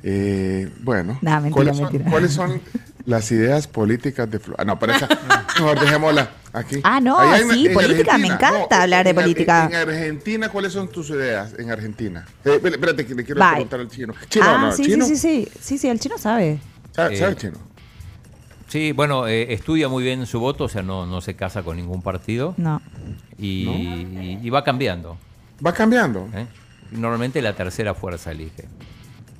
Eh, 0.04 0.70
bueno, 0.82 1.18
Nah, 1.22 1.40
mentira, 1.40 1.54
¿cuáles, 1.56 1.76
son, 1.78 1.84
mentira. 1.91 2.12
cuáles 2.12 2.32
son 2.32 2.62
las 3.06 3.32
ideas 3.32 3.68
políticas 3.68 4.30
de 4.30 4.40
Flo- 4.40 4.56
Ah, 4.58 4.64
no, 4.64 4.78
pero 4.78 4.94
esa, 4.94 5.08
mejor 5.60 5.80
dejémosla 5.80 6.30
aquí. 6.54 6.80
Ah, 6.84 6.99
no, 7.02 7.18
sí, 7.52 7.68
en 7.68 7.74
política, 7.74 8.18
me 8.18 8.28
encanta 8.28 8.84
hablar 8.84 9.04
de 9.04 9.10
en 9.10 9.16
política. 9.16 9.68
En, 9.72 9.76
Argentina, 9.76 10.49
¿cuáles 10.49 10.74
son 10.74 10.88
tus 10.90 11.10
ideas 11.10 11.54
en 11.58 11.72
Argentina? 11.72 12.26
Eh, 12.45 12.60
espérate, 12.64 13.04
le 13.04 13.24
quiero 13.26 13.40
Bye. 13.41 13.49
preguntar 13.54 13.80
al 13.80 13.90
chino. 13.90 14.14
Chino, 14.30 14.45
ah, 14.48 14.58
no, 14.62 14.72
sí, 14.72 14.84
chino. 14.86 15.06
sí, 15.06 15.18
sí, 15.18 15.45
sí, 15.49 15.60
sí, 15.62 15.78
sí, 15.80 15.90
el 15.90 15.99
chino 15.99 16.18
sabe. 16.18 16.60
¿Sabe, 16.94 17.16
Eh, 17.16 17.18
sabe 17.20 17.36
chino? 17.36 17.58
Sí, 18.68 18.91
bueno, 18.91 19.27
eh, 19.27 19.53
estudia 19.53 19.88
muy 19.88 20.03
bien 20.03 20.26
su 20.26 20.39
voto, 20.39 20.65
o 20.65 20.69
sea, 20.69 20.81
no, 20.84 21.06
no 21.06 21.22
se 21.22 21.35
casa 21.35 21.64
con 21.64 21.77
ningún 21.77 22.02
partido. 22.02 22.53
No. 22.57 22.81
Y, 23.38 23.68
y- 23.69 24.39
y 24.44 24.49
va 24.49 24.64
cambiando. 24.64 25.18
Va 25.65 25.73
cambiando. 25.73 26.27
¿eh? 26.34 26.45
Normalmente 26.91 27.41
la 27.41 27.53
tercera 27.53 27.94
fuerza 27.94 28.31
elige. 28.31 28.65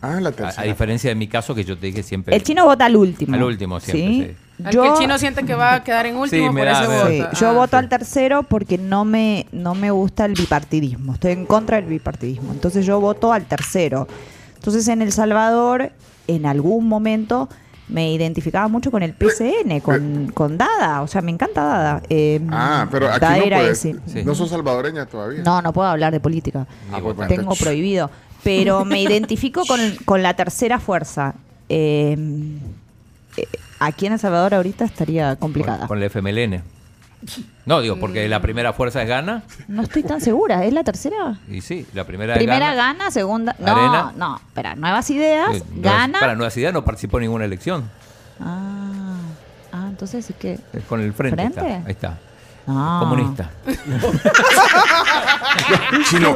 Ah, 0.02 0.20
la 0.22 0.30
A, 0.30 0.32
tercera. 0.32 0.62
a 0.62 0.66
diferencia 0.66 1.10
de 1.10 1.16
mi 1.16 1.28
caso, 1.28 1.54
que 1.56 1.64
yo 1.64 1.78
te 1.78 1.88
dije 1.88 2.04
siempre. 2.04 2.36
El 2.36 2.44
chino 2.44 2.66
vota 2.66 2.86
al 2.86 2.96
último. 2.96 3.34
Al 3.36 3.44
último 3.44 3.80
siempre, 3.80 4.36
Sí. 4.58 4.64
Yo, 4.72 4.82
que 4.84 4.90
el 4.90 4.94
chino 4.96 5.18
siente 5.20 5.44
que 5.44 5.54
va 5.56 5.76
a 5.76 5.84
quedar 5.84 6.06
en 6.08 6.16
último, 6.16 6.50
Sí, 6.52 6.56
por 6.58 6.66
da- 6.66 6.82
eso 6.84 6.92
vota. 6.92 7.08
sí, 7.32 7.40
yo 7.42 7.50
Ah. 7.50 7.54
voto 7.54 7.78
al 7.78 7.90
tercero 7.90 8.44
porque 8.44 8.78
no 8.80 9.06
me, 9.06 9.46
no 9.52 9.76
me 9.76 9.92
gusta 9.92 10.26
el 10.26 10.34
bipartidismo. 10.34 11.14
Estoy 11.14 11.34
en 11.34 11.46
contra 11.46 11.78
del 11.78 11.86
bipartidismo. 11.86 12.54
Entonces 12.54 12.86
yo 12.86 13.00
voto 13.00 13.34
al 13.34 13.46
tercero. 13.46 14.08
Entonces 14.56 14.88
en 14.88 15.02
El 15.04 15.12
Salvador, 15.12 15.92
en 16.28 16.46
algún 16.48 16.88
momento, 16.88 17.50
me 17.90 18.12
identificaba 18.12 18.68
mucho 18.68 18.92
con 18.92 19.02
el 19.04 19.14
PCN, 19.14 19.80
con, 19.82 20.32
con 20.34 20.58
Dada. 20.58 21.02
O 21.02 21.08
sea, 21.08 21.22
me 21.22 21.32
encanta 21.32 21.64
Dada. 21.64 22.04
Eh, 22.10 22.42
Ah, 22.52 22.88
pero 22.92 23.08
aquí 23.10 23.20
Dada 23.22 23.38
no 23.38 23.44
era 23.44 23.58
puedes. 23.60 23.86
ese. 23.86 24.24
No 24.24 24.36
sos 24.36 24.50
salvadoreña 24.50 25.06
todavía. 25.06 25.42
No, 25.44 25.62
no 25.62 25.72
puedo 25.74 25.88
hablar 25.88 26.12
de 26.12 26.20
política. 26.20 26.68
Ah, 26.92 27.00
Tengo 27.28 27.56
prohibido. 27.56 28.10
Pero 28.44 28.86
me 28.86 29.02
identifico 29.02 29.64
con, 29.66 29.80
con 30.06 30.22
la 30.24 30.34
tercera 30.36 30.80
fuerza. 30.80 31.34
Eh, 31.70 32.16
eh, 33.38 33.46
aquí 33.80 34.06
en 34.06 34.14
El 34.14 34.20
Salvador 34.20 34.54
ahorita 34.54 34.86
estaría 34.86 35.36
complicada. 35.36 35.80
Con, 35.80 35.88
con 35.88 35.98
el 36.04 36.10
FMLN. 36.10 36.62
No, 37.66 37.82
digo, 37.82 37.98
porque 38.00 38.28
la 38.30 38.42
primera 38.42 38.74
fuerza 38.74 39.02
es 39.02 39.10
Gana. 39.10 39.44
No 39.68 39.82
estoy 39.84 40.04
tan 40.04 40.22
segura. 40.22 40.64
¿Es 40.66 40.74
la 40.74 40.84
tercera? 40.84 41.38
Y 41.50 41.62
sí, 41.62 41.86
la 41.94 42.04
primera, 42.06 42.36
Primera 42.36 42.70
es 42.72 42.78
Gana. 42.78 42.94
gana, 42.94 43.12
segunda. 43.12 43.56
No, 43.60 43.72
Arena. 43.76 44.14
no, 44.16 44.36
espera, 44.38 44.76
nuevas 44.76 45.10
ideas, 45.10 45.50
no 45.50 45.56
es- 45.56 45.64
gana. 45.82 46.20
para 46.20 46.36
Nueva 46.36 46.52
Ciudad 46.52 46.72
no 46.74 46.84
participó 46.86 47.18
en 47.18 47.24
ninguna 47.24 47.46
elección. 47.46 47.90
Ah, 48.40 49.18
ah, 49.74 49.86
entonces 49.90 50.30
es 50.30 50.36
que. 50.36 50.60
Es 50.74 50.84
con 50.88 51.02
el 51.02 51.12
frente. 51.14 51.36
¿Frente? 51.42 51.60
está, 51.60 51.76
ahí 51.88 51.92
está. 51.92 52.18
Ah. 52.68 52.98
Comunista. 53.02 53.50
Chino. 56.10 56.36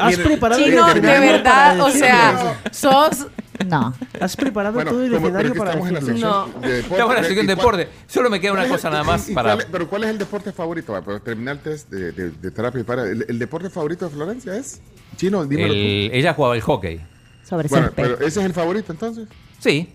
¿Has 0.00 0.16
preparado 0.16 0.60
Chino, 0.62 0.86
de 0.94 1.00
verdad, 1.00 1.80
o 1.80 1.90
sea, 1.90 2.56
sos... 2.70 3.26
No. 3.66 3.94
¿Has 4.20 4.36
preparado 4.36 4.74
Bueno, 4.74 4.90
todo 4.90 5.04
el 5.04 5.14
escenario 5.14 5.54
para 5.54 5.70
estamos 5.72 5.88
en 5.88 5.94
la 5.94 6.00
decirlo? 6.00 6.44
sección 6.46 6.62
de 6.62 6.68
deporte. 6.68 6.92
Estamos 6.94 7.10
en 7.16 7.22
la 7.22 7.28
sección 7.28 7.46
de 7.46 7.52
¿Y 7.52 7.56
cuál- 7.56 7.76
deporte. 7.76 7.88
Solo 8.06 8.30
me 8.30 8.40
queda 8.40 8.52
una 8.52 8.68
cosa 8.68 8.90
nada 8.90 9.04
más 9.04 9.28
¿Y 9.28 9.34
para. 9.34 9.50
cuál 9.50 9.60
es- 9.60 9.66
pero 9.70 9.88
¿cuál 9.88 10.04
es 10.04 10.10
el 10.10 10.18
deporte 10.18 10.52
favorito? 10.52 11.02
Para 11.04 11.20
terminar 11.20 11.56
el 11.56 11.60
test 11.62 11.90
de, 11.90 12.12
de- 12.12 12.30
de 12.30 12.50
terapia 12.50 12.80
y 12.80 12.84
para. 12.84 13.02
¿El, 13.04 13.24
el 13.28 13.38
deporte 13.38 13.68
favorito 13.70 14.06
de 14.06 14.10
Florencia 14.10 14.56
es? 14.56 14.80
Chino, 15.16 15.44
dímelo 15.44 15.72
el- 15.74 16.10
ella 16.12 16.34
jugaba 16.34 16.54
el 16.56 16.62
hockey. 16.62 17.00
Sobre 17.44 17.68
tú. 17.68 17.74
Bueno, 17.74 17.88
césped. 17.88 18.02
pero 18.02 18.14
ese 18.26 18.40
es 18.40 18.46
el 18.46 18.52
favorito 18.54 18.92
entonces. 18.92 19.28
Sí. 19.58 19.92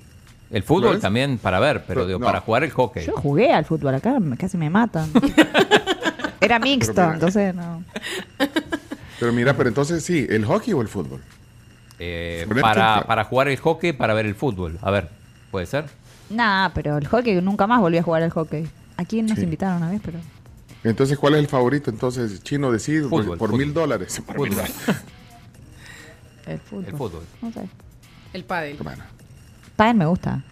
El 0.50 0.64
fútbol 0.64 1.00
también 1.02 1.38
para 1.40 1.60
ver, 1.60 1.80
pero 1.86 2.02
Pero- 2.02 2.08
digo, 2.08 2.20
no. 2.20 2.26
para 2.26 2.40
jugar 2.42 2.64
el 2.64 2.72
hockey. 2.72 3.06
Yo 3.06 3.14
jugué 3.18 3.52
al 3.52 3.66
fútbol 3.66 3.96
acá, 3.96 4.18
casi 4.38 4.56
me 4.58 4.70
matan. 4.70 5.10
Era 6.40 6.60
mixto, 6.60 6.94
mira. 7.02 7.14
entonces 7.16 7.54
no. 7.56 7.84
Pero 9.20 9.34
mira, 9.34 9.58
pero 9.58 9.68
entonces 9.70 10.04
sí, 10.06 10.26
¿el 10.30 10.46
hockey 10.46 10.74
o 10.74 10.82
el 10.82 10.88
fútbol? 10.88 11.22
Eh, 12.00 12.46
para, 12.62 13.04
para 13.08 13.24
jugar 13.24 13.48
el 13.48 13.58
hockey, 13.58 13.92
para 13.94 14.14
ver 14.14 14.26
el 14.26 14.36
fútbol. 14.36 14.78
A 14.82 14.92
ver, 14.92 15.10
¿puede 15.52 15.66
ser? 15.66 15.86
Nah, 16.30 16.70
pero 16.74 16.98
el 16.98 17.08
hockey 17.08 17.42
nunca 17.42 17.68
más 17.68 17.80
volví 17.80 17.98
a 17.98 18.04
jugar 18.04 18.22
al 18.24 18.30
hockey. 18.32 18.68
Aquí 18.98 19.22
nos 19.22 19.38
Sí. 19.38 19.44
invitaron 19.44 19.78
una 19.78 19.90
vez, 19.92 20.02
pero. 20.04 20.20
Entonces, 20.84 21.18
¿cuál 21.18 21.34
es 21.36 21.40
el 21.40 21.48
favorito? 21.48 21.90
Entonces, 21.90 22.44
Chino 22.44 22.72
decide 22.72 23.08
por- 23.08 23.24
Fútbol, 23.24 23.38
por 23.38 23.54
mil 23.58 23.74
dólares. 23.74 24.22
Por 24.26 24.40
mil 24.40 24.52
dólares. 24.52 24.76
El 26.46 26.60
fútbol. 26.60 26.86
El 26.88 26.94
fútbol. 26.96 27.24
No 27.42 27.52
sé. 27.52 27.68
El 28.34 28.44
pádel. 28.44 28.78
Pádel 29.76 29.96
me 29.96 30.06
gusta. 30.06 30.44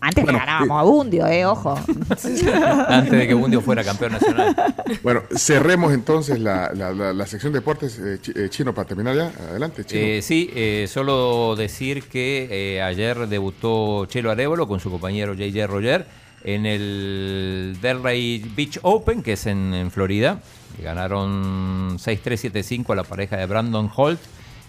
Antes 0.00 0.24
Bueno, 0.24 0.38
ganábamos 0.38 0.80
a 0.80 0.82
Bundio, 0.84 1.26
eh, 1.26 1.44
ojo. 1.46 1.74
Antes 2.88 3.10
de 3.12 3.26
que 3.28 3.34
Bundio 3.34 3.60
fuera 3.60 3.84
campeón 3.84 4.12
nacional. 4.12 4.54
Bueno, 5.02 5.22
cerremos 5.34 5.92
entonces 5.92 6.38
la, 6.40 6.70
la- 6.74 6.92
la- 6.92 7.12
la 7.12 7.26
sección 7.26 7.52
de 7.52 7.58
deportes, 7.60 7.98
eh, 7.98 8.18
chi- 8.20 8.32
eh, 8.34 8.48
Chino, 8.48 8.74
para 8.74 8.88
terminar 8.88 9.14
ya. 9.16 9.32
Adelante, 9.50 9.84
Chino. 9.84 10.00
Eh, 10.00 10.22
sí, 10.22 10.50
eh, 10.54 10.86
solo 10.88 11.54
decir 11.56 12.04
que 12.04 12.48
eh, 12.76 12.82
ayer 12.82 13.26
debutó 13.28 14.06
Chelo 14.06 14.30
Arevalo 14.30 14.66
con 14.68 14.80
su 14.80 14.90
compañero 14.90 15.34
JJ 15.34 15.66
Roger 15.66 16.06
en 16.44 16.64
el 16.66 17.76
Delray 17.82 18.38
Beach 18.56 18.78
Open, 18.82 19.22
que 19.22 19.32
es 19.34 19.46
en, 19.46 19.74
en 19.74 19.90
Florida. 19.90 20.40
Ganaron 20.82 21.98
6-3, 21.98 22.52
7-5 22.52 22.90
a 22.92 22.96
la 22.96 23.02
pareja 23.04 23.36
de 23.36 23.46
Brandon 23.46 23.90
Holt 23.94 24.20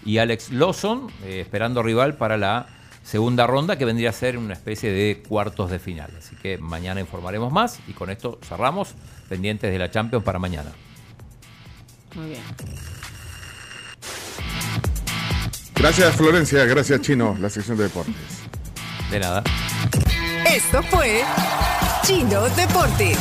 y 0.06 0.18
Alex 0.20 0.52
Lawson, 0.52 1.08
eh, 1.26 1.42
esperando 1.42 1.84
rival 1.84 2.16
para 2.16 2.38
la 2.38 2.68
segunda 3.08 3.48
ronda, 3.48 3.78
que 3.78 3.86
vendría 3.86 4.10
a 4.10 4.14
ser 4.14 4.38
una 4.38 4.54
especie 4.54 4.92
de 4.92 5.24
cuartos 5.28 5.72
de 5.72 5.80
final. 5.80 6.12
Así 6.18 6.36
que 6.36 6.58
mañana 6.58 7.00
informaremos 7.00 7.52
más 7.54 7.80
y 7.88 7.94
con 7.94 8.10
esto 8.10 8.38
cerramos, 8.44 8.90
pendientes 9.30 9.72
de 9.72 9.80
la 9.80 9.90
Champions 9.90 10.26
para 10.26 10.40
mañana. 10.40 10.72
Muy 12.16 12.30
bien. 12.30 12.42
Gracias, 15.76 16.16
Florencia. 16.16 16.66
Gracias, 16.66 17.02
Chino, 17.02 17.38
la 17.40 17.50
sección 17.50 17.78
de 17.78 17.84
deportes. 17.84 18.16
De 19.10 19.20
nada. 19.20 19.44
Esto 20.54 20.84
fue 20.84 21.22
Chino 22.04 22.42
Deportes. 22.50 23.18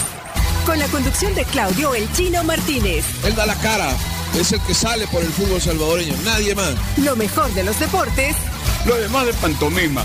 Con 0.65 0.81
la 0.81 0.87
conducción 0.89 1.33
de 1.37 1.45
Claudio 1.45 1.95
El 1.95 2.11
Chino 2.13 2.43
Martínez. 2.43 3.05
Él 3.25 3.37
da 3.37 3.47
la 3.47 3.55
cara, 3.57 3.91
es 4.35 4.51
el 4.51 4.61
que 4.63 4.75
sale 4.75 5.07
por 5.07 5.23
el 5.23 5.29
fútbol 5.29 5.61
salvadoreño, 5.61 6.15
nadie 6.25 6.57
más. 6.57 6.75
Lo 6.99 7.15
mejor 7.15 7.53
de 7.55 7.63
los 7.63 7.79
deportes 7.79 8.35
Lo 8.87 8.97
demás 8.97 9.27
de 9.27 9.35
pantomima. 9.35 10.05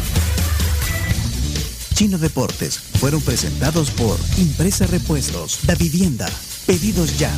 Chino 1.93 2.17
Deportes 2.17 2.79
fueron 2.99 3.21
presentados 3.21 3.91
por 3.91 4.17
Impresa 4.37 4.87
Repuestos, 4.87 5.59
Da 5.63 5.75
Vivienda, 5.75 6.27
Pedidos 6.65 7.19
Ya. 7.19 7.31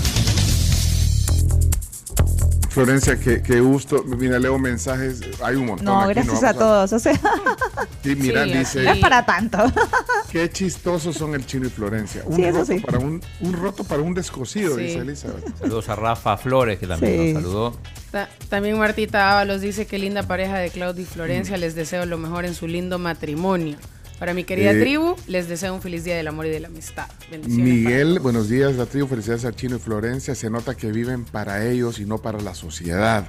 Florencia, 2.73 3.19
qué, 3.19 3.41
qué 3.41 3.59
gusto. 3.59 4.03
Mira, 4.03 4.39
leo 4.39 4.57
mensajes. 4.57 5.21
Hay 5.43 5.55
un 5.55 5.67
montón. 5.67 5.85
No, 5.85 6.01
aquí, 6.01 6.13
gracias 6.13 6.43
a 6.43 6.53
todos. 6.53 6.91
O 6.91 6.99
sea, 6.99 7.13
Sí, 8.03 8.15
mira, 8.15 8.43
Sí, 8.45 8.53
dice. 8.53 8.83
no 8.83 8.91
es 8.91 8.99
para 8.99 9.25
tanto. 9.25 9.59
Qué 10.31 10.49
chistosos 10.49 11.15
son 11.15 11.35
el 11.35 11.45
chino 11.45 11.67
y 11.67 11.69
Florencia. 11.69 12.23
Un 12.25 12.35
Sí, 12.35 12.43
eso 12.43 12.59
roto 12.59 12.73
sí. 12.73 12.79
para 12.79 12.97
un, 12.99 13.21
un 13.41 13.53
roto 13.53 13.83
para 13.83 14.01
un 14.01 14.13
descosido, 14.13 14.75
Sí. 14.75 14.81
dice 14.83 14.97
Elizabeth. 14.99 15.57
Saludos 15.59 15.87
a 15.89 15.95
Rafa 15.95 16.35
Flores, 16.37 16.79
que 16.79 16.87
también 16.87 17.13
Sí. 17.27 17.33
nos 17.33 17.43
saludó. 17.43 17.77
Ta- 18.11 18.29
También 18.49 18.77
Martita 18.77 19.31
Ábalos 19.31 19.61
dice 19.61 19.85
que 19.85 19.97
linda 19.99 20.23
pareja 20.23 20.57
de 20.57 20.69
Claudio 20.69 21.03
y 21.03 21.05
Mm. 21.05 21.09
Florencia. 21.09 21.57
Les 21.57 21.75
deseo 21.75 22.05
lo 22.05 22.17
mejor 22.17 22.45
en 22.45 22.55
su 22.55 22.67
lindo 22.67 22.97
matrimonio. 22.99 23.77
Para 24.23 24.33
mi 24.33 24.45
querida 24.45 24.71
Eh, 24.71 24.79
tribu, 24.79 25.17
les 25.27 25.49
deseo 25.49 25.75
un 25.75 25.81
feliz 25.81 26.05
día 26.05 26.15
del 26.15 26.29
amor 26.29 26.45
y 26.45 26.49
de 26.49 26.61
la 26.61 26.69
amistad. 26.69 27.07
Bendiciones. 27.29 27.73
Miguel, 27.73 28.19
buenos 28.19 28.47
días, 28.47 28.73
la 28.77 28.85
tribu, 28.85 29.05
felicidades 29.05 29.43
a 29.43 29.51
Chino 29.51 29.75
y 29.75 29.79
Florencia. 29.79 30.33
Se 30.33 30.49
nota 30.49 30.75
que 30.75 30.93
viven 30.93 31.25
para 31.25 31.65
ellos 31.65 31.99
y 31.99 32.05
no 32.05 32.19
para 32.19 32.39
la 32.39 32.55
sociedad. 32.55 33.27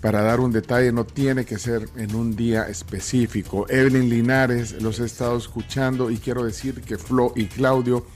Para 0.00 0.22
dar 0.22 0.40
un 0.40 0.50
detalle, 0.50 0.90
no 0.90 1.04
tiene 1.04 1.44
que 1.44 1.58
ser 1.58 1.86
en 1.98 2.14
un 2.14 2.34
día 2.34 2.62
específico. 2.62 3.66
Evelyn 3.68 4.08
Linares, 4.08 4.80
los 4.80 5.00
he 5.00 5.04
estado 5.04 5.36
escuchando 5.36 6.10
y 6.10 6.16
quiero 6.16 6.44
decir 6.44 6.80
que 6.80 6.96
Flo 6.96 7.34
y 7.36 7.44
Claudio 7.44 8.06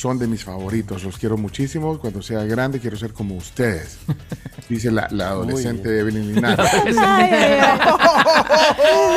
son 0.00 0.18
de 0.18 0.26
mis 0.26 0.44
favoritos. 0.44 1.04
Los 1.04 1.18
quiero 1.18 1.36
muchísimo. 1.36 1.98
Cuando 1.98 2.22
sea 2.22 2.42
grande, 2.44 2.80
quiero 2.80 2.96
ser 2.96 3.12
como 3.12 3.36
ustedes. 3.36 3.98
Dice 4.68 4.90
la, 4.90 5.08
la 5.10 5.28
adolescente 5.28 5.98
Evelyn 5.98 6.34
Linares. 6.34 6.66
Ay, 6.98 7.30
ay, 7.30 7.60
ay. 7.60 7.78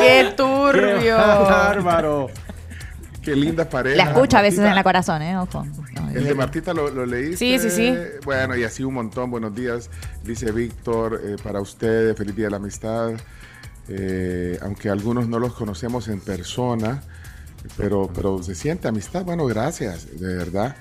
¡Qué 0.00 0.34
turbio! 0.36 0.98
¡Qué 1.00 1.10
bárbaro! 1.10 2.28
Qué 3.22 3.34
linda 3.34 3.66
pareja. 3.66 3.96
La 3.96 4.10
escucha 4.10 4.40
a 4.40 4.42
veces 4.42 4.58
Martita, 4.58 4.70
en 4.70 4.76
la 4.76 4.82
corazón, 4.82 5.22
¿eh? 5.22 5.38
Ojo. 5.38 5.64
No, 5.94 6.10
El 6.10 6.24
de 6.24 6.34
Martita 6.34 6.74
lo, 6.74 6.90
lo 6.90 7.06
leíste. 7.06 7.36
Sí, 7.38 7.58
sí, 7.58 7.70
sí. 7.70 7.96
Bueno, 8.22 8.54
y 8.54 8.64
así 8.64 8.84
un 8.84 8.92
montón. 8.92 9.30
Buenos 9.30 9.54
días, 9.54 9.88
dice 10.22 10.52
Víctor, 10.52 11.18
eh, 11.24 11.36
para 11.42 11.62
ustedes, 11.62 12.14
feliz 12.18 12.36
día 12.36 12.46
de 12.46 12.50
la 12.50 12.56
amistad. 12.58 13.12
Eh, 13.88 14.58
aunque 14.60 14.90
algunos 14.90 15.28
no 15.28 15.38
los 15.38 15.54
conocemos 15.54 16.08
en 16.08 16.20
persona, 16.20 17.02
pero, 17.76 18.10
pero 18.14 18.42
se 18.42 18.54
siente 18.54 18.88
amistad. 18.88 19.24
Bueno, 19.24 19.46
gracias, 19.46 20.18
de 20.20 20.34
verdad. 20.36 20.76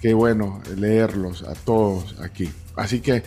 Qué 0.00 0.14
bueno 0.14 0.60
leerlos 0.76 1.42
a 1.42 1.54
todos 1.54 2.16
aquí. 2.20 2.50
Así 2.76 3.00
que, 3.00 3.22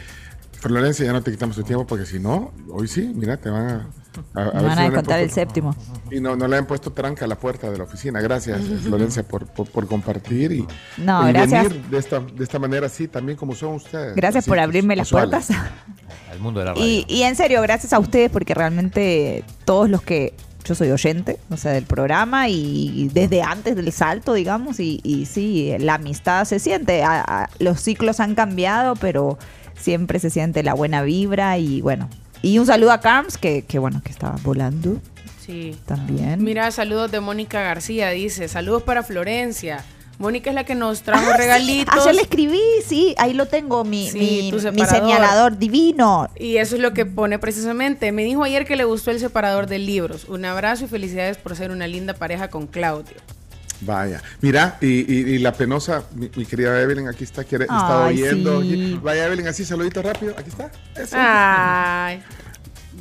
Florencia, 0.54 1.06
ya 1.06 1.14
no 1.14 1.22
te 1.22 1.32
quitamos 1.32 1.56
tu 1.56 1.64
tiempo 1.64 1.86
porque 1.86 2.06
si 2.06 2.20
no, 2.20 2.54
hoy 2.70 2.88
sí, 2.88 3.12
mira, 3.16 3.36
te 3.38 3.50
van 3.50 3.68
a... 3.68 3.90
a- 4.36 4.44
van 4.52 4.62
si 4.62 4.66
a 4.68 4.76
no 4.76 4.82
descontar 4.84 5.20
el 5.20 5.32
séptimo. 5.32 5.76
y 6.12 6.20
no, 6.22 6.36
no 6.36 6.48
le 6.48 6.56
han 6.58 6.66
puesto 6.68 6.92
tranca 6.94 7.26
a 7.26 7.28
la 7.28 7.38
puerta 7.38 7.70
de 7.70 7.78
la 7.78 7.84
oficina. 7.84 8.22
Gracias, 8.22 8.62
Florencia, 8.84 9.24
por, 9.24 9.48
por, 9.48 9.68
por 9.70 9.88
compartir 9.88 10.52
y, 10.54 10.68
No, 10.98 11.28
y 11.28 11.34
gracias. 11.34 11.68
venir 11.70 11.86
de 11.88 11.98
esta, 11.98 12.20
de 12.20 12.44
esta 12.44 12.60
manera 12.60 12.86
así, 12.86 13.08
también 13.10 13.38
como 13.38 13.54
son 13.56 13.74
ustedes. 13.76 14.16
Gracias 14.16 14.44
Así, 14.44 14.50
por 14.50 14.60
abrirme 14.60 14.96
las 14.96 15.10
puertas. 15.10 15.50
Al 16.32 16.40
mundo 16.40 16.60
de 16.62 16.68
la 16.68 16.74
radio. 16.74 16.86
Y, 16.86 17.06
y 17.10 17.24
en 17.24 17.36
serio, 17.36 17.62
gracias 17.64 17.92
a 17.92 18.00
ustedes 18.00 18.30
porque 18.32 18.54
realmente 18.54 19.44
todos 19.66 19.90
los 19.90 20.02
que 20.04 20.36
yo 20.64 20.76
soy 20.76 20.92
oyente, 20.92 21.38
o 21.50 21.58
sea, 21.58 21.72
del 21.72 21.86
programa 21.86 22.48
y 22.50 23.10
desde 23.14 23.42
antes 23.42 23.76
del 23.76 23.92
salto, 23.92 24.34
digamos, 24.34 24.80
y, 24.80 25.00
y 25.04 25.26
sí, 25.26 25.74
la 25.80 25.96
amistad 25.96 26.46
se 26.46 26.60
siente. 26.60 27.04
A- 27.04 27.22
a- 27.22 27.50
los 27.60 27.80
ciclos 27.82 28.20
han 28.20 28.36
cambiado, 28.36 28.96
pero 28.96 29.38
siempre 29.80 30.20
se 30.20 30.30
siente 30.30 30.64
la 30.64 30.74
buena 30.74 31.02
vibra 31.02 31.58
y 31.58 31.82
bueno. 31.82 32.10
Y 32.44 32.58
un 32.60 32.66
saludo 32.66 32.92
a 32.92 33.00
Carms, 33.02 33.38
que, 33.38 33.64
que 33.64 33.80
bueno, 33.80 34.02
que 34.04 34.12
estaba 34.12 34.36
volando 34.44 34.98
Sí. 35.46 35.76
también. 35.86 36.44
Mira, 36.44 36.70
saludos 36.72 37.12
de 37.12 37.20
Mónica 37.20 37.62
García. 37.62 38.10
Dice, 38.10 38.48
saludos 38.48 38.84
para 38.84 39.04
Florencia. 39.04 39.84
Mónica 40.22 40.52
es 40.52 40.56
la 40.56 40.64
que 40.64 40.76
nos 40.76 41.02
trajo 41.02 41.26
Ah, 41.30 41.34
sí, 41.34 41.38
regalitos. 41.42 41.96
ayer 42.00 42.16
le 42.16 42.22
escribí, 42.22 42.62
sí, 42.86 43.16
ahí 43.18 43.34
lo 43.34 43.48
tengo, 43.48 43.84
mi, 43.84 44.10
Sí, 44.10 44.52
mi- 44.54 44.86
señalador 44.86 45.58
divino. 45.58 46.30
Y 46.38 46.58
eso 46.58 46.76
es 46.76 46.82
lo 46.82 46.94
que 46.94 47.06
pone 47.08 47.40
precisamente. 47.40 48.12
Me 48.12 48.24
dijo 48.24 48.44
ayer 48.44 48.66
que 48.66 48.76
le 48.76 48.84
gustó 48.86 49.10
el 49.12 49.20
separador 49.20 49.66
de 49.68 49.80
libros. 49.80 50.26
Un 50.30 50.46
abrazo 50.46 50.86
y 50.86 50.88
felicidades 50.88 51.38
por 51.38 51.56
ser 51.56 51.72
una 51.72 51.88
linda 51.88 52.14
pareja 52.14 52.50
con 52.50 52.68
Claudio. 52.68 53.16
Vaya, 53.84 54.22
mira, 54.42 54.78
y, 54.80 55.12
y- 55.12 55.34
y 55.34 55.40
la 55.40 55.54
penosa, 55.54 56.04
mi, 56.14 56.30
mi 56.36 56.46
querida 56.46 56.80
Evelyn, 56.80 57.08
aquí 57.08 57.24
está, 57.24 57.44
quiere, 57.44 57.64
está 57.64 58.06
Ay, 58.06 58.22
oyendo. 58.22 58.62
sí. 58.62 59.00
Vaya, 59.02 59.26
Evelyn, 59.26 59.48
así, 59.48 59.66
saludito 59.66 60.04
rápido, 60.04 60.36
aquí 60.38 60.50
está. 60.52 60.70
Eso. 60.96 61.16
Ay. 61.18 62.22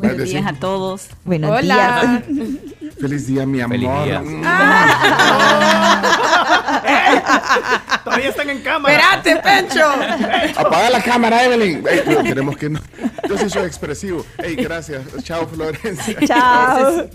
Buenos 0.01 0.29
días 0.29 0.47
a 0.47 0.53
todos. 0.55 1.09
Buenos 1.25 1.51
Hola. 1.51 2.23
Feliz 3.01 3.27
día, 3.27 3.47
mi 3.47 3.61
amor. 3.61 3.79
Feliz 3.79 3.91
día. 4.05 4.21
Mm. 4.21 4.43
Todavía 8.05 8.29
están 8.29 8.51
en 8.51 8.61
cámara. 8.61 8.95
¡Espérate, 8.95 9.37
Pencho! 9.43 10.61
Apaga 10.61 10.91
la 10.91 11.03
cámara, 11.03 11.45
Evelyn. 11.45 11.85
Ey, 11.87 12.03
no, 12.07 12.23
queremos 12.23 12.57
que 12.57 12.71
no. 12.71 12.81
Yo 13.29 13.39
sí 13.39 13.49
soy 13.49 13.67
expresivo. 13.67 14.25
Ey, 14.39 14.57
gracias. 14.57 15.03
Chao, 15.23 15.47
Florencia. 15.47 16.17
Chao. 16.27 17.07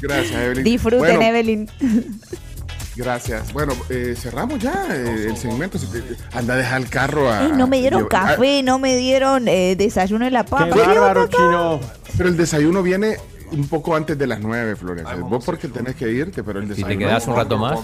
Gracias, 0.00 0.40
Evelyn. 0.40 0.64
Disfruten, 0.64 0.98
Bueno, 1.00 1.22
Evelyn. 1.22 1.70
Gracias. 3.04 3.52
Bueno, 3.52 3.72
eh, 3.88 4.14
cerramos 4.16 4.58
ya 4.60 4.86
eh, 4.90 5.26
el 5.30 5.36
segmento. 5.36 5.78
Anda 6.32 6.54
a 6.54 6.56
dejar 6.58 6.82
el 6.82 6.88
carro 6.90 7.30
a. 7.30 7.46
Ey, 7.46 7.52
no 7.52 7.66
me 7.66 7.80
dieron 7.80 8.06
café, 8.06 8.62
no 8.62 8.78
me 8.78 8.96
dieron 8.96 9.48
eh, 9.48 9.74
desayuno 9.76 10.26
en 10.26 10.32
la 10.34 10.44
papa. 10.44 10.66
¡Qué 10.66 10.72
¿Qué 10.72 10.86
bárbaro, 10.86 11.26
chino! 11.28 11.80
Pero 12.16 12.28
el 12.28 12.36
desayuno 12.36 12.82
viene 12.82 13.16
un 13.52 13.66
poco 13.68 13.96
antes 13.96 14.16
de 14.18 14.26
las 14.26 14.40
9, 14.40 14.76
Florencia. 14.76 15.16
Vos 15.16 15.44
porque 15.44 15.68
tenés 15.68 15.96
que 15.96 16.10
irte, 16.10 16.44
pero 16.44 16.58
el 16.60 16.66
Si 16.66 16.68
desayuno. 16.82 16.90
te 16.92 16.98
quedas 16.98 17.26
un 17.26 17.36
rato 17.36 17.56
más, 17.58 17.78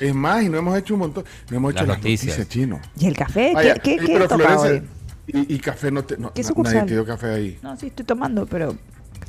Es 0.00 0.14
más, 0.14 0.42
y 0.44 0.48
no 0.48 0.58
hemos 0.58 0.78
hecho 0.78 0.94
un 0.94 1.00
montón. 1.00 1.24
No 1.50 1.56
hemos 1.56 1.72
hecho 1.72 1.84
las 1.86 1.98
noticias. 1.98 2.38
noticias, 2.38 2.48
chino. 2.48 2.80
¿Y 2.98 3.06
el 3.08 3.16
café? 3.16 3.52
Vaya, 3.54 3.74
¿Qué, 3.74 3.80
qué, 3.80 3.94
eh, 3.96 4.06
qué 4.06 4.12
pero 4.14 4.28
toca 4.28 4.58
hoy? 4.60 4.82
Y, 5.26 5.54
y 5.54 5.58
café 5.58 5.90
no 5.90 6.04
te. 6.04 6.16
No, 6.18 6.32
¿Qué 6.32 6.42
na- 6.42 6.48
sucursal? 6.48 6.74
nadie 6.74 6.88
te 6.88 6.94
dio 6.94 7.04
café 7.06 7.26
ahí. 7.34 7.58
No, 7.62 7.76
sí, 7.76 7.86
estoy 7.88 8.04
tomando, 8.04 8.46
pero 8.46 8.76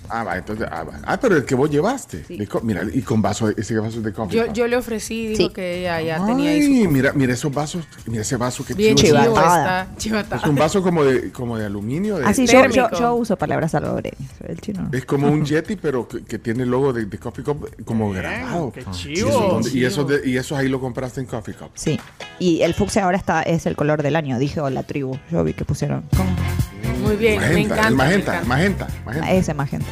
Ah, 0.09 0.24
va, 0.24 0.38
entonces. 0.38 0.67
Ah, 0.72 0.84
va. 0.84 1.00
Ah, 1.06 1.19
pero 1.19 1.35
el 1.38 1.45
que 1.45 1.56
vos 1.56 1.69
llevaste. 1.69 2.24
de 2.30 2.48
co- 2.48 2.61
mira, 2.61 2.82
y 2.93 3.01
con 3.01 3.22
vaso, 3.22 3.50
ese 3.50 3.77
vaso 3.80 4.01
de 4.01 4.11
coffee. 4.14 4.38
Yo, 4.38 4.45
cup. 4.48 4.53
yo 4.56 4.67
le 4.67 4.77
ofrecí, 4.77 5.27
dijo 5.27 5.48
Sí. 5.48 5.50
que 5.53 5.80
ella 5.80 6.01
ya 6.01 6.25
tenía 6.25 6.51
ahí 6.51 6.61
Ay, 6.61 6.84
su... 6.85 6.92
mira, 6.92 7.14
mira 7.14 7.34
esos 7.34 7.53
vasos, 7.53 7.85
mira 8.06 8.22
ese 8.22 8.38
vaso 8.38 8.66
que 8.66 8.74
Bien 8.74 8.95
chivo. 8.95 9.17
chivo 9.19 9.35
está. 9.38 9.88
Chivatada. 9.98 10.42
Es 10.42 10.48
un 10.50 10.56
vaso 10.56 10.82
como 10.84 11.03
de, 11.03 11.32
como 11.32 11.58
de 11.58 11.66
aluminio. 11.66 12.17
De, 12.17 12.25
así 12.25 12.45
yo, 12.48 12.66
yo, 12.67 12.90
yo 12.98 13.16
uso 13.16 13.35
palabras 13.38 13.72
salvadoreñas. 13.72 14.30
El 14.48 14.59
chino 14.61 14.84
no. 14.84 14.98
Es 14.98 15.06
como 15.06 15.27
un 15.27 15.43
Yeti, 15.45 15.75
pero 15.75 16.08
que, 16.08 16.24
que 16.24 16.40
tiene 16.40 16.64
el 16.64 16.69
logo 16.69 16.93
de, 16.93 17.06
de 17.06 17.17
Coffee 17.17 17.43
Cup 17.43 17.69
como 17.85 18.11
grabado. 18.11 18.72
qué 18.72 18.82
Y 18.82 18.92
chivo. 18.93 19.30
eso, 19.30 19.40
¿dónde- 19.42 19.69
y, 19.74 19.85
eso 19.85 20.03
de- 20.03 20.30
y 20.30 20.38
eso 20.38 20.56
ahí 20.56 20.67
lo 20.69 20.80
compraste 20.80 21.19
en 21.22 21.27
Coffee 21.27 21.53
Cup. 21.56 21.69
Sí. 21.75 22.00
Y 22.40 22.61
el 22.61 22.74
fucsia 22.74 23.03
ahora 23.06 23.17
está 23.17 23.42
es 23.43 23.66
el 23.66 23.75
color 23.75 24.03
del 24.03 24.16
año, 24.16 24.38
dije, 24.40 24.59
o 24.61 24.69
la 24.69 24.84
tribu. 24.84 25.17
Yo 25.32 25.43
vi 25.43 25.53
que 25.53 25.66
pusieron. 25.66 26.03
¿Cómo? 26.16 26.30
Muy 27.06 27.16
bien, 27.17 27.40
me 27.40 27.48
Magenta, 27.48 27.59
encanta. 27.75 27.88
el 27.88 27.92
me 27.95 27.98
magenta, 28.03 28.32
encanta. 28.34 28.48
magenta, 28.48 28.88
magenta. 29.06 29.32
Ese 29.34 29.53
magenta. 29.53 29.85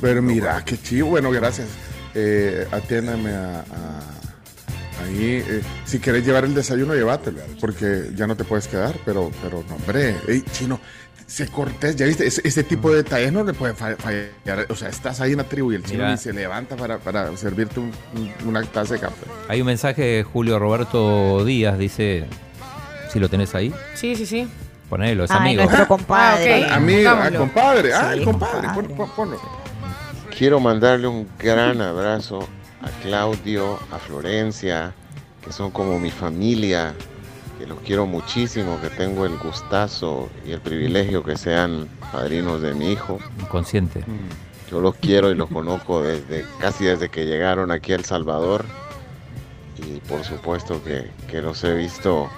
Pero 0.00 0.22
mira, 0.22 0.62
qué 0.64 0.76
chido. 0.80 1.06
Bueno, 1.06 1.30
gracias. 1.30 1.68
Eh, 2.14 2.66
atiéndame 2.72 3.30
a, 3.30 3.60
a- 3.60 5.02
ahí. 5.04 5.42
eh, 5.46 5.62
si 5.84 5.98
querés 5.98 6.24
llevar 6.26 6.44
el 6.44 6.54
desayuno, 6.54 6.94
llévatelo. 6.94 7.38
Porque 7.60 8.10
ya 8.16 8.26
no 8.26 8.36
te 8.36 8.44
puedes 8.44 8.66
quedar. 8.68 8.94
Pero, 9.04 9.30
pero 9.42 9.64
no, 9.68 9.76
hombre. 9.76 10.16
Ey, 10.26 10.42
chino, 10.52 10.80
se 11.26 11.46
cortés. 11.46 11.94
Ya 11.96 12.06
viste, 12.06 12.26
ese, 12.26 12.40
ese 12.44 12.64
tipo 12.64 12.90
de 12.90 12.96
detalles 13.04 13.32
no 13.32 13.44
le 13.44 13.52
pueden 13.54 13.76
fa- 13.76 13.94
fallar. 13.96 14.66
O 14.68 14.74
sea, 14.74 14.88
estás 14.88 15.20
ahí 15.20 15.32
en 15.32 15.38
la 15.38 15.44
tribu 15.44 15.72
y 15.72 15.76
el 15.76 15.82
chino 15.84 15.98
Mira. 15.98 16.10
ni 16.12 16.18
se 16.18 16.32
levanta 16.32 16.74
para, 16.76 16.98
para 16.98 17.34
servirte 17.36 17.78
un- 17.80 17.92
un- 18.16 18.48
una 18.48 18.62
taza 18.64 18.94
de 18.94 19.00
café. 19.00 19.26
Hay 19.48 19.60
un 19.60 19.66
mensaje 19.68 20.02
de 20.02 20.22
Julio 20.24 20.58
Roberto 20.58 21.44
Díaz, 21.44 21.78
dice, 21.78 22.24
si 23.12 23.20
lo 23.20 23.28
tenés 23.28 23.54
ahí, 23.54 23.72
Sí, 23.94 24.16
sí, 24.16 24.26
sí. 24.26 24.48
Ponelo, 24.92 25.24
es 25.24 25.30
Ay, 25.30 25.38
amigo. 25.38 25.62
nuestro 25.62 25.88
compadre. 25.88 26.66
Ah. 26.68 26.74
Amigo, 26.76 27.08
ah, 27.10 27.30
compadre. 27.34 27.94
Ah, 27.94 28.10
Sí, 28.12 28.18
el 28.18 28.24
compadre. 28.26 28.66
compadre. 28.68 28.88
pon- 28.88 28.96
pon- 28.98 29.10
ponlo. 29.16 29.40
Quiero 30.36 30.60
mandarle 30.60 31.06
un 31.08 31.26
gran 31.38 31.80
abrazo 31.80 32.46
a 32.82 32.90
Claudio, 33.02 33.78
a 33.90 33.98
Florencia, 33.98 34.92
que 35.42 35.50
son 35.50 35.70
como 35.70 35.98
mi 35.98 36.10
familia, 36.10 36.92
que 37.58 37.66
los 37.66 37.80
quiero 37.80 38.04
muchísimo, 38.04 38.78
que 38.82 38.90
tengo 38.90 39.24
el 39.24 39.38
gustazo 39.38 40.28
y 40.44 40.52
el 40.52 40.60
privilegio 40.60 41.22
que 41.22 41.38
sean 41.38 41.88
padrinos 42.12 42.60
de 42.60 42.74
mi 42.74 42.92
hijo. 42.92 43.18
Inconsciente. 43.40 44.04
Yo 44.70 44.82
los 44.82 44.94
quiero 44.96 45.30
y 45.30 45.34
los 45.34 45.48
conozco 45.48 46.02
desde 46.02 46.44
casi 46.60 46.84
desde 46.84 47.08
que 47.08 47.24
llegaron 47.24 47.70
aquí 47.70 47.92
a 47.92 47.96
El 47.96 48.04
Salvador 48.04 48.66
y 49.78 50.00
por 50.00 50.22
supuesto 50.22 50.84
que, 50.84 51.10
que 51.30 51.40
los 51.40 51.64
he 51.64 51.72
visto 51.72 52.28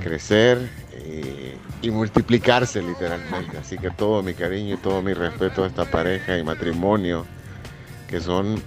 crecer 0.00 0.68
y, 1.06 1.90
multiplicarse 1.90 2.82
literalmente. 2.82 3.58
Así 3.58 3.76
que 3.78 3.90
todo 3.90 4.22
mi 4.22 4.32
cariño 4.34 4.74
y 4.74 4.78
todo 4.78 5.02
mi 5.02 5.12
respeto 5.12 5.62
a 5.64 5.66
esta 5.66 5.84
pareja 5.84 6.38
y 6.38 6.42
matrimonio 6.44 7.24
que 8.08 8.20
son 8.20 8.62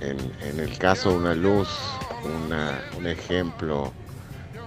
en, 0.00 0.16
en 0.48 0.60
el 0.60 0.78
caso 0.78 1.10
una 1.14 1.34
luz, 1.34 1.68
una- 2.46 2.80
un 2.96 3.06
ejemplo 3.06 3.92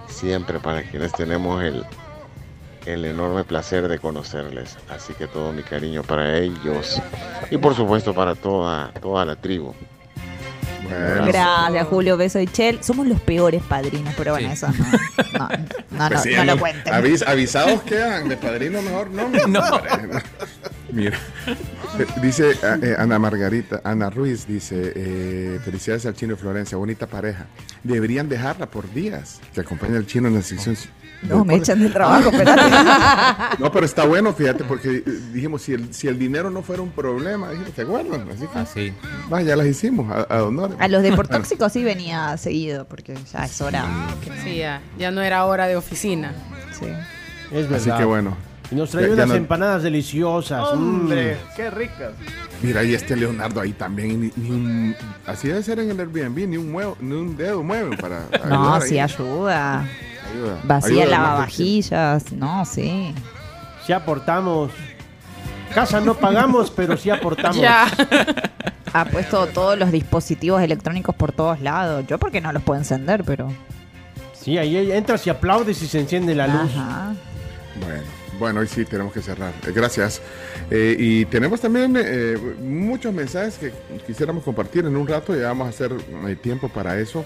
siempre 0.06 0.58
para 0.60 0.82
quienes 0.82 1.12
tenemos 1.12 1.62
el, 1.62 1.84
el 2.86 3.04
enorme 3.04 3.44
placer 3.44 3.88
de 3.88 3.98
conocerles. 3.98 4.76
Así 4.88 5.14
que 5.14 5.26
todo 5.26 5.52
mi 5.52 5.62
cariño 5.62 6.02
para 6.02 6.38
ellos 6.38 7.00
y 7.50 7.56
por 7.58 7.74
supuesto 7.74 8.14
para 8.14 8.34
toda, 8.34 8.92
toda 9.00 9.24
la 9.24 9.36
tribu. 9.36 9.72
Bueno. 10.82 11.26
Gracias, 11.26 11.86
Julio. 11.88 12.16
Beso 12.16 12.40
y 12.40 12.46
Chel. 12.46 12.78
Somos 12.82 13.06
los 13.06 13.20
peores 13.20 13.62
padrinos, 13.62 14.14
pero 14.16 14.32
bueno, 14.32 14.48
Sí. 14.48 14.54
eso 14.54 14.68
no. 14.68 14.84
No, 15.38 15.48
no, 15.48 16.08
Pues 16.08 16.10
no, 16.10 16.22
sí, 16.22 16.30
no 16.36 16.44
lo 16.44 16.58
cuenten. 16.58 16.92
avis- 16.94 17.26
avisados 17.26 17.82
quedan, 17.82 18.28
de 18.28 18.36
padrino 18.36 18.80
mejor 18.82 19.10
no. 19.10 19.28
No. 19.48 19.62
Mira, 20.90 21.18
dice 22.22 22.52
eh, 22.52 22.56
eh, 22.82 22.94
Ana 22.98 23.18
Margarita, 23.18 23.80
Ana 23.84 24.08
Ruiz 24.08 24.46
dice, 24.46 24.92
eh, 24.96 25.60
felicidades 25.64 26.06
al 26.06 26.14
chino 26.14 26.32
y 26.32 26.36
Florencia, 26.36 26.78
bonita 26.78 27.06
pareja. 27.06 27.46
Deberían 27.84 28.28
dejarla 28.28 28.66
por 28.70 28.90
días, 28.92 29.40
que 29.54 29.60
acompaña 29.60 29.98
al 29.98 30.06
chino 30.06 30.28
en 30.28 30.34
la 30.36 30.42
sección. 30.42 30.76
No, 31.22 31.44
me 31.44 31.56
echan 31.56 31.80
del 31.80 31.92
trabajo, 31.92 32.30
espérate. 32.30 32.62
No, 33.58 33.72
pero 33.72 33.84
está 33.86 34.04
bueno, 34.04 34.32
fíjate, 34.32 34.62
porque 34.64 34.98
eh, 34.98 35.02
dijimos, 35.32 35.62
si 35.62 35.72
el, 35.74 35.92
si 35.92 36.06
el 36.06 36.18
dinero 36.18 36.48
no 36.50 36.62
fuera 36.62 36.80
un 36.82 36.90
problema, 36.90 37.50
dijimos, 37.50 37.72
¿te 37.72 37.82
acuerdan? 37.82 38.26
Así 38.30 38.46
que, 38.74 38.92
va, 39.32 39.42
ya 39.42 39.56
las 39.56 39.66
hicimos, 39.66 40.10
a, 40.12 40.22
a 40.22 40.44
honor. 40.44 40.76
A 40.78 40.86
los 40.88 41.02
deportóxicos 41.02 41.72
sí 41.72 41.82
venía 41.82 42.36
seguido, 42.36 42.86
porque 42.86 43.14
ya 43.32 43.44
es 43.44 43.60
hora. 43.60 43.84
Sí, 44.44 44.58
ya, 44.58 44.80
ya 44.98 45.10
no 45.10 45.20
era 45.22 45.44
hora 45.44 45.66
de 45.66 45.76
oficina. 45.76 46.32
Sí. 46.78 46.86
Es 47.50 47.68
verdad. 47.68 47.76
Así 47.76 47.90
que 47.98 48.04
bueno. 48.04 48.36
Y 48.70 48.74
nos 48.74 48.90
trae 48.90 49.04
Ya- 49.04 49.08
ya 49.08 49.14
unas 49.14 49.28
no- 49.28 49.34
empanadas 49.34 49.82
deliciosas. 49.82 50.62
Hombre, 50.72 51.34
Mm. 51.36 51.56
qué 51.56 51.70
ricas. 51.70 52.12
Mira, 52.62 52.84
y 52.84 52.94
este 52.94 53.16
Leonardo 53.16 53.60
ahí 53.62 53.72
también, 53.72 54.20
ni, 54.20 54.30
ni 54.36 54.50
un, 54.50 54.96
así 55.26 55.48
debe 55.48 55.62
ser 55.62 55.78
en 55.80 55.90
el 55.90 55.98
Airbnb, 56.00 56.46
ni 56.48 56.56
un, 56.58 56.70
muevo, 56.70 56.96
ni 57.00 57.14
un 57.14 57.36
dedo 57.36 57.62
mueven 57.62 57.96
para 57.96 58.24
No, 58.46 58.78
sí 58.82 58.94
ahí. 58.94 59.00
ayuda. 59.00 59.88
Ayuda. 60.32 60.60
Vacía 60.64 61.02
Ayuda 61.02 61.18
lavavajillas. 61.18 62.32
No, 62.32 62.64
sí. 62.64 63.14
Sí 63.86 63.92
aportamos. 63.92 64.70
Casa 65.74 66.00
no 66.00 66.14
pagamos, 66.14 66.70
pero 66.70 66.96
sí 66.96 67.10
aportamos. 67.10 67.56
Ya. 67.56 67.86
Ha 68.92 69.04
puesto 69.04 69.46
todos 69.48 69.78
los 69.78 69.92
dispositivos 69.92 70.62
electrónicos 70.62 71.14
por 71.14 71.32
todos 71.32 71.60
lados. 71.60 72.06
Yo 72.06 72.18
porque 72.18 72.40
no 72.40 72.52
los 72.52 72.62
puedo 72.62 72.78
encender, 72.80 73.22
pero. 73.24 73.48
Sí, 74.32 74.56
ahí 74.56 74.90
entras 74.92 75.26
y 75.26 75.30
aplaudes 75.30 75.82
y 75.82 75.86
se 75.86 76.00
enciende 76.00 76.34
la 76.34 76.46
luz. 76.46 76.70
Ajá. 76.74 77.14
Bueno, 77.80 78.02
bueno, 78.38 78.60
hoy 78.60 78.66
sí 78.66 78.84
tenemos 78.84 79.12
que 79.12 79.20
cerrar. 79.20 79.52
Eh, 79.66 79.72
Gracias. 79.74 80.22
Eh, 80.70 80.96
y 80.98 81.24
tenemos 81.26 81.60
también 81.60 81.96
eh, 81.98 82.36
muchos 82.60 83.12
mensajes 83.12 83.58
que 83.58 83.72
quisiéramos 84.06 84.44
compartir 84.44 84.84
en 84.84 84.96
un 84.96 85.06
rato. 85.06 85.34
Ya 85.36 85.48
vamos 85.48 85.66
a 85.66 85.70
hacer 85.70 85.92
tiempo 86.40 86.68
para 86.68 86.98
eso. 86.98 87.24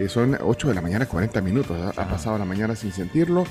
Eh, 0.00 0.08
son 0.08 0.36
8 0.40 0.68
de 0.68 0.74
la 0.74 0.80
mañana, 0.80 1.06
40 1.06 1.40
minutos. 1.42 1.76
Ha, 1.78 2.00
ha 2.00 2.08
pasado 2.08 2.38
la 2.38 2.44
mañana 2.44 2.74
sin 2.74 2.90
sentirlo. 2.90 3.44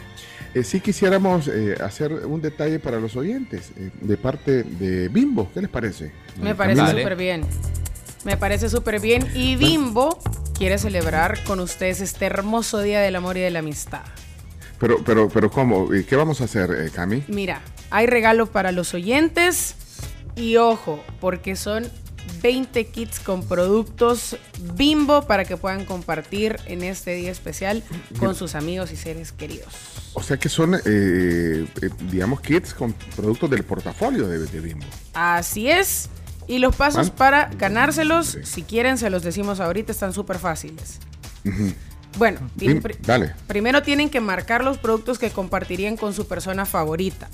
Eh, 0.53 0.63
sí 0.63 0.81
quisiéramos 0.81 1.47
eh, 1.47 1.75
hacer 1.79 2.11
un 2.11 2.41
detalle 2.41 2.79
para 2.79 2.99
los 2.99 3.15
oyentes 3.15 3.71
eh, 3.77 3.91
de 4.01 4.17
parte 4.17 4.63
de 4.63 5.07
Bimbo. 5.07 5.49
¿Qué 5.53 5.61
les 5.61 5.69
parece? 5.69 6.11
Me 6.41 6.55
parece 6.55 6.87
súper 6.87 7.15
bien. 7.15 7.45
Me 8.25 8.35
parece 8.35 8.69
súper 8.69 8.99
bien. 8.99 9.27
Y 9.35 9.55
Bimbo 9.55 10.17
quiere 10.57 10.77
celebrar 10.77 11.43
con 11.43 11.59
ustedes 11.59 12.01
este 12.01 12.25
hermoso 12.25 12.81
día 12.81 12.99
del 12.99 13.15
amor 13.15 13.37
y 13.37 13.41
de 13.41 13.51
la 13.51 13.59
amistad. 13.59 14.01
Pero, 14.79 15.03
pero, 15.05 15.29
pero 15.29 15.51
¿cómo? 15.51 15.93
¿Y 15.93 16.03
¿Qué 16.03 16.15
vamos 16.15 16.41
a 16.41 16.45
hacer, 16.45 16.71
eh, 16.71 16.89
Cami? 16.93 17.23
Mira, 17.27 17.61
hay 17.91 18.07
regalo 18.07 18.47
para 18.47 18.71
los 18.71 18.93
oyentes 18.93 19.75
y 20.35 20.57
ojo, 20.57 21.03
porque 21.19 21.55
son 21.55 21.85
20 22.41 22.87
kits 22.87 23.19
con 23.19 23.43
productos 23.47 24.37
Bimbo 24.75 25.23
para 25.27 25.45
que 25.45 25.57
puedan 25.57 25.85
compartir 25.85 26.57
en 26.65 26.83
este 26.83 27.13
día 27.15 27.31
especial 27.31 27.83
con 28.19 28.35
sus 28.35 28.55
amigos 28.55 28.91
y 28.91 28.95
seres 28.95 29.31
queridos. 29.31 29.73
O 30.13 30.23
sea 30.23 30.37
que 30.37 30.49
son, 30.49 30.75
eh, 30.75 30.79
eh, 30.85 31.65
digamos, 32.09 32.41
kits 32.41 32.73
con 32.73 32.93
productos 33.15 33.49
del 33.49 33.63
portafolio 33.63 34.27
de, 34.27 34.39
de 34.39 34.59
Bimbo. 34.59 34.85
Así 35.13 35.69
es. 35.69 36.09
Y 36.47 36.57
los 36.59 36.75
pasos 36.75 37.07
¿Cuán- 37.11 37.17
para 37.17 37.45
ganárselos, 37.57 38.37
si 38.43 38.63
quieren, 38.63 38.97
se 38.97 39.09
los 39.09 39.21
decimos 39.23 39.59
ahorita, 39.59 39.91
están 39.91 40.13
súper 40.13 40.39
fáciles. 40.39 40.99
Bueno, 42.17 42.39
Bim- 42.57 42.81
dale. 43.01 43.33
primero 43.47 43.83
tienen 43.83 44.09
que 44.09 44.19
marcar 44.19 44.63
los 44.63 44.77
productos 44.79 45.19
que 45.19 45.29
compartirían 45.29 45.95
con 45.95 46.13
su 46.13 46.27
persona 46.27 46.65
favorita. 46.65 47.29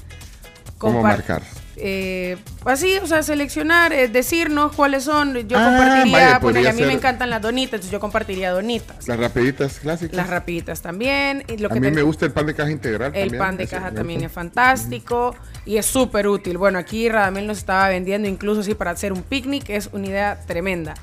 ¿Cómo 0.78 1.02
marcar? 1.02 1.44
Eh, 1.78 2.38
así, 2.64 2.98
o 3.02 3.08
sea, 3.08 3.22
seleccionar, 3.22 3.92
eh, 3.92 4.08
decirnos 4.08 4.74
cuáles 4.76 5.04
son. 5.04 5.36
Yo 5.48 5.58
Ah, 5.60 5.66
compartiría, 5.78 6.26
vaya, 6.26 6.40
podría 6.40 6.70
a 6.70 6.74
mí 6.74 6.82
me 6.84 6.94
encantan 6.94 7.30
las 7.30 7.42
donitas, 7.42 7.74
entonces 7.74 7.92
yo 7.92 8.00
compartiría 8.00 8.52
donitas. 8.52 9.08
Las 9.08 9.20
rapiditas 9.20 9.80
clásicas. 9.80 10.16
Las 10.16 10.30
rapiditas 10.30 10.82
también. 10.82 11.44
Y 11.48 11.58
lo 11.58 11.68
a 11.68 11.74
que 11.74 11.80
mí 11.82 11.88
te- 11.88 11.94
me 11.96 12.02
gusta 12.02 12.26
el 12.26 12.32
pan 12.32 12.46
de 12.46 12.54
caja 12.56 12.72
integral. 12.72 13.12
el 13.14 13.24
también, 13.24 13.40
pan 13.40 13.58
de 13.58 13.68
caja 13.68 13.92
también 13.92 14.24
es 14.24 14.32
fantástico 14.32 15.36
y 15.66 15.78
es 15.78 15.86
súper 15.86 16.28
útil. 16.28 16.58
Bueno, 16.58 16.80
aquí 16.80 17.10
Radamel 17.10 17.46
nos 17.48 17.58
estaba 17.58 17.90
vendiendo 17.90 18.28
incluso 18.28 18.62
así 18.62 18.74
para 18.74 18.92
hacer 18.92 19.12
un 19.12 19.24
picnic, 19.24 19.70
es 19.70 19.90
una 19.92 20.08
idea 20.08 20.40
tremenda. 20.48 20.94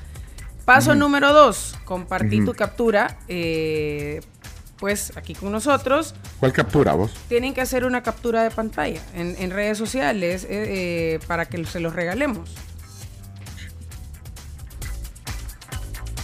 Paso 0.64 0.94
número 0.94 1.32
dos, 1.32 1.74
compartir 1.84 2.44
tu 2.44 2.54
captura, 2.54 3.18
eh, 3.28 4.20
pues 4.82 5.12
aquí 5.16 5.34
con 5.36 5.52
nosotros. 5.52 6.12
¿Cuál 6.40 6.52
captura 6.52 6.94
vos? 6.94 7.12
Tienen 7.28 7.54
que 7.54 7.60
hacer 7.60 7.84
una 7.84 8.02
captura 8.02 8.42
de 8.42 8.50
pantalla 8.50 9.00
en, 9.14 9.36
en 9.38 9.52
redes 9.52 9.78
sociales 9.78 10.42
eh, 10.42 10.48
eh, 10.50 11.20
para 11.28 11.44
que 11.46 11.64
se 11.66 11.78
los 11.78 11.94
regalemos. 11.94 12.50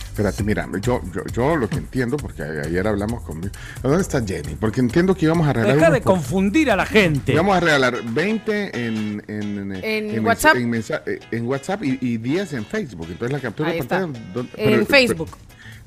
Espérate, 0.09 0.43
mira, 0.43 0.69
yo, 0.83 1.01
yo, 1.15 1.23
yo 1.33 1.55
lo 1.55 1.69
que 1.69 1.77
entiendo, 1.77 2.17
porque 2.17 2.43
ayer 2.43 2.85
hablamos 2.89 3.23
con... 3.23 3.41
¿Dónde 3.81 4.01
está 4.03 4.21
Jenny? 4.27 4.57
Porque 4.57 4.81
entiendo 4.81 5.15
que 5.15 5.27
íbamos 5.27 5.47
a 5.47 5.53
regalar... 5.53 5.77
Deja 5.77 5.91
de 5.93 6.01
por- 6.01 6.15
confundir 6.15 6.73
a 6.73 6.75
la 6.77 6.85
gente. 6.87 7.33
Íbamos 7.35 7.57
a 7.57 7.61
regalar 7.61 8.03
20 8.03 8.87
en, 8.87 9.23
en, 9.29 9.73
En 9.85 10.07
mensa- 10.09 10.23
WhatsApp. 10.27 10.57
En, 10.57 10.75
eh, 10.75 11.21
en 11.31 11.47
WhatsApp 11.47 11.85
y, 11.85 11.99
y 12.01 12.17
10 12.17 12.55
en 12.55 12.67
Facebook. 12.67 13.07
Entonces 13.09 13.31
la 13.31 13.39
captura 13.39 13.69
Ahí 13.69 13.77
de 13.77 13.81
está. 13.83 14.01
pantalla... 14.01 14.25
¿dónde- 14.35 14.51
En 14.57 14.85
Facebook. 14.89 15.31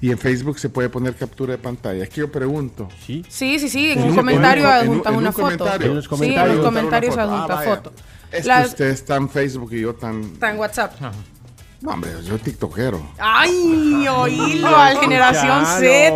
Y 0.02 0.12
en 0.12 0.18
Facebook 0.18 0.58
se 0.60 0.70
puede 0.70 0.90
poner 0.90 1.16
captura 1.16 1.52
de 1.54 1.58
pantalla. 1.60 2.04
Es 2.04 2.10
que 2.10 2.22
yo 2.22 2.32
pregunto. 2.32 2.90
Sí. 3.06 3.24
Sí, 3.30 3.60
sí, 3.60 3.70
sí, 3.70 3.92
en 3.92 4.00
En 4.00 4.04
un 4.06 4.10
un- 4.12 4.16
comentario 4.18 4.64
en 4.64 4.70
un- 4.70 4.74
en 4.74 4.80
un- 4.90 4.96
adjuntan 4.98 5.16
una 5.16 5.32
foto. 5.32 5.68
En 5.84 5.96
los 5.96 6.06
Sí, 6.06 6.10
en 6.10 6.10
comentarios 6.10 6.56
los 6.58 6.66
adjuntan 6.66 6.74
comentarios 6.74 7.16
foto. 7.16 7.22
adjunta 7.34 7.60
Ah, 7.60 7.64
foto. 7.64 7.94
Es 8.32 8.46
Las- 8.46 8.62
que 8.62 8.68
usted 8.70 8.88
está 8.90 9.16
en 9.18 9.30
Facebook 9.30 9.74
y 9.74 9.82
yo 9.82 9.94
tan... 9.96 10.22
Está 10.22 10.50
en 10.52 10.58
WhatsApp. 10.58 10.94
No, 11.82 11.92
hombre, 11.92 12.12
yo 12.24 12.38
tiktokero. 12.38 13.02
¡Ay! 13.18 14.08
Oílo 14.08 14.68
al 14.78 14.98
generación. 15.00 15.66
Z. 15.66 16.12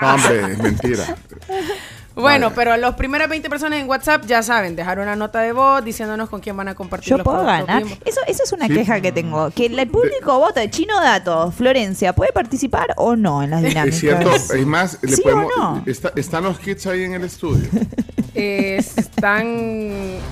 No, 0.00 0.14
hombre, 0.14 0.52
es 0.52 0.58
mentira. 0.58 1.16
Bueno, 2.22 2.52
pero 2.54 2.76
las 2.76 2.94
primeras 2.96 3.28
20 3.28 3.48
personas 3.48 3.78
en 3.80 3.88
WhatsApp 3.88 4.24
ya 4.26 4.42
saben, 4.42 4.74
dejar 4.76 4.98
una 4.98 5.16
nota 5.16 5.40
de 5.40 5.52
voz 5.52 5.84
diciéndonos 5.84 6.28
con 6.28 6.40
quién 6.40 6.56
van 6.56 6.68
a 6.68 6.74
compartir 6.74 7.10
Yo 7.10 7.16
los 7.18 7.24
puedo 7.24 7.44
ganar. 7.44 7.82
Eso, 8.04 8.20
eso 8.26 8.42
es 8.44 8.52
una 8.52 8.66
Sí. 8.66 8.74
queja 8.74 9.00
que 9.00 9.12
tengo. 9.12 9.50
Que 9.50 9.66
el 9.66 9.88
público 9.88 10.38
vota. 10.38 10.68
Chino 10.70 11.00
Datos, 11.00 11.54
Florencia, 11.54 12.12
¿puede 12.14 12.32
participar 12.32 12.88
o 12.96 13.16
no 13.16 13.42
en 13.42 13.50
las 13.50 13.62
dinámicas? 13.62 13.94
Es 13.94 14.00
cierto, 14.00 14.32
es 14.34 14.66
más, 14.66 14.98
le 15.02 15.16
¿Sí 15.16 15.22
o 15.22 15.24
podemos, 15.24 15.52
no? 15.56 15.82
está- 15.86 16.12
están 16.16 16.44
los 16.44 16.58
kits 16.58 16.86
ahí 16.86 17.04
en 17.04 17.14
el 17.14 17.24
estudio. 17.24 17.68
Eh, 18.40 18.76
están. 18.76 19.46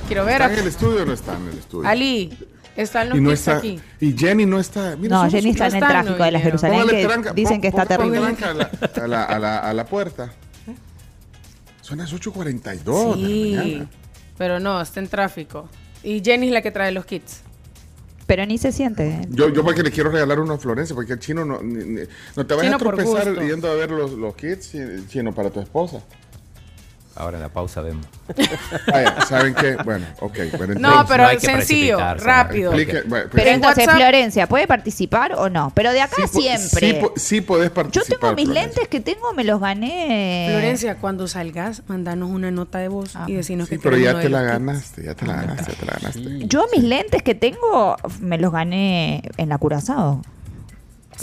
Quiero 0.06 0.24
ver. 0.24 0.34
¿Están 0.40 0.52
en 0.52 0.58
el 0.60 0.66
estudio 0.68 1.02
o 1.02 1.06
no 1.06 1.12
están 1.12 1.42
en 1.42 1.48
el 1.48 1.58
estudio? 1.58 1.88
Ali, 1.88 2.38
están 2.76 3.08
los 3.08 3.18
y 3.18 3.20
no 3.20 3.30
kits 3.30 3.40
está, 3.40 3.56
aquí. 3.56 3.80
y 4.00 4.16
Jenny 4.16 4.46
no 4.46 4.60
está. 4.60 4.94
Mira, 4.96 5.16
No, 5.24 5.30
Jenny 5.30 5.50
está 5.50 5.66
en 5.66 5.74
el 5.74 5.80
tráfico 5.80 6.16
no 6.18 6.24
de 6.24 6.30
la. 6.30 6.38
Jerusalén 6.40 6.86
que 6.88 7.04
tranca, 7.04 7.32
dicen 7.32 7.60
que 7.60 7.66
está 7.68 7.84
terrible. 7.86 8.20
tranca 8.20 8.50
a 8.50 8.54
la, 8.54 8.70
a 9.02 9.06
la, 9.08 9.24
a 9.24 9.38
la, 9.40 9.58
a 9.58 9.72
la 9.72 9.86
puerta. 9.86 10.32
Son 11.86 11.98
las 11.98 12.12
8.42 12.12 13.14
de 13.14 13.22
la 13.22 13.28
Sí, 13.28 13.54
mañana. 13.56 13.90
pero 14.36 14.58
no, 14.58 14.80
está 14.80 14.98
en 14.98 15.06
tráfico. 15.06 15.68
Y 16.02 16.20
Jenny 16.20 16.48
es 16.48 16.52
la 16.52 16.60
que 16.62 16.72
trae 16.72 16.90
los 16.90 17.06
kits. 17.06 17.42
Pero 18.26 18.44
ni 18.44 18.58
se 18.58 18.72
siente. 18.72 19.06
¿eh? 19.08 19.20
Yo, 19.30 19.50
yo 19.50 19.62
porque 19.62 19.84
le 19.84 19.92
quiero 19.92 20.10
regalar 20.10 20.40
uno 20.40 20.54
a 20.54 20.58
Florencia, 20.58 20.96
porque 20.96 21.12
el 21.12 21.20
chino 21.20 21.44
no, 21.44 21.62
ni- 21.62 21.84
ni- 21.84 22.00
no 22.34 22.44
te 22.44 22.54
vayas 22.54 22.74
Chino 22.74 22.76
a 22.76 22.78
tropezar 22.96 23.40
yendo 23.40 23.70
a 23.70 23.74
ver 23.76 23.92
los, 23.92 24.10
los 24.14 24.34
kits, 24.34 24.72
chi- 24.72 25.06
chino, 25.08 25.32
para 25.32 25.50
tu 25.50 25.60
esposa. 25.60 26.00
Ahora 27.18 27.38
en 27.38 27.42
la 27.42 27.48
pausa 27.48 27.80
vemos. 27.80 28.04
Vaya, 28.92 29.20
¿saben 29.26 29.54
qué? 29.54 29.76
Bueno, 29.84 30.04
ok. 30.20 30.38
Bueno, 30.58 30.74
No, 30.78 31.06
pero 31.08 31.32
no 31.32 31.40
sencillo, 31.40 31.98
rápido. 32.16 32.72
Explique, 32.74 33.08
bueno, 33.08 33.30
Pero 33.32 33.48
en 33.48 33.54
entonces, 33.54 33.86
WhatsApp- 33.86 33.96
Florencia, 33.96 34.46
¿puede 34.48 34.66
participar 34.66 35.32
o 35.32 35.48
no? 35.48 35.72
Pero 35.74 35.92
de 35.92 36.02
acá 36.02 36.16
sí 36.30 36.42
siempre. 36.42 37.00
Sí, 37.16 37.20
sí 37.36 37.40
podés 37.40 37.68
Yo 37.70 37.74
participar. 37.74 38.18
tengo 38.20 38.34
mis 38.34 38.44
Florencia. 38.44 38.68
lentes 38.82 38.88
que 38.88 39.00
tengo, 39.00 39.32
me 39.32 39.44
los 39.44 39.60
gané. 39.60 40.48
Florencia, 40.50 40.96
cuando 40.96 41.26
salgas, 41.26 41.82
mandanos 41.88 42.28
una 42.30 42.50
nota 42.50 42.78
de 42.78 42.88
voz 42.88 43.14
y 43.26 43.32
decirnos 43.32 43.68
Sí, 43.68 43.76
que 43.76 43.82
pero 43.82 43.96
ya 43.96 44.20
te 44.20 44.28
la 44.28 44.40
kits. 44.40 44.50
ganaste, 44.52 45.02
ya 45.04 45.14
te 45.14 45.26
la 45.26 45.36
ganaste, 45.36 45.72
ya 45.72 45.78
te 45.78 45.86
la 45.86 45.92
ganaste. 45.94 46.46
Yo 46.48 46.66
mis 46.74 46.84
lentes 46.84 47.22
que 47.22 47.34
tengo 47.34 47.96
me 48.20 48.36
los 48.36 48.52
gané 48.52 49.22
en 49.38 49.48
la 49.48 49.56
Curazao. 49.56 50.20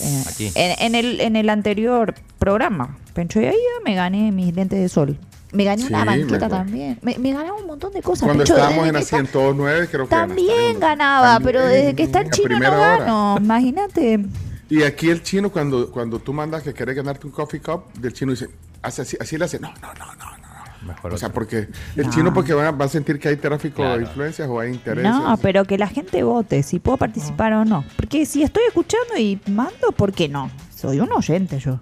Eh, 0.02 0.24
Aquí. 0.28 0.52
En, 0.56 0.76
en 0.80 0.96
el, 0.96 1.22
en 1.22 1.36
el 1.36 1.50
anterior 1.52 2.16
programa. 2.40 2.98
Pencho 3.14 3.40
y 3.40 3.46
ahí 3.46 3.56
me 3.86 3.94
gané 3.94 4.32
mis 4.32 4.56
lentes 4.56 4.80
de 4.80 4.90
sol. 4.90 5.20
Me 5.54 5.64
gané 5.64 5.86
una 5.86 6.02
Sí, 6.02 6.06
banqueta 6.08 6.50
también. 6.50 7.00
Me, 7.02 7.18
me 7.20 7.32
gané 7.32 7.52
un 7.52 7.66
montón 7.68 7.94
de 7.94 8.02
cosas. 8.02 8.26
Cuando 8.26 8.44
estábamos 8.44 8.88
en 8.88 8.94
que 8.94 9.00
está- 9.00 9.16
asiento 9.18 9.54
9, 9.56 9.88
creo 9.90 10.04
que 10.06 10.10
También 10.10 10.80
ganaba, 10.80 11.40
pero 11.42 11.66
desde 11.66 11.96
que 11.96 12.04
está 12.04 12.22
el 12.22 12.30
chino 12.32 12.60
no 12.60 12.72
gano. 12.72 13.38
Imagínate. 13.40 14.26
Y 14.70 14.82
aquí 14.84 15.10
el 15.10 15.22
chino, 15.22 15.52
cuando, 15.52 15.92
cuando 15.92 16.20
tú 16.20 16.34
mandas 16.34 16.64
que 16.64 16.74
querés 16.74 16.96
ganarte 16.96 17.28
un 17.28 17.32
coffee 17.34 17.62
cup, 17.62 17.94
del 18.00 18.14
chino 18.14 18.32
dice, 18.32 18.50
hace 18.82 19.04
así, 19.04 19.18
así 19.20 19.38
le 19.38 19.46
hace, 19.46 19.60
no, 19.60 19.70
no, 19.82 19.94
no, 19.94 20.06
no, 20.16 20.38
no. 20.38 20.88
Mejor 20.88 21.14
O 21.14 21.18
sea, 21.18 21.30
porque 21.30 21.70
el 21.96 22.06
No. 22.08 22.12
chino 22.12 22.34
porque 22.34 22.54
va, 22.54 22.72
va 22.72 22.86
a 22.86 22.90
sentir 22.90 23.18
que 23.20 23.30
hay 23.30 23.38
tráfico 23.38 23.78
Claro. 23.78 23.98
de 23.98 24.04
influencias 24.04 24.50
o 24.50 24.60
hay 24.60 24.72
intereses. 24.74 25.10
No, 25.12 25.38
pero 25.42 25.64
que 25.66 25.78
la 25.78 25.88
gente 25.88 26.24
vote 26.24 26.62
si 26.64 26.80
puedo 26.80 26.98
participar 26.98 27.54
o 27.54 27.64
no. 27.64 27.86
Porque 27.96 28.26
si 28.26 28.44
estoy 28.44 28.64
escuchando 28.68 29.18
y 29.18 29.40
mando, 29.50 29.92
¿por 29.96 30.12
qué 30.12 30.28
no? 30.28 30.50
Soy 30.76 31.00
un 31.00 31.12
oyente 31.14 31.60
yo. 31.60 31.80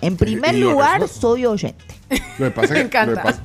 En 0.00 0.16
primer 0.16 0.54
y 0.54 0.60
lo 0.60 0.70
lugar, 0.72 1.06
soy 1.08 1.46
oyente. 1.46 1.84
Lo 2.38 2.46
que 2.46 2.50
pasa, 2.50 2.74
Me 2.74 2.80
es 2.80 2.88
que, 2.88 2.98
lo 2.98 3.04
que 3.04 3.10
encanta. 3.12 3.22
pasa, 3.22 3.42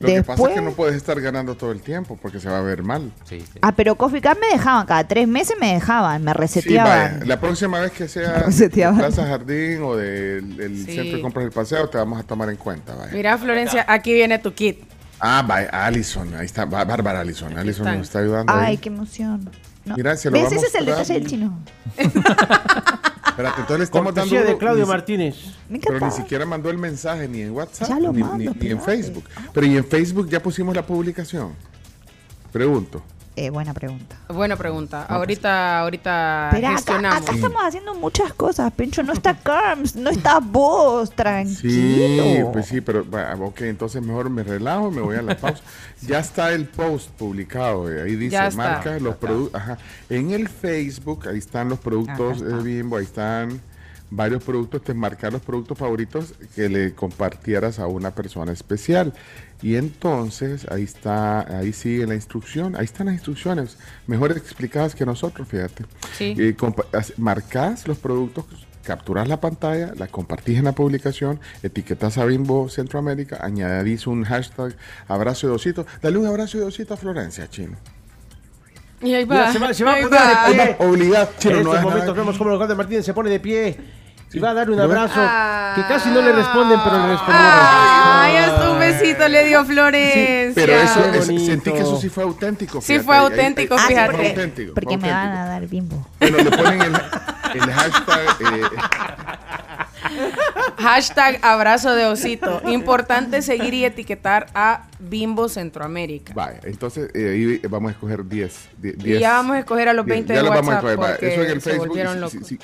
lo 0.00 0.06
que 0.08 0.22
pasa 0.22 0.32
es 0.32 0.38
Después- 0.38 0.54
que 0.54 0.60
no 0.60 0.72
puedes 0.72 0.96
estar 0.96 1.20
ganando 1.20 1.54
todo 1.56 1.72
el 1.72 1.80
tiempo 1.80 2.18
porque 2.20 2.40
se 2.40 2.48
va 2.48 2.58
a 2.58 2.62
ver 2.62 2.82
mal. 2.82 3.10
Sí, 3.24 3.40
sí. 3.40 3.58
Ah, 3.62 3.72
pero 3.72 3.94
Coffee 3.96 4.20
Cup 4.20 4.36
me 4.40 4.48
dejaban, 4.56 4.86
cada 4.86 5.06
tres 5.06 5.26
meses 5.28 5.56
me 5.60 5.74
dejaban, 5.74 6.22
me 6.22 6.30
Sí, 6.32 6.34
vaya, 6.34 6.40
reseteaban. 6.40 7.28
la 7.28 7.40
próxima 7.40 7.80
vez 7.80 7.92
que 7.92 8.08
sea 8.08 8.42
de. 8.48 8.68
Plaza 8.70 9.26
Jardín 9.26 9.82
o 9.82 9.96
del 9.96 10.84
Sí. 10.86 10.94
Centro 10.96 11.16
de 11.16 11.22
Compras 11.22 11.44
del 11.44 11.52
Paseo, 11.52 11.88
te 11.88 11.98
vamos 11.98 12.18
a 12.20 12.22
tomar 12.24 12.48
en 12.50 12.56
cuenta. 12.56 12.94
Vaya. 12.94 13.12
Mira, 13.12 13.38
Florencia, 13.38 13.84
aquí 13.88 14.12
viene 14.12 14.38
tu 14.38 14.52
kit. 14.54 14.80
Ah, 15.20 15.44
vaya, 15.46 15.68
Alison, 15.70 16.34
ahí 16.34 16.46
está, 16.46 16.64
Bá- 16.66 16.84
Bárbara 16.84 17.20
Alison. 17.20 17.56
Alison 17.56 17.86
están. 17.86 17.98
nos 17.98 18.08
está 18.08 18.18
ayudando. 18.18 18.52
ahí. 18.52 18.64
Ay, 18.70 18.76
qué 18.78 18.88
emoción. 18.88 19.48
No. 19.84 19.96
Mira, 19.96 20.16
se 20.16 20.30
lo 20.30 20.34
¿Ves? 20.34 20.44
vamos 20.44 20.58
Ese 20.58 20.66
es 20.66 20.74
el 20.74 20.86
detalle 20.86 21.14
del 21.14 21.26
chino. 21.28 21.58
Espérate, 23.32 23.60
entonces 23.60 23.78
le 23.78 23.84
estamos 23.84 24.14
dando. 24.14 24.34
De 24.36 24.58
Claudio 24.58 24.84
ni 24.84 24.88
Martínez. 24.88 25.36
Me 25.68 25.78
Pero 25.78 26.00
ni 26.04 26.10
siquiera 26.12 26.44
mandó 26.46 26.70
el 26.70 26.78
mensaje 26.78 27.26
ni 27.28 27.40
en 27.42 27.50
WhatsApp 27.52 27.88
ni, 27.98 28.22
mando, 28.22 28.36
ni- 28.38 28.60
ni 28.60 28.70
en. 28.70 28.80
Facebook. 28.80 29.24
Pero 29.52 29.66
y 29.66 29.76
en 29.76 29.84
Facebook 29.84 30.28
ya 30.28 30.42
pusimos 30.42 30.74
la 30.76 30.84
publicación. 30.86 31.52
Pregunto. 32.52 33.02
Eh, 33.34 33.48
buena 33.48 33.72
pregunta. 33.72 34.16
Buena 34.28 34.56
pregunta. 34.56 35.04
Ahorita, 35.04 35.80
ahorita 35.80 36.48
Pero 36.52 36.66
acá, 36.66 36.76
gestionamos. 36.76 37.22
acá 37.22 37.32
estamos 37.34 37.62
haciendo 37.64 37.94
muchas 37.94 38.34
cosas, 38.34 38.70
Pencho. 38.74 39.02
No 39.02 39.14
está 39.14 39.34
Carms, 39.38 39.96
no 39.96 40.10
está 40.10 40.38
vos, 40.38 41.08
Sí, 41.08 41.14
tranquilo. 41.16 42.52
pues 42.52 42.66
sí, 42.66 42.82
pero 42.82 43.06
ok, 43.40 43.62
entonces 43.62 44.02
mejor 44.02 44.28
me 44.28 44.42
relajo 44.42 44.88
y 44.92 44.96
me 44.96 45.00
voy 45.00 45.16
a 45.16 45.22
la 45.22 45.36
pausa. 45.36 45.62
Ya 46.06 46.18
está 46.18 46.52
el 46.52 46.66
post 46.66 47.10
publicado, 47.12 47.90
eh, 47.90 48.02
ahí 48.02 48.16
dice 48.16 48.32
Ya 48.32 48.48
está. 48.48 48.56
marca 48.62 48.98
los 48.98 49.16
productos. 49.16 49.58
Ajá. 49.60 49.78
En 50.10 50.32
el 50.32 50.48
Facebook, 50.48 51.26
ahí 51.28 51.38
están 51.38 51.68
los 51.70 51.78
productos 51.78 52.40
de 52.40 52.54
Bimbo, 52.62 52.96
ahí 52.98 53.04
están 53.04 53.60
varios 54.10 54.42
productos, 54.44 54.82
te 54.82 54.92
marcar 54.92 55.32
los 55.32 55.40
productos 55.40 55.78
favoritos 55.78 56.34
que 56.54 56.68
le 56.68 56.92
compartieras 56.94 57.78
a 57.78 57.86
una 57.86 58.10
persona 58.10 58.52
especial. 58.52 59.14
Y 59.62 59.76
entonces 59.76 60.66
ahí 60.70 60.82
está, 60.82 61.58
ahí 61.58 61.72
sigue 61.72 62.06
la 62.06 62.14
instrucción, 62.14 62.74
ahí 62.76 62.84
están 62.84 63.06
las 63.06 63.14
instrucciones, 63.14 63.78
mejor 64.08 64.32
explicadas 64.32 64.94
que 64.94 65.06
nosotros, 65.06 65.46
fíjate. 65.46 65.84
Sí. 66.18 66.34
Eh, 66.36 66.56
los 67.86 67.98
productos, 67.98 68.44
capturas 68.82 69.28
la 69.28 69.40
pantalla, 69.40 69.92
la 69.96 70.08
compartís 70.08 70.58
en 70.58 70.64
la 70.64 70.72
publicación, 70.72 71.38
etiquetas 71.62 72.18
a 72.18 72.24
Bimbo 72.24 72.68
Centroamérica, 72.68 73.38
añadís 73.40 74.06
un 74.08 74.24
hashtag 74.24 74.74
abrazo 75.06 75.46
de 75.46 75.52
osito. 75.54 75.86
Dale 76.02 76.18
un 76.18 76.26
abrazo 76.26 76.58
de 76.58 76.64
osito 76.64 76.94
a 76.94 76.96
Florencia, 76.96 77.48
chino. 77.48 77.76
Y 79.00 79.14
ahí 79.14 79.24
Mira, 79.24 79.46
va. 79.46 79.52
se 79.52 79.58
va, 79.58 79.74
se 79.74 79.84
va 79.84 79.92
a 79.92 80.00
poner 80.00 80.12
va. 80.12 80.48
de 80.48 80.54
pie. 80.54 80.76
Obligado, 80.86 81.30
En 81.32 81.38
chino, 81.38 81.54
no 81.54 81.58
estos 81.60 81.76
es 81.76 81.82
momentos 81.82 82.06
nada. 82.08 82.18
vemos 82.20 82.38
cómo 82.38 82.56
Claudio 82.56 82.76
Martínez 82.76 83.04
se 83.04 83.14
pone 83.14 83.30
de 83.30 83.40
pie 83.40 83.76
y 84.32 84.38
va 84.38 84.50
a 84.50 84.54
darle 84.54 84.74
un 84.74 84.80
abrazo 84.80 85.14
Ah. 85.16 85.72
que 85.76 85.82
casi 85.86 86.08
no 86.10 86.20
le 86.22 86.32
responden, 86.32 86.78
pero 86.84 86.98
le 86.98 87.08
respondieron. 87.12 87.50
Ay, 87.52 88.36
hasta 88.36 88.70
un 88.70 88.78
besito 88.78 89.28
le 89.28 89.44
dio 89.44 89.64
Florencia. 89.64 90.52
Pero 90.54 90.72
eso, 90.74 91.04
es- 91.12 91.46
sentí 91.46 91.72
que 91.72 91.78
eso 91.80 92.00
sí 92.00 92.08
fue 92.08 92.24
auténtico. 92.24 92.80
Sí 92.80 92.86
fíjate, 92.98 93.04
fue 93.06 93.14
ahí- 93.16 93.20
ahí- 93.24 93.30
auténtico, 93.30 93.74
ahí 93.74 93.80
Ah, 93.80 93.86
sí, 93.86 93.94
fíjate. 93.94 94.06
fue 94.08 94.16
porque, 94.16 94.28
auténtico, 94.30 94.74
porque 94.74 94.98
fue 94.98 95.06
me 95.08 95.12
van 95.12 95.28
a 95.32 95.46
dar 95.46 95.66
bimbo. 95.66 96.08
Bueno, 96.20 96.36
le 96.38 96.50
ponen 96.50 96.82
el, 96.82 96.94
el 97.54 97.72
hashtag. 97.72 98.20
eh, 98.40 98.62
Hashtag 100.78 101.38
abrazo 101.42 101.94
de 101.94 102.06
osito. 102.06 102.60
Importante 102.66 103.40
seguir 103.42 103.72
y 103.74 103.84
etiquetar 103.84 104.46
a 104.54 104.82
Bimbo 104.98 105.48
Centroamérica. 105.48 106.32
vaya, 106.34 106.60
entonces 106.64 107.10
eh, 107.14 107.30
ahí 107.62 107.68
vamos 107.68 107.90
a 107.90 107.92
escoger 107.92 108.24
10. 108.26 108.68
Y 108.82 109.18
ya 109.18 109.34
vamos 109.34 109.56
a 109.56 109.58
escoger 109.60 109.88
a 109.88 109.92
los 109.94 110.04
20 110.04 110.34
ya 110.34 110.40
de 110.40 110.44
lo 110.44 110.50
vamos 110.50 110.68
a 110.74 110.76
WhatsApp 110.76 110.90
escoger, 110.90 111.10
porque 111.12 111.32
Eso 111.34 111.42
en 111.42 111.50
el 111.50 111.60
se 111.60 111.70
Facebook. 111.70 111.88
volvieron 111.88 112.14
sí, 112.14 112.20
locos. 112.20 112.32
sí, 112.32 112.44
sí. 112.44 112.58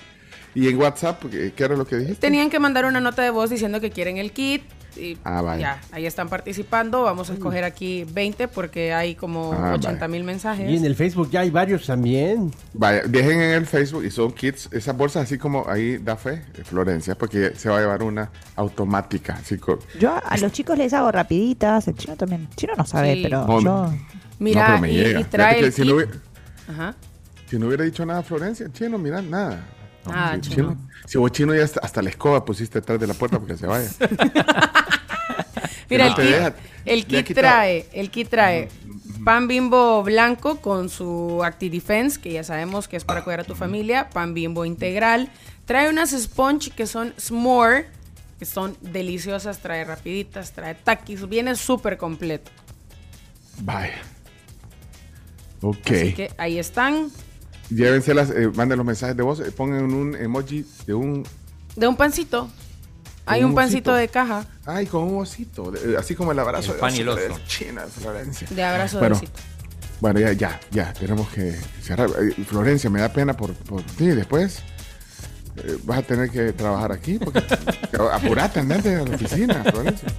Y 0.61 0.69
en 0.69 0.77
WhatsApp, 0.77 1.25
¿qué 1.31 1.53
qué 1.55 1.65
era 1.65 1.77
lo 1.77 1.87
que 1.87 1.97
dijiste? 1.97 2.21
Tenían 2.21 2.51
que 2.51 2.59
mandar 2.59 2.85
una 2.85 3.01
nota 3.01 3.23
de 3.23 3.31
voz 3.31 3.51
diciendo 3.51 3.81
que 3.81 3.91
quieren 3.91 4.17
el 4.17 4.33
kit. 4.33 4.63
Y 4.97 5.17
Ah, 5.23 5.43
vale. 5.43 5.61
ya, 5.61 5.81
ahí 5.93 6.07
están 6.07 6.29
participando. 6.29 7.03
Vamos 7.03 7.31
a 7.31 7.35
escoger 7.35 7.63
aquí 7.63 8.05
20 8.13 8.49
porque 8.49 8.93
hay 8.93 9.15
como 9.15 9.53
Ah, 9.53 9.75
80 9.75 10.09
mil 10.09 10.25
mensajes. 10.25 10.69
Y 10.69 10.77
en 10.77 10.85
el 10.85 10.97
Facebook 10.97 11.31
ya 11.31 11.41
hay 11.41 11.51
varios 11.51 11.87
también. 11.87 12.51
Vaya, 12.73 13.03
dejen 13.07 13.41
en 13.41 13.51
el 13.53 13.67
Facebook 13.67 14.05
y 14.05 14.11
son 14.11 14.33
kits, 14.33 14.69
esas 14.73 14.97
bolsas 14.97 15.23
así 15.23 15.39
como 15.39 15.69
ahí 15.69 15.99
da 15.99 16.17
fe, 16.17 16.43
eh, 16.57 16.65
Florencia, 16.65 17.15
porque 17.17 17.53
se 17.55 17.69
va 17.69 17.77
a 17.77 17.81
llevar 17.81 18.03
una 18.03 18.29
automática. 18.57 19.35
Así 19.35 19.57
Yo 20.01 20.17
a 20.25 20.37
los 20.39 20.51
chicos 20.51 20.77
les 20.77 20.93
hago 20.93 21.13
rapiditas, 21.13 21.87
el 21.87 21.95
chino 21.95 22.17
también. 22.17 22.49
El 22.51 22.57
chino 22.57 22.73
no 22.77 22.85
sabe, 22.85 23.15
Sí. 23.15 23.21
pero 23.23 23.47
No, 23.47 23.61
yo... 23.61 23.93
Mira, 24.41 24.61
no, 24.63 24.67
pero 24.69 24.81
me 24.81 24.91
y- 24.91 24.97
llega. 24.97 25.21
y 25.21 25.25
trae 25.25 25.61
el 25.61 25.73
si, 25.73 25.83
no 25.83 25.87
kit. 25.87 25.95
hubiera, 25.95 26.13
Ajá. 26.69 26.95
si 27.49 27.59
no 27.61 27.67
hubiera 27.69 27.85
dicho 27.85 28.05
nada 28.05 28.25
Florencia, 28.25 28.67
chino, 28.73 28.99
mira, 28.99 29.23
nada. 29.23 29.65
Nada, 30.13 30.35
si, 30.43 30.51
chino. 30.51 30.77
si 31.07 31.19
vos 31.19 31.33
chino 31.33 31.55
ya 31.55 31.65
hasta, 31.65 31.81
hasta 31.81 32.03
la 32.03 32.11
escoba 32.11 32.45
pusiste 32.45 32.81
detrás 32.81 32.99
de 33.01 33.07
la 33.07 33.15
puerta 33.15 33.39
porque 33.39 33.57
se 33.57 33.67
vaya. 33.67 33.89
Mira, 35.91 36.05
no 36.11 36.11
el 36.11 36.17
kit, 36.17 36.25
deja- 36.25 36.55
el 36.85 37.07
kit 37.07 37.35
trae, 37.35 37.87
el 37.93 38.11
kit 38.11 38.29
trae 38.29 38.69
pan 39.25 39.49
bimbo 39.49 40.03
blanco 40.03 40.61
con 40.61 40.89
su 40.89 41.43
ActiDefense, 41.43 42.21
que 42.21 42.33
ya 42.33 42.45
sabemos 42.45 42.89
que 42.89 42.97
es 42.97 43.05
para 43.05 43.25
cuidar 43.25 43.41
a 43.41 43.45
tu 43.45 43.55
familia, 43.55 44.11
pan 44.11 44.35
bimbo 44.35 44.65
integral, 44.65 45.31
trae 45.65 45.89
unas 45.89 46.11
sponge 46.11 46.71
que 46.71 46.87
son 46.87 47.15
s'more, 47.19 47.87
que 48.39 48.45
son 48.45 48.77
deliciosas, 48.81 49.59
trae 49.61 49.85
rapiditas, 49.85 50.53
trae 50.53 50.75
taquis, 50.75 51.27
viene 51.29 51.55
súper 51.57 51.97
completo. 51.97 52.51
Vaya. 53.61 53.99
Ok. 55.63 55.91
Así 55.91 56.13
que 56.13 56.31
ahí 56.39 56.59
están, 56.59 57.11
Llévenselas, 57.71 58.31
eh, 58.31 58.51
manden 58.55 58.79
los 58.79 58.87
mensajes 58.87 59.17
de 59.17 59.23
voz, 59.23 59.41
eh, 59.41 59.51
pongan 59.53 59.93
un 59.93 60.15
emoji 60.17 60.65
de 60.87 60.95
un. 60.95 61.25
de 61.77 61.87
un 61.87 61.97
pancito. 61.97 62.49
Hay 63.27 63.43
Un 63.45 63.51
un 63.51 63.55
pancito 63.57 63.91
osito. 63.91 63.95
de 63.95 64.09
caja 64.09 64.47
Ay, 64.65 64.87
con 64.87 65.03
un 65.03 65.21
osito. 65.21 65.71
de- 65.71 65.93
eh, 65.93 65.97
así 65.99 66.15
como 66.15 66.33
el 66.33 66.39
abrazo 66.39 66.71
El 66.71 66.77
de 66.77 66.81
pan 66.81 66.95
y 66.97 67.01
el 67.01 67.09
oso 67.11 67.21
de. 67.21 67.45
China, 67.47 67.83
Florencia. 67.87 68.49
de 68.51 68.63
abrazo 68.65 68.99
Bueno, 69.01 69.17
de 69.17 69.23
osito. 69.27 69.41
Bueno, 70.01 70.21
ya, 70.21 70.33
ya, 70.33 70.61
ya, 70.71 70.93
tenemos 70.95 71.29
que 71.29 71.55
cerrar. 71.83 72.09
Eh, 72.21 72.43
Florencia, 72.45 72.89
me 72.89 73.01
da 73.01 73.13
pena 73.13 73.35
por, 73.37 73.53
por 73.53 73.83
ti 73.83 74.07
después. 74.07 74.63
eh, 75.57 75.77
vas 75.85 75.99
a 75.99 76.03
tener 76.03 76.31
que 76.31 76.53
trabajar 76.55 76.93
aquí 76.93 77.19
porque 77.19 77.43
apurate, 78.13 78.61
andate 78.61 78.95
a 78.97 79.05
la 79.05 79.15
oficina, 79.15 79.63
Florencia. 79.65 80.09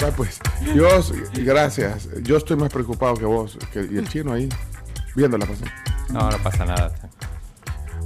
Ah, 0.00 0.12
pues, 0.16 0.38
Dios, 0.74 1.12
gracias. 1.34 2.08
Yo 2.22 2.36
estoy 2.36 2.56
más 2.56 2.72
preocupado 2.72 3.14
que 3.14 3.24
vos 3.24 3.58
que, 3.72 3.80
y 3.90 3.96
el 3.98 4.08
chino 4.08 4.32
ahí, 4.32 4.48
viendo 5.14 5.38
la 5.38 5.46
pasión. 5.46 5.68
No, 6.10 6.30
no 6.30 6.38
pasa 6.38 6.64
nada. 6.64 6.92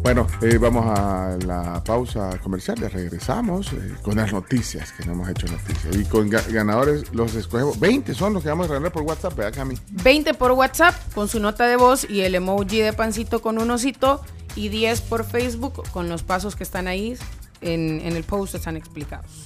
Bueno, 0.03 0.27
eh, 0.41 0.59
vamos 0.59 0.99
a 0.99 1.37
la 1.47 1.83
pausa 1.85 2.37
comercial. 2.43 2.77
Ya 2.81 2.89
regresamos 2.89 3.73
eh, 3.73 3.95
con 4.03 4.17
las 4.17 4.33
noticias, 4.33 4.91
que 4.93 5.05
no 5.07 5.13
hemos 5.13 5.29
hecho 5.29 5.47
noticias. 5.47 5.95
Y 5.95 6.05
con 6.07 6.29
ga- 6.29 6.45
ganadores 6.53 7.05
los 7.15 7.35
escogemos. 7.37 7.79
20 7.79 8.13
son 8.15 8.35
los 8.35 8.43
que 8.43 8.49
vamos 8.49 8.67
a 8.67 8.71
regalar 8.71 8.91
por 8.91 9.03
WhatsApp, 9.03 9.37
¿verdad, 9.37 9.55
Cami? 9.55 9.77
20 10.03 10.35
por 10.35 10.51
WhatsApp 10.53 10.95
con 11.15 11.29
su 11.29 11.39
nota 11.39 11.67
de 11.67 11.77
voz 11.77 12.05
y 12.11 12.23
el 12.23 12.35
emoji 12.35 12.81
de 12.81 12.93
pancito 12.93 13.41
con 13.43 13.59
un 13.59 13.71
osito. 13.71 14.21
Y 14.57 14.69
10 14.71 15.01
por 15.03 15.25
Facebook 15.25 15.83
con 15.93 16.09
los 16.09 16.25
pasos 16.25 16.57
que 16.57 16.65
están 16.65 16.89
ahí. 16.89 17.17
En, 17.61 18.01
en 18.01 18.17
el 18.17 18.25
post 18.25 18.57
están 18.57 18.77
explicados. 18.77 19.45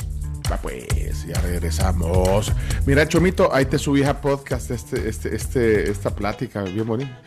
Va 0.50 0.56
pues, 0.58 1.26
ya 1.26 1.40
regresamos. 1.40 2.52
Mira, 2.86 3.06
Chomito, 3.08 3.52
ahí 3.52 3.66
te 3.66 3.78
subí 3.78 4.04
a 4.04 4.20
podcast 4.20 4.70
este, 4.70 5.08
este, 5.08 5.34
este, 5.34 5.90
esta 5.90 6.14
plática 6.14 6.62
bien 6.62 6.86
bonita. 6.86 7.20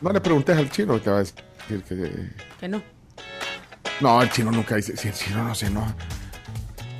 No 0.00 0.12
le 0.12 0.20
preguntes 0.20 0.56
al 0.56 0.70
chino, 0.70 0.98
te 1.00 1.10
va 1.10 1.16
a 1.16 1.20
decir 1.20 1.82
que... 1.88 2.30
Que 2.58 2.68
no. 2.68 2.82
No, 4.00 4.22
el 4.22 4.30
chino 4.30 4.50
nunca 4.50 4.76
dice, 4.76 4.96
si 4.96 5.08
el 5.08 5.14
chino 5.14 5.44
no 5.44 5.54
se 5.54 5.66
enoja. 5.66 5.94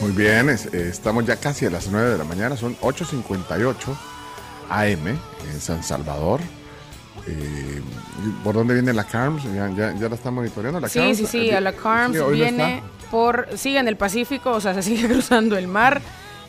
Muy 0.00 0.10
bien, 0.12 0.50
es- 0.50 0.66
eh, 0.66 0.88
estamos 0.90 1.24
ya 1.24 1.36
casi 1.36 1.66
a 1.66 1.70
las 1.70 1.88
9 1.88 2.10
de 2.10 2.18
la 2.18 2.24
mañana, 2.24 2.56
son 2.56 2.76
8.58 2.80 3.96
AM 4.68 5.08
en 5.08 5.60
San 5.60 5.82
Salvador. 5.82 6.40
Eh, 7.26 7.80
¿Por 8.42 8.54
dónde 8.54 8.74
viene 8.74 8.92
la 8.92 9.04
CARMS? 9.04 9.44
¿Ya, 9.44 9.70
ya, 9.70 9.94
ya 9.98 10.08
la 10.08 10.14
están 10.14 10.34
monitoreando? 10.34 10.78
¿La 10.80 10.88
Sí, 10.88 10.98
CARMS? 10.98 11.16
sí, 11.18 11.26
sí, 11.26 11.50
a 11.52 11.60
la 11.60 11.72
CARMS 11.72 12.16
sí, 12.16 12.22
hoy 12.22 12.38
no 12.38 12.44
viene 12.44 12.82
por, 13.10 13.48
sigue 13.56 13.78
en 13.78 13.88
el 13.88 13.96
Pacífico, 13.96 14.50
o 14.50 14.60
sea, 14.60 14.74
se 14.74 14.82
sigue 14.88 15.08
cruzando 15.08 15.56
el 15.56 15.68
mar. 15.68 16.02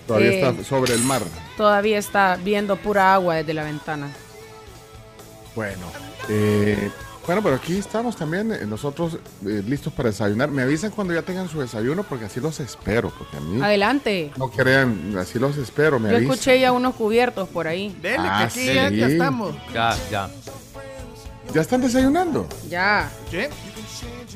Todavía 0.05 0.31
Eh, 0.31 0.47
está 0.49 0.63
sobre 0.63 0.93
el 0.93 1.03
mar. 1.03 1.21
Todavía 1.55 1.97
está 1.97 2.37
viendo 2.43 2.75
pura 2.75 3.13
agua 3.13 3.35
desde 3.35 3.53
la 3.53 3.63
ventana. 3.63 4.09
Bueno, 5.55 5.85
eh, 6.29 6.89
bueno, 7.25 7.41
pero 7.41 7.55
aquí 7.55 7.77
estamos 7.77 8.15
también 8.15 8.51
eh, 8.51 8.65
nosotros 8.67 9.17
eh, 9.45 9.63
listos 9.67 9.91
para 9.91 10.09
desayunar. 10.09 10.51
Me 10.51 10.61
avisan 10.61 10.91
cuando 10.91 11.13
ya 11.13 11.23
tengan 11.23 11.49
su 11.49 11.59
desayuno 11.59 12.03
porque 12.03 12.25
así 12.25 12.39
los 12.39 12.59
espero, 12.59 13.11
porque 13.17 13.37
a 13.37 13.39
mí 13.39 13.61
Adelante. 13.61 14.31
no 14.37 14.49
crean, 14.51 15.15
así 15.17 15.39
los 15.39 15.57
espero, 15.57 15.99
me 15.99 16.09
Yo 16.09 16.17
avisan. 16.17 16.33
escuché 16.33 16.59
ya 16.59 16.71
unos 16.71 16.93
cubiertos 16.95 17.49
por 17.49 17.67
ahí. 17.67 17.97
Dele, 18.01 18.17
Ah, 18.19 18.47
que 18.53 18.59
aquí 18.61 18.73
ya, 18.75 18.89
sí. 18.89 18.95
ya 18.97 19.07
estamos. 19.07 19.55
Ya, 19.73 19.97
ya. 20.11 20.29
¿Ya 21.53 21.61
están 21.61 21.81
desayunando? 21.81 22.47
Ya. 22.69 23.09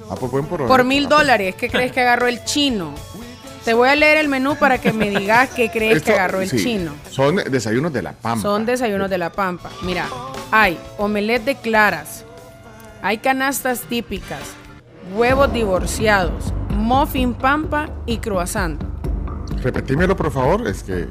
Ah, 0.09 0.16
pues 0.19 0.32
buen 0.32 0.45
provecho. 0.45 0.68
Por 0.68 0.84
mil 0.84 1.08
dólares, 1.08 1.56
¿qué 1.56 1.69
crees 1.69 1.92
que 1.92 2.01
agarró 2.01 2.27
el 2.27 2.43
chino? 2.45 2.93
Te 3.66 3.74
voy 3.74 3.90
a 3.90 3.96
leer 3.96 4.18
el 4.18 4.30
menú 4.30 4.56
para 4.56 4.80
que 4.80 4.94
me 4.94 5.10
digas 5.10 5.50
qué 5.56 5.70
crees 5.70 5.98
Esto- 5.98 6.08
que 6.08 6.14
agarró 6.14 6.42
el 6.42 6.50
sí, 6.50 6.58
chino. 6.64 6.94
Son 7.10 7.36
desayunos 7.36 7.92
de 7.94 8.02
la 8.02 8.14
Pampa. 8.14 8.42
Son 8.42 8.66
desayunos 8.66 9.10
de 9.10 9.18
la 9.18 9.32
Pampa. 9.32 9.70
Mira, 9.84 10.06
hay 10.52 10.80
omelette 10.98 11.44
de 11.46 11.56
claras, 11.56 12.26
hay 13.02 13.18
canastas 13.20 13.82
típicas, 13.82 14.40
huevos 15.16 15.52
divorciados, 15.54 16.54
muffin 16.70 17.34
pampa 17.34 17.90
y 18.06 18.18
croissant. 18.20 18.82
Repetímelo, 19.62 20.16
por 20.16 20.32
favor. 20.32 20.66
Es 20.68 20.84
que. 20.84 21.08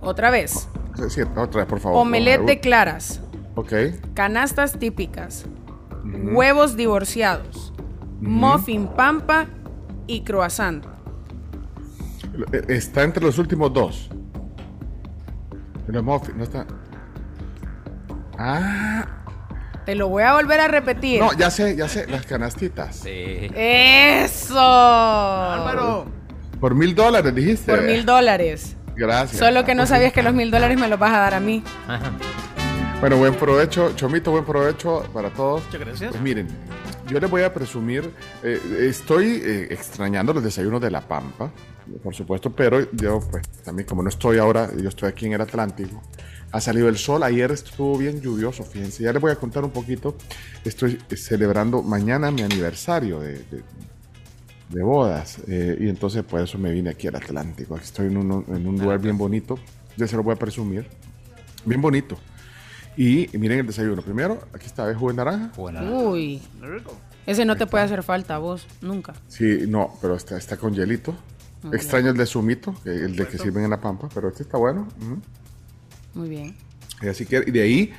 Otra 0.00 0.30
vez, 0.30 0.68
Sí, 1.08 1.22
otra 1.36 1.60
vez, 1.60 1.66
por 1.66 1.78
favor. 1.80 1.98
omelette 2.02 2.42
de 2.44 2.60
claras, 2.60 3.20
Ok. 3.54 3.72
canastas 4.14 4.78
típicas, 4.78 5.44
huevos 6.04 6.76
divorciados, 6.76 7.72
muffin 8.20 8.88
pampa 8.88 9.46
y 10.08 10.22
croissant. 10.22 10.84
Está 12.68 13.02
entre 13.02 13.22
los 13.24 13.38
últimos 13.38 13.72
dos. 13.72 14.10
No 15.86 16.42
está. 16.42 16.66
Ah. 18.38 19.06
Te 19.84 19.94
lo 19.94 20.08
voy 20.08 20.22
a 20.22 20.34
volver 20.34 20.60
a 20.60 20.68
repetir. 20.68 21.20
No, 21.20 21.32
ya 21.32 21.50
sé, 21.50 21.76
ya 21.76 21.88
sé. 21.88 22.06
Las 22.06 22.24
canastitas. 22.24 23.02
Eso. 23.04 24.58
Álvaro. 24.58 26.06
Por 26.60 26.74
mil 26.74 26.94
dólares, 26.94 27.34
dijiste. 27.34 27.72
Por 27.72 27.82
mil 27.82 28.06
dólares. 28.06 28.76
Gracias. 28.94 29.38
Solo 29.38 29.64
que 29.64 29.74
no 29.74 29.86
sabías 29.86 30.12
que 30.12 30.22
los 30.22 30.32
mil 30.34 30.50
dólares 30.50 30.78
me 30.78 30.88
los 30.88 30.98
vas 30.98 31.12
a 31.12 31.18
dar 31.18 31.34
a 31.34 31.40
mí. 31.40 31.62
Bueno, 33.00 33.16
buen 33.16 33.34
provecho, 33.34 33.92
Chomito, 33.96 34.30
buen 34.30 34.44
provecho 34.44 35.04
para 35.12 35.30
todos. 35.30 35.64
Muchas 35.64 35.80
gracias. 35.80 36.10
Pues 36.10 36.22
miren, 36.22 36.46
yo 37.08 37.18
les 37.18 37.28
voy 37.28 37.42
a 37.42 37.52
presumir, 37.52 38.14
eh, 38.44 38.60
estoy 38.88 39.42
eh, 39.44 39.66
extrañando 39.70 40.32
los 40.32 40.44
desayunos 40.44 40.80
de 40.80 40.90
La 40.92 41.00
Pampa, 41.00 41.50
por 42.02 42.14
supuesto, 42.14 42.50
pero 42.50 42.90
yo 42.92 43.20
pues 43.30 43.46
también 43.64 43.86
como 43.88 44.02
no 44.02 44.08
estoy 44.08 44.38
ahora, 44.38 44.70
yo 44.76 44.88
estoy 44.88 45.08
aquí 45.08 45.26
en 45.26 45.32
el 45.34 45.40
Atlántico, 45.40 46.02
ha 46.52 46.60
salido 46.60 46.88
el 46.88 46.96
sol, 46.98 47.22
ayer 47.22 47.50
estuvo 47.50 47.96
bien 47.98 48.20
lluvioso, 48.20 48.62
fíjense, 48.64 49.02
ya 49.02 49.12
les 49.12 49.20
voy 49.20 49.32
a 49.32 49.36
contar 49.36 49.64
un 49.64 49.70
poquito, 49.70 50.16
estoy 50.64 50.98
eh, 51.10 51.16
celebrando 51.16 51.82
mañana 51.82 52.30
mi 52.30 52.42
aniversario 52.42 53.20
de, 53.20 53.38
de- 53.44 53.62
de 54.70 54.82
bodas, 54.82 55.38
eh, 55.48 55.76
y 55.80 55.88
entonces 55.88 56.22
por 56.24 56.40
eso 56.40 56.56
me 56.56 56.72
vine 56.72 56.90
aquí 56.90 57.06
al 57.06 57.16
Atlántico, 57.16 57.74
aquí 57.74 57.84
estoy 57.84 58.06
en 58.06 58.16
un, 58.16 58.44
en 58.48 58.66
un 58.66 58.78
lugar 58.78 58.98
bien 59.00 59.18
bonito, 59.18 59.58
ya 59.98 60.06
se 60.06 60.16
lo 60.16 60.22
voy 60.22 60.34
a 60.34 60.38
presumir, 60.38 60.86
bien 61.66 61.80
bonito. 61.82 62.16
Y 62.96 63.26
miren 63.38 63.60
el 63.60 63.66
desayuno. 63.66 64.02
Primero, 64.02 64.38
aquí 64.52 64.66
está, 64.66 64.84
¿ves 64.84 64.96
jugo 64.98 65.10
de 65.12 65.16
naranja? 65.16 65.50
Uy. 66.10 66.42
Ese 67.26 67.44
no 67.46 67.56
te 67.56 67.66
puede 67.66 67.84
hacer 67.84 68.02
falta 68.02 68.36
vos, 68.36 68.66
nunca. 68.82 69.14
Sí, 69.28 69.60
no, 69.66 69.94
pero 70.02 70.14
está, 70.14 70.36
está 70.36 70.58
con 70.58 70.74
hielito. 70.74 71.14
Ok. 71.64 71.74
Extraño 71.74 72.10
el 72.10 72.16
de 72.16 72.26
sumito, 72.26 72.74
el 72.84 73.14
de 73.16 73.26
que 73.28 73.38
sirven 73.38 73.64
en 73.64 73.70
la 73.70 73.80
pampa, 73.80 74.08
pero 74.12 74.28
este 74.28 74.42
está 74.42 74.58
bueno. 74.58 74.88
Muy 76.14 76.28
bien. 76.28 76.56
Y 77.00 77.08
así 77.08 77.24
que, 77.26 77.42
y 77.46 77.50
de 77.50 77.62
ahí, 77.62 77.92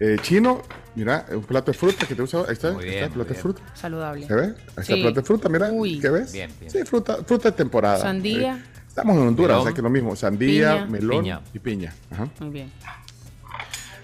eh, 0.00 0.16
chino, 0.22 0.62
Mira, 0.94 1.26
un 1.32 1.42
plato 1.44 1.70
de 1.70 1.78
fruta 1.78 2.06
que 2.08 2.16
te 2.16 2.22
usa. 2.22 2.40
Ahí 2.48 2.54
está, 2.54 2.72
Muy 2.72 2.82
ahí 2.82 2.90
bien, 2.90 3.04
está 3.04 3.06
el 3.06 3.12
plato 3.12 3.28
muy 3.28 3.36
de 3.36 3.40
fruta. 3.40 3.62
Saludable. 3.76 4.26
¿Se 4.26 4.34
ve? 4.34 4.42
Ahí 4.46 4.52
está 4.66 4.82
Sí. 4.82 4.92
el 4.94 5.02
plato 5.02 5.20
de 5.20 5.26
fruta, 5.26 5.48
mira. 5.48 5.70
¿Qué 6.00 6.10
ves? 6.10 6.32
Bien, 6.32 6.50
bien. 6.58 6.72
Sí, 6.72 6.78
fruta, 6.84 7.18
fruta 7.24 7.50
de 7.52 7.56
temporada. 7.56 7.98
Sandía. 7.98 8.56
Eh, 8.56 8.80
estamos 8.88 9.16
en 9.16 9.28
Honduras, 9.28 9.48
Melón. 9.50 9.60
o 9.60 9.64
sea 9.64 9.74
que 9.74 9.82
lo 9.82 9.90
mismo. 9.90 10.16
Sandía, 10.16 10.72
Piña. 10.72 10.86
melón 10.86 11.22
Piña. 11.22 11.40
y 11.54 11.58
piña. 11.60 11.94
Ajá. 12.10 12.28
Muy 12.40 12.50
bien. 12.50 12.72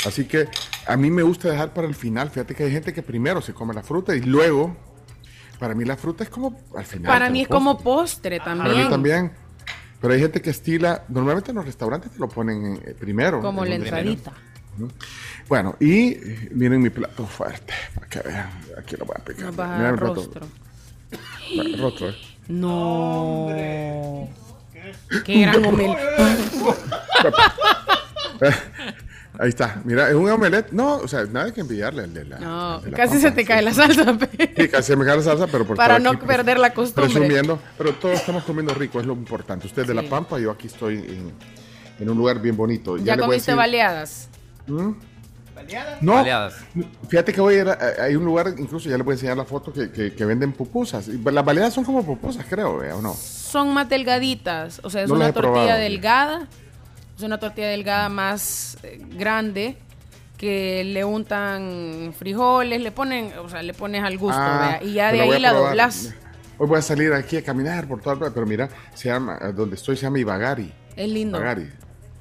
Así 0.07 0.25
que 0.27 0.47
a 0.87 0.97
mí 0.97 1.11
me 1.11 1.23
gusta 1.23 1.51
dejar 1.51 1.73
para 1.75 1.89
el 1.89 1.97
final. 1.97 2.31
Fíjate 2.31 2.55
que 2.55 2.63
hay 2.63 2.71
gente 2.71 2.93
que 2.93 3.03
primero 3.03 3.41
se 3.43 3.53
come 3.55 3.75
la 3.75 3.83
fruta 3.83 4.15
y 4.15 4.21
luego, 4.21 4.77
para 5.59 5.75
mí 5.75 5.85
la 5.85 5.97
fruta 5.97 6.25
es 6.25 6.31
como 6.31 6.59
al 6.77 6.85
final. 6.85 7.13
Para 7.13 7.31
mí 7.31 7.43
es 7.43 7.49
postre. 7.49 7.55
como 7.65 7.79
postre 7.79 8.41
también. 8.41 8.73
Para 8.73 8.85
mí 8.85 8.91
también. 8.91 9.33
Pero 10.01 10.13
hay 10.15 10.21
gente 10.21 10.43
que 10.43 10.51
estila, 10.51 11.05
normalmente 11.09 11.51
en 11.51 11.57
los 11.57 11.65
restaurantes 11.65 12.11
te 12.11 12.19
lo 12.19 12.29
ponen 12.29 12.81
eh, 12.85 12.95
primero. 12.99 13.41
Como 13.41 13.65
en 13.65 13.91
la. 13.91 14.03
Ujú. 14.77 14.89
Bueno, 15.49 15.77
y 15.81 16.09
eh, 16.09 16.49
miren 16.53 16.83
mi 16.83 16.91
plato 16.91 17.25
fuerte, 17.27 17.73
para 17.95 18.07
que 18.09 18.21
vean. 18.21 18.51
Aquí 18.77 18.97
lo 18.97 19.07
voy 19.07 19.17
a 19.19 19.25
picar. 19.25 19.45
Nos 19.47 19.57
vas 19.57 19.71
a 19.71 19.77
Mira 19.77 19.85
dar 19.85 19.93
mi 19.93 19.99
plato. 19.99 20.15
rostro. 20.15 20.47
Rostro, 21.79 22.09
eh. 22.11 22.17
No. 22.49 23.49
Qué 25.25 25.41
gran 25.43 25.65
homel. 25.69 25.97
Ahí 29.39 29.49
está, 29.49 29.81
mira, 29.85 30.09
es 30.09 30.15
un 30.15 30.31
omelette. 30.31 30.71
No, 30.71 30.97
o 30.99 31.09
sea, 31.09 31.25
nada 31.25 31.53
que 31.53 31.61
envidiarle 31.63 32.05
al 32.05 32.15
de 32.15 32.25
la. 32.25 32.39
No, 32.39 32.75
al 32.75 32.83
de 32.85 32.91
la 32.93 32.97
casi 32.97 33.17
papa, 33.17 33.21
se 33.21 33.31
te 33.33 33.41
sí. 33.41 33.47
cae 33.49 33.63
la 33.63 33.75
salsa. 33.75 34.19
Sí, 34.57 34.69
casi 34.69 34.83
se 34.89 34.97
me 34.97 35.05
cae 35.05 35.17
la 35.17 35.23
salsa, 35.23 35.47
pero 35.49 35.67
por 35.67 35.77
Para 35.77 35.99
no 35.99 36.11
aquí, 36.11 36.25
perder 36.25 36.59
la 36.59 36.73
costumbre. 36.73 37.13
Presumiendo, 37.13 37.59
pero 37.77 37.93
todos 37.95 38.15
estamos 38.15 38.45
comiendo 38.45 38.73
rico, 38.75 39.01
es 39.01 39.07
lo 39.07 39.13
importante. 39.15 39.67
Usted 39.67 39.87
de 39.87 39.95
La 39.95 40.03
Sí. 40.03 40.09
Pampa, 40.09 40.39
yo 40.39 40.53
aquí 40.53 40.69
estoy 40.69 40.99
en, 40.99 41.33
en 41.99 42.11
un 42.11 42.17
lugar 42.17 42.41
bien 42.41 42.57
bonito. 42.57 42.97
¿Ya 42.97 43.17
le 43.17 43.23
comiste 43.23 43.51
decir- 43.53 43.57
baleadas? 43.57 44.29
¿Mm? 44.69 44.93
No, 46.01 46.15
Baleadas. 46.15 46.55
fíjate 47.09 47.33
que 47.33 47.41
voy 47.41 47.55
a 47.55 47.61
ir 47.63 47.69
a- 47.69 47.79
hay 48.05 48.17
un 48.17 48.25
lugar, 48.25 48.55
incluso 48.59 48.89
ya 48.89 48.97
les 48.97 49.05
voy 49.05 49.13
a 49.13 49.15
enseñar 49.15 49.37
la 49.37 49.45
foto, 49.45 49.73
que, 49.73 49.91
que- 49.91 50.13
que 50.15 50.25
venden 50.25 50.53
pupusas. 50.53 51.09
Las 51.09 51.45
baleadas 51.45 51.73
son 51.73 51.85
como 51.85 52.05
pupusas, 52.05 52.45
creo, 52.49 52.79
¿vea? 52.79 52.97
¿o 52.97 53.01
no? 53.03 53.15
Son 53.15 53.73
más 53.73 53.89
delgaditas. 53.89 54.81
O 54.85 54.91
sea, 54.91 55.03
es 55.03 55.09
No 55.09 55.15
una 55.15 55.33
tortilla 55.33 55.53
probado. 55.55 55.81
delgada. 55.81 56.49
Es 57.17 57.23
una 57.23 57.39
tortilla 57.39 57.69
delgada 57.69 58.09
más 58.09 58.77
eh, 58.83 59.01
grande 59.11 59.77
que 60.37 60.83
le 60.85 61.05
untan 61.05 62.13
frijoles, 62.19 62.81
le 62.81 62.91
ponen, 62.91 63.33
o 63.39 63.49
sea, 63.49 63.63
le 63.63 63.73
pones 63.73 64.03
al 64.03 64.19
gusto, 64.19 64.37
Ah, 64.41 64.79
y 64.83 64.95
ya 64.95 65.11
me 65.13 65.19
de 65.19 65.21
ahí 65.23 65.41
la 65.41 65.51
probar. 65.51 65.69
doblas. 65.71 66.15
Hoy 66.59 66.67
voy 66.69 66.79
a 66.79 66.83
salir 66.83 67.13
aquí 67.13 67.37
a 67.37 67.43
caminar 67.45 67.87
por 67.87 68.01
toda 68.01 68.17
la 68.17 68.31
pero 68.35 68.47
mira, 68.47 68.69
se 68.95 69.09
llama, 69.09 69.39
donde 69.55 69.77
estoy 69.77 69.97
se 69.97 70.03
llama 70.03 70.19
Ibagari. 70.19 70.73
Es 70.97 71.09
lindo. 71.09 71.39
Ibagari. 71.39 71.71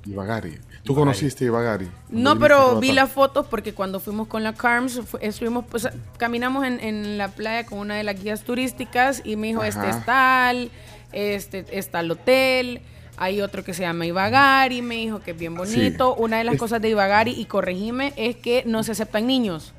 Ibagari. 0.05 0.59
¿Tú 0.83 0.93
conociste 0.95 1.45
Ibagari? 1.45 1.89
No, 2.09 2.37
pero 2.37 2.79
vi 2.79 2.91
las 2.91 3.09
fotos 3.11 3.47
porque 3.47 3.73
cuando 3.73 3.99
fuimos 3.99 4.27
con 4.27 4.43
la 4.43 4.53
CARMS, 4.53 5.01
fu- 5.05 5.17
estuvimos, 5.21 5.65
pues, 5.69 5.87
caminamos 6.17 6.65
en, 6.65 6.79
en 6.81 7.17
la 7.17 7.29
playa 7.29 7.65
con 7.65 7.79
una 7.79 7.95
de 7.95 8.03
las 8.03 8.21
guías 8.21 8.43
turísticas 8.43 9.21
y 9.23 9.37
me 9.37 9.47
dijo, 9.47 9.63
este 9.63 9.89
es 9.89 10.05
tal, 10.05 10.71
este 11.13 11.65
está 11.77 12.01
el 12.01 12.11
hotel, 12.11 12.81
hay 13.23 13.41
otro 13.41 13.63
que 13.63 13.73
se 13.73 13.81
llama 13.83 14.05
Ibagari, 14.05 14.81
me 14.81 14.95
dijo 14.95 15.19
que 15.21 15.31
es 15.31 15.37
bien 15.37 15.55
bonito. 15.55 16.15
Una 16.15 16.37
de 16.37 16.43
las 16.43 16.55
Es- 16.55 16.59
cosas 16.59 16.81
de 16.81 16.89
Ibagari, 16.89 17.31
y 17.31 17.45
corregime, 17.45 18.13
es 18.15 18.35
que 18.35 18.63
no 18.65 18.83
se 18.83 18.91
aceptan 18.91 19.25
niños. 19.27 19.73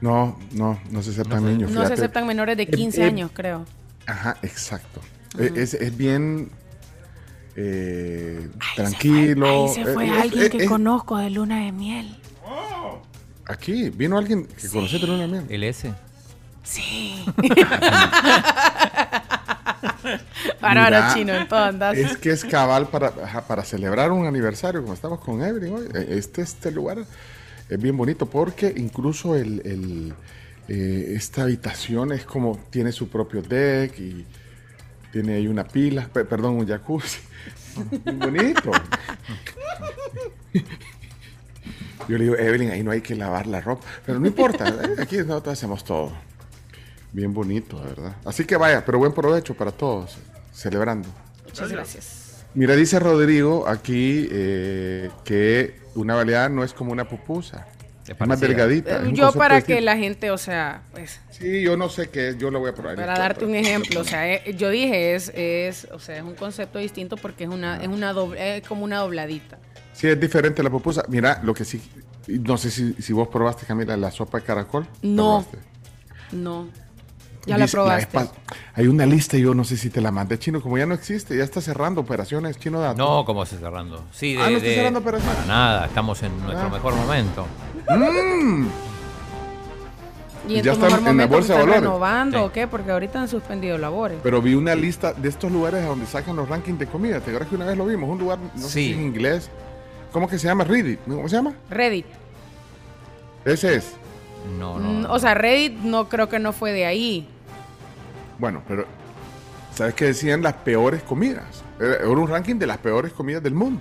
No, 0.00 0.38
no, 0.52 0.78
no 0.90 1.02
se 1.02 1.10
aceptan 1.10 1.44
niños. 1.44 1.70
No 1.70 1.86
se 1.86 1.94
aceptan 1.94 2.26
menores 2.26 2.56
de 2.56 2.64
Eh, 2.64 2.70
15 2.70 3.02
eh, 3.02 3.04
años, 3.04 3.30
creo. 3.32 3.64
Ajá, 4.06 4.36
exacto. 4.42 5.00
Eh, 5.38 5.52
es, 5.56 5.74
es 5.74 5.96
bien 5.96 6.50
eh, 7.56 8.48
tranquilo. 8.76 9.66
Ahí 9.68 9.74
se 9.74 9.84
fue 9.86 10.06
Eh, 10.06 10.10
alguien 10.10 10.44
eh, 10.44 10.50
que 10.50 10.64
eh, 10.64 10.66
conozco 10.66 11.16
de 11.16 11.30
luna 11.30 11.64
de 11.64 11.72
miel. 11.72 12.18
Aquí, 13.46 13.90
vino 13.90 14.16
alguien 14.16 14.46
que 14.46 14.68
conoce 14.68 14.98
de 14.98 15.06
Luna 15.06 15.26
Miel. 15.26 15.44
¿El 15.50 15.64
S? 15.64 15.92
Sí. 16.62 17.22
Mira, 20.86 21.08
chino. 21.14 21.32
Es 21.98 22.16
que 22.16 22.30
es 22.30 22.44
cabal 22.44 22.88
para, 22.88 23.10
para 23.46 23.64
celebrar 23.64 24.10
un 24.12 24.26
aniversario, 24.26 24.82
como 24.82 24.94
estamos 24.94 25.20
con 25.20 25.42
Evelyn 25.42 25.74
hoy. 25.74 25.88
Eh, 25.94 26.06
Este, 26.18 26.42
este 26.42 26.70
lugar 26.70 26.98
es 27.68 27.80
bien 27.80 27.96
bonito 27.96 28.26
porque 28.26 28.72
incluso 28.76 29.34
el, 29.36 29.60
el, 29.64 30.14
eh, 30.68 31.12
esta 31.16 31.42
habitación 31.42 32.12
es 32.12 32.24
como, 32.24 32.58
tiene 32.70 32.92
su 32.92 33.08
propio 33.08 33.42
deck 33.42 33.98
y 33.98 34.24
tiene 35.12 35.34
ahí 35.34 35.46
una 35.46 35.64
pila, 35.64 36.08
pe- 36.12 36.24
perdón, 36.24 36.54
un 36.54 36.66
jacuzzi. 36.66 37.20
Bonito. 38.04 38.70
Yo 42.08 42.18
le 42.18 42.24
digo, 42.24 42.36
Evelyn, 42.36 42.70
ahí 42.70 42.82
no 42.82 42.90
hay 42.90 43.00
que 43.00 43.14
lavar 43.14 43.46
la 43.46 43.60
ropa. 43.60 43.86
Pero 44.04 44.20
no 44.20 44.26
importa, 44.26 44.68
eh, 44.68 45.00
aquí 45.02 45.16
nosotros 45.18 45.52
hacemos 45.54 45.84
todo. 45.84 46.12
Bien 47.14 47.32
bonito, 47.32 47.78
de 47.78 47.86
verdad. 47.86 48.16
Así 48.24 48.44
que 48.44 48.56
vaya, 48.56 48.84
pero 48.84 48.98
buen 48.98 49.12
provecho 49.12 49.54
para 49.54 49.70
todos, 49.70 50.16
celebrando. 50.52 51.08
Muchas 51.44 51.70
gracias. 51.70 52.44
Mira, 52.54 52.74
dice 52.74 52.98
Rodrigo 52.98 53.68
aquí 53.68 54.28
eh, 54.32 55.10
que 55.24 55.78
una 55.94 56.16
baleada 56.16 56.48
no 56.48 56.64
es 56.64 56.72
como 56.72 56.90
una 56.90 57.08
pupusa. 57.08 57.68
Es 58.06 58.18
más 58.26 58.40
delgadita. 58.40 58.96
Eh, 59.04 59.12
Yo 59.12 59.32
para 59.32 59.62
que 59.62 59.80
la 59.80 59.96
gente, 59.96 60.32
o 60.32 60.38
sea, 60.38 60.82
pues, 60.90 61.20
Sí, 61.30 61.62
yo 61.62 61.76
no 61.76 61.88
sé 61.88 62.08
qué 62.10 62.30
es, 62.30 62.38
yo 62.38 62.50
lo 62.50 62.58
voy 62.58 62.70
a 62.70 62.74
probar. 62.74 62.96
para 62.96 63.14
darte 63.16 63.44
un 63.44 63.54
ejemplo, 63.54 64.00
o 64.00 64.04
sea, 64.04 64.30
eh, 64.34 64.54
yo 64.56 64.68
dije 64.70 65.14
es, 65.14 65.30
es, 65.36 65.86
o 65.92 66.00
sea, 66.00 66.16
es 66.16 66.22
un 66.24 66.34
concepto 66.34 66.80
distinto 66.80 67.16
porque 67.16 67.44
es 67.44 67.50
una, 67.50 67.80
es 67.80 67.88
una 67.88 68.12
doble, 68.12 68.58
es 68.58 68.66
como 68.66 68.82
una 68.84 68.98
dobladita. 68.98 69.58
Sí, 69.92 70.08
es 70.08 70.18
diferente 70.18 70.64
la 70.64 70.70
pupusa. 70.70 71.04
Mira, 71.08 71.40
lo 71.44 71.54
que 71.54 71.64
sí, 71.64 71.80
no 72.26 72.58
sé 72.58 72.72
si, 72.72 72.92
si 72.94 73.12
vos 73.12 73.28
probaste, 73.28 73.64
Camila, 73.66 73.96
la 73.96 74.10
sopa 74.10 74.40
de 74.40 74.44
caracol. 74.44 74.86
No, 75.00 75.46
no. 76.32 76.68
Ya 77.46 77.58
la 77.58 77.66
probaste. 77.66 78.18
hay 78.74 78.86
una 78.86 79.04
lista, 79.06 79.36
yo 79.36 79.54
no 79.54 79.64
sé 79.64 79.76
si 79.76 79.90
te 79.90 80.00
la 80.00 80.10
mandé 80.10 80.38
chino, 80.38 80.60
como 80.62 80.78
ya 80.78 80.86
no 80.86 80.94
existe, 80.94 81.36
ya 81.36 81.44
está 81.44 81.60
cerrando 81.60 82.00
operaciones 82.00 82.58
chino 82.58 82.80
dato. 82.80 82.96
No, 82.98 83.24
como 83.24 83.44
se 83.46 83.58
cerrando. 83.58 84.02
Sí, 84.12 84.34
de, 84.34 84.42
Ah, 84.42 84.50
no 84.50 84.56
está 84.56 84.68
de- 84.68 84.74
cerrando 84.74 84.98
operaciones. 85.00 85.36
para 85.36 85.46
nada, 85.48 85.86
estamos 85.86 86.22
en 86.22 86.38
nuestro 86.42 86.66
Ah. 86.66 86.70
mejor 86.70 86.94
momento. 86.94 87.46
Mm. 87.90 88.66
Y 90.46 90.58
en 90.58 90.62
ya 90.64 90.72
están 90.72 91.06
en 91.06 91.16
la 91.16 91.26
bolsa 91.26 91.54
de 91.54 91.60
están 91.60 91.60
valores. 91.60 91.80
renovando 91.80 92.38
Sí. 92.38 92.44
o 92.44 92.52
qué, 92.52 92.66
porque 92.68 92.90
ahorita 92.90 93.20
han 93.22 93.28
suspendido 93.28 93.78
labores. 93.78 94.18
Pero 94.22 94.42
vi 94.42 94.54
una 94.54 94.74
lista 94.74 95.14
de 95.14 95.28
estos 95.30 95.50
lugares 95.50 95.82
a 95.82 95.86
donde 95.86 96.04
sacan 96.06 96.36
los 96.36 96.48
rankings 96.48 96.78
de 96.78 96.86
comida. 96.86 97.20
¿Te 97.20 97.30
acuerdas 97.30 97.48
que 97.48 97.54
una 97.56 97.64
vez 97.66 97.78
lo 97.78 97.86
vimos? 97.86 98.10
Un 98.10 98.18
lugar, 98.18 98.38
no 98.54 98.60
sé 98.62 98.68
si 98.68 98.92
en 98.92 99.00
inglés. 99.02 99.48
¿Cómo 100.12 100.28
que 100.28 100.38
se 100.38 100.46
llama? 100.46 100.64
Reddit. 100.64 101.00
¿Cómo 101.08 101.28
se 101.28 101.36
llama? 101.36 101.54
Reddit. 101.70 102.06
Ese 103.44 103.76
es. 103.76 103.92
No, 104.58 104.74
Mm, 104.78 105.06
O 105.08 105.18
sea, 105.18 105.32
Reddit 105.32 105.78
no 105.78 106.08
creo 106.10 106.28
que 106.28 106.38
no 106.38 106.52
fue 106.52 106.72
de 106.72 106.84
ahí. 106.84 107.26
Bueno, 108.38 108.62
pero 108.66 108.84
¿sabes 109.74 109.94
qué 109.94 110.06
decían 110.06 110.42
las 110.42 110.54
peores 110.54 111.02
comidas? 111.02 111.62
Era 111.78 111.96
era 111.96 112.08
un 112.08 112.28
ranking 112.28 112.56
de 112.56 112.66
las 112.66 112.78
peores 112.78 113.12
comidas 113.12 113.42
del 113.42 113.54
mundo. 113.54 113.80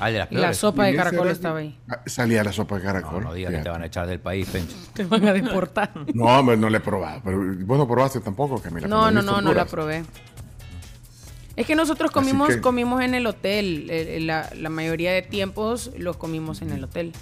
Ah, 0.00 0.10
de 0.10 0.18
las 0.18 0.30
Y 0.32 0.34
la 0.34 0.40
peores. 0.42 0.58
sopa 0.58 0.84
de 0.86 0.96
caracol 0.96 1.28
estaba 1.28 1.58
ahí. 1.60 1.78
Ah, 1.88 2.00
Salía 2.06 2.42
la 2.42 2.52
sopa 2.52 2.76
de 2.76 2.82
caracol. 2.82 3.22
No, 3.22 3.28
no 3.28 3.34
digas 3.34 3.52
que 3.52 3.58
te 3.60 3.68
van 3.68 3.82
a 3.82 3.86
echar 3.86 4.06
del 4.06 4.18
país, 4.20 4.48
Pencho. 4.48 4.76
Te 4.92 5.04
van 5.04 5.26
a 5.28 5.32
deportar. 5.32 5.92
No, 6.14 6.24
hombre, 6.24 6.56
no 6.56 6.68
le 6.68 6.78
he 6.78 6.80
probado. 6.80 7.20
Pero 7.24 7.38
vos 7.64 7.78
no 7.78 7.86
probaste 7.86 8.20
tampoco, 8.20 8.60
Camila. 8.60 8.88
No, 8.88 9.10
no, 9.10 9.22
no, 9.22 9.40
no 9.40 9.54
la 9.54 9.64
probé. 9.66 10.02
Es 11.56 11.66
que 11.66 11.76
nosotros 11.76 12.10
comimos, 12.10 12.48
que- 12.48 12.60
comimos 12.60 13.00
en 13.02 13.14
el 13.14 13.26
hotel. 13.26 13.88
eh, 13.88 14.16
eh, 14.16 14.20
La, 14.20 14.50
la 14.56 14.68
mayoría 14.70 15.12
de 15.12 15.22
tiempos 15.22 15.92
los 15.96 16.16
comimos 16.16 16.60
en 16.62 16.70
el 16.70 16.82
hotel. 16.84 17.12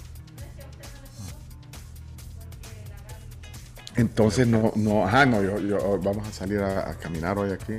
Entonces, 3.95 4.47
no, 4.47 4.71
no, 4.75 5.05
ajá, 5.05 5.25
no, 5.25 5.41
yo, 5.43 5.59
yo- 5.59 5.99
vamos 6.01 6.27
a 6.27 6.31
salir 6.31 6.59
a, 6.59 6.89
a 6.89 6.93
caminar 6.95 7.37
hoy 7.37 7.51
aquí. 7.51 7.73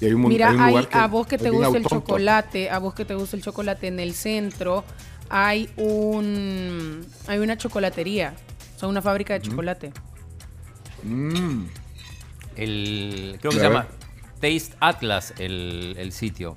Y 0.00 0.06
hay 0.06 0.12
un, 0.12 0.26
Mira, 0.28 0.48
hay 0.50 0.54
un 0.56 0.60
hay- 0.60 0.70
lugar 0.70 0.88
que 0.88 0.98
a 0.98 1.06
vos 1.06 1.26
que 1.26 1.38
te 1.38 1.50
gusta 1.50 1.78
el 1.78 1.84
chocolate, 1.86 2.70
a 2.70 2.78
vos 2.78 2.94
que 2.94 3.04
te 3.04 3.14
gusta 3.14 3.36
el 3.36 3.42
chocolate 3.42 3.86
en 3.86 4.00
el 4.00 4.12
centro, 4.14 4.84
hay 5.28 5.70
un 5.76 7.06
hay 7.26 7.38
una 7.38 7.56
chocolatería, 7.56 8.34
o 8.76 8.78
sea, 8.78 8.88
una 8.88 9.00
fábrica 9.02 9.34
de 9.34 9.40
chocolate. 9.40 9.92
Mm. 11.02 11.64
El, 12.56 13.36
creo 13.40 13.52
que 13.52 13.58
se 13.58 13.62
llama 13.62 13.86
Taste 14.40 14.74
Atlas 14.80 15.34
el, 15.38 15.94
el 15.98 16.12
sitio. 16.12 16.56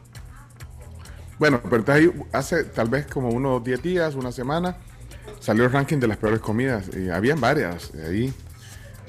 Bueno, 1.37 1.61
pero 1.69 1.83
ahí 1.93 2.11
hace 2.33 2.65
tal 2.65 2.89
vez 2.89 3.05
como 3.05 3.29
unos 3.29 3.63
10 3.63 3.81
días, 3.81 4.15
una 4.15 4.31
semana, 4.31 4.75
salió 5.39 5.63
el 5.65 5.71
ranking 5.71 5.97
de 5.97 6.07
las 6.07 6.17
peores 6.17 6.39
comidas. 6.41 6.89
Y 6.95 7.09
habían 7.09 7.39
varias 7.39 7.91
ahí. 8.05 8.33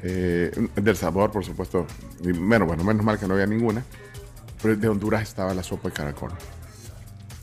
Eh, 0.02 0.50
del 0.76 0.96
sabor, 0.96 1.30
por 1.30 1.44
supuesto. 1.44 1.86
Y, 2.22 2.32
bueno, 2.32 2.66
bueno, 2.66 2.84
menos 2.84 3.04
mal 3.04 3.18
que 3.18 3.26
no 3.26 3.34
había 3.34 3.46
ninguna. 3.46 3.82
Pero 4.62 4.76
de 4.76 4.88
Honduras 4.88 5.22
estaba 5.22 5.54
la 5.54 5.62
sopa 5.62 5.88
de 5.88 5.94
caracol. 5.94 6.30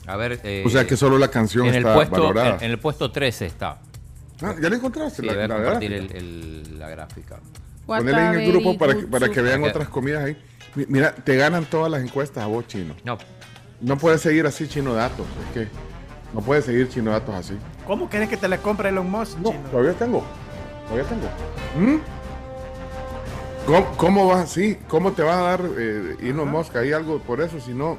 A 0.06 0.16
ver. 0.16 0.40
eh, 0.44 0.62
O 0.66 0.70
sea 0.70 0.86
que 0.86 0.96
solo 0.96 1.18
la 1.18 1.28
canción 1.28 1.66
en 1.66 1.74
el 1.74 1.78
está 1.80 1.94
puesto, 1.94 2.12
valorada. 2.20 2.56
En, 2.58 2.64
en 2.64 2.70
el 2.70 2.78
puesto 2.78 3.10
13 3.10 3.46
está. 3.46 3.78
Ah, 4.40 4.54
¿Ya 4.60 4.70
la 4.70 4.76
encontraste? 4.76 5.22
Sí, 5.22 5.26
la, 5.26 5.34
voy 5.34 5.42
a 5.42 5.48
la 5.48 5.54
compartir 5.56 5.90
gráfica? 5.90 6.16
el- 6.16 6.24
el- 6.24 6.78
la 6.78 6.88
gráfica. 6.88 7.40
Ponela 7.86 8.32
en 8.34 8.40
el 8.40 8.52
grupo 8.52 8.78
para, 8.78 8.94
que- 8.94 9.06
para 9.06 9.28
que 9.28 9.40
vean 9.42 9.64
otras 9.64 9.88
comidas 9.88 10.24
ahí. 10.24 10.36
Mi- 10.76 10.86
Mira, 10.86 11.12
te 11.14 11.36
ganan 11.36 11.64
todas 11.64 11.90
las 11.90 12.02
encuestas 12.02 12.44
a 12.44 12.46
vos, 12.46 12.66
Chino. 12.68 12.94
No. 13.04 13.18
No 13.80 13.96
puedes 13.98 14.20
seguir 14.20 14.46
así 14.46 14.68
Chino 14.68 14.94
Datos. 14.94 15.26
Es 15.48 15.54
que 15.54 15.68
no 16.32 16.40
puedes 16.40 16.64
seguir 16.64 16.88
Chino 16.88 17.10
Datos 17.10 17.34
así. 17.34 17.54
¿Cómo 17.86 18.08
querés 18.08 18.28
que 18.28 18.36
te 18.36 18.46
la 18.48 18.58
compre 18.58 18.90
Elon 18.90 19.10
Musk? 19.10 19.38
No, 19.38 19.50
chino? 19.50 19.62
todavía 19.70 19.92
tengo. 19.94 20.24
Todavía 20.88 21.08
tengo. 21.08 21.28
¿Mm? 21.78 21.98
¿Cómo, 23.68 23.86
cómo 23.98 24.26
va? 24.28 24.46
Sí, 24.46 24.78
¿cómo 24.88 25.12
te 25.12 25.22
va 25.22 25.38
a 25.38 25.42
dar 25.42 25.60
eh, 25.78 26.16
Elon 26.22 26.48
Musk 26.50 26.74
ahí 26.76 26.90
algo 26.92 27.18
por 27.18 27.42
eso? 27.42 27.60
Si 27.60 27.72
no. 27.74 27.98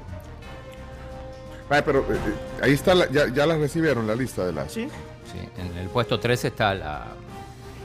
Vaya, 1.69 1.85
pero 1.85 1.99
eh, 1.99 2.03
eh, 2.15 2.64
ahí 2.64 2.73
está, 2.73 2.95
la- 2.95 3.07
ya, 3.11 3.27
ya 3.31 3.45
la 3.45 3.56
recibieron 3.56 4.07
la 4.07 4.15
lista 4.15 4.43
de 4.45 4.53
las. 4.53 4.72
Sí. 4.73 4.89
Sí, 5.31 5.38
en 5.61 5.77
el 5.77 5.88
puesto 5.89 6.19
13 6.19 6.48
está 6.48 6.73
la. 6.73 7.06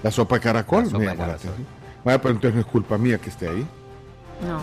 La 0.02 0.10
sopa 0.10 0.36
de 0.36 0.40
caracol, 0.40 0.84
La 0.84 0.90
sopa 0.90 1.04
de 1.04 1.16
caracol. 1.16 1.50
Vaya, 2.04 2.20
pero 2.22 2.34
entonces 2.34 2.54
no 2.54 2.60
es 2.60 2.66
culpa 2.66 2.96
mía 2.96 3.18
que 3.18 3.28
esté 3.28 3.48
ahí. 3.48 3.66
No. 4.46 4.60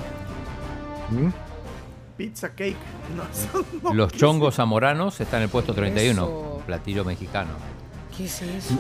¿Mm? 1.16 1.30
Pizza 2.18 2.50
cake. 2.50 2.76
No. 3.84 3.94
Los 3.94 4.12
chongos 4.14 4.56
zamoranos 4.56 5.22
están 5.22 5.38
en 5.42 5.44
el 5.44 5.50
puesto 5.50 5.74
31, 5.76 6.24
Eso. 6.24 6.62
platillo 6.66 7.06
mexicano. 7.06 7.52
¿Qué 8.18 8.26
es 8.26 8.42
eso? 8.42 8.76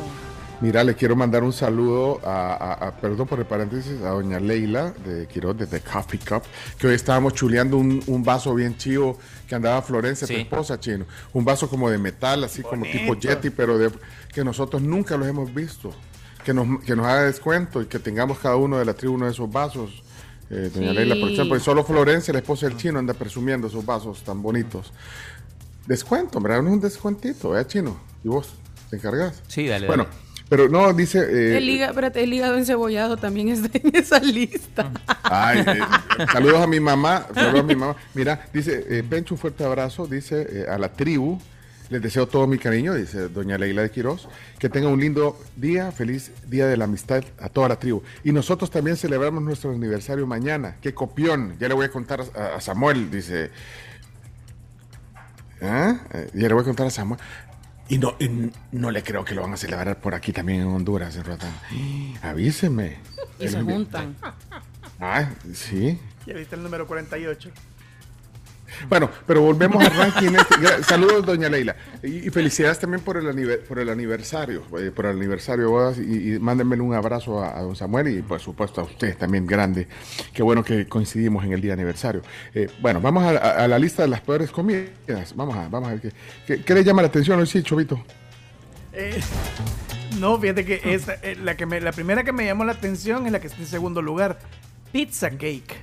Mira, 0.61 0.83
le 0.83 0.93
quiero 0.93 1.15
mandar 1.15 1.43
un 1.43 1.53
saludo 1.53 2.22
a, 2.23 2.53
a- 2.53 2.88
a- 2.88 2.95
perdón 2.98 3.27
por 3.27 3.40
el 3.40 3.45
paréntesis, 3.45 3.99
a 4.01 4.09
doña 4.09 4.40
Leila 4.40 4.91
de 4.91 5.27
Quiroz, 5.27 5.57
de 5.57 5.65
The 5.65 5.81
Coffee 5.81 6.19
Cup, 6.19 6.43
que 6.77 6.85
hoy 6.88 6.93
estábamos 6.93 7.33
chuleando 7.33 7.77
un, 7.77 8.01
un 8.06 8.23
vaso 8.23 8.53
bien 8.53 8.77
chivo 8.77 9.17
que 9.48 9.56
andaba 9.56 9.81
Florencia, 9.81 10.27
tu 10.27 10.33
Sí. 10.33 10.41
esposa, 10.41 10.80
chino. 10.80 11.06
Un 11.33 11.43
vaso 11.43 11.67
como 11.67 11.90
de 11.90 11.98
metal, 11.98 12.43
así 12.43 12.61
como 12.61 12.85
tipo. 12.85 13.15
Yeti, 13.15 13.49
pero 13.49 13.77
de, 13.80 13.91
que 14.31 14.43
nosotros 14.43 14.81
nunca 14.83 15.17
los 15.17 15.27
hemos 15.27 15.51
visto. 15.53 15.91
Que 16.45 16.53
nos, 16.53 16.83
que 16.83 16.95
nos 16.95 17.06
haga 17.07 17.23
descuento 17.23 17.81
y 17.81 17.85
que 17.88 17.98
tengamos 17.99 18.38
cada 18.40 18.56
uno 18.56 18.77
de 18.77 18.85
la 18.85 18.93
tribu 18.93 19.15
uno 19.15 19.25
de 19.25 19.31
esos 19.31 19.51
vasos. 19.51 20.03
Eh, 20.51 20.69
doña 20.73 20.90
Sí. 20.90 20.95
Leila, 20.95 21.15
por 21.19 21.30
ejemplo, 21.31 21.56
y 21.56 21.59
solo 21.59 21.83
Florencia, 21.83 22.33
la 22.33 22.40
esposa 22.40 22.67
del 22.67 22.77
chino, 22.77 22.99
anda 22.99 23.14
presumiendo 23.15 23.65
esos 23.67 23.83
vasos 23.85 24.22
tan 24.23 24.41
bonitos. 24.43 24.91
Descuento, 25.88 26.38
es 26.40 26.59
un 26.59 26.80
descuentito, 26.80 27.57
¿eh, 27.57 27.65
chino? 27.65 27.98
¿Y 28.23 28.27
vos 28.27 28.49
te 28.91 28.98
encargas? 28.98 29.41
Sí, 29.48 29.67
dale. 29.67 29.88
Bueno, 29.88 30.03
dale. 30.06 30.20
Pero 30.52 30.68
no, 30.68 30.92
dice... 30.92 31.20
eh, 31.20 31.56
el, 31.56 31.70
hígado, 31.70 31.92
espérate, 31.92 32.22
el 32.22 32.34
hígado 32.34 32.58
encebollado 32.58 33.16
también 33.16 33.48
está 33.48 33.70
en 33.72 33.90
esa 33.96 34.20
lista. 34.20 34.92
Ay, 35.24 35.60
eh, 35.66 35.80
saludos 36.30 36.60
a 36.60 36.68
mi 36.68 36.82
mamá, 36.82 37.26
saludos 37.34 37.62
a 37.62 37.64
mi 37.64 37.76
mamá. 37.78 37.96
Mira, 38.14 38.48
dice, 38.52 38.86
eh, 38.90 39.02
Pencho, 39.02 39.36
un 39.36 39.38
fuerte 39.38 39.64
abrazo, 39.64 40.08
dice 40.08 40.46
eh, 40.50 40.66
a 40.70 40.78
la 40.78 40.92
tribu, 40.92 41.40
les 41.90 42.02
deseo 42.02 42.28
todo 42.28 42.48
mi 42.48 42.58
cariño, 42.58 42.94
dice 42.96 43.30
doña 43.30 43.58
Leila 43.58 43.82
de 43.82 43.92
Quiroz, 43.92 44.28
que 44.60 44.68
tenga 44.68 44.90
un 44.90 45.00
lindo 45.00 45.40
día, 45.56 45.90
feliz 45.94 46.34
día 46.50 46.68
de 46.68 46.76
la 46.76 46.84
amistad 46.84 47.24
a 47.40 47.48
toda 47.48 47.70
la 47.70 47.78
tribu. 47.78 48.04
Y 48.26 48.34
nosotros 48.34 48.70
también 48.70 48.98
celebramos 48.98 49.42
nuestro 49.42 49.72
aniversario 49.72 50.28
mañana, 50.28 50.76
qué 50.82 50.94
copión, 50.94 51.56
ya 51.62 51.70
le 51.70 51.76
voy 51.76 51.86
a 51.86 51.90
contar 51.90 52.26
a, 52.36 52.56
a 52.56 52.60
Samuel, 52.60 53.10
dice, 53.10 53.52
¿Ah? 55.62 55.96
Eh, 56.12 56.30
ya 56.34 56.48
le 56.48 56.54
voy 56.56 56.62
a 56.64 56.66
contar 56.66 56.88
a 56.88 56.90
Samuel. 56.90 57.20
Y 57.92 57.98
no, 57.98 58.16
y 58.20 58.50
no 58.72 58.90
le 58.90 59.03
creo 59.03 59.26
que 59.26 59.36
lo 59.36 59.42
van 59.42 59.52
a 59.52 59.58
celebrar 59.58 60.00
por 60.00 60.16
aquí 60.16 60.32
también 60.32 60.61
en 60.61 60.68
Honduras, 60.68 61.14
en 61.18 61.26
Roatán. 61.26 61.52
Avíseme. 62.22 63.00
Y 63.38 63.50
se 63.50 63.61
juntan. 63.61 64.16
Ah, 64.98 65.30
sí. 65.53 66.00
Ya 66.26 66.34
viste 66.34 66.56
el 66.56 66.64
número 66.64 66.88
48. 66.88 67.52
Bueno, 68.90 69.09
pero 69.27 69.41
volvemos 69.41 69.83
al 69.83 69.95
ranking. 69.95 70.35
este. 70.35 70.83
Saludos, 70.83 71.25
doña 71.25 71.50
Leila. 71.50 71.75
Y, 72.03 72.27
y 72.27 72.30
felicidades 72.30 72.80
también 72.80 73.01
por 73.03 73.17
el, 73.17 73.25
anive- 73.27 73.59
por 73.61 73.80
el 73.80 73.90
aniversario, 73.90 74.64
eh, 74.80 74.91
por 74.95 75.06
el 75.06 75.17
aniversario 75.17 75.66
de 75.66 75.69
bodas. 75.72 75.98
Y, 75.98 76.33
y 76.35 76.40
mándenme 76.40 76.80
un 76.82 76.93
abrazo 76.93 77.41
a, 77.43 77.58
a 77.58 77.61
don 77.61 77.75
Samuel 77.75 78.08
y, 78.08 78.22
por 78.22 78.40
supuesto, 78.40 78.82
a 78.82 78.83
ustedes 78.85 79.17
también, 79.17 79.45
grande. 79.45 79.88
Qué 80.33 80.43
bueno 80.43 80.64
que 80.64 80.88
coincidimos 80.88 81.43
en 81.45 81.53
el 81.53 81.61
día 81.61 81.69
de 81.72 81.82
aniversario. 81.82 82.22
Eh, 82.53 82.69
bueno, 82.82 83.01
vamos 83.01 83.24
a, 83.24 83.30
a- 83.38 83.64
a 83.64 83.67
la 83.67 83.77
lista 83.80 84.01
de 84.03 84.08
las 84.09 84.22
peores 84.22 84.51
comidas. 84.51 84.90
Vamos 85.35 85.56
a, 85.56 85.67
vamos 85.69 85.90
a 85.90 85.93
ver 85.93 86.01
qué, 86.01 86.11
qué, 86.48 86.64
qué 86.64 86.74
le 86.74 86.83
llama 86.83 87.01
la 87.01 87.09
atención 87.09 87.40
hoy, 87.40 87.48
sí, 87.48 87.61
Chovito. 87.64 88.03
Eh, 88.93 89.19
no, 90.19 90.38
fíjate 90.40 90.66
que 90.66 90.82
esta, 90.93 91.14
eh, 91.22 91.38
la, 91.41 91.56
que 91.56 91.66
me, 91.66 91.80
la 91.80 91.91
primera 91.91 92.24
que 92.24 92.32
me 92.33 92.45
llamó 92.45 92.66
la 92.66 92.74
atención 92.74 93.25
es 93.25 93.32
la 93.32 93.40
que 93.40 93.48
está 93.48 93.59
en 93.59 93.67
segundo 93.67 94.01
lugar. 94.01 94.40
Pizza 94.91 95.30
cake. 95.30 95.82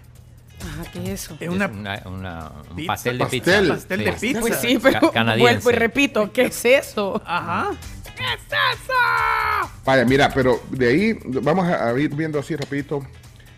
Ajá, 0.65 0.91
¿qué 0.93 0.99
es 1.05 1.09
eso? 1.25 1.37
Es 1.41 1.49
una, 1.49 1.67
una, 1.69 2.03
una- 2.07 2.53
un 2.71 2.77
pizza. 2.77 2.87
pastel 2.93 3.19
de 3.19 3.25
Pastel. 3.25 3.41
pizza. 3.41 3.75
Pastel 3.75 4.05
de 4.05 4.13
pizza. 4.13 4.41
Pues 4.41 4.57
sí, 4.57 4.75
Ca- 4.77 4.81
pero 4.83 5.13
canadiense. 5.13 5.53
vuelvo 5.63 5.71
y 5.71 5.75
repito, 5.75 6.33
¿qué 6.33 6.43
es 6.47 6.65
eso? 6.65 7.21
Ajá. 7.25 7.71
¿Qué 8.17 8.25
es 8.25 8.41
eso? 8.81 9.71
Vaya, 9.85 10.05
mira, 10.05 10.31
pero 10.35 10.61
de 10.71 10.89
ahí 10.89 11.19
vamos 11.43 11.67
a, 11.69 11.97
ir 11.99 12.15
viendo 12.15 12.39
así 12.41 12.57
rapidito 12.57 13.07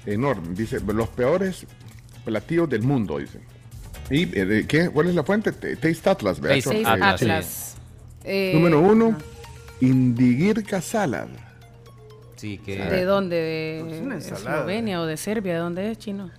enorme. 0.05 0.49
Dice, 0.55 0.81
los 0.81 1.09
peores 1.09 1.67
platillos 2.25 2.69
del 2.69 2.83
mundo, 2.83 3.19
dice. 3.19 3.41
¿Y 4.11 4.25
eh, 4.39 4.45
de 4.45 4.67
qué? 4.67 4.91
¿Cuál 4.91 5.09
es 5.09 5.15
la 5.15 5.25
fuente? 5.25 5.53
Taste 5.53 6.11
Atlas, 6.11 6.41
¿verdad? 6.41 6.57
Taste 6.63 6.83
Atlas, 6.85 7.23
Atlas. 7.23 7.77
Eh, 8.25 8.53
Número 8.55 8.81
uno, 8.81 9.17
Indigirka 9.81 10.81
Salad. 10.83 11.29
Sí, 12.37 12.59
que. 12.59 12.77
¿De 12.77 13.05
dónde? 13.05 13.81
Pues 13.85 13.95
es 13.97 14.03
una 14.03 14.17
¿De. 14.17 14.29
Eslovenia 14.35 15.01
o 15.01 15.07
de 15.07 15.17
Serbia? 15.17 15.55
¿De 15.55 15.59
dónde 15.61 15.91
es, 15.91 15.99
chino? 15.99 16.31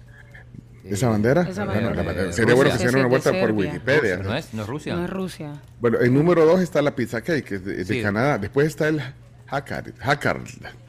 ¿Esa 0.83 1.09
bandera? 1.09 1.41
Esa 1.43 1.65
Bueno, 1.65 1.81
bandera. 1.89 1.95
la 1.95 2.03
bandera. 2.03 2.33
Sería 2.33 2.55
bueno 2.55 2.71
que 2.71 2.77
diera 2.77 2.97
una 2.99 3.07
vuelta 3.07 3.31
de 3.31 3.41
por. 3.41 3.51
Wikipedia. 3.51 4.17
¿No 4.17 4.35
es? 4.35 4.53
¿No 4.53 4.61
es 4.63 4.67
Rusia? 4.67 4.95
No 4.95 5.03
es 5.05 5.09
Rusia. 5.09 5.53
Bueno, 5.79 5.99
en 6.01 6.13
número 6.13 6.45
dos 6.45 6.59
está 6.61 6.81
la 6.81 6.95
pizza 6.95 7.21
cake, 7.21 7.43
que 7.45 7.55
es 7.55 7.65
de, 7.65 7.75
de 7.75 7.85
Sí. 7.85 8.01
Canadá. 8.01 8.37
Después 8.37 8.67
está 8.67 8.87
el 8.87 9.01
Hakar. 9.47 9.93
Hakar. 10.01 10.39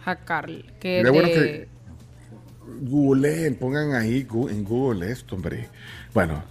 Jacarl, 0.05 0.65
que 0.81 1.01
es 1.01 1.07
Sería 1.07 1.11
bueno 1.13 1.29
de... 1.29 1.35
que 1.35 1.69
googleen, 2.83 3.55
pongan 3.57 3.95
ahí 3.95 4.27
en 4.51 4.65
Google 4.65 5.11
esto, 5.11 5.35
hombre. 5.35 5.69
Bueno, 6.15 6.43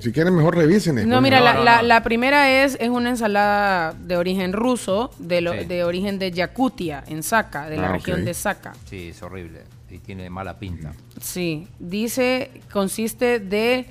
si 0.00 0.12
quieren 0.12 0.34
mejor 0.34 0.56
revisen. 0.56 1.08
No, 1.08 1.20
mira, 1.20 1.38
No, 1.38 1.44
la, 1.44 1.54
no, 1.54 1.64
la- 1.64 1.76
no. 1.82 1.88
la 1.88 2.02
primera 2.02 2.62
es, 2.64 2.76
es 2.80 2.88
una 2.88 3.10
ensalada 3.10 3.92
de 3.94 4.16
origen 4.16 4.52
ruso, 4.52 5.10
de, 5.18 5.40
lo- 5.40 5.52
Sí. 5.52 5.64
de 5.64 5.84
origen 5.84 6.18
de 6.18 6.30
Yakutia, 6.30 7.04
en 7.06 7.22
Saka, 7.22 7.68
de 7.68 7.76
la 7.76 7.88
Ah, 7.88 7.92
región 7.92 8.24
de 8.24 8.34
Saka. 8.34 8.74
Sí, 8.88 9.08
es 9.08 9.22
horrible. 9.22 9.62
Y 9.90 9.98
tiene 9.98 10.28
mala 10.30 10.58
pinta. 10.58 10.92
Sí, 11.20 11.66
dice, 11.78 12.50
consiste 12.72 13.40
de 13.40 13.86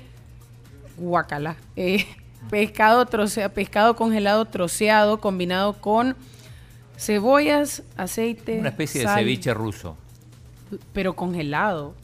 guacala, 0.96 1.56
eh, 1.76 2.06
pescado, 2.50 3.04
trocea- 3.06 3.48
pescado 3.48 3.96
congelado 3.96 4.44
troceado 4.44 5.20
combinado 5.20 5.74
con 5.80 6.16
cebollas, 6.96 7.82
aceite, 7.96 8.58
Una 8.58 8.70
especie 8.70 9.02
de 9.02 9.08
ceviche 9.08 9.52
ruso. 9.54 9.96
pero 10.92 11.14
congelado. 11.14 11.94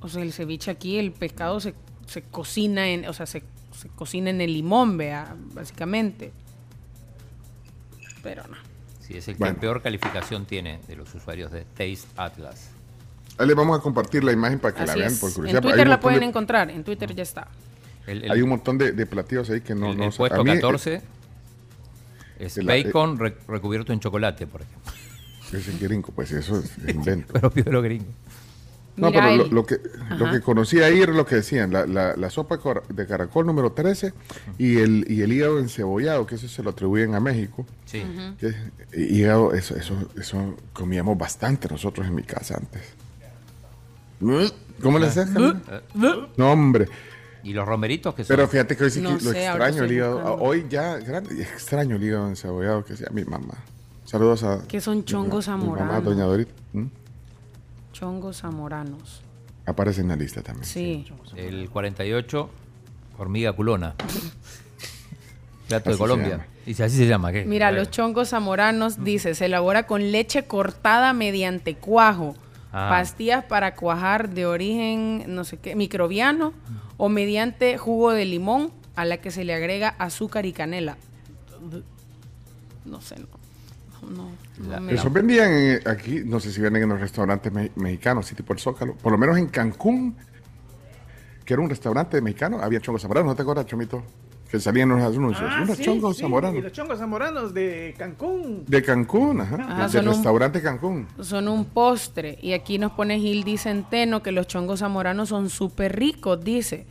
O 0.00 0.08
sea, 0.08 0.22
el 0.22 0.32
ceviche 0.32 0.70
aquí, 0.70 0.98
el 0.98 1.12
pescado 1.12 1.60
se, 1.60 1.74
se 2.06 2.22
cocina 2.22 2.88
en, 2.88 3.06
o 3.06 3.12
sea, 3.12 3.26
se, 3.26 3.42
se 3.78 3.88
cocina 3.90 4.30
en 4.30 4.40
el 4.40 4.52
limón, 4.52 4.96
vea, 4.96 5.36
básicamente. 5.54 6.32
Pero 8.22 8.46
no. 8.48 8.56
Sí, 9.00 9.16
es 9.16 9.28
el 9.28 9.34
que 9.34 9.40
Bueno. 9.40 9.58
peor 9.58 9.82
calificación 9.82 10.44
tiene 10.46 10.80
de 10.86 10.96
los 10.96 11.14
usuarios 11.14 11.50
de 11.50 11.64
Taste 11.64 12.06
Atlas. 12.16 12.70
Ahí 13.38 13.46
les 13.46 13.56
vamos 13.56 13.78
a 13.78 13.82
compartir 13.82 14.22
la 14.24 14.32
imagen 14.32 14.58
para 14.58 14.74
que 14.74 14.84
la 14.86 14.94
vean 14.94 15.12
es. 15.12 15.18
por 15.18 15.30
En 15.30 15.34
curiosidad. 15.34 15.58
Hay 15.58 15.62
Twitter 15.62 15.80
un 15.80 15.88
la 15.88 15.96
montón 15.96 16.02
pueden 16.02 16.20
de- 16.20 16.26
encontrar, 16.26 16.70
en 16.70 16.84
Twitter 16.84 17.14
ya 17.14 17.22
está. 17.22 17.48
El, 18.06 18.24
el- 18.24 18.30
Hay 18.30 18.42
un 18.42 18.50
montón 18.50 18.76
de, 18.78 18.92
de 18.92 19.06
platillos 19.06 19.48
ahí 19.50 19.60
que 19.62 19.74
no... 19.74 19.90
el- 19.92 19.96
no 19.96 20.04
el 20.04 20.12
puesto 20.12 20.40
A 20.40 20.44
mí, 20.44 20.50
eh, 20.50 20.54
14 20.60 21.02
es 22.38 22.56
la- 22.58 22.76
eh, 22.76 22.84
bacon 22.84 23.18
re- 23.18 23.36
recubierto 23.48 23.92
en 23.92 24.00
chocolate, 24.00 24.46
por 24.46 24.62
ejemplo. 24.62 24.92
Ese 25.52 25.76
gringo, 25.78 26.12
pues 26.14 26.30
eso 26.32 26.58
es 26.58 26.70
invento. 26.88 27.32
Propio 27.34 27.64
de 27.64 27.72
los 27.72 27.82
gringos. 27.82 28.14
No, 29.00 29.10
pero 29.12 29.36
lo, 29.36 29.46
lo 29.48 29.66
que, 29.66 29.80
lo 30.18 30.30
que 30.30 30.40
conocí 30.40 30.80
ahí 30.80 31.00
era 31.00 31.12
lo 31.12 31.24
que 31.26 31.36
decían, 31.36 31.72
la, 31.72 31.86
la- 31.86 32.14
la 32.16 32.30
sopa 32.30 32.58
de 32.88 33.06
caracol 33.06 33.46
número 33.46 33.72
13 33.72 34.12
y 34.58 34.78
el, 34.78 35.06
y 35.08 35.22
el 35.22 35.32
hígado 35.32 35.58
encebollado, 35.58 36.26
que 36.26 36.34
eso 36.36 36.48
se 36.48 36.62
lo 36.62 36.70
atribuyen 36.70 37.14
a 37.14 37.20
México. 37.20 37.66
Sí. 37.86 38.02
Que, 38.38 38.54
hígado, 38.96 39.52
eso, 39.54 39.76
eso, 39.76 39.94
eso 40.18 40.54
comíamos 40.72 41.16
bastante 41.16 41.68
nosotros 41.68 42.06
en 42.06 42.14
mi 42.14 42.22
casa 42.22 42.56
antes. 42.56 42.82
¿Cómo 44.82 44.98
le 44.98 45.06
haces? 45.06 45.28
No, 45.94 46.52
hombre. 46.52 46.88
¿Y 47.42 47.54
los 47.54 47.66
romeritos 47.66 48.14
que 48.14 48.22
son? 48.24 48.36
Pero 48.36 48.46
fíjate 48.48 48.76
que 48.76 48.84
hoy 48.84 48.90
sí 48.90 49.00
No 49.00 49.16
que 49.16 49.24
lo 49.24 49.30
sé, 49.32 49.46
extraño 49.46 49.84
el 49.84 49.92
hígado. 49.92 50.14
buscando. 50.20 50.42
Hoy 50.44 50.66
ya, 50.68 50.98
grande, 50.98 51.40
extraño 51.42 51.96
el 51.96 52.02
hígado 52.04 52.28
encebollado 52.28 52.84
que 52.84 52.92
hacía 52.92 53.08
mi 53.12 53.24
mamá. 53.24 53.54
Saludos 54.04 54.42
a. 54.42 54.66
Que 54.68 54.80
son 54.80 55.04
chongos 55.04 55.48
mamá, 55.48 55.62
zamoranos. 55.64 56.04
doña 56.04 56.24
Dorita. 56.24 56.52
¿Mm? 56.74 56.86
Chongos 58.00 58.38
zamoranos. 58.40 59.20
Aparece 59.66 60.00
en 60.00 60.08
la 60.08 60.16
lista 60.16 60.40
también. 60.42 60.64
Sí. 60.64 61.04
El 61.36 61.68
48, 61.68 62.48
hormiga 63.18 63.52
culona. 63.52 63.94
Plato 65.68 65.90
de 65.90 65.94
se 65.96 65.98
Colombia. 66.00 66.28
llama. 66.30 66.46
Dice, 66.64 66.82
así 66.84 66.96
se 66.96 67.06
llama. 67.06 67.30
¿qué? 67.30 67.44
Mira, 67.44 67.70
los 67.70 67.90
chongos 67.90 68.30
zamoranos, 68.30 69.04
dice, 69.04 69.34
se 69.34 69.44
elabora 69.46 69.86
con 69.86 70.10
leche 70.12 70.44
cortada 70.46 71.12
mediante 71.12 71.74
cuajo, 71.76 72.34
Ah. 72.72 72.86
pastillas 72.88 73.44
para 73.44 73.74
cuajar 73.74 74.30
de 74.30 74.46
origen, 74.46 75.24
no 75.28 75.42
sé 75.44 75.58
qué, 75.58 75.74
microbiano, 75.74 76.52
o 76.96 77.08
mediante 77.08 77.76
jugo 77.78 78.12
de 78.12 78.24
limón 78.24 78.70
a 78.96 79.04
la 79.04 79.16
que 79.18 79.30
se 79.32 79.44
le 79.44 79.52
agrega 79.54 79.88
azúcar 79.98 80.46
y 80.46 80.52
canela. 80.52 80.96
No 82.84 83.00
sé, 83.00 83.16
no. 83.18 83.26
No, 84.02 84.30
no 84.58 84.70
La- 84.70 84.80
me- 84.80 84.94
Eso 84.94 85.10
vendían 85.10 85.52
en- 85.52 85.88
aquí, 85.88 86.22
no 86.24 86.40
sé 86.40 86.52
si 86.52 86.60
venden 86.60 86.82
en 86.84 86.88
los 86.88 87.00
restaurantes 87.00 87.52
me- 87.52 87.70
mexicanos, 87.76 88.26
sí, 88.26 88.34
tipo 88.34 88.52
el 88.52 88.58
Zócalo. 88.58 88.94
Por 88.94 89.12
lo 89.12 89.18
menos 89.18 89.36
en 89.38 89.46
Cancún, 89.48 90.16
que 91.44 91.54
era 91.54 91.62
un 91.62 91.68
restaurante 91.68 92.20
mexicano, 92.20 92.60
había 92.60 92.80
chongos 92.80 93.02
zamoranos, 93.02 93.30
¿no 93.32 93.36
te 93.36 93.42
acuerdas, 93.42 93.66
Chomito? 93.66 94.02
que 94.50 94.58
salían 94.58 94.88
los 94.88 95.00
anuncios. 95.00 95.48
Ah, 95.48 95.60
unos 95.62 95.76
sí, 95.76 95.84
chongos 95.84 96.16
sí, 96.16 96.22
zamoranos. 96.22 96.60
Los 96.64 96.72
chongos 96.72 96.98
zamoranos 96.98 97.54
de 97.54 97.94
Cancún. 97.96 98.64
De 98.66 98.82
Cancún, 98.82 99.40
ajá. 99.42 99.54
Ajá, 99.54 99.82
del 99.82 99.90
son 99.92 100.08
un- 100.08 100.14
restaurante 100.14 100.60
Cancún. 100.60 101.06
Son 101.20 101.46
un 101.46 101.66
postre. 101.66 102.36
Y 102.42 102.52
aquí 102.52 102.76
nos 102.76 102.90
pone 102.90 103.20
Gildi 103.20 103.56
Centeno 103.58 104.24
que 104.24 104.32
los 104.32 104.48
chongos 104.48 104.80
zamoranos 104.80 105.28
son 105.28 105.50
súper 105.50 105.94
ricos, 105.96 106.42
dice. 106.42 106.84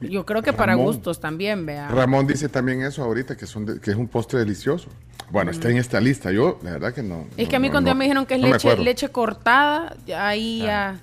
Yo 0.00 0.24
creo 0.24 0.42
que 0.42 0.52
para 0.52 0.74
gustos 0.74 1.20
también, 1.20 1.66
vea. 1.66 1.88
Ramón 1.88 2.26
dice 2.26 2.48
también 2.48 2.82
eso 2.82 3.02
ahorita, 3.04 3.36
que, 3.36 3.46
son 3.46 3.66
de- 3.66 3.80
que 3.80 3.90
es 3.90 3.96
un 3.96 4.08
postre 4.08 4.38
delicioso. 4.38 4.88
Bueno, 5.30 5.50
está 5.50 5.68
en 5.70 5.76
esta 5.76 6.00
lista. 6.00 6.32
Yo, 6.32 6.58
la 6.62 6.72
verdad 6.72 6.92
que 6.94 7.02
no. 7.02 7.26
Es 7.36 7.44
no- 7.46 7.50
que 7.50 7.56
a 7.56 7.58
mí 7.60 7.68
no- 7.68 7.72
cuando 7.72 7.88
ya 7.90 7.94
no- 7.94 7.98
me 7.98 8.04
dijeron 8.06 8.26
que 8.26 8.34
es 8.34 8.40
leche, 8.40 8.76
leche 8.78 9.08
cortada, 9.10 9.94
ahí 10.16 10.60
ya 10.62 10.98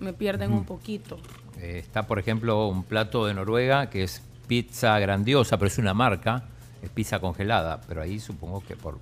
me 0.00 0.12
pierden 0.12 0.52
un 0.52 0.64
poquito. 0.64 1.18
Eh, 1.60 1.78
está, 1.78 2.06
por 2.06 2.18
ejemplo, 2.18 2.66
un 2.68 2.82
plato 2.82 3.26
de 3.26 3.34
Noruega 3.34 3.88
que 3.90 4.02
es 4.02 4.22
pizza 4.48 4.98
grandiosa, 4.98 5.56
pero 5.58 5.68
es 5.68 5.78
una 5.78 5.94
marca, 5.94 6.44
es 6.82 6.90
pizza 6.90 7.20
congelada, 7.20 7.80
pero 7.86 8.02
ahí 8.02 8.18
supongo 8.18 8.60
que 8.66 8.74
por 8.74 8.98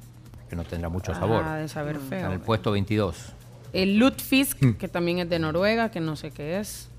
que 0.50 0.56
no 0.56 0.64
tendrá 0.64 0.88
mucho 0.88 1.14
sabor. 1.14 1.44
Ah, 1.46 1.54
de 1.56 1.68
saber 1.68 1.94
Está 1.96 2.16
en 2.16 2.22
feo. 2.22 2.32
el 2.32 2.40
puesto 2.40 2.72
22. 2.72 3.32
El 3.72 3.98
Lutfisk, 3.98 4.60
Mm. 4.62 4.72
que 4.74 4.88
también 4.88 5.20
es 5.20 5.30
de 5.30 5.38
Noruega, 5.38 5.90
que 5.92 6.00
no 6.00 6.16
sé 6.16 6.32
qué 6.32 6.58
es. 6.58 6.89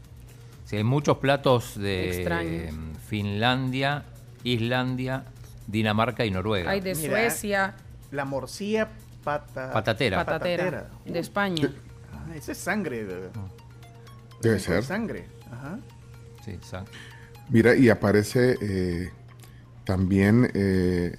Sí, 0.66 0.78
hay 0.78 0.84
muchos 0.84 1.18
platos 1.18 1.78
de 1.78 2.10
Extraños. 2.18 2.54
eh, 2.54 2.72
Finlandia, 3.08 4.04
Islandia, 4.44 5.26
Dinamarca 5.68 6.26
y 6.26 6.32
Noruega. 6.32 6.72
Hay 6.72 6.80
de 6.82 6.96
Mira, 6.96 7.10
Suecia, 7.10 7.76
La 8.12 8.26
morcilla 8.26 8.90
pata... 9.24 9.72
Patatera. 9.72 10.18
patatera, 10.26 10.90
de 11.06 11.20
España. 11.20 11.72
Ah, 12.14 12.36
esa 12.36 12.52
es 12.54 12.58
sangre. 12.58 13.04
de- 13.06 13.14
Debe 13.16 13.30
tipo 14.42 14.50
de 14.54 14.60
ser. 14.60 14.84
Sangre. 14.84 15.26
Ajá. 15.52 15.80
Sí, 16.44 16.58
sa- 16.62 16.86
Mira, 17.50 17.76
y 17.76 17.90
aparece 17.90 18.58
eh, 18.62 19.12
también 19.86 20.50
eh, 20.54 21.18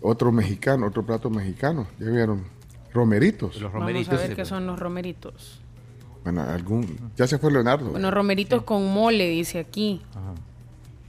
otro 0.00 0.32
mexicano, 0.32 0.86
otro 0.86 1.04
plato 1.04 1.30
mexicano. 1.30 1.86
¿Ya 1.98 2.08
vieron? 2.10 2.44
Romeritos. 2.92 3.54
Los 3.60 3.72
Vamos 3.72 3.74
a 3.74 3.78
romeritos. 3.88 4.18
ver 4.20 4.34
qué 4.36 4.44
son 4.44 4.66
los 4.66 4.78
romeritos. 4.78 5.61
Bueno, 6.24 6.42
algún... 6.42 6.96
Ya 7.16 7.26
se 7.26 7.38
fue 7.38 7.50
Leonardo. 7.50 7.90
Bueno, 7.90 8.10
romeritos 8.10 8.62
con 8.62 8.92
mole, 8.92 9.28
dice 9.28 9.58
aquí. 9.58 10.00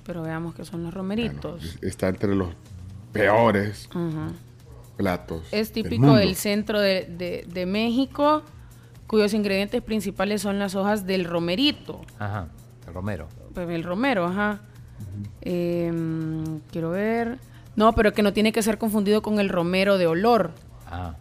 Pero 0.06 0.24
veamos 0.24 0.56
qué 0.56 0.66
son 0.66 0.84
los 0.84 0.94
romeritos. 0.94 1.78
Está 1.82 2.08
entre 2.10 2.36
los 2.36 2.50
peores 3.12 3.88
Ajá. 3.92 4.32
platos. 4.98 5.44
Es 5.52 5.74
del 5.74 5.84
típico 5.84 6.02
mundo. 6.08 6.18
del 6.20 6.36
centro 6.36 6.80
de, 6.80 7.06
de- 7.06 7.46
de 7.48 7.66
México, 7.66 8.42
cuyos 9.08 9.34
ingredientes 9.34 9.82
principales 9.82 10.42
son 10.42 10.58
las 10.60 10.76
hojas 10.76 11.06
del 11.06 11.26
romerito. 11.26 12.02
Ajá, 12.20 12.48
el 12.88 12.94
romero. 12.94 13.28
Pues 13.54 13.70
el 13.70 13.84
romero, 13.84 14.26
ajá. 14.26 14.60
Em, 15.42 16.60
quiero 16.72 16.90
ver. 16.92 17.38
No, 17.76 17.94
pero 17.94 18.14
que 18.14 18.24
no 18.24 18.34
tiene 18.34 18.52
que 18.52 18.62
ser 18.64 18.78
confundido 18.78 19.22
con 19.22 19.40
el 19.40 19.50
romero 19.50 19.98
de 19.98 20.08
olor. 20.08 20.52
Ah. 20.88 21.16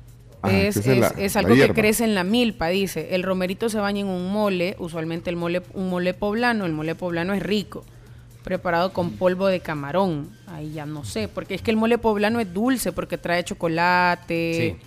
Es, 0.50 0.76
es 0.76 0.86
es- 0.86 0.98
la- 0.98 1.08
es 1.08 1.34
la 1.34 1.40
algo 1.40 1.54
que 1.54 1.72
crece 1.72 2.04
en 2.04 2.14
la 2.14 2.24
milpa, 2.24 2.68
dice. 2.68 3.14
El 3.14 3.22
romerito 3.22 3.68
se 3.68 3.78
baña 3.78 4.00
en 4.00 4.08
un 4.08 4.32
mole, 4.32 4.76
usualmente 4.78 5.30
el 5.30 5.36
mole, 5.36 5.62
un 5.74 5.88
mole 5.90 6.14
poblano. 6.14 6.64
El 6.66 6.72
mole 6.72 6.94
poblano 6.94 7.32
es 7.34 7.42
rico, 7.42 7.84
preparado 8.44 8.92
con 8.92 9.12
polvo 9.12 9.46
de 9.46 9.60
camarón. 9.60 10.30
Ahí 10.46 10.72
ya 10.72 10.86
no 10.86 11.04
sé, 11.04 11.28
porque 11.28 11.54
es 11.54 11.62
que 11.62 11.70
el 11.70 11.76
mole 11.76 11.98
poblano 11.98 12.40
es 12.40 12.52
dulce, 12.52 12.92
porque 12.92 13.18
trae 13.18 13.44
chocolate. 13.44 14.76
Sí. 14.80 14.86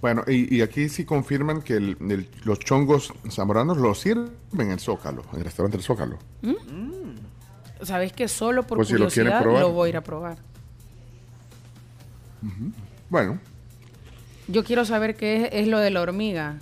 Bueno, 0.00 0.22
y, 0.26 0.54
y 0.54 0.60
aquí 0.60 0.90
sí 0.90 1.06
confirman 1.06 1.62
que 1.62 1.76
el- 1.76 1.96
el- 2.10 2.28
los 2.44 2.58
chongos 2.58 3.14
zamoranos 3.30 3.78
los 3.78 3.98
sirven 4.00 4.28
en 4.58 4.70
el 4.72 4.78
Zócalo, 4.80 5.22
en 5.32 5.38
el 5.38 5.44
restaurante 5.46 5.78
del 5.78 5.84
Zócalo. 5.84 6.18
Sabes 7.80 8.12
que 8.12 8.28
solo 8.28 8.64
por 8.64 8.76
Pues 8.78 8.88
si 8.88 8.94
lo 8.94 8.98
curiosidad 9.06 9.40
probar. 9.42 9.62
lo 9.62 9.72
voy 9.72 9.86
a 9.86 9.90
ir 9.90 9.96
a 9.96 10.00
probar. 10.02 10.36
Bueno, 13.08 13.38
Yo 14.48 14.64
quiero 14.64 14.84
saber 14.84 15.16
qué 15.16 15.44
es, 15.44 15.48
es 15.52 15.68
lo 15.68 15.78
de 15.78 15.90
la 15.90 16.02
hormiga. 16.02 16.58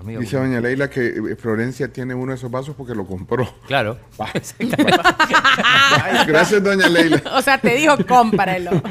Amigo, 0.00 0.20
dice 0.20 0.36
doña 0.36 0.60
Leila 0.60 0.90
que 0.90 1.06
eh, 1.06 1.36
Florencia 1.36 1.92
tiene 1.92 2.14
uno 2.14 2.32
de 2.32 2.36
esos 2.36 2.50
vasos 2.50 2.74
porque 2.76 2.94
lo 2.94 3.06
compró. 3.06 3.48
Claro. 3.66 3.98
Gracias, 6.26 6.62
doña 6.62 6.88
Leila. 6.88 7.22
o 7.32 7.42
sea, 7.42 7.58
te 7.58 7.74
dijo, 7.76 7.96
cómpralo. 8.06 8.70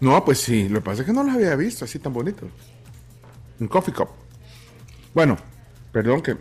No, 0.00 0.24
pues 0.24 0.40
sí, 0.40 0.68
lo 0.68 0.80
que 0.80 0.84
pasa 0.84 1.02
es 1.02 1.06
que 1.06 1.12
no 1.12 1.22
los 1.22 1.32
había 1.32 1.54
visto 1.54 1.84
así 1.84 2.00
tan 2.00 2.12
bonitos. 2.12 2.48
Un 3.60 3.68
coffee 3.68 3.94
cup. 3.94 4.08
Bueno, 5.14 5.36
perdón 5.92 6.22
que... 6.22 6.36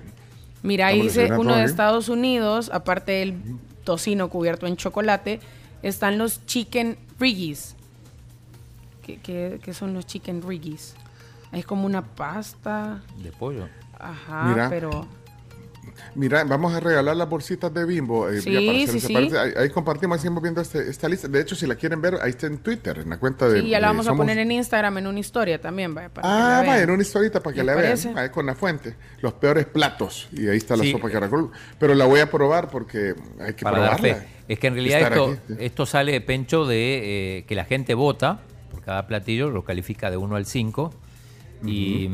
Mira, 0.63 0.88
ahí 0.88 1.03
dice 1.03 1.31
uno 1.31 1.55
de. 1.55 1.65
Estados 1.65 2.09
Unidos, 2.09 2.71
aparte 2.73 3.11
del 3.11 3.35
tocino 3.83 4.31
cubierto 4.31 4.65
en 4.65 4.77
chocolate, 4.77 5.41
están 5.83 6.17
los 6.17 6.43
chicken 6.47 6.97
riggies. 7.19 7.75
¿Qué, 9.01 9.19
qué- 9.21 9.59
qué 9.63 9.73
son 9.73 9.93
los 9.93 10.05
chicken 10.05 10.41
riggies? 10.41 10.95
Es 11.51 11.65
como 11.65 11.85
una 11.85 12.01
pasta. 12.05 13.01
De 13.17 13.31
pollo. 13.31 13.67
Ajá, 13.99 14.43
Mira, 14.45 14.69
pero... 14.69 15.07
Mira, 16.15 16.43
vamos 16.43 16.73
a 16.73 16.80
regalar 16.80 17.15
las 17.17 17.27
bolsitas 17.27 17.73
de 17.73 17.85
Bimbo. 17.85 18.30
eh, 18.30 18.39
Sí, 18.41 18.88
sí, 18.88 18.99
sí. 18.99 19.15
Ahí, 19.15 19.51
ahí 19.57 19.69
compartimos, 19.69 20.15
ahí 20.17 20.21
seguimos 20.21 20.41
viendo 20.43 20.61
este- 20.61 20.88
esta 20.89 21.09
lista. 21.09 21.27
De 21.27 21.41
hecho, 21.41 21.55
si 21.55 21.65
la 21.67 21.75
quieren 21.75 22.01
ver, 22.01 22.17
ahí 22.21 22.30
está 22.30 22.47
en 22.47 22.59
Twitter, 22.59 22.99
en 22.99 23.09
la 23.09 23.17
cuenta 23.17 23.47
de... 23.49 23.61
Sí, 23.61 23.69
ya 23.69 23.80
la 23.80 23.88
vamos 23.88 24.05
a 24.07 24.11
Somos- 24.11 24.17
poner 24.17 24.38
en 24.38 24.51
Instagram 24.51 24.99
en 24.99 25.07
una 25.07 25.19
historia 25.19 25.59
también, 25.59 25.93
vaya, 25.93 26.09
para 26.09 26.27
que 26.27 26.33
Ah, 26.33 26.57
vaya, 26.59 26.71
vean. 26.73 26.83
en 26.83 26.91
una 26.91 27.01
historita 27.01 27.39
para 27.41 27.53
que 27.53 27.59
¿Les 27.61 27.65
la 27.65 27.73
vean. 27.73 27.85
parece? 27.85 28.13
Ahí 28.15 28.30
con 28.30 28.45
la 28.45 28.55
fuente. 28.55 28.95
Los 29.21 29.33
peores 29.33 29.65
platos. 29.65 30.30
Y 30.31 30.47
ahí 30.47 30.57
está 30.57 30.75
la 30.75 30.83
Sí. 30.83 30.91
sopa 30.91 31.07
de 31.07 31.13
caracol. 31.13 31.51
Pero 31.80 31.95
la 31.95 32.05
voy 32.05 32.19
a 32.19 32.30
probar 32.30 32.69
porque 32.69 33.15
hay 33.39 33.53
que 33.53 33.63
para 33.63 33.80
dar 33.80 33.97
probarla. 33.97 34.21
fe. 34.21 34.27
Es 34.47 34.59
que 34.59 34.67
en 34.67 34.73
realidad 34.75 35.01
esto, 35.01 35.25
aquí, 35.49 35.53
esto 35.59 35.85
sale, 35.85 36.19
Pencho, 36.21 36.65
de 36.65 37.39
eh, 37.39 37.45
que 37.45 37.55
la 37.55 37.65
gente 37.65 37.93
vota 37.95 38.41
cada 38.82 39.08
platillo, 39.08 39.50
lo 39.50 39.64
califica 39.64 40.10
de 40.11 40.18
1 40.18 40.35
al 40.35 40.45
5. 40.45 40.93
y, 41.66 42.10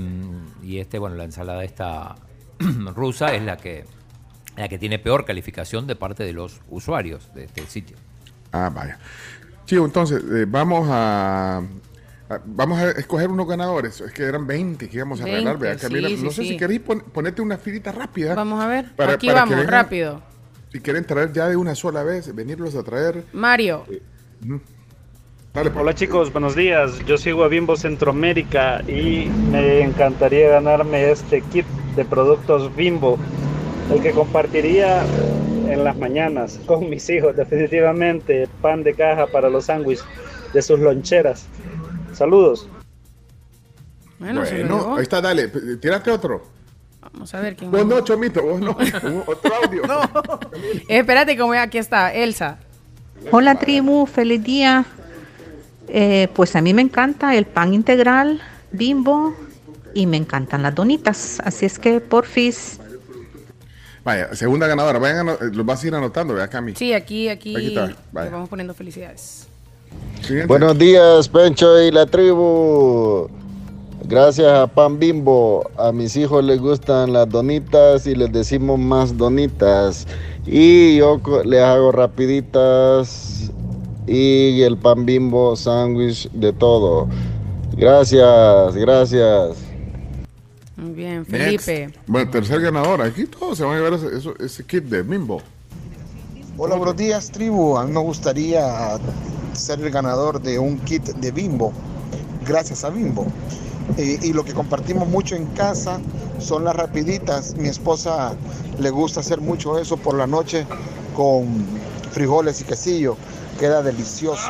y 0.63 0.77
este, 0.79 0.99
bueno, 0.99 1.15
la 1.15 1.23
ensalada 1.23 1.63
esta 1.63 2.15
rusa 2.95 3.33
es 3.33 3.41
la 3.43 3.57
que, 3.57 3.85
la 4.57 4.67
que 4.67 4.77
tiene 4.77 4.99
peor 4.99 5.25
calificación 5.25 5.87
de 5.87 5.95
parte 5.95 6.23
de 6.23 6.33
los 6.33 6.59
usuarios 6.69 7.33
de 7.33 7.45
este 7.45 7.65
sitio. 7.67 7.97
Ah, 8.51 8.69
vaya. 8.73 8.97
Chivo, 9.65 9.85
entonces, 9.85 10.23
eh, 10.33 10.45
vamos 10.47 10.87
a, 10.91 11.61
Vamos 12.45 12.77
a 12.79 12.91
escoger 12.91 13.29
unos 13.29 13.47
ganadores. 13.47 14.01
Es 14.01 14.11
que 14.11 14.23
eran 14.23 14.45
20 14.45 14.89
que 14.89 14.97
íbamos 14.97 15.21
a 15.21 15.23
20, 15.23 15.39
regalar. 15.39 15.59
¿verdad, 15.59 15.81
Camila? 15.81 16.09
sí, 16.09 16.17
sí, 16.17 16.23
no 16.25 16.31
sé 16.31 16.41
sí. 16.43 16.47
si 16.49 16.57
queréis 16.57 16.81
pon- 16.81 16.99
ponerte 17.13 17.41
una 17.41 17.57
filita 17.57 17.93
rápida. 17.93 18.35
Vamos 18.35 18.61
a 18.61 18.67
ver. 18.67 18.93
Para- 18.97 19.13
Aquí 19.13 19.27
para 19.27 19.41
vamos, 19.41 19.55
vengan- 19.57 19.69
rápido. 19.71 20.21
Si 20.73 20.81
quieren 20.81 21.05
traer 21.05 21.31
ya 21.31 21.47
de 21.47 21.55
una 21.55 21.73
sola 21.73 22.03
vez, 22.03 22.35
venirlos 22.35 22.75
a 22.75 22.83
traer. 22.83 23.23
Mario. 23.31 23.85
Dale, 25.57 25.71
pues. 25.71 25.81
Hola 25.81 25.95
chicos, 25.95 26.31
buenos 26.31 26.55
días. 26.55 27.03
Yo 27.07 27.17
sigo 27.17 27.43
a 27.43 27.47
Bimbo 27.47 27.75
Centroamérica 27.75 28.83
y 28.87 29.25
me 29.51 29.81
encantaría 29.81 30.49
ganarme 30.49 31.09
este 31.09 31.41
kit 31.41 31.65
de 31.95 32.05
productos 32.05 32.75
Bimbo, 32.75 33.17
el 33.91 33.99
que 34.03 34.11
compartiría 34.11 35.03
en 35.67 35.83
las 35.83 35.97
mañanas 35.97 36.59
con 36.67 36.87
mis 36.91 37.09
hijos. 37.09 37.35
Definitivamente 37.35 38.47
pan 38.61 38.83
de 38.83 38.93
caja 38.93 39.25
para 39.25 39.49
los 39.49 39.65
sándwiches 39.65 40.05
de 40.53 40.61
sus 40.61 40.79
loncheras. 40.79 41.47
Saludos. 42.13 42.69
Bueno, 44.19 44.41
Bueno, 44.41 44.95
ahí 44.95 45.01
está, 45.01 45.21
dale. 45.21 45.47
Tírate 45.81 46.11
otro. 46.11 46.43
Vamos 47.01 47.33
a 47.33 47.41
ver 47.41 47.55
quién 47.55 47.71
Vos 47.71 47.83
no, 47.83 48.01
Chomito, 48.01 48.43
vos 48.43 48.61
no. 48.61 48.77
otro 49.25 49.51
audio. 49.63 49.81
Eh, 50.87 50.99
espérate, 50.99 51.35
como 51.35 51.53
aquí 51.53 51.79
está, 51.79 52.13
Elsa. 52.13 52.59
Hola 53.31 53.55
tribu, 53.55 54.05
feliz 54.05 54.43
día. 54.43 54.85
Eh, 55.87 56.27
pues 56.33 56.55
a 56.55 56.61
mí 56.61 56.73
me 56.73 56.81
encanta 56.81 57.35
el 57.35 57.45
pan 57.45 57.73
integral, 57.73 58.41
bimbo 58.71 59.33
y 59.93 60.05
me 60.05 60.17
encantan 60.17 60.63
las 60.63 60.75
donitas. 60.75 61.39
Así 61.43 61.65
es 61.65 61.79
que 61.79 61.99
porfis. 61.99 62.79
Vaya, 64.03 64.33
segunda 64.35 64.67
ganadora. 64.67 64.99
Vayan, 64.99 65.27
los 65.51 65.65
vas 65.65 65.83
a 65.83 65.87
ir 65.87 65.95
anotando, 65.95 66.33
¿verdad, 66.33 66.49
Cami? 66.49 66.75
Sí, 66.75 66.93
aquí, 66.93 67.27
aquí, 67.27 67.55
Aquí 67.55 67.75
vaya. 68.11 68.29
vamos 68.31 68.47
poniendo 68.49 68.73
felicidades. 68.73 69.47
Siguiente. 70.21 70.47
Buenos 70.47 70.77
días, 70.77 71.27
Pencho 71.27 71.81
y 71.81 71.91
la 71.91 72.05
tribu. 72.05 73.29
Gracias 74.05 74.47
a 74.47 74.67
Pan 74.67 74.99
Bimbo, 74.99 75.69
a 75.77 75.91
mis 75.91 76.15
hijos 76.15 76.41
les 76.43 76.61
gustan 76.61 77.11
las 77.11 77.27
donitas 77.27 78.07
y 78.07 78.15
les 78.15 78.31
decimos 78.31 78.79
más 78.79 79.17
donitas. 79.17 80.07
Y 80.45 80.97
yo 80.97 81.19
les 81.43 81.61
hago 81.61 81.91
rapiditas 81.91 83.51
y 84.07 84.61
el 84.61 84.77
Pan 84.77 85.05
Bimbo 85.05 85.55
sándwich 85.55 86.29
de 86.31 86.53
todo. 86.53 87.07
Gracias, 87.75 88.75
gracias. 88.75 89.57
Muy 90.77 90.91
bien, 90.91 91.25
Next. 91.27 91.65
Felipe. 91.65 91.99
Bueno, 92.07 92.31
tercer 92.31 92.61
ganador. 92.61 93.01
Aquí 93.01 93.25
todos 93.25 93.57
se 93.57 93.63
van 93.63 93.73
a 93.73 93.81
llevar 93.81 93.99
ese 94.39 94.63
kit 94.63 94.85
de 94.85 95.03
Bimbo. 95.03 95.41
Hola, 96.57 96.75
buenos 96.75 96.95
días, 96.95 97.29
tribu. 97.29 97.77
A 97.77 97.85
mí 97.85 97.91
me 97.91 97.99
gustaría 97.99 98.97
ser 99.53 99.79
el 99.81 99.91
ganador 99.91 100.41
de 100.41 100.57
un 100.57 100.79
kit 100.79 101.03
de 101.03 101.31
Bimbo, 101.31 101.73
gracias 102.47 102.83
a 102.83 102.89
Bimbo. 102.89 103.27
Eh, 103.97 104.19
y 104.21 104.33
lo 104.33 104.43
que 104.43 104.53
compartimos 104.53 105.07
mucho 105.07 105.35
en 105.35 105.45
casa 105.47 105.99
son 106.39 106.63
las 106.63 106.75
rapiditas. 106.75 107.55
Mi 107.55 107.67
esposa 107.67 108.33
le 108.79 108.89
gusta 108.89 109.19
hacer 109.19 109.41
mucho 109.41 109.79
eso 109.79 109.97
por 109.97 110.15
la 110.15 110.27
noche 110.27 110.65
con 111.15 111.65
frijoles 112.11 112.61
y 112.61 112.63
quesillo. 112.63 113.17
Queda 113.59 113.81
delicioso. 113.81 114.47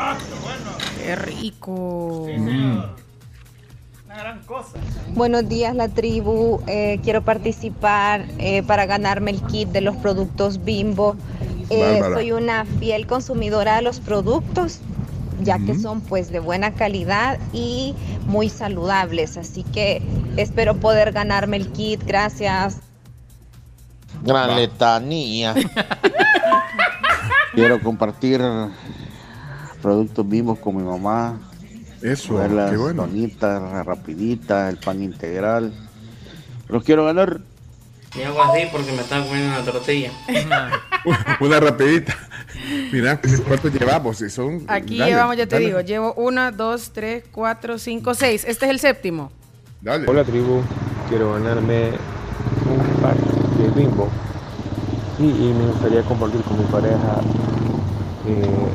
Qué 0.98 1.16
rico. 1.16 2.28
Buenos 5.14 5.48
días, 5.48 5.76
la 5.76 5.88
tribu. 5.88 6.62
Eh, 6.68 7.00
quiero 7.04 7.22
participar 7.22 8.26
eh, 8.38 8.64
para 8.64 8.86
ganarme 8.86 9.32
el 9.32 9.42
kit 9.44 9.70
de 9.70 9.82
los 9.82 9.96
productos 9.98 10.64
Bimbo. 10.64 11.16
Eh, 11.70 12.02
soy 12.14 12.32
una 12.32 12.66
fiel 12.80 13.08
consumidora 13.08 13.78
de 13.78 13.82
los 13.82 14.00
productos, 14.00 14.80
ya 15.42 15.60
que 15.60 15.78
son 15.78 16.02
pues 16.02 16.30
de 16.32 16.40
buena 16.40 16.74
calidad 16.74 17.40
y 17.54 17.96
muy 18.26 18.50
saludables. 18.50 19.38
Así 19.38 19.64
que 19.64 20.02
espero 20.36 20.76
poder 20.76 21.14
ganarme 21.14 21.58
el 21.58 21.72
kit. 21.72 22.04
Gracias. 22.04 22.80
Gran 24.24 24.56
letanía. 24.56 25.54
Quiero 27.58 27.82
compartir 27.82 28.40
productos 29.82 30.30
vivos 30.30 30.60
con 30.60 30.78
mi 30.78 30.84
mamá. 30.84 31.40
Eso, 32.04 32.38
las 32.48 32.70
qué 32.70 32.78
bueno. 32.78 33.08
donitas, 33.08 33.60
la 33.60 33.82
rapidita, 33.82 34.70
el 34.70 34.78
pan 34.78 35.02
integral. 35.02 35.74
Los 36.68 36.84
quiero 36.84 37.06
ganar. 37.06 37.42
Y 38.16 38.22
hago 38.22 38.44
así 38.44 38.68
porque 38.72 38.92
me 38.92 39.02
están 39.02 39.24
comiendo 39.26 39.56
una 39.56 39.66
tortilla. 39.66 40.12
Una 41.40 41.60
rapidita. 41.60 42.16
Mira, 42.92 43.20
¿cuántos 43.48 43.74
llevamos? 43.74 44.18
Si 44.20 44.30
Son, 44.30 44.64
Aquí 44.68 45.00
dale, 45.00 45.12
llevamos, 45.14 45.38
ya 45.38 45.48
te 45.48 45.56
dale. 45.56 45.66
digo, 45.66 45.82
llevo 45.82 46.14
una, 46.14 46.52
dos, 46.52 46.92
tres, 46.94 47.24
cuatro, 47.32 47.80
cinco, 47.80 48.14
seis. 48.14 48.46
Este 48.48 48.66
es 48.66 48.72
el 48.72 48.80
séptimo. 48.80 49.32
Hola 50.06 50.24
tribu, 50.24 50.62
quiero 51.10 51.34
ganarme 51.34 51.90
un 52.70 53.02
par 53.02 53.16
de 53.18 53.70
bimbo 53.82 54.12
y, 55.20 55.24
y 55.24 55.54
me 55.54 55.66
gustaría 55.68 56.02
compartir 56.04 56.42
con 56.42 56.58
mi 56.58 56.66
pareja 56.66 57.22
eh, 58.28 58.68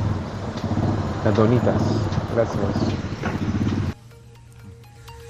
las 1.25 1.37
donitas. 1.37 1.83
Gracias. 2.35 2.63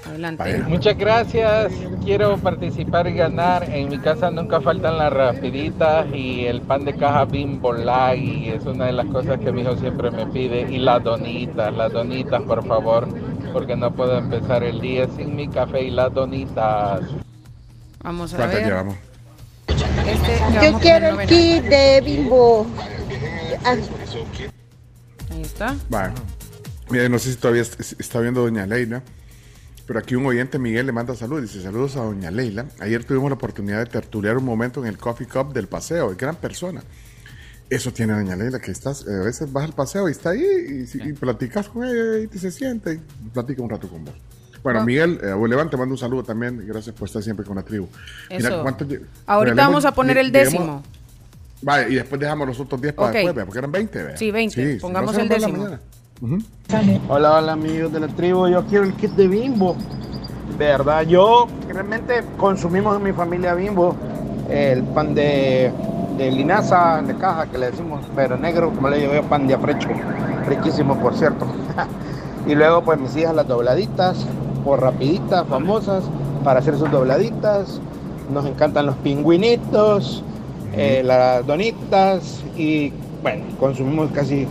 Adelante. 0.07 0.63
Muchas 0.67 0.97
gracias. 0.97 1.73
Quiero 2.03 2.37
participar 2.37 3.07
y 3.07 3.13
ganar. 3.15 3.63
En 3.69 3.89
mi 3.89 3.97
casa 3.97 4.29
nunca 4.31 4.61
faltan 4.61 4.97
las 4.97 5.11
rapiditas 5.11 6.05
y 6.13 6.45
el 6.45 6.61
pan 6.61 6.85
de 6.85 6.93
caja 6.95 7.25
Bimbo. 7.25 7.75
Y 8.15 8.49
es 8.49 8.65
una 8.65 8.85
de 8.85 8.93
las 8.93 9.07
cosas 9.07 9.39
que 9.39 9.51
mi 9.51 9.61
hijo 9.61 9.75
siempre 9.75 10.11
me 10.11 10.25
pide. 10.27 10.71
Y 10.71 10.77
las 10.77 11.03
donitas, 11.03 11.73
las 11.73 11.91
donitas, 11.91 12.41
por 12.43 12.65
favor. 12.65 13.07
Porque 13.51 13.75
no 13.75 13.91
puedo 13.91 14.17
empezar 14.17 14.63
el 14.63 14.79
día 14.81 15.07
sin 15.15 15.35
mi 15.35 15.47
café 15.47 15.83
y 15.83 15.91
las 15.91 16.13
donitas. 16.13 17.01
Vamos 18.03 18.33
a 18.33 18.37
¿Cuántas 18.37 18.59
ver. 18.59 18.65
llevamos? 18.67 18.95
Este, 20.07 20.39
Yo 20.71 20.79
quiero 20.79 21.19
el 21.19 21.27
kit 21.27 21.63
de 21.63 22.01
Bimbo. 22.03 22.67
Ah, 23.63 23.75
Ahí 25.31 25.41
está. 25.41 25.75
Vale. 25.89 26.13
Mira, 26.89 27.07
no 27.09 27.17
sé 27.19 27.31
si 27.31 27.37
todavía 27.37 27.61
es- 27.61 27.95
está 27.97 28.19
viendo 28.19 28.41
Doña 28.41 28.65
Leila, 28.65 29.01
pero 29.87 29.99
aquí 29.99 30.15
un 30.15 30.25
oyente, 30.25 30.59
Miguel, 30.59 30.85
le 30.85 30.91
manda 30.91 31.15
saludos. 31.15 31.43
Dice, 31.43 31.61
saludos 31.61 31.95
a 31.95 32.01
Doña 32.03 32.29
Leila. 32.31 32.65
Ayer 32.79 33.03
tuvimos 33.03 33.29
la 33.29 33.35
oportunidad 33.35 33.79
de 33.79 33.85
tertuliar 33.85 34.37
un 34.37 34.45
momento 34.45 34.81
en 34.81 34.87
el 34.87 34.97
Coffee 34.97 35.27
Cup 35.27 35.53
del 35.53 35.67
paseo. 35.67 36.11
Es 36.11 36.17
gran 36.17 36.35
persona. 36.35 36.83
Eso 37.69 37.91
tiene 37.93 38.13
Doña 38.13 38.35
Leila, 38.35 38.59
que 38.59 38.71
estás, 38.71 39.05
eh, 39.07 39.15
a 39.21 39.23
veces 39.23 39.51
vas 39.51 39.63
al 39.63 39.73
paseo 39.73 40.07
y 40.09 40.11
está 40.11 40.31
ahí 40.31 40.85
y 40.93 41.13
platicas 41.13 41.69
con 41.69 41.85
ella 41.85 42.19
y 42.19 42.27
te 42.27 42.37
se 42.37 42.51
siente 42.51 42.93
y 42.95 43.29
platica 43.29 43.61
un 43.61 43.69
rato 43.69 43.87
con 43.87 44.03
vos. 44.05 44.13
Bueno. 44.63 44.85
Miguel, 44.85 45.19
eh, 45.21 45.67
te 45.69 45.77
mando 45.77 45.93
un 45.93 45.97
saludo 45.97 46.23
también. 46.23 46.65
Gracias 46.65 46.95
por 46.95 47.07
estar 47.07 47.21
siempre 47.21 47.45
con 47.45 47.57
la 47.57 47.63
tribu. 47.63 47.87
Eso. 48.29 48.61
¿cuántos 48.61 48.87
lle- 48.87 49.01
Ahorita 49.27 49.55
vamos 49.55 49.85
a 49.85 49.93
poner 49.93 50.17
el 50.17 50.31
décimo. 50.31 50.81
Vale, 51.61 51.89
y 51.91 51.95
después 51.95 52.19
dejamos 52.19 52.47
los 52.47 52.59
otros 52.59 52.81
10 52.81 52.93
para 52.93 53.11
después, 53.11 53.45
porque 53.45 53.59
eran 53.59 53.71
20, 53.71 54.03
vea. 54.03 54.17
Sí, 54.17 54.31
20. 54.31 54.73
si 54.73 54.79
Pongamos 54.79 55.13
no, 55.13 55.19
el 55.21 55.29
décimo. 55.29 55.67
Hola, 57.07 57.37
hola 57.37 57.51
amigos 57.53 57.91
de 57.91 57.99
la 57.99 58.07
tribu, 58.07 58.47
yo 58.47 58.65
quiero 58.65 58.85
el 58.85 58.93
kit 58.93 59.11
de 59.11 59.27
Bimbo. 59.27 59.75
De 60.57 60.65
verdad, 60.65 61.03
yo 61.03 61.47
realmente 61.67 62.23
consumimos 62.37 62.97
en 62.97 63.03
mi 63.03 63.13
familia 63.13 63.53
Bimbo 63.55 63.95
el 64.49 64.83
pan 64.83 65.15
de, 65.15 65.71
de 66.17 66.31
linaza 66.31 67.01
de 67.01 67.15
caja 67.15 67.47
que 67.47 67.57
le 67.57 67.71
decimos, 67.71 68.05
pero 68.15 68.37
negro, 68.37 68.71
como 68.71 68.89
le 68.89 68.99
digo 68.99 69.13
yo, 69.13 69.23
pan 69.23 69.47
de 69.47 69.53
afrecho. 69.53 69.89
Riquísimo, 70.47 70.99
por 70.99 71.15
cierto. 71.15 71.45
y 72.47 72.55
luego 72.55 72.83
pues 72.83 72.99
mis 72.99 73.15
hijas 73.15 73.33
las 73.35 73.47
dobladitas, 73.47 74.25
rapiditas, 74.79 75.47
famosas, 75.47 76.03
para 76.43 76.59
hacer 76.59 76.77
sus 76.77 76.89
dobladitas. 76.91 77.79
Nos 78.31 78.45
encantan 78.45 78.85
los 78.85 78.95
pingüinitos, 78.97 80.23
eh, 80.73 81.01
las 81.03 81.45
donitas 81.45 82.43
y 82.57 82.91
bueno, 83.21 83.43
consumimos 83.59 84.11
casi 84.11 84.47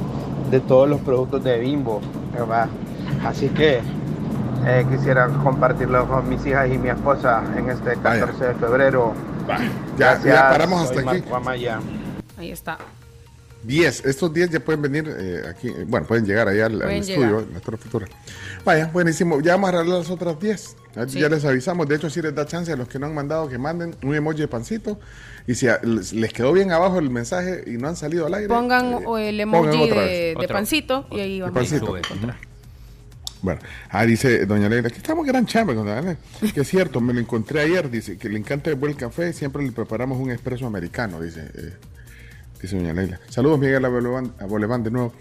de 0.51 0.61
todos 0.61 0.89
los 0.89 1.01
productos 1.01 1.43
de 1.45 1.59
Bimbo, 1.59 2.01
¿verdad? 2.33 2.69
Así 3.25 3.49
que 3.49 3.81
eh, 4.67 4.87
quisiera 4.91 5.29
compartirlo 5.43 6.07
con 6.07 6.29
mis 6.29 6.45
hijas 6.47 6.69
y 6.71 6.79
mi 6.79 6.89
esposa 6.89 7.43
en 7.57 7.71
este 7.71 7.97
14 7.97 8.45
de 8.45 8.55
febrero. 8.55 9.13
Ya, 9.99 10.21
ya 10.23 10.51
paramos 10.51 10.83
hasta 10.83 10.95
soy 10.95 11.09
aquí. 11.09 11.21
Marco 11.21 11.37
Amaya. 11.37 11.81
Ahí 12.39 12.53
está. 12.53 12.79
10. 13.65 14.05
Estos 14.07 14.33
10 14.35 14.51
ya 14.51 14.61
pueden 14.61 14.83
venir 14.83 15.09
eh, 15.19 15.43
aquí. 15.49 15.69
eh, 15.69 15.85
bueno, 15.87 16.07
pueden 16.07 16.25
llegar 16.27 16.49
allá 16.49 16.67
al, 16.67 16.83
al 16.83 16.91
estudio, 16.93 17.21
llegar. 17.41 17.47
nuestra 17.51 17.77
futura. 17.77 18.07
Vaya, 18.65 18.87
buenísimo. 18.93 19.41
Ya 19.41 19.53
vamos 19.53 19.73
a 19.73 19.79
arreglar 19.79 19.99
las 19.99 20.11
otras 20.11 20.39
10. 20.41 20.77
Ya, 20.95 21.09
Sí. 21.09 21.21
ya 21.21 21.29
les 21.29 21.45
avisamos. 21.45 21.89
De 21.89 21.97
hecho, 21.97 22.11
sí 22.11 22.21
les 22.23 22.35
da 22.35 22.45
chance 22.47 22.71
a 22.73 22.77
los 22.77 22.89
que 22.89 22.99
no 22.99 23.07
han 23.07 23.15
mandado 23.15 23.49
que 23.49 23.59
manden 23.59 23.95
un 24.03 24.15
emoji 24.15 24.41
de 24.41 24.49
pancito. 24.49 24.99
Y 25.47 25.55
si 25.55 25.67
a- 25.69 25.81
les, 25.83 26.13
quedó 26.33 26.53
bien 26.53 26.71
abajo 26.73 26.99
el 26.99 27.11
mensaje 27.11 27.65
y 27.67 27.73
no 27.73 27.89
han 27.89 27.97
salido 27.97 28.27
al 28.27 28.35
aire. 28.35 28.49
Pongan 28.49 28.93
eh, 28.93 29.05
o 29.07 29.19
el 29.19 29.41
emoji 29.41 29.89
de, 29.91 30.47
pancito 30.49 31.07
y 31.11 31.21
ahí 31.21 31.37
De 31.37 31.43
vamos 31.43 31.55
pancito. 31.57 31.95
a 31.95 31.99
encontrar. 31.99 32.37
Bueno, 33.43 33.61
ah, 33.91 34.05
dice 34.07 34.47
Doña 34.47 34.69
Leila, 34.69 34.89
que 34.89 34.99
estamos 34.99 35.27
gran 35.27 35.47
chamba 35.47 35.75
con 35.75 35.85
Doña. 35.85 36.17
Que 36.55 36.61
es 36.61 36.69
cierto, 36.69 37.01
me 37.01 37.13
lo 37.13 37.19
encontré 37.19 37.61
ayer, 37.61 37.91
dice, 37.91 38.17
que 38.17 38.29
le 38.29 38.39
encanta 38.39 38.71
el 38.71 38.77
buen 38.77 38.95
café, 38.95 39.33
siempre 39.33 39.65
le 39.65 39.73
preparamos 39.73 40.17
un 40.21 40.31
expreso 40.31 40.65
americano, 40.65 41.21
dice, 41.21 41.51
eh, 41.55 41.73
dice 42.63 42.77
Doña 42.77 42.93
Leila. 42.95 43.21
Saludos, 43.29 43.59
Miguel 43.59 43.85
Aboleván, 43.85 44.83
de 44.83 44.91
nuevo. 44.91 45.13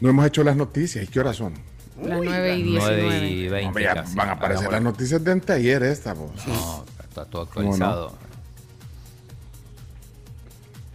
No 0.00 0.08
hemos 0.10 0.26
hecho 0.26 0.42
las 0.44 0.56
noticias, 0.56 1.04
¿y 1.04 1.08
qué 1.08 1.20
horas 1.20 1.36
son? 1.36 1.54
Las 2.02 2.18
9 2.22 2.56
y 2.58 2.62
9 2.76 2.96
19. 2.96 3.28
y 3.28 3.48
20 3.48 3.66
Hombre, 3.68 3.84
ya 3.84 3.94
casi. 3.94 4.14
van 4.16 4.28
a 4.28 4.32
aparecer 4.32 4.70
las 4.72 4.82
noticias 4.82 5.22
de 5.22 5.32
anteayer 5.32 5.82
esta, 5.84 6.12
vos. 6.14 6.30
No, 6.46 6.84
está 7.02 7.24
todo 7.24 7.42
actualizado. 7.42 8.16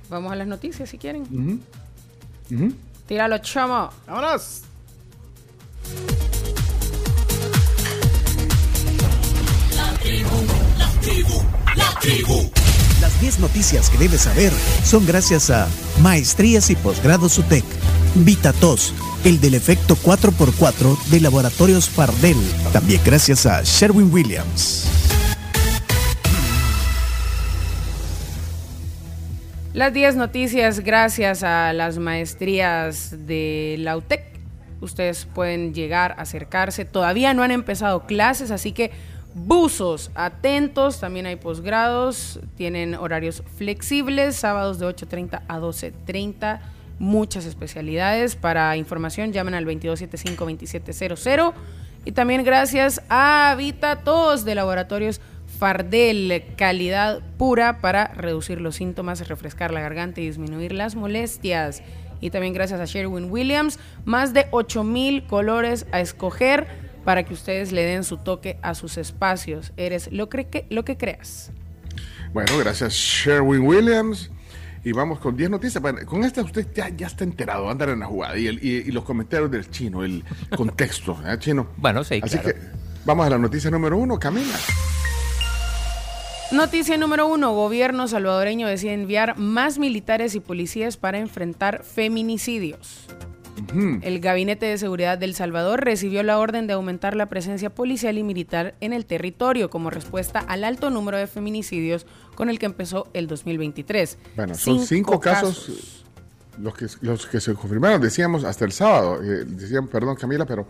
Vamos 0.09 0.31
a 0.31 0.35
las 0.35 0.47
noticias 0.47 0.89
si 0.89 0.97
quieren. 0.97 1.21
Ujú. 1.23 1.59
Ujú. 2.55 2.73
Tíralo, 3.07 3.37
chamo. 3.39 3.89
¡Vámonos! 4.07 4.63
Las 13.01 13.21
10 13.21 13.39
noticias 13.39 13.89
que 13.89 13.97
debes 13.97 14.21
saber 14.21 14.51
son 14.83 15.05
gracias 15.05 15.49
a 15.49 15.67
Maestrías 16.01 16.69
y 16.69 16.75
Posgrados 16.75 17.37
UTEC, 17.37 17.63
VitaTos, 18.15 18.93
el 19.23 19.39
del 19.39 19.53
efecto 19.53 19.95
4x4 19.95 21.05
de 21.05 21.21
Laboratorios 21.21 21.89
Fardel, 21.89 22.37
también 22.73 23.01
gracias 23.05 23.45
a 23.45 23.61
Sherwin 23.63 24.11
Williams. 24.11 24.85
Las 29.73 29.93
10 29.93 30.17
noticias 30.17 30.81
gracias 30.81 31.43
a 31.43 31.71
las 31.71 31.99
maestrías 31.99 33.27
de 33.27 33.77
la 33.79 33.95
UTEC. 33.95 34.23
Ustedes 34.81 35.25
pueden 35.33 35.73
llegar, 35.73 36.15
acercarse. 36.17 36.83
Todavía 36.83 37.33
no 37.33 37.43
han 37.43 37.51
empezado 37.51 38.05
clases, 38.05 38.51
así 38.51 38.73
que 38.73 38.91
buzos, 39.45 40.11
atentos. 40.15 40.99
También 40.99 41.25
hay 41.25 41.35
posgrados, 41.35 42.39
tienen 42.55 42.95
horarios 42.95 43.43
flexibles, 43.57 44.35
sábados 44.35 44.79
de 44.79 44.87
8.30 44.87 45.41
a 45.47 45.59
12.30. 45.59 46.59
Muchas 46.99 47.45
especialidades. 47.45 48.35
Para 48.35 48.75
información 48.77 49.31
llamen 49.31 49.53
al 49.53 49.65
2275-2700. 49.65 51.53
Y 52.05 52.11
también 52.11 52.43
gracias 52.43 53.01
a 53.09 53.51
Habitatos 53.51 54.45
de 54.45 54.55
Laboratorios 54.55 55.21
Fardel, 55.59 56.43
calidad 56.55 57.21
pura 57.37 57.81
para 57.81 58.07
reducir 58.07 58.61
los 58.61 58.75
síntomas, 58.75 59.27
refrescar 59.27 59.71
la 59.71 59.81
garganta 59.81 60.21
y 60.21 60.25
disminuir 60.25 60.71
las 60.71 60.95
molestias. 60.95 61.83
Y 62.21 62.29
también 62.29 62.53
gracias 62.53 62.79
a 62.79 62.85
Sherwin 62.85 63.31
Williams, 63.31 63.79
más 64.05 64.33
de 64.33 64.47
8000 64.51 65.25
colores 65.27 65.85
a 65.91 65.99
escoger 65.99 66.88
para 67.05 67.23
que 67.23 67.33
ustedes 67.33 67.71
le 67.71 67.83
den 67.83 68.03
su 68.03 68.17
toque 68.17 68.57
a 68.61 68.75
sus 68.75 68.97
espacios. 68.97 69.71
Eres 69.77 70.11
lo, 70.11 70.29
cre- 70.29 70.47
que, 70.49 70.65
lo 70.69 70.83
que 70.85 70.97
creas. 70.97 71.51
Bueno, 72.33 72.57
gracias 72.59 72.93
Sherwin 72.93 73.61
Williams. 73.61 74.29
Y 74.83 74.93
vamos 74.93 75.19
con 75.19 75.35
10 75.35 75.49
noticias. 75.49 75.81
Bueno, 75.81 75.99
con 76.05 76.23
esta 76.23 76.41
usted 76.41 76.65
ya, 76.73 76.87
ya 76.89 77.07
está 77.07 77.25
enterado, 77.25 77.69
andar 77.69 77.89
en 77.89 77.99
la 77.99 78.05
jugada. 78.05 78.37
Y, 78.37 78.47
el- 78.47 78.63
y- 78.63 78.77
y 78.87 78.91
los 78.91 79.03
comentarios 79.03 79.51
del 79.51 79.69
chino, 79.69 80.03
el 80.05 80.23
contexto, 80.55 81.17
¿eh, 81.27 81.35
chino? 81.39 81.67
Bueno, 81.77 82.03
sí, 82.03 82.19
Así 82.23 82.37
claro. 82.37 82.55
que 82.55 82.61
vamos 83.05 83.27
a 83.27 83.29
la 83.31 83.37
noticia 83.37 83.69
número 83.69 83.97
uno, 83.97 84.17
Camila. 84.17 84.55
Noticia 86.51 86.97
número 86.97 87.27
uno. 87.27 87.53
Gobierno 87.53 88.07
salvadoreño 88.07 88.67
decide 88.67 88.93
enviar 88.93 89.37
más 89.37 89.77
militares 89.77 90.33
y 90.33 90.39
policías 90.39 90.97
para 90.97 91.19
enfrentar 91.19 91.83
feminicidios. 91.83 93.05
El 94.01 94.19
Gabinete 94.19 94.65
de 94.65 94.77
Seguridad 94.77 95.17
del 95.17 95.35
Salvador 95.35 95.83
recibió 95.83 96.23
la 96.23 96.39
orden 96.39 96.67
de 96.67 96.73
aumentar 96.73 97.15
la 97.15 97.27
presencia 97.27 97.69
policial 97.69 98.17
y 98.17 98.23
militar 98.23 98.75
en 98.81 98.93
el 98.93 99.05
territorio 99.05 99.69
como 99.69 99.89
respuesta 99.89 100.39
al 100.39 100.63
alto 100.63 100.89
número 100.89 101.17
de 101.17 101.27
feminicidios 101.27 102.05
con 102.35 102.49
el 102.49 102.59
que 102.59 102.65
empezó 102.65 103.07
el 103.13 103.27
2023. 103.27 104.17
Bueno, 104.35 104.55
son 104.55 104.85
cinco, 104.85 105.19
casos, 105.19 106.03
Los, 106.59 106.73
que, 106.73 106.87
los 107.01 107.25
que 107.27 107.39
se 107.39 107.53
confirmaron, 107.53 108.01
decíamos 108.01 108.43
hasta 108.43 108.65
el 108.65 108.71
sábado. 108.71 109.21
eh, 109.23 109.45
decían, 109.45 109.87
perdón 109.87 110.15
Camila, 110.15 110.45
pero 110.45 110.67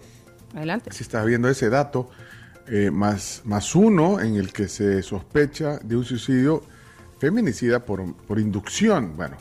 Adelante. 0.53 0.91
si 0.91 1.03
estaba 1.03 1.25
viendo 1.25 1.47
ese 1.49 1.69
dato, 1.69 2.09
eh, 2.67 2.91
más, 2.91 3.41
más 3.45 3.75
uno 3.75 4.19
en 4.19 4.35
el 4.35 4.51
que 4.53 4.67
se 4.67 5.01
sospecha 5.03 5.79
de 5.79 5.95
un 5.95 6.05
suicidio 6.05 6.63
feminicida 7.19 7.79
por, 7.83 8.13
por 8.15 8.39
inducción. 8.39 9.15
Bueno, 9.17 9.37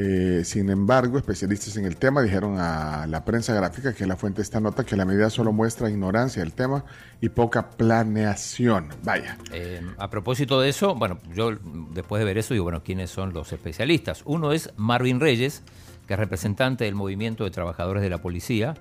eh, 0.00 0.44
sin 0.44 0.70
embargo, 0.70 1.18
especialistas 1.18 1.76
en 1.76 1.84
el 1.84 1.96
tema 1.96 2.22
dijeron 2.22 2.60
a 2.60 3.04
la 3.08 3.24
prensa 3.24 3.52
gráfica, 3.52 3.92
que 3.92 4.04
es 4.04 4.08
la 4.08 4.14
fuente 4.14 4.36
de 4.36 4.42
esta 4.44 4.60
nota, 4.60 4.84
que 4.84 4.94
la 4.94 5.04
medida 5.04 5.28
solo 5.28 5.52
muestra 5.52 5.90
ignorancia 5.90 6.40
del 6.40 6.52
tema 6.52 6.84
y 7.20 7.30
poca 7.30 7.70
planeación. 7.70 8.90
Vaya. 9.02 9.36
Eh, 9.52 9.82
a 9.98 10.08
propósito 10.08 10.60
de 10.60 10.68
eso, 10.68 10.94
bueno, 10.94 11.18
yo 11.34 11.50
después 11.90 12.20
de 12.20 12.26
ver 12.26 12.38
eso 12.38 12.54
digo, 12.54 12.62
bueno, 12.62 12.84
¿quiénes 12.84 13.10
son 13.10 13.32
los 13.32 13.52
especialistas? 13.52 14.22
Uno 14.24 14.52
es 14.52 14.70
Marvin 14.76 15.18
Reyes, 15.18 15.64
que 16.06 16.14
es 16.14 16.20
representante 16.20 16.84
del 16.84 16.94
movimiento 16.94 17.42
de 17.42 17.50
trabajadores 17.50 18.00
de 18.00 18.10
la 18.10 18.18
policía, 18.18 18.74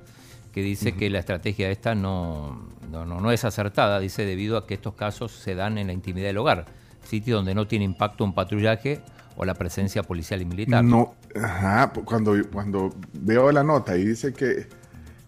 que 0.53 0.61
dice 0.61 0.93
que 0.93 1.09
la 1.09 1.17
estrategia 1.17 1.71
esta 1.71 1.95
no, 1.95 2.69
no, 2.91 3.07
no, 3.07 3.21
no 3.21 3.31
es 3.31 3.43
acertada, 3.43 3.99
dice, 3.99 4.23
debido 4.23 4.55
a 4.55 4.67
que 4.67 4.75
estos 4.75 4.93
casos 4.93 5.31
se 5.31 5.55
dan 5.55 5.79
en 5.79 5.87
la 5.87 5.93
intimidad 5.93 6.27
del 6.27 6.37
hogar, 6.37 6.65
sitio 7.01 7.37
donde 7.37 7.55
no 7.55 7.65
tiene 7.65 7.85
impacto 7.85 8.23
un 8.23 8.35
patrullaje 8.35 9.01
o 9.37 9.45
la 9.45 9.53
presencia 9.53 10.03
policial 10.03 10.41
y 10.41 10.45
militar. 10.45 10.83
No, 10.83 11.15
ajá, 11.41 11.93
cuando, 12.03 12.35
cuando 12.51 12.93
veo 13.13 13.51
la 13.51 13.63
nota 13.63 13.95
y 13.95 14.03
dice 14.05 14.33
que, 14.33 14.67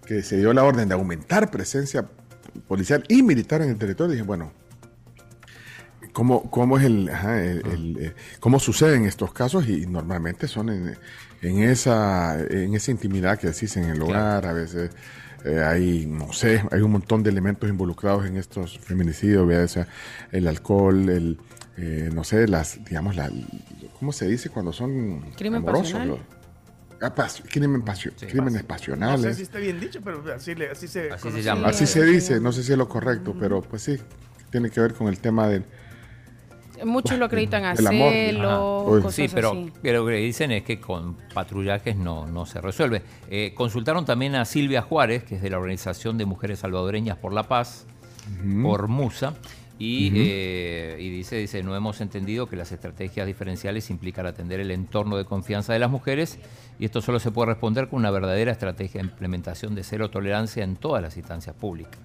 que 0.06 0.22
se 0.24 0.38
dio 0.38 0.52
la 0.52 0.64
orden 0.64 0.90
de 0.90 0.96
aumentar 0.96 1.50
presencia 1.52 2.06
policial 2.68 3.04
y 3.08 3.22
militar 3.24 3.62
en 3.62 3.70
el 3.70 3.78
territorio, 3.78 4.14
dije, 4.14 4.26
bueno, 4.26 4.52
¿cómo, 6.14 6.50
cómo 6.50 6.78
es 6.78 6.86
el, 6.86 7.10
ajá, 7.10 7.42
el- 7.44 7.66
el, 7.68 7.98
eh, 8.00 8.14
cómo 8.40 8.60
suceden 8.60 9.06
estos 9.06 9.32
casos? 9.34 9.68
Y 9.68 9.86
normalmente 9.86 10.48
son 10.48 10.70
en, 10.70 10.98
en 11.42 11.60
esa, 11.64 12.40
en 12.42 12.74
esa 12.74 12.92
intimidad 12.92 13.38
que 13.40 13.48
decís 13.48 13.78
en 13.78 13.86
el 13.86 14.02
hogar, 14.02 14.46
a 14.46 14.54
veces 14.54 14.92
eh, 15.46 15.64
hay, 15.64 16.06
no 16.06 16.34
sé, 16.34 16.64
hay 16.72 16.82
un 16.82 16.92
montón 16.92 17.24
de 17.24 17.30
elementos 17.30 17.70
involucrados 17.70 18.26
en 18.26 18.38
estos 18.38 18.80
feminicidios, 18.80 19.48
vea, 19.48 19.64
o 19.64 19.68
sea, 19.68 19.88
el 20.32 20.48
alcohol, 20.48 21.10
el, 21.10 21.38
eh, 21.78 22.10
no 22.14 22.24
sé, 22.26 22.48
las, 22.48 22.84
digamos, 22.84 23.16
la, 23.16 23.30
¿cómo 24.00 24.12
se 24.12 24.28
dice 24.28 24.50
cuando 24.50 24.72
son 24.74 25.22
Crimen 25.38 25.58
amorosos? 25.62 25.92
pasional. 25.94 26.08
Los- 27.00 27.12
pas- 27.16 27.42
crimen 27.50 27.82
pasio- 27.84 28.12
crímenes 28.18 28.62
No 28.62 28.68
pasionales. 28.68 29.22
sé 29.22 29.34
si 29.36 29.42
está 29.44 29.60
bien 29.60 29.80
dicho, 29.80 30.00
pero 30.04 30.24
así, 30.36 30.56
le- 30.56 30.70
así 30.70 30.88
se 30.88 31.10
conoce. 31.10 31.50
Así 31.66 31.86
se 31.88 32.04
dice, 32.06 32.40
no 32.42 32.52
sé 32.52 32.64
si 32.64 32.72
es 32.74 32.78
lo 32.78 32.90
correcto, 32.90 33.36
pero 33.40 33.62
pues 33.62 33.84
sí, 33.84 33.98
tiene 34.52 34.70
que 34.70 34.82
ver 34.82 34.94
con 34.94 35.08
el 35.08 35.20
tema 35.20 35.48
del... 35.48 35.64
Muchos 36.86 37.18
lo 37.20 37.26
acreditan 37.26 37.66
a 37.66 37.74
El 37.74 37.88
amor. 37.88 38.12
celo, 38.14 39.12
Sí, 39.12 39.28
pero, 39.34 39.52
así. 39.52 39.72
pero 39.82 40.00
lo 40.04 40.08
que 40.08 40.14
dicen 40.16 40.52
es 40.52 40.64
que 40.64 40.80
con 40.80 41.16
patrullajes 41.34 41.98
no, 41.98 42.26
no 42.26 42.46
se 42.46 42.62
resuelve. 42.62 43.02
Eh, 43.30 43.54
consultaron 43.54 44.06
también 44.06 44.36
a 44.36 44.46
Silvia 44.46 44.82
Juárez, 44.82 45.24
que 45.26 45.36
es 45.36 45.42
de 45.42 45.50
la 45.50 45.58
Organización 45.58 46.18
de 46.18 46.26
Mujeres 46.26 46.60
Salvadoreñas 46.60 47.18
por 47.18 47.34
la 47.34 47.44
Paz, 47.44 47.86
por 48.62 48.88
MUSA, 48.88 49.34
y, 49.80 50.12
eh, 50.14 50.98
y 51.00 51.10
dice, 51.10 51.38
dice, 51.38 51.64
no 51.64 51.76
hemos 51.76 52.02
entendido 52.02 52.48
que 52.48 52.58
las 52.58 52.72
estrategias 52.74 53.26
diferenciales 53.26 53.90
implican 53.90 54.26
atender 54.26 54.60
el 54.60 54.72
entorno 54.72 55.16
de 55.18 55.24
confianza 55.26 55.72
de 55.74 55.80
las 55.80 55.90
mujeres, 55.90 56.38
y 56.80 56.86
esto 56.86 57.02
solo 57.02 57.20
se 57.20 57.32
puede 57.32 57.52
responder 57.52 57.88
con 57.88 58.00
una 58.00 58.12
verdadera 58.12 58.52
estrategia 58.52 59.02
de 59.02 59.08
implementación 59.08 59.76
de 59.76 59.84
cero 59.84 60.10
tolerancia 60.12 60.64
en 60.66 60.76
todas 60.76 61.02
las 61.02 61.16
instancias 61.18 61.56
públicas. 61.56 62.00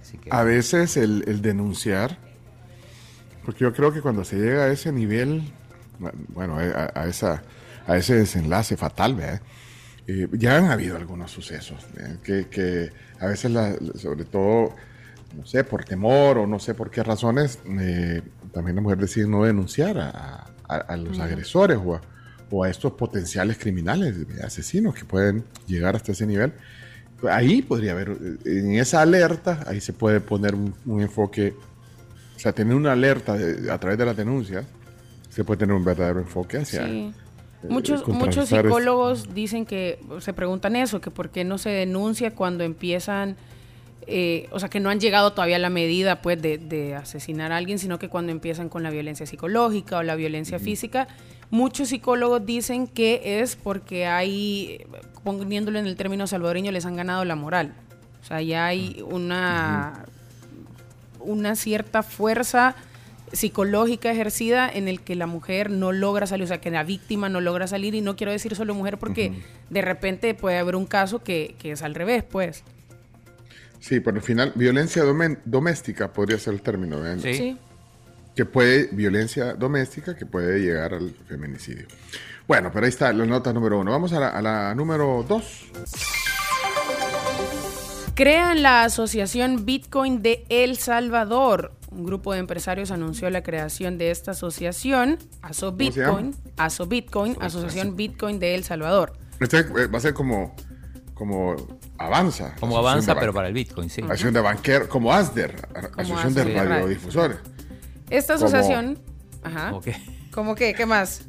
Así 0.00 0.18
que, 0.18 0.30
A 0.32 0.44
veces 0.44 0.96
el, 0.96 1.24
el 1.26 1.42
denunciar, 1.42 2.16
porque 3.44 3.60
yo 3.64 3.72
creo 3.72 3.92
que 3.92 4.00
cuando 4.00 4.24
se 4.24 4.36
llega 4.36 4.64
a 4.64 4.68
ese 4.70 4.92
nivel, 4.92 5.42
bueno, 6.28 6.58
a, 6.58 6.92
a 6.94 7.06
esa, 7.08 7.42
a 7.86 7.96
ese 7.96 8.14
desenlace 8.14 8.76
fatal, 8.76 9.14
¿verdad? 9.16 9.40
Eh, 10.06 10.28
ya 10.32 10.56
han 10.56 10.70
habido 10.70 10.96
algunos 10.96 11.30
sucesos 11.30 11.84
que, 12.22 12.46
que 12.48 12.90
a 13.20 13.26
veces, 13.26 13.50
la- 13.50 13.76
sobre 13.96 14.24
todo, 14.24 14.74
no 15.36 15.44
sé, 15.46 15.64
por 15.64 15.84
temor 15.84 16.38
o 16.38 16.46
no 16.46 16.58
sé 16.58 16.74
por 16.74 16.90
qué 16.90 17.02
razones, 17.02 17.58
eh, 17.80 18.22
también 18.52 18.76
la 18.76 18.82
mujer 18.82 18.98
decide 18.98 19.26
no 19.26 19.44
denunciar 19.44 19.98
a, 19.98 20.46
a- 20.68 20.76
a 20.76 20.96
los 20.96 21.18
agresores 21.20 21.78
o 21.84 21.94
a, 21.96 22.00
o 22.50 22.64
a 22.64 22.70
estos 22.70 22.92
potenciales 22.92 23.58
criminales, 23.58 24.16
asesinos 24.42 24.94
que 24.94 25.04
pueden 25.04 25.44
llegar 25.66 25.96
hasta 25.96 26.12
ese 26.12 26.26
nivel. 26.26 26.52
Ahí 27.30 27.62
podría 27.62 27.92
haber, 27.92 28.10
eh, 28.10 28.36
en 28.46 28.74
esa 28.74 29.02
alerta, 29.02 29.64
ahí 29.66 29.80
se 29.80 29.92
puede 29.92 30.20
poner 30.20 30.54
un, 30.54 30.74
un 30.86 31.00
enfoque, 31.02 31.54
o 32.36 32.38
sea, 32.38 32.52
tener 32.52 32.74
una 32.74 32.92
alerta 32.92 33.34
de- 33.34 33.70
a 33.70 33.78
través 33.78 33.98
de 33.98 34.06
las 34.06 34.16
denuncias, 34.16 34.64
se 35.28 35.44
puede 35.44 35.58
tener 35.58 35.74
un 35.74 35.84
verdadero 35.84 36.20
enfoque 36.20 36.58
hacia... 36.58 36.86
Sí. 36.86 37.12
eh, 37.62 37.66
Muchos, 37.68 38.06
muchos 38.08 38.48
psicólogos 38.48 39.34
dicen 39.34 39.66
que 39.66 39.98
se 40.20 40.32
preguntan 40.32 40.76
eso, 40.76 41.00
que 41.00 41.10
por 41.10 41.30
qué 41.30 41.44
no 41.44 41.58
se 41.58 41.70
denuncia 41.70 42.30
cuando 42.34 42.62
empiezan, 42.64 43.36
eh, 44.10 44.48
o 44.52 44.58
sea, 44.58 44.70
que 44.70 44.80
no 44.80 44.88
han 44.88 45.00
llegado 45.00 45.34
todavía 45.34 45.56
a 45.56 45.58
la 45.58 45.68
medida 45.68 46.22
pues 46.22 46.40
de, 46.40 46.56
de 46.56 46.94
asesinar 46.94 47.52
a 47.52 47.58
alguien, 47.58 47.78
sino 47.78 47.98
que 47.98 48.08
cuando 48.08 48.32
empiezan 48.32 48.70
con 48.70 48.82
la 48.82 48.88
violencia 48.88 49.26
psicológica 49.26 49.98
o 49.98 50.02
la 50.02 50.14
violencia 50.14 50.58
física. 50.58 51.08
Muchos 51.50 51.88
psicólogos 51.88 52.46
dicen 52.46 52.86
que 52.86 53.40
es 53.40 53.56
porque 53.56 54.06
hay, 54.06 54.86
poniéndolo 55.24 55.78
en 55.78 55.86
el 55.86 55.96
término 55.96 56.26
salvadoreño, 56.26 56.72
les 56.72 56.86
han 56.86 56.96
ganado 56.96 57.26
la 57.26 57.36
moral. 57.36 57.74
O 58.22 58.24
sea, 58.24 58.40
ya 58.40 58.64
hay 58.64 59.04
una, 59.06 60.06
una 61.20 61.54
cierta 61.54 62.02
fuerza 62.02 62.76
psicológica 63.32 64.10
ejercida 64.10 64.70
en 64.70 64.88
el 64.88 65.02
que 65.02 65.16
la 65.16 65.26
mujer 65.26 65.70
no 65.70 65.92
logra 65.92 66.26
salir, 66.26 66.44
o 66.44 66.48
sea, 66.48 66.62
que 66.62 66.70
la 66.70 66.82
víctima 66.82 67.28
no 67.28 67.42
logra 67.42 67.66
salir, 67.66 67.94
y 67.94 68.00
no 68.00 68.16
quiero 68.16 68.32
decir 68.32 68.56
solo 68.56 68.74
mujer 68.74 68.96
porque 68.96 69.32
de 69.68 69.82
repente 69.82 70.32
puede 70.32 70.56
haber 70.56 70.76
un 70.76 70.86
caso 70.86 71.22
que, 71.22 71.54
que 71.58 71.72
es 71.72 71.82
al 71.82 71.94
revés, 71.94 72.24
pues. 72.24 72.64
Sí, 73.80 74.00
pero 74.00 74.16
al 74.16 74.22
final, 74.22 74.52
violencia 74.54 75.02
doméstica 75.44 76.12
podría 76.12 76.38
ser 76.38 76.54
el 76.54 76.62
término, 76.62 77.00
¿verdad? 77.00 77.22
Sí. 77.22 77.34
Sí. 77.34 77.58
Que 78.34 78.44
puede, 78.44 78.88
violencia 78.92 79.54
doméstica 79.54 80.16
que 80.16 80.26
puede 80.26 80.60
llegar 80.60 80.94
al 80.94 81.12
feminicidio. 81.26 81.86
Bueno, 82.46 82.70
pero 82.72 82.86
ahí 82.86 82.90
está 82.90 83.12
la 83.12 83.26
nota 83.26 83.52
número 83.52 83.78
uno. 83.80 83.90
Vamos 83.90 84.12
a 84.12 84.20
la, 84.20 84.28
a 84.28 84.40
la 84.40 84.74
número 84.74 85.24
dos. 85.28 85.66
Crean 88.14 88.62
la 88.62 88.84
Asociación 88.84 89.64
Bitcoin 89.64 90.22
de 90.22 90.44
El 90.48 90.76
Salvador. 90.76 91.72
Un 91.90 92.04
grupo 92.04 92.32
de 92.32 92.40
empresarios 92.40 92.90
anunció 92.90 93.30
la 93.30 93.42
creación 93.42 93.96
de 93.96 94.10
esta 94.10 94.32
asociación, 94.32 95.18
ASO. 95.40 95.72
Bitcoin, 95.72 96.34
ASO 96.56 96.86
Bitcoin, 96.86 97.36
Asociación 97.40 97.96
Bitcoin 97.96 98.38
de 98.38 98.54
El 98.54 98.64
Salvador. 98.64 99.12
Este 99.40 99.58
eh, 99.60 99.86
va 99.86 99.98
a 99.98 100.00
ser 100.00 100.14
como, 100.14 100.54
como 101.18 101.56
avanza. 101.98 102.54
Como 102.60 102.78
avanza, 102.78 103.18
pero 103.18 103.34
para 103.34 103.48
el 103.48 103.54
Bitcoin, 103.54 103.90
sí. 103.90 104.00
Asociación 104.02 104.34
de 104.34 104.40
banqueros, 104.40 104.86
como 104.88 105.12
ASDER, 105.12 105.56
Asociación 105.96 106.32
de. 106.32 106.44
Radiodifusores. 106.64 107.38
Esta 108.08 108.34
Como- 108.34 108.46
asociación, 108.46 108.98
ajá. 109.42 109.70
¿Cómo 109.70 109.82
¿Cómo 110.30 110.54
qué? 110.54 110.74
¿Qué 110.74 110.86
más? 110.86 111.22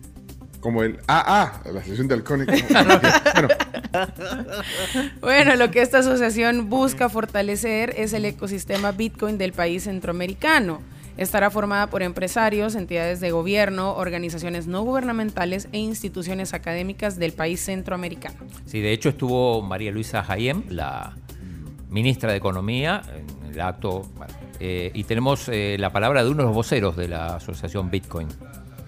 Como 0.59 0.83
el 0.83 0.99
AA, 1.07 1.61
la 1.65 1.79
Asociación 1.79 2.07
de 2.07 2.13
Alcohólicos. 2.13 2.55
Bueno, 5.21 5.55
lo 5.55 5.71
que 5.71 5.81
esta 5.81 5.99
asociación 5.99 6.69
busca 6.69 7.09
fortalecer 7.09 7.93
es 7.97 8.13
el 8.13 8.25
ecosistema 8.25 8.91
Bitcoin 8.91 9.39
del 9.39 9.51
país 9.53 9.85
centroamericano. 9.85 10.81
Estará 11.19 11.49
formada 11.49 11.87
por 11.87 12.01
empresarios, 12.01 12.75
entidades 12.75 13.19
de 13.19 13.31
gobierno, 13.31 13.93
organizaciones 13.95 14.67
no 14.67 14.83
gubernamentales 14.83 15.67
e 15.73 15.77
instituciones 15.77 16.53
académicas 16.53 17.19
del 17.19 17.33
país 17.33 17.59
centroamericano. 17.59 18.37
Sí, 18.65 18.79
de 18.79 18.93
hecho 18.93 19.09
estuvo 19.09 19.61
María 19.61 19.91
Luisa 19.91 20.23
Hayem, 20.25 20.63
la 20.69 21.17
ministra 21.89 22.31
de 22.31 22.37
Economía, 22.37 23.01
en 23.13 23.51
el 23.53 23.59
acto, 23.59 24.03
bueno, 24.15 24.33
eh, 24.61 24.91
y 24.93 25.03
tenemos 25.03 25.49
eh, 25.49 25.75
la 25.77 25.89
palabra 25.89 26.23
de 26.23 26.29
uno 26.29 26.43
de 26.43 26.47
los 26.47 26.55
voceros 26.55 26.95
de 26.95 27.09
la 27.09 27.35
asociación 27.35 27.91
Bitcoin. 27.91 28.29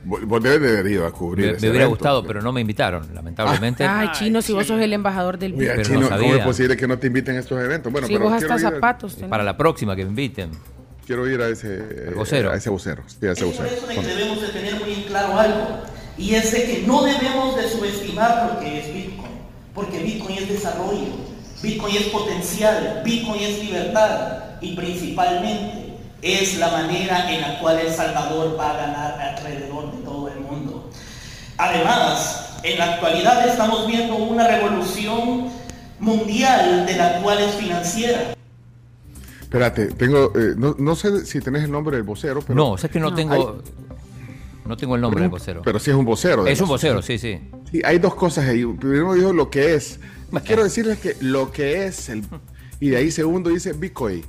Vos 0.05 0.25
vos 0.25 0.41
debes 0.41 0.61
de 0.61 0.69
haber 0.79 0.89
ido 0.89 1.05
a 1.05 1.11
cubrir 1.11 1.47
Me, 1.47 1.51
ese 1.57 1.65
me 1.65 1.71
hubiera 1.71 1.85
evento. 1.85 1.97
gustado, 1.97 2.23
pero 2.25 2.41
no 2.41 2.53
me 2.53 2.61
invitaron, 2.61 3.13
lamentablemente. 3.13 3.83
Ay, 3.85 4.07
chino, 4.13 4.41
si 4.41 4.53
vos 4.53 4.65
sos 4.65 4.79
el 4.79 4.93
embajador 4.93 5.37
del 5.37 5.51
Bitcoin. 5.51 5.81
Pero 5.83 5.99
no 5.99 6.09
¿cómo 6.17 6.35
es 6.35 6.45
posible 6.45 6.77
que 6.77 6.87
no 6.87 6.97
te 6.97 7.07
inviten 7.07 7.35
a 7.35 7.39
estos 7.39 7.61
eventos? 7.61 7.91
Bueno, 7.91 8.07
pero 8.07 8.21
vos 8.21 8.31
hasta 8.31 8.57
zapatos 8.57 9.15
tenés. 9.15 9.29
Para 9.29 9.43
la 9.43 9.57
próxima 9.57 9.97
que 9.97 10.03
me 10.05 10.09
inviten. 10.11 10.51
Quiero 11.05 11.27
ir 11.27 11.41
a 11.41 11.49
ese, 11.49 12.11
vocero. 12.15 12.51
a 12.51 12.55
ese 12.55 12.69
vocero. 12.69 13.03
Sí, 13.07 13.25
a 13.27 13.31
ese 13.31 13.43
Por 13.45 13.53
vocero. 13.53 13.69
eso 13.75 13.87
de 13.87 13.95
que 13.95 14.01
debemos 14.01 14.41
de 14.41 14.47
tener 14.49 14.75
muy 14.79 14.93
en 14.93 15.03
claro 15.03 15.39
algo, 15.39 15.67
y 16.17 16.35
es 16.35 16.51
de 16.51 16.63
que 16.63 16.83
no 16.85 17.03
debemos 17.03 17.55
de 17.55 17.69
subestimar 17.69 18.53
lo 18.53 18.59
que 18.59 18.79
es 18.79 18.93
Bitcoin, 18.93 19.31
porque 19.73 19.99
Bitcoin 19.99 20.37
es 20.37 20.49
desarrollo, 20.49 21.07
Bitcoin 21.61 21.95
es 21.95 22.03
potencial, 22.03 23.01
Bitcoin 23.03 23.41
es 23.41 23.59
libertad, 23.63 24.37
y 24.61 24.75
principalmente 24.75 25.95
es 26.21 26.57
la 26.59 26.67
manera 26.69 27.31
en 27.33 27.41
la 27.41 27.59
cual 27.59 27.79
El 27.79 27.91
Salvador 27.91 28.57
va 28.59 28.71
a 28.71 28.77
ganar 28.77 29.19
alrededor 29.19 29.91
de 29.91 30.03
todo 30.03 30.27
el 30.27 30.39
mundo. 30.39 30.89
Además, 31.57 32.59
en 32.63 32.77
la 32.77 32.93
actualidad 32.93 33.47
estamos 33.47 33.87
viendo 33.87 34.15
una 34.15 34.47
revolución 34.47 35.49
mundial 35.99 36.85
de 36.85 36.95
la 36.95 37.21
cual 37.21 37.39
es 37.39 37.55
financiera. 37.55 38.35
Espérate, 39.51 39.87
tengo, 39.87 40.31
eh, 40.33 40.53
no, 40.55 40.77
no 40.79 40.95
sé 40.95 41.25
si 41.25 41.41
tenés 41.41 41.63
el 41.65 41.71
nombre 41.71 41.97
del 41.97 42.03
vocero, 42.03 42.39
pero... 42.41 42.55
No, 42.55 42.71
o 42.71 42.77
sea, 42.77 42.87
es 42.87 42.93
que 42.93 43.01
no 43.01 43.13
tengo- 43.13 43.33
Hay- 43.33 43.71
No 44.65 44.77
tengo 44.77 44.95
el 44.95 45.01
nombre 45.01 45.19
del 45.23 45.29
vocero. 45.29 45.61
Pero 45.65 45.77
sí 45.77 45.89
es 45.91 45.97
un 45.97 46.05
vocero. 46.05 46.47
Es 46.47 46.61
un 46.61 46.69
vocero, 46.69 47.01
sí, 47.01 47.17
sí. 47.17 47.37
Sí, 47.69 47.81
hay 47.83 47.99
dos 47.99 48.15
cosas 48.15 48.47
ahí. 48.47 48.63
Primero 48.65 49.13
dijo 49.13 49.33
lo 49.33 49.49
que 49.49 49.73
es. 49.75 49.99
Quiero 50.45 50.63
decirles 50.63 50.99
que 50.99 51.17
lo 51.19 51.51
que 51.51 51.85
es 51.85 52.07
el... 52.07 52.23
Y 52.79 52.91
de 52.91 52.97
ahí 52.97 53.11
segundo 53.11 53.49
dice 53.49 53.73
Bitcoin. 53.73 54.23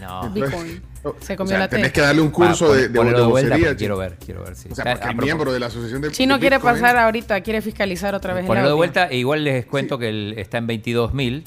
No. 0.00 0.28
Bitcoin. 0.30 0.82
Se 1.20 1.34
O 1.34 1.36
comió 1.36 1.50
sea, 1.50 1.58
la 1.60 1.68
T. 1.68 1.76
tenés 1.76 1.92
que 1.92 2.00
darle 2.00 2.22
un 2.22 2.30
curso 2.30 2.70
Va, 2.70 2.76
de, 2.76 2.88
de, 2.88 2.98
vocería. 3.22 3.76
quiero 3.76 3.96
ver, 3.96 4.16
quiero 4.24 4.42
ver, 4.42 4.56
sí. 4.56 4.70
O 4.72 4.74
sea, 4.74 4.98
porque 4.98 5.14
miembro 5.22 5.52
de 5.52 5.60
la 5.60 5.66
asociación 5.66 6.00
de 6.02 6.10
Chino 6.10 6.34
de 6.34 6.40
quiere 6.40 6.56
Bitcoin. 6.56 6.74
pasar 6.74 6.96
ahorita, 6.96 7.40
quiere 7.42 7.62
fiscalizar 7.62 8.12
otra 8.16 8.34
vez 8.34 8.40
el 8.40 8.46
Ponelo 8.48 8.66
de 8.68 8.74
vuelta, 8.74 9.06
e 9.06 9.18
igual 9.18 9.44
les 9.44 9.66
cuento 9.66 9.98
que 9.98 10.08
el- 10.08 10.34
está 10.38 10.58
en 10.58 10.66
22.000. 10.66 11.44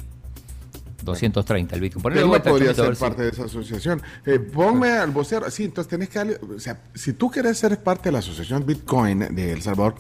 230 1.12 1.76
el 1.76 1.82
Bitcoin. 1.82 2.04
Ponelo 2.04 2.22
Él 2.22 2.28
no 2.32 2.44
podría 2.44 2.74
ser 2.74 2.96
si- 2.96 3.02
parte 3.02 3.24
de 3.24 3.30
esa 3.30 3.46
asociación. 3.46 4.02
Eh, 4.26 4.40
ponme 4.40 4.92
al 4.92 5.12
vocero. 5.12 5.50
Sí, 5.50 5.64
entonces 5.66 5.90
tenés 5.90 6.10
que 6.10 6.20
darle. 6.20 6.40
O 6.56 6.60
sea, 6.60 6.80
si 6.94 7.14
tú 7.14 7.30
quieres 7.32 7.58
ser 7.58 7.78
parte 7.82 8.10
de 8.10 8.12
la 8.14 8.20
asociación 8.20 8.66
Bitcoin 8.66 9.20
de 9.36 9.52
El 9.54 9.62
Salvador, 9.62 9.96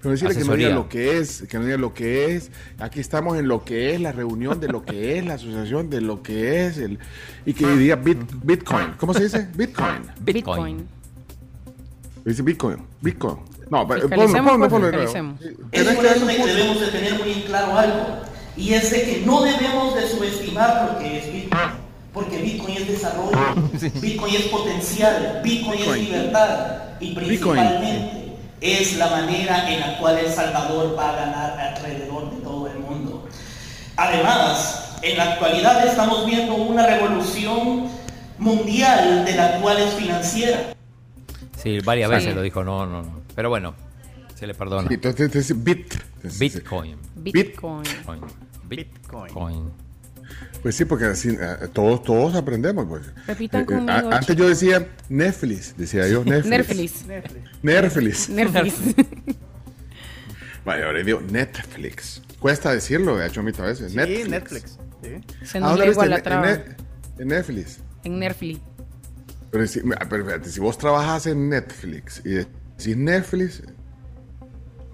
pero 0.00 0.12
decirle 0.12 0.34
que 0.34 0.40
no 0.44 0.56
diga 0.56 0.68
Asesoría. 0.68 0.74
lo 0.74 0.88
que 0.88 1.18
es, 1.18 1.42
que 1.48 1.58
no 1.58 1.64
diga 1.64 1.76
lo 1.76 1.94
que 1.94 2.34
es. 2.34 2.50
Aquí 2.78 2.98
estamos 3.00 3.38
en 3.38 3.46
lo 3.48 3.64
que 3.64 3.94
es 3.94 4.00
la 4.00 4.12
reunión 4.12 4.58
de 4.60 4.68
lo 4.68 4.84
que 4.84 5.18
es 5.18 5.24
la 5.24 5.34
asociación 5.34 5.90
de 5.90 6.00
lo 6.00 6.22
que 6.22 6.66
es 6.66 6.78
el 6.78 6.98
y 7.46 7.52
que 7.54 7.66
diga 7.76 7.96
bit- 7.96 8.26
Bitcoin. 8.42 8.94
¿Cómo 8.98 9.14
se 9.14 9.24
dice? 9.24 9.48
Bitcoin. 9.54 10.02
Bitcoin. 10.20 10.86
Dice 12.24 12.42
Bitcoin. 12.42 12.78
Bitcoin. 13.00 13.36
No, 13.70 13.86
ponlo, 13.86 14.08
ponlo, 14.10 14.68
ponlo 14.68 14.86
de 14.86 14.92
que 14.92 15.06
tener 16.92 17.18
muy 17.24 17.42
claro 17.44 17.78
algo, 17.78 18.20
y 18.56 18.74
es 18.74 18.90
de 18.90 19.02
que 19.02 19.22
no 19.26 19.42
debemos 19.42 19.94
de 19.94 20.08
subestimar 20.08 20.90
lo 20.92 20.98
que 20.98 21.18
es 21.18 21.32
Bitcoin, 21.32 21.60
porque 22.12 22.38
Bitcoin 22.38 22.76
es 22.76 22.88
desarrollo, 22.88 23.38
Bitcoin 24.00 24.34
es 24.34 24.42
potencial, 24.42 25.40
Bitcoin, 25.42 25.78
es 25.78 25.84
Bitcoin. 25.86 26.04
libertad, 26.04 26.76
y 27.00 27.06
Bitcoin. 27.08 27.26
principalmente 27.26 28.22
es 28.60 28.96
la 28.96 29.08
manera 29.08 29.72
en 29.72 29.80
la 29.80 29.98
cual 29.98 30.18
El 30.18 30.30
Salvador 30.32 30.96
va 30.96 31.10
a 31.10 31.16
ganar 31.16 31.58
alrededor 31.58 32.30
de 32.30 32.40
todo 32.42 32.66
el 32.68 32.78
mundo. 32.78 33.26
Además, 33.96 34.98
en 35.02 35.16
la 35.16 35.32
actualidad 35.32 35.84
estamos 35.86 36.24
viendo 36.26 36.54
una 36.54 36.86
revolución 36.86 37.88
mundial 38.38 39.24
de 39.24 39.34
la 39.34 39.58
cual 39.60 39.78
es 39.78 39.94
financiera. 39.94 40.74
Sí, 41.60 41.80
varias 41.80 42.08
Sí. 42.08 42.14
veces 42.16 42.34
lo 42.34 42.42
dijo, 42.42 42.62
no, 42.64 42.86
no, 42.86 43.02
no. 43.02 43.20
Pero 43.34 43.48
bueno, 43.48 43.74
se 44.42 44.46
le 44.48 44.54
perdona. 44.54 44.88
Sí, 44.88 44.94
entonces 44.94 45.30
te 45.30 45.38
dice 45.38 45.54
bit. 45.54 45.94
Bitcoin. 46.40 46.96
Bitcoin. 47.14 47.84
Bitcoin. 48.68 49.70
Pues 50.62 50.74
sí, 50.74 50.84
porque 50.84 51.04
así, 51.04 51.28
eh, 51.28 51.68
todos, 51.72 52.02
todos 52.02 52.34
aprendemos. 52.34 52.86
Pues. 52.88 53.02
Repitan 53.28 53.60
Eh, 53.60 53.62
eh, 53.62 53.66
conmigo, 53.66 53.92
a- 53.92 54.16
antes 54.16 54.34
yo 54.34 54.48
decía 54.48 54.88
Netflix, 55.08 55.76
decía 55.76 56.08
yo 56.08 56.24
Netflix. 56.24 57.06
Nerflis. 57.06 57.06
Netflix. 57.62 58.28
Nerflis. 58.30 58.74
Vaya, 60.64 60.86
ahora 60.86 61.04
digo 61.04 61.20
Netflix. 61.20 62.20
Cuesta 62.40 62.72
decirlo, 62.72 63.18
de 63.18 63.28
hecho, 63.28 63.38
a 63.38 63.42
mí 63.44 63.52
a 63.56 63.62
veces. 63.62 63.92
Sí, 63.92 63.96
Netflix. 63.96 64.28
Netflix. 64.28 64.78
sí. 65.04 65.44
Se 65.46 65.58
¿A 65.58 65.60
nos 65.60 65.70
dónde 65.70 65.86
lengua 65.86 66.04
viste? 66.04 66.08
la 66.10 66.16
En- 66.16 66.22
traba. 66.24 66.50
En, 66.50 66.58
Net- 66.58 66.76
en 67.18 67.28
Netflix. 67.28 67.78
En 68.02 68.18
Nerfli. 68.18 68.60
Pero, 69.52 69.66
si, 69.68 69.80
ah, 70.00 70.06
pero 70.10 70.44
si 70.44 70.58
vos 70.58 70.76
trabajas 70.78 71.26
en 71.26 71.48
Netflix 71.48 72.20
y 72.24 72.30
decís 72.30 72.96
Netflix, 72.96 73.62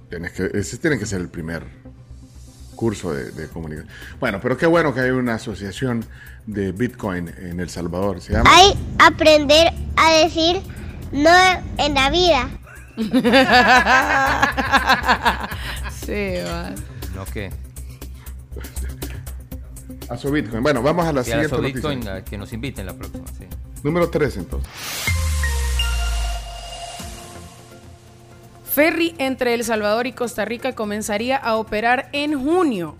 tienes 0.08 0.32
que, 0.32 0.50
ese 0.54 0.78
tiene 0.78 0.98
que 0.98 1.06
ser 1.06 1.20
el 1.20 1.28
primer 1.28 1.64
curso 2.74 3.12
de, 3.12 3.30
de 3.32 3.48
comunicación. 3.48 3.90
Bueno, 4.20 4.38
pero 4.40 4.56
qué 4.56 4.66
bueno 4.66 4.94
que 4.94 5.00
hay 5.00 5.10
una 5.10 5.34
asociación 5.34 6.04
de 6.46 6.72
Bitcoin 6.72 7.28
en 7.38 7.60
El 7.60 7.68
Salvador. 7.68 8.20
Se 8.20 8.32
llama 8.32 8.48
Hay 8.52 8.72
aprender 8.98 9.72
a 9.96 10.12
decir 10.22 10.60
no 11.12 11.30
en 11.78 11.94
la 11.94 12.10
vida. 12.10 12.48
sí, 16.04 16.34
va. 16.44 16.70
¿No 17.14 17.24
qué? 17.32 17.50
Aso 20.08 20.30
Bitcoin. 20.30 20.62
Bueno, 20.62 20.82
vamos 20.82 21.06
a 21.06 21.12
la 21.12 21.22
Sí, 21.22 21.32
a 21.32 21.36
la 21.36 21.42
siguiente 21.44 21.56
So 21.56 21.62
noticia. 21.62 21.90
Bitcoin, 21.90 22.08
a 22.08 22.24
que 22.24 22.38
nos 22.38 22.52
inviten 22.52 22.86
la 22.86 22.94
próxima, 22.94 23.24
sí. 23.38 23.44
Número 23.82 24.08
3 24.08 24.36
entonces. 24.38 24.70
Ferry 28.78 29.12
entre 29.18 29.54
El 29.54 29.64
Salvador 29.64 30.06
y 30.06 30.12
Costa 30.12 30.44
Rica 30.44 30.72
comenzaría 30.76 31.36
a 31.36 31.56
operar 31.56 32.08
en 32.12 32.40
junio. 32.40 32.94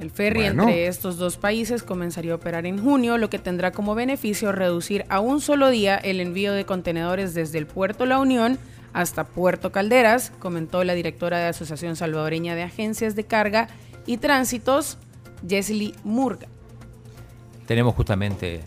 El 0.00 0.10
ferry 0.10 0.44
Bueno. 0.44 0.62
entre 0.62 0.86
estos 0.86 1.18
dos 1.18 1.36
países 1.36 1.82
comenzaría 1.82 2.32
a 2.32 2.36
operar 2.36 2.64
en 2.64 2.82
junio, 2.82 3.18
lo 3.18 3.28
que 3.28 3.38
tendrá 3.38 3.70
como 3.70 3.94
beneficio 3.94 4.50
reducir 4.50 5.04
a 5.10 5.20
un 5.20 5.42
solo 5.42 5.68
día 5.68 5.96
el 5.98 6.20
envío 6.20 6.54
de 6.54 6.64
contenedores 6.64 7.34
desde 7.34 7.58
el 7.58 7.66
puerto 7.66 8.06
La 8.06 8.18
Unión 8.18 8.58
hasta 8.94 9.24
Puerto 9.24 9.70
Calderas, 9.70 10.32
comentó 10.38 10.84
la 10.84 10.94
directora 10.94 11.36
de 11.36 11.48
Asociación 11.48 11.96
Salvadoreña 11.96 12.54
de 12.54 12.62
Agencias 12.62 13.14
de 13.14 13.24
Carga 13.24 13.68
y 14.06 14.16
Tránsitos, 14.16 14.96
Jesly 15.46 15.94
Murga. 16.02 16.48
Tenemos 17.66 17.94
justamente 17.94 18.62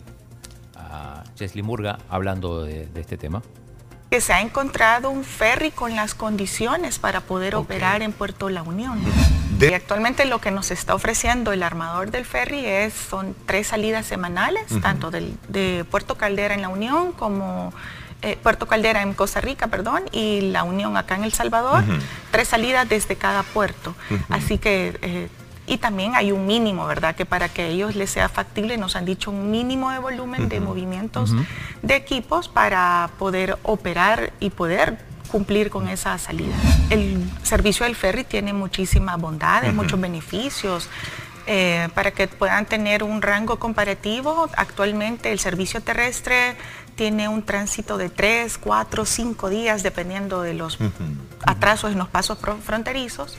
a 0.76 1.24
Chesley 1.34 1.64
Murga 1.64 1.98
hablando 2.08 2.62
de, 2.62 2.86
de 2.86 3.00
este 3.00 3.16
tema. 3.16 3.42
Que 4.14 4.20
se 4.20 4.32
ha 4.32 4.40
encontrado 4.40 5.10
un 5.10 5.24
ferry 5.24 5.72
con 5.72 5.96
las 5.96 6.14
condiciones 6.14 7.00
para 7.00 7.22
poder 7.22 7.56
operar 7.56 8.00
en 8.00 8.12
Puerto 8.12 8.48
La 8.48 8.62
Unión. 8.62 9.00
Y 9.60 9.74
actualmente 9.74 10.24
lo 10.24 10.40
que 10.40 10.52
nos 10.52 10.70
está 10.70 10.94
ofreciendo 10.94 11.52
el 11.52 11.64
armador 11.64 12.12
del 12.12 12.24
ferry 12.24 12.64
es, 12.64 12.94
son 12.94 13.34
tres 13.44 13.66
salidas 13.66 14.06
semanales, 14.06 14.66
tanto 14.80 15.10
del, 15.10 15.36
de 15.48 15.84
Puerto 15.90 16.14
Caldera 16.14 16.54
en 16.54 16.62
La 16.62 16.68
Unión 16.68 17.10
como 17.10 17.72
eh, 18.22 18.38
Puerto 18.40 18.68
Caldera 18.68 19.02
en 19.02 19.14
Costa 19.14 19.40
Rica, 19.40 19.66
perdón, 19.66 20.04
y 20.12 20.42
La 20.42 20.62
Unión 20.62 20.96
acá 20.96 21.16
en 21.16 21.24
El 21.24 21.32
Salvador, 21.32 21.82
tres 22.30 22.46
salidas 22.46 22.88
desde 22.88 23.16
cada 23.16 23.42
puerto. 23.42 23.96
Así 24.28 24.58
que, 24.58 24.96
eh, 25.02 25.28
y 25.66 25.78
también 25.78 26.14
hay 26.14 26.30
un 26.32 26.46
mínimo, 26.46 26.86
¿verdad? 26.86 27.14
Que 27.14 27.24
para 27.24 27.48
que 27.48 27.68
ellos 27.68 27.94
les 27.96 28.10
sea 28.10 28.28
factible, 28.28 28.76
nos 28.76 28.96
han 28.96 29.04
dicho 29.04 29.30
un 29.30 29.50
mínimo 29.50 29.90
de 29.90 29.98
volumen 29.98 30.48
de 30.48 30.60
movimientos 30.60 31.32
de 31.82 31.96
equipos 31.96 32.48
para 32.48 33.10
poder 33.18 33.58
operar 33.62 34.32
y 34.40 34.50
poder 34.50 34.98
cumplir 35.30 35.70
con 35.70 35.88
esa 35.88 36.16
salida. 36.18 36.54
El 36.90 37.24
servicio 37.42 37.84
del 37.86 37.96
ferry 37.96 38.24
tiene 38.24 38.52
muchísimas 38.52 39.18
bondades, 39.20 39.72
muchos 39.74 40.00
beneficios. 40.00 40.88
eh, 41.46 41.88
para 41.94 42.10
que 42.10 42.26
puedan 42.26 42.64
tener 42.64 43.02
un 43.02 43.20
rango 43.20 43.58
comparativo, 43.58 44.48
actualmente 44.56 45.30
el 45.30 45.38
servicio 45.38 45.82
terrestre 45.82 46.56
tiene 46.96 47.28
un 47.28 47.42
tránsito 47.42 47.98
de 47.98 48.08
3, 48.08 48.56
4, 48.56 49.04
5 49.04 49.50
días, 49.50 49.82
dependiendo 49.82 50.40
de 50.40 50.54
los 50.54 50.78
atrasos 51.44 51.92
en 51.92 51.98
los 51.98 52.08
pasos 52.08 52.38
fron- 52.40 52.60
fronterizos. 52.60 53.36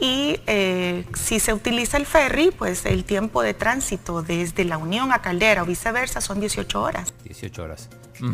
Y 0.00 0.40
eh, 0.46 1.04
si 1.14 1.40
se 1.40 1.52
utiliza 1.52 1.96
el 1.96 2.06
ferry, 2.06 2.52
pues 2.56 2.86
el 2.86 3.04
tiempo 3.04 3.42
de 3.42 3.54
tránsito 3.54 4.22
desde 4.22 4.64
la 4.64 4.78
Unión 4.78 5.12
a 5.12 5.22
Caldera 5.22 5.62
o 5.62 5.66
viceversa 5.66 6.20
son 6.20 6.40
18 6.40 6.80
horas. 6.80 7.12
18 7.24 7.62
horas. 7.62 7.88
Eh, 8.22 8.30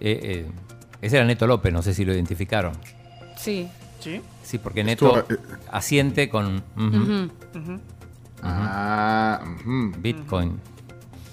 eh, 0.00 0.46
ese 1.00 1.16
era 1.16 1.24
Neto 1.24 1.46
López, 1.46 1.72
no 1.72 1.82
sé 1.82 1.94
si 1.94 2.04
lo 2.04 2.12
identificaron. 2.12 2.74
Sí. 3.38 3.68
Sí. 4.00 4.20
Sí, 4.42 4.58
porque 4.58 4.84
Neto 4.84 5.18
Estuvo, 5.18 5.34
eh, 5.34 5.58
asiente 5.70 6.28
con. 6.28 6.62
Ah, 8.42 9.40
ujú. 9.42 9.92
Bitcoin. 9.98 10.60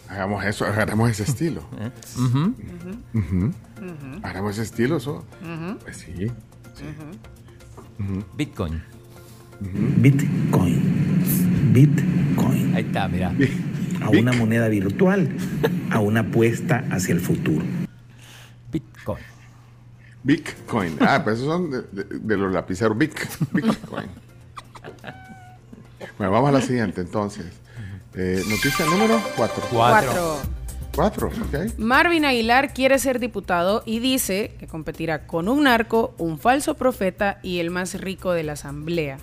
Hagamos 0.08 0.46
eso, 0.46 0.66
agarremos 0.66 1.10
ese 1.10 1.24
estilo. 1.24 1.64
¿Eh? 1.80 3.52
Hagamos 4.24 4.54
ese 4.54 4.64
estilo, 4.64 4.98
eso. 4.98 5.26
Pues 5.84 5.98
sí. 5.98 6.28
sí. 6.74 6.86
Bitcoin. 9.62 10.82
Bitcoin. 11.74 11.74
Bitcoin. 11.74 12.76
Ahí 12.76 12.84
está, 12.84 13.08
mira. 13.08 13.34
A 14.02 14.10
una 14.10 14.34
moneda 14.34 14.68
virtual, 14.68 15.30
a 15.92 16.00
una 16.00 16.22
apuesta 16.22 16.84
hacia 16.90 17.14
el 17.14 17.20
futuro. 17.22 17.64
Bitcoin. 18.72 19.24
Bitcoin. 20.24 20.98
Ah, 21.00 21.22
pues 21.24 21.38
esos 21.38 21.48
son 21.48 21.70
de, 21.72 21.82
de- 21.92 22.20
de 22.20 22.38
los 22.38 22.52
lapiceros. 22.52 22.98
Bic, 22.98 23.28
Bitcoin. 23.54 24.08
Bueno, 26.18 26.32
vamos 26.34 26.50
a 26.50 26.52
la 26.54 26.62
siguiente 26.62 27.02
entonces. 27.02 27.46
Eh, 28.16 28.44
noticia 28.50 28.86
número 28.86 29.22
4. 29.38 29.64
Cuatro. 29.72 30.38
4, 30.96 31.28
ok. 31.28 31.78
Marvin 31.78 32.26
Aguilar 32.26 32.74
quiere 32.74 33.00
ser 33.00 33.20
diputado 33.20 33.82
y 33.86 34.00
dice 34.00 34.56
que 34.60 34.68
competirá 34.68 35.26
con 35.26 35.48
un 35.48 35.64
narco, 35.64 36.14
un 36.18 36.38
falso 36.38 36.74
profeta 36.76 37.40
y 37.44 37.60
el 37.60 37.70
más 37.70 38.00
rico 38.02 38.34
de 38.34 38.44
la 38.44 38.54
asamblea. 38.54 39.18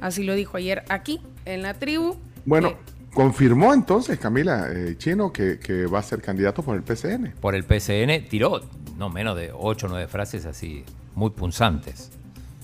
Así 0.00 0.22
lo 0.22 0.34
dijo 0.34 0.56
ayer 0.56 0.84
aquí, 0.88 1.20
en 1.44 1.62
la 1.62 1.74
tribu. 1.74 2.16
Bueno, 2.44 2.74
Confirmó 3.14 3.72
entonces 3.72 4.18
Camila 4.18 4.68
eh, 4.72 4.96
Chino 4.98 5.32
que, 5.32 5.60
que 5.60 5.86
va 5.86 6.00
a 6.00 6.02
ser 6.02 6.20
candidato 6.20 6.64
por 6.64 6.74
el 6.74 6.82
PCN. 6.82 7.34
Por 7.40 7.54
el 7.54 7.62
PCN 7.62 8.28
tiró 8.28 8.60
no 8.98 9.08
menos 9.08 9.36
de 9.36 9.52
8 9.54 9.86
o 9.86 9.88
9 9.88 10.08
frases 10.08 10.44
así 10.46 10.84
muy 11.14 11.30
punzantes. 11.30 12.10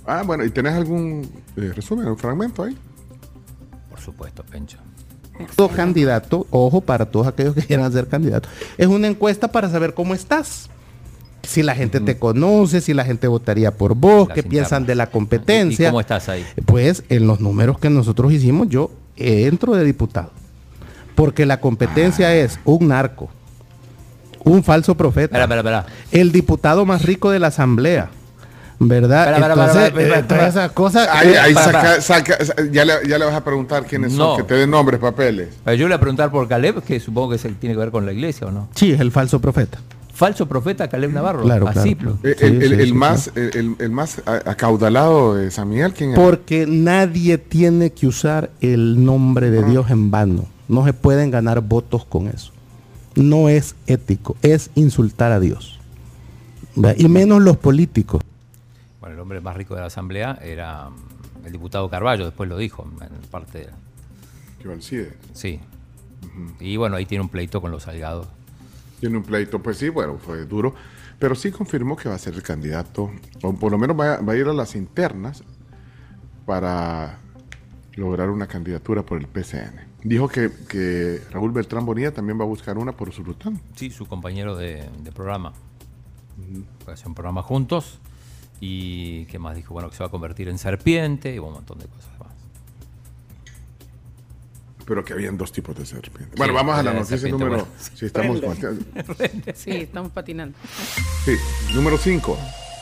Ah, 0.04 0.24
bueno, 0.26 0.44
¿y 0.44 0.50
tenés 0.50 0.74
algún 0.74 1.30
eh, 1.56 1.72
resumen, 1.74 2.08
un 2.08 2.18
fragmento 2.18 2.64
ahí? 2.64 2.76
Por 3.88 4.00
supuesto, 4.00 4.42
Pencho. 4.42 4.78
Todo 5.54 5.68
candidato, 5.68 6.46
ojo 6.50 6.80
para 6.80 7.06
todos 7.06 7.28
aquellos 7.28 7.54
que 7.54 7.62
quieran 7.62 7.90
ser 7.92 8.08
candidatos, 8.08 8.50
es 8.76 8.88
una 8.88 9.06
encuesta 9.06 9.48
para 9.48 9.70
saber 9.70 9.94
cómo 9.94 10.14
estás. 10.14 10.68
Si 11.42 11.62
la 11.62 11.74
gente 11.74 12.00
te 12.00 12.18
conoce, 12.18 12.80
si 12.80 12.94
la 12.94 13.04
gente 13.04 13.26
votaría 13.26 13.72
por 13.72 13.94
vos, 13.94 14.28
qué 14.28 14.42
piensan 14.42 14.86
de 14.86 14.94
la 14.94 15.08
competencia. 15.08 15.88
¿Y 15.88 15.90
cómo 15.90 16.00
estás 16.00 16.28
ahí? 16.28 16.44
Pues 16.66 17.02
en 17.08 17.26
los 17.26 17.40
números 17.40 17.78
que 17.78 17.90
nosotros 17.90 18.32
hicimos, 18.32 18.68
yo 18.68 18.90
entro 19.16 19.74
de 19.74 19.84
diputado. 19.84 20.30
Porque 21.14 21.46
la 21.46 21.60
competencia 21.60 22.28
Ah. 22.28 22.34
es 22.34 22.58
un 22.64 22.88
narco, 22.88 23.28
un 24.44 24.62
falso 24.64 24.94
profeta, 24.96 25.38
Espera, 25.38 25.44
espera, 25.60 25.78
espera. 25.80 25.86
el 26.12 26.32
diputado 26.32 26.86
más 26.86 27.02
rico 27.04 27.30
de 27.30 27.38
la 27.38 27.48
asamblea. 27.48 28.10
¿Verdad? 28.82 29.34
Espera, 29.34 29.48
espera, 29.48 29.84
Entonces, 29.88 30.18
eh, 30.20 30.24
todas 30.26 30.48
esas 30.48 30.72
cosas. 30.72 31.08
Ahí, 31.12 31.34
ahí 31.34 31.52
para- 31.52 32.00
saca- 32.00 32.00
saca- 32.00 32.44
sa- 32.44 32.54
ya, 32.72 32.86
le, 32.86 32.94
ya 33.06 33.18
le 33.18 33.26
vas 33.26 33.34
a 33.34 33.44
preguntar 33.44 33.84
quiénes 33.84 34.12
No. 34.12 34.28
son, 34.28 34.36
que 34.38 34.42
te 34.44 34.54
den 34.54 34.70
nombres, 34.70 34.98
papeles. 34.98 35.48
Yo 35.66 35.72
le 35.72 35.84
voy 35.84 35.92
a 35.92 36.00
preguntar 36.00 36.30
por 36.30 36.48
Caleb, 36.48 36.82
que 36.82 36.98
supongo 36.98 37.30
que 37.32 37.38
se 37.38 37.50
tiene 37.50 37.74
que 37.74 37.78
ver 37.80 37.90
con 37.90 38.06
la 38.06 38.12
iglesia 38.12 38.46
o 38.46 38.50
no. 38.50 38.68
Sí, 38.74 38.92
es 38.92 39.00
el 39.00 39.10
falso 39.12 39.38
profeta. 39.38 39.78
Falso 40.20 40.46
profeta 40.46 40.86
Caleb 40.88 41.12
Navarro. 41.12 41.42
Claro, 41.44 41.66
así. 41.66 41.94
claro, 41.94 42.18
Sí, 42.22 42.28
el, 42.44 42.62
el- 42.62 42.68
sí, 42.68 42.74
el 42.74 42.86
sí, 42.88 42.92
más, 42.92 43.32
el, 43.34 43.56
el- 43.56 43.76
el 43.78 43.90
más 43.90 44.20
a- 44.26 44.50
acaudalado 44.50 45.34
de 45.34 45.50
San 45.50 45.70
Miguel, 45.70 45.94
¿quién 45.94 46.10
es? 46.12 46.18
Porque 46.18 46.66
nadie 46.68 47.38
tiene 47.38 47.90
que 47.92 48.06
usar 48.06 48.50
el 48.60 49.02
nombre 49.02 49.50
de 49.50 49.64
Dios 49.64 49.90
en 49.90 50.10
vano. 50.10 50.44
No 50.68 50.84
se 50.84 50.92
pueden 50.92 51.30
ganar 51.30 51.62
votos 51.62 52.04
con 52.04 52.26
eso. 52.28 52.52
No 53.16 53.48
es 53.48 53.74
ético, 53.86 54.36
es 54.42 54.70
insultar 54.74 55.32
a 55.32 55.40
Dios. 55.40 55.80
¿Ve? 56.76 56.94
Y 56.98 57.08
menos 57.08 57.40
los 57.42 57.56
políticos. 57.56 58.20
Bueno, 59.00 59.14
el 59.14 59.20
hombre 59.22 59.40
más 59.40 59.56
rico 59.56 59.74
de 59.74 59.80
la 59.80 59.86
asamblea 59.86 60.38
era 60.42 60.90
mm, 60.90 61.46
el 61.46 61.52
diputado 61.52 61.88
Carballo, 61.88 62.26
después 62.26 62.46
lo 62.48 62.58
dijo 62.58 62.86
en 63.00 63.08
parte 63.30 63.58
de... 63.58 63.68
Que. 64.78 65.08
Sí. 65.32 65.60
Y 66.60 66.76
bueno, 66.76 66.96
ahí 66.96 67.06
tiene 67.06 67.22
un 67.22 67.30
pleito 67.30 67.62
con 67.62 67.70
los 67.70 67.84
salgados. 67.84 68.26
Tiene 69.00 69.16
un 69.16 69.22
pleito, 69.24 69.60
pues 69.62 69.78
sí, 69.78 69.88
bueno, 69.88 70.18
fue 70.18 70.44
duro. 70.44 70.74
Pero 71.18 71.34
sí 71.34 71.50
confirmó 71.50 71.96
que 71.96 72.08
va 72.08 72.14
a 72.14 72.18
ser 72.18 72.34
el 72.34 72.42
candidato, 72.42 73.10
o 73.42 73.52
por 73.54 73.72
lo 73.72 73.78
menos 73.78 73.98
va, 73.98 74.14
a- 74.14 74.20
va 74.20 74.32
a 74.32 74.36
ir 74.36 74.46
a 74.46 74.52
las 74.52 74.74
internas 74.76 75.42
para 76.46 77.18
lograr 77.96 78.30
una 78.30 78.46
candidatura 78.46 79.02
por 79.04 79.18
el 79.20 79.26
PCN. 79.26 79.88
Dijo 80.02 80.28
que, 80.28 80.50
que 80.68 81.20
Raúl 81.30 81.52
Beltrán 81.52 81.84
Bonilla 81.84 82.12
también 82.12 82.38
va 82.40 82.44
a 82.44 82.46
buscar 82.46 82.78
una 82.78 82.92
por 82.92 83.08
Usulután. 83.10 83.60
Sí, 83.76 83.90
su 83.90 84.06
compañero 84.06 84.56
de, 84.56 84.88
de 85.02 85.12
programa. 85.12 85.52
A 86.86 86.92
hacer 86.92 87.08
un 87.08 87.14
programa 87.14 87.42
juntos. 87.42 87.98
Y 88.60 89.26
qué 89.26 89.38
más 89.38 89.56
dijo, 89.56 89.74
bueno, 89.74 89.90
que 89.90 89.96
se 89.96 90.02
va 90.02 90.06
a 90.08 90.10
convertir 90.10 90.48
en 90.48 90.58
serpiente 90.58 91.34
y 91.34 91.38
un 91.38 91.52
montón 91.52 91.78
de 91.78 91.86
cosas 91.86 92.10
más. 92.18 92.29
Pero 94.90 95.04
que 95.04 95.12
habían 95.12 95.38
dos 95.38 95.52
tipos 95.52 95.76
de 95.78 95.86
serpientes. 95.86 96.34
Bueno, 96.36 96.52
Sí, 96.52 96.56
vamos 96.56 96.76
a 96.76 96.82
la 96.82 96.92
noticia 96.92 97.28
número... 97.28 97.50
bueno. 97.50 97.66
Si 97.94 98.06
estamos... 98.06 98.40
Sí, 99.54 99.70
estamos 99.70 100.10
patinando. 100.10 100.58
Sí, 101.24 101.36
número 101.76 101.96
5. 101.96 102.36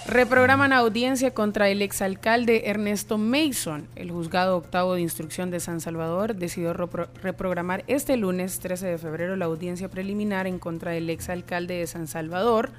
Reprograman 0.06 0.72
audiencia 0.72 1.34
contra 1.34 1.68
el 1.68 1.82
exalcalde 1.82 2.70
Ernesto 2.70 3.18
Mason. 3.18 3.88
El 3.94 4.10
juzgado 4.10 4.56
octavo 4.56 4.94
de 4.94 5.02
instrucción 5.02 5.50
de 5.50 5.60
San 5.60 5.82
Salvador 5.82 6.34
decidió 6.34 6.72
repro- 6.72 7.08
reprogramar 7.22 7.84
este 7.88 8.16
lunes 8.16 8.58
13 8.58 8.86
de 8.86 8.96
febrero 8.96 9.36
la 9.36 9.44
audiencia 9.44 9.90
preliminar 9.90 10.46
en 10.46 10.58
contra 10.58 10.92
del 10.92 11.10
exalcalde 11.10 11.74
de 11.74 11.86
San 11.86 12.06
Salvador 12.06 12.70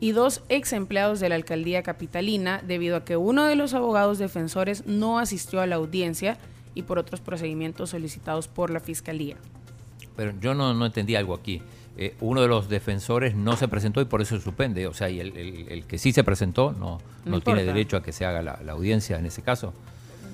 y 0.00 0.12
dos 0.12 0.42
ex 0.48 0.72
empleados 0.72 1.20
de 1.20 1.28
la 1.28 1.34
alcaldía 1.34 1.82
capitalina 1.82 2.62
debido 2.66 2.96
a 2.96 3.04
que 3.04 3.18
uno 3.18 3.44
de 3.44 3.54
los 3.56 3.74
abogados 3.74 4.16
defensores 4.18 4.86
no 4.86 5.18
asistió 5.18 5.60
a 5.60 5.66
la 5.66 5.76
audiencia 5.76 6.38
y 6.78 6.82
por 6.82 6.98
otros 6.98 7.20
procedimientos 7.20 7.90
solicitados 7.90 8.48
por 8.48 8.70
la 8.70 8.80
fiscalía. 8.80 9.36
Pero 10.16 10.32
yo 10.40 10.54
no, 10.54 10.72
no 10.74 10.86
entendí 10.86 11.16
algo 11.16 11.34
aquí. 11.34 11.60
Eh, 11.96 12.14
uno 12.20 12.40
de 12.40 12.46
los 12.48 12.68
defensores 12.68 13.34
no 13.34 13.56
se 13.56 13.66
presentó 13.66 14.00
y 14.00 14.04
por 14.04 14.22
eso 14.22 14.36
se 14.36 14.42
suspende. 14.44 14.86
O 14.86 14.94
sea, 14.94 15.10
y 15.10 15.18
el, 15.20 15.36
el- 15.36 15.68
el 15.68 15.84
que 15.84 15.98
sí 15.98 16.12
se 16.12 16.22
presentó 16.22 16.72
no, 16.72 16.98
No 17.24 17.32
no, 17.32 17.40
tiene 17.40 17.64
derecho 17.64 17.96
a 17.96 18.02
que 18.02 18.12
se 18.12 18.24
haga 18.24 18.40
la, 18.42 18.60
la 18.64 18.72
audiencia 18.72 19.18
en 19.18 19.26
ese 19.26 19.42
caso. 19.42 19.72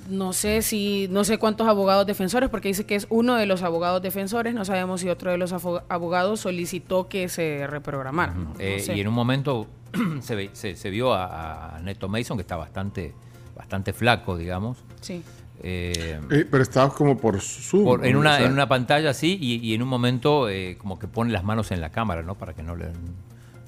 No 0.07 0.33
sé 0.33 0.61
si, 0.61 1.07
no 1.09 1.23
sé 1.23 1.39
cuántos 1.39 1.67
abogados 1.67 2.05
defensores, 2.05 2.49
porque 2.51 2.67
dice 2.67 2.85
que 2.85 2.93
es 2.93 3.07
uno 3.09 3.33
de 3.35 3.47
los 3.47 3.63
abogados 3.63 4.03
defensores, 4.03 4.53
no 4.53 4.63
sabemos 4.63 5.01
si 5.01 5.09
otro 5.09 5.31
de 5.31 5.39
los 5.39 5.51
abogados 5.51 6.41
solicitó 6.41 7.07
que 7.09 7.27
se 7.27 7.65
reprogramara. 7.65 8.35
Eh, 8.59 8.79
sé. 8.81 8.95
Y 8.95 9.01
en 9.01 9.07
un 9.07 9.15
momento 9.15 9.65
se, 10.21 10.51
se, 10.53 10.75
se 10.75 10.89
vio 10.91 11.11
a, 11.11 11.77
a 11.77 11.79
Neto 11.81 12.07
Mason, 12.07 12.37
que 12.37 12.41
está 12.41 12.55
bastante, 12.55 13.15
bastante 13.55 13.93
flaco, 13.93 14.37
digamos. 14.37 14.77
Sí. 15.01 15.23
Eh, 15.63 16.19
pero 16.51 16.61
estaba 16.61 16.93
como 16.93 17.17
por 17.17 17.41
su... 17.41 17.83
por- 17.83 18.05
en, 18.05 18.15
una, 18.17 18.39
en 18.41 18.51
una 18.51 18.67
pantalla 18.67 19.09
así 19.09 19.37
y, 19.41 19.55
y 19.55 19.73
en 19.73 19.81
un 19.81 19.87
momento 19.89 20.47
eh, 20.49 20.77
como 20.77 20.99
que 20.99 21.07
pone 21.07 21.31
las 21.31 21.43
manos 21.43 21.71
en 21.71 21.81
la 21.81 21.89
cámara, 21.91 22.21
¿no? 22.21 22.35
Para 22.35 22.53
que 22.53 22.61
no, 22.61 22.75
le, 22.75 22.87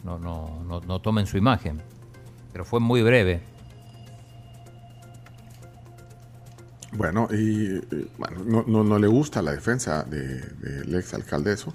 no, 0.04 0.20
no, 0.20 0.64
no, 0.68 0.82
no 0.82 1.00
tomen 1.02 1.26
su 1.26 1.38
imagen. 1.38 1.82
Pero 2.52 2.66
fue 2.66 2.80
muy 2.80 3.02
breve. 3.02 3.42
Bueno, 6.94 7.28
y 7.32 7.76
eh, 7.78 8.08
bueno, 8.18 8.44
no, 8.46 8.64
no, 8.68 8.84
no 8.84 8.98
le 9.00 9.08
gusta 9.08 9.42
la 9.42 9.52
defensa 9.52 10.04
de- 10.04 10.40
del 10.42 10.96
ex 10.96 11.14
alcalde 11.14 11.54
eso, 11.54 11.74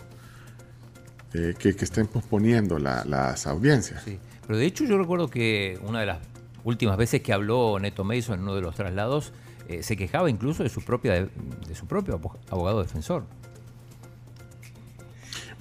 eh, 1.34 1.54
que, 1.58 1.76
que 1.76 1.84
estén 1.84 2.06
posponiendo 2.06 2.78
la- 2.78 3.04
las 3.04 3.46
audiencias. 3.46 4.04
Pero 4.46 4.58
de 4.58 4.66
hecho 4.66 4.84
yo 4.84 4.98
recuerdo 4.98 5.28
que 5.28 5.78
una 5.82 6.00
de 6.00 6.06
las 6.06 6.18
últimas 6.64 6.96
veces 6.96 7.20
que 7.22 7.32
habló 7.32 7.78
Neto 7.78 8.04
Mason 8.04 8.36
en 8.36 8.42
uno 8.42 8.54
de 8.54 8.62
los 8.62 8.74
traslados 8.74 9.32
eh, 9.68 9.82
se 9.82 9.96
quejaba 9.96 10.28
incluso 10.30 10.62
de 10.62 10.68
su 10.68 10.82
propia 10.82 11.14
de 11.14 11.74
su 11.74 11.86
propio 11.86 12.18
abo- 12.20 12.38
abogado 12.50 12.82
defensor. 12.82 13.24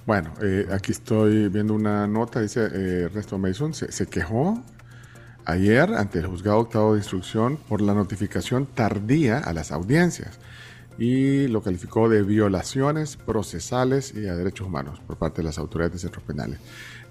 Bueno, 0.04 0.32
eh, 0.42 0.66
aquí 0.72 0.90
estoy 0.90 1.48
viendo 1.48 1.74
una 1.74 2.06
nota, 2.08 2.40
dice 2.40 2.68
eh, 2.72 3.08
Mason, 3.38 3.72
se, 3.72 3.92
se 3.92 4.06
quejó 4.06 4.60
ayer 5.44 5.94
ante 5.94 6.18
el 6.18 6.26
juzgado 6.26 6.58
octavo 6.58 6.94
de 6.94 6.98
instrucción 6.98 7.56
por 7.56 7.80
la 7.80 7.94
notificación 7.94 8.66
tardía 8.66 9.38
a 9.38 9.52
las 9.52 9.70
audiencias 9.70 10.38
y 10.98 11.46
lo 11.48 11.62
calificó 11.62 12.08
de 12.08 12.22
violaciones 12.22 13.16
procesales 13.16 14.12
y 14.14 14.26
a 14.26 14.34
derechos 14.34 14.66
humanos 14.66 15.00
por 15.06 15.16
parte 15.16 15.40
de 15.40 15.44
las 15.44 15.58
autoridades 15.58 15.94
de 15.94 15.98
centros 16.00 16.24
penales. 16.24 16.58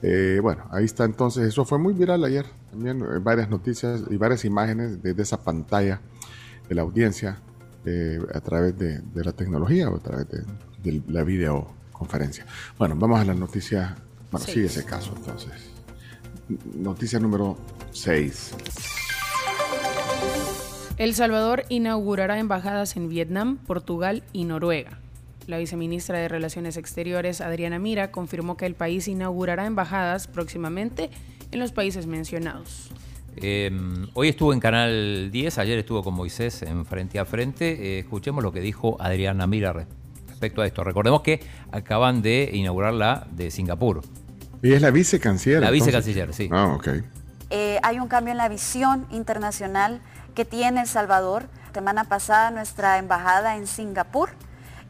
Eh, 0.02 0.40
bueno, 0.42 0.66
ahí 0.72 0.86
está 0.86 1.06
entonces, 1.06 1.48
eso 1.48 1.64
fue 1.64 1.78
muy 1.78 1.94
viral 1.94 2.24
ayer, 2.24 2.46
también 2.72 3.02
eh, 3.02 3.20
varias 3.22 3.50
noticias 3.50 4.02
y 4.10 4.18
varias 4.18 4.46
imágenes 4.46 5.02
de, 5.02 5.14
de 5.14 5.24
esa 5.24 5.42
pantalla 5.42 6.02
de 6.72 6.76
la 6.76 6.84
audiencia 6.84 7.38
eh, 7.86 8.18
a 8.34 8.40
través 8.40 8.78
de, 8.78 9.00
de 9.00 9.26
la 9.26 9.34
tecnología 9.34 9.90
o 9.90 9.98
a 9.98 10.00
través 10.00 10.30
de, 10.30 10.46
de 10.82 11.02
la 11.10 11.26
videoconferencia. 11.26 12.46
Bueno, 12.78 12.96
vamos 12.96 13.20
a 13.20 13.26
la 13.26 13.34
noticia, 13.34 13.98
bueno, 14.32 14.48
sigue 14.48 14.68
ese 14.68 14.86
caso 14.86 15.14
entonces. 15.18 15.52
Noticia 16.74 17.20
número 17.20 17.58
6. 17.92 18.54
El 20.98 21.14
Salvador 21.14 21.66
inaugurará 21.68 22.40
embajadas 22.40 22.96
en 22.96 23.10
Vietnam, 23.10 23.58
Portugal 23.58 24.24
y 24.32 24.46
Noruega. 24.46 24.98
La 25.48 25.58
viceministra 25.58 26.20
de 26.20 26.30
Relaciones 26.30 26.78
Exteriores, 26.78 27.42
Adriana 27.42 27.80
Mira, 27.80 28.12
confirmó 28.12 28.56
que 28.56 28.66
el 28.66 28.76
país 28.76 29.10
inaugurará 29.10 29.66
embajadas 29.66 30.28
próximamente 30.28 31.10
en 31.52 31.60
los 31.60 31.74
países 31.74 32.08
mencionados. 32.08 32.94
Eh, 33.38 33.72
hoy 34.14 34.30
estuvo 34.30 34.54
en 34.54 34.60
Canal 34.60 35.30
10, 35.32 35.58
ayer 35.58 35.80
estuvo 35.80 36.04
con 36.04 36.14
Moisés 36.14 36.62
en 36.64 36.86
Frente 36.86 37.20
a 37.20 37.26
Frente. 37.26 37.98
Eh, 37.98 38.00
escuchemos 38.00 38.44
lo 38.44 38.52
que 38.52 38.60
dijo 38.60 38.98
Adriana 39.00 39.48
Mira 39.48 39.74
re- 39.74 39.88
respecto 40.28 40.62
a 40.62 40.68
esto. 40.68 40.84
Recordemos 40.84 41.22
que 41.22 41.40
acaban 41.72 42.22
de 42.22 42.50
inaugurar 42.54 42.94
la 42.94 43.28
de 43.32 43.52
Singapur. 43.52 44.02
Y 44.62 44.74
es 44.74 44.82
la 44.82 44.92
vicecanciller. 44.92 45.62
La 45.62 45.72
vicecanciller, 45.72 46.34
sí. 46.34 46.50
Ah, 46.52 46.74
ok. 46.76 46.88
Eh, 47.50 47.80
hay 47.84 48.00
un 48.00 48.08
cambio 48.08 48.32
en 48.32 48.38
la 48.38 48.48
visión 48.50 49.08
internacional 49.12 50.02
que 50.36 50.46
tiene 50.46 50.82
El 50.82 50.88
Salvador. 50.88 51.48
Semana 51.74 52.04
pasada 52.06 52.52
nuestra 52.52 52.98
embajada 52.98 53.56
en 53.56 53.66
Singapur 53.66 54.30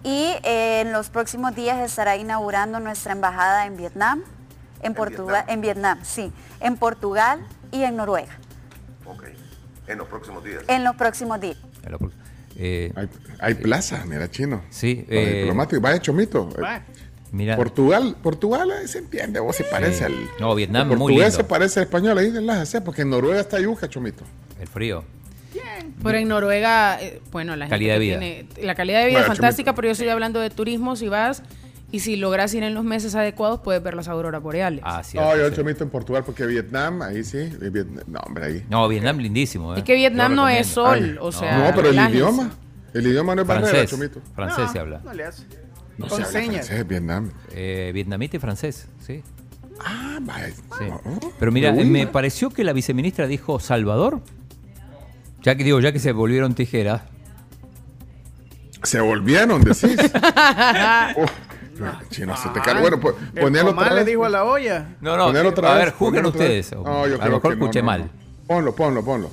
y 0.04 0.34
eh, 0.44 0.82
en 0.82 0.92
los 0.92 1.10
próximos 1.10 1.56
días 1.56 1.80
estará 1.80 2.18
inaugurando 2.18 2.80
nuestra 2.80 3.14
embajada 3.14 3.68
en 3.68 3.78
Vietnam, 3.78 4.22
en, 4.84 4.94
Portugal, 4.94 5.46
en 5.48 5.62
Vietnam, 5.62 6.00
sí, 6.04 6.32
en 6.60 6.78
Portugal 6.78 7.40
y 7.72 7.84
en 7.84 7.96
Noruega. 7.96 8.38
Ok. 9.06 9.24
En 9.88 9.98
los 9.98 10.08
próximos 10.08 10.44
días. 10.44 10.64
En 10.68 10.84
los 10.84 10.96
próximos 10.96 11.40
días. 11.42 11.58
Eh, 12.58 12.92
hay, 12.96 13.10
hay 13.40 13.54
plazas, 13.56 14.06
mira, 14.06 14.30
chino. 14.30 14.62
Sí. 14.70 15.06
Eh, 15.10 15.40
diplomáticos, 15.40 15.82
vaya 15.82 16.00
chomito. 16.00 16.50
Eh, 16.62 16.80
mira, 17.32 17.56
Portugal, 17.56 18.16
Portugal 18.22 18.70
eh, 18.72 18.88
se 18.88 19.00
entiende, 19.00 19.40
vos 19.40 19.56
se 19.56 19.64
parece 19.64 20.06
al. 20.06 20.16
No, 20.40 20.54
Vietnam 20.56 20.92
el 20.92 20.98
muy 20.98 21.14
lindo. 21.16 21.32
se 21.32 21.44
parece 21.44 21.80
al 21.80 21.86
español, 21.86 22.18
ahí 22.18 22.28
en 22.28 22.46
la 22.46 22.64
porque 22.84 23.02
en 23.02 23.10
Noruega 23.10 23.40
está 23.42 23.60
yuca, 23.60 23.90
chomito. 23.90 24.24
El 24.60 24.68
frío. 24.68 25.04
bien. 25.54 25.96
Pero 26.04 26.18
en 26.18 26.28
Noruega, 26.28 27.02
eh, 27.02 27.22
bueno, 27.32 27.56
la 27.56 27.66
gente 27.66 27.72
Calidad 27.76 27.96
que 27.96 28.00
de 28.00 28.06
vida. 28.06 28.20
tiene- 28.20 28.66
la 28.68 28.76
calidad 28.76 29.00
de 29.00 29.06
vida 29.08 29.20
Bueno, 29.20 29.34
es 29.34 29.40
fantástica, 29.40 29.74
pero 29.74 29.88
yo 29.88 29.92
estoy 29.94 30.10
hablando 30.10 30.40
de 30.40 30.50
turismo, 30.50 30.96
si 30.96 31.08
vas 31.08 31.42
y 31.92 32.00
si 32.00 32.16
logras 32.16 32.54
ir 32.54 32.64
en 32.64 32.74
los 32.74 32.84
meses 32.84 33.16
adecuados, 33.16 33.60
puedes 33.62 33.82
ver 33.84 33.94
las 33.96 34.08
auroras 34.08 34.42
boreales. 34.42 34.82
Ah, 34.86 35.04
sí. 35.04 35.18
No, 35.18 35.36
yo 35.36 35.50
chomito 35.52 35.84
en 35.84 35.90
Portugal 35.90 36.24
porque 36.26 36.46
Vietnam, 36.46 37.02
ahí 37.02 37.24
sí. 37.24 37.50
Vietnam- 37.60 38.04
no, 38.08 38.20
hombre, 38.20 38.46
ahí. 38.46 38.66
No, 38.70 38.88
Vietnam 38.88 39.18
lindísimo. 39.18 39.76
¿eh? 39.76 39.80
Es 39.80 39.84
que 39.84 39.96
Vietnam 39.96 40.34
no 40.36 40.48
es 40.50 40.68
sol, 40.68 41.18
o 41.22 41.32
sea, 41.32 41.58
no, 41.70 41.76
pero 41.76 41.90
el 41.90 42.00
idioma. 42.12 42.52
El 42.94 43.08
idioma 43.08 43.36
no 43.36 43.42
es 43.44 43.48
barrera, 43.48 43.68
Francés. 43.70 43.90
chomito. 43.90 44.22
Francés 44.36 44.66
No, 44.66 44.72
se 44.72 44.80
habla. 44.80 45.02
No 45.04 45.14
le 45.14 45.24
hace. 45.26 45.44
No 45.98 46.08
Con 46.08 46.18
se 46.18 46.24
habla 46.26 46.40
señas. 46.40 46.68
francés, 46.68 46.88
Vietnam. 46.88 47.32
Eh, 47.54 47.92
vietnamita 47.94 48.38
y 48.38 48.40
francés, 48.40 48.88
sí. 49.06 49.22
Ah, 49.84 50.20
vaya. 50.22 50.50
Sí. 50.50 50.86
Oh, 50.90 51.34
Pero 51.40 51.52
mira, 51.52 51.72
me 51.74 52.06
pareció 52.08 52.50
que 52.50 52.64
la 52.64 52.74
viceministra 52.74 53.28
dijo 53.28 53.60
Salvador. 53.60 54.22
Ya 55.42 55.56
que 55.56 55.64
digo, 55.64 55.80
ya 55.80 55.92
que 55.92 56.00
se 56.00 56.12
volvieron 56.12 56.54
tijeras. 56.54 57.02
Se 58.84 59.00
volvieron, 59.00 59.64
decís. 59.64 59.96
Uf, 61.16 61.32
chino, 62.10 62.36
se 62.38 62.50
te 62.50 62.62
cae. 62.62 62.80
Bueno, 62.80 63.00
pues, 63.00 63.16
comal 63.40 63.68
otra 63.68 63.90
le 63.90 63.96
vez. 63.96 64.06
dijo 64.06 64.26
a 64.26 64.30
la 64.30 64.44
olla. 64.44 64.86
No, 65.02 65.18
no, 65.18 65.26
Ponelo 65.28 65.50
eh, 65.50 65.52
otra 65.52 65.72
a 65.72 65.76
vez, 65.76 65.86
ver, 65.86 65.94
juzguen 65.94 66.26
ustedes. 66.26 66.72
No, 66.74 67.08
yo 67.08 67.22
a 67.22 67.26
lo 67.26 67.36
mejor 67.36 67.54
escuché 67.54 67.80
no, 67.82 67.86
mal. 67.86 68.12
Ponlo, 68.48 68.76
ponlo, 68.76 69.04
ponlo. 69.04 69.30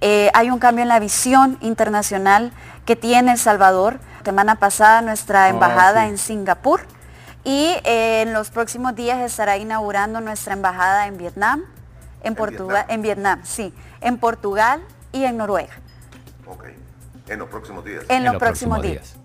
Eh, 0.00 0.30
hay 0.32 0.50
un 0.50 0.58
cambio 0.58 0.82
en 0.82 0.88
la 0.88 0.98
visión 0.98 1.58
internacional 1.60 2.52
que 2.86 2.96
tiene 2.96 3.32
El 3.32 3.38
Salvador. 3.38 4.00
Semana 4.24 4.56
pasada 4.56 5.02
nuestra 5.02 5.48
embajada 5.48 6.04
sí. 6.04 6.10
en 6.10 6.18
Singapur 6.18 6.80
y 7.44 7.74
eh, 7.84 8.22
en 8.22 8.32
los 8.32 8.50
próximos 8.50 8.94
días 8.94 9.18
estará 9.20 9.56
inaugurando 9.56 10.20
nuestra 10.20 10.52
embajada 10.52 11.06
en 11.06 11.16
Vietnam, 11.16 11.64
en, 12.22 12.34
Portugal, 12.34 12.84
en 12.88 13.02
Vietnam, 13.02 13.40
sí, 13.44 13.72
en 14.00 14.18
Portugal 14.18 14.82
y 15.12 15.24
en 15.24 15.38
Noruega. 15.38 15.72
Ok. 16.46 16.66
En 17.28 17.38
los 17.38 17.48
próximos 17.48 17.84
días. 17.84 18.04
En, 18.08 18.24
los, 18.24 18.36
próximos, 18.36 18.82
días. 18.82 19.16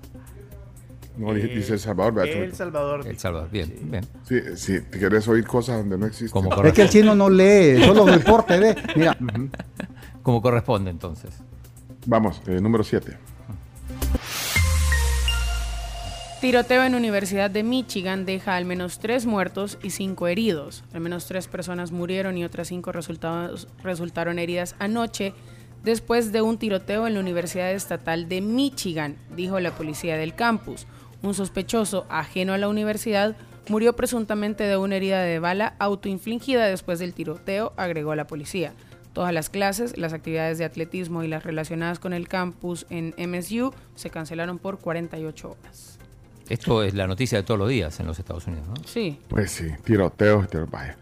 No, 1.17 1.33
dice- 1.33 1.47
dice 1.47 1.73
El 1.73 1.79
Salvador, 1.79 2.13
vea, 2.13 2.23
El. 2.25 2.53
Salvador. 2.55 3.07
El 3.07 3.17
Salvador, 3.17 3.49
bien, 3.49 3.73
bien. 3.83 4.05
Sí, 4.27 4.39
sí, 4.55 4.81
te 4.81 4.99
querés 4.99 5.27
oír 5.27 5.45
cosas 5.45 5.77
donde 5.77 5.97
no 5.97 6.05
existen. 6.05 6.29
Como 6.41 6.63
Es 6.63 6.73
que 6.73 6.81
el 6.81 6.89
chino 6.89 7.15
no 7.15 7.29
lee, 7.29 7.81
solo 7.85 8.05
reporte, 8.05 8.59
ve. 8.59 8.75
Mira, 8.95 9.17
como 10.23 10.41
corresponde 10.41 10.91
entonces. 10.91 11.31
Vamos, 12.05 12.41
eh, 12.47 12.59
número 12.61 12.83
7. 12.83 13.17
Tiroteo 16.41 16.83
en 16.83 16.93
Universidad 16.95 17.49
de 17.49 17.63
Michigan 17.63 18.25
deja 18.25 18.55
al 18.55 18.65
menos 18.65 18.99
tres 18.99 19.25
muertos 19.25 19.79
y 19.81 19.89
cinco 19.91 20.27
heridos. 20.27 20.83
Al 20.93 21.01
menos 21.01 21.25
tres 21.25 21.47
personas 21.47 21.91
murieron 21.91 22.37
y 22.37 22.43
otras 22.43 22.67
cinco 22.67 22.91
resultados- 22.91 23.67
resultaron 23.83 24.37
heridas 24.37 24.75
anoche 24.77 25.33
después 25.83 26.31
de 26.31 26.41
un 26.41 26.57
tiroteo 26.57 27.07
en 27.07 27.15
la 27.15 27.19
Universidad 27.19 27.71
Estatal 27.71 28.27
de 28.29 28.41
Michigan, 28.41 29.15
dijo 29.35 29.59
la 29.59 29.71
policía 29.71 30.17
del 30.17 30.35
campus. 30.35 30.85
Un 31.25 31.33
sospechoso 31.33 32.05
ajeno 32.07 32.53
a 32.53 32.59
la 32.59 32.67
universidad 32.67 33.35
murió 33.67 33.95
presuntamente 33.95 34.63
de 34.65 34.77
una 34.77 34.97
herida 34.97 35.23
de 35.23 35.39
bala 35.39 35.73
autoinfligida 35.79 36.67
después 36.67 36.99
del 36.99 37.15
tiroteo, 37.15 37.73
agregó 37.77 38.13
la 38.13 38.27
policía. 38.27 38.73
Todas 39.11 39.33
las 39.33 39.49
clases, 39.49 39.97
las 39.97 40.13
actividades 40.13 40.59
de 40.59 40.65
atletismo 40.65 41.23
y 41.23 41.27
las 41.27 41.43
relacionadas 41.43 41.97
con 41.97 42.13
el 42.13 42.27
campus 42.27 42.85
en 42.91 43.15
MSU 43.17 43.73
se 43.95 44.11
cancelaron 44.11 44.59
por 44.59 44.77
48 44.77 45.49
horas. 45.49 45.97
Esto 46.47 46.83
es 46.83 46.93
la 46.93 47.07
noticia 47.07 47.39
de 47.39 47.43
todos 47.43 47.59
los 47.59 47.69
días 47.69 47.99
en 47.99 48.05
los 48.05 48.19
Estados 48.19 48.45
Unidos, 48.45 48.67
¿no? 48.67 48.75
Sí. 48.85 49.19
Pues 49.27 49.49
sí, 49.49 49.65
tiroteos, 49.83 50.47
tiro, 50.47 50.67
vaya. 50.67 50.95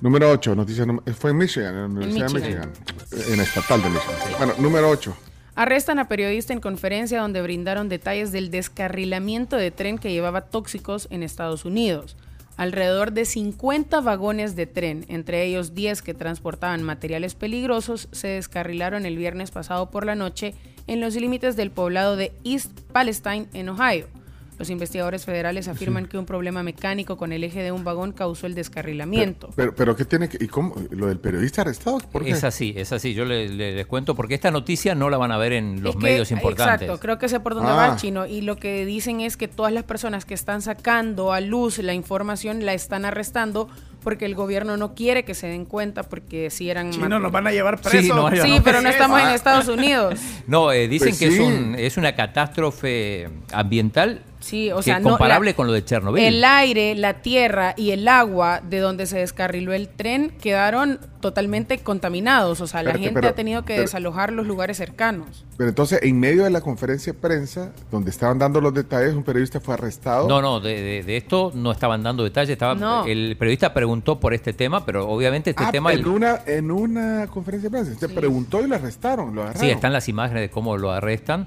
Número 0.00 0.30
8, 0.30 0.54
noticia 0.54 0.86
fue 1.18 1.32
en 1.32 1.36
Michigan, 1.36 1.74
en 1.74 1.80
la 1.80 1.86
Universidad 1.86 2.28
de 2.28 2.34
Michigan. 2.34 2.70
Michigan, 2.70 3.30
en 3.30 3.36
la 3.36 3.42
estatal 3.42 3.82
de 3.82 3.90
Michigan. 3.90 4.16
Bueno, 4.38 4.54
número 4.56 4.88
8. 4.88 5.14
Arrestan 5.54 5.98
a 5.98 6.08
periodista 6.08 6.52
en 6.52 6.60
conferencia 6.60 7.20
donde 7.20 7.42
brindaron 7.42 7.88
detalles 7.88 8.32
del 8.32 8.50
descarrilamiento 8.50 9.56
de 9.56 9.70
tren 9.70 9.98
que 9.98 10.12
llevaba 10.12 10.42
tóxicos 10.42 11.08
en 11.10 11.22
Estados 11.22 11.64
Unidos. 11.64 12.16
Alrededor 12.56 13.12
de 13.12 13.24
50 13.24 14.00
vagones 14.00 14.54
de 14.54 14.66
tren, 14.66 15.06
entre 15.08 15.44
ellos 15.44 15.74
10 15.74 16.02
que 16.02 16.14
transportaban 16.14 16.82
materiales 16.82 17.34
peligrosos, 17.34 18.08
se 18.12 18.28
descarrilaron 18.28 19.06
el 19.06 19.16
viernes 19.16 19.50
pasado 19.50 19.90
por 19.90 20.04
la 20.04 20.14
noche 20.14 20.54
en 20.86 21.00
los 21.00 21.14
límites 21.14 21.56
del 21.56 21.70
poblado 21.70 22.16
de 22.16 22.32
East 22.44 22.72
Palestine, 22.92 23.46
en 23.54 23.70
Ohio. 23.70 24.19
Los 24.60 24.68
investigadores 24.68 25.24
federales 25.24 25.68
afirman 25.68 26.04
que 26.04 26.18
un 26.18 26.26
problema 26.26 26.62
mecánico 26.62 27.16
con 27.16 27.32
el 27.32 27.42
eje 27.44 27.62
de 27.62 27.72
un 27.72 27.82
vagón 27.82 28.12
causó 28.12 28.46
el 28.46 28.54
descarrilamiento. 28.54 29.48
Pero, 29.56 29.74
pero 29.74 29.96
¿qué 29.96 30.04
tiene 30.04 30.28
que.? 30.28 30.36
¿Y 30.44 30.48
cómo? 30.48 30.74
¿Lo 30.90 31.06
del 31.06 31.18
periodista 31.18 31.62
arrestado? 31.62 31.98
¿Por 32.12 32.22
qué? 32.24 32.32
Es 32.32 32.44
así, 32.44 32.74
es 32.76 32.92
así. 32.92 33.14
Yo 33.14 33.24
le- 33.24 33.48
le- 33.48 33.74
les 33.74 33.86
cuento 33.86 34.14
porque 34.14 34.34
esta 34.34 34.50
noticia 34.50 34.94
no 34.94 35.08
la 35.08 35.16
van 35.16 35.32
a 35.32 35.38
ver 35.38 35.54
en 35.54 35.82
los 35.82 35.94
Es 35.94 35.98
que- 35.98 36.02
medios 36.10 36.30
importantes. 36.30 36.82
Exacto, 36.82 37.00
creo 37.00 37.18
que 37.18 37.30
sé 37.30 37.40
por 37.40 37.54
dónde 37.54 37.70
Ah. 37.72 37.74
va 37.76 37.86
el 37.88 37.96
chino. 37.96 38.26
Y 38.26 38.42
lo 38.42 38.56
que 38.58 38.84
dicen 38.84 39.22
es 39.22 39.38
que 39.38 39.48
todas 39.48 39.72
las 39.72 39.84
personas 39.84 40.26
que 40.26 40.34
están 40.34 40.60
sacando 40.60 41.32
a 41.32 41.40
luz 41.40 41.78
la 41.78 41.94
información 41.94 42.66
la 42.66 42.74
están 42.74 43.06
arrestando 43.06 43.68
porque 44.04 44.26
el 44.26 44.34
gobierno 44.34 44.76
no 44.76 44.94
quiere 44.94 45.24
que 45.24 45.32
se 45.34 45.46
den 45.46 45.64
cuenta 45.64 46.02
porque 46.02 46.50
si 46.50 46.68
eran... 46.68 46.90
Chino, 46.90 47.18
nos 47.18 47.32
van 47.32 47.46
a 47.46 47.52
llevar 47.52 47.78
Sí, 47.82 47.88
presos. 47.88 48.16
no, 48.16 48.30
Sí, 48.30 48.56
no. 48.58 48.62
pero 48.62 48.82
no 48.82 48.88
estamos 48.90 49.20
en. 49.22 49.28
Estados 49.28 49.68
Unidos. 49.68 50.20
No, 50.46 50.70
eh, 50.72 50.86
dicen 50.88 51.08
Pues 51.08 51.18
que 51.18 51.26
es, 51.28 51.34
sí. 51.34 51.40
un, 51.40 51.74
es 51.78 51.96
una 51.96 52.14
catástrofe 52.14 53.28
ambiental 53.52 54.22
Sí, 54.40 54.70
o 54.72 54.78
que 54.78 54.82
sea, 54.84 54.96
es 54.96 55.02
no, 55.02 55.10
comparable 55.10 55.50
la- 55.50 55.56
con 55.56 55.66
lo 55.66 55.72
de 55.74 55.84
Chernobyl. 55.84 56.24
El 56.24 56.42
aire, 56.44 56.94
la 56.94 57.20
tierra 57.22 57.74
y 57.76 57.90
el 57.90 58.08
agua 58.08 58.62
de 58.68 58.78
donde 58.78 59.06
se 59.06 59.18
descarriló 59.18 59.72
el 59.74 59.88
tren 59.88 60.32
quedaron 60.40 60.98
totalmente 61.20 61.78
contaminados. 61.80 62.60
O 62.62 62.66
sea, 62.66 62.82
la 62.82 62.92
gente 62.92 63.10
pero- 63.12 63.28
ha 63.28 63.32
tenido 63.32 63.62
que 63.62 63.74
pero- 63.74 63.82
desalojar 63.82 64.32
los 64.32 64.46
lugares 64.46 64.78
cercanos. 64.78 65.44
Pero 65.58 65.68
entonces, 65.68 66.00
en 66.02 66.18
medio 66.18 66.44
de 66.44 66.50
la 66.50 66.62
conferencia 66.62 67.12
de 67.12 67.18
prensa, 67.18 67.72
donde 67.90 68.10
estaban 68.10 68.38
dando 68.38 68.62
los 68.62 68.72
detalles, 68.72 69.12
un 69.14 69.22
periodista 69.24 69.60
fue 69.60 69.74
arrestado. 69.74 70.26
No, 70.26 70.40
no, 70.40 70.58
de, 70.60 70.80
de- 70.80 71.02
de 71.02 71.16
esto 71.18 71.52
no 71.54 71.70
estaban 71.70 72.02
dando 72.02 72.24
detalles. 72.24 72.50
Estaba, 72.50 72.74
No. 72.74 73.04
El 73.04 73.36
periodista 73.38 73.74
preguntó 73.74 74.18
por 74.18 74.32
este 74.32 74.54
tema, 74.54 74.86
pero 74.86 75.06
obviamente 75.06 75.50
este 75.50 75.64
Ah, 75.64 75.70
tema... 75.70 75.92
en, 75.92 75.98
el- 76.00 76.06
una, 76.08 76.40
en 76.46 76.70
una 76.70 77.26
conferencia 77.26 77.68
de 77.68 77.76
prensa. 77.82 78.00
Se 78.00 78.08
preguntó 78.08 78.64
y 78.64 78.68
lo 78.68 78.74
arrestaron. 78.76 79.34
Lo. 79.34 79.52
Sí, 79.54 79.68
están 79.68 79.92
las 79.92 80.08
imágenes 80.08 80.40
de 80.44 80.50
cómo 80.50 80.78
lo 80.78 80.90
arrestan. 80.92 81.46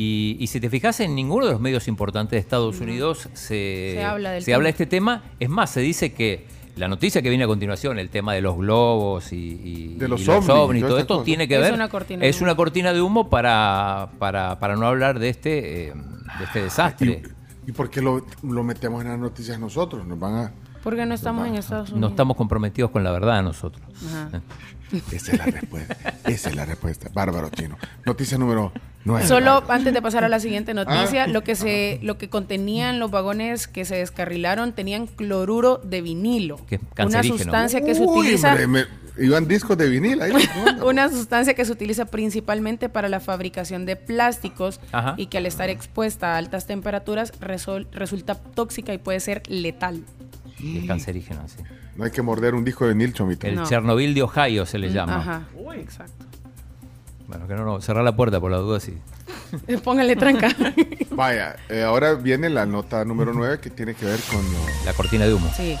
Y, 0.00 0.36
y 0.38 0.46
si 0.46 0.60
te 0.60 0.70
fijas, 0.70 1.00
en 1.00 1.16
ninguno 1.16 1.46
de 1.46 1.52
los 1.52 1.60
medios 1.60 1.88
importantes 1.88 2.30
de 2.32 2.38
Estados 2.38 2.78
Unidos 2.80 3.28
se, 3.32 3.94
Se 3.96 4.04
habla 4.04 4.30
del 4.30 4.44
se 4.44 4.54
habla 4.54 4.66
de 4.66 4.70
este 4.70 4.86
tema. 4.86 5.24
Es 5.40 5.48
más, 5.48 5.70
se 5.70 5.80
dice 5.80 6.12
que 6.12 6.46
la 6.76 6.86
noticia 6.86 7.20
que 7.20 7.28
viene 7.30 7.42
a 7.42 7.46
continuación, 7.48 7.98
el 7.98 8.08
tema 8.08 8.32
de 8.34 8.40
los 8.40 8.56
globos 8.56 9.32
y, 9.32 9.36
y- 9.36 9.94
De 9.98 10.06
los 10.06 10.20
y 10.24 10.30
ovnis 10.30 10.84
y 10.84 10.86
todo 10.86 10.98
esto, 11.00 11.22
tiene 11.24 11.48
que 11.48 11.56
Es 11.56 11.60
ver. 11.62 11.72
una 11.72 11.88
cortina 11.88 12.20
de 12.22 12.28
es 12.28 12.36
humo. 12.36 12.44
una 12.44 12.54
cortina 12.54 12.92
de 12.92 13.02
humo 13.02 13.28
para, 13.28 14.10
para, 14.20 14.60
para 14.60 14.76
no 14.76 14.86
hablar 14.86 15.18
de 15.18 15.30
este, 15.30 15.88
eh, 15.88 15.92
de 16.38 16.44
este 16.44 16.62
desastre. 16.62 17.22
¿Y 17.66 17.72
por 17.72 17.90
qué 17.90 18.00
lo, 18.00 18.24
lo 18.44 18.62
metemos 18.62 19.02
en 19.02 19.08
las 19.08 19.18
noticias 19.18 19.58
nosotros? 19.58 20.06
Nos 20.06 20.18
van 20.20 20.34
a. 20.36 20.52
Porque 20.84 21.04
no 21.06 21.14
estamos 21.14 21.48
en 21.48 21.56
Estados 21.56 21.88
Unidos. 21.90 22.00
No 22.00 22.08
estamos 22.14 22.36
comprometidos 22.36 22.92
con 22.92 23.02
la 23.02 23.10
verdad 23.10 23.42
nosotros. 23.42 23.84
Ajá. 24.06 24.40
Esa 25.12 25.32
es 25.32 25.38
la 25.38 25.44
respuesta. 25.46 25.96
Esa 26.24 26.48
es 26.50 26.54
la 26.56 26.64
respuesta. 26.64 27.10
Bárbaro 27.12 27.50
chino. 27.50 27.76
Noticia 28.06 28.38
número 28.38 28.72
9. 29.04 29.26
Solo 29.26 29.62
antes 29.68 29.94
de 29.94 30.02
pasar 30.02 30.24
a 30.24 30.28
la 30.28 30.40
siguiente 30.40 30.74
noticia, 30.74 31.24
Ah. 31.24 31.26
lo 31.28 31.42
que 31.42 31.54
se, 31.54 31.98
lo 32.02 32.18
que 32.18 32.28
contenían 32.28 32.98
los 32.98 33.10
vagones 33.10 33.66
que 33.68 33.84
se 33.84 33.96
descarrilaron 33.96 34.72
tenían 34.72 35.06
cloruro 35.06 35.78
de 35.84 36.02
vinilo, 36.02 36.56
una 37.04 37.22
sustancia 37.22 37.80
que 37.80 37.94
se 37.94 38.02
utiliza, 38.02 38.56
iban 39.20 39.48
discos 39.48 39.76
de 39.78 39.88
vinil 39.88 40.20
ahí. 40.22 40.32
una 40.86 41.08
sustancia 41.08 41.54
que 41.54 41.64
se 41.64 41.72
utiliza 41.72 42.04
principalmente 42.04 42.88
para 42.88 43.08
la 43.08 43.18
fabricación 43.20 43.86
de 43.86 43.96
plásticos 43.96 44.78
Ajá. 44.92 45.14
y 45.16 45.26
que 45.26 45.38
al 45.38 45.46
estar 45.46 45.70
expuesta 45.70 46.34
a 46.34 46.38
altas 46.38 46.66
temperaturas 46.66 47.32
resol- 47.40 47.86
resulta 47.92 48.34
tóxica 48.36 48.92
y 48.94 48.98
puede 48.98 49.20
ser 49.20 49.42
letal. 49.48 50.04
Es 50.62 50.86
cancerígeno, 50.86 51.46
sí. 51.48 51.62
No 51.96 52.04
hay 52.04 52.10
que 52.12 52.22
morder 52.22 52.54
un 52.54 52.64
disco 52.64 52.86
de 52.86 52.92
vinil, 52.94 53.12
chomito. 53.12 53.46
El 53.46 53.56
No. 53.56 53.66
Chernobyl 53.66 54.14
de 54.14 54.22
Ohio 54.22 54.66
se 54.66 54.78
le 54.78 54.92
llama. 54.92 55.16
Ajá, 55.18 55.48
exacto. 55.76 56.26
Bueno, 57.28 57.46
que 57.46 57.54
no, 57.54 57.64
no, 57.64 57.80
cerrar 57.80 58.02
la 58.04 58.16
puerta 58.16 58.40
por 58.40 58.50
la 58.50 58.56
duda, 58.56 58.80
sí. 58.80 58.96
Póngale 59.84 60.16
tranca. 60.16 60.48
Vaya, 61.10 61.56
eh, 61.68 61.82
ahora 61.82 62.14
viene 62.14 62.48
la 62.50 62.64
nota 62.66 63.04
número 63.04 63.32
9 63.34 63.60
que 63.60 63.70
tiene 63.70 63.94
que 63.94 64.06
ver 64.06 64.18
con 64.32 64.42
lo- 64.50 64.84
La 64.86 64.92
cortina 64.94 65.26
de 65.26 65.34
humo. 65.34 65.50
Sí. 65.56 65.76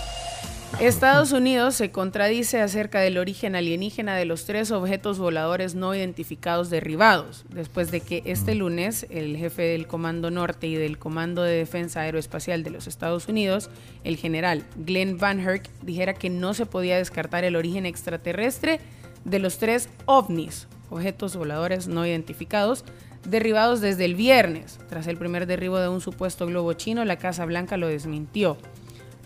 Estados 0.80 1.32
Unidos 1.32 1.74
se 1.74 1.90
contradice 1.90 2.60
acerca 2.60 3.00
del 3.00 3.16
origen 3.16 3.56
alienígena 3.56 4.14
de 4.14 4.26
los 4.26 4.44
tres 4.44 4.70
objetos 4.70 5.18
voladores 5.18 5.74
no 5.74 5.94
identificados 5.94 6.68
derribados, 6.68 7.46
después 7.48 7.90
de 7.90 8.00
que 8.02 8.22
este 8.26 8.54
lunes 8.54 9.06
el 9.08 9.36
jefe 9.38 9.62
del 9.62 9.86
Comando 9.86 10.30
Norte 10.30 10.66
y 10.66 10.74
del 10.74 10.98
Comando 10.98 11.42
de 11.42 11.56
Defensa 11.56 12.00
Aeroespacial 12.02 12.62
de 12.62 12.70
los 12.70 12.86
Estados 12.86 13.26
Unidos, 13.28 13.70
el 14.04 14.18
general 14.18 14.62
Glenn 14.76 15.16
Van 15.16 15.40
Herk, 15.40 15.68
dijera 15.82 16.12
que 16.12 16.28
no 16.28 16.52
se 16.52 16.66
podía 16.66 16.98
descartar 16.98 17.44
el 17.44 17.56
origen 17.56 17.86
extraterrestre 17.86 18.78
de 19.24 19.38
los 19.38 19.56
tres 19.58 19.88
ovnis, 20.04 20.68
objetos 20.90 21.36
voladores 21.36 21.88
no 21.88 22.06
identificados, 22.06 22.84
derribados 23.28 23.80
desde 23.80 24.04
el 24.04 24.14
viernes. 24.14 24.78
Tras 24.88 25.06
el 25.06 25.16
primer 25.16 25.46
derribo 25.46 25.78
de 25.78 25.88
un 25.88 26.00
supuesto 26.00 26.46
globo 26.46 26.72
chino, 26.74 27.04
la 27.04 27.16
Casa 27.16 27.44
Blanca 27.44 27.76
lo 27.76 27.88
desmintió. 27.88 28.56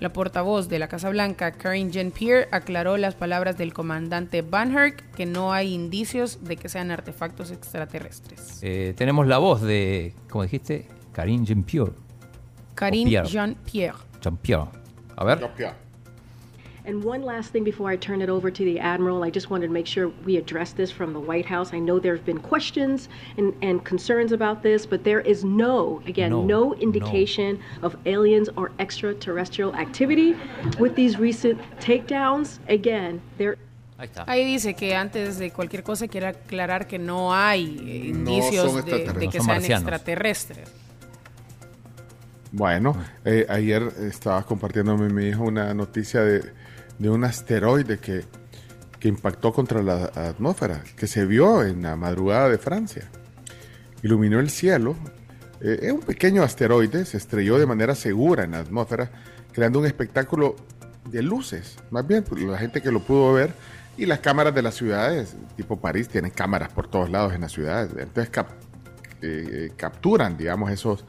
La 0.00 0.12
portavoz 0.12 0.68
de 0.68 0.80
la 0.80 0.88
Casa 0.88 1.10
Blanca, 1.10 1.52
Karine 1.52 1.92
Jean-Pierre, 1.92 2.48
aclaró 2.50 2.96
las 2.96 3.14
palabras 3.14 3.56
del 3.56 3.72
comandante 3.72 4.42
Van 4.42 4.76
Herk 4.76 5.08
que 5.12 5.26
no 5.26 5.52
hay 5.52 5.72
indicios 5.72 6.42
de 6.42 6.56
que 6.56 6.68
sean 6.68 6.90
artefactos 6.90 7.52
extraterrestres. 7.52 8.58
Eh, 8.62 8.94
tenemos 8.96 9.28
la 9.28 9.38
voz 9.38 9.62
de, 9.62 10.14
como 10.28 10.42
dijiste, 10.42 10.88
Karine 11.12 11.44
Jean-Pierre. 11.46 11.92
Karine 12.74 13.10
Pierre. 13.10 13.28
Jean-Pierre. 13.28 13.98
Jean-Pierre. 14.20 14.70
A 15.14 15.24
ver. 15.24 15.50
And 16.84 17.04
one 17.04 17.22
last 17.22 17.52
thing 17.52 17.62
before 17.62 17.90
I 17.90 17.96
turn 17.96 18.20
it 18.22 18.28
over 18.28 18.50
to 18.50 18.64
the 18.64 18.80
Admiral, 18.80 19.22
I 19.22 19.30
just 19.30 19.50
wanted 19.50 19.68
to 19.68 19.72
make 19.72 19.86
sure 19.86 20.08
we 20.24 20.36
address 20.36 20.72
this 20.72 20.90
from 20.90 21.12
the 21.12 21.20
White 21.20 21.46
House. 21.46 21.72
I 21.72 21.78
know 21.78 22.00
there 22.00 22.16
have 22.16 22.24
been 22.26 22.40
questions 22.40 23.08
and, 23.36 23.54
and 23.62 23.84
concerns 23.84 24.32
about 24.32 24.64
this, 24.64 24.84
but 24.84 25.04
there 25.04 25.20
is 25.20 25.44
no, 25.44 26.02
again, 26.06 26.30
No, 26.30 26.44
no, 26.44 26.74
indication 26.74 27.60
of 27.82 27.96
aliens 28.04 28.48
or 28.56 28.72
extraterrestrial 28.80 29.72
activity 29.76 30.34
with 30.80 30.96
these 30.96 31.18
recent 31.20 31.60
takedowns. 31.78 32.58
Again, 32.68 33.20
there 33.38 33.56
Ahí 33.98 34.08
Ahí 34.26 34.44
dice 34.44 34.74
que 34.74 34.96
antes 34.96 35.38
de 35.38 35.52
cualquier 35.52 35.84
cosa 35.84 36.08
quiere 36.08 36.26
aclarar 36.26 36.88
que 36.88 36.98
no 36.98 37.32
hay 37.32 37.78
eh, 37.78 38.08
indicios 38.08 38.72
son 38.72 38.84
de, 38.84 39.12
de 39.12 39.28
que 39.28 39.38
No 39.38 39.44
sean 39.44 39.46
marcianos. 39.46 39.82
extraterrestres. 39.82 40.68
Bueno, 42.50 42.96
eh, 43.24 43.46
ayer 43.48 43.82
estaba 44.00 44.42
compartiéndome 44.42 45.08
mi 45.08 45.28
hijo 45.28 45.44
una 45.44 45.72
noticia 45.72 46.22
de, 46.22 46.52
de 46.98 47.10
un 47.10 47.24
asteroide 47.24 47.98
que, 47.98 48.24
que 48.98 49.08
impactó 49.08 49.52
contra 49.52 49.82
la 49.82 50.04
atmósfera, 50.14 50.82
que 50.96 51.06
se 51.06 51.26
vio 51.26 51.64
en 51.64 51.82
la 51.82 51.96
madrugada 51.96 52.48
de 52.48 52.58
Francia. 52.58 53.10
Iluminó 54.02 54.40
el 54.40 54.50
cielo. 54.50 54.96
Eh, 55.60 55.78
es 55.82 55.92
un 55.92 56.00
pequeño 56.00 56.42
asteroide, 56.42 57.04
se 57.04 57.16
estrelló 57.16 57.58
de 57.58 57.66
manera 57.66 57.94
segura 57.94 58.44
en 58.44 58.52
la 58.52 58.58
atmósfera, 58.58 59.10
creando 59.52 59.78
un 59.78 59.86
espectáculo 59.86 60.56
de 61.10 61.22
luces. 61.22 61.76
Más 61.90 62.06
bien, 62.06 62.24
pues, 62.24 62.42
la 62.42 62.58
gente 62.58 62.80
que 62.80 62.90
lo 62.90 63.00
pudo 63.00 63.32
ver 63.32 63.52
y 63.96 64.06
las 64.06 64.20
cámaras 64.20 64.54
de 64.54 64.62
las 64.62 64.74
ciudades, 64.74 65.36
tipo 65.56 65.80
París, 65.80 66.08
tienen 66.08 66.30
cámaras 66.30 66.72
por 66.72 66.88
todos 66.88 67.10
lados 67.10 67.34
en 67.34 67.42
las 67.42 67.52
ciudades. 67.52 67.90
Entonces 67.98 68.32
eh, 68.36 68.46
eh, 69.20 69.72
capturan, 69.76 70.36
digamos, 70.36 70.70
esos, 70.70 71.04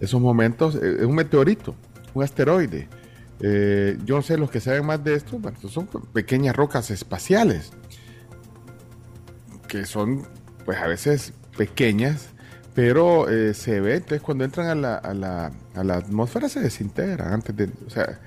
esos 0.00 0.20
momentos. 0.20 0.76
Eh, 0.76 0.98
es 1.00 1.06
un 1.06 1.14
meteorito, 1.14 1.74
un 2.14 2.22
asteroide. 2.22 2.88
Eh, 3.42 3.98
yo 4.04 4.22
sé 4.22 4.38
los 4.38 4.50
que 4.50 4.60
saben 4.60 4.86
más 4.86 5.02
de 5.02 5.14
esto, 5.14 5.38
bueno, 5.38 5.58
son 5.68 5.86
pequeñas 6.12 6.54
rocas 6.54 6.90
espaciales 6.92 7.72
que 9.66 9.86
son, 9.86 10.28
pues 10.64 10.78
a 10.78 10.86
veces 10.86 11.32
pequeñas, 11.56 12.28
pero 12.74 13.28
eh, 13.30 13.54
se 13.54 13.80
ve, 13.80 13.96
entonces 13.96 14.20
cuando 14.20 14.44
entran 14.44 14.66
a 14.68 14.74
la, 14.74 14.94
a 14.96 15.14
la, 15.14 15.50
a 15.74 15.82
la 15.82 15.94
atmósfera 15.94 16.48
se 16.50 16.60
desintegran 16.60 17.32
antes 17.32 17.56
de, 17.56 17.70
o 17.86 17.90
sea, 17.90 18.20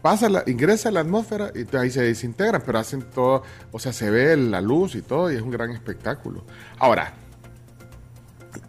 pasa 0.00 0.30
la, 0.30 0.42
ingresa 0.46 0.88
a 0.88 0.92
la 0.92 1.00
atmósfera 1.00 1.52
y 1.54 1.76
ahí 1.76 1.90
se 1.90 2.02
desintegran, 2.02 2.62
pero 2.64 2.78
hacen 2.78 3.02
todo, 3.02 3.42
o 3.70 3.78
sea, 3.78 3.92
se 3.92 4.10
ve 4.10 4.36
la 4.36 4.60
luz 4.60 4.94
y 4.94 5.02
todo 5.02 5.30
y 5.30 5.36
es 5.36 5.42
un 5.42 5.50
gran 5.50 5.70
espectáculo. 5.70 6.44
Ahora, 6.78 7.12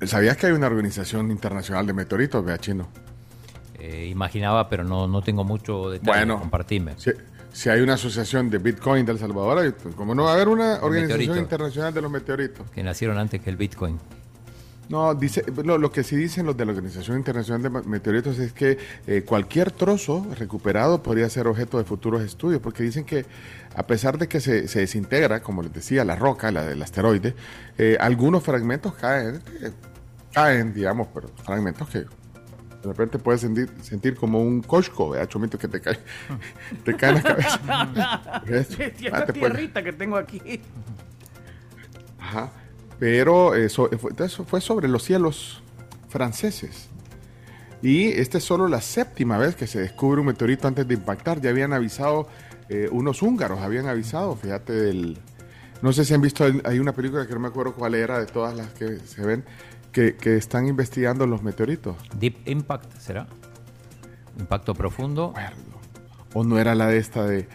¿sabías 0.06 0.38
que 0.38 0.48
hay 0.48 0.54
una 0.54 0.68
organización 0.68 1.32
internacional 1.32 1.88
de 1.88 1.94
meteoritos, 1.94 2.44
vea 2.44 2.58
chino? 2.58 2.90
Eh, 3.88 4.08
imaginaba, 4.08 4.68
pero 4.68 4.84
no, 4.84 5.08
no 5.08 5.22
tengo 5.22 5.44
mucho 5.44 5.92
detalle. 5.92 6.26
Bueno, 6.26 6.40
compartirme. 6.40 6.96
Si, 6.98 7.12
si 7.52 7.70
hay 7.70 7.82
una 7.82 7.94
asociación 7.94 8.50
de 8.50 8.58
Bitcoin 8.58 9.06
de 9.06 9.12
El 9.12 9.20
Salvador, 9.20 9.76
¿cómo 9.96 10.16
no 10.16 10.24
va 10.24 10.32
a 10.32 10.34
haber 10.34 10.48
una 10.48 10.80
organización 10.82 11.20
meteorito. 11.20 11.38
internacional 11.38 11.94
de 11.94 12.02
los 12.02 12.12
meteoritos? 12.12 12.68
Que 12.72 12.82
nacieron 12.82 13.20
antes 13.20 13.42
que 13.42 13.50
el 13.52 13.58
Bitcoin. 13.58 14.00
No, 14.90 15.14
dice, 15.14 15.44
lo, 15.64 15.78
lo 15.78 15.92
que 15.92 16.04
sí 16.04 16.16
dicen 16.16 16.46
los 16.48 16.58
de 16.58 16.66
la 16.66 16.72
Organización 16.72 17.18
Internacional 17.18 17.62
de 17.62 17.70
Meteoritos 17.70 18.40
es 18.40 18.54
que 18.54 18.78
eh, 19.08 19.24
cualquier 19.24 19.72
trozo 19.72 20.26
recuperado 20.38 21.02
podría 21.04 21.30
ser 21.30 21.48
objeto 21.48 21.78
de 21.78 21.84
futuros 21.84 22.24
estudios, 22.24 22.62
porque 22.62 22.84
dicen 22.84 23.04
que 23.04 23.26
a 23.76 23.86
pesar 23.88 24.18
de 24.18 24.28
que 24.28 24.40
se, 24.40 24.68
se 24.68 24.80
desintegra, 24.80 25.42
como 25.42 25.62
les 25.62 25.74
decía, 25.74 26.06
la 26.06 26.16
roca, 26.16 26.52
la 26.52 26.64
del 26.66 26.82
asteroide, 26.82 27.36
eh, 27.78 27.98
algunos 28.00 28.44
fragmentos 28.44 28.94
caen, 28.94 29.42
eh, 29.62 29.72
caen, 30.34 30.74
digamos, 30.74 31.08
pero 31.14 31.30
fragmentos 31.44 31.88
que 31.90 32.06
de 32.86 32.94
repente 32.94 33.18
puedes 33.20 33.42
sentir, 33.42 33.70
sentir 33.82 34.16
como 34.16 34.42
un 34.42 34.62
cosco, 34.62 35.10
¿verdad, 35.10 35.28
Chomito? 35.28 35.58
Que 35.58 35.68
te 35.68 35.82
cae, 35.82 35.98
te 36.86 36.96
cae 36.96 37.10
en 37.10 37.16
la 37.16 37.24
cabeza. 37.24 37.60
Ah, 38.32 38.42
puede- 38.46 39.34
tierrita 39.34 39.84
que 39.84 39.92
tengo 39.94 40.18
aquí. 40.18 40.42
Ajá. 42.20 42.52
Pero 43.00 43.56
eso 43.56 43.90
fue, 44.00 44.12
eso 44.26 44.46
fue 44.46 44.62
sobre 44.62 44.88
los 44.88 45.04
cielos 45.04 45.62
franceses. 46.10 46.88
Y 47.82 48.08
esta 48.08 48.38
es 48.38 48.44
solo 48.44 48.68
la 48.68 48.82
séptima 48.82 49.38
vez 49.38 49.56
que 49.56 49.68
se 49.68 49.80
descubre 49.80 50.22
un 50.22 50.28
meteorito 50.28 50.68
antes 50.68 50.88
de 50.88 50.94
impactar. 50.94 51.42
Ya 51.42 51.50
habían 51.50 51.74
avisado, 51.74 52.28
eh, 52.70 52.88
unos 52.92 53.22
húngaros 53.22 53.60
habían 53.60 53.88
avisado, 53.88 54.36
fíjate, 54.36 54.74
del... 54.74 55.18
No 55.82 55.92
sé 55.92 56.06
si 56.06 56.14
han 56.14 56.22
visto, 56.22 56.46
hay 56.64 56.80
una 56.80 56.94
película 56.94 57.28
que 57.28 57.34
no 57.34 57.40
me 57.42 57.50
acuerdo 57.50 57.74
cuál 57.76 57.96
era, 57.96 58.18
de 58.18 58.26
todas 58.26 58.56
las 58.56 58.70
que 58.70 58.98
se 59.00 59.22
ven, 59.24 59.44
que, 59.96 60.16
que 60.18 60.36
están 60.36 60.68
investigando 60.68 61.26
los 61.26 61.42
meteoritos. 61.42 61.96
Deep 62.20 62.36
Impact, 62.48 62.98
¿será? 63.00 63.28
Impacto 64.38 64.74
profundo. 64.76 65.34
O 66.34 66.44
no 66.44 66.60
era 66.60 66.76
la 66.76 66.88
de 66.88 66.98
esta 66.98 67.26
de... 67.26 67.40
Eh, 67.40 67.48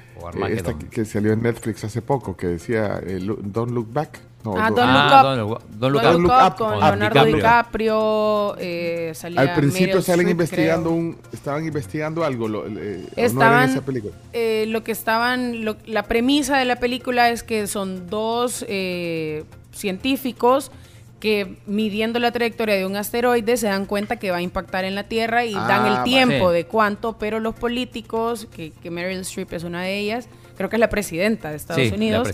esta 0.52 0.72
que, 0.78 0.88
que 0.88 1.04
salió 1.04 1.34
en 1.34 1.42
Netflix 1.42 1.84
hace 1.84 2.00
poco, 2.00 2.34
que 2.38 2.46
decía 2.46 2.98
eh, 3.06 3.18
Don't 3.20 3.72
Look 3.72 3.92
Back. 3.92 4.20
No, 4.42 4.54
Ah, 4.56 4.70
Don't- 4.70 4.76
Don't 4.76 4.90
Look 4.90 5.02
Ah, 5.02 5.20
Up. 5.20 5.22
Don't 5.26 5.38
Look- 5.38 5.58
Don't 5.58 5.80
Don't 5.80 5.92
Look 5.92 6.22
Look 6.32 6.46
Up. 6.46 6.56
Con 6.56 6.72
Up, 6.72 6.80
Leonardo 6.80 7.24
DiCaprio. 7.26 7.36
DiCaprio. 7.36 8.56
eh, 8.58 9.12
salía 9.14 9.40
Al 9.42 9.54
principio 9.54 9.86
Meryl 9.88 10.02
salen 10.02 10.28
investigando 10.30 10.88
creo. 10.88 10.98
un, 10.98 11.18
estaban 11.30 11.66
investigando 11.66 12.24
algo, 12.24 12.48
lo, 12.48 12.66
eh, 12.66 12.70
¿o 12.70 12.72
no 12.72 12.78
era 12.78 13.04
en 13.16 13.24
Estaban, 13.26 13.68
esa 13.70 13.82
película. 13.82 14.14
eh, 14.32 14.64
lo 14.68 14.82
que 14.82 14.92
estaban, 14.92 15.66
lo- 15.66 15.76
la 15.84 16.04
premisa 16.04 16.56
de 16.56 16.64
la 16.64 16.76
película 16.76 17.28
es 17.28 17.42
que 17.42 17.66
son 17.66 18.08
dos 18.08 18.64
eh, 18.66 19.44
científicos 19.72 20.72
que 21.20 21.58
midiendo 21.66 22.18
la 22.18 22.32
trayectoria 22.32 22.74
de 22.76 22.86
un 22.86 22.96
asteroide 22.96 23.56
se 23.58 23.66
dan 23.66 23.84
cuenta 23.86 24.16
que 24.16 24.30
va 24.30 24.38
a 24.38 24.42
impactar 24.42 24.84
en 24.84 24.94
la 24.94 25.04
Tierra 25.04 25.44
y 25.44 25.54
Ah, 25.54 25.66
dan 25.68 25.86
el 25.86 26.02
tiempo 26.04 26.48
Sí. 26.50 26.54
de 26.56 26.66
cuánto, 26.66 27.18
pero 27.18 27.38
los 27.40 27.54
políticos, 27.54 28.48
que, 28.50 28.70
que 28.72 28.90
Meryl 28.90 29.20
Streep 29.20 29.52
es 29.52 29.62
una 29.64 29.82
de 29.82 29.98
ellas, 29.98 30.28
creo 30.56 30.68
que 30.70 30.76
es 30.76 30.80
la 30.80 30.88
presidenta 30.88 31.50
de 31.50 31.56
Estados 31.56 31.82
Sí, 31.82 31.94
Unidos, 31.94 32.28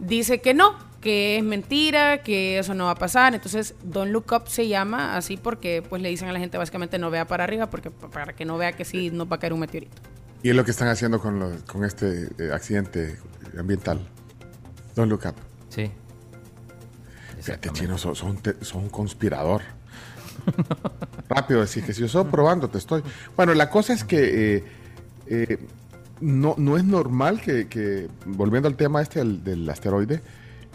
dice 0.00 0.40
que 0.40 0.54
no, 0.54 0.74
que 1.02 1.36
es 1.38 1.44
mentira, 1.44 2.22
que 2.22 2.58
eso 2.58 2.74
no 2.74 2.84
va 2.86 2.92
a 2.92 2.94
pasar. 2.94 3.34
Entonces, 3.34 3.74
Don't 3.82 4.12
Look 4.12 4.26
Up 4.32 4.44
se 4.48 4.66
llama 4.68 5.16
así 5.16 5.36
porque 5.36 5.82
pues 5.86 6.00
le 6.00 6.08
dicen 6.08 6.28
a 6.28 6.32
la 6.32 6.38
gente 6.38 6.56
básicamente 6.58 6.98
no 6.98 7.10
vea 7.10 7.26
para 7.26 7.44
arriba 7.44 7.68
porque 7.68 7.90
para 7.90 8.32
que 8.34 8.44
no 8.44 8.56
vea 8.56 8.72
que 8.72 8.84
sí 8.84 9.10
nos 9.10 9.30
va 9.30 9.36
a 9.36 9.38
caer 9.40 9.52
un 9.52 9.60
meteorito. 9.60 10.00
Y 10.42 10.50
es 10.50 10.56
lo 10.56 10.64
que 10.64 10.70
están 10.70 10.88
haciendo 10.88 11.20
con, 11.20 11.38
lo- 11.38 11.52
con 11.66 11.84
este 11.84 12.28
eh, 12.38 12.50
accidente 12.52 13.18
ambiental. 13.58 14.00
Don't 14.96 15.10
look 15.10 15.22
up. 15.26 15.34
Fíjate, 17.42 17.70
chino, 17.70 17.98
son, 17.98 18.14
son, 18.14 18.38
son 18.60 18.88
conspirador. 18.88 19.62
Rápido 21.28 21.60
decir 21.60 21.84
que 21.84 21.92
si 21.92 22.00
yo 22.00 22.06
estoy 22.06 22.24
probando, 22.24 22.68
te 22.68 22.78
estoy. 22.78 23.02
Bueno, 23.36 23.52
la 23.54 23.68
cosa 23.68 23.92
es 23.92 24.04
que 24.04 24.56
eh, 24.56 24.64
eh, 25.26 25.58
no, 26.20 26.54
no 26.56 26.76
es 26.76 26.84
normal 26.84 27.40
que, 27.40 27.66
que, 27.66 28.08
volviendo 28.26 28.68
al 28.68 28.76
tema 28.76 29.02
este 29.02 29.18
del, 29.18 29.42
del 29.42 29.68
asteroide, 29.68 30.20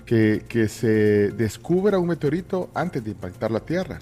que, 0.06 0.46
que 0.48 0.68
se 0.68 1.32
descubra 1.32 2.00
un 2.00 2.08
meteorito 2.08 2.70
antes 2.74 3.04
de 3.04 3.12
impactar 3.12 3.52
la 3.52 3.62
Tierra. 3.62 4.00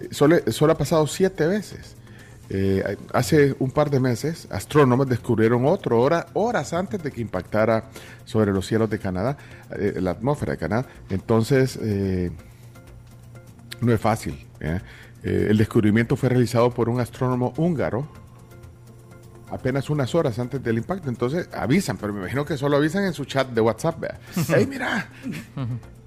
Eh, 0.00 0.08
Solo, 0.10 0.38
solo 0.48 0.74
ha 0.74 0.78
pasado 0.78 1.06
siete 1.06 1.46
veces. 1.46 1.96
Eh, 2.52 2.96
hace 3.12 3.54
un 3.60 3.70
par 3.70 3.90
de 3.90 4.00
meses, 4.00 4.48
astrónomos 4.50 5.08
descubrieron 5.08 5.64
otro 5.66 6.00
hora, 6.00 6.26
horas 6.34 6.72
antes 6.72 7.00
de 7.00 7.12
que 7.12 7.20
impactara 7.20 7.84
sobre 8.24 8.52
los 8.52 8.66
cielos 8.66 8.90
de 8.90 8.98
Canadá, 8.98 9.36
eh, 9.70 9.98
la 10.00 10.10
atmósfera 10.10 10.52
de 10.52 10.58
Canadá. 10.58 10.88
Entonces, 11.10 11.78
eh, 11.80 12.32
no 13.80 13.92
es 13.92 14.00
fácil. 14.00 14.46
el 15.22 15.56
descubrimiento 15.58 16.16
fue 16.16 16.30
realizado 16.30 16.70
por 16.70 16.88
un 16.88 16.98
astrónomo 16.98 17.52
húngaro 17.56 18.08
apenas 19.50 19.90
unas 19.90 20.14
horas 20.14 20.38
antes 20.38 20.62
del 20.62 20.78
impacto. 20.78 21.08
Entonces 21.08 21.48
avisan, 21.52 21.98
pero 21.98 22.12
me 22.12 22.20
imagino 22.20 22.44
que 22.44 22.56
solo 22.56 22.76
avisan 22.76 23.04
en 23.04 23.12
su 23.12 23.24
chat 23.24 23.48
de 23.48 23.60
WhatsApp. 23.60 24.02
¡Ey, 24.56 24.66
mira! 24.66 25.08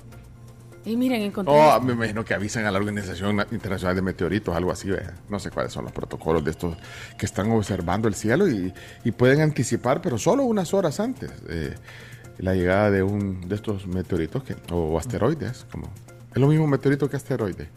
Y 0.85 0.97
miren, 0.97 1.21
encontré. 1.21 1.53
Oh, 1.55 1.79
me 1.79 1.93
imagino 1.93 2.25
que 2.25 2.33
avisan 2.33 2.65
a 2.65 2.71
la 2.71 2.77
Organización 2.77 3.39
Internacional 3.51 3.95
de 3.95 4.01
Meteoritos, 4.01 4.53
algo 4.55 4.71
así. 4.71 4.89
No 5.29 5.39
sé 5.39 5.49
cuáles 5.49 5.71
son 5.71 5.85
los 5.85 5.93
protocolos 5.93 6.43
de 6.43 6.51
estos 6.51 6.75
que 7.17 7.25
están 7.25 7.49
observando 7.51 8.07
el 8.09 8.15
cielo 8.15 8.49
y, 8.49 8.73
y 9.05 9.11
pueden 9.11 9.39
anticipar, 9.41 10.01
pero 10.01 10.17
solo 10.17 10.43
unas 10.43 10.73
horas 10.73 10.99
antes, 10.99 11.31
eh, 11.47 11.73
la 12.39 12.53
llegada 12.53 12.91
de 12.91 13.01
un 13.03 13.47
de 13.47 13.55
estos 13.55 13.87
meteoritos 13.87 14.43
que, 14.43 14.55
o 14.73 14.97
asteroides. 14.99 15.65
Como, 15.71 15.89
es 16.33 16.37
lo 16.41 16.47
mismo 16.47 16.67
meteorito 16.67 17.09
que 17.09 17.15
asteroide. 17.15 17.69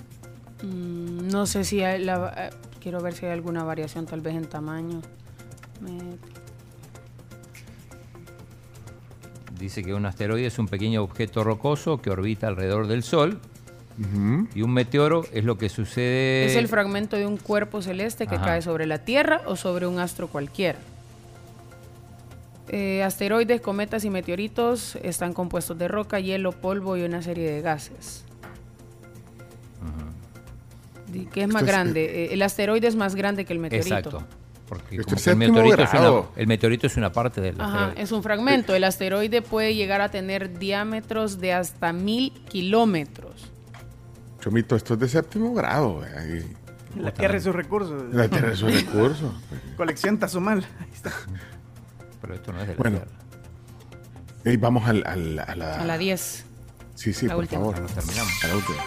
Mm, 0.65 1.29
no 1.29 1.47
sé 1.47 1.63
si 1.65 1.83
hay 1.83 2.03
la, 2.05 2.33
eh, 2.37 2.51
quiero 2.83 3.01
ver 3.03 3.15
si 3.15 3.27
hay 3.27 3.33
alguna 3.33 3.63
variación 3.63 4.07
tal 4.07 4.21
vez 4.21 4.35
en 4.35 4.47
tamaño. 4.47 5.01
Me- 5.81 6.17
Dice 9.59 9.83
que 9.83 9.95
un 9.95 10.05
asteroide 10.07 10.47
es 10.47 10.59
un 10.59 10.69
pequeño 10.69 11.03
objeto 11.03 11.43
rocoso 11.45 12.01
que 12.03 12.11
orbita 12.11 12.47
alrededor 12.47 12.87
del 12.87 13.03
Sol. 13.03 13.41
Y 14.55 14.61
un 14.61 14.75
meteoro 14.75 15.25
es 15.33 15.45
lo 15.45 15.57
que 15.57 15.71
sucede... 15.71 16.45
Es 16.45 16.57
el 16.57 16.69
fragmento 16.69 17.17
de 17.17 17.25
un 17.25 17.39
cuerpo 17.39 17.81
celeste 17.81 18.27
que 18.27 18.35
Ajá. 18.35 18.45
cae 18.45 18.63
sobre 18.63 18.85
la 18.85 18.99
Tierra 18.99 19.41
o 19.47 19.57
sobre 19.57 19.87
un 19.87 19.99
astro 19.99 20.29
cualquiera. 20.29 20.79
Eh, 22.69 23.03
asteroides, 23.03 23.61
cometas 23.63 24.05
y 24.05 24.11
meteoritos 24.11 24.97
están 24.97 25.33
compuestos 25.33 25.79
de 25.79 25.89
roca, 25.89 26.21
hielo, 26.21 26.53
polvo 26.53 26.97
y 26.99 27.03
una 27.03 27.23
serie 27.23 27.51
de 27.51 27.63
gases. 27.63 28.25
¿Qué 31.33 31.45
es 31.45 31.49
más 31.49 31.65
grande? 31.65 32.25
Eh, 32.25 32.35
el 32.35 32.43
asteroide 32.43 32.89
es 32.89 32.97
más 32.97 33.15
grande 33.15 33.45
que 33.47 33.53
el 33.55 33.59
meteorito. 33.59 33.97
Exacto. 33.97 34.25
Porque 34.69 34.97
como 34.99 35.17
es 35.17 35.23
que 35.25 35.31
el, 35.31 35.37
meteorito 35.37 35.83
es 35.83 35.93
una, 35.95 36.23
el 36.35 36.47
meteorito 36.49 36.87
es 36.89 36.97
una 36.97 37.13
parte 37.13 37.41
del 37.41 37.61
Ajá, 37.61 37.73
asteroide. 37.85 38.03
es 38.03 38.13
un 38.13 38.23
fragmento. 38.23 38.75
El 38.75 38.83
asteroide 38.85 39.41
puede 39.43 39.75
llegar 39.75 40.01
a 40.01 40.09
tener 40.11 40.59
diámetros 40.59 41.39
de 41.39 41.53
hasta 41.53 41.93
mil 41.93 42.33
kilómetros. 42.49 43.53
Chomito, 44.41 44.75
esto 44.77 44.95
es 44.95 45.01
de 45.01 45.09
séptimo 45.09 45.55
grado. 45.55 46.05
eh, 46.05 46.11
ahí. 46.19 46.57
La 47.01 47.13
tierra 47.13 47.37
y 47.37 47.41
sus 47.41 47.55
recursos. 47.55 48.03
La 48.13 48.27
tierra 48.29 48.53
y 48.55 48.57
sus 48.57 48.73
recursos. 48.73 49.33
Colección 49.77 50.19
Tazumal. 50.19 50.67
Ahí 50.81 50.89
está. 50.95 51.13
Pero 52.23 52.35
esto 52.35 52.53
no 52.53 52.61
es 52.61 52.67
de 52.69 52.73
la 52.75 52.79
Bueno. 52.79 52.99
Tierra. 52.99 53.13
Ey, 54.45 54.57
vamos 54.57 54.89
al, 54.89 55.03
al- 55.07 55.39
a 55.41 55.55
la... 55.57 55.81
A 55.81 55.85
la 55.85 55.99
10. 55.99 56.45
Sí, 56.95 57.13
sí, 57.13 57.27
la 57.27 57.35
por 57.35 57.43
última. 57.43 57.61
favor. 57.61 57.75
Terminamos. 57.87 58.45
A 58.45 58.49
la 58.49 58.57
última. 58.57 58.79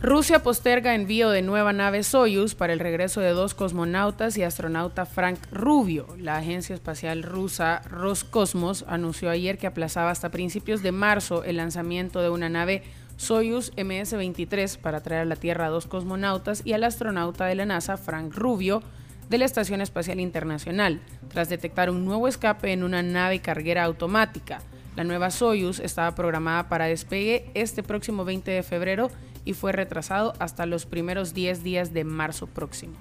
Rusia 0.00 0.44
posterga 0.44 0.94
envío 0.94 1.30
de 1.30 1.42
nueva 1.42 1.72
nave 1.72 2.04
Soyuz 2.04 2.54
para 2.54 2.72
el 2.72 2.78
regreso 2.78 3.20
de 3.20 3.30
dos 3.30 3.54
cosmonautas 3.54 4.38
y 4.38 4.44
astronauta 4.44 5.06
Frank 5.06 5.40
Rubio. 5.50 6.06
La 6.20 6.36
agencia 6.36 6.72
espacial 6.72 7.24
rusa 7.24 7.82
Roscosmos 7.90 8.84
anunció 8.86 9.28
ayer 9.28 9.58
que 9.58 9.66
aplazaba 9.66 10.12
hasta 10.12 10.30
principios 10.30 10.84
de 10.84 10.92
marzo 10.92 11.42
el 11.42 11.56
lanzamiento 11.56 12.22
de 12.22 12.30
una 12.30 12.48
nave 12.48 12.84
Soyuz 13.16 13.72
MS-23 13.76 14.78
para 14.78 15.02
traer 15.02 15.22
a 15.22 15.24
la 15.24 15.34
Tierra 15.34 15.66
a 15.66 15.70
dos 15.70 15.88
cosmonautas 15.88 16.62
y 16.64 16.74
al 16.74 16.84
astronauta 16.84 17.46
de 17.46 17.56
la 17.56 17.66
NASA 17.66 17.96
Frank 17.96 18.32
Rubio 18.36 18.84
de 19.28 19.38
la 19.38 19.46
Estación 19.46 19.80
Espacial 19.80 20.20
Internacional, 20.20 21.00
tras 21.26 21.48
detectar 21.48 21.90
un 21.90 22.04
nuevo 22.04 22.28
escape 22.28 22.72
en 22.72 22.84
una 22.84 23.02
nave 23.02 23.40
carguera 23.40 23.82
automática. 23.82 24.60
La 24.94 25.02
nueva 25.04 25.30
Soyuz 25.30 25.80
estaba 25.80 26.14
programada 26.14 26.68
para 26.68 26.86
despegue 26.86 27.50
este 27.54 27.82
próximo 27.82 28.24
20 28.24 28.50
de 28.50 28.62
febrero 28.62 29.10
y 29.48 29.54
fue 29.54 29.72
retrasado 29.72 30.34
hasta 30.40 30.66
los 30.66 30.84
primeros 30.84 31.32
10 31.32 31.62
días 31.62 31.94
de 31.94 32.04
marzo 32.04 32.46
próximo. 32.46 32.92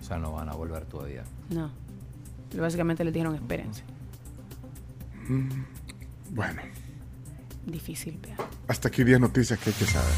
O 0.00 0.04
sea, 0.04 0.16
no 0.16 0.32
van 0.32 0.48
a 0.48 0.54
volver 0.54 0.86
todavía. 0.86 1.22
No. 1.50 1.70
Básicamente 2.56 3.04
les 3.04 3.12
dijeron 3.12 3.34
espérense. 3.34 3.82
Mm, 5.28 5.48
Bueno, 6.30 6.62
Difícil, 7.66 8.18
vea. 8.22 8.36
hasta 8.66 8.88
aquí 8.88 9.04
10 9.04 9.20
noticias 9.20 9.58
que 9.58 9.68
hay 9.68 9.76
que 9.76 9.84
saber. 9.84 10.14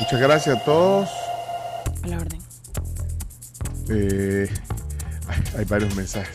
Muchas 0.00 0.20
gracias 0.20 0.56
a 0.58 0.64
todos. 0.64 1.08
A 2.02 2.06
la 2.08 2.16
orden. 2.18 2.40
Eh, 3.90 4.48
hay, 5.58 5.64
varios 5.64 5.94
mensajes. 5.96 6.34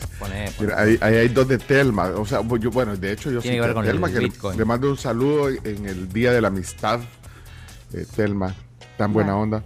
Mira, 0.60 0.80
ahí, 0.80 0.98
ahí 1.00 1.14
hay 1.16 1.28
dos 1.28 1.48
de 1.48 1.58
Telma. 1.58 2.06
O 2.16 2.26
sea, 2.26 2.40
yo- 2.58 2.70
bueno, 2.70 2.96
de 2.96 3.12
hecho 3.12 3.30
yo 3.30 3.40
soy 3.40 3.50
que 3.52 3.60
Telma, 3.60 4.10
que 4.10 4.30
le, 4.56 4.64
mando 4.64 4.90
un 4.90 4.96
saludo 4.98 5.48
en 5.48 5.86
el 5.86 6.12
Día 6.12 6.32
de 6.32 6.40
la 6.40 6.48
Amistad. 6.48 7.00
Eh, 7.92 8.04
Telma, 8.14 8.54
tan 8.96 9.12
buena 9.12 9.34
Bueno. 9.34 9.56
onda. 9.56 9.64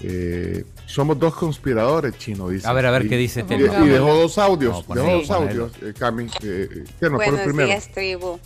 Eh, 0.00 0.64
somos 0.86 1.18
dos 1.18 1.34
conspiradores, 1.34 2.16
chino, 2.18 2.48
dice. 2.48 2.66
A 2.66 2.72
ver, 2.72 2.86
a 2.86 2.90
ver 2.90 3.06
Y- 3.06 3.08
qué 3.08 3.16
dice 3.16 3.40
y- 3.40 3.42
Telma. 3.44 3.84
Y, 3.84 3.88
dejó 3.88 4.14
dos 4.14 4.38
audios. 4.38 4.88
No, 4.88 4.94
dejó 4.94 5.10
dos 5.18 5.30
audios, 5.30 5.72
eh, 5.82 5.92
Cami. 5.98 6.28
Eh, 6.42 6.84
pon 7.00 7.10
el 7.10 7.16
Buenos 7.16 7.40
primero. 7.42 7.66
días, 7.68 7.88
tribu. 7.92 8.38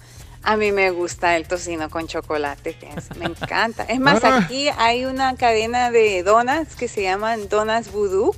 A 0.45 0.57
mí 0.57 0.73
me 0.73 0.91
gusta 0.91 1.37
el 1.37 1.47
tocino 1.47 1.89
con 1.89 2.09
chocolate, 2.09 2.75
fíjense, 2.75 3.15
me 3.15 3.27
encanta. 3.27 3.85
Es 3.85 4.01
más, 4.01 4.25
Ah. 4.25 4.39
aquí 4.39 4.69
hay 4.77 5.05
una 5.05 5.37
cadena 5.37 5.93
de 5.93 6.25
donas 6.25 6.75
que 6.75 6.89
se 6.89 7.03
llaman 7.03 7.49
donas 7.49 7.93
voodoo, 7.93 8.35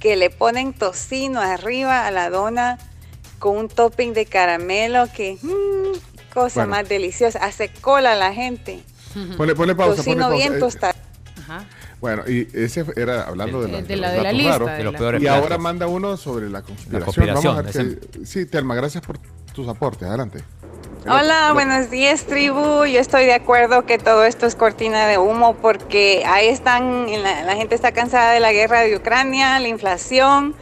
que 0.00 0.16
le 0.16 0.30
ponen 0.30 0.72
tocino 0.72 1.40
arriba 1.40 2.06
a 2.06 2.10
la 2.10 2.30
dona 2.30 2.78
con 3.38 3.56
un 3.56 3.68
topping 3.68 4.12
de 4.14 4.26
caramelo 4.26 5.06
que, 5.14 5.38
mm, 5.42 6.32
cosa 6.34 6.60
Bueno. 6.60 6.70
más 6.70 6.88
deliciosa, 6.88 7.38
hace 7.44 7.68
cola 7.80 8.12
a 8.12 8.16
la 8.16 8.32
gente. 8.32 8.82
Ponle, 9.36 9.54
ponle 9.54 9.74
pausa. 9.74 10.02
ponle 10.02 10.04
Tocino 10.04 10.28
pausa. 10.28 10.36
bien 10.36 10.54
Eh, 10.54 10.58
tostado. 10.58 10.94
Bueno, 12.00 12.22
y 12.28 12.46
ese 12.52 12.84
era 12.94 13.22
hablando 13.24 13.60
de, 13.60 13.68
la, 13.72 13.82
de 13.82 13.96
los 13.96 14.00
la- 14.00 14.12
de 14.12 14.22
la 14.22 14.32
lista, 14.32 14.52
raros. 14.52 14.68
de 14.70 14.76
De 14.76 14.84
los 14.84 14.92
la- 14.92 14.98
peores 15.00 15.20
y 15.20 15.24
platos. 15.24 15.42
ahora 15.42 15.58
manda 15.58 15.86
uno 15.88 16.16
sobre 16.16 16.48
la 16.48 16.62
conspiración. 16.62 17.04
conspiración, 17.04 17.56
Vamos 17.56 17.76
a 17.76 17.82
ver 17.82 17.98
Sí, 18.24 18.46
Telma, 18.46 18.76
gracias 18.76 19.04
por 19.04 19.18
tus 19.52 19.66
aportes. 19.66 20.06
Adelante. 20.06 20.44
Hola, 21.06 21.52
buenos 21.52 21.90
días, 21.90 22.24
tribu. 22.24 22.84
Yo 22.84 23.00
estoy 23.00 23.24
de 23.24 23.32
acuerdo 23.32 23.86
que 23.86 23.98
todo 23.98 24.24
esto 24.24 24.46
es 24.46 24.56
cortina 24.56 25.06
de 25.06 25.16
humo 25.16 25.54
porque 25.54 26.24
ahí 26.26 26.48
están, 26.48 27.06
la, 27.22 27.44
la 27.44 27.54
gente 27.54 27.76
está 27.76 27.92
cansada 27.92 28.32
de 28.32 28.40
la 28.40 28.52
guerra 28.52 28.80
de 28.80 28.96
Ucrania, 28.96 29.60
la 29.60 29.68
inflación, 29.68 30.56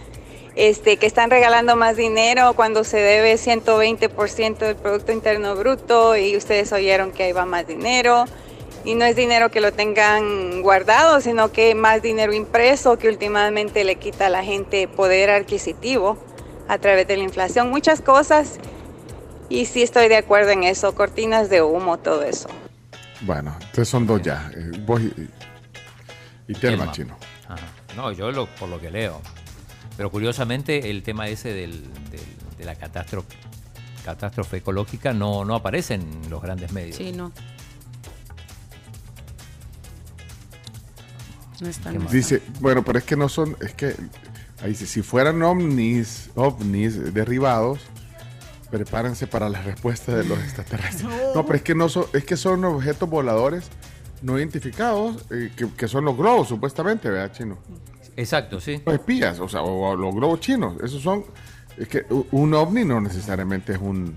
este, 0.55 0.98
que 0.98 1.06
están 1.06 1.31
regalando 1.31 1.74
más 1.74 1.97
dinero 1.97 2.52
cuando 2.55 2.84
se 2.84 2.98
debe 2.98 3.34
120% 3.34 4.58
del 4.58 4.76
Producto 4.76 5.10
Interno 5.10 5.56
Bruto 5.56 6.16
y 6.16 6.36
ustedes 6.36 6.70
oyeron 6.70 7.12
que 7.12 7.24
ahí 7.24 7.32
va 7.32 7.47
más 7.47 7.66
dinero. 7.66 8.26
Y 8.84 8.94
no 8.94 9.06
es 9.06 9.16
dinero 9.16 9.50
que 9.50 9.60
lo 9.60 9.73
tengan 9.73 10.62
guardado, 10.62 11.20
sino 11.23 11.50
que 11.50 11.74
más 11.74 12.02
dinero 12.02 12.34
impreso 12.34 12.98
que 12.98 13.08
últimamente 13.08 13.84
le 13.84 13.97
quita 13.97 14.26
a 14.26 14.31
la 14.31 14.44
gente 14.44 14.86
poder 14.86 15.31
adquisitivo 15.31 16.18
a 16.68 16.78
través 16.78 17.08
de 17.08 17.16
la 17.16 17.23
inflación. 17.24 17.70
Muchas 17.70 18.00
cosas 18.00 18.60
y 19.49 19.66
sí 19.66 19.83
estoy 19.83 20.08
de 20.08 20.16
acuerdo 20.16 20.50
en 20.50 20.65
eso, 20.65 20.94
cortinas 20.94 21.49
de 21.50 21.62
humo, 21.62 21.99
todo 21.99 22.23
eso. 22.23 22.49
Bueno, 23.23 23.52
entonces 23.60 23.89
son 23.89 24.07
dos 24.07 24.20
ya. 24.23 24.50
eh, 24.55 24.70
vos 24.86 25.00
y, 25.00 25.12
y 26.49 26.55
Telma. 26.55 26.91
chino. 26.92 27.16
Ajá. 27.49 27.66
No, 27.97 28.12
yo 28.12 28.31
lo, 28.31 28.47
por 28.47 28.68
lo 28.68 28.81
que 28.81 28.91
leo. 28.91 29.20
Pero 29.97 30.10
curiosamente 30.10 30.91
el 30.91 31.02
tema 31.02 31.28
ese 31.28 31.52
del, 31.55 31.83
del- 32.10 32.57
de 32.58 32.65
la 32.65 32.75
catástrofe, 32.75 33.34
catástrofe 34.05 34.58
ecológica 34.58 35.12
no, 35.15 35.44
no 35.44 35.55
aparece 35.55 35.94
en 35.94 36.28
los 36.31 36.42
grandes 36.42 36.73
medios. 36.73 36.97
Sí, 36.97 37.12
no. 37.12 37.33
No 41.60 41.68
está 41.68 41.91
Qué 41.91 41.99
no 41.99 42.05
mal. 42.05 42.12
Dice, 42.12 42.42
bueno, 42.60 42.84
pero 42.84 42.99
es 42.99 43.05
que 43.05 43.16
no 43.16 43.28
son, 43.28 43.57
es 43.60 43.73
que 43.73 43.94
ahí 44.62 44.70
dice, 44.70 44.86
si 44.86 45.00
fueran 45.02 45.42
ovnis, 45.42 46.28
ovnis 46.34 47.15
derribados, 47.15 47.81
prepárense 48.70 49.26
para 49.26 49.48
la 49.48 49.62
respuesta 49.62 50.14
de 50.14 50.24
los 50.24 50.38
extraterrestres. 50.38 51.08
No, 51.34 51.44
pero 51.44 51.56
es 51.56 51.62
que 51.62 51.74
no 51.74 51.88
son, 51.88 52.06
es 52.12 52.24
que 52.24 52.36
son 52.36 52.64
objetos 52.64 53.08
voladores 53.08 53.68
no 54.22 54.38
identificados, 54.38 55.26
eh, 55.30 55.52
que, 55.54 55.68
que 55.70 55.88
son 55.88 56.04
los 56.04 56.16
globos, 56.16 56.48
supuestamente, 56.48 57.10
¿verdad, 57.10 57.32
chino? 57.32 57.58
Exacto, 58.16 58.60
sí. 58.60 58.80
Los 58.84 58.94
espías, 58.94 59.38
o 59.40 59.48
sea, 59.48 59.60
o, 59.60 59.90
o 59.90 59.96
los 59.96 60.14
globos 60.14 60.40
chinos, 60.40 60.76
esos 60.82 61.02
son, 61.02 61.24
es 61.76 61.88
que 61.88 62.06
un 62.30 62.54
ovni 62.54 62.84
no 62.84 63.00
necesariamente 63.00 63.74
es 63.74 63.78
un 63.78 64.14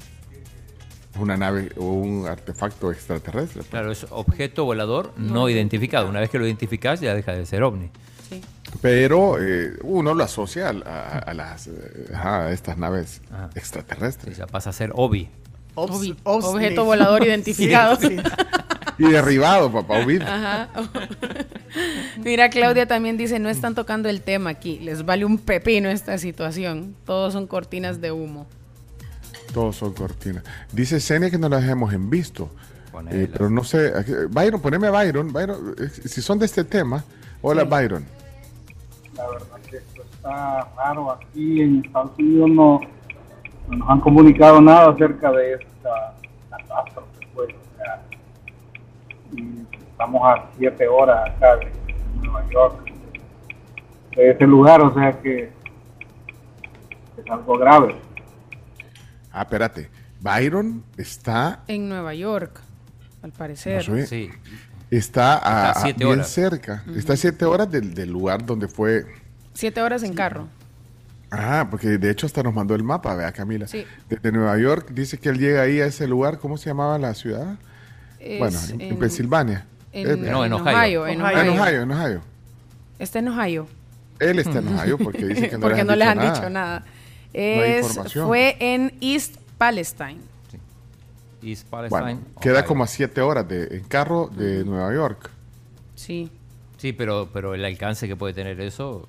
una 1.19 1.37
nave 1.37 1.71
o 1.77 1.85
un 1.85 2.27
artefacto 2.27 2.91
extraterrestre. 2.91 3.63
Claro, 3.63 3.91
es 3.91 4.05
objeto 4.09 4.65
volador 4.65 5.13
no 5.17 5.49
identificado. 5.49 6.07
Una 6.07 6.19
vez 6.19 6.29
que 6.29 6.39
lo 6.39 6.45
identificas 6.45 7.01
ya 7.01 7.13
deja 7.13 7.33
de 7.33 7.45
ser 7.45 7.63
ovni. 7.63 7.89
Pero 8.81 9.41
eh, 9.41 9.73
uno 9.83 10.13
lo 10.13 10.23
asocia 10.23 10.69
a, 10.69 10.71
a- 10.71 11.19
a 11.19 11.33
las 11.33 11.67
eh, 11.67 12.11
a 12.13 12.49
estas 12.51 12.77
naves 12.77 13.21
extraterrestres. 13.55 14.37
ya 14.37 14.47
pasa 14.47 14.69
a 14.69 14.73
ser 14.73 14.91
OVI. 14.95 15.29
Obi- 15.75 16.15
objeto 16.23 16.83
volador 16.85 17.23
identificado. 17.27 17.95
Sí, 17.97 18.07
sí. 18.09 18.17
Y 18.97 19.03
derribado, 19.11 19.71
papá, 19.71 19.99
Ovid. 19.99 20.21
Ajá. 20.23 20.67
Mira, 22.23 22.49
Claudia 22.49 22.85
también 22.85 23.15
dice, 23.17 23.39
no 23.39 23.47
están 23.49 23.73
tocando 23.75 24.09
el 24.09 24.21
tema 24.21 24.49
aquí, 24.49 24.77
les 24.79 25.05
vale 25.05 25.23
un 25.23 25.37
pepino 25.37 25.89
esta 25.89 26.17
situación. 26.17 26.95
Todos 27.05 27.31
son 27.33 27.47
cortinas 27.47 28.01
de 28.01 28.11
humo. 28.11 28.45
Todos 29.53 29.77
son 29.77 29.93
cortinas. 29.93 30.43
Dice 30.73 30.99
Senia 30.99 31.31
que 31.31 31.37
no 31.37 31.47
las 31.47 31.63
hemos 31.63 31.93
en 31.93 32.09
visto. 32.09 32.49
Eh, 33.09 33.29
pero 33.31 33.49
no 33.49 33.63
sé. 33.63 33.93
Byron, 34.29 34.59
poneme 34.61 34.87
a 34.87 34.91
Byron. 34.91 35.31
Byron, 35.31 35.75
eh, 35.79 35.89
si 36.07 36.21
son 36.21 36.37
de 36.37 36.45
este 36.45 36.65
tema. 36.65 37.03
Hola, 37.41 37.63
Byron. 37.63 38.05
La 39.19 39.29
verdad 39.31 39.59
que 39.69 39.77
esto 39.77 40.01
está 40.03 40.69
raro. 40.77 41.11
Aquí 41.11 41.61
en 41.61 41.83
Estados 41.85 42.11
Unidos 42.17 42.49
no, 42.51 42.81
no 43.67 43.77
nos 43.77 43.89
han 43.89 43.99
comunicado 43.99 44.61
nada 44.61 44.91
acerca 44.91 45.29
de 45.31 45.55
esta 45.55 46.15
catástrofe. 46.49 47.27
Pues, 47.33 47.49
o 47.49 47.75
sea, 47.75 48.01
y 49.33 49.65
estamos 49.77 50.21
a 50.23 50.45
siete 50.57 50.87
horas 50.87 51.29
acá 51.31 51.57
de 51.57 51.69
Nueva 52.21 52.49
York, 52.49 52.93
de 54.15 54.31
ese 54.31 54.47
lugar, 54.47 54.81
o 54.81 54.93
sea 54.93 55.11
que 55.21 55.51
es 57.17 57.29
algo 57.29 57.57
grave. 57.57 57.95
Ah, 59.33 59.41
espérate. 59.41 59.89
Byron 60.21 60.85
está. 60.97 61.63
En 61.67 61.89
Nueva 61.89 62.13
York, 62.13 62.61
al 63.21 63.31
parecer. 63.33 63.89
no 63.89 64.05
Sí. 64.05 64.31
Está 64.91 65.37
a, 65.69 65.71
Está 65.71 65.83
bien 65.97 66.09
horas. 66.09 66.29
cerca. 66.29 66.83
Está 66.95 67.13
a 67.13 67.17
siete 67.17 67.45
horas 67.45 67.69
del, 67.71 67.93
del 67.93 68.09
lugar 68.09 68.45
donde 68.45 68.67
fue. 68.67 69.05
Siete 69.53 69.81
horas 69.81 70.03
en 70.03 70.13
carro. 70.13 70.47
Ah, 71.31 71.67
porque 71.69 71.97
de 71.99 72.09
hecho 72.09 72.25
hasta 72.25 72.41
nos 72.41 72.53
mandó 72.55 72.73
el 72.73 72.83
mapa, 72.83 73.13
vea 73.15 73.31
Camila. 73.31 73.67
Sí. 73.67 73.85
Desde 74.09 74.31
Nueva 74.31 74.57
York 74.57 74.89
dice 74.91 75.19
que 75.19 75.29
él 75.29 75.37
llega 75.37 75.61
ahí 75.61 75.79
a 75.79 75.85
ese 75.85 76.07
lugar, 76.07 76.39
¿cómo 76.39 76.57
se 76.57 76.69
llamaba 76.69 76.97
la 76.97 77.13
ciudad? 77.13 77.55
Es 78.19 78.39
bueno, 78.39 78.57
en, 78.69 78.81
en 78.81 78.91
en- 78.93 78.97
Pensilvania. 78.99 79.65
en- 79.91 80.07
Eh, 80.25 80.31
No, 80.31 80.43
en 80.43 80.53
en 80.53 80.59
Ohio. 80.59 81.03
Ohio, 81.03 81.07
en 81.07 81.21
Ah, 81.21 81.31
en 81.33 81.49
Ohio. 81.49 81.61
Ohio, 81.61 81.81
en 81.83 81.91
Ohio. 81.91 82.21
Está 82.97 83.19
en 83.19 83.27
Ohio. 83.27 83.67
Él 84.19 84.39
está 84.39 84.57
en 84.59 84.67
Ohio 84.69 84.97
porque 84.97 85.25
dice 85.25 85.49
que 85.49 85.55
no, 85.57 85.61
Porque 85.67 85.83
les 85.83 85.85
no 85.85 85.93
han 85.93 85.99
les 85.99 86.07
dicho 86.07 86.11
han 86.11 86.17
nada. 86.17 86.33
dicho 86.33 86.49
nada. 86.49 86.83
hay 87.35 87.71
Es, 87.73 87.85
información. 87.87 88.27
fue 88.27 88.57
en 88.59 88.93
East 88.99 89.35
Palestine. 89.59 90.17
East 91.41 91.67
Palestine. 91.67 92.01
Bueno, 92.01 92.21
queda 92.41 92.53
Ohio. 92.59 92.65
como 92.65 92.83
a 92.83 92.87
siete 92.87 93.21
horas 93.21 93.47
de, 93.47 93.63
en 93.77 93.83
carro 93.83 94.27
de 94.35 94.63
Nueva 94.65 94.93
York. 94.93 95.29
Sí. 95.95 96.31
Sí, 96.77 96.93
pero, 96.93 97.29
pero 97.33 97.53
el 97.55 97.65
alcance 97.65 98.07
que 98.07 98.15
puede 98.15 98.33
tener 98.33 98.59
eso. 98.61 99.07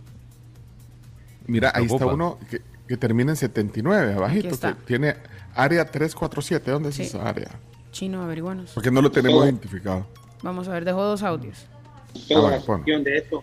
Mira, 1.47 1.73
ahí 1.75 1.87
está 1.87 2.07
uno 2.07 2.39
que, 2.51 2.61
que 2.89 2.97
termina 2.97 3.33
en 3.33 3.37
79, 3.37 4.15
abajito, 4.15 4.59
que 4.59 4.75
tiene 4.87 5.17
área 5.55 5.85
347. 5.85 6.71
¿Dónde 6.71 6.93
Sí. 6.93 7.03
es 7.03 7.09
esa 7.15 7.29
área? 7.29 7.49
Chino, 7.93 8.23
averiguanos. 8.23 8.73
Porque 8.73 8.91
no 8.91 9.01
lo 9.03 9.11
tenemos 9.11 9.45
identificado. 9.45 10.07
Vamos 10.43 10.69
a 10.69 10.73
ver, 10.73 10.85
dejó 10.85 11.05
dos 11.05 11.23
audios. 11.23 11.67
Ah, 12.35 12.41
bueno, 12.41 12.63
pon. 12.65 12.85
de 12.85 13.17
esto. 13.19 13.43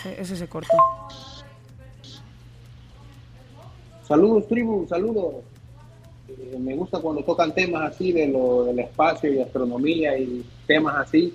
Ese, 0.00 0.20
ese 0.20 0.36
se 0.36 0.46
cortó. 0.48 0.76
Saludos, 4.06 4.46
tribu, 4.48 4.86
saludos. 4.88 5.36
Eh, 6.38 6.58
me 6.58 6.74
gusta 6.74 6.98
cuando 6.98 7.22
tocan 7.22 7.52
temas 7.52 7.92
así 7.92 8.12
de 8.12 8.28
lo 8.28 8.64
del 8.64 8.78
espacio 8.78 9.32
y 9.32 9.40
astronomía 9.40 10.16
y 10.18 10.44
temas 10.66 10.96
así. 10.96 11.32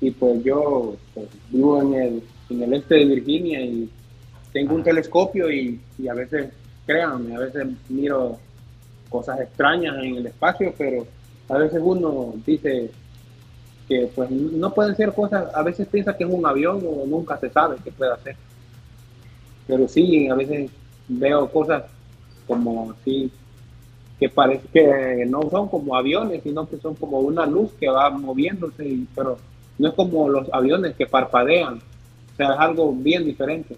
Y 0.00 0.10
pues 0.10 0.42
yo 0.44 0.96
pues, 1.14 1.28
vivo 1.50 1.80
en 1.80 1.94
el, 1.94 2.22
en 2.50 2.62
el 2.62 2.74
este 2.74 2.96
de 2.96 3.04
Virginia 3.04 3.60
y 3.60 3.88
tengo 4.52 4.74
un 4.74 4.82
telescopio 4.82 5.50
y, 5.50 5.80
y 5.98 6.08
a 6.08 6.14
veces, 6.14 6.50
créanme, 6.86 7.34
a 7.34 7.40
veces 7.40 7.66
miro 7.88 8.38
cosas 9.08 9.40
extrañas 9.40 9.96
en 10.02 10.16
el 10.16 10.26
espacio, 10.26 10.74
pero 10.76 11.06
a 11.48 11.58
veces 11.58 11.80
uno 11.82 12.34
dice 12.44 12.90
que 13.88 14.10
pues 14.14 14.30
no 14.30 14.72
pueden 14.72 14.96
ser 14.96 15.12
cosas, 15.12 15.54
a 15.54 15.62
veces 15.62 15.86
piensa 15.88 16.16
que 16.16 16.24
es 16.24 16.30
un 16.30 16.44
avión 16.46 16.82
o 16.86 17.06
nunca 17.06 17.38
se 17.38 17.50
sabe 17.50 17.76
qué 17.84 17.92
puede 17.92 18.12
hacer. 18.12 18.36
Pero 19.66 19.88
sí, 19.88 20.28
a 20.28 20.34
veces 20.34 20.70
veo 21.08 21.48
cosas 21.50 21.84
como 22.46 22.92
así 22.92 23.30
que 24.18 24.28
parece 24.28 24.66
que 24.72 25.24
no 25.26 25.42
son 25.50 25.68
como 25.68 25.96
aviones, 25.96 26.42
sino 26.42 26.68
que 26.68 26.78
son 26.78 26.94
como 26.94 27.18
una 27.18 27.46
luz 27.46 27.72
que 27.80 27.88
va 27.88 28.10
moviéndose, 28.10 28.86
y- 28.86 29.08
pero 29.14 29.38
no 29.78 29.88
es 29.88 29.94
como 29.94 30.28
los 30.28 30.48
aviones 30.52 30.94
que 30.96 31.06
parpadean. 31.06 31.74
O 31.78 32.36
sea, 32.36 32.54
es 32.54 32.58
algo 32.60 32.92
bien 32.92 33.24
diferente. 33.24 33.76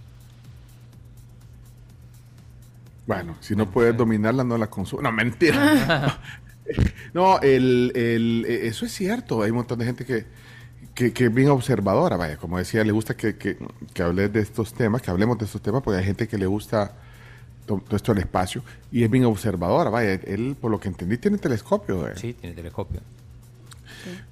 Bueno, 3.06 3.36
si 3.40 3.55
no 3.55 3.70
puedes 3.70 3.97
dominarla, 3.97 4.42
no 4.44 4.58
la 4.58 4.66
consumes. 4.68 5.05
No, 5.05 5.12
mentira. 5.12 6.18
no, 7.15 7.40
el, 7.40 7.92
el- 7.94 8.44
eh, 8.48 8.66
eso 8.66 8.84
es 8.84 8.92
cierto. 8.92 9.42
Hay 9.42 9.50
un 9.50 9.58
montón 9.58 9.78
de 9.78 9.84
gente 9.84 10.05
que, 10.05 10.26
que, 10.94 11.12
que 11.12 11.26
es 11.26 11.34
bien 11.34 11.48
observadora. 11.50 12.16
Vaya, 12.16 12.36
como 12.36 12.58
decía, 12.58 12.82
le 12.84 12.92
gusta 12.92 13.16
que, 13.16 13.36
que, 13.36 13.58
que 13.94 14.02
hables 14.02 14.32
de 14.32 14.40
estos 14.40 14.74
temas, 14.74 15.02
que 15.02 15.10
hablemos 15.10 15.39
de 15.39 15.44
estos 15.44 15.62
temas, 15.62 15.82
porque 15.82 15.98
hay 16.00 16.05
gente 16.05 16.26
que 16.26 16.36
le 16.36 16.47
gusta 16.47 16.97
todo 17.67 17.83
esto 17.97 18.15
del 18.15 18.23
espacio 18.23 18.62
y 18.93 19.03
es 19.03 19.11
bien 19.11 19.25
observadora. 19.25 19.91
Vaya, 19.91 20.12
él, 20.15 20.57
por 20.61 20.70
lo 20.70 20.78
que 20.81 20.89
entendí, 20.89 21.19
tiene 21.19 21.39
telescopio. 21.39 22.09
eh. 22.09 22.12
Sí, 22.17 22.33
tiene 22.35 22.55
telescopio. 22.55 23.01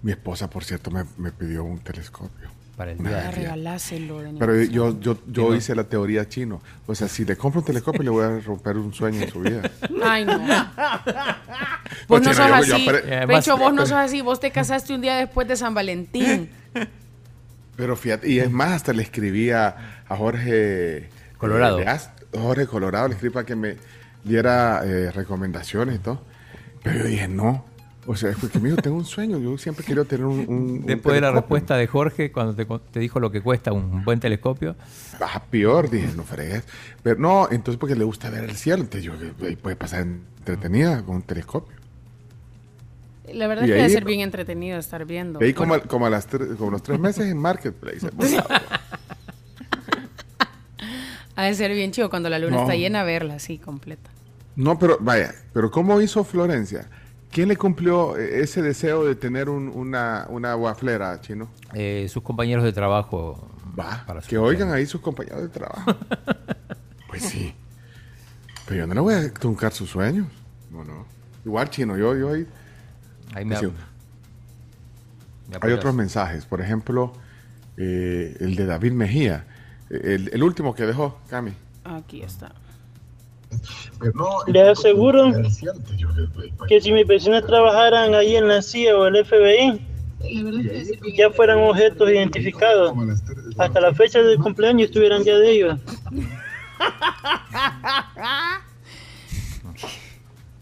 Mi 0.03 0.13
esposa, 0.13 0.49
por 0.49 0.65
cierto, 0.65 0.91
me, 0.91 1.05
me 1.19 1.33
pidió 1.33 1.65
un 1.65 1.79
telescopio. 1.81 2.49
Para 2.77 2.91
el 2.91 2.99
día 2.99 3.31
de 3.31 4.37
Pero 4.39 4.61
yo, 4.65 4.99
yo, 5.01 5.17
yo 5.29 5.55
hice 5.55 5.77
la 5.77 5.85
teoría 5.85 6.29
chino. 6.29 6.61
O 6.89 6.95
sea, 6.95 7.07
si 7.07 7.25
le 7.25 7.37
compro 7.37 7.61
un 7.61 7.65
telescopio, 7.67 8.03
le 8.03 8.11
voy 8.11 8.25
a 8.25 8.41
romper 8.41 8.77
un 8.77 8.93
sueño 8.93 9.21
en 9.23 9.31
su 9.31 9.41
vida. 9.41 9.63
Ay, 10.05 10.25
no. 10.25 10.39
Pues, 10.45 10.57
Vos 12.09 12.23
no 12.23 12.33
chino, 12.33 12.35
sos 12.35 12.67
yo- 12.67 12.67
yo 12.67 12.75
así. 12.75 12.87
apare- 12.89 13.17
Además- 13.17 13.45
Pecho, 13.45 13.57
vos 13.57 13.73
no 13.75 13.83
sos 13.83 13.93
así. 13.93 14.21
Vos 14.23 14.41
te 14.41 14.51
casaste 14.51 14.93
un 14.93 15.01
día 15.03 15.17
después 15.17 15.47
de 15.47 15.57
San 15.57 15.73
Valentín. 15.75 16.51
Pero 17.77 17.97
fíjate, 17.97 18.29
y 18.29 18.39
es 18.41 18.51
más, 18.51 18.73
hasta 18.73 18.93
le 18.93 19.03
escribí 19.03 19.51
a, 19.51 20.03
a 20.09 20.17
Jorge 20.17 21.09
Colorado. 21.39 21.79
eh, 21.81 21.85
de 21.85 21.91
Ast- 21.91 22.24
Jorge 22.41 22.67
Colorado, 22.67 23.09
le 23.09 23.15
escribí 23.15 23.33
para 23.33 23.47
que 23.47 23.57
me 23.57 23.77
diera 24.25 24.83
eh, 24.85 25.11
recomendaciones 25.11 25.97
y 25.97 25.99
todo. 25.99 26.21
Pero 26.83 26.99
yo 26.99 27.05
dije, 27.05 27.29
no. 27.29 27.65
O 28.07 28.15
sea, 28.17 28.29
es 28.31 28.37
porque 28.37 28.59
me 28.59 28.69
dijo, 28.69 28.83
tengo 28.83 28.97
un 28.99 29.07
sueño, 29.07 29.39
yo 29.39 29.57
siempre 29.57 29.83
quiero 29.83 30.05
tener 30.05 30.27
un. 30.27 30.41
un- 30.41 30.49
un 30.49 30.87
Después 30.87 31.15
de 31.15 31.21
la 31.23 31.29
telescopio". 31.29 31.41
respuesta 31.41 31.77
de 31.79 31.87
Jorge, 31.87 32.33
cuando 32.33 32.55
te, 32.55 32.67
te 32.91 33.01
dijo 33.01 33.19
lo 33.19 33.31
que 33.31 33.41
cuesta 33.41 33.73
un 33.73 34.05
buen 34.05 34.21
telescopio, 34.21 34.77
Ah, 35.21 35.43
peor, 35.51 35.89
dije, 35.89 36.09
no 36.15 36.23
fregues. 36.23 36.65
Pero 37.03 37.19
no, 37.19 37.49
entonces 37.51 37.79
porque 37.79 37.95
le 37.97 38.05
gusta 38.05 38.29
ver 38.29 38.45
el 38.45 38.57
cielo. 38.57 38.83
Entonces 38.83 39.05
yo, 39.05 39.15
ahí 39.47 39.57
puede 39.57 39.77
pasar 39.77 40.01
entretenida 40.03 41.03
con 41.03 41.17
un 41.17 41.23
telescopio. 41.23 41.75
La 43.33 43.47
verdad 43.47 43.63
Y 43.63 43.67
es 43.67 43.71
que 43.71 43.75
debe 43.77 43.85
ahí- 43.87 43.91
ser 43.93 44.05
bien 44.05 44.21
entretenido 44.21 44.79
estar 44.79 45.07
viendo. 45.07 45.39
Veí 45.39 45.55
como, 45.55 45.69
Bueno, 45.71 45.85
a- 45.87 45.89
como 45.89 46.05
a 46.05 46.11
las 46.11 46.27
tres- 46.27 46.49
como 46.59 46.73
los 46.73 46.83
tres 46.83 47.01
meses 47.01 47.25
en 47.27 47.39
Marketplace. 47.39 48.07
ha 51.37 51.45
de 51.45 51.55
ser 51.55 51.73
bien 51.73 51.91
chido 51.93 52.11
cuando 52.11 52.29
la 52.29 52.39
luna 52.39 52.57
No. 52.57 52.63
está 52.63 52.75
llena, 52.77 53.03
verla 53.05 53.35
así 53.35 53.59
completa. 53.59 54.11
No, 54.57 54.79
pero 54.79 54.99
vaya, 55.01 55.35
pero 55.53 55.71
¿cómo 55.71 56.01
hizo 56.01 56.23
Florencia? 56.25 56.89
¿Quién 57.31 57.49
le 57.49 57.57
cumplió 57.57 58.17
ese 58.17 58.63
deseo 58.63 59.05
de 59.05 59.17
tener 59.17 59.49
un- 59.49 59.69
una, 59.69 60.27
una 60.29 60.55
guaflera, 60.55 61.21
chino? 61.21 61.49
eh, 61.73 62.07
sus 62.09 62.23
compañeros 62.23 62.63
de 62.65 62.73
trabajo. 62.73 63.49
Va, 63.77 64.05
para 64.07 64.23
su 64.23 64.29
que 64.29 64.39
oigan 64.39 64.73
ahí 64.73 64.87
sus 64.87 65.01
compañeros 65.01 65.43
de 65.43 65.49
trabajo. 65.49 65.97
pues 67.09 67.23
sí. 67.25 67.53
Pero 68.67 68.81
yo 68.81 68.87
no 68.87 68.95
le 68.95 69.01
voy 69.01 69.15
a 69.15 69.33
truncar 69.35 69.73
sus 69.73 69.91
sueños. 69.91 70.29
No, 70.71 70.85
no. 70.85 71.05
Igual, 71.45 71.69
chino, 71.71 71.97
yo, 71.99 72.17
yo 72.17 72.33
ahí. 72.33 72.47
Ahí 73.35 73.45
me, 73.45 73.57
me 73.61 73.71
Hay 75.61 75.73
otros 75.73 75.95
mensajes, 75.95 76.45
por 76.47 76.61
ejemplo, 76.61 77.13
eh, 77.77 78.37
el 78.41 78.55
de 78.55 78.65
David 78.65 78.93
Mejía, 78.93 79.45
el, 80.02 80.31
el 80.32 80.42
último 80.42 80.74
que 80.74 80.84
dejó, 80.86 81.18
Cami. 81.28 81.52
Aquí 81.84 82.23
está. 82.23 82.52
Le 84.47 84.70
aseguro 84.70 85.32
que 86.68 86.81
si 86.81 86.92
mis 86.92 87.06
vecinos 87.06 87.47
trabajaran 87.47 88.14
ahí 88.14 88.36
en 88.36 88.48
la 88.48 88.62
CIA 88.62 88.97
o 88.97 89.06
el 89.06 89.24
FBI, 89.24 89.81
ya 91.16 91.31
fueran 91.31 91.58
objetos 91.60 92.10
identificados. 92.10 92.92
Hasta 93.58 93.81
la 93.81 93.94
fecha 93.94 94.20
del 94.23 94.39
cumpleaños 94.39 94.89
estuvieran 94.89 95.23
ya 95.23 95.39
de 95.39 95.50
ellos. 95.50 95.78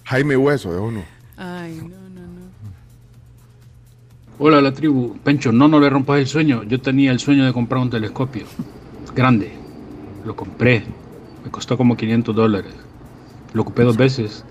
Jaime 0.05 0.37
Hueso, 0.37 0.73
de 0.73 0.79
uno. 0.79 1.05
Ay, 1.37 1.77
no, 1.77 1.89
no, 1.89 2.21
no. 2.21 2.43
Hola 4.39 4.61
la 4.61 4.73
tribu, 4.73 5.17
Pencho, 5.25 5.53
no, 5.53 5.69
no 5.69 5.81
le 5.81 5.89
rompas 5.89 6.19
el 6.19 6.27
sueño. 6.27 6.65
Yo 6.65 6.81
tenía 6.81 7.13
el 7.13 7.21
sueño 7.21 7.47
de 7.47 7.53
comprar 7.53 7.81
un 7.81 7.89
telescopio 7.91 8.45
grande. 9.15 9.53
Lo 10.25 10.35
compré. 10.37 10.85
Me 11.45 11.51
costó 11.51 11.77
como 11.77 11.97
500 11.97 12.35
dólares. 12.35 12.73
Lo 13.53 13.63
ocupé 13.63 13.83
dos 13.83 13.97
veces. 13.97 14.45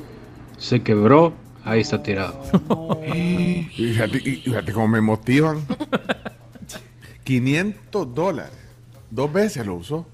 Se 0.58 0.82
quebró. 0.82 1.34
Ahí 1.64 1.82
está 1.82 2.02
tirado. 2.04 2.42
Y 3.14 3.64
fíjate, 3.94 4.18
y 4.18 4.36
fíjate 4.38 4.74
cómo 4.74 4.88
me 4.90 5.02
motivan. 5.02 5.62
500 7.24 8.14
dólares. 8.14 8.52
Dos 9.10 9.32
veces 9.32 9.66
lo 9.66 9.76
usó. 9.76 10.06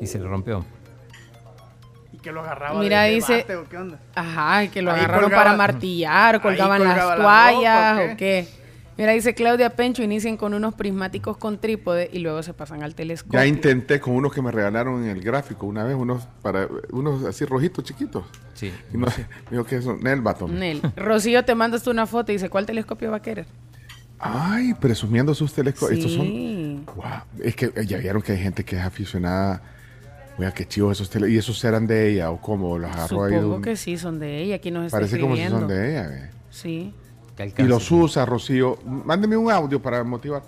Y 0.00 0.06
se 0.06 0.18
le 0.18 0.26
rompió. 0.26 0.64
Y 2.12 2.18
que 2.18 2.32
lo 2.32 2.40
agarraba 2.40 2.80
Mira, 2.80 3.02
de, 3.02 3.08
de 3.10 3.14
dice- 3.16 3.36
bate, 3.38 3.56
¿o 3.56 3.68
qué 3.68 3.76
onda? 3.78 3.98
Ajá, 4.14 4.66
que 4.68 4.82
lo 4.82 4.92
Ahí 4.92 4.98
agarraron 5.00 5.30
colgaba- 5.30 5.44
para 5.44 5.56
martillar, 5.56 6.40
colgaban 6.42 6.78
colgaba 6.78 6.98
las 7.10 7.18
la 7.18 7.24
toallas 7.24 7.96
ropa, 7.96 8.10
¿o 8.10 8.12
o 8.14 8.16
qué. 8.16 8.48
Mira, 8.98 9.12
dice 9.12 9.34
Claudia 9.34 9.70
Pencho, 9.76 10.02
inicien 10.02 10.36
con 10.38 10.54
unos 10.54 10.74
prismáticos 10.74 11.36
con 11.36 11.58
trípode 11.58 12.08
y 12.12 12.18
luego 12.20 12.42
se 12.42 12.54
pasan 12.54 12.82
al 12.82 12.94
telescopio. 12.94 13.38
Ya 13.38 13.46
intenté 13.46 14.00
con 14.00 14.14
unos 14.14 14.32
que 14.32 14.40
me 14.40 14.50
regalaron 14.50 15.04
en 15.04 15.10
el 15.10 15.20
gráfico 15.20 15.66
una 15.66 15.84
vez, 15.84 15.94
unos 15.96 16.26
para 16.40 16.66
unos 16.92 17.22
así 17.24 17.44
rojitos 17.44 17.84
chiquitos. 17.84 18.24
Sí. 18.54 18.72
Y 18.94 18.96
no, 18.96 19.06
me 19.50 19.50
dijo 19.50 19.64
que 19.64 19.76
eso, 19.76 19.96
Nel 20.00 20.22
Baton. 20.22 20.58
Nel. 20.58 20.80
Rocío, 20.96 21.44
te 21.44 21.54
mandas 21.54 21.82
tú 21.82 21.90
una 21.90 22.06
foto 22.06 22.32
y 22.32 22.36
dice, 22.36 22.48
¿cuál 22.48 22.64
telescopio 22.64 23.10
va 23.10 23.18
a 23.18 23.22
querer? 23.22 23.46
Ay, 24.18 24.72
presumiendo 24.72 25.34
sus 25.34 25.52
telescopios. 25.52 25.98
Estos 25.98 26.12
son. 26.14 26.24
Sí. 26.26 26.80
Guau, 26.96 27.20
Es 27.42 27.54
que 27.54 27.66
eh, 27.66 27.84
ya 27.86 27.98
vieron 27.98 28.22
que 28.22 28.32
hay 28.32 28.38
gente 28.38 28.64
que 28.64 28.76
es 28.76 28.82
aficionada. 28.82 29.60
Oiga, 30.38 30.52
qué 30.52 30.66
chivo 30.66 30.90
esos 30.90 31.10
tele. 31.10 31.30
¿Y 31.30 31.36
esos 31.36 31.62
eran 31.64 31.86
de 31.86 32.12
ella 32.12 32.30
o 32.30 32.40
cómo? 32.40 32.78
Los 32.78 32.90
agarró 32.90 33.24
ahí 33.24 33.30
de 33.32 33.36
Supongo 33.40 33.56
un- 33.56 33.62
que 33.62 33.76
sí, 33.76 33.98
son 33.98 34.18
de 34.18 34.42
ella. 34.42 34.56
Aquí 34.56 34.70
nos 34.70 34.86
está 34.86 34.96
Parece 34.96 35.20
como 35.20 35.36
si 35.36 35.46
son 35.48 35.68
de 35.68 35.90
ella. 35.90 36.08
ve. 36.08 36.30
Sí. 36.50 36.94
Y 37.58 37.62
los 37.64 37.90
usa, 37.90 38.24
Rocío. 38.24 38.78
Mándeme 38.84 39.36
un 39.36 39.50
audio 39.50 39.80
para 39.80 40.02
motivar. 40.04 40.42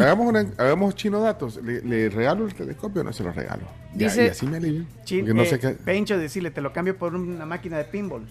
Hagamos, 0.00 0.26
una- 0.26 0.46
hagamos 0.58 0.94
chino 0.96 1.20
datos. 1.20 1.56
¿Le, 1.62 1.80
le 1.82 2.08
regalo 2.10 2.44
el 2.46 2.54
telescopio 2.54 3.00
o 3.00 3.04
no 3.04 3.12
se 3.12 3.22
lo 3.24 3.32
regalo? 3.32 3.62
Ya, 3.94 4.08
Dice- 4.08 4.24
y 4.26 4.28
así 4.28 4.46
me 4.46 4.56
alivio. 4.58 4.84
Chin, 5.04 5.26
no 5.34 5.42
eh, 5.42 5.46
sé 5.46 5.58
qué. 5.58 5.68
Pencho, 5.70 6.18
decirle, 6.18 6.50
te 6.50 6.60
lo 6.60 6.72
cambio 6.72 6.96
por 6.98 7.14
una 7.14 7.46
máquina 7.46 7.78
de 7.78 7.84
pinball. 7.84 8.26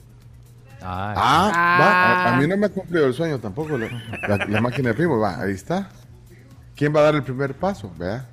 Ah, 0.84 1.14
va, 1.16 2.26
a, 2.32 2.36
a 2.36 2.40
mí 2.40 2.48
no 2.48 2.58
me 2.58 2.66
ha 2.66 2.70
cumplido 2.70 3.06
el 3.06 3.14
sueño 3.14 3.40
tampoco. 3.40 3.78
La, 3.78 3.88
la- 4.28 4.46
la 4.46 4.62
máquina 4.62 4.90
de 4.90 4.96
primo, 4.96 5.20
va, 5.20 5.40
ahí 5.42 5.54
está. 5.54 5.90
¿Quién 6.76 6.96
va 6.96 7.00
a 7.00 7.04
dar 7.04 7.16
el 7.16 7.24
primer 7.24 7.54
paso? 7.54 7.92
Vea. 7.98 8.26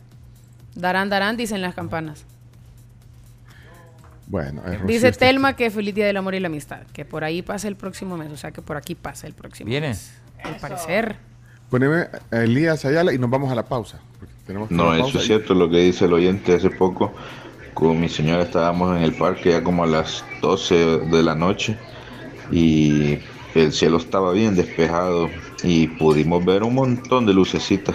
Darán, 0.75 1.09
darán, 1.09 1.37
dicen 1.37 1.61
las 1.63 1.75
campanas. 1.75 2.25
Bueno, 4.29 4.63
Rocío 4.63 4.87
Dice 4.87 5.13
Telma 5.13 5.57
que 5.57 5.71
feliz 5.71 5.95
día 5.95 6.07
del 6.07 6.17
amor 6.19 6.35
y 6.35 6.41
la 6.41 6.49
amistad, 6.49 6.81
que 6.93 7.05
por 7.05 7.25
ahí 7.25 7.41
pasa 7.43 7.67
el 7.69 7.77
próximo 7.77 8.17
mes, 8.17 8.31
o 8.31 8.37
sea 8.37 8.51
que 8.51 8.61
por 8.61 8.77
aquí 8.77 8.95
pasa 8.95 9.27
el 9.27 9.33
próximo 9.33 9.69
¿Viene? 9.71 9.89
mes. 9.89 10.13
Al 10.45 10.57
parecer. 10.57 11.17
Poneme 11.71 12.07
a 12.31 12.37
Elías 12.43 12.85
Ayala 12.85 13.13
y 13.13 13.19
nos 13.19 13.31
vamos 13.31 13.51
a 13.51 13.55
la 13.55 13.65
pausa. 13.65 14.01
tenemos 14.47 14.71
No, 14.71 14.93
eso 14.95 15.03
pausa 15.05 15.19
es 15.19 15.25
y- 15.25 15.27
cierto 15.29 15.55
lo 15.55 15.69
que 15.71 15.79
dice 15.79 16.05
el 16.05 16.13
oyente 16.13 16.55
hace 16.55 16.71
poco. 16.71 17.13
Con 17.75 18.01
mi 18.01 18.09
señora 18.09 18.43
estábamos 18.43 18.97
en 18.97 19.03
el 19.03 19.15
parque 19.15 19.51
ya 19.51 19.63
como 19.63 19.85
a 19.85 19.87
las 19.87 20.25
12 20.43 20.75
de 20.75 21.23
la 21.23 21.35
noche 21.35 21.77
y 22.51 23.19
el 23.55 23.73
cielo 23.73 23.99
estaba 23.99 24.33
bien 24.33 24.55
despejado 24.57 25.29
y 25.63 25.87
pudimos 25.89 26.45
ver 26.45 26.63
un 26.65 26.75
montón 26.75 27.25
de 27.27 27.33
lucecitas 27.35 27.95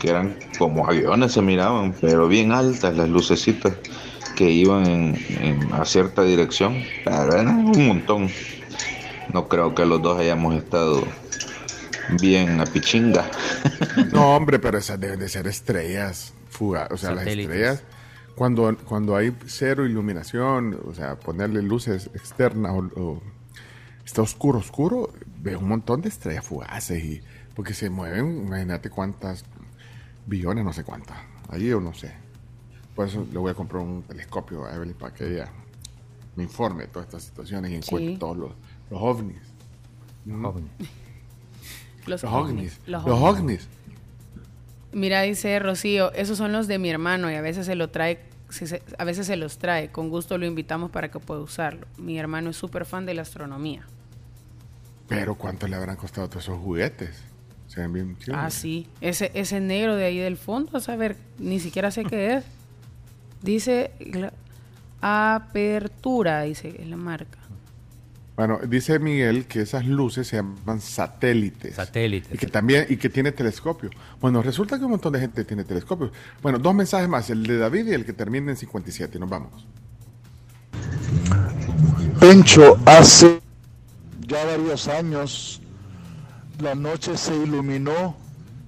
que 0.00 0.10
eran 0.10 0.36
como 0.58 0.86
aviones 0.88 1.32
se 1.32 1.42
miraban, 1.42 1.94
pero 2.00 2.28
bien 2.28 2.52
altas 2.52 2.96
las 2.96 3.08
lucecitas 3.08 3.72
que 4.36 4.50
iban 4.50 4.86
en, 4.86 5.16
en- 5.40 5.72
a 5.72 5.84
cierta 5.84 6.22
dirección, 6.22 6.82
pero 7.04 7.32
eran 7.34 7.66
un 7.66 7.86
montón. 7.86 8.28
No 9.32 9.48
creo 9.48 9.74
que 9.74 9.86
los 9.86 10.02
dos 10.02 10.18
hayamos 10.20 10.54
estado 10.56 11.04
bien 12.20 12.60
a 12.60 12.64
pichinga. 12.66 13.24
No, 14.12 14.36
hombre, 14.36 14.58
pero 14.58 14.78
esas 14.78 14.98
deben 15.00 15.18
de 15.20 15.28
ser 15.28 15.46
estrellas 15.46 16.32
fugaces. 16.50 16.92
O 16.92 16.96
sea, 16.96 17.10
las 17.12 17.24
estrellas, 17.44 17.82
cuando, 18.34 18.76
cuando 18.84 19.16
hay 19.16 19.34
cero 19.46 19.86
iluminación, 19.86 20.78
o 20.86 20.94
sea, 20.94 21.16
ponerle 21.18 21.62
luces 21.62 22.10
externas 22.14 22.72
o, 22.72 23.00
o 23.00 23.22
está 24.04 24.22
oscuro, 24.22 24.58
oscuro, 24.58 25.12
veo 25.40 25.58
un 25.60 25.68
montón 25.68 26.00
de 26.02 26.08
estrellas 26.08 26.44
fugaces. 26.44 27.02
Y, 27.02 27.22
porque 27.54 27.74
se 27.74 27.88
mueven, 27.90 28.46
imagínate 28.46 28.90
cuántas 28.90 29.44
billones, 30.26 30.64
no 30.64 30.72
sé 30.72 30.84
cuántas. 30.84 31.16
Ahí 31.48 31.66
yo 31.66 31.80
no 31.80 31.94
sé. 31.94 32.14
Por 32.94 33.08
eso 33.08 33.26
le 33.32 33.38
voy 33.38 33.50
a 33.50 33.54
comprar 33.54 33.82
un 33.82 34.02
telescopio 34.02 34.64
a 34.66 34.74
Evelyn 34.74 34.94
para 34.94 35.12
que 35.14 35.26
ella 35.34 35.50
me 36.36 36.42
informe 36.44 36.82
de 36.82 36.88
todas 36.88 37.06
estas 37.08 37.22
situaciones 37.24 37.70
y 37.72 37.74
encuentre 37.76 38.12
Sí. 38.14 38.18
todos 38.18 38.36
los, 38.36 38.50
los 38.90 39.00
ovnis. 39.02 39.38
Los, 40.26 40.54
Los 42.06 42.24
ovnis. 42.24 42.78
Los 42.86 43.04
Los 43.04 43.18
ovnis. 43.20 43.40
ovnis. 43.40 43.68
Mira, 44.92 45.22
dice 45.22 45.58
Rocío, 45.58 46.12
esos 46.12 46.38
son 46.38 46.52
los 46.52 46.66
de 46.68 46.78
mi 46.78 46.88
hermano 46.90 47.30
y 47.30 47.34
a 47.34 47.40
veces 47.40 47.66
se 47.66 47.74
lo 47.74 47.90
trae, 47.90 48.20
se- 48.48 48.82
a 48.98 49.04
veces 49.04 49.26
se 49.26 49.36
los 49.36 49.58
trae. 49.58 49.90
Con 49.90 50.08
gusto 50.08 50.38
lo 50.38 50.46
invitamos 50.46 50.90
para 50.90 51.10
que 51.10 51.18
pueda 51.18 51.40
usarlo. 51.40 51.86
Mi 51.98 52.18
hermano 52.18 52.50
es 52.50 52.56
súper 52.56 52.84
fan 52.84 53.04
de 53.06 53.14
la 53.14 53.22
astronomía. 53.22 53.86
Pero 55.08 55.34
¿cuánto 55.34 55.66
le 55.66 55.76
habrán 55.76 55.96
costado 55.96 56.28
todos 56.28 56.44
esos 56.44 56.58
juguetes? 56.60 57.10
Se 57.66 57.80
ven 57.80 57.92
bien 57.92 58.16
chidos. 58.18 58.38
Ah, 58.40 58.50
sí. 58.50 58.86
Ese, 59.00 59.30
ese 59.34 59.58
negro 59.60 59.96
de 59.96 60.04
ahí 60.04 60.18
del 60.18 60.36
fondo, 60.36 60.76
a 60.78 60.80
saber, 60.80 61.16
ni 61.38 61.58
siquiera 61.58 61.90
sé 61.90 62.04
qué 62.04 62.36
es. 62.36 62.44
Dice 63.44 63.90
apertura, 65.02 66.42
dice 66.42 66.74
es 66.78 66.88
la 66.88 66.96
marca. 66.96 67.38
Bueno, 68.36 68.58
dice 68.66 68.98
Miguel 68.98 69.44
que 69.44 69.60
esas 69.60 69.84
luces 69.84 70.26
se 70.26 70.36
llaman 70.36 70.80
satélites. 70.80 71.74
Satélites. 71.74 72.32
Y 72.34 72.38
que 72.38 72.46
también, 72.46 72.86
y 72.88 72.96
que 72.96 73.10
tiene 73.10 73.32
telescopio. 73.32 73.90
Bueno, 74.18 74.42
resulta 74.42 74.78
que 74.78 74.84
un 74.86 74.92
montón 74.92 75.12
de 75.12 75.20
gente 75.20 75.44
tiene 75.44 75.64
telescopios. 75.64 76.10
Bueno, 76.42 76.58
dos 76.58 76.74
mensajes 76.74 77.06
más, 77.06 77.28
el 77.28 77.42
de 77.42 77.58
David 77.58 77.86
y 77.88 77.92
el 77.92 78.06
que 78.06 78.14
termina 78.14 78.50
en 78.50 78.56
57. 78.56 79.18
Nos 79.18 79.28
vamos. 79.28 79.66
Pencho, 82.18 82.78
hace 82.86 83.42
ya 84.26 84.42
varios 84.46 84.88
años 84.88 85.60
la 86.60 86.74
noche 86.74 87.18
se 87.18 87.36
iluminó, 87.36 88.16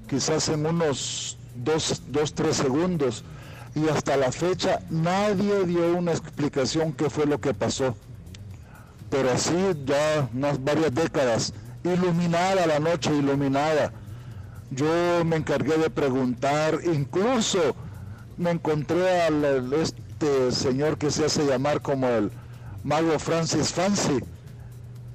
quizás 0.06 0.50
en 0.50 0.66
unos 0.66 1.38
dos, 1.64 2.02
dos, 2.08 2.34
tres 2.34 2.56
segundos, 2.56 3.24
y 3.76 3.88
hasta 3.90 4.16
la 4.16 4.32
fecha 4.32 4.80
nadie 4.88 5.64
dio 5.66 5.96
una 5.96 6.12
explicación 6.12 6.94
qué 6.94 7.10
fue 7.10 7.26
lo 7.26 7.38
que 7.40 7.52
pasó. 7.52 7.94
Pero 9.10 9.30
así 9.30 9.54
ya 9.84 10.28
unas 10.34 10.64
varias 10.64 10.94
décadas, 10.94 11.52
iluminada 11.84 12.66
la 12.66 12.80
noche, 12.80 13.14
iluminada. 13.14 13.92
Yo 14.70 15.24
me 15.26 15.36
encargué 15.36 15.76
de 15.76 15.90
preguntar, 15.90 16.78
incluso 16.84 17.76
me 18.38 18.50
encontré 18.50 19.22
al 19.22 19.44
al- 19.44 19.72
este 19.74 20.50
señor 20.52 20.96
que 20.96 21.10
se 21.10 21.26
hace 21.26 21.44
llamar 21.44 21.82
como 21.82 22.08
el 22.08 22.30
mago 22.82 23.18
Francis 23.18 23.72
Fancy. 23.72 24.20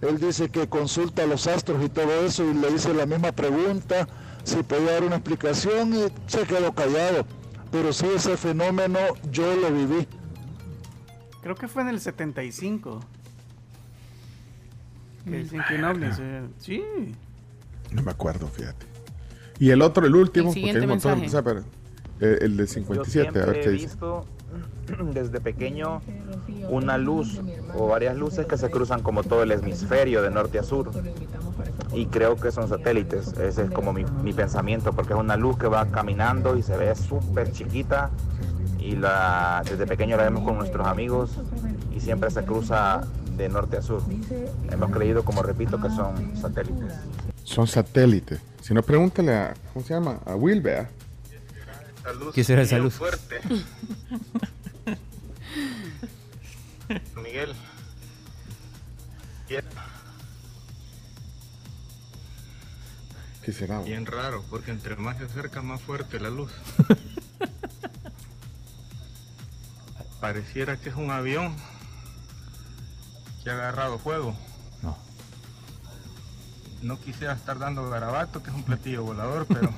Él 0.01 0.19
dice 0.19 0.49
que 0.49 0.69
consulta 0.69 1.23
a 1.23 1.27
los 1.27 1.47
astros 1.47 1.83
y 1.83 1.89
todo 1.89 2.11
eso 2.25 2.43
y 2.43 2.53
le 2.53 2.69
hice 2.71 2.93
la 2.93 3.07
misma 3.07 3.31
pregunta, 3.31 4.07
si 4.43 4.57
podía 4.63 4.93
dar 4.93 5.03
una 5.03 5.15
explicación 5.15 5.95
y 5.95 6.05
se 6.27 6.43
quedó 6.43 6.73
callado. 6.73 7.25
Pero 7.71 7.93
sí, 7.93 8.05
ese 8.15 8.35
fenómeno 8.37 8.99
yo 9.31 9.55
lo 9.55 9.71
viví. 9.71 10.07
Creo 11.41 11.55
que 11.55 11.67
fue 11.67 11.81
en 11.83 11.89
el 11.89 11.99
75. 12.01 12.99
Que 15.25 15.37
dicen 15.37 15.61
que 15.69 16.13
se- 16.13 16.41
Sí. 16.59 16.83
No 17.91 18.01
me 18.03 18.11
acuerdo, 18.11 18.47
fíjate. 18.47 18.85
Y 19.59 19.69
el 19.69 19.81
otro, 19.81 20.05
el 20.05 20.15
último, 20.15 20.49
El 20.49 20.53
porque 20.55 20.69
hay 20.71 20.83
un 20.83 20.89
montón, 20.89 21.19
mensaje. 21.21 21.43
pero, 21.43 21.59
eh, 22.19 22.39
el 22.41 22.57
de 22.57 22.67
57, 22.67 23.39
a 23.41 23.45
ver 23.45 23.59
qué 23.61 23.69
he 23.69 23.71
dice. 23.71 23.85
visto 23.87 24.25
desde 25.13 25.39
pequeño 25.39 26.01
una 26.69 26.97
luz 26.97 27.39
o 27.75 27.87
varias 27.87 28.17
luces 28.17 28.45
que 28.47 28.57
se 28.57 28.69
cruzan 28.71 29.01
como 29.03 29.23
todo 29.23 29.43
el 29.43 29.51
hemisferio 29.51 30.21
de 30.21 30.31
norte 30.31 30.57
a 30.59 30.63
sur 30.63 30.91
y 31.93 32.05
creo 32.05 32.35
que 32.35 32.51
son 32.51 32.69
satélites, 32.69 33.33
ese 33.33 33.63
es 33.63 33.71
como 33.71 33.93
mi, 33.93 34.05
mi 34.23 34.33
pensamiento 34.33 34.93
porque 34.93 35.13
es 35.13 35.19
una 35.19 35.35
luz 35.35 35.57
que 35.57 35.67
va 35.67 35.85
caminando 35.87 36.57
y 36.57 36.63
se 36.63 36.77
ve 36.77 36.95
súper 36.95 37.51
chiquita 37.51 38.09
y 38.79 38.95
la, 38.95 39.61
desde 39.65 39.85
pequeño 39.85 40.17
la 40.17 40.23
vemos 40.23 40.43
con 40.43 40.57
nuestros 40.57 40.87
amigos 40.87 41.31
y 41.95 41.99
siempre 41.99 42.31
se 42.31 42.43
cruza 42.43 43.01
de 43.37 43.47
norte 43.49 43.77
a 43.77 43.81
sur. 43.81 44.01
Hemos 44.71 44.91
creído, 44.91 45.23
como 45.23 45.43
repito, 45.43 45.79
que 45.79 45.89
son 45.89 46.35
satélites. 46.35 46.93
Son 47.43 47.67
satélites. 47.67 48.39
Si 48.61 48.73
no, 48.73 48.81
pregúntale 48.81 49.35
a, 49.35 49.53
¿cómo 49.73 49.85
se 49.85 49.93
llama? 49.93 50.19
A 50.25 50.35
Wilbea. 50.35 50.89
¿Qué 52.33 52.43
será 52.43 52.63
esa 52.63 52.77
luz? 52.79 52.95
fuerte. 52.95 53.39
Miguel. 57.23 57.53
Bien 63.85 64.05
raro, 64.05 64.43
porque 64.49 64.71
entre 64.71 64.95
más 64.95 65.17
se 65.17 65.25
acerca, 65.25 65.61
más 65.61 65.81
fuerte 65.81 66.19
la 66.19 66.29
luz. 66.29 66.51
Pareciera 70.21 70.77
que 70.77 70.89
es 70.89 70.95
un 70.95 71.09
avión 71.09 71.55
que 73.43 73.49
ha 73.49 73.53
agarrado 73.53 73.97
fuego. 73.97 74.35
No. 74.83 74.95
No 76.83 76.99
quisiera 76.99 77.33
estar 77.33 77.57
dando 77.57 77.89
garabato, 77.89 78.43
que 78.43 78.51
es 78.51 78.55
un 78.55 78.63
platillo 78.63 79.03
volador, 79.03 79.47
pero 79.47 79.73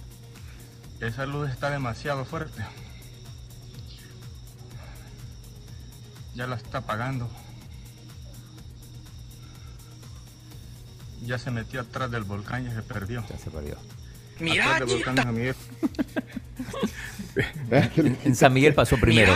esa 1.00 1.24
luz 1.24 1.50
está 1.50 1.70
demasiado 1.70 2.26
fuerte. 2.26 2.62
Ya 6.34 6.46
la 6.46 6.56
está 6.56 6.78
apagando. 6.78 7.30
Ya 11.22 11.38
se 11.38 11.50
metió 11.50 11.80
atrás 11.80 12.10
del 12.10 12.24
volcán 12.24 12.66
y 12.66 12.70
se 12.70 12.82
perdió. 12.82 13.24
Ya 13.28 13.38
se 13.38 13.50
perdió. 13.50 13.76
Mira, 14.38 14.74
atrás 14.74 14.88
del 14.88 14.96
volcán 14.98 15.14
de 15.14 15.22
San 15.22 15.34
Miguel. 15.34 15.54
En 18.24 18.34
San 18.34 18.52
Miguel 18.52 18.74
pasó 18.74 18.96
primero. 18.96 19.34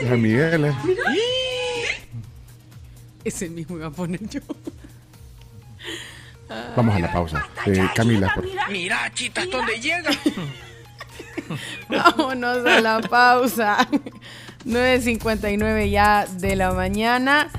San 0.00 0.20
Miguel, 0.20 0.64
eh. 0.64 0.74
Ese 3.24 3.48
mismo 3.48 3.76
iba 3.76 3.86
a 3.86 3.90
poner 3.90 4.20
yo. 4.28 4.40
Vamos 6.76 6.96
a 6.96 6.98
la 6.98 7.12
pausa. 7.12 7.48
Eh, 7.66 7.88
Camila, 7.94 8.32
por 8.34 8.44
Mira, 8.70 9.10
chita, 9.14 9.42
¿hasta 9.42 9.56
dónde 9.56 9.80
llega? 9.80 10.10
Vámonos 11.88 12.66
a 12.66 12.80
la 12.80 13.00
pausa. 13.00 13.88
9.59 14.66 15.90
ya 15.90 16.26
de 16.26 16.56
la 16.56 16.72
mañana. 16.72 17.50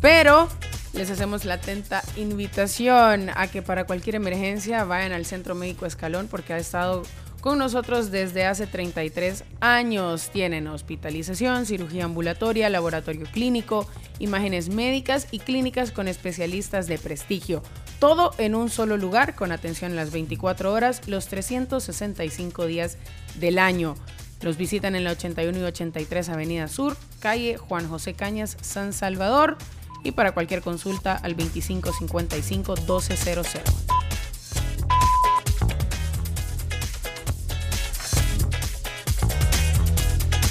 Pero 0.00 0.48
les 0.92 1.10
hacemos 1.10 1.44
la 1.44 1.54
atenta 1.54 2.02
invitación 2.16 3.30
a 3.34 3.48
que 3.48 3.62
para 3.62 3.84
cualquier 3.84 4.16
emergencia 4.16 4.84
vayan 4.84 5.12
al 5.12 5.26
Centro 5.26 5.54
Médico 5.54 5.86
Escalón 5.86 6.28
porque 6.28 6.52
ha 6.52 6.58
estado 6.58 7.02
con 7.40 7.58
nosotros 7.58 8.10
desde 8.10 8.46
hace 8.46 8.66
33 8.66 9.44
años. 9.60 10.30
Tienen 10.30 10.66
hospitalización, 10.66 11.66
cirugía 11.66 12.04
ambulatoria, 12.04 12.68
laboratorio 12.68 13.26
clínico, 13.30 13.86
imágenes 14.18 14.68
médicas 14.68 15.28
y 15.30 15.38
clínicas 15.38 15.92
con 15.92 16.08
especialistas 16.08 16.86
de 16.86 16.98
prestigio. 16.98 17.62
Todo 18.00 18.32
en 18.38 18.54
un 18.54 18.70
solo 18.70 18.96
lugar 18.96 19.34
con 19.34 19.52
atención 19.52 19.96
las 19.96 20.10
24 20.10 20.72
horas, 20.72 21.06
los 21.06 21.26
365 21.28 22.66
días 22.66 22.96
del 23.38 23.58
año. 23.58 23.94
Los 24.40 24.56
visitan 24.56 24.94
en 24.94 25.04
la 25.04 25.12
81 25.12 25.58
y 25.58 25.62
83 25.62 26.28
Avenida 26.28 26.68
Sur, 26.68 26.96
calle 27.18 27.56
Juan 27.56 27.88
José 27.88 28.14
Cañas, 28.14 28.56
San 28.60 28.92
Salvador 28.92 29.56
y 30.04 30.12
para 30.12 30.32
cualquier 30.32 30.62
consulta 30.62 31.14
al 31.14 31.36
2555 31.36 32.74
1200. 32.76 33.46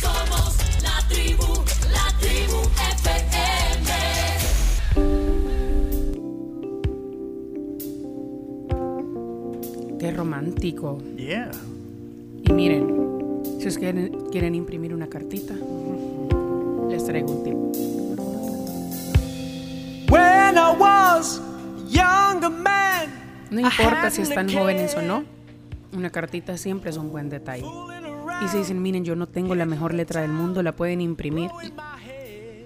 Somos 0.01 0.57
la 0.83 1.07
tribu, 1.07 1.63
la 1.91 2.13
tribu 2.19 2.61
FM. 2.99 3.91
Qué 9.99 10.11
romántico. 10.11 11.01
Yeah. 11.15 11.51
Y 12.43 12.53
miren, 12.53 13.41
si 13.43 13.67
ustedes 13.67 13.77
quieren, 13.77 14.29
quieren 14.31 14.55
imprimir 14.55 14.93
una 14.93 15.07
cartita, 15.07 15.55
les 16.89 17.03
traigo 17.05 17.31
un 17.31 17.43
tip. 17.43 17.66
No 23.51 23.61
importa 23.61 24.09
si 24.09 24.21
están 24.21 24.51
jóvenes 24.51 24.95
o 24.95 25.01
no, 25.01 25.23
una 25.93 26.09
cartita 26.09 26.57
siempre 26.57 26.89
es 26.89 26.97
un 26.97 27.11
buen 27.11 27.29
detalle. 27.29 27.65
Y 28.43 28.47
si 28.49 28.59
dicen, 28.59 28.81
miren, 28.81 29.03
yo 29.03 29.15
no 29.15 29.27
tengo 29.27 29.55
la 29.55 29.65
mejor 29.65 29.93
letra 29.93 30.21
del 30.21 30.31
mundo, 30.31 30.61
la 30.61 30.73
pueden 30.73 31.01
imprimir 31.01 31.49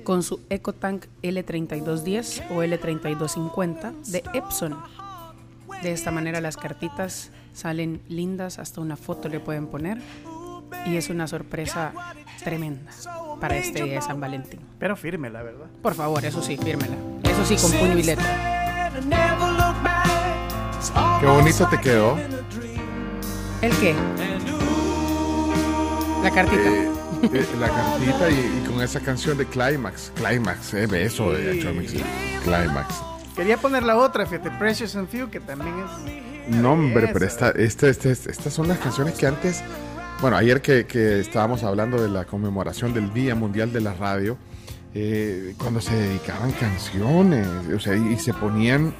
con 0.03 0.23
su 0.23 0.41
EcoTank 0.49 1.05
L3210 1.21 2.51
o 2.51 2.63
L3250 2.63 4.03
de 4.05 4.23
Epson. 4.33 4.77
De 5.81 5.91
esta 5.91 6.11
manera 6.11 6.41
las 6.41 6.57
cartitas 6.57 7.31
salen 7.53 8.01
lindas, 8.07 8.59
hasta 8.59 8.81
una 8.81 8.97
foto 8.97 9.29
le 9.29 9.39
pueden 9.39 9.67
poner 9.67 9.99
y 10.85 10.95
es 10.95 11.09
una 11.09 11.27
sorpresa 11.27 11.93
tremenda 12.43 12.91
para 13.39 13.57
este 13.57 13.83
día 13.83 13.95
de 13.95 14.01
San 14.01 14.19
Valentín. 14.19 14.59
Pero 14.79 14.95
firme, 14.95 15.29
la 15.29 15.43
verdad. 15.43 15.67
Por 15.81 15.95
favor, 15.95 16.23
eso 16.25 16.41
sí, 16.41 16.57
fírmela. 16.57 16.95
Eso 17.41 17.45
sí, 17.45 17.55
con 17.57 17.71
puño 17.71 17.97
y 17.97 18.03
letra. 18.03 18.91
Qué 21.19 21.25
bonito 21.25 21.67
te 21.67 21.79
quedó. 21.79 22.17
¿El 23.61 23.71
qué? 23.77 23.95
La 26.23 26.31
cartita. 26.31 26.61
Eh, 26.61 26.91
eh, 27.33 27.45
la 27.59 27.69
cartita 27.69 28.29
y, 28.29 28.33
y 28.63 28.67
con 28.67 28.81
esa 28.81 28.99
canción 28.99 29.37
de 29.37 29.45
Climax. 29.45 30.11
Climax, 30.15 30.73
eh, 30.73 30.87
beso 30.87 31.31
de 31.31 31.61
Chomix. 31.61 31.93
Climax. 32.43 32.95
Quería 33.35 33.57
poner 33.57 33.83
la 33.83 33.97
otra, 33.97 34.25
fíjate, 34.25 34.49
Precious 34.51 34.95
and 34.95 35.07
Few, 35.07 35.29
que 35.29 35.39
también 35.39 35.75
es. 35.79 36.55
No, 36.55 36.73
hombre, 36.73 37.09
pero 37.13 37.25
esta, 37.25 37.49
este, 37.51 37.89
este- 37.89 38.11
estas 38.11 38.53
son 38.53 38.67
las 38.67 38.79
canciones 38.79 39.13
que 39.15 39.27
antes. 39.27 39.63
Bueno, 40.21 40.37
ayer 40.37 40.61
que, 40.61 40.85
que 40.85 41.19
estábamos 41.19 41.63
hablando 41.63 42.01
de 42.01 42.09
la 42.09 42.25
conmemoración 42.25 42.93
del 42.93 43.13
Día 43.13 43.33
Mundial 43.35 43.71
de 43.73 43.81
la 43.81 43.93
Radio, 43.93 44.37
eh, 44.93 45.55
cuando 45.57 45.79
se 45.81 45.95
dedicaban 45.95 46.51
canciones, 46.51 47.47
o 47.75 47.79
sea, 47.79 47.95
y, 47.95 48.13
y 48.13 48.17
se 48.19 48.33
ponían. 48.33 48.93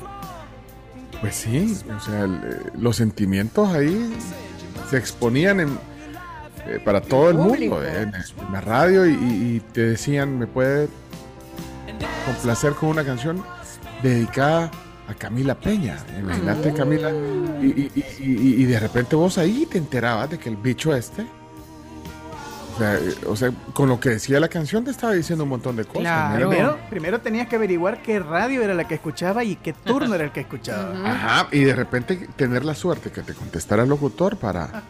Pues 1.20 1.36
sí, 1.36 1.78
o 1.96 2.00
sea, 2.00 2.22
el, 2.24 2.36
eh, 2.36 2.60
los 2.80 2.96
sentimientos 2.96 3.70
ahí 3.70 4.12
se 4.90 4.98
exponían 4.98 5.60
en, 5.60 5.70
eh, 6.68 6.80
para 6.84 7.02
todo 7.02 7.30
el 7.30 7.38
mundo, 7.38 7.84
eh, 7.84 8.02
en, 8.04 8.14
en 8.16 8.52
la 8.54 8.62
radio, 8.62 9.06
y, 9.06 9.62
te 9.74 9.82
decían, 9.82 10.40
me 10.40 10.48
puede 10.48 10.88
complacer 12.26 12.74
con 12.74 12.90
una 12.90 13.04
canción 13.04 13.44
dedicada 14.02 14.72
a 15.08 15.14
Camila 15.14 15.56
Peña. 15.56 15.98
Imagínate, 16.20 16.74
Camila. 16.74 17.12
Y- 17.62 17.92
y- 18.20 18.62
y 18.62 18.64
de 18.66 18.80
repente 18.80 19.16
vos 19.16 19.38
ahí 19.38 19.68
te 19.70 19.78
enterabas 19.78 20.30
de 20.30 20.40
que 20.40 20.50
el 20.50 20.56
bicho 20.58 20.96
este. 20.96 21.26
O 22.74 22.78
sea, 22.78 23.00
o 23.28 23.36
sea, 23.36 23.52
con 23.74 23.90
lo 23.90 24.00
que 24.00 24.10
decía 24.10 24.40
la 24.40 24.48
canción 24.48 24.84
te 24.84 24.92
estaba 24.92 25.14
diciendo 25.14 25.44
un 25.44 25.50
montón 25.50 25.76
de 25.76 25.84
cosas. 25.86 26.36
Primero, 26.36 26.78
primero 26.90 27.20
tenías 27.22 27.48
que 27.48 27.56
averiguar 27.58 28.02
qué 28.02 28.20
radio 28.20 28.62
era 28.64 28.74
la 28.74 28.88
que 28.88 28.96
escuchaba 28.96 29.44
y 29.44 29.56
qué 29.58 29.74
turno 29.74 30.16
era 30.16 30.24
el 30.24 30.32
que 30.32 30.40
escuchaba. 30.42 30.94
Ajá, 31.06 31.48
y 31.52 31.64
de 31.64 31.76
repente 31.76 32.28
tener 32.36 32.64
la 32.66 32.74
suerte 32.74 33.12
que 33.12 33.22
te 33.22 33.34
contestara 33.34 33.84
el 33.84 33.90
locutor 33.90 34.38
para. 34.38 34.84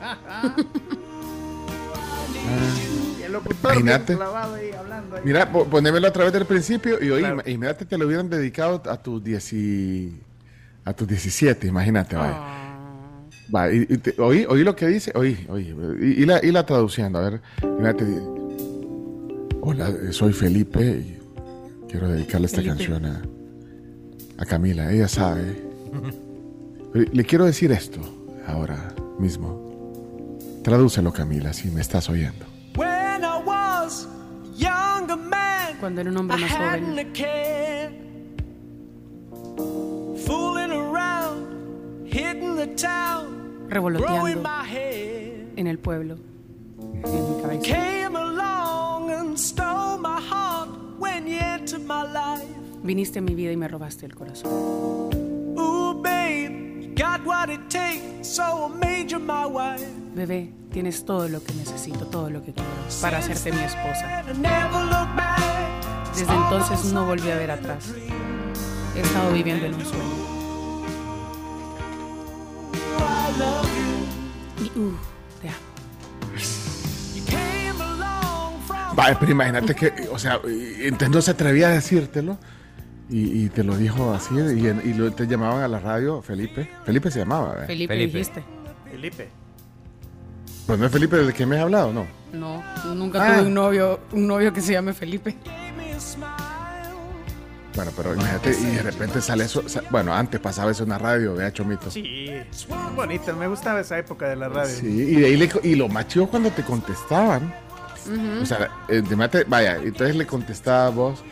Y 3.19 3.24
el 3.24 3.32
locutor 3.32 3.72
Imagínate. 3.74 4.16
clavado 4.16 4.56
ahí 4.56 4.72
hablando 4.72 5.16
ahí. 5.16 5.22
Mira, 5.26 5.51
po- 5.51 5.66
ponémelo 5.66 6.08
a 6.08 6.11
través 6.11 6.34
del 6.34 6.45
principio 6.45 6.98
y 7.03 7.10
hoy, 7.10 7.19
Claro. 7.19 7.35
imagínate, 7.35 7.85
te 7.85 7.98
lo 7.98 8.06
hubieran 8.06 8.30
dedicado 8.30 8.82
a 8.90 8.98
tus 8.98 9.24
10 9.24 9.53
y- 9.53 10.19
a 10.85 10.93
tus 10.93 11.08
17, 11.08 11.68
imagínate, 11.68 12.16
vaya. 12.16 12.38
Va, 13.53 13.71
y, 13.71 13.85
y 13.89 13.97
te- 13.97 14.15
oí, 14.21 14.45
oí 14.47 14.63
lo 14.63 14.75
que 14.75 14.88
dice, 14.88 15.11
oí, 15.15 15.45
oí, 15.49 15.75
y, 16.01 16.23
y 16.23 16.25
la, 16.25 16.43
y 16.43 16.51
la 16.51 16.65
traduciendo, 16.65 17.19
a 17.19 17.30
ver, 17.30 17.41
imagínate, 17.61 18.05
hola, 19.61 19.91
soy 20.11 20.31
Felipe 20.33 20.81
y 20.81 21.17
quiero 21.89 22.07
dedicarle 22.09 22.45
esta 22.47 22.57
Felipe. 22.61 22.75
canción 22.77 23.05
a, 23.05 23.21
a 24.38 24.45
Camila, 24.45 24.91
ella 24.91 25.07
sabe. 25.07 25.61
Le 26.93 27.23
quiero 27.25 27.45
decir 27.45 27.71
esto 27.71 27.99
ahora 28.47 28.93
mismo. 29.19 30.39
Tradúcelo, 30.63 31.11
Camila, 31.11 31.51
si 31.53 31.69
me 31.71 31.81
estás 31.81 32.09
oyendo. 32.09 32.45
when 32.77 33.23
I 33.23 33.41
was 33.45 34.05
a 34.05 34.55
younger 34.57 35.17
man, 35.17 35.75
Cuando 35.80 36.01
era 36.01 36.09
un 36.09 36.17
hombre 36.17 36.38
más 36.38 36.51
joven. 36.51 36.95
Revoloteando 43.72 44.27
en 45.56 45.67
el 45.67 45.80
pueblo. 45.80 46.17
En 46.77 47.35
mi 47.35 47.41
cabeza. 47.41 47.61
Viniste 52.83 53.19
a 53.19 53.22
mi 53.22 53.33
vida 53.33 53.51
y 53.53 53.58
me 53.58 53.69
robaste 53.69 54.06
el 54.06 54.14
corazón. 54.14 55.09
Bebé, 60.16 60.53
tienes 60.72 61.06
todo 61.06 61.30
lo 61.30 61.41
que 61.41 61.53
necesito, 61.53 62.08
todo 62.08 62.30
lo 62.30 62.43
que 62.43 62.51
quiero 62.51 62.69
para 63.01 63.19
hacerte 63.19 63.53
mi 63.53 63.64
esposa. 63.64 64.24
Desde 66.14 66.33
entonces 66.33 66.91
no 66.91 67.06
volví 67.06 67.32
a 67.32 67.38
ver 67.38 67.51
atrás. 67.51 67.93
He 68.98 69.00
estado 69.00 69.32
viviendo 69.32 69.66
en 69.66 69.75
un 69.75 69.85
sueño. 69.85 70.31
Uh, 74.76 74.92
te 75.42 75.50
amo. 75.50 75.58
You 77.16 77.26
came 77.26 77.82
along 77.82 78.61
from 78.68 78.95
Vale, 78.95 79.18
pero 79.20 79.32
imagínate 79.32 79.76
que, 79.76 79.94
o 80.11 80.18
sea, 80.20 80.40
y- 80.48 80.86
entonces 80.88 81.10
no 81.10 81.22
se 81.22 81.32
atrevía 81.32 81.68
a 81.68 81.72
decírtelo 81.72 82.38
y, 83.10 83.45
y 83.45 83.50
te 83.50 83.64
lo 83.64 83.76
dijo 83.78 84.14
así 84.14 84.36
y, 84.36 84.68
en- 84.68 84.82
y 84.86 84.94
lo- 84.94 85.11
te 85.11 85.28
llamaban 85.28 85.61
a 85.64 85.68
la 85.68 85.80
radio 85.80 86.22
Felipe. 86.22 86.70
Felipe 86.86 87.11
se 87.11 87.20
llamaba, 87.20 87.50
¿verdad? 87.53 87.68
Felipe, 87.68 87.94
Felipe. 87.94 88.18
dijiste. 88.18 88.44
Felipe. 88.90 89.30
Pues 90.68 90.80
no 90.80 90.86
es 90.86 90.92
Felipe 90.92 91.18
del 91.18 91.34
que 91.34 91.45
me 91.45 91.58
has 91.58 91.64
hablado, 91.64 91.92
¿no? 91.92 92.06
No, 92.34 92.64
nunca 92.95 93.20
Ah. 93.22 93.38
tuve 93.38 93.48
un 93.48 93.53
novio, 93.53 94.00
un 94.14 94.28
novio 94.28 94.53
que 94.53 94.61
se 94.61 94.74
llame 94.74 94.94
Felipe. 94.94 95.36
Bueno, 97.75 97.91
pero 97.95 98.14
imagínate 98.14 98.51
y 98.51 98.66
de 98.75 98.82
repente 98.83 99.22
sale 99.22 99.45
eso. 99.45 99.64
bueno, 99.90 100.14
antes 100.14 100.40
pasaba 100.41 100.72
eso 100.72 100.83
en 100.83 100.90
la 100.90 100.98
radio, 100.98 101.33
vea, 101.35 101.51
Chomito. 101.53 101.90
Sí. 101.90 102.30
Sí, 102.51 102.66
bonito, 102.95 103.35
me 103.35 103.48
gustaba 103.48 103.80
esa 103.80 103.98
época 103.98 104.27
de 104.27 104.35
la 104.35 104.50
radio. 104.50 104.74
y, 104.83 105.16
de 105.16 105.25
ahí 105.25 105.38
le, 105.38 105.50
y 105.64 105.75
lo 105.75 105.88
más 105.88 106.08
chido 106.08 106.27
cuando 106.27 106.50
te 106.51 106.64
contestaban. 106.64 107.53
O 108.41 108.45
sea, 108.45 108.69
eh, 108.90 109.01
mate- 109.16 109.45
vaya, 109.48 109.77
entonces 109.77 110.16
le 110.16 110.25
contestaba 110.25 110.90
vos 110.90 111.24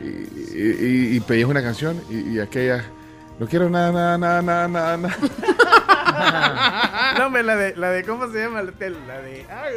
y, 0.00 1.16
y, 1.16 1.20
pedías 1.20 1.48
una 1.48 1.62
canción 1.62 2.00
y, 2.10 2.34
y 2.34 2.40
aquella, 2.40 2.84
no 3.38 3.46
quiero 3.46 3.70
nada, 3.70 3.90
nada, 4.18 4.42
nada, 4.42 4.68
nada, 4.68 4.96
nada. 4.98 5.16
No, 7.18 7.26
hombre, 7.26 7.42
la 7.42 7.56
de, 7.56 7.76
la 7.76 7.90
de, 7.90 8.04
¿cómo 8.04 8.30
se 8.30 8.38
llama? 8.42 8.62
La 8.62 8.70
de, 9.20 9.46
ay, 9.50 9.74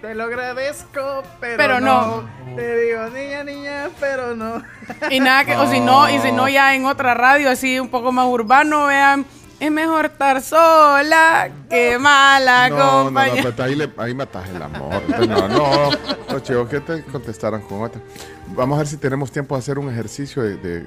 te 0.00 0.14
lo 0.14 0.24
agradezco, 0.24 1.22
pero, 1.40 1.56
Pero 1.56 1.80
no. 1.80 2.24
Te 2.56 2.76
digo, 2.78 3.06
niña, 3.10 3.44
niña, 3.44 3.88
pero 4.00 4.34
no. 4.34 4.62
Y 5.10 5.20
nada 5.20 5.44
que, 5.44 5.56
o 5.56 5.66
si 5.70 5.80
no, 5.80 6.08
y 6.10 6.18
si 6.20 6.32
no 6.32 6.48
ya 6.48 6.74
en 6.74 6.84
otra 6.86 7.14
radio 7.14 7.50
así 7.50 7.78
un 7.78 7.88
poco 7.88 8.12
más 8.12 8.26
urbano, 8.26 8.86
vean, 8.86 9.24
es 9.60 9.70
mejor 9.70 10.06
estar 10.06 10.42
sola 10.42 11.48
que 11.70 11.98
mala 11.98 12.68
No, 12.68 12.76
no, 12.76 12.84
no, 12.98 13.04
compañía. 13.04 13.42
pero 13.42 13.64
ahí, 13.64 13.74
le, 13.76 13.90
ahí 13.96 14.14
matas 14.14 14.48
el 14.48 14.60
amor. 14.62 15.02
No, 15.26 15.48
no, 15.48 15.90
no, 16.28 16.40
chivo, 16.40 16.68
que 16.68 16.80
te 16.80 17.02
contestaran 17.04 17.62
con 17.62 17.82
otra. 17.82 18.00
Vamos 18.48 18.76
a 18.76 18.78
ver 18.78 18.86
si 18.88 18.96
tenemos 18.96 19.30
tiempo 19.30 19.54
de 19.54 19.60
hacer 19.60 19.78
un 19.78 19.88
ejercicio 19.90 20.42
de, 20.42 20.56
de- 20.56 20.84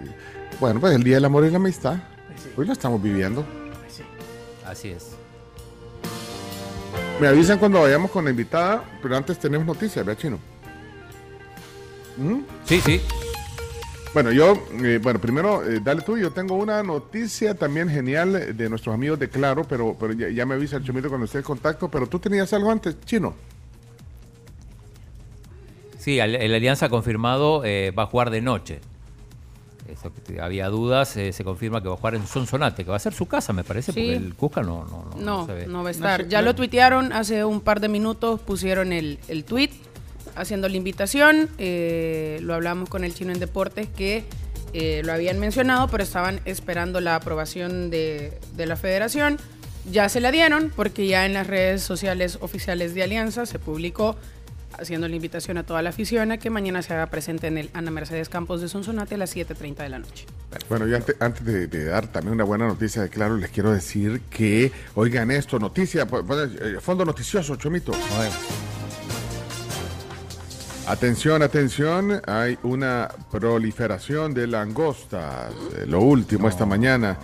bueno, 0.59 0.79
pues 0.79 0.93
el 0.95 1.03
Día 1.03 1.15
del 1.15 1.25
Amor 1.25 1.45
y 1.45 1.49
la 1.51 1.57
Amistad. 1.57 1.95
Hoy 2.55 2.65
lo 2.65 2.73
estamos 2.73 3.01
viviendo. 3.01 3.45
Así 4.67 4.89
es. 4.89 5.15
Me 7.19 7.27
avisan 7.27 7.57
cuando 7.57 7.81
vayamos 7.81 8.11
con 8.11 8.25
la 8.25 8.31
invitada, 8.31 8.83
pero 9.01 9.15
antes 9.15 9.39
tenemos 9.39 9.65
noticias, 9.65 10.05
¿verdad, 10.05 10.21
Chino? 10.21 10.39
¿Mm? 12.17 12.41
Sí, 12.65 12.81
sí. 12.81 13.01
Bueno, 14.13 14.31
yo, 14.31 14.53
eh, 14.83 14.99
bueno, 15.01 15.19
primero, 15.19 15.63
eh, 15.63 15.79
dale 15.83 16.01
tú, 16.01 16.17
yo 16.17 16.31
tengo 16.31 16.55
una 16.55 16.81
noticia 16.83 17.53
también 17.55 17.89
genial 17.89 18.55
de 18.55 18.69
nuestros 18.69 18.93
amigos 18.93 19.19
de 19.19 19.29
Claro, 19.29 19.63
pero, 19.63 19.95
pero 19.99 20.13
ya, 20.13 20.29
ya 20.29 20.45
me 20.45 20.55
avisa 20.55 20.77
el 20.77 20.83
Chomito 20.83 21.07
cuando 21.09 21.25
esté 21.25 21.39
en 21.39 21.43
contacto, 21.43 21.89
pero 21.89 22.07
tú 22.07 22.19
tenías 22.19 22.51
algo 22.53 22.71
antes, 22.71 22.99
Chino. 23.05 23.35
Sí, 25.97 26.19
el, 26.19 26.35
el 26.35 26.53
Alianza 26.53 26.87
ha 26.87 26.89
confirmado 26.89 27.63
eh, 27.65 27.91
va 27.91 28.03
a 28.03 28.05
jugar 28.07 28.29
de 28.29 28.41
noche. 28.41 28.79
Eso 29.87 30.13
que 30.13 30.21
te- 30.21 30.41
había 30.41 30.67
dudas, 30.67 31.15
eh, 31.17 31.31
se 31.33 31.43
confirma 31.43 31.81
que 31.81 31.87
va 31.87 31.93
a 31.95 31.97
jugar 31.97 32.15
en 32.15 32.27
Sonsonate, 32.27 32.83
que 32.83 32.89
va 32.91 32.97
a 32.97 32.99
ser 32.99 33.13
su 33.13 33.25
casa, 33.25 33.53
me 33.53 33.63
parece, 33.63 33.91
Sí. 33.91 33.99
porque 34.01 34.15
el 34.15 34.35
Cusca 34.35 34.61
no, 34.61 34.85
no, 34.85 35.09
no, 35.15 35.21
No, 35.21 35.45
se 35.45 35.53
ve. 35.53 35.67
no 35.67 35.83
va 35.83 35.89
a 35.89 35.91
estar. 35.91 36.27
ya 36.27 36.41
lo 36.41 36.53
tuitearon 36.55 37.13
hace 37.13 37.43
un 37.45 37.61
par 37.61 37.79
de 37.79 37.87
minutos, 37.89 38.39
pusieron 38.41 38.91
el, 38.93 39.19
el 39.27 39.43
tweet 39.43 39.69
haciendo 40.35 40.67
la 40.69 40.77
invitación. 40.77 41.49
eh, 41.57 42.39
lo 42.41 42.53
hablamos 42.53 42.89
con 42.89 43.03
el 43.03 43.13
chino 43.13 43.31
en 43.31 43.39
deportes 43.39 43.87
que 43.89 44.25
eh, 44.73 45.01
lo 45.05 45.13
habían 45.13 45.39
mencionado, 45.39 45.87
pero 45.87 46.03
estaban 46.03 46.41
esperando 46.45 46.99
la 46.99 47.15
aprobación 47.15 47.89
de, 47.89 48.37
de 48.55 48.65
la 48.65 48.75
federación. 48.75 49.37
ya 49.89 50.09
se 50.09 50.19
la 50.19 50.31
dieron 50.31 50.69
porque 50.75 51.07
ya 51.07 51.25
en 51.25 51.31
las 51.33 51.47
redes 51.47 51.81
sociales 51.81 52.37
oficiales 52.41 52.93
de 52.93 53.03
Alianza 53.03 53.45
se 53.45 53.57
publicó 53.57 54.17
haciendo 54.79 55.07
la 55.07 55.15
invitación 55.15 55.57
a 55.57 55.63
toda 55.63 55.81
la 55.81 55.89
afición 55.89 56.31
a 56.31 56.37
que 56.37 56.49
mañana 56.49 56.81
se 56.81 56.93
haga 56.93 57.07
presente 57.07 57.47
en 57.47 57.57
el 57.57 57.69
Ana 57.73 57.91
Mercedes 57.91 58.29
Campos 58.29 58.61
de 58.61 58.69
Sonsonate 58.69 59.15
a 59.15 59.17
las 59.17 59.35
7.30 59.35 59.77
de 59.77 59.89
la 59.89 59.99
noche. 59.99 60.25
Bueno, 60.69 60.87
y 60.87 60.93
antes, 60.93 61.15
antes 61.19 61.45
de, 61.45 61.67
de 61.67 61.85
dar 61.85 62.07
también 62.07 62.33
una 62.33 62.43
buena 62.43 62.67
noticia 62.67 63.01
de 63.01 63.09
Claro, 63.09 63.37
les 63.37 63.49
quiero 63.49 63.71
decir 63.71 64.21
que, 64.29 64.71
oigan 64.95 65.31
esto, 65.31 65.59
noticia, 65.59 66.05
pues, 66.05 66.23
pues, 66.25 66.49
eh, 66.61 66.77
fondo 66.79 67.05
noticioso, 67.05 67.55
Chomito. 67.55 67.93
Atención, 70.87 71.41
atención, 71.41 72.21
hay 72.25 72.57
una 72.63 73.09
proliferación 73.29 74.33
de 74.33 74.47
langostas. 74.47 75.51
Eh, 75.75 75.85
lo 75.85 75.99
último 75.99 76.47
esta 76.47 76.65
mañana, 76.65 77.17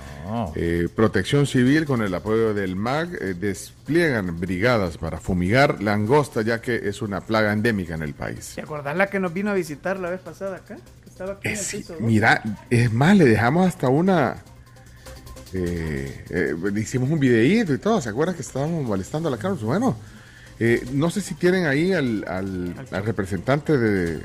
eh, 0.54 0.90
Protección 0.94 1.48
Civil 1.48 1.86
con 1.86 2.02
el 2.02 2.14
apoyo 2.14 2.54
del 2.54 2.76
MAG 2.76 3.16
eh, 3.22 3.34
despliegan 3.34 4.38
brigadas 4.38 4.98
para 4.98 5.18
fumigar 5.18 5.82
langostas 5.82 6.44
ya 6.44 6.60
que 6.60 6.76
es 6.90 7.02
una 7.02 7.22
plaga 7.22 7.54
endémica 7.54 7.96
en 7.96 8.02
el 8.02 8.14
país. 8.14 8.52
¿Te 8.54 8.62
acordás 8.62 8.98
la 8.98 9.08
que 9.08 9.22
nos 9.22 9.34
vino 9.34 9.52
a 9.52 9.54
visitar 9.54 9.98
la 9.98 10.10
vez 10.10 10.20
pasada 10.20 10.58
acá? 10.58 10.76
Que 11.02 11.10
estaba 11.10 11.34
aquí 11.34 11.48
en 11.48 11.54
el 11.54 11.66
piso, 11.66 11.96
¿no? 11.98 12.06
Mira, 12.06 12.44
es 12.70 12.92
más, 12.92 13.16
le 13.16 13.24
dejamos 13.24 13.66
hasta 13.66 13.88
una... 13.88 14.44
eh, 15.54 16.26
eh, 16.30 16.56
hicimos 16.76 17.10
un 17.10 17.20
videíto 17.20 17.74
y 17.74 17.78
todo, 17.78 18.02
¿se 18.02 18.10
acuerdan 18.10 18.36
que 18.36 18.42
estábamos 18.42 18.84
molestando 18.84 19.30
a 19.30 19.32
la 19.32 19.38
Carlos? 19.38 19.64
Bueno, 19.64 19.96
eh, 20.66 20.86
no 20.94 21.10
sé 21.10 21.22
si 21.22 21.34
tienen 21.36 21.66
ahí 21.66 21.92
al, 21.94 22.24
al- 22.28 22.88
al 22.92 23.06
representante 23.06 23.78
de, 23.78 24.20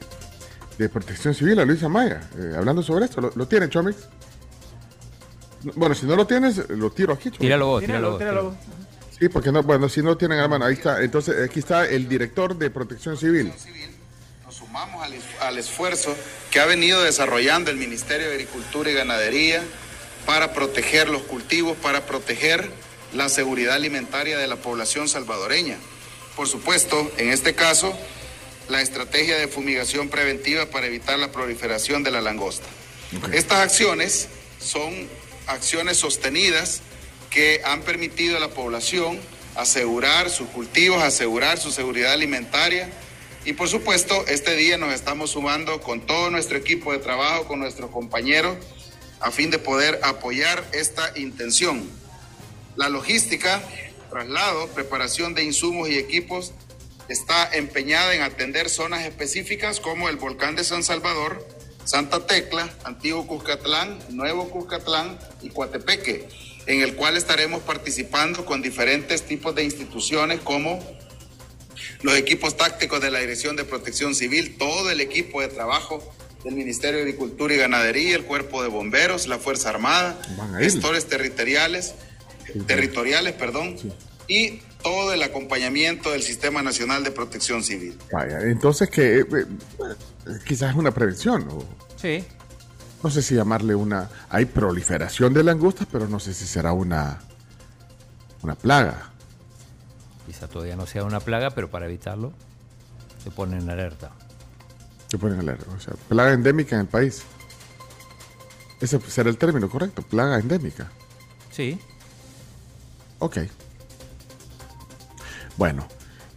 de 0.79 0.89
Protección 0.89 1.35
Civil, 1.35 1.59
a 1.59 1.65
Luis 1.65 1.83
Amaya, 1.83 2.21
eh, 2.39 2.55
hablando 2.57 2.83
sobre 2.83 3.07
esto. 3.07 3.21
¿Lo, 3.21 3.33
lo 3.35 3.49
tienen, 3.49 3.71
Chomix? 3.71 3.97
No, 5.65 5.73
Bueno, 5.75 5.95
si 5.95 6.07
no 6.07 6.15
lo 6.17 6.27
tienes, 6.27 6.69
lo 6.71 6.91
tiro 6.91 7.13
aquí. 7.13 7.25
Chomix. 7.31 7.41
Tíralo 7.41 7.67
vos, 7.67 7.81
tíralo 7.83 8.11
vos, 8.11 8.19
tíralo. 8.19 8.55
Sí, 9.19 9.29
porque 9.29 9.51
no, 9.51 9.63
bueno, 9.65 9.89
si 9.89 10.01
no 10.03 10.17
tienen 10.17 10.39
a 10.39 10.43
la 10.43 10.49
mano, 10.49 10.65
ahí 10.65 10.75
está. 10.75 11.03
Entonces, 11.03 11.35
aquí 11.45 11.59
está 11.59 11.87
el 11.89 12.09
director 12.09 12.57
de 12.57 12.71
Protección 12.71 13.17
Civil. 13.17 13.53
Nos 14.47 14.55
sumamos 14.55 15.03
al, 15.03 15.13
al 15.41 15.59
esfuerzo 15.59 16.15
que 16.53 16.61
ha 16.61 16.67
venido 16.67 17.03
desarrollando 17.03 17.71
el 17.73 17.77
Ministerio 17.79 18.29
de 18.29 18.35
Agricultura 18.35 18.91
y 18.91 18.95
Ganadería 18.95 19.63
para 20.25 20.53
proteger 20.53 21.09
los 21.09 21.23
cultivos, 21.23 21.77
para 21.79 22.07
proteger 22.07 22.71
la 23.13 23.29
seguridad 23.29 23.75
alimentaria 23.75 24.39
de 24.39 24.47
la 24.47 24.57
población 24.57 25.09
salvadoreña. 25.09 25.77
Por 26.39 26.47
supuesto, 26.47 27.11
en 27.17 27.31
este 27.31 27.57
caso, 27.57 27.93
la 28.69 28.81
estrategia 28.81 29.37
de 29.39 29.49
fumigación 29.49 30.09
preventiva 30.09 30.67
para 30.67 30.87
evitar 30.87 31.19
la 31.19 31.33
proliferación 31.33 32.05
de 32.05 32.13
la 32.13 32.21
langosta. 32.21 32.69
Estas 33.33 33.59
acciones 33.59 34.29
son 34.61 35.09
acciones 35.49 35.97
sostenidas 35.97 36.81
que 37.29 37.61
han 37.65 37.83
permitido 37.83 38.37
a 38.37 38.41
la 38.41 38.51
población 38.51 39.19
asegurar 39.57 40.31
sus 40.31 40.47
cultivos, 40.51 41.03
asegurar 41.03 41.59
su 41.59 41.73
seguridad 41.73 42.13
alimentaria 42.13 42.89
y 43.45 43.55
por 43.55 43.69
supuesto 43.69 44.25
este 44.29 44.55
día 44.55 44.79
nos 44.79 44.95
estamos 44.95 45.33
sumando 45.33 45.81
con 45.81 46.07
todo 46.07 46.31
nuestro 46.31 46.57
equipo 46.57 46.93
de 46.93 46.99
trabajo, 46.99 47.49
con 47.49 47.59
nuestros 47.59 47.91
compañeros, 47.91 48.59
a 49.19 49.33
fin 49.33 49.51
de 49.51 49.59
poder 49.59 49.99
apoyar 50.05 50.65
esta 50.71 51.19
intención. 51.19 51.83
La 52.77 52.89
logística, 52.89 53.61
traslado, 54.09 54.69
preparación 54.69 55.35
de 55.35 55.45
insumos 55.45 55.89
y 55.89 55.99
equipos 55.99 56.53
está 57.09 57.49
empeñada 57.55 58.15
en 58.15 58.23
atender 58.23 58.69
zonas 58.69 59.05
específicas 59.05 59.81
como 59.81 60.09
el 60.09 60.17
volcán 60.17 60.57
de 60.57 60.65
San 60.65 60.83
Salvador, 60.83 61.47
Santa 61.85 62.27
Tecla, 62.27 62.69
Antiguo 62.85 63.27
Cuscatlán, 63.27 63.99
Nuevo 64.11 64.51
Cuscatlán 64.51 65.19
y 65.41 65.49
Coatepeque, 65.49 66.29
en 66.67 66.83
el 66.83 66.95
cual 66.97 67.17
estaremos 67.17 67.63
participando 67.63 68.45
con 68.45 68.61
diferentes 68.61 69.23
tipos 69.23 69.55
de 69.55 69.65
instituciones 69.65 70.41
como 70.41 70.85
los 72.03 72.15
equipos 72.15 72.57
tácticos 72.57 73.01
de 73.01 73.11
la 73.11 73.21
Dirección 73.21 73.57
de 73.57 73.65
Protección 73.65 74.15
Civil, 74.15 74.57
todo 74.59 74.91
el 74.91 75.01
equipo 75.01 75.41
de 75.41 75.49
trabajo 75.49 76.15
del 76.45 76.55
Ministerio 76.55 76.99
de 76.99 77.05
Agricultura 77.05 77.55
y 77.55 77.57
Ganadería, 77.57 78.17
el 78.17 78.25
Cuerpo 78.25 78.63
de 78.63 78.69
Bomberos, 78.69 79.27
la 79.27 79.39
Fuerza 79.39 79.71
Armada, 79.71 80.21
gestores 80.59 81.07
territoriales, 81.07 81.95
territoriales, 82.67 83.35
perdón, 83.35 83.77
y 84.27 84.61
todo 84.83 85.13
el 85.13 85.23
acompañamiento 85.23 86.11
del 86.11 86.23
Sistema 86.23 86.63
Nacional 86.63 87.03
de 87.05 87.11
Protección 87.11 87.63
Civil. 87.65 87.99
Vaya, 88.13 88.41
entonces 88.43 88.89
que 88.91 89.21
eh, 89.21 89.25
eh, 89.31 89.47
quizás 90.47 90.71
es 90.71 90.77
una 90.77 90.91
prevención. 90.93 91.49
o- 91.51 91.65
Sí. 91.97 92.25
no 93.03 93.11
sé 93.11 93.23
si 93.23 93.35
llamarle 93.35 93.75
una... 93.75 94.09
Hay 94.29 94.45
proliferación 94.45 95.35
de 95.35 95.43
langostas, 95.43 95.87
pero 95.91 96.07
no 96.09 96.21
sé 96.21 96.33
si 96.35 96.47
será 96.47 96.73
una, 96.73 97.19
una 98.43 98.55
plaga. 98.55 99.11
Quizá 100.27 100.47
todavía 100.47 100.77
no 100.77 100.87
sea 100.87 101.05
una 101.05 101.21
plaga, 101.21 101.51
pero 101.51 101.71
para 101.71 101.87
evitarlo 101.87 102.33
se 103.25 103.31
pone 103.31 103.57
en 103.59 103.69
alerta. 103.69 104.13
Se 105.11 105.17
ponen 105.19 105.41
alerta. 105.41 105.65
O 105.77 105.81
sea, 105.81 105.95
plaga 106.09 106.33
endémica 106.35 106.77
en 106.77 106.83
el 106.83 106.87
país. 106.87 107.23
Ese 108.81 109.01
será 109.09 109.29
el 109.31 109.39
término 109.39 109.69
correcto, 109.69 110.03
plaga 110.03 110.39
endémica. 110.39 110.91
Sí. 111.51 111.79
Ok. 113.19 113.39
Bueno. 115.57 115.87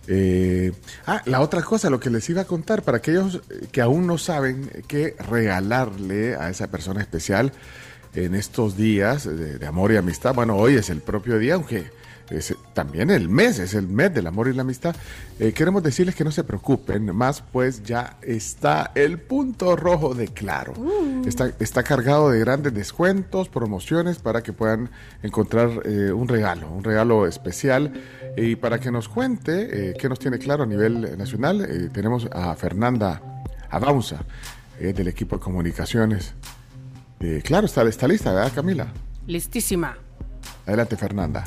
eh, 0.08 0.74
ah, 1.06 1.22
la 1.26 1.42
otra 1.42 1.61
cosa, 1.61 1.90
lo 1.90 2.00
que 2.00 2.10
les 2.10 2.27
iba 2.30 2.42
a 2.42 2.45
contar, 2.45 2.84
para 2.84 2.98
aquellos 2.98 3.42
que 3.72 3.82
aún 3.82 4.08
no 4.08 4.18
saben 4.18 4.69
qué 4.88 5.16
regalarle 5.19 6.35
a 6.35 6.50
esa 6.50 6.68
persona 6.68 7.01
especial 7.01 7.53
en 8.14 8.35
estos 8.35 8.76
días 8.76 9.24
de, 9.24 9.58
de 9.58 9.66
amor 9.66 9.92
y 9.92 9.98
amistad. 9.98 10.34
Bueno, 10.34 10.58
hoy 10.58 10.76
es 10.76 10.90
el 10.90 11.01
propio 11.01 11.38
día, 11.38 11.53
aunque 11.56 11.92
es 12.32 12.56
también 12.74 13.10
el 13.10 13.30
mes, 13.30 13.60
es 13.60 13.74
el 13.74 13.88
mes 13.88 14.14
del 14.14 14.27
amor 14.27 14.48
y 14.48 14.53
la 14.53 14.61
amistad. 14.61 14.95
Eh, 15.40 15.53
queremos 15.53 15.84
decirles 15.84 16.16
que 16.16 16.24
no 16.24 16.32
se 16.32 16.43
preocupen 16.43 17.16
más, 17.16 17.42
pues 17.42 17.84
ya 17.84 18.18
está 18.22 18.92
el 18.95 19.19
punto 19.19 19.76
rojo 19.76 20.14
de 20.14 20.27
Claro. 20.27 20.74
Está, 21.26 21.51
está 21.60 21.84
cargado 21.84 22.32
de 22.32 22.40
grandes 22.40 22.74
descuentos, 22.74 23.50
promociones 23.50 24.19
para 24.19 24.42
que 24.42 24.53
puedan 24.53 24.90
encontrar 25.22 25.82
eh, 25.85 26.11
un 26.11 26.27
regalo, 26.27 26.72
un 26.72 26.84
regalo 26.84 27.27
especial. 27.27 27.93
Y 28.38 28.56
para 28.56 28.80
que 28.80 28.92
nos 28.92 29.10
cuente 29.10 29.90
eh, 29.90 29.93
qué 30.00 30.08
nos 30.08 30.19
tiene 30.19 30.40
claro 30.40 30.64
a 30.64 30.66
nivel 30.66 31.18
nacional, 31.18 31.61
eh, 31.61 31.90
tenemos 31.93 32.27
a 32.32 32.56
Fernanda 32.56 33.22
Abaunza, 33.69 34.22
eh, 34.80 34.93
del 34.93 35.08
equipo 35.08 35.38
de 35.38 35.43
comunicaciones. 35.43 36.34
Eh, 37.19 37.42
claro, 37.43 37.68
está, 37.68 37.84
está 37.84 38.08
lista, 38.08 38.34
¿verdad, 38.34 38.51
Camila? 38.53 38.88
Listísima. 39.27 39.95
Adelante, 40.66 40.98
Fernanda. 40.98 41.43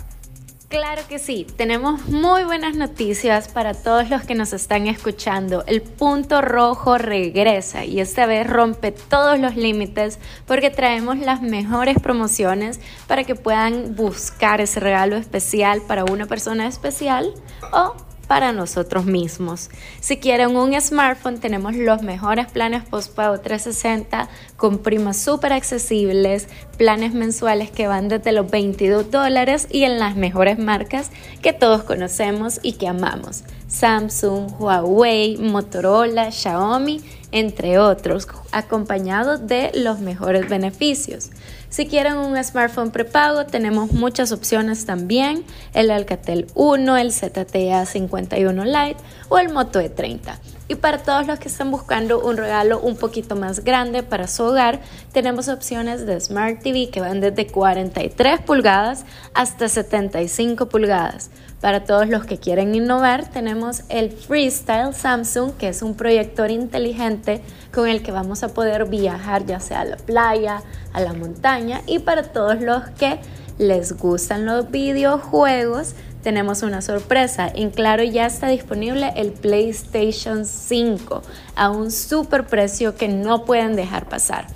Claro 0.75 1.03
que 1.09 1.21
sí, 1.21 1.47
tenemos 1.57 2.09
muy 2.09 2.43
buenas 2.43 2.75
noticias 2.75 3.47
para 3.47 3.75
todos 3.75 4.11
los 4.11 4.23
que 4.23 4.35
nos 4.35 4.53
están 4.53 4.89
escuchando. 4.89 5.63
El 5.69 5.83
punto 5.83 6.43
rojo 6.43 6.99
regresa 6.99 7.85
y 7.85 8.01
esta 8.01 8.27
vez 8.27 8.45
rompe 8.45 8.91
todos 8.91 9.39
los 9.39 9.55
límites 9.55 10.19
porque 10.49 10.71
traemos 10.71 11.19
las 11.19 11.43
mejores 11.43 12.01
promociones 12.01 12.81
para 13.07 13.23
que 13.23 13.37
puedan 13.37 13.95
buscar 13.95 14.61
ese 14.61 14.81
regalo 14.81 15.15
especial 15.15 15.81
para 15.81 16.03
una 16.07 16.27
persona 16.27 16.67
especial 16.67 17.33
o 17.73 17.95
para 18.25 18.53
nosotros 18.53 19.05
mismos. 19.05 19.71
Si 20.01 20.17
quieren 20.17 20.57
un 20.57 20.79
smartphone, 20.81 21.39
tenemos 21.39 21.75
los 21.75 22.03
mejores 22.03 22.51
planes 22.51 22.85
postpago 22.85 23.41
360 23.41 24.29
con 24.57 24.79
primas 24.79 25.17
súper 25.19 25.53
accesibles, 25.53 26.49
planes 26.77 27.15
mensuales 27.15 27.71
que 27.71 27.87
van 27.87 28.09
desde 28.09 28.33
los 28.33 28.51
22 28.51 29.11
dólares 29.11 29.67
y 29.71 29.85
en 29.85 29.99
las 29.99 30.17
mejores 30.17 30.59
marcas 30.59 31.11
que 31.43 31.53
todos 31.53 31.83
conocemos 31.85 32.61
y 32.63 32.73
que 32.75 32.89
amamos. 32.89 33.45
Samsung, 33.69 34.61
Huawei, 34.61 35.37
Motorola, 35.39 36.31
Xiaomi, 36.31 37.01
entre 37.35 37.81
otros, 37.81 38.29
acompañados 38.53 39.49
de 39.49 39.73
los 39.75 39.99
mejores 39.99 40.49
beneficios. 40.49 41.31
Si 41.69 41.87
quieren 41.87 42.17
un 42.17 42.43
smartphone 42.43 42.93
prepago, 42.93 43.45
tenemos 43.45 43.91
muchas 43.91 44.31
opciones 44.31 44.87
también, 44.87 45.45
el 45.75 45.91
Alcatel 45.91 46.47
1, 46.55 46.97
el 46.97 47.13
ZTE 47.13 47.85
51 47.85 48.65
Lite 48.65 48.97
o 49.29 49.39
el 49.39 49.53
Moto 49.53 49.81
E30. 49.81 50.39
Y 50.67 50.77
para 50.77 50.99
todos 50.99 51.27
los 51.27 51.39
que 51.39 51.49
están 51.49 51.71
buscando 51.71 52.25
un 52.25 52.39
regalo 52.39 52.81
un 52.81 52.97
poquito 52.97 53.37
más 53.37 53.65
grande 53.65 54.03
para 54.03 54.27
su 54.29 54.45
hogar, 54.45 54.81
tenemos 55.13 55.49
opciones 55.49 56.07
de 56.07 56.19
Smart 56.19 56.63
TV 56.63 56.89
que 56.91 57.01
van 57.01 57.21
desde 57.21 57.47
43 57.47 58.41
pulgadas 58.41 59.05
hasta 59.35 59.69
75 59.69 60.71
pulgadas. 60.71 61.31
Para 61.61 61.85
todos 61.85 62.09
los 62.09 62.25
que 62.25 62.39
quieren 62.39 62.75
innovar, 62.75 63.31
tenemos 63.31 63.85
el 63.89 64.11
Freestyle 64.11 64.95
Samsung, 64.95 65.53
que 65.53 65.69
es 65.69 65.83
un 65.83 65.95
proyector 65.95 66.51
inteligente 66.51 67.43
con 67.73 67.89
el 67.89 68.03
que 68.03 68.13
vamos 68.13 68.43
a 68.43 68.49
poder 68.49 68.87
viajar 68.87 69.45
ya 69.47 69.61
sea 69.61 69.81
a 69.81 69.85
la 69.85 69.97
playa, 69.97 70.63
a 70.93 71.01
la 71.01 71.13
montaña. 71.13 71.83
Y 71.87 72.01
para 72.01 72.23
todos 72.23 72.61
los 72.61 72.85
que 72.99 73.19
les 73.59 73.97
gustan 73.97 74.47
los 74.47 74.71
videojuegos, 74.71 75.95
tenemos 76.25 76.63
una 76.63 76.83
sorpresa. 76.83 77.49
En 77.55 77.71
Claro 77.71 78.03
ya 78.03 78.27
está 78.27 78.49
disponible 78.49 79.13
el 79.15 79.31
PlayStation 79.31 80.47
5 80.47 81.23
a 81.55 81.71
un 81.71 81.93
super 81.93 82.47
precio 82.47 82.97
que 82.97 83.07
no 83.07 83.45
pueden 83.45 83.77
dejar 83.77 84.09
pasar. 84.09 84.47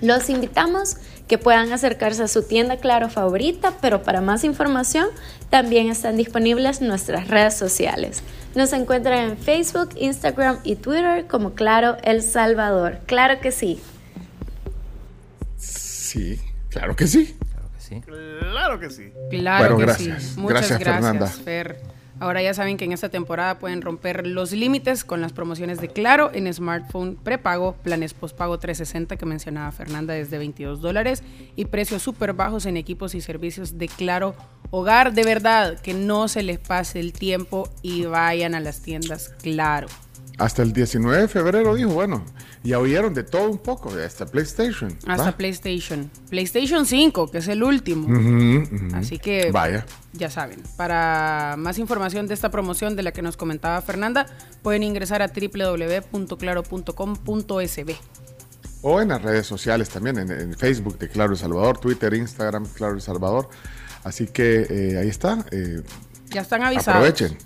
Los 0.00 0.28
invitamos 0.28 0.96
que 1.26 1.38
puedan 1.38 1.72
acercarse 1.72 2.22
a 2.22 2.28
su 2.28 2.42
tienda 2.42 2.76
Claro 2.76 3.08
favorita, 3.08 3.72
pero 3.80 4.02
para 4.02 4.20
más 4.20 4.44
información 4.44 5.08
también 5.48 5.88
están 5.88 6.16
disponibles 6.16 6.82
nuestras 6.82 7.28
redes 7.28 7.54
sociales. 7.54 8.22
Nos 8.54 8.72
encuentran 8.74 9.30
en 9.30 9.38
Facebook, 9.38 9.90
Instagram 9.96 10.58
y 10.62 10.76
Twitter 10.76 11.26
como 11.26 11.54
Claro 11.54 11.96
El 12.04 12.22
Salvador. 12.22 13.00
Claro 13.06 13.40
que 13.40 13.50
sí. 13.50 13.80
Sí, 15.56 16.38
claro 16.68 16.94
que 16.94 17.06
sí. 17.06 17.34
Claro 18.00 18.80
que 18.80 18.90
sí. 18.90 19.12
Claro 19.30 19.64
Bueno, 19.64 19.76
que 19.78 19.82
gracias. 19.84 20.22
sí. 20.22 20.40
Muchas 20.40 20.68
Gracias, 20.68 20.78
gracias, 20.80 21.02
Fernanda. 21.04 21.26
Fer. 21.28 21.80
Ahora 22.20 22.40
ya 22.40 22.54
saben 22.54 22.76
que 22.76 22.84
en 22.84 22.92
esta 22.92 23.08
temporada 23.08 23.58
pueden 23.58 23.82
romper 23.82 24.28
los 24.28 24.52
límites 24.52 25.02
con 25.02 25.20
las 25.20 25.32
promociones 25.32 25.80
de 25.80 25.88
Claro 25.88 26.30
en 26.32 26.52
smartphone 26.54 27.16
prepago, 27.16 27.72
planes 27.82 28.14
postpago 28.14 28.58
360 28.58 29.16
que 29.16 29.26
mencionaba 29.26 29.72
Fernanda 29.72 30.14
desde 30.14 30.38
22 30.38 30.80
dólares 30.80 31.24
y 31.56 31.64
precios 31.64 32.02
súper 32.02 32.32
bajos 32.32 32.64
en 32.66 32.76
equipos 32.76 33.16
y 33.16 33.20
servicios 33.20 33.76
de 33.76 33.88
Claro 33.88 34.36
Hogar. 34.70 35.14
De 35.14 35.24
verdad, 35.24 35.80
que 35.80 35.94
no 35.94 36.28
se 36.28 36.44
les 36.44 36.60
pase 36.60 37.00
el 37.00 37.12
tiempo 37.12 37.68
y 37.82 38.04
vayan 38.04 38.54
a 38.54 38.60
las 38.60 38.82
tiendas 38.82 39.30
Claro. 39.42 39.88
Hasta 40.42 40.62
el 40.62 40.72
19 40.72 41.22
de 41.22 41.28
febrero 41.28 41.74
dijo, 41.76 41.90
bueno, 41.90 42.24
ya 42.64 42.80
oyeron 42.80 43.14
de 43.14 43.22
todo 43.22 43.48
un 43.48 43.58
poco, 43.58 43.90
hasta 44.04 44.26
PlayStation. 44.26 44.98
Hasta 45.06 45.26
¿va? 45.30 45.36
PlayStation. 45.36 46.10
PlayStation 46.30 46.84
5, 46.84 47.30
que 47.30 47.38
es 47.38 47.46
el 47.46 47.62
último. 47.62 48.08
Así 48.94 49.18
que 49.20 49.52
Vaya. 49.52 49.86
ya 50.12 50.30
saben, 50.30 50.60
para 50.76 51.54
más 51.58 51.78
información 51.78 52.26
de 52.26 52.34
esta 52.34 52.50
promoción 52.50 52.96
de 52.96 53.04
la 53.04 53.12
que 53.12 53.22
nos 53.22 53.36
comentaba 53.36 53.80
Fernanda, 53.82 54.26
pueden 54.62 54.82
ingresar 54.82 55.22
a 55.22 55.28
www.claro.com.sb. 56.72 57.92
O 58.84 59.00
en 59.00 59.08
las 59.10 59.22
redes 59.22 59.46
sociales 59.46 59.88
también, 59.90 60.18
en, 60.18 60.30
en 60.32 60.54
Facebook 60.54 60.98
de 60.98 61.08
Claro 61.08 61.32
El 61.34 61.38
Salvador, 61.38 61.78
Twitter, 61.78 62.12
Instagram, 62.14 62.66
Claro 62.66 62.94
El 62.94 63.00
Salvador. 63.00 63.48
Así 64.02 64.26
que 64.26 64.66
eh, 64.68 64.98
ahí 64.98 65.08
está. 65.08 65.44
eh, 65.52 65.82
Ya 66.30 66.40
están 66.40 66.62
avisados. 66.64 66.88
aprovechen. 66.96 67.38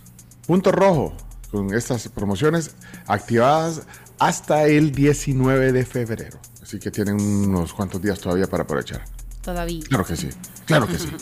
Punto 0.47 0.73
rojo 0.73 1.15
con 1.51 1.75
estas 1.75 2.09
promociones 2.09 2.73
activadas 3.07 3.83
hasta 4.19 4.65
el 4.65 4.93
19 4.93 5.73
de 5.73 5.85
febrero. 5.85 6.39
Así 6.63 6.79
que 6.79 6.91
tienen 6.91 7.21
unos 7.21 7.73
cuantos 7.73 8.03
días 8.03 8.19
todavía 8.19 8.47
para 8.47 8.65
aprovechar. 8.65 9.05
Todavía. 9.43 9.81
Claro 9.89 10.05
que 10.05 10.17
sí, 10.17 10.29
claro 10.67 10.87
que 10.87 10.99
sí. 10.99 11.09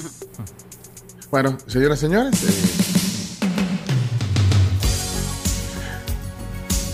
Bueno, 1.31 1.59
señoras 1.67 1.99
y 1.99 2.01
señores, 2.03 2.45
eh, 2.45 3.49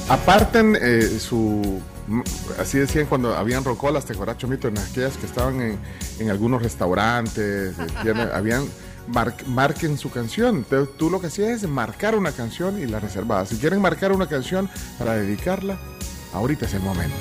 aparten 0.09 0.79
eh, 0.81 1.03
su... 1.21 1.79
Así 2.59 2.79
decían 2.79 3.05
cuando 3.05 3.37
habían 3.37 3.65
rocolas, 3.65 4.07
te 4.07 4.15
Chomito, 4.39 4.69
en 4.69 4.79
aquellas 4.79 5.19
que 5.19 5.27
estaban 5.27 5.61
en, 5.61 5.79
en 6.19 6.31
algunos 6.31 6.63
restaurantes, 6.63 7.75
eh, 7.79 8.31
habían... 8.33 8.65
mar- 9.13 9.35
marquen 9.47 9.99
su 9.99 10.11
canción. 10.11 10.57
Entonces, 10.57 10.97
tú 10.97 11.11
lo 11.11 11.21
que 11.21 11.27
hacías 11.29 11.63
es 11.63 11.69
marcar 11.69 12.15
una 12.17 12.33
canción 12.33 12.81
y 12.81 12.87
la 12.87 13.01
reservabas. 13.01 13.49
Si 13.51 13.57
quieren 13.57 13.81
marcar 13.81 14.13
una 14.13 14.29
canción 14.29 14.69
para 14.99 15.15
dedicarla, 15.15 15.79
ahorita 16.33 16.67
es 16.67 16.75
el 16.75 16.81
momento. 16.81 17.17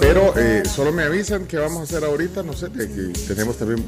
Pero 0.00 0.34
eh, 0.36 0.62
solo 0.66 0.92
me 0.92 1.02
avisan 1.02 1.46
que 1.46 1.56
vamos 1.58 1.80
a 1.80 1.82
hacer 1.84 2.04
ahorita, 2.04 2.42
no 2.42 2.52
sé, 2.52 2.68
de 2.68 2.88
que 2.88 3.18
tenemos 3.26 3.56
también. 3.56 3.84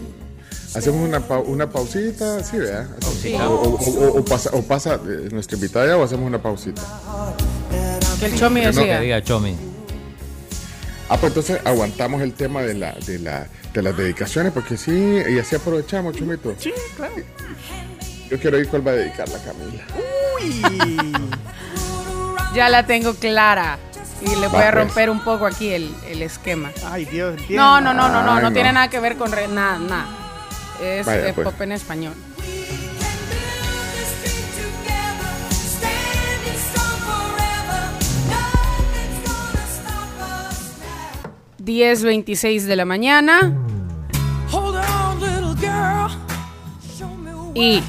Hacemos 0.74 1.08
una, 1.08 1.20
pau- 1.26 1.44
una 1.46 1.70
pausita, 1.70 2.42
sí, 2.44 2.58
¿verdad? 2.58 2.88
Pausita. 3.00 3.48
O, 3.48 3.54
o- 3.54 3.76
o- 3.76 4.18
o 4.18 4.24
pasa, 4.24 4.50
o 4.52 4.62
pasa 4.62 4.94
eh, 5.08 5.28
nuestra 5.32 5.56
invitada 5.56 5.86
ya 5.86 5.96
o 5.96 6.02
hacemos 6.04 6.26
una 6.26 6.42
pausita. 6.42 6.82
Que 8.20 8.26
el 8.26 8.34
Chomi 8.38 8.62
no. 8.62 8.72
Que 8.72 9.00
diga 9.00 9.22
Chomi. 9.22 9.56
Ah, 11.08 11.16
pues 11.18 11.30
entonces 11.30 11.60
aguantamos 11.64 12.20
el 12.22 12.32
tema 12.34 12.62
de, 12.62 12.74
la, 12.74 12.92
de, 12.92 13.18
la, 13.20 13.46
de 13.72 13.82
las 13.82 13.96
dedicaciones, 13.96 14.52
porque 14.52 14.76
sí, 14.76 15.22
y 15.28 15.38
así 15.38 15.54
aprovechamos, 15.54 16.16
Chumito. 16.16 16.54
Sí, 16.58 16.72
claro. 16.96 17.14
Yo 18.28 18.38
quiero 18.40 18.58
ir 18.58 18.68
cuál 18.68 18.86
va 18.86 18.90
a 18.90 18.94
dedicar 18.96 19.28
la 19.28 19.38
Camila. 19.38 19.84
Ya 22.54 22.68
la 22.68 22.86
tengo 22.86 23.14
clara. 23.14 23.78
Y 24.22 24.30
le 24.30 24.48
voy 24.48 24.60
Va, 24.60 24.68
a 24.68 24.72
pues. 24.72 24.74
romper 24.86 25.10
un 25.10 25.20
poco 25.22 25.46
aquí 25.46 25.72
el, 25.74 25.94
el 26.08 26.22
esquema. 26.22 26.72
Ay, 26.86 27.04
Dios, 27.04 27.34
No, 27.50 27.80
no, 27.80 27.92
no, 27.92 28.08
no, 28.08 28.22
no, 28.22 28.30
Ay, 28.32 28.42
no 28.42 28.48
no. 28.48 28.52
tiene 28.52 28.72
nada 28.72 28.88
que 28.88 28.98
ver 28.98 29.16
con 29.16 29.30
re- 29.30 29.46
nada, 29.46 29.78
nada. 29.78 30.06
Es, 30.82 31.04
Vaya, 31.06 31.28
es 31.28 31.34
pues. 31.34 31.44
pop 31.46 31.60
en 31.60 31.72
español. 31.72 32.14
Diez 41.66 42.04
veintiséis 42.04 42.64
de 42.68 42.76
la 42.76 42.84
mañana 42.84 43.52
y 47.54 47.82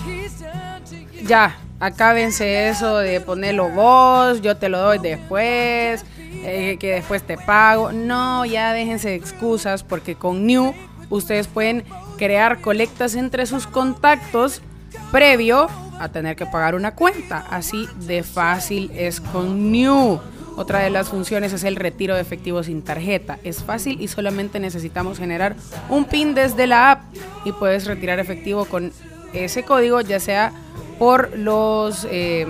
ya, 1.28 1.56
acábense 1.80 2.70
eso 2.70 2.98
de 2.98 3.22
ponerlo 3.22 3.70
vos, 3.70 4.42
yo 4.42 4.58
te 4.58 4.68
lo 4.70 4.80
doy 4.80 4.98
después, 4.98 6.04
eh, 6.44 6.78
que 6.80 6.94
después 6.94 7.22
te 7.22 7.38
pago. 7.38 7.92
No, 7.92 8.46
ya 8.46 8.74
déjense 8.74 9.10
de 9.10 9.16
excusas 9.16 9.84
porque 9.84 10.16
con 10.16 10.48
New 10.48 10.74
ustedes 11.12 11.48
pueden 11.48 11.84
crear 12.18 12.62
colectas 12.62 13.14
entre 13.14 13.46
sus 13.46 13.68
contactos 13.68 14.64
previo 15.12 15.68
a 16.00 16.10
tener 16.10 16.36
que 16.36 16.48
pagar 16.48 16.74
una 16.74 16.96
cuenta. 16.96 17.46
Así 17.52 17.88
de 18.08 18.24
fácil 18.24 18.90
es 18.96 19.22
con 19.22 19.72
New. 19.72 20.20
Otra 20.58 20.80
de 20.80 20.90
las 20.90 21.10
funciones 21.10 21.53
es 21.53 21.64
el 21.64 21.76
retiro 21.76 22.16
de 22.16 22.22
efectivo 22.22 22.64
sin 22.64 22.82
tarjeta. 22.82 23.38
Es 23.44 23.64
fácil 23.64 24.02
y 24.02 24.08
solamente 24.08 24.60
necesitamos 24.60 25.19
generar 25.19 25.56
un 25.88 26.06
PIN 26.06 26.34
desde 26.34 26.66
la 26.66 26.92
app 26.92 27.03
y 27.45 27.52
puedes 27.52 27.86
retirar 27.86 28.18
efectivo 28.19 28.66
con 28.66 28.92
ese 29.34 29.61
código, 29.64 30.02
ya 30.02 30.19
sea 30.19 30.52
por 30.98 31.38
los 31.38 32.08
eh, 32.10 32.48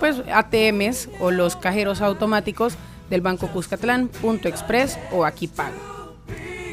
pues, 0.00 0.16
ATMs 0.32 1.08
o 1.20 1.30
los 1.30 1.54
cajeros 1.54 2.00
automáticos 2.00 2.74
del 3.10 3.20
Banco 3.20 3.46
Cuscatlán, 3.46 4.08
Punto 4.08 4.48
Express 4.48 4.98
o 5.12 5.24
Aquí 5.24 5.46
Pago. 5.46 6.16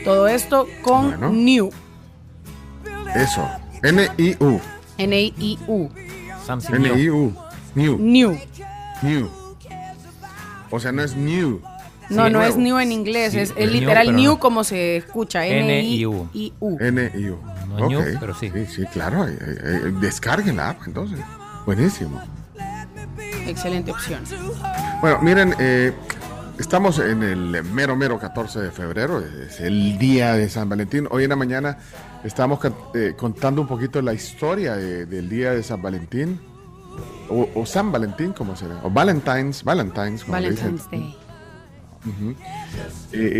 Todo 0.03 0.27
esto 0.27 0.67
con 0.81 1.09
Bueno. 1.09 1.29
New. 1.29 1.69
Eso. 3.15 3.47
N-I-U. 3.83 4.59
N-I-U. 4.97 5.67
New. 5.67 6.75
N-I-U. 6.75 7.33
New. 7.75 7.97
New. 7.99 8.39
New. 9.03 9.42
O 10.75 10.79
sea, 10.79 10.91
no 10.91 11.03
es 11.03 11.15
new. 11.15 11.61
No, 12.09 12.25
Sí, 12.25 12.31
no 12.33 12.41
es 12.41 12.57
new 12.57 12.79
en 12.79 12.91
inglés, 12.91 13.31
Sí, 13.33 13.39
es, 13.39 13.51
es 13.51 13.55
new, 13.71 13.79
literal 13.81 14.15
new 14.15 14.31
no. 14.33 14.39
como 14.39 14.63
se 14.63 14.97
escucha. 14.97 15.45
N-I-U. 15.45 16.27
N-I-U. 16.33 16.77
N-I-U. 16.79 17.37
No 17.69 17.77
es 17.77 17.87
new, 17.89 17.99
Ok. 17.99 18.07
pero 18.19 18.33
sí. 18.35 18.51
Sí, 18.53 18.65
sí, 18.65 18.85
claro. 18.91 19.27
eh, 19.27 19.37
eh, 19.39 19.93
descarguen 20.01 20.57
la 20.57 20.69
app, 20.71 20.81
entonces. 20.87 21.19
Buenísimo. 21.67 22.19
Excelente 23.45 23.91
opción. 23.91 24.21
Bueno, 25.01 25.19
miren, 25.21 25.53
eh, 25.59 25.93
estamos 26.57 26.97
en 26.99 27.21
el 27.23 27.63
mero, 27.63 27.95
mero 27.95 28.17
14 28.19 28.59
de 28.61 28.71
febrero, 28.71 29.19
es 29.47 29.59
el 29.59 29.97
día 29.97 30.33
de 30.33 30.49
San 30.49 30.69
Valentín. 30.69 31.07
Hoy 31.11 31.23
en 31.25 31.29
la 31.29 31.35
mañana 31.35 31.77
estamos 32.23 32.59
eh, 32.95 33.13
contando 33.17 33.61
un 33.61 33.67
poquito 33.67 34.01
la 34.01 34.13
historia 34.13 34.75
de- 34.75 35.05
del 35.05 35.29
día 35.29 35.51
de 35.51 35.61
San 35.63 35.81
Valentín, 35.81 36.39
o, 37.29 37.49
o 37.55 37.65
San 37.65 37.91
Valentín, 37.91 38.33
como 38.33 38.55
se 38.55 38.67
llama, 38.67 38.81
o 38.83 38.89
Valentine's, 38.89 39.63
Valentine's, 39.63 40.23
como 40.23 40.39
le 40.39 40.51
dicen. 40.51 40.77
Valentine's 40.77 40.91
Day. 40.91 41.17
Eh, 42.05 42.35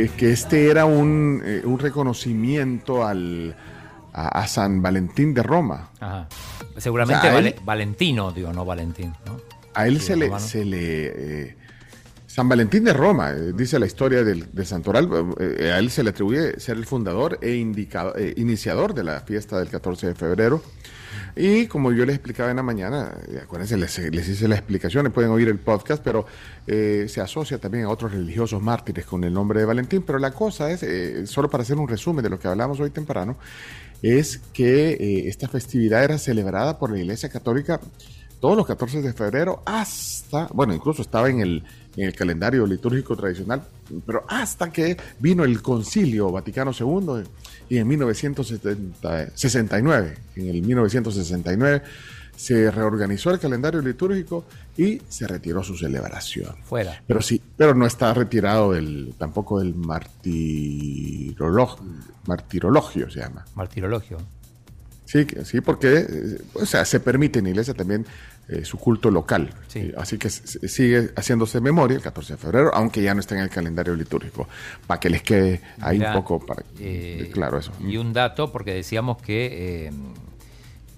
eh, 0.06 0.12
que 0.16 0.32
este 0.32 0.70
era 0.70 0.86
un, 0.86 1.42
eh, 1.44 1.62
un 1.66 1.80
reconocimiento 1.80 3.06
al, 3.06 3.56
a, 4.14 4.28
a 4.40 4.48
San 4.48 4.82
Valentín 4.82 5.34
de 5.34 5.44
Roma. 5.44 5.90
Ajá. 6.00 6.28
Seguramente 6.78 7.20
O 7.20 7.22
sea, 7.24 7.34
Vale- 7.34 7.50
él- 7.50 7.56
Valentino, 7.66 8.32
digo, 8.32 8.53
no 8.53 8.64
Valentín. 8.66 9.14
¿no? 9.26 9.38
A 9.74 9.88
él 9.88 10.00
Sí, 10.00 10.08
se, 10.08 10.16
le, 10.16 10.40
se 10.40 10.66
le... 10.66 11.06
eh, 11.50 11.58
San 12.26 12.48
Valentín 12.50 12.84
de 12.84 12.94
Roma, 12.94 13.32
eh, 13.32 13.52
dice 13.53 13.78
la 13.80 13.86
historia 13.86 14.24
del, 14.24 14.52
de 14.52 14.66
Santoral, 14.66 15.10
eh, 15.40 15.72
a 15.72 15.78
él 15.80 15.92
se 15.92 16.03
le 16.03 16.12
atribuye 16.12 16.60
ser 16.60 16.78
el 16.78 16.86
fundador 16.86 17.38
e 17.42 17.56
indicado- 17.56 18.16
eh, 18.18 18.34
iniciador 18.38 18.94
de 18.94 19.03
la 19.03 19.20
fiesta 19.22 19.60
del 19.60 19.70
14 19.70 20.08
de 20.08 20.16
febrero. 20.16 20.62
Y 21.36 21.68
como 21.68 21.92
yo 21.92 22.06
les 22.06 22.16
explicaba 22.16 22.52
en 22.52 22.58
la 22.58 22.64
mañana, 22.64 23.18
eh, 23.28 23.40
acuérdense, 23.44 23.78
les, 23.78 23.98
hice 24.00 24.48
la 24.48 24.56
explicación, 24.56 25.12
pueden 25.12 25.32
oír 25.32 25.48
el 25.48 25.60
podcast, 25.60 26.03
pero 26.03 26.26
eh, 26.68 27.08
se 27.10 27.22
asocia 27.22 27.58
también 27.58 27.86
a 27.86 27.90
otros 27.90 28.12
religiosos 28.12 28.62
mártires 28.62 29.06
con 29.06 29.24
el 29.24 29.34
nombre 29.34 29.60
de 29.60 29.66
Valentín. 29.66 30.03
Pero 30.03 30.20
la 30.20 30.32
cosa 30.32 30.72
es, 30.72 30.84
eh, 30.84 31.26
solo 31.26 31.50
para 31.50 31.64
hacer 31.64 31.78
un 31.78 31.88
resumen 31.88 32.24
de 32.24 32.30
lo 32.30 32.40
que 32.40 32.48
hablamos 32.48 32.80
hoy 32.80 32.92
temprano, 32.92 33.38
es 34.03 34.42
que 34.53 34.92
eh, 34.92 35.28
esta 35.30 35.48
festividad 35.48 36.03
era 36.03 36.18
celebrada 36.18 36.78
por 36.78 36.92
la 36.92 37.00
Iglesia 37.00 37.30
Católica 37.30 37.80
todos 38.42 38.58
los 38.58 38.68
14 38.68 39.02
de 39.02 39.14
febrero 39.14 39.64
hasta, 39.66 40.48
bueno, 40.53 40.74
incluso 40.74 41.02
estaba 41.02 41.30
en 41.30 41.40
el, 41.40 41.64
en 41.95 42.08
el 42.08 42.14
calendario 42.14 42.68
litúrgico 42.68 43.16
tradicional, 43.16 43.64
pero 44.06 44.26
hasta 44.28 44.70
que 44.70 44.98
vino 45.20 45.45
el 45.45 45.62
Concilio 45.62 46.30
Vaticano 46.30 46.72
II 46.78 47.24
y 47.69 47.77
en 47.77 47.88
1969, 47.88 50.17
en 50.35 50.48
el 50.48 50.61
1969 50.61 51.82
se 52.35 52.69
reorganizó 52.72 53.30
el 53.32 53.40
calendario 53.40 53.82
litúrgico 53.82 54.43
y 54.75 55.00
se 55.08 55.25
retiró 55.27 55.64
su 55.64 55.77
celebración. 55.77 56.56
Fuera. 56.64 57.00
Pero 57.06 57.22
sí, 57.22 57.40
pero 57.56 57.75
no 57.75 57.85
está 57.85 58.11
retirado 58.14 58.74
del, 58.74 59.14
tampoco 59.17 59.59
del 59.59 59.75
martirologio, 59.75 61.85
martirologio 62.25 63.09
se 63.09 63.19
llama. 63.19 63.45
Martirologio. 63.56 64.17
Sí, 65.06 65.25
sí, 65.43 65.61
porque 65.61 66.08
eh, 66.09 66.42
o 66.53 66.66
sea, 66.66 66.83
se 66.85 67.00
permite 67.00 67.38
en 67.40 67.48
iglesia 67.48 67.75
también 67.75 68.06
eh, 68.50 68.66
su 68.66 68.78
culto 68.78 69.10
local. 69.10 69.54
Eh, 69.74 69.94
Así 69.98 70.18
que 70.18 70.30
sigue 70.30 71.12
haciéndose 71.16 71.62
memoria 71.62 71.96
el 71.98 72.04
14 72.04 72.34
de 72.34 72.38
febrero, 72.38 72.72
aunque 72.74 73.02
ya 73.02 73.14
no 73.14 73.20
está 73.22 73.36
en 73.36 73.42
el 73.42 73.50
calendario 73.50 73.96
litúrgico. 73.96 74.48
Para 74.88 75.00
que 75.00 75.10
les 75.10 75.24
quede 75.24 75.62
ahí 75.82 75.98
Mira, 76.00 76.12
un 76.18 76.24
poco 76.24 76.46
para, 76.46 76.64
eh, 76.80 77.30
claro 77.34 77.58
eso. 77.58 77.72
Y 77.80 77.98
un 77.98 78.12
dato, 78.14 78.52
porque 78.52 78.74
decíamos 78.74 79.22
que, 79.22 79.88
eh, 79.88 79.92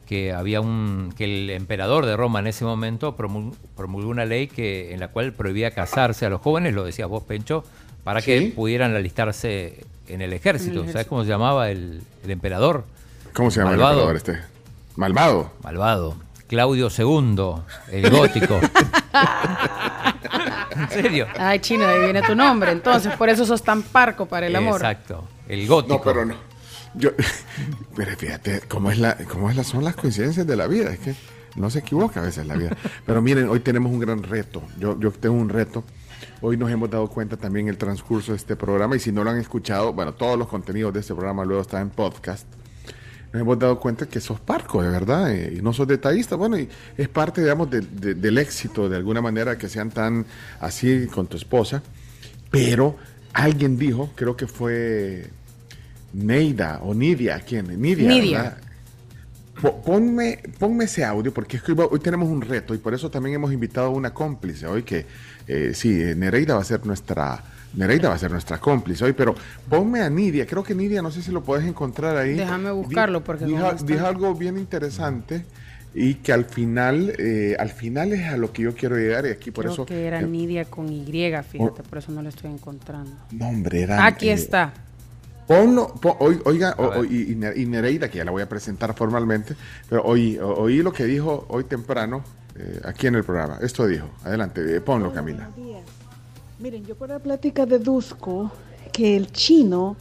que 0.05 0.33
había 0.33 0.61
un 0.61 1.13
que 1.17 1.25
el 1.25 1.49
emperador 1.49 2.05
de 2.05 2.15
Roma 2.15 2.39
en 2.39 2.47
ese 2.47 2.63
momento 2.65 3.15
promul- 3.17 3.55
promulgó 3.75 4.09
una 4.09 4.25
ley 4.25 4.47
que 4.47 4.93
en 4.93 4.99
la 4.99 5.07
cual 5.07 5.33
prohibía 5.33 5.71
casarse 5.71 6.25
a 6.25 6.29
los 6.29 6.41
jóvenes, 6.41 6.73
lo 6.75 6.83
decías 6.83 7.07
vos, 7.09 7.23
Pencho, 7.23 7.63
para 8.03 8.21
que 8.21 8.51
pudieran 8.55 8.95
alistarse 8.95 9.83
en 10.07 10.21
el 10.21 10.33
ejército. 10.33 10.81
En 10.81 10.87
el 10.87 10.91
¿Sabes 10.91 11.07
cómo 11.07 11.23
se 11.23 11.29
llamaba 11.29 11.71
el, 11.71 12.01
el 12.23 12.31
emperador? 12.31 12.85
¿Cómo 13.33 13.49
se 13.49 13.59
llama 13.61 13.73
el 13.73 13.79
emperador 13.81 14.15
este? 14.15 14.39
Malvado. 14.95 15.51
Malvado. 15.63 16.15
Claudio 16.47 16.89
II, 16.95 17.55
el 17.91 18.09
gótico. 18.09 18.59
¿En 20.75 20.89
serio? 20.89 21.27
Ay, 21.37 21.59
Chino, 21.59 21.87
de 21.87 21.93
ahí 21.93 22.03
viene 22.03 22.21
tu 22.21 22.35
nombre. 22.35 22.71
Entonces, 22.71 23.15
por 23.15 23.29
eso 23.29 23.45
sos 23.45 23.63
tan 23.63 23.81
parco 23.81 24.25
para 24.25 24.47
el 24.47 24.55
amor. 24.55 24.75
Exacto. 24.75 25.23
El 25.47 25.67
gótico. 25.67 25.95
No, 25.95 26.01
pero 26.03 26.25
no. 26.25 26.35
Yo, 26.93 27.09
pero 27.95 28.15
fíjate 28.15 28.61
cómo 28.67 28.91
es 28.91 28.99
la, 28.99 29.17
cómo 29.29 29.49
es 29.49 29.55
la, 29.55 29.63
son 29.63 29.83
las 29.83 29.95
coincidencias 29.95 30.45
de 30.45 30.55
la 30.55 30.67
vida. 30.67 30.91
Es 30.91 30.99
que 30.99 31.15
no 31.55 31.69
se 31.69 31.79
equivoca 31.79 32.19
a 32.19 32.23
veces 32.23 32.45
la 32.45 32.55
vida. 32.55 32.75
Pero 33.05 33.21
miren, 33.21 33.49
hoy 33.49 33.61
tenemos 33.61 33.91
un 33.91 33.99
gran 33.99 34.21
reto. 34.21 34.61
Yo, 34.77 34.99
yo 34.99 35.11
tengo 35.11 35.35
un 35.35 35.49
reto. 35.49 35.83
Hoy 36.41 36.57
nos 36.57 36.69
hemos 36.69 36.89
dado 36.89 37.07
cuenta 37.07 37.37
también 37.37 37.67
el 37.69 37.77
transcurso 37.77 38.33
de 38.33 38.37
este 38.37 38.55
programa 38.55 38.95
y 38.95 38.99
si 38.99 39.11
no 39.11 39.23
lo 39.23 39.31
han 39.31 39.39
escuchado, 39.39 39.93
bueno, 39.93 40.13
todos 40.13 40.37
los 40.37 40.47
contenidos 40.47 40.93
de 40.93 40.99
este 40.99 41.13
programa 41.13 41.43
luego 41.45 41.61
están 41.61 41.83
en 41.83 41.89
podcast. 41.89 42.45
Nos 43.35 43.41
hemos 43.41 43.59
dado 43.59 43.77
cuenta 43.81 44.05
que 44.05 44.21
sos 44.21 44.39
parco, 44.39 44.81
de 44.81 44.87
verdad, 44.89 45.29
eh, 45.29 45.55
y 45.57 45.61
no 45.61 45.73
sos 45.73 45.85
detallista. 45.85 46.37
Bueno, 46.37 46.57
y 46.57 46.69
es 46.95 47.09
parte, 47.09 47.41
digamos, 47.41 47.69
de- 47.69 47.81
de- 47.81 48.13
del 48.15 48.37
éxito, 48.37 48.87
de 48.87 48.95
alguna 48.95 49.21
manera, 49.21 49.57
que 49.57 49.67
sean 49.67 49.91
tan 49.91 50.25
así 50.61 51.07
con 51.07 51.27
tu 51.27 51.35
esposa. 51.35 51.83
Pero 52.49 52.95
alguien 53.33 53.77
dijo, 53.77 54.11
creo 54.15 54.37
que 54.37 54.47
fue 54.47 55.27
Neida 56.13 56.79
o 56.81 56.93
Nidia, 56.93 57.41
¿quién? 57.41 57.67
Nidia. 57.81 58.07
Nidia. 58.07 58.41
¿verdad? 58.41 58.57
Po- 59.61 59.81
Ponme, 59.81 60.39
ponme 60.57 60.85
ese 60.85 61.03
audio 61.03 61.33
porque 61.33 61.57
es 61.57 61.63
que 61.63 61.73
hoy, 61.73 61.87
hoy 61.91 61.99
tenemos 61.99 62.29
un 62.29 62.39
reto 62.41 62.73
y 62.73 62.77
por 62.77 62.93
eso 62.93 63.11
también 63.11 63.35
hemos 63.35 63.51
invitado 63.51 63.87
a 63.87 63.89
una 63.89 64.13
cómplice 64.13 64.65
hoy 64.65 64.83
que 64.83 65.05
eh, 65.47 65.71
sí, 65.73 66.01
eh, 66.01 66.15
Nereida 66.15 66.55
va 66.55 66.61
a 66.61 66.65
ser 66.65 66.85
nuestra 66.85 67.43
Nereida 67.75 68.09
va 68.09 68.15
a 68.15 68.17
ser 68.17 68.31
nuestra 68.31 68.57
cómplice 68.59 69.03
hoy, 69.05 69.13
pero 69.13 69.35
ponme 69.69 70.01
a 70.01 70.09
Nidia, 70.09 70.45
creo 70.45 70.63
que 70.63 70.73
Nidia, 70.75 71.01
no 71.01 71.11
sé 71.11 71.21
si 71.21 71.31
lo 71.31 71.43
puedes 71.43 71.65
encontrar 71.65 72.15
ahí. 72.17 72.33
Déjame 72.35 72.71
buscarlo, 72.71 73.23
porque 73.23 73.45
dijo, 73.45 74.05
algo 74.05 74.33
bien 74.35 74.57
interesante 74.57 75.45
y 75.93 76.15
que 76.15 76.33
al 76.33 76.45
final, 76.45 77.13
eh, 77.17 77.55
al 77.59 77.69
final 77.69 78.11
es 78.13 78.25
a 78.27 78.37
lo 78.37 78.51
que 78.51 78.63
yo 78.63 78.75
quiero 78.75 78.97
llegar 78.97 79.25
y 79.25 79.29
aquí 79.29 79.51
por 79.51 79.63
Creo 79.63 79.73
eso. 79.73 79.85
que 79.85 80.05
era 80.05 80.19
eh, 80.19 80.25
Nidia 80.27 80.65
con 80.65 80.91
Y, 80.91 81.05
fíjate, 81.05 81.83
por 81.83 81.97
eso 81.97 82.11
no 82.11 82.21
lo 82.21 82.29
estoy 82.29 82.51
encontrando. 82.51 83.11
no, 83.31 83.47
hombre, 83.47 83.81
era, 83.83 84.05
Aquí 84.05 84.29
eh, 84.29 84.33
está. 84.33 84.73
Ponlo, 85.47 85.93
po- 85.93 86.17
oi- 86.21 86.41
oiga, 86.45 86.73
o- 86.79 86.99
o- 87.01 87.05
y, 87.05 87.31
y 87.33 87.35
Ne- 87.35 87.53
y 87.55 87.65
Nereida, 87.67 88.09
que 88.09 88.17
ya 88.17 88.25
la 88.25 88.31
voy 88.31 88.41
a 88.41 88.49
presentar 88.49 88.95
formalmente, 88.95 89.55
pero 89.87 90.01
oí, 90.03 90.37
o- 90.39 90.53
oí 90.55 90.81
lo 90.81 90.91
que 90.91 91.05
dijo 91.05 91.45
hoy 91.49 91.65
temprano 91.65 92.23
eh, 92.57 92.79
aquí 92.83 93.07
en 93.07 93.15
el 93.15 93.23
programa. 93.23 93.59
Esto 93.61 93.85
dijo. 93.85 94.09
Adelante, 94.23 94.81
ponlo, 94.81 95.13
Camila. 95.13 95.49
Miren, 96.57 96.85
yo 96.85 96.95
por 96.95 97.09
la 97.09 97.19
plática 97.19 97.65
deduzco 97.65 98.49
que 98.93 99.17
el 99.17 99.29
chino 99.33 99.97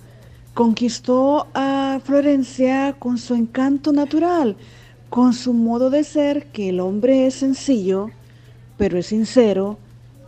conquistó 0.55 1.49
a 1.53 1.99
Florencia 2.05 2.95
con 2.97 3.19
su 3.19 3.35
encanto 3.35 3.93
natural, 3.93 4.57
con 5.11 5.33
su 5.33 5.53
modo 5.53 5.91
de 5.91 6.05
ser, 6.05 6.47
que 6.53 6.69
el 6.69 6.79
hombre 6.79 7.27
es 7.27 7.35
sencillo, 7.35 8.11
pero 8.77 8.99
es 8.99 9.07
sincero, 9.07 9.79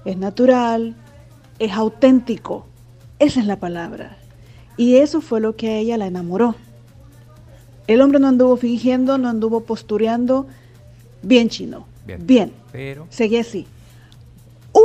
es 0.05 0.17
natural, 0.17 0.97
es 1.61 1.73
auténtico. 1.73 2.67
Esa 3.21 3.39
es 3.39 3.47
la 3.47 3.61
palabra. 3.61 4.17
Y 4.77 4.97
eso 4.97 5.21
fue 5.21 5.41
lo 5.41 5.55
que 5.55 5.69
a 5.69 5.79
ella 5.79 5.97
la 5.97 6.09
enamoró. 6.09 6.57
El 7.87 8.01
hombre 8.01 8.19
no 8.19 8.27
anduvo 8.27 8.57
fingiendo, 8.57 9.17
no 9.17 9.29
anduvo 9.29 9.61
postureando. 9.61 10.49
Bien 11.23 11.49
chino. 11.49 11.87
Bien. 12.05 12.27
Bien. 12.27 12.53
Pero. 12.73 13.07
Seguí 13.11 13.37
así. 13.37 13.69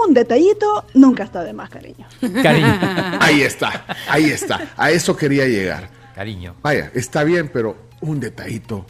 Un 0.07 0.13
detallito 0.13 0.85
nunca 0.93 1.23
está 1.23 1.43
de 1.43 1.53
más, 1.53 1.69
cariño. 1.69 2.07
Cariño. 2.43 2.79
Ahí 3.19 3.41
está, 3.41 3.85
ahí 4.09 4.25
está. 4.31 4.71
A 4.77 4.91
eso 4.91 5.15
quería 5.15 5.45
llegar. 5.47 5.89
Cariño. 6.15 6.55
Vaya, 6.61 6.91
está 6.93 7.23
bien, 7.23 7.49
pero 7.51 7.75
un 8.01 8.19
detallito 8.19 8.85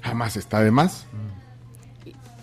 jamás 0.00 0.36
está 0.36 0.62
de 0.62 0.70
más. 0.70 1.06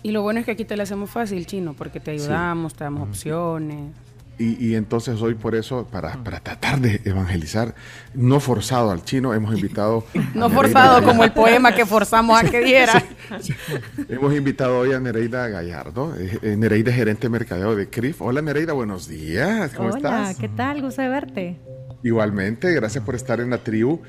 Y 0.02 0.12
lo 0.12 0.22
bueno 0.22 0.40
es 0.40 0.46
que 0.46 0.52
aquí 0.52 0.64
te 0.64 0.76
lo 0.76 0.84
hacemos 0.84 1.10
fácil, 1.10 1.46
Chino, 1.46 1.74
porque 1.74 1.98
te 1.98 2.12
ayudamos, 2.12 2.74
te 2.74 2.84
damos 2.84 3.08
opciones. 3.08 3.92
Y, 4.38 4.66
y 4.66 4.74
entonces 4.74 5.20
hoy 5.22 5.34
por 5.34 5.54
eso, 5.54 5.86
para, 5.90 6.22
para 6.22 6.40
tratar 6.40 6.80
de 6.80 7.00
evangelizar, 7.04 7.74
no 8.14 8.38
forzado 8.38 8.90
al 8.90 9.02
chino, 9.02 9.32
hemos 9.32 9.54
invitado... 9.54 10.04
No 10.34 10.48
Nereida 10.48 10.54
forzado 10.54 10.88
Gallardo. 10.88 11.08
como 11.08 11.24
el 11.24 11.32
poema 11.32 11.74
que 11.74 11.86
forzamos 11.86 12.38
a 12.38 12.44
que 12.44 12.60
diera. 12.60 13.02
Hemos 14.08 14.34
invitado 14.34 14.78
hoy 14.78 14.92
a 14.92 15.00
Nereida 15.00 15.48
Gallardo, 15.48 16.14
eh, 16.18 16.38
eh, 16.42 16.56
Nereida 16.56 16.92
gerente 16.92 17.22
de 17.22 17.28
mercadeo 17.30 17.74
de 17.74 17.88
CRIF. 17.88 18.20
Hola 18.20 18.42
Nereida, 18.42 18.74
buenos 18.74 19.08
días, 19.08 19.72
¿cómo 19.74 19.88
Hola, 19.88 19.96
estás? 19.96 20.36
¿qué 20.36 20.48
tal? 20.48 20.82
Gusto 20.82 21.00
de 21.00 21.08
verte. 21.08 21.60
Igualmente, 22.02 22.72
gracias 22.72 23.02
por 23.02 23.14
estar 23.14 23.40
en 23.40 23.50
la 23.50 23.58
tribu. 23.58 24.02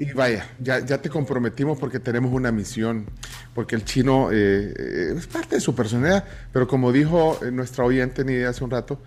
Y 0.00 0.12
vaya, 0.12 0.46
ya, 0.60 0.78
ya 0.78 1.02
te 1.02 1.08
comprometimos 1.08 1.76
porque 1.78 1.98
tenemos 1.98 2.32
una 2.32 2.52
misión, 2.52 3.06
porque 3.54 3.74
el 3.74 3.84
chino 3.84 4.30
eh, 4.30 4.72
eh, 4.76 5.14
es 5.16 5.26
parte 5.26 5.56
de 5.56 5.60
su 5.60 5.74
personalidad, 5.74 6.24
pero 6.52 6.68
como 6.68 6.92
dijo 6.92 7.38
eh, 7.44 7.50
nuestra 7.50 7.84
oyente 7.84 8.24
Nidia 8.24 8.50
hace 8.50 8.62
un 8.62 8.70
rato, 8.70 9.00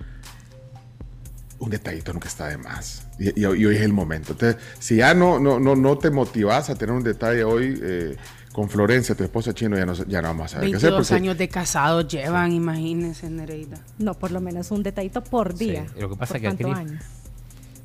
un 1.61 1.69
detallito 1.69 2.11
nunca 2.11 2.27
está 2.27 2.47
de 2.47 2.57
más. 2.57 3.07
Y, 3.19 3.29
y- 3.29 3.41
y 3.43 3.45
hoy 3.45 3.75
es 3.75 3.81
el 3.81 3.93
momento. 3.93 4.33
Entonces, 4.33 4.61
si 4.79 4.97
ya 4.97 5.13
no, 5.13 5.39
no, 5.39 5.59
no, 5.59 5.75
no 5.75 5.97
te 5.97 6.09
motivas 6.11 6.69
a 6.69 6.75
tener 6.75 6.93
un 6.93 7.03
detalle 7.03 7.43
hoy 7.43 7.79
eh, 7.81 8.17
con 8.51 8.69
Florencia, 8.69 9.15
tu 9.15 9.23
esposa 9.23 9.53
chino, 9.53 9.77
ya 9.77 9.85
no, 9.85 9.93
ya 9.93 10.21
no 10.21 10.27
vamos 10.29 10.45
a 10.45 10.55
saber 10.55 10.69
qué 10.71 10.75
hacer. 10.77 10.89
22 10.89 11.07
porque- 11.07 11.15
años 11.23 11.37
de 11.37 11.47
casados 11.47 12.07
llevan, 12.07 12.51
imagínense, 12.51 13.29
Nereida. 13.29 13.77
No, 13.99 14.13
por 14.15 14.31
lo 14.31 14.41
menos 14.41 14.69
un 14.71 14.83
detallito 14.83 15.23
por 15.23 15.53
día. 15.55 15.85
Lo 15.97 16.09
que 16.09 16.15
pasa 16.17 16.33
¿Por 16.33 16.37
es 16.37 16.41
que 16.41 16.47
aquí. 16.49 16.63
cuántos 16.63 16.79
años? 16.91 17.03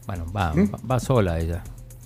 Bueno, 0.06 0.32
va, 0.32 0.52
¿Mm? 0.54 0.72
va, 0.74 0.78
va 0.92 1.00
sola 1.00 1.38
ella. 1.38 1.62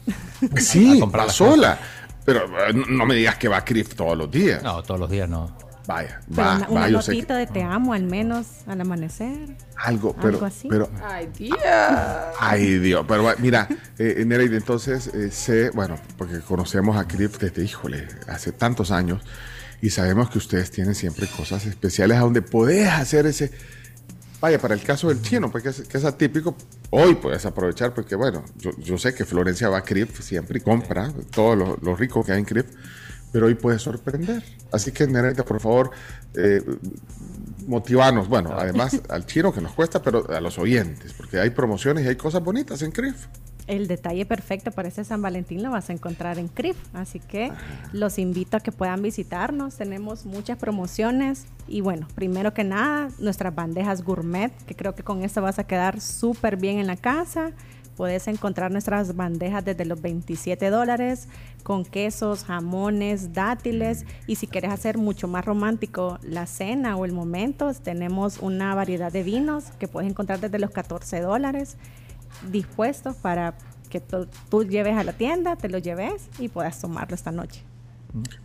Pues 0.50 0.66
sí, 0.66 1.00
a 1.00 1.04
va 1.06 1.28
sola. 1.30 1.78
Pero 2.24 2.44
eh, 2.66 2.72
no- 2.74 2.86
no 2.86 3.06
me 3.06 3.14
digas 3.14 3.36
que 3.36 3.46
va 3.48 3.58
a 3.58 3.64
CRIF 3.64 3.94
todos 3.94 4.16
los 4.16 4.30
días. 4.30 4.62
No, 4.62 4.82
todos 4.82 4.98
los 5.00 5.10
días 5.10 5.28
no. 5.28 5.56
Vaya, 5.94 6.20
Pero 6.28 6.42
va, 6.46 6.56
una, 6.56 6.66
va, 6.66 6.70
una 6.72 6.88
yo 6.88 7.02
sé 7.02 7.10
que- 7.12 7.16
notita 7.18 7.36
de 7.36 7.46
te 7.46 7.62
amo 7.62 7.92
al 7.94 8.04
menos 8.04 8.46
al 8.66 8.80
amanecer. 8.80 9.56
Algo, 9.76 10.14
pero, 10.14 10.28
Algo 10.28 10.46
así. 10.46 10.68
pero 10.68 10.88
Ay, 11.02 11.26
tía. 11.28 12.32
Ay, 12.38 12.78
Dios. 12.78 13.04
Pero 13.08 13.32
mira, 13.38 13.66
eh, 13.98 14.22
Nereida, 14.26 14.56
entonces 14.56 15.08
eh, 15.14 15.30
sé, 15.30 15.70
bueno, 15.70 15.96
porque 16.18 16.40
conocemos 16.40 16.96
a 16.96 17.04
Cliff 17.06 17.38
desde, 17.38 17.64
híjole, 17.64 18.06
hace 18.28 18.52
tantos 18.52 18.90
años 18.90 19.22
y 19.82 19.90
sabemos 19.90 20.30
que 20.30 20.38
ustedes 20.38 20.70
tienen 20.70 20.94
siempre 20.94 21.26
cosas 21.26 21.64
especiales 21.66 22.18
a 22.18 22.20
donde 22.20 22.42
podés 22.42 22.88
hacer 22.88 23.26
ese. 23.26 23.50
Vaya, 24.40 24.58
para 24.58 24.74
el 24.74 24.82
caso 24.82 25.08
del 25.08 25.20
chino, 25.20 25.50
pues 25.50 25.62
que 25.62 25.68
es, 25.70 25.80
que 25.82 25.98
es 25.98 26.04
atípico, 26.04 26.56
hoy 26.90 27.14
puedes 27.14 27.44
aprovechar, 27.44 27.92
porque 27.92 28.14
bueno, 28.14 28.42
yo, 28.56 28.70
yo 28.78 28.96
sé 28.96 29.14
que 29.14 29.24
Florencia 29.26 29.68
va 29.68 29.78
a 29.78 29.82
CRIF 29.82 30.20
siempre 30.20 30.58
y 30.58 30.60
compra 30.62 31.12
todo 31.30 31.54
lo, 31.56 31.78
lo 31.82 31.94
rico 31.94 32.24
que 32.24 32.32
hay 32.32 32.38
en 32.38 32.46
CRIF, 32.46 32.64
pero 33.32 33.46
hoy 33.46 33.54
puedes 33.54 33.82
sorprender. 33.82 34.42
Así 34.72 34.92
que, 34.92 35.06
Nereida, 35.06 35.44
por 35.44 35.60
favor, 35.60 35.90
eh, 36.34 36.62
motivanos, 37.66 38.28
bueno, 38.28 38.50
además 38.56 39.00
al 39.08 39.26
chino 39.26 39.52
que 39.52 39.60
nos 39.60 39.72
cuesta, 39.72 40.02
pero 40.02 40.28
a 40.30 40.40
los 40.40 40.58
oyentes, 40.58 41.12
porque 41.12 41.38
hay 41.38 41.50
promociones 41.50 42.04
y 42.04 42.08
hay 42.08 42.16
cosas 42.16 42.42
bonitas 42.42 42.82
en 42.82 42.90
CRIF. 42.90 43.26
El 43.66 43.86
detalle 43.86 44.26
perfecto 44.26 44.72
para 44.72 44.88
este 44.88 45.04
San 45.04 45.22
Valentín 45.22 45.62
lo 45.62 45.70
vas 45.70 45.90
a 45.90 45.92
encontrar 45.92 46.38
en 46.38 46.48
CRIF, 46.48 46.76
así 46.92 47.20
que 47.20 47.52
los 47.92 48.18
invito 48.18 48.56
a 48.56 48.60
que 48.60 48.72
puedan 48.72 49.00
visitarnos. 49.00 49.76
Tenemos 49.76 50.26
muchas 50.26 50.58
promociones 50.58 51.46
y 51.68 51.80
bueno, 51.80 52.08
primero 52.16 52.52
que 52.52 52.64
nada, 52.64 53.10
nuestras 53.20 53.54
bandejas 53.54 54.02
gourmet, 54.02 54.50
que 54.66 54.74
creo 54.74 54.96
que 54.96 55.04
con 55.04 55.22
esto 55.22 55.40
vas 55.40 55.60
a 55.60 55.64
quedar 55.64 56.00
súper 56.00 56.56
bien 56.56 56.78
en 56.78 56.88
la 56.88 56.96
casa. 56.96 57.52
Puedes 58.00 58.28
encontrar 58.28 58.70
nuestras 58.70 59.14
bandejas 59.14 59.62
desde 59.62 59.84
los 59.84 60.00
27 60.00 60.70
dólares 60.70 61.28
con 61.62 61.84
quesos, 61.84 62.44
jamones, 62.44 63.34
dátiles 63.34 64.06
y 64.26 64.36
si 64.36 64.46
quieres 64.46 64.70
hacer 64.70 64.96
mucho 64.96 65.28
más 65.28 65.44
romántico 65.44 66.18
la 66.22 66.46
cena 66.46 66.96
o 66.96 67.04
el 67.04 67.12
momento, 67.12 67.70
tenemos 67.74 68.38
una 68.38 68.74
variedad 68.74 69.12
de 69.12 69.22
vinos 69.22 69.64
que 69.78 69.86
puedes 69.86 70.08
encontrar 70.08 70.40
desde 70.40 70.58
los 70.58 70.70
14 70.70 71.20
dólares 71.20 71.76
dispuestos 72.50 73.16
para 73.16 73.52
que 73.90 74.00
tú, 74.00 74.64
lleves 74.64 74.96
a 74.96 75.04
la 75.04 75.12
tienda, 75.12 75.56
te 75.56 75.68
lo 75.68 75.76
lleves 75.76 76.30
y 76.38 76.48
puedas 76.48 76.80
tomarlo 76.80 77.14
esta 77.14 77.32
noche. 77.32 77.62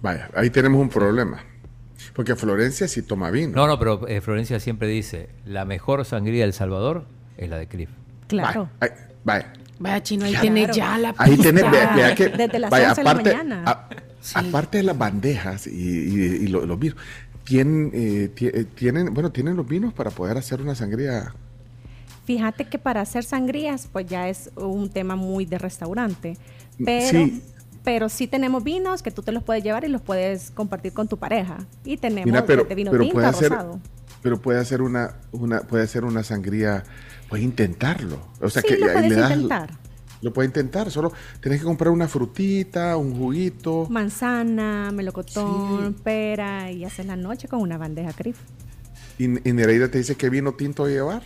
Vaya, 0.02 0.30
ahí 0.36 0.50
tenemos 0.50 0.82
un 0.82 0.90
problema. 0.90 1.40
Porque 2.14 2.36
Florencia 2.36 2.90
sí 2.90 3.04
toma 3.04 3.32
vino. 3.32 3.56
No, 3.56 3.68
no, 3.68 3.80
pero 3.80 4.06
eh, 4.10 4.20
Florencia 4.20 4.60
siempre 4.60 4.90
dice, 4.90 5.30
la 5.46 5.64
mejor 5.64 6.04
sangría 6.04 6.42
del 6.42 6.52
Salvador 6.52 7.06
es 7.38 7.50
la 7.50 7.58
de 7.58 7.70
Crif. 7.70 7.90
Claro. 8.28 8.70
Vaya, 8.82 9.15
vaya. 9.26 9.52
Vaya, 9.78 10.02
chino, 10.02 10.24
ahí 10.26 10.32
Ya. 10.32 10.42
tiene 10.42 10.70
ya 10.74 10.98
la 10.98 11.14
Ahí 11.18 11.36
pista. 11.36 11.52
vea, 11.52 11.94
vea 11.96 12.16
que, 12.16 12.30
Desde 12.30 12.60
las 12.60 12.72
vaya, 12.72 12.90
11 12.92 13.02
de 13.02 13.06
la 13.06 13.14
mañana. 13.14 13.64
a- 13.66 13.90
aparte 14.40 14.78
de 14.78 14.84
las 14.84 14.98
bandejas 14.98 15.68
y, 15.68 15.72
y- 15.72 16.36
y 16.44 16.48
lo- 16.48 16.66
los 16.66 16.80
vinos, 16.80 16.98
tienen, 17.44 17.92
eh, 17.94 18.32
eh, 18.40 18.66
tienen, 18.74 19.14
bueno, 19.14 19.32
tienen 19.34 19.58
los 19.58 19.68
vinos 19.68 19.94
para 19.94 20.12
poder 20.12 20.38
hacer 20.38 20.62
una 20.62 20.76
sangría. 20.76 21.34
Fíjate 22.26 22.66
que 22.66 22.80
para 22.80 23.02
hacer 23.02 23.24
sangrías, 23.24 23.88
pues 23.92 24.08
ya 24.08 24.30
es 24.30 24.50
un 24.56 24.90
tema 24.90 25.16
muy 25.16 25.46
de 25.46 25.58
restaurante. 25.60 26.38
Pero 26.84 27.10
Sí. 27.26 27.42
pero 27.84 28.10
sí 28.10 28.26
tenemos 28.28 28.64
vinos 28.64 29.04
que 29.04 29.12
tú 29.12 29.22
te 29.22 29.32
los 29.32 29.44
puedes 29.44 29.64
llevar 29.64 29.84
y 29.84 29.90
los 29.90 30.02
puedes 30.02 30.50
compartir 30.52 30.92
con 30.94 31.08
tu 31.08 31.18
pareja. 31.18 31.58
Y 31.84 31.98
tenemos 31.98 32.26
Mira, 32.26 32.44
pero, 32.46 32.64
desde 32.64 32.74
vino 32.76 32.90
pero 32.92 33.04
tinto 33.04 33.14
puede 33.14 33.28
hacer, 33.28 33.50
rosado. 33.52 33.80
pero 34.24 34.42
puede 34.42 34.60
hacer 34.60 34.82
una, 34.82 35.14
una, 35.32 35.60
puede 35.62 35.84
hacer 35.84 36.04
una 36.04 36.24
sangría, 36.24 36.84
puede 37.36 37.44
intentarlo. 37.44 38.20
O 38.42 38.50
sea 38.50 38.62
Sí, 38.62 38.68
que 38.70 38.78
lo 38.78 38.92
puedes 38.94 39.10
le 39.10 39.16
das- 39.16 39.32
intentar. 39.32 39.70
Lo 40.22 40.34
puede 40.34 40.48
intentar, 40.48 40.90
solo 40.90 41.12
tienes 41.42 41.60
que 41.60 41.66
comprar 41.66 41.92
una 41.92 42.08
frutita, 42.08 42.98
un 42.98 43.16
juguito. 43.16 43.86
Manzana, 43.90 44.92
melocotón, 44.92 45.94
pera 45.94 46.72
y 46.72 46.84
haces 46.86 47.06
la 47.06 47.16
noche 47.16 47.48
con 47.48 47.60
una 47.62 47.78
bandeja 47.78 48.12
crif. 48.14 48.38
Y, 49.20 49.26
y 49.48 49.54
Nereida 49.54 49.90
te 49.92 49.98
dice 50.00 50.16
qué 50.16 50.30
vino 50.30 50.54
tinto 50.54 50.88
llevar. 50.88 51.22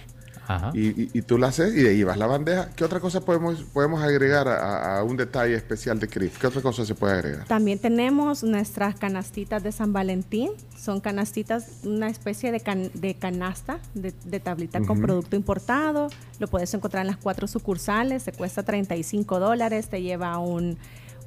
Ajá. 0.49 0.71
Y, 0.73 0.87
y- 1.03 1.09
y 1.13 1.21
tú 1.21 1.37
la 1.37 1.47
haces 1.47 1.75
y 1.75 1.83
de 1.83 1.89
ahí 1.91 2.03
vas 2.03 2.17
la 2.17 2.25
bandeja. 2.25 2.69
¿Qué 2.75 2.83
otra 2.83 2.99
cosa 2.99 3.21
podemos, 3.21 3.61
podemos 3.71 4.01
agregar 4.01 4.47
a, 4.47 4.97
a 4.97 5.03
un 5.03 5.15
detalle 5.15 5.53
especial 5.53 5.99
de 5.99 6.07
CRIF? 6.07 6.39
¿Qué 6.39 6.47
otra 6.47 6.61
cosa 6.61 6.83
se 6.85 6.95
puede 6.95 7.13
agregar? 7.13 7.45
También 7.45 7.77
tenemos 7.77 8.43
nuestras 8.43 8.95
canastitas 8.95 9.61
de 9.61 9.71
San 9.71 9.93
Valentín. 9.93 10.49
Son 10.75 11.01
canastitas, 11.01 11.67
una 11.83 12.09
especie 12.09 12.51
de, 12.51 12.61
can- 12.61 12.89
de 12.95 13.13
canasta, 13.13 13.79
de, 13.93 14.11
de 14.25 14.39
tablita 14.39 14.79
con 14.81 14.99
producto 15.01 15.35
importado. 15.35 16.07
Lo 16.39 16.47
puedes 16.47 16.73
encontrar 16.73 17.01
en 17.01 17.07
las 17.11 17.17
cuatro 17.17 17.47
sucursales. 17.47 18.23
Se 18.23 18.31
cuesta 18.31 18.63
35 18.63 19.39
dólares. 19.39 19.87
Te 19.87 20.01
lleva 20.01 20.39
un, 20.39 20.77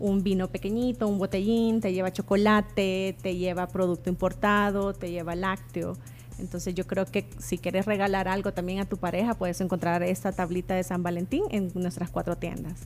un 0.01 0.25
vino 0.25 0.49
pequeñito, 0.49 1.07
un 1.07 1.19
botellín, 1.19 1.81
te 1.81 1.93
lleva 1.93 2.13
chocolate, 2.13 3.17
te 3.23 3.37
lleva 3.37 3.69
producto 3.69 4.11
importado, 4.11 4.95
te 4.95 5.11
lleva 5.13 5.35
lácteo. 5.37 5.97
Entonces 6.43 6.75
yo 6.75 6.87
creo 6.87 7.07
que 7.07 7.31
si 7.39 7.57
quieres 7.57 7.87
regalar 7.87 8.29
algo 8.29 8.53
también 8.53 8.81
a 8.81 8.85
tu 8.85 8.99
pareja, 8.99 9.35
puedes 9.35 9.61
encontrar 9.61 10.03
esta 10.03 10.33
tablita 10.33 10.75
de 10.75 10.83
San 10.83 11.03
Valentín 11.03 11.45
en 11.51 11.71
nuestras 11.75 12.11
cuatro 12.11 12.37
tiendas. 12.37 12.81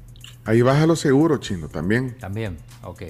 Ahí 0.45 0.63
vas 0.63 0.81
a 0.81 0.87
lo 0.87 0.95
seguro, 0.95 1.39
chino, 1.39 1.69
también. 1.69 2.17
También, 2.19 2.59
ok. 2.85 3.03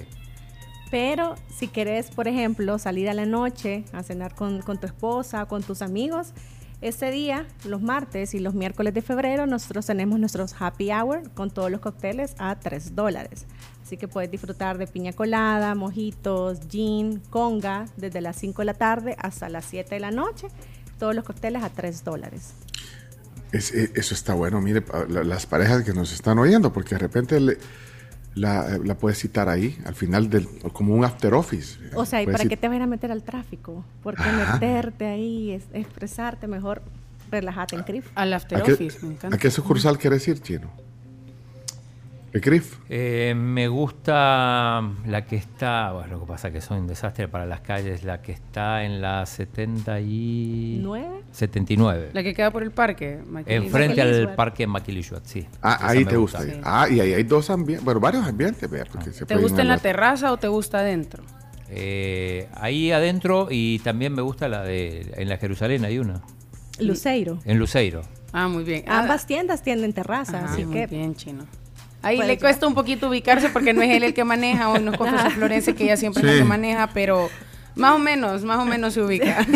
Pero 0.89 1.35
si 1.53 1.67
querés, 1.67 2.09
por 2.09 2.27
ejemplo, 2.27 2.79
salir 2.79 3.09
a 3.09 3.13
la 3.13 3.25
noche 3.25 3.83
a 3.91 4.03
cenar 4.03 4.33
con, 4.35 4.61
con 4.61 4.79
tu 4.79 4.87
esposa, 4.87 5.45
con 5.45 5.61
tus 5.61 5.81
amigos, 5.81 6.33
este 6.81 7.09
día, 7.11 7.45
los 7.65 7.81
martes 7.81 8.33
y 8.33 8.39
los 8.39 8.53
miércoles 8.53 8.93
de 8.93 9.01
febrero, 9.01 9.45
nosotros 9.47 9.85
tenemos 9.85 10.19
nuestros 10.19 10.53
happy 10.59 10.91
hour 10.91 11.29
con 11.33 11.49
todos 11.49 11.71
los 11.71 11.81
cócteles 11.81 12.35
a 12.37 12.55
3 12.59 12.95
dólares. 12.95 13.45
Así 13.83 13.97
que 13.97 14.07
puedes 14.07 14.29
disfrutar 14.29 14.77
de 14.77 14.85
piña 14.85 15.13
colada, 15.13 15.73
mojitos, 15.75 16.59
gin, 16.69 17.21
conga, 17.29 17.85
desde 17.97 18.21
las 18.21 18.35
5 18.37 18.61
de 18.61 18.65
la 18.65 18.73
tarde 18.73 19.15
hasta 19.19 19.49
las 19.49 19.65
7 19.65 19.95
de 19.95 20.01
la 20.01 20.11
noche. 20.11 20.47
Todos 20.99 21.15
los 21.15 21.23
cócteles 21.23 21.63
a 21.63 21.69
3 21.69 22.03
dólares. 22.03 22.53
Es- 23.51 23.73
eh, 23.73 23.91
eso 23.95 24.13
está 24.13 24.33
bueno, 24.33 24.59
mire, 24.61 24.83
las 25.07 25.45
parejas 25.45 25.83
que 25.83 25.93
nos 25.93 26.11
están 26.11 26.37
oyendo, 26.37 26.73
porque 26.73 26.95
de 26.95 26.99
repente 26.99 27.39
la, 28.37 28.77
la 28.83 28.97
puedes 28.97 29.19
citar 29.19 29.49
ahí, 29.49 29.77
al 29.85 29.95
final 29.95 30.29
del, 30.29 30.47
como 30.73 30.93
un 30.93 31.03
after 31.03 31.33
office. 31.33 31.79
O 31.95 32.05
sea, 32.05 32.21
¿y 32.21 32.25
para 32.25 32.45
qué 32.45 32.57
te 32.57 32.67
vas 32.67 32.79
a 32.79 32.87
meter 32.87 33.11
al 33.11 33.23
tráfico? 33.23 33.83
Porque 34.03 34.21
Ajá. 34.21 34.53
meterte 34.53 35.05
ahí, 35.07 35.51
es, 35.51 35.63
expresarte 35.73 36.47
mejor, 36.47 36.81
relájate 37.31 37.75
en 37.75 37.83
CRIF. 37.83 38.07
Al 38.15 38.33
after 38.33 38.59
¿A 38.59 38.63
qué, 38.63 38.91
¿A 39.31 39.37
qué 39.37 39.51
sucursal 39.51 39.97
quieres 39.97 40.27
ir, 40.27 40.41
chino? 40.41 40.71
Eh, 42.89 43.33
me 43.35 43.67
gusta 43.67 44.81
la 45.05 45.25
que 45.25 45.35
está, 45.35 45.91
bueno, 45.93 46.13
lo 46.13 46.19
que 46.21 46.25
pasa 46.25 46.47
es 46.49 46.53
que 46.53 46.61
son 46.61 46.79
un 46.79 46.87
desastre 46.87 47.27
para 47.27 47.45
las 47.45 47.61
calles, 47.61 48.03
la 48.03 48.21
que 48.21 48.31
está 48.31 48.83
en 48.83 49.01
la 49.01 49.25
70 49.25 49.99
y... 50.01 50.79
¿Nueve? 50.81 51.23
79. 51.31 52.09
La 52.13 52.23
que 52.23 52.33
queda 52.33 52.51
por 52.51 52.63
el 52.63 52.71
parque. 52.71 53.19
Enfrente 53.45 54.01
al 54.01 54.09
Maquillis. 54.09 54.35
parque 54.35 54.67
Maquilishuat, 54.67 55.25
sí. 55.25 55.47
Ah, 55.61 55.79
ahí 55.81 56.05
te 56.05 56.17
gusta. 56.17 56.41
Sí. 56.41 56.51
Ah, 56.63 56.87
y 56.89 56.99
ahí 56.99 57.13
hay 57.13 57.23
dos 57.23 57.49
ambientes, 57.49 57.83
bueno, 57.85 57.99
varios 57.99 58.25
ambientes, 58.25 58.69
vea, 58.69 58.85
porque 58.91 59.11
se 59.11 59.25
¿Te 59.25 59.35
gusta 59.35 59.61
en 59.61 59.67
la 59.67 59.77
terraza 59.77 60.31
o 60.31 60.37
te 60.37 60.47
gusta 60.47 60.79
adentro? 60.79 61.23
Eh, 61.69 62.47
ahí 62.53 62.91
adentro 62.91 63.47
y 63.51 63.79
también 63.79 64.13
me 64.13 64.21
gusta 64.21 64.47
la 64.47 64.63
de... 64.63 65.13
En 65.17 65.29
la 65.29 65.37
Jerusalén 65.37 65.83
hay 65.85 65.99
una. 65.99 66.21
Luceiro. 66.79 67.39
En 67.45 67.59
Luceiro. 67.59 68.01
Ah, 68.31 68.47
muy 68.47 68.63
bien. 68.63 68.83
Ambas 68.87 69.25
tiendas 69.25 69.63
tienen 69.63 69.93
terraza, 69.93 70.39
Ajá, 70.43 70.53
así 70.53 70.65
muy 70.65 70.73
que 70.73 70.87
bien, 70.87 71.15
chino. 71.15 71.45
Ahí 72.07 72.17
le 72.27 72.37
cuesta 72.37 72.67
un 72.67 72.73
poquito 72.73 73.09
ubicarse 73.09 73.49
porque 73.49 73.73
no 73.73 73.81
es 73.81 73.89
él 73.95 74.03
el 74.03 74.13
que 74.13 74.23
maneja, 74.23 74.69
hoy 74.69 74.81
nos 74.81 74.97
confesó 74.97 75.29
Florencia 75.31 75.73
que 75.75 75.83
ella 75.85 75.97
siempre 75.97 76.21
es 76.21 76.25
la 76.25 76.33
Sí. 76.33 76.37
que 76.39 76.43
maneja, 76.45 76.87
pero 76.93 77.29
más 77.75 77.93
o 77.95 77.99
menos, 77.99 78.43
más 78.43 78.59
o 78.59 78.65
menos 78.65 78.93
se 78.93 79.01
ubica. 79.01 79.45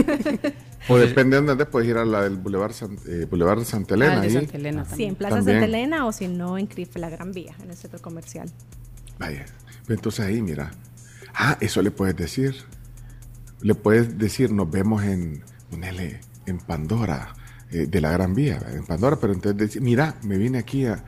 O 0.87 0.97
depende 0.97 1.39
de 1.39 1.45
dónde 1.45 1.65
puedes 1.67 1.87
ir 1.87 1.95
a 1.97 2.03
la 2.05 2.23
del 2.23 2.37
Boulevard, 2.37 2.71
San- 2.73 2.97
eh, 3.07 3.27
Boulevard 3.29 3.59
de 3.59 3.65
Santa 3.65 3.93
Elena. 3.93 4.17
Ah, 4.17 4.21
de. 4.21 4.31
Santa 4.31 4.57
Elena 4.57 4.83
sí, 4.85 5.03
en 5.03 5.13
Plaza 5.13 5.35
También. 5.35 5.57
Santa 5.59 5.65
Elena 5.77 6.05
o 6.07 6.11
si 6.11 6.27
no 6.27 6.57
en 6.57 6.65
CRIF, 6.65 6.95
la 6.95 7.07
Gran 7.11 7.31
Vía, 7.33 7.53
en 7.63 7.69
el 7.69 7.77
centro 7.77 8.01
comercial. 8.01 8.49
Vaya, 9.19 9.45
entonces 9.87 10.25
ahí, 10.25 10.41
mira. 10.41 10.71
Ah, 11.35 11.55
eso 11.61 11.83
le 11.83 11.91
puedes 11.91 12.15
decir. 12.15 12.55
Le 13.61 13.75
puedes 13.75 14.17
decir, 14.17 14.51
nos 14.51 14.71
vemos 14.71 15.03
en, 15.03 15.43
ponele, 15.69 16.19
en 16.47 16.57
Pandora, 16.57 17.35
eh, 17.69 17.85
de 17.87 18.01
la 18.01 18.09
Gran 18.11 18.33
Vía, 18.33 18.59
en 18.73 18.83
Pandora, 18.83 19.17
pero 19.21 19.33
entonces 19.33 19.57
decir, 19.59 19.83
mira, 19.83 20.15
me 20.23 20.37
vine 20.39 20.57
aquí 20.57 20.87
a, 20.87 21.03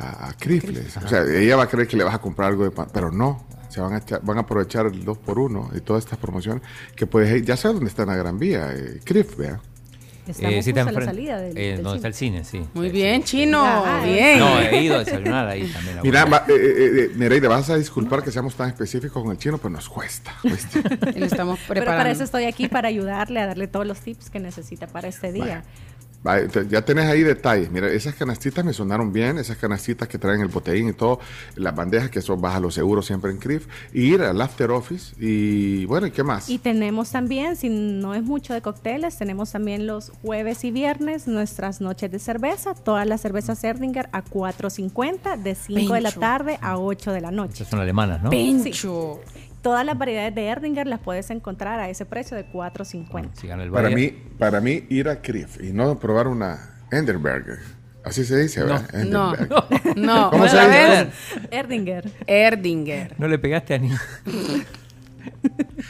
a, 0.00 0.28
a 0.28 0.32
Crifles. 0.34 0.96
O 0.96 1.08
sea, 1.08 1.22
ella 1.24 1.56
va 1.56 1.64
a 1.64 1.68
creer 1.68 1.86
que 1.88 1.96
le 1.96 2.04
vas 2.04 2.14
a 2.14 2.18
comprar 2.20 2.48
algo 2.50 2.64
de 2.64 2.70
pan, 2.70 2.88
pero 2.92 3.10
no. 3.10 3.44
Se 3.68 3.80
van 3.80 3.92
a, 3.94 3.98
echar- 4.00 4.20
van 4.22 4.36
a 4.38 4.40
aprovechar 4.40 4.86
el 4.86 5.04
2 5.04 5.18
por 5.18 5.38
1 5.38 5.70
y 5.76 5.80
todas 5.80 6.02
estas 6.04 6.18
promociones 6.18 6.62
que 6.96 7.06
puedes 7.06 7.30
ir, 7.36 7.44
ya 7.44 7.56
sabes 7.56 7.76
dónde 7.76 7.88
está 7.90 8.04
la 8.04 8.16
Gran 8.16 8.36
Vía, 8.38 8.72
eh, 8.74 9.00
Crif, 9.04 9.36
vea. 9.36 9.60
Eh, 10.26 10.62
sí, 10.62 10.72
la 10.72 10.84
salida 10.92 11.40
del- 11.40 11.56
eh, 11.58 11.72
del 11.72 11.82
donde 11.82 11.96
está 11.96 12.08
el 12.08 12.14
cine, 12.14 12.44
sí. 12.44 12.60
Muy 12.74 12.88
bien, 12.90 13.22
chino, 13.24 13.62
Ah, 13.64 14.02
bien. 14.04 14.38
No, 14.38 14.60
he 14.60 14.82
ido 14.82 14.96
a 14.96 14.98
desayunar 15.00 15.46
ahí 15.48 15.66
también. 15.72 15.98
Mira, 16.02 16.24
va- 16.24 16.44
eh, 16.48 16.52
eh, 16.54 16.90
eh, 16.96 17.10
Nereida, 17.16 17.48
vas 17.48 17.68
a 17.70 17.76
disculpar 17.76 18.22
que 18.22 18.30
seamos 18.30 18.54
tan 18.54 18.68
específicos 18.68 19.22
con 19.22 19.32
el 19.32 19.38
chino, 19.38 19.58
pero 19.58 19.70
nos 19.70 19.88
cuesta. 19.88 20.32
cuesta. 20.42 20.80
Le 21.16 21.26
estamos 21.26 21.58
Pero 21.66 21.80
para 21.80 21.80
preparando. 21.80 22.10
eso 22.12 22.24
estoy 22.24 22.44
aquí, 22.44 22.68
para 22.68 22.88
ayudarle 22.88 23.40
a 23.40 23.46
darle 23.46 23.66
todos 23.66 23.86
los 23.86 23.98
tips 24.00 24.30
que 24.30 24.38
necesita 24.40 24.86
para 24.86 25.08
este 25.08 25.32
día. 25.32 25.64
Ya 26.68 26.84
tenés 26.84 27.06
ahí 27.06 27.22
detalles. 27.22 27.70
Mira, 27.70 27.88
esas 27.88 28.14
canastitas 28.14 28.64
me 28.64 28.72
sonaron 28.72 29.12
bien, 29.12 29.38
esas 29.38 29.56
canastitas 29.56 30.08
que 30.08 30.18
traen 30.18 30.40
el 30.40 30.48
botellín 30.48 30.88
y 30.88 30.92
todo, 30.92 31.20
las 31.56 31.74
bandejas 31.74 32.10
que 32.10 32.20
son 32.20 32.40
baja 32.40 32.60
lo 32.60 32.70
seguro 32.70 33.02
siempre 33.02 33.30
en 33.30 33.38
CRIF, 33.38 33.66
y 33.92 34.14
ir 34.14 34.22
al 34.22 34.40
after 34.40 34.70
office 34.70 35.14
y 35.18 35.86
bueno, 35.86 36.06
¿y 36.06 36.10
qué 36.10 36.22
más? 36.22 36.48
Y 36.48 36.58
tenemos 36.58 37.10
también, 37.10 37.56
si 37.56 37.68
no 37.68 38.14
es 38.14 38.22
mucho 38.22 38.52
de 38.52 38.60
cócteles, 38.60 39.16
tenemos 39.16 39.52
también 39.52 39.86
los 39.86 40.12
jueves 40.22 40.64
y 40.64 40.70
viernes 40.70 41.26
nuestras 41.26 41.80
noches 41.80 42.10
de 42.10 42.18
cerveza, 42.18 42.74
todas 42.74 43.06
las 43.06 43.20
cervezas 43.20 43.62
Erdinger 43.64 44.08
a 44.12 44.22
4.50 44.24 45.42
de 45.42 45.54
5 45.54 45.94
de 45.94 46.00
la 46.00 46.12
tarde 46.12 46.58
a 46.60 46.78
8 46.78 47.12
de 47.12 47.20
la 47.20 47.30
noche. 47.30 47.52
Estas 47.54 47.68
son 47.68 47.80
alemanas, 47.80 48.22
¿no? 48.22 48.30
Pencho. 48.30 49.20
Todas 49.62 49.84
las 49.84 49.98
variedades 49.98 50.34
de 50.34 50.46
Erdinger 50.46 50.86
las 50.86 51.00
puedes 51.00 51.30
encontrar 51.30 51.80
a 51.80 51.90
ese 51.90 52.06
precio 52.06 52.36
de 52.36 52.46
4.50. 52.50 53.30
Si 53.34 53.46
gana 53.46 53.62
el 53.64 53.70
Para 53.70 53.90
mí, 53.90 54.08
para 54.38 54.60
mí 54.60 54.84
ir 54.88 55.08
a 55.08 55.20
CRIF 55.20 55.62
y 55.62 55.72
no 55.72 55.98
probar 55.98 56.28
una 56.28 56.70
Enderberger. 56.90 57.58
Así 58.02 58.24
se 58.24 58.38
dice, 58.38 58.62
¿verdad? 58.64 58.88
No, 59.06 59.34
Enderberger. 59.34 59.96
no. 59.98 60.30
¿Cómo 60.32 60.48
se 60.48 60.56
¿Otra 60.56 60.68
dice? 60.68 61.10
Erdinger. 61.50 62.10
Erdinger. 62.26 63.14
No 63.18 63.28
le 63.28 63.38
pegaste 63.38 63.74
a 63.74 63.78
ni... 63.78 63.90
a 63.92 63.96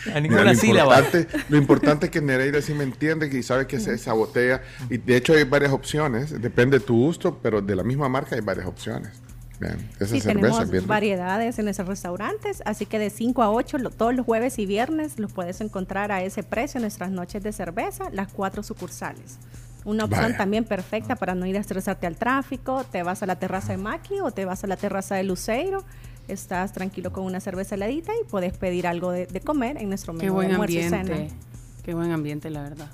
Mira, 0.06 0.20
ninguna 0.20 0.44
lo, 0.44 0.54
sílaba. 0.56 0.98
importante, 0.98 1.38
lo 1.48 1.56
importante 1.56 2.06
es 2.06 2.12
que 2.12 2.20
Nereida 2.20 2.60
sí 2.62 2.74
me 2.74 2.82
entiende 2.82 3.28
y 3.32 3.42
sabe 3.44 3.68
que 3.68 3.76
es 3.76 3.86
esa 3.86 4.12
botella. 4.12 4.62
Y 4.88 4.98
de 4.98 5.16
hecho 5.16 5.32
hay 5.32 5.44
varias 5.44 5.72
opciones, 5.72 6.40
depende 6.42 6.80
de 6.80 6.84
tu 6.84 6.96
gusto, 6.96 7.38
pero 7.40 7.62
de 7.62 7.76
la 7.76 7.84
misma 7.84 8.08
marca 8.08 8.34
hay 8.34 8.40
varias 8.40 8.66
opciones. 8.66 9.12
Vean, 9.60 9.78
esa 9.96 10.06
Sí, 10.06 10.20
cerveza 10.20 10.28
tenemos 10.48 10.70
bien 10.70 10.86
variedades 10.86 11.58
en 11.58 11.66
nuestros 11.66 11.86
restaurantes, 11.86 12.62
así 12.64 12.86
que 12.86 12.98
de 12.98 13.10
5 13.10 13.42
a 13.42 13.50
8 13.50 13.76
lo- 13.78 13.90
todos 13.90 14.14
los 14.14 14.24
jueves 14.24 14.58
y 14.58 14.64
viernes 14.66 15.18
los 15.18 15.32
puedes 15.32 15.60
encontrar 15.60 16.10
a 16.12 16.22
ese 16.22 16.42
precio 16.42 16.78
en 16.78 16.82
nuestras 16.82 17.10
noches 17.10 17.42
de 17.42 17.52
cerveza, 17.52 18.08
las 18.10 18.32
cuatro 18.32 18.62
sucursales. 18.62 19.38
Una 19.84 20.04
opción 20.04 20.22
Vaya. 20.24 20.36
también 20.36 20.64
perfecta 20.64 21.14
para 21.16 21.34
no 21.34 21.46
ir 21.46 21.56
a 21.56 21.60
estresarte 21.60 22.06
al 22.06 22.16
tráfico, 22.16 22.84
te 22.90 23.02
vas 23.02 23.22
a 23.22 23.26
la 23.26 23.36
terraza 23.38 23.72
de 23.72 23.78
Maki 23.78 24.20
o 24.20 24.30
te 24.30 24.44
vas 24.46 24.64
a 24.64 24.66
la 24.66 24.76
terraza 24.76 25.14
de 25.14 25.24
Luceiro, 25.24 25.84
estás 26.28 26.72
tranquilo 26.72 27.12
con 27.12 27.24
una 27.24 27.40
cerveza 27.40 27.74
heladita 27.74 28.12
y 28.14 28.24
puedes 28.28 28.56
pedir 28.56 28.86
algo 28.86 29.10
de, 29.10 29.26
de 29.26 29.40
comer 29.40 29.76
en 29.78 29.88
nuestro 29.88 30.12
menú 30.12 30.20
Qué 30.20 30.26
de 30.26 30.32
buen 30.32 30.50
y 30.50 30.54
ambiente. 30.82 31.14
cena. 31.16 31.34
Qué 31.82 31.94
buen 31.94 32.12
ambiente, 32.12 32.50
la 32.50 32.62
verdad. 32.62 32.88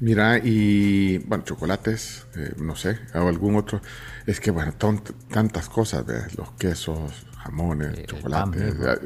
Mira, 0.00 0.38
y 0.42 1.18
bueno, 1.18 1.44
chocolates, 1.44 2.26
eh, 2.36 2.52
no 2.58 2.74
sé, 2.76 2.98
o 3.14 3.28
algún 3.28 3.56
otro. 3.56 3.80
Es 4.26 4.40
que 4.40 4.50
bueno, 4.50 4.72
ton- 4.72 5.02
tantas 5.30 5.68
cosas, 5.68 6.04
¿ves? 6.04 6.36
los 6.36 6.50
quesos, 6.52 7.26
jamones, 7.38 8.04
chocolates. 8.06 8.74
eh, 8.74 8.98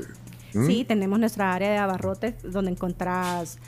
¿Mm? 0.55 0.67
Sí, 0.67 0.85
tenemos 0.87 1.19
nuestra 1.21 1.53
área 1.55 1.71
de 1.71 1.77
abarrotes 1.79 2.37
donde 2.43 2.71
encontrás 2.71 3.59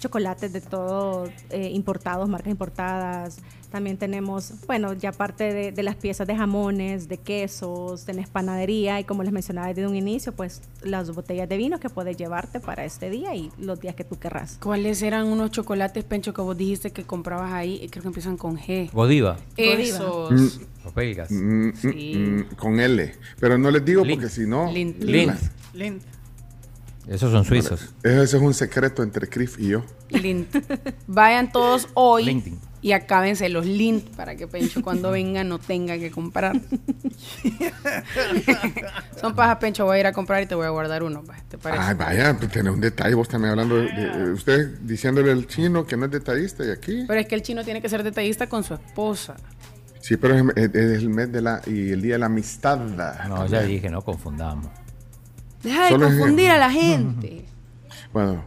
chocolates 0.00 0.52
de 0.52 0.60
todo 0.60 1.30
eh, 1.50 1.70
importados, 1.70 2.28
marcas 2.28 2.50
importadas. 2.50 3.36
También 3.74 3.96
tenemos, 3.96 4.52
bueno, 4.68 4.92
ya 4.92 5.08
aparte 5.08 5.52
de, 5.52 5.72
de 5.72 5.82
las 5.82 5.96
piezas 5.96 6.28
de 6.28 6.36
jamones, 6.36 7.08
de 7.08 7.16
quesos, 7.16 8.04
tenés 8.04 8.28
panadería 8.28 9.00
y 9.00 9.04
como 9.04 9.24
les 9.24 9.32
mencionaba 9.32 9.66
desde 9.66 9.84
un 9.88 9.96
inicio, 9.96 10.30
pues 10.30 10.62
las 10.84 11.12
botellas 11.12 11.48
de 11.48 11.56
vino 11.56 11.80
que 11.80 11.90
puedes 11.90 12.16
llevarte 12.16 12.60
para 12.60 12.84
este 12.84 13.10
día 13.10 13.34
y 13.34 13.50
los 13.58 13.80
días 13.80 13.96
que 13.96 14.04
tú 14.04 14.16
querrás. 14.16 14.58
¿Cuáles 14.62 15.02
eran 15.02 15.26
unos 15.26 15.50
chocolates, 15.50 16.04
Pencho, 16.04 16.32
que 16.32 16.40
vos 16.40 16.56
dijiste 16.56 16.92
que 16.92 17.02
comprabas 17.02 17.52
ahí? 17.52 17.84
Creo 17.90 18.02
que 18.02 18.06
empiezan 18.10 18.36
con 18.36 18.56
G. 18.56 18.92
Godiva. 18.92 19.38
Esos. 19.56 20.30
Mm. 20.30 20.94
Belgas. 20.94 21.32
Mm, 21.32 21.70
mm, 21.70 22.38
mm, 22.38 22.44
con 22.56 22.78
L. 22.78 23.12
Pero 23.40 23.58
no 23.58 23.72
les 23.72 23.84
digo 23.84 24.04
porque 24.08 24.28
si 24.28 24.46
no. 24.46 24.70
Lint. 24.70 25.02
Lint. 25.02 25.32
Lint. 25.72 26.02
Esos 27.08 27.32
son 27.32 27.44
suizos. 27.44 27.92
Ese 28.04 28.22
es 28.22 28.34
un 28.34 28.54
secreto 28.54 29.02
entre 29.02 29.28
Criff 29.28 29.58
y 29.58 29.70
yo. 29.70 29.82
Lint. 30.10 30.54
Vayan 31.08 31.50
todos 31.50 31.88
hoy 31.94 32.24
LinkedIn. 32.26 32.73
Y 32.84 32.92
acábense 32.92 33.48
los 33.48 33.64
Lint 33.64 34.10
para 34.10 34.36
que 34.36 34.46
Pencho 34.46 34.82
cuando 34.82 35.10
venga 35.10 35.42
no 35.42 35.58
tenga 35.58 35.96
que 35.96 36.10
comprar. 36.10 36.54
Son 39.20 39.34
pajas, 39.34 39.56
Pencho. 39.56 39.86
Voy 39.86 39.96
a 39.96 40.00
ir 40.00 40.06
a 40.06 40.12
comprar 40.12 40.42
y 40.42 40.46
te 40.46 40.54
voy 40.54 40.66
a 40.66 40.68
guardar 40.68 41.02
uno. 41.02 41.24
va, 41.24 41.34
¿Te 41.48 41.56
parece? 41.56 41.82
Ay, 41.82 41.94
vaya, 41.94 42.36
pues, 42.36 42.50
tenés 42.50 42.74
un 42.74 42.80
detalle. 42.82 43.14
Vos 43.14 43.26
también 43.28 43.52
hablando 43.52 43.76
de, 43.76 43.90
de- 43.90 44.32
usted 44.32 44.78
diciéndole 44.82 45.32
al 45.32 45.46
chino 45.46 45.86
que 45.86 45.96
no 45.96 46.04
es 46.04 46.10
detallista 46.10 46.62
y 46.62 46.70
aquí. 46.70 47.04
Pero 47.08 47.20
es 47.20 47.26
que 47.26 47.34
el 47.34 47.42
chino 47.42 47.64
tiene 47.64 47.80
que 47.80 47.88
ser 47.88 48.02
detallista 48.02 48.48
con 48.48 48.62
su 48.64 48.74
esposa. 48.74 49.36
Sí, 50.00 50.18
pero 50.18 50.34
es, 50.34 50.44
es- 50.56 50.74
es 50.74 50.98
el 50.98 51.08
mes 51.08 51.32
de 51.32 51.40
la 51.40 51.62
y 51.66 51.90
el 51.92 52.02
día 52.02 52.14
de 52.14 52.18
la 52.18 52.26
amistad. 52.26 52.78
No, 53.28 53.46
ya 53.46 53.62
dije, 53.62 53.88
no 53.88 54.02
confundamos. 54.02 54.66
Deja 55.62 55.84
de 55.84 55.88
Solo 55.88 56.06
es- 56.06 56.12
confundir 56.18 56.50
a 56.50 56.58
la 56.58 56.70
gente. 56.70 57.46
Bueno, 58.12 58.44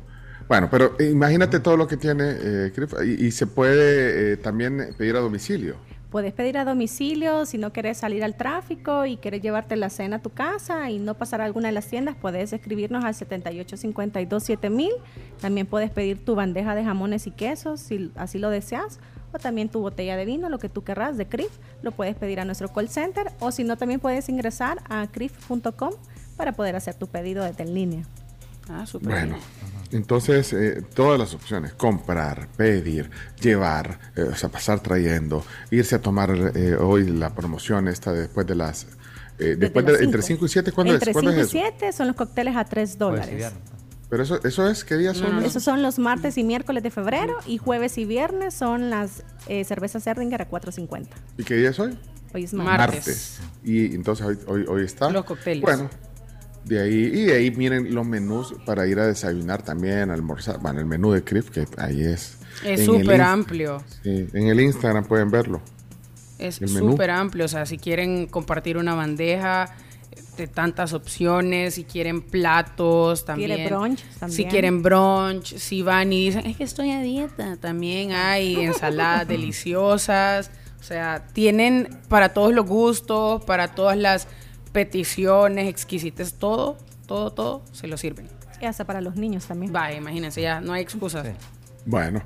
bueno, 0.47 0.69
pero 0.69 0.95
imagínate 0.99 1.59
todo 1.59 1.77
lo 1.77 1.87
que 1.87 1.97
tiene 1.97 2.23
eh, 2.27 2.71
y, 3.05 3.27
y 3.27 3.31
se 3.31 3.47
puede 3.47 4.33
eh, 4.33 4.37
también 4.37 4.93
pedir 4.97 5.15
a 5.15 5.19
domicilio. 5.19 5.75
Puedes 6.09 6.31
pedir 6.31 6.57
a 6.57 6.63
domicilio 6.63 7.45
si 7.45 7.57
no 7.57 7.73
quieres 7.73 7.97
salir 7.97 8.23
al 8.23 8.37
tráfico 8.37 9.05
y 9.05 9.17
quieres 9.17 9.41
llevarte 9.41 9.75
la 9.75 9.89
cena 9.89 10.15
a 10.17 10.21
tu 10.21 10.29
casa 10.29 10.89
y 10.89 10.99
no 10.99 11.15
pasar 11.15 11.41
a 11.41 11.45
alguna 11.45 11.67
de 11.67 11.73
las 11.73 11.87
tiendas, 11.87 12.15
puedes 12.15 12.53
escribirnos 12.53 13.03
al 13.03 13.13
7852-7000. 13.13 14.89
También 15.41 15.67
puedes 15.67 15.91
pedir 15.91 16.23
tu 16.23 16.35
bandeja 16.35 16.75
de 16.75 16.85
jamones 16.85 17.27
y 17.27 17.31
quesos 17.31 17.81
si 17.81 18.11
así 18.15 18.39
lo 18.39 18.49
deseas. 18.49 19.01
O 19.33 19.39
también 19.39 19.67
tu 19.67 19.81
botella 19.81 20.15
de 20.15 20.23
vino, 20.23 20.47
lo 20.47 20.59
que 20.59 20.69
tú 20.69 20.85
querrás 20.85 21.17
de 21.17 21.25
CRIF, 21.25 21.51
lo 21.81 21.91
puedes 21.91 22.15
pedir 22.15 22.39
a 22.39 22.45
nuestro 22.45 22.71
call 22.71 22.87
center. 22.87 23.33
O 23.41 23.51
si 23.51 23.65
no, 23.65 23.75
también 23.75 23.99
puedes 23.99 24.29
ingresar 24.29 24.77
a 24.87 25.07
crif.com 25.11 25.91
para 26.37 26.53
poder 26.53 26.77
hacer 26.77 26.95
tu 26.95 27.07
pedido 27.07 27.43
desde 27.43 27.63
en 27.63 27.73
línea. 27.73 28.03
Ah, 28.69 28.85
súper 28.85 29.09
Bueno, 29.09 29.35
entonces 29.91 30.53
eh, 30.53 30.83
todas 30.93 31.19
las 31.19 31.33
opciones, 31.33 31.73
comprar, 31.73 32.47
pedir, 32.57 33.09
llevar, 33.41 33.99
eh, 34.15 34.23
o 34.23 34.35
sea, 34.35 34.49
pasar 34.49 34.79
trayendo, 34.81 35.43
irse 35.71 35.95
a 35.95 36.01
tomar 36.01 36.51
eh, 36.55 36.75
hoy 36.75 37.05
la 37.05 37.33
promoción 37.33 37.87
esta 37.87 38.11
después 38.11 38.45
de 38.47 38.55
las... 38.55 38.87
eh, 39.39 39.55
después 39.57 39.85
de, 39.85 39.93
las 39.93 40.01
entre 40.01 40.21
cinco. 40.21 40.39
5 40.39 40.45
y 40.45 40.49
7, 40.49 40.71
¿cuándo 40.71 40.93
Entre 40.93 41.11
es? 41.11 41.13
¿Cuándo 41.13 41.31
5 41.31 41.39
y 41.39 41.43
es 41.43 41.47
eso? 41.47 41.57
7 41.79 41.93
son 41.93 42.07
los 42.07 42.15
cócteles 42.15 42.55
a 42.55 42.65
3 42.65 42.97
dólares. 42.97 43.51
Pero 44.09 44.23
eso, 44.23 44.39
eso 44.43 44.69
es, 44.69 44.85
¿qué 44.85 44.95
días 44.95 45.17
son? 45.17 45.43
Esos 45.43 45.63
son 45.63 45.83
los 45.83 45.99
martes 45.99 46.37
y 46.37 46.43
miércoles 46.43 46.81
de 46.81 46.91
febrero 46.91 47.37
y 47.45 47.57
jueves 47.57 47.97
y 47.97 48.05
viernes 48.05 48.53
son 48.53 48.89
las 48.89 49.23
eh, 49.47 49.65
cervezas 49.65 50.07
Erdinger 50.07 50.41
a 50.43 50.49
4.50. 50.49 51.07
¿Y 51.37 51.43
qué 51.43 51.55
día 51.55 51.71
es 51.71 51.79
hoy? 51.79 51.97
Hoy 52.33 52.43
es 52.45 52.53
martes. 52.53 53.39
Y 53.65 53.93
entonces 53.95 54.25
hoy, 54.25 54.37
hoy, 54.47 54.65
hoy 54.67 54.85
está. 54.85 55.09
Los 55.09 55.25
cócteles. 55.25 55.61
Bueno, 55.61 55.89
de 56.67 56.81
ahí, 56.81 56.95
y 56.95 57.23
de 57.25 57.35
ahí 57.35 57.51
miren 57.51 57.93
los 57.93 58.05
menús 58.05 58.53
para 58.65 58.87
ir 58.87 58.99
a 58.99 59.07
desayunar 59.07 59.61
también, 59.61 60.11
almorzar. 60.11 60.59
Bueno, 60.59 60.79
el 60.79 60.85
menú 60.85 61.11
de 61.11 61.23
Crif, 61.23 61.49
que 61.49 61.65
ahí 61.77 62.03
es. 62.03 62.37
Es 62.63 62.85
súper 62.85 63.21
amplio. 63.21 63.83
Sí, 64.03 64.27
en 64.33 64.47
el 64.47 64.59
Instagram 64.59 65.05
pueden 65.05 65.29
verlo. 65.29 65.61
Es 66.39 66.55
súper 66.55 67.09
amplio. 67.09 67.45
O 67.45 67.47
sea, 67.47 67.65
si 67.65 67.77
quieren 67.77 68.27
compartir 68.27 68.77
una 68.77 68.95
bandeja 68.95 69.75
de 70.37 70.47
tantas 70.47 70.93
opciones, 70.93 71.75
si 71.75 71.83
quieren 71.83 72.21
platos 72.21 73.25
también. 73.25 73.51
Quiere 73.55 73.69
brunch 73.69 73.99
Si 73.99 74.19
también. 74.19 74.49
quieren 74.49 74.83
brunch, 74.83 75.55
si 75.57 75.81
van 75.81 76.13
y 76.13 76.25
dicen, 76.25 76.45
es 76.45 76.57
que 76.57 76.63
estoy 76.63 76.91
a 76.91 77.01
dieta, 77.01 77.57
también 77.57 78.11
hay 78.11 78.55
ensaladas 78.63 79.27
deliciosas. 79.27 80.51
O 80.79 80.83
sea, 80.83 81.25
tienen 81.33 81.89
para 82.07 82.29
todos 82.29 82.53
los 82.53 82.65
gustos, 82.65 83.43
para 83.45 83.73
todas 83.73 83.97
las 83.97 84.27
peticiones, 84.77 85.67
exquisites, 85.67 86.35
todo, 86.35 86.77
todo, 87.07 87.31
todo, 87.31 87.63
se 87.71 87.87
lo 87.87 87.97
sirven. 87.97 88.27
Y 88.61 88.65
hasta 88.65 88.85
para 88.85 89.01
los 89.01 89.15
niños 89.15 89.47
también. 89.47 89.73
Vaya, 89.73 89.97
imagínense, 89.97 90.39
ya 90.39 90.61
no 90.61 90.71
hay 90.73 90.83
excusas. 90.83 91.25
Bueno, 91.83 92.21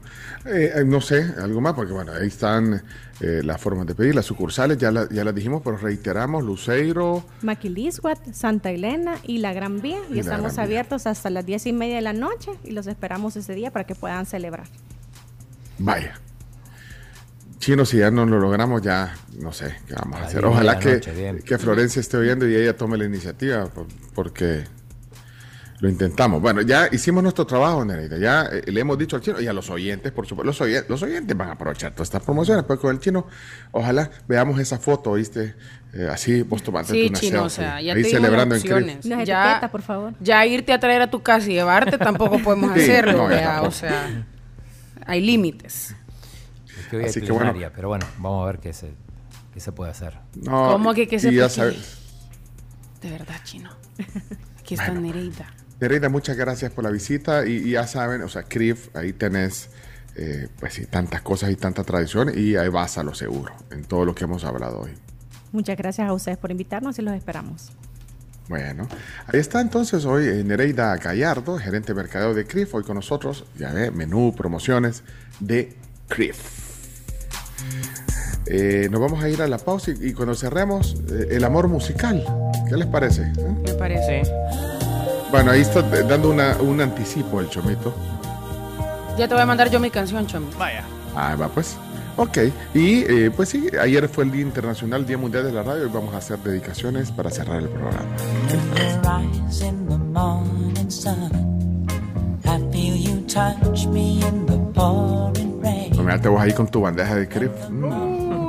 eh, 0.46 0.72
eh, 0.76 0.84
no 0.86 1.00
sé, 1.00 1.34
algo 1.42 1.62
más, 1.62 1.76
porque 1.76 1.94
bueno, 1.94 2.12
ahí 2.12 2.28
están 2.28 2.84
eh, 3.22 3.42
las 3.42 3.62
formas 3.62 3.88
de 3.88 3.96
pedir, 3.96 4.16
las 4.16 4.26
sucursales, 4.26 4.78
ya, 4.78 4.92
la- 4.92 5.08
ya 5.10 5.24
las 5.24 5.34
dijimos, 5.34 5.62
pero 5.64 5.78
reiteramos, 5.78 6.44
Luceiro, 6.44 7.24
Maquilisguat, 7.42 8.34
Santa 8.34 8.70
Elena 8.72 9.16
y 9.24 9.38
la 9.38 9.54
Gran 9.54 9.80
Vía. 9.80 10.00
Y 10.14 10.20
estamos 10.20 10.56
Vía. 10.56 10.64
abiertos 10.64 11.08
hasta 11.08 11.30
las 11.30 11.46
diez 11.46 11.66
y 11.68 11.72
media 11.72 11.96
de 11.96 12.02
la 12.02 12.12
noche 12.14 12.52
y 12.66 12.72
los 12.72 12.86
esperamos 12.88 13.38
ese 13.38 13.56
día 13.56 13.72
para 13.72 13.86
que 13.86 13.96
puedan 13.96 14.26
celebrar. 14.26 14.68
vaya. 15.80 16.20
Chino, 17.62 17.86
si 17.86 17.98
ya 18.00 18.10
no 18.10 18.26
lo 18.26 18.40
logramos, 18.40 18.82
ya 18.82 19.14
no 19.40 19.54
sé 19.54 19.76
qué 19.88 19.94
vamos 19.94 20.20
a 20.20 20.24
A 20.24 20.26
hacer. 20.26 20.44
Ojalá 20.44 20.80
que, 20.80 20.94
noche, 20.96 21.44
que 21.46 21.58
Florencia 21.60 22.00
esté 22.00 22.18
oyendo 22.18 22.48
y 22.50 22.56
ella 22.56 22.76
tome 22.76 22.98
la 22.98 23.06
iniciativa, 23.06 23.68
por- 23.68 23.86
porque 24.16 24.64
lo 25.80 25.88
intentamos. 25.88 26.42
Bueno, 26.42 26.62
ya 26.62 26.90
hicimos 26.92 27.22
nuestro 27.22 27.46
trabajo, 27.46 27.86
Nereida. 27.86 28.18
Ya 28.18 28.46
eh, 28.52 28.64
le 28.72 28.82
hemos 28.82 28.98
dicho 28.98 29.16
al 29.16 29.22
chino 29.22 29.40
y 29.40 29.46
a 29.46 29.54
los 29.54 29.70
oyentes, 29.70 30.12
por 30.12 30.26
supuesto. 30.26 30.48
Los, 30.48 30.60
oyen- 30.62 30.86
los 30.90 31.04
oyentes 31.04 31.38
van 31.38 31.50
a 31.50 31.52
aprovechar 31.52 31.92
todas 31.92 32.08
estas 32.08 32.24
promociones, 32.24 32.66
pero 32.68 32.80
con 32.80 32.96
el 32.96 33.00
chino, 33.00 33.28
ojalá 33.72 34.10
veamos 34.28 34.60
esa 34.60 34.80
foto, 34.80 35.14
¿viste? 35.14 35.54
Eh, 35.94 36.08
así, 36.12 36.42
vos 36.42 36.64
tomándote 36.64 36.96
Sí, 37.00 37.08
una 37.10 37.20
chino, 37.20 37.44
o 37.44 37.50
sea, 37.50 37.80
ya 37.80 37.94
ahí 37.94 38.02
te 38.02 38.08
dimos 38.08 38.24
celebrando 38.24 38.56
en. 38.56 38.88
Nos 39.08 39.28
Ya- 39.28 39.44
etiqueta, 39.52 39.72
por 39.72 39.84
favor. 39.84 40.14
Ya 40.20 40.44
irte 40.48 40.74
a 40.74 40.80
traer 40.80 41.04
a 41.04 41.12
tu 41.12 41.22
casa 41.22 41.48
y 41.48 41.54
llevarte 41.54 42.00
tampoco 42.00 42.40
podemos 42.40 42.74
Sí, 42.74 42.82
hacerlo, 42.82 43.28
no, 43.28 43.30
ya 43.30 43.62
o 43.62 43.70
sea, 43.70 44.26
hay 45.06 45.22
límites. 45.22 45.96
Es 46.92 46.92
que 46.92 46.98
hoy 46.98 47.04
hay 47.04 47.10
Así 47.10 47.22
que 47.22 47.32
bueno. 47.32 47.54
pero 47.76 47.88
bueno, 47.88 48.06
vamos 48.18 48.44
a 48.44 48.46
ver 48.48 48.60
qué 48.60 48.74
se, 48.74 48.94
qué 49.54 49.60
se 49.60 49.72
puede 49.72 49.92
hacer. 49.92 50.18
No, 50.44 50.72
¿Cómo 50.74 50.94
que 50.94 51.08
qué 51.08 51.20
se 51.20 51.30
puede- 51.32 51.50
sabes. 51.50 51.98
De 53.02 53.10
verdad, 53.12 53.36
chino. 53.44 53.70
Aquí 54.60 54.76
está 54.76 54.92
Nereida. 54.92 55.54
Nereida, 55.80 56.10
muchas 56.10 56.38
gracias 56.38 56.72
por 56.72 56.84
la 56.84 56.92
visita 56.92 57.46
y, 57.48 57.54
y 57.54 57.72
ya 57.72 57.88
saben, 57.88 58.22
o 58.22 58.30
sea, 58.30 58.44
CRIF, 58.44 58.96
ahí 58.96 59.14
tenés, 59.14 59.70
eh, 60.16 60.48
pues 60.60 60.74
sí, 60.76 60.86
tantas 60.86 61.22
cosas 61.22 61.50
y 61.50 61.56
tanta 61.56 61.84
tradición 61.84 62.32
y 62.38 62.56
ahí 62.56 62.70
vas 62.70 62.98
a 63.00 63.04
lo 63.04 63.16
seguro 63.16 63.54
en 63.72 63.84
todo 63.86 64.06
lo 64.06 64.14
que 64.14 64.26
hemos 64.26 64.44
hablado 64.44 64.82
hoy. 64.82 64.92
Muchas 65.52 65.76
gracias 65.78 66.08
a 66.08 66.14
ustedes 66.14 66.38
por 66.38 66.52
invitarnos 66.52 67.00
y 67.00 67.02
los 67.02 67.14
esperamos. 67.16 67.72
Bueno, 68.48 68.88
ahí 69.28 69.40
está 69.40 69.60
entonces 69.62 70.06
hoy 70.06 70.28
eh, 70.28 70.44
Nereida 70.44 70.96
Gallardo, 70.98 71.58
gerente 71.58 71.94
de 71.94 71.96
mercadeo 71.96 72.34
de 72.36 72.46
CRIF, 72.46 72.76
hoy 72.76 72.84
con 72.84 72.96
nosotros, 72.96 73.46
ya 73.58 73.72
ve, 73.74 73.90
menú, 73.92 74.36
promociones 74.38 75.04
de 75.40 75.76
CRIF. 76.10 76.38
Eh, 78.48 78.90
nos 78.92 79.00
vamos 79.00 79.24
a 79.24 79.30
ir 79.30 79.42
a 79.42 79.48
la 79.48 79.58
pausa 79.58 79.92
y, 79.92 80.08
y 80.10 80.14
cuando 80.14 80.36
cerremos, 80.36 80.96
eh, 81.12 81.28
el 81.32 81.44
amor 81.44 81.68
musical. 81.68 82.24
¿Qué 82.68 82.76
les 82.76 82.88
parece? 82.88 83.22
¿Eh? 83.24 83.56
Me 83.66 83.74
parece. 83.76 84.24
Bueno, 85.32 85.52
ahí 85.52 85.62
está 85.62 85.82
dando 85.82 86.30
una- 86.32 86.58
un 86.60 86.82
anticipo 86.82 87.40
el 87.40 87.50
chomito. 87.50 87.94
Ya 89.18 89.28
te 89.28 89.34
voy 89.34 89.44
a 89.44 89.46
mandar 89.46 89.70
yo 89.70 89.80
mi 89.80 89.90
canción, 89.90 90.26
Chomi. 90.28 90.48
Vaya. 90.58 90.84
Ah, 91.16 91.36
va 91.40 91.48
pues. 91.50 91.76
Ok, 92.18 92.38
y 92.74 93.04
eh, 93.04 93.32
pues 93.34 93.50
sí, 93.50 93.68
ayer 93.80 94.08
fue 94.10 94.26
el 94.26 94.32
Día 94.32 94.42
Internacional, 94.42 95.06
Día 95.06 95.18
Mundial 95.18 95.46
de 95.46 95.54
la 95.54 95.64
Radio, 95.64 95.86
y 95.86 95.90
vamos 95.90 96.14
a 96.14 96.18
hacer 96.18 96.40
dedicaciones 96.40 97.10
para 97.12 97.30
cerrar 97.30 97.62
el 97.62 97.70
programa. 97.70 98.06
in 99.62 99.88
the 99.88 99.98
morning 99.98 100.90
sun. 100.90 101.32
I 102.46 102.58
feel 102.72 102.96
you 102.98 103.22
touch 103.28 103.86
me 103.88 104.20
in 104.20 104.46
the 104.46 104.58
pouring 104.74 105.51
rain. 106.02 106.08
No 106.08 106.14
me 106.14 106.20
te 106.20 106.30
vos 106.30 106.42
ahí 106.42 106.54
con 106.54 106.68
tu 106.68 106.82
bandeja 106.82 107.16
de 107.16 107.28
crip. 107.28 107.52
Mm. 107.70 108.42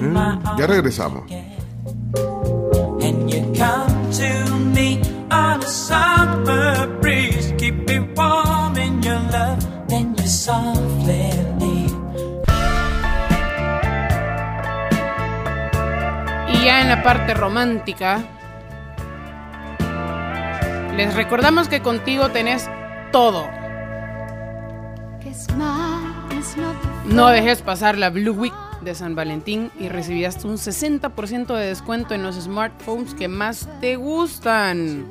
Mm. 0.00 0.58
Ya 0.58 0.66
regresamos. 0.66 1.24
And 3.00 3.30
you 3.30 3.42
come 3.56 4.10
to 4.12 4.56
me 4.74 5.00
on 5.30 5.62
a 5.62 5.66
summer 5.66 6.86
breeze. 7.00 7.52
Keep 7.58 7.88
me 7.88 8.00
warm 8.16 8.76
in 8.76 9.02
your 9.02 9.20
love. 9.32 9.58
Then 9.88 10.14
you 10.16 10.26
softly 10.26 11.30
leave. 11.58 11.94
Y 16.48 16.64
ya 16.64 16.82
en 16.82 16.88
la 16.88 17.02
parte 17.02 17.34
romántica, 17.34 18.22
les 20.96 21.14
recordamos 21.14 21.68
que 21.68 21.80
contigo 21.80 22.30
tenés 22.30 22.68
todo. 23.12 23.48
No 27.06 27.28
dejes 27.28 27.62
pasar 27.62 27.98
la 27.98 28.10
Blue 28.10 28.32
Week 28.32 28.54
de 28.82 28.94
San 28.94 29.14
Valentín 29.14 29.70
y 29.78 29.88
recibí 29.88 30.24
hasta 30.24 30.46
un 30.46 30.56
60% 30.56 31.54
de 31.54 31.66
descuento 31.66 32.14
en 32.14 32.22
los 32.22 32.36
smartphones 32.36 33.14
que 33.14 33.28
más 33.28 33.68
te 33.80 33.96
gustan. 33.96 35.06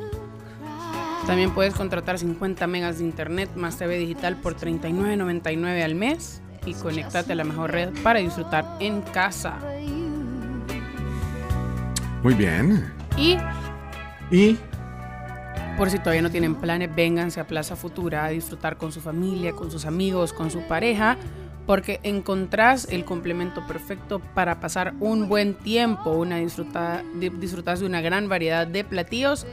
También 1.26 1.52
puedes 1.52 1.74
contratar 1.74 2.20
50 2.20 2.68
megas 2.68 3.00
de 3.00 3.06
internet 3.06 3.50
más 3.56 3.78
TV 3.78 3.98
digital 3.98 4.36
por 4.38 4.56
$39.99 4.56 5.84
al 5.84 5.96
mes 5.96 6.42
y 6.66 6.74
conectarte 6.74 7.34
a 7.34 7.36
la 7.36 7.44
mejor 7.44 7.72
red 7.72 7.90
para 8.04 8.20
disfrutar 8.20 8.78
en 8.80 9.02
casa. 9.02 9.58
Muy 12.22 12.34
bien. 12.34 12.94
Y 13.18 13.38
Y 14.32 14.58
por 15.78 15.90
si 15.90 15.98
todavía 16.00 16.22
no 16.22 16.30
tienen 16.32 16.56
planes, 16.56 16.94
vénganse 16.96 17.40
a 17.40 17.48
Plaza 17.48 17.76
Futura 17.76 18.26
a 18.26 18.30
disfrutar 18.30 18.78
con 18.78 18.92
su 18.92 19.02
familia, 19.02 19.54
con 19.54 19.72
sus 19.72 19.86
amigos, 19.86 20.32
con 20.34 20.52
su 20.52 20.62
pareja, 20.62 21.18
porque 21.66 22.00
encontrás 22.04 22.88
el 22.92 23.06
complemento 23.06 23.66
perfecto 23.66 24.20
para 24.20 24.60
pasar 24.60 24.94
un 25.00 25.30
buen 25.30 25.54
tiempo, 25.56 26.12
una 26.12 26.38
disfrutada, 26.38 27.04
di- 27.16 27.30
disfrutás 27.30 27.80
de 27.80 27.86
una 27.86 28.02
gran 28.02 28.28
variedad 28.30 28.68
de 28.68 28.84
platillos 28.84 29.46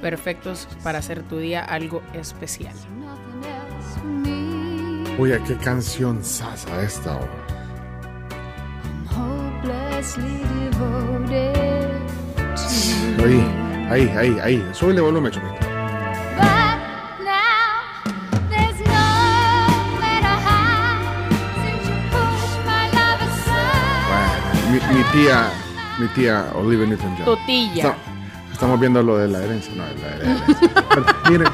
perfectos 0.00 0.68
para 0.82 0.98
hacer 0.98 1.22
tu 1.22 1.38
día 1.38 1.64
algo 1.64 2.02
especial. 2.12 2.74
Uy, 5.18 5.32
¿a 5.32 5.38
qué 5.44 5.56
canción 5.56 6.24
sasa 6.24 6.82
esta 6.82 7.16
hora? 7.16 7.46
Ahí, 13.92 14.08
ahí, 14.08 14.16
ahí, 14.16 14.38
ahí. 14.42 14.68
Súbele 14.72 15.00
volumen, 15.02 15.30
chupito. 15.30 15.54
Mi, 24.70 24.78
mi 24.96 25.02
tía, 25.12 25.50
mi 25.98 26.06
tía 26.08 26.46
Olivia 26.54 26.86
Newton-John. 26.86 27.24
Totilla. 27.24 27.74
Está- 27.82 27.96
estamos 28.52 28.80
viendo 28.80 29.02
lo 29.02 29.18
de 29.18 29.28
la 29.28 29.42
herencia, 29.42 29.74
no, 29.74 29.84
de 29.84 29.94
la 29.96 30.08
herencia. 30.16 30.56
Bueno, 30.88 31.06
miren, 31.28 31.48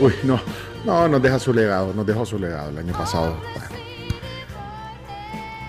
uy, 0.00 0.12
no, 0.24 0.40
no, 0.84 1.08
nos 1.08 1.22
deja 1.22 1.38
su 1.38 1.52
legado, 1.52 1.92
nos 1.94 2.06
dejó 2.06 2.24
su 2.26 2.38
legado 2.38 2.70
el 2.70 2.78
año 2.78 2.92
pasado. 2.92 3.36
Bueno, 3.36 3.68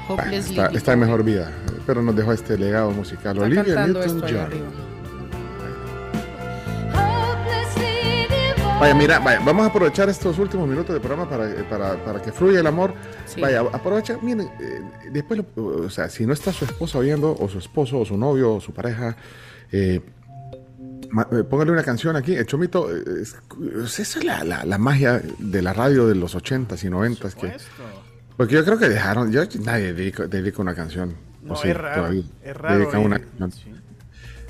bueno, 0.08 0.24
Hopelessly 0.24 0.60
está, 0.60 0.78
está 0.78 0.94
en 0.94 1.00
mejor 1.00 1.24
vida, 1.24 1.52
pero 1.86 2.02
nos 2.02 2.16
dejó 2.16 2.34
este 2.34 2.58
legado 2.58 2.90
musical. 2.92 3.34
Está 3.38 3.46
Olivia 3.46 3.88
Newton-John. 3.88 4.91
Vaya, 8.82 8.96
mira, 8.96 9.20
vaya, 9.20 9.40
vamos 9.46 9.64
a 9.64 9.70
aprovechar 9.70 10.10
estos 10.10 10.40
últimos 10.40 10.68
minutos 10.68 10.92
de 10.96 11.00
programa 11.00 11.30
para, 11.30 11.54
para, 11.70 12.04
para 12.04 12.20
que 12.20 12.32
fluya 12.32 12.62
el 12.62 12.66
amor. 12.68 12.96
Sí. 13.28 13.40
Vaya, 13.40 13.60
aprovecha, 13.62 14.18
miren, 14.24 14.50
eh, 14.60 14.82
después, 15.12 15.40
lo- 15.56 15.66
o 15.86 15.90
sea, 15.92 16.10
si 16.10 16.26
no 16.26 16.34
está 16.34 16.52
su 16.52 16.66
esposa 16.66 16.98
oyendo, 16.98 17.38
o 17.40 17.48
su 17.48 17.60
esposo, 17.60 18.00
o 18.00 18.06
su 18.06 18.18
novio, 18.18 18.56
o 18.56 18.60
su 18.60 18.74
pareja, 18.74 19.16
eh, 19.72 20.02
eh, 21.32 21.44
póngale 21.48 21.72
una 21.72 21.84
canción 21.84 22.16
aquí. 22.16 22.34
El 22.34 22.48
Chomito, 22.48 22.90
eh, 22.92 23.04
es- 23.22 23.36
es- 23.84 24.00
esa 24.00 24.18
es 24.20 24.26
la, 24.26 24.44
la- 24.44 24.66
la 24.66 24.78
magia 24.80 25.22
de 25.38 25.62
la 25.62 25.74
radio 25.74 26.08
de 26.08 26.16
los 26.16 26.34
80s 26.36 26.84
y 26.84 26.90
90s. 26.90 27.36
Que, 27.36 27.48
porque 28.36 28.56
yo 28.56 28.66
creo 28.66 28.80
que 28.80 28.90
dejaron, 28.90 29.32
yo, 29.32 29.44
nadie 29.64 29.94
dedica, 29.94 30.26
dedica 30.26 30.60
una 30.60 30.74
canción. 30.74 31.14
No, 31.44 31.54
o 31.54 31.56
sí, 31.56 31.68
es 31.70 31.78
raro, 31.78 31.96
todavía 32.02 32.24
es 32.44 32.58
raro, 32.58 32.78
dedica 32.80 32.98
una 32.98 33.18
eh, 33.18 33.26
canción. 33.38 33.82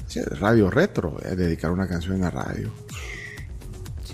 Sí, 0.08 0.22
radio 0.22 0.70
retro, 0.70 1.18
eh, 1.24 1.36
dedicar 1.36 1.72
una 1.72 1.88
canción 1.88 2.16
en 2.16 2.22
la 2.22 2.30
radio. 2.32 2.70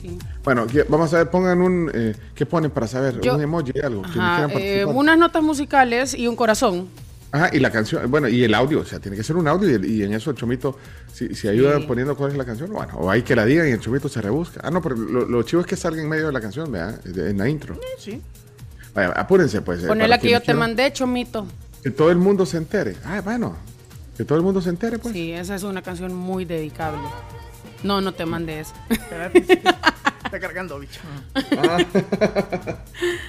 Sí. 0.01 0.17
Bueno, 0.43 0.65
vamos 0.89 1.13
a 1.13 1.17
ver, 1.17 1.29
pongan 1.29 1.61
un. 1.61 1.91
eh, 1.93 2.15
¿Qué 2.35 2.45
ponen 2.45 2.71
para 2.71 2.87
saber? 2.87 3.19
Yo- 3.21 3.35
un 3.35 3.41
emoji, 3.41 3.73
algo. 3.83 4.03
Ajá, 4.05 4.47
eh, 4.53 4.85
unas 4.85 5.17
notas 5.17 5.41
musicales 5.43 6.13
y 6.13 6.27
un 6.27 6.35
corazón. 6.35 6.87
Ajá, 7.31 7.49
y 7.51 7.59
la 7.59 7.69
canción, 7.71 8.09
bueno, 8.09 8.29
y 8.29 8.43
el 8.45 8.53
audio, 8.53 8.79
o 8.79 8.85
sea, 8.85 8.99
tiene 8.99 9.17
que 9.17 9.23
ser 9.23 9.35
un 9.35 9.47
audio 9.49 9.69
y, 9.85 9.97
y 9.97 10.03
en 10.03 10.13
eso 10.13 10.29
el 10.31 10.37
Chomito, 10.37 10.77
si, 11.13 11.35
si 11.35 11.49
ayuda 11.49 11.77
Sí. 11.77 11.83
poniendo 11.85 12.15
cuál 12.15 12.31
es 12.31 12.37
la 12.37 12.45
canción, 12.45 12.71
bueno, 12.71 12.93
o 12.95 13.11
hay 13.11 13.21
que 13.23 13.35
la 13.35 13.43
digan 13.45 13.67
y 13.67 13.71
el 13.71 13.81
Chomito 13.81 14.07
se 14.07 14.21
rebusca. 14.21 14.61
Ah, 14.63 14.71
no, 14.71 14.81
pero 14.81 14.95
lo, 14.95 15.25
lo 15.25 15.43
chivo 15.43 15.61
es 15.61 15.67
que 15.67 15.75
salga 15.75 16.01
en 16.01 16.07
medio 16.07 16.27
de 16.27 16.31
la 16.31 16.39
canción, 16.39 16.71
¿verdad? 16.71 16.99
En 17.05 17.37
la 17.37 17.49
intro. 17.49 17.77
Sí. 17.99 18.21
Vaya, 18.95 19.09
apúrense, 19.09 19.61
pues. 19.61 19.83
eh, 19.83 19.87
Ponela 19.87 20.15
para 20.15 20.21
que 20.21 20.31
yo 20.31 20.41
te 20.41 20.53
mandé, 20.53 20.91
Chomito. 20.93 21.45
Que 21.83 21.91
todo 21.91 22.11
el 22.11 22.17
mundo 22.17 22.45
se 22.45 22.57
entere. 22.57 22.95
Ah, 23.03 23.19
bueno, 23.21 23.57
que 24.15 24.23
todo 24.23 24.37
el 24.37 24.43
mundo 24.43 24.61
se 24.61 24.69
entere, 24.69 24.97
pues. 24.97 25.13
Sí, 25.13 25.33
esa 25.33 25.53
es 25.55 25.63
una 25.63 25.81
canción 25.81 26.13
muy 26.15 26.45
dedicable. 26.45 27.01
No, 27.83 28.01
no 28.01 28.13
te 28.13 28.25
mandé 28.25 28.61
esa. 28.61 28.73
Está 30.25 30.39
cargando, 30.39 30.79
bicho. 30.79 30.99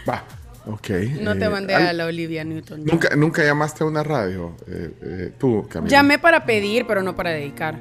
Va, 0.08 0.24
ok. 0.66 0.90
No 1.20 1.36
te 1.36 1.44
eh, 1.44 1.50
mandé 1.50 1.74
a 1.74 1.92
la 1.92 2.06
Olivia 2.06 2.44
Newton. 2.44 2.84
¿Nunca, 2.84 3.14
¿Nunca 3.16 3.44
llamaste 3.44 3.84
a 3.84 3.86
una 3.86 4.02
radio? 4.02 4.54
eh, 4.66 4.92
eh, 5.02 5.32
tú, 5.38 5.66
Camila. 5.68 5.90
Llamé 5.90 6.18
para 6.18 6.44
pedir, 6.44 6.86
pero 6.86 7.02
no 7.02 7.14
para 7.14 7.30
dedicar. 7.30 7.78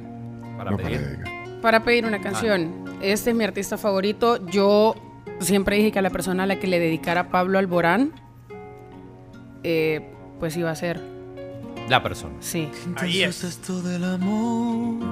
Para 0.56 0.70
No, 0.70 0.76
pedir. 0.76 0.98
para 1.00 1.08
dedicar. 1.10 1.60
Para 1.60 1.84
pedir 1.84 2.06
una 2.06 2.20
canción. 2.20 2.84
Este 3.02 3.30
es 3.30 3.36
mi 3.36 3.44
artista 3.44 3.78
favorito. 3.78 4.44
Yo 4.46 4.94
siempre 5.40 5.76
dije 5.76 5.92
que 5.92 5.98
a 5.98 6.02
la 6.02 6.10
persona 6.10 6.44
a 6.44 6.46
la 6.46 6.58
que 6.60 6.66
le 6.66 6.78
dedicara 6.78 7.30
Pablo 7.30 7.58
Alborán, 7.58 8.12
eh, 9.64 10.12
pues 10.38 10.56
iba 10.56 10.70
a 10.70 10.74
ser. 10.76 11.00
La 11.88 12.02
persona. 12.02 12.34
Sí. 12.40 12.68
Ahí 12.96 13.22
Entonces 13.22 13.44
esto 13.44 13.80
del 13.82 14.04
amor, 14.04 15.02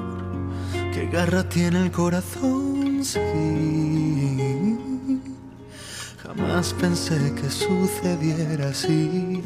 qué 0.96 1.06
garra 1.08 1.46
tiene 1.46 1.82
el 1.82 1.90
corazón, 1.90 3.04
sí. 3.04 4.78
Jamás 6.22 6.72
pensé 6.72 7.34
que 7.34 7.50
sucediera 7.50 8.70
así. 8.70 9.42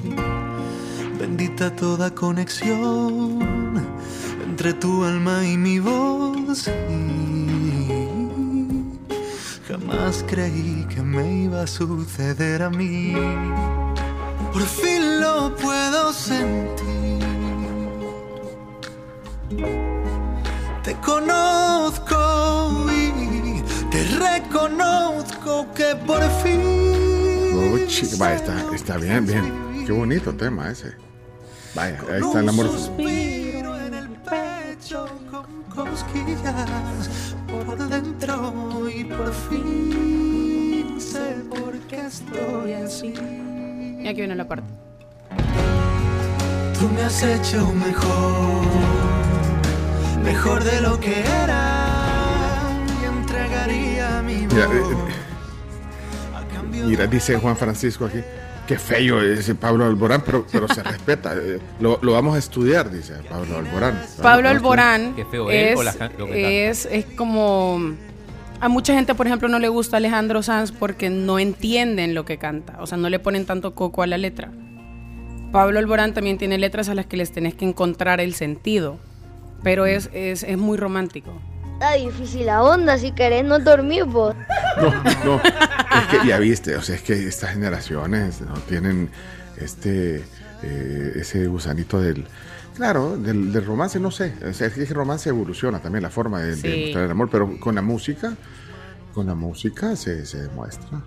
Bendita 1.18 1.74
toda 1.74 2.14
conexión 2.14 3.40
entre 4.44 4.74
tu 4.74 5.02
alma 5.02 5.44
y 5.44 5.56
mi 5.56 5.80
voz. 5.80 6.58
sí. 6.58 6.70
Jamás 9.66 10.24
creí 10.28 10.86
que 10.88 11.02
me 11.02 11.44
iba 11.46 11.62
a 11.62 11.66
suceder 11.66 12.62
a 12.62 12.70
mí. 12.70 13.12
Por 14.52 14.62
fin 14.62 15.20
lo 15.20 15.56
puedo 15.56 16.12
sentir. 16.12 16.80
Te 20.82 20.94
conozco 20.96 22.86
y 22.90 23.62
te 23.90 24.04
reconozco 24.04 25.66
que 25.74 25.94
por 26.06 26.22
fin. 26.42 26.60
Uy, 27.72 27.86
chica, 27.86 28.16
vaya, 28.18 28.36
está, 28.36 28.74
está 28.74 28.96
bien, 28.96 29.26
bien. 29.26 29.84
Qué 29.86 29.92
bonito 29.92 30.34
tema 30.34 30.70
ese. 30.70 30.94
Vaya, 31.74 32.00
ahí 32.10 32.20
está 32.20 32.40
el 32.40 32.48
amor. 32.48 32.66
Un 32.66 32.72
suspiro 32.72 33.78
en 33.78 33.94
el 33.94 34.08
pecho 34.08 35.06
con 35.30 35.62
cosquillas 35.64 37.34
por 37.46 37.88
dentro 37.88 38.88
y 38.88 39.04
por 39.04 39.32
fin 39.50 40.20
sé 41.00 41.36
por 41.48 41.78
qué 41.88 42.06
estoy 42.06 42.72
así. 42.74 43.14
Y 44.02 44.06
aquí 44.06 44.20
viene 44.20 44.36
la 44.36 44.46
parte. 44.46 44.66
Tú 46.78 46.88
me 46.88 47.02
has 47.02 47.22
hecho 47.22 47.66
mejor, 47.74 48.64
mejor 50.24 50.64
de 50.64 50.80
lo 50.80 50.98
que 51.00 51.20
era 51.20 52.72
y 53.00 53.04
entregaría 53.04 54.22
mi 54.22 54.46
Mira, 54.46 54.66
voz. 54.66 54.76
eh, 54.76 54.96
mira, 56.86 57.06
dice 57.06 57.36
Juan 57.38 57.56
Francisco 57.56 58.06
aquí. 58.06 58.18
Qué 58.66 58.78
feo 58.78 59.20
ese 59.20 59.54
Pablo 59.56 59.84
Alborán, 59.84 60.22
pero, 60.24 60.46
pero 60.50 60.68
se 60.68 60.82
respeta. 60.82 61.34
eh, 61.34 61.58
Lo, 61.80 61.98
lo 62.02 62.12
vamos 62.12 62.36
a 62.36 62.38
estudiar, 62.38 62.90
dice 62.90 63.14
Pablo 63.28 63.58
Alborán. 63.58 64.00
Pablo 64.22 64.48
Alborán 64.48 65.14
Qué 65.16 65.24
feo 65.24 65.50
él 65.50 65.76
es, 65.76 65.96
es, 66.32 66.86
es 66.90 67.04
como... 67.16 67.80
A 68.60 68.68
mucha 68.68 68.94
gente, 68.94 69.14
por 69.14 69.26
ejemplo, 69.26 69.48
no 69.48 69.58
le 69.58 69.68
gusta 69.68 69.96
Alejandro 69.96 70.42
Sanz 70.42 70.70
porque 70.70 71.08
no 71.10 71.38
entienden 71.38 72.14
lo 72.14 72.24
que 72.26 72.36
canta. 72.38 72.76
O 72.80 72.86
sea, 72.86 72.98
no 72.98 73.08
le 73.08 73.18
ponen 73.18 73.46
tanto 73.46 73.74
coco 73.74 74.02
a 74.02 74.06
la 74.06 74.18
letra. 74.18 74.52
Pablo 75.50 75.78
Alborán 75.80 76.12
también 76.14 76.38
tiene 76.38 76.58
letras 76.58 76.88
a 76.90 76.94
las 76.94 77.06
que 77.06 77.16
les 77.16 77.32
tenés 77.32 77.54
que 77.54 77.64
encontrar 77.64 78.20
el 78.20 78.34
sentido. 78.34 78.98
Pero 79.62 79.86
es, 79.86 80.10
es, 80.12 80.42
es 80.42 80.58
muy 80.58 80.78
romántico. 80.78 81.32
Está 81.74 81.94
difícil 81.94 82.46
la 82.46 82.62
onda, 82.62 82.98
si 82.98 83.12
querés 83.12 83.44
no 83.44 83.58
dormir 83.58 84.04
vos. 84.04 84.34
No, 84.76 84.90
no, 85.24 85.40
es 85.42 86.06
que 86.10 86.28
ya 86.28 86.38
viste, 86.38 86.76
o 86.76 86.82
sea, 86.82 86.96
es 86.96 87.02
que 87.02 87.26
estas 87.26 87.50
generaciones 87.50 88.40
no 88.42 88.54
tienen 88.68 89.10
este 89.56 90.22
eh, 90.62 91.12
ese 91.16 91.46
gusanito 91.46 92.00
del 92.00 92.26
claro, 92.76 93.16
del, 93.16 93.52
del 93.52 93.64
romance, 93.64 93.98
no 93.98 94.10
sé, 94.10 94.34
o 94.46 94.52
sea, 94.52 94.66
es 94.66 94.74
que 94.74 94.82
el 94.82 94.88
romance 94.88 95.28
evoluciona 95.28 95.80
también 95.80 96.02
la 96.02 96.10
forma 96.10 96.40
de, 96.40 96.50
mostrar 96.84 97.04
el 97.04 97.10
amor, 97.10 97.28
pero 97.30 97.58
con 97.58 97.74
la 97.74 97.82
música, 97.82 98.34
con 99.14 99.26
la 99.26 99.34
música 99.34 99.96
se, 99.96 100.24
se 100.26 100.42
demuestra. 100.42 101.02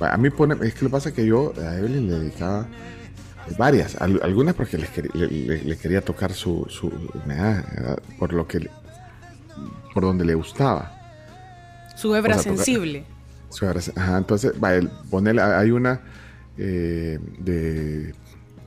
A 0.00 0.16
mí 0.16 0.30
pone, 0.30 0.54
es 0.66 0.74
que 0.74 0.84
lo 0.84 0.88
que 0.88 0.92
pasa 0.92 1.08
es 1.10 1.14
que 1.14 1.26
yo 1.26 1.52
a 1.58 1.76
Evelyn 1.76 2.08
le 2.08 2.18
dedicaba 2.18 2.66
varias, 3.56 3.96
al- 4.00 4.20
algunas 4.22 4.54
porque 4.54 4.78
les 4.78 4.88
quería, 4.90 5.10
le, 5.14 5.26
le- 5.28 5.62
le 5.64 5.76
quería 5.76 6.00
tocar 6.02 6.32
su, 6.32 6.66
su 6.68 6.90
nada, 7.26 7.96
por 8.18 8.32
lo 8.32 8.46
que 8.46 8.68
por 9.94 10.04
donde 10.04 10.24
le 10.24 10.34
gustaba. 10.34 10.96
Su 11.96 12.14
hebra 12.14 12.36
O 12.36 12.38
sea, 12.38 12.52
toca- 12.52 12.64
sensible. 12.64 13.04
Su 13.50 13.66
hebra- 13.66 13.80
Ajá, 13.96 14.18
entonces, 14.18 14.52
va, 14.62 14.74
el- 14.74 14.88
ponele, 15.10 15.42
hay 15.42 15.70
una 15.70 16.00
eh, 16.58 17.18
de 17.38 18.14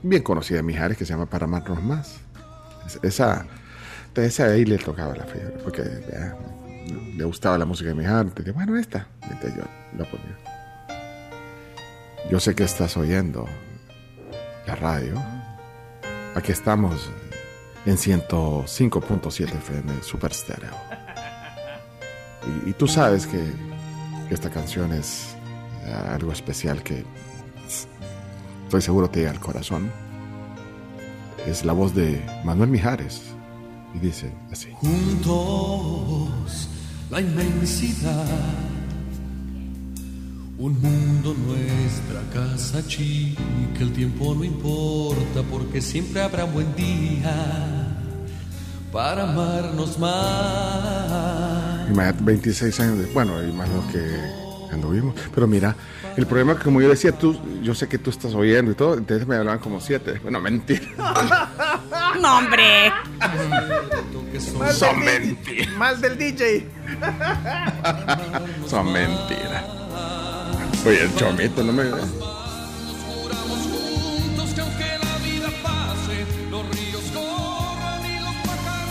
bien 0.02 0.22
conocida 0.22 0.56
de 0.58 0.62
Mijares 0.64 0.96
que 0.98 1.04
se 1.06 1.12
llama 1.12 1.26
Para 1.26 1.44
amarnos 1.44 1.82
más. 1.82 2.16
Es- 2.86 2.98
Esa, 3.02 3.46
entonces 4.08 4.34
esa 4.34 4.46
ahí 4.46 4.64
le 4.64 4.78
tocaba 4.78 5.14
la 5.16 5.24
fiebre, 5.24 5.54
porque 5.64 5.82
ya, 6.10 6.36
le 7.16 7.24
gustaba 7.24 7.56
la 7.58 7.64
música 7.64 7.88
de 7.90 7.94
Mijares. 7.96 8.28
Entonces, 8.28 8.52
bueno, 8.54 8.76
esta. 8.76 9.06
Entonces 9.22 9.54
yo 9.56 9.62
la 9.98 10.04
ponía. 10.10 10.38
Yo 12.30 12.40
sé 12.40 12.54
que 12.54 12.64
estás 12.64 12.96
oyendo 12.96 13.46
la 14.66 14.74
radio. 14.74 15.22
Aquí 16.34 16.52
estamos 16.52 17.10
en 17.86 17.96
105.7 17.96 19.54
FM 19.54 20.02
Super 20.02 20.32
Stereo. 20.32 20.74
Y, 22.66 22.72
tú 22.74 22.86
sabes 22.86 23.26
que, 23.26 23.42
que 24.28 24.34
esta 24.34 24.50
canción 24.50 24.92
es 24.92 25.34
eh, 25.84 25.92
algo 25.92 26.32
especial 26.32 26.82
que 26.82 27.04
estoy 28.64 28.82
seguro 28.82 29.08
te 29.08 29.20
llega 29.20 29.30
al 29.30 29.40
corazón. 29.40 29.90
Es 31.46 31.64
la 31.64 31.72
voz 31.72 31.94
de 31.94 32.24
Manuel 32.44 32.70
Mijares. 32.70 33.22
Y 33.94 33.98
dice 33.98 34.32
así. 34.50 34.70
Juntos, 34.80 36.68
la 37.10 37.20
inmensidad. 37.20 38.73
Un 40.56 40.80
mundo 40.80 41.34
nuestra 41.34 42.20
casa 42.32 42.86
chica, 42.86 43.42
el 43.80 43.92
tiempo 43.92 44.36
no 44.36 44.44
importa 44.44 45.42
porque 45.50 45.80
siempre 45.80 46.22
habrá 46.22 46.44
un 46.44 46.54
buen 46.54 46.76
día 46.76 47.88
para 48.92 49.24
amarnos 49.24 49.98
más. 49.98 51.90
Imagínate, 51.90 52.22
26 52.22 52.80
años 52.80 52.98
de, 52.98 53.06
bueno, 53.06 53.42
y 53.42 53.50
más 53.50 53.68
lo 53.68 53.84
que 53.88 53.98
anduvimos. 54.72 55.16
Pero 55.34 55.48
mira, 55.48 55.74
el 56.16 56.24
problema 56.24 56.52
es 56.52 56.58
que 56.58 56.64
como 56.64 56.80
yo 56.80 56.88
decía, 56.88 57.10
tú, 57.10 57.36
yo 57.60 57.74
sé 57.74 57.88
que 57.88 57.98
tú 57.98 58.10
estás 58.10 58.32
oyendo 58.34 58.70
y 58.70 58.74
todo, 58.76 58.94
entonces 58.96 59.26
me 59.26 59.34
hablaban 59.34 59.58
como 59.58 59.80
siete. 59.80 60.20
Bueno, 60.22 60.40
mentira. 60.40 60.82
No, 62.20 62.38
hombre. 62.38 62.92
Son 64.72 65.04
mentiras. 65.04 65.76
Más 65.76 66.00
del 66.00 66.16
DJ. 66.16 66.64
Son 68.68 68.92
mentiras. 68.92 69.83
Oye, 70.86 71.02
el 71.02 71.14
chomito 71.16 71.62
no 71.62 71.72
me... 71.72 71.84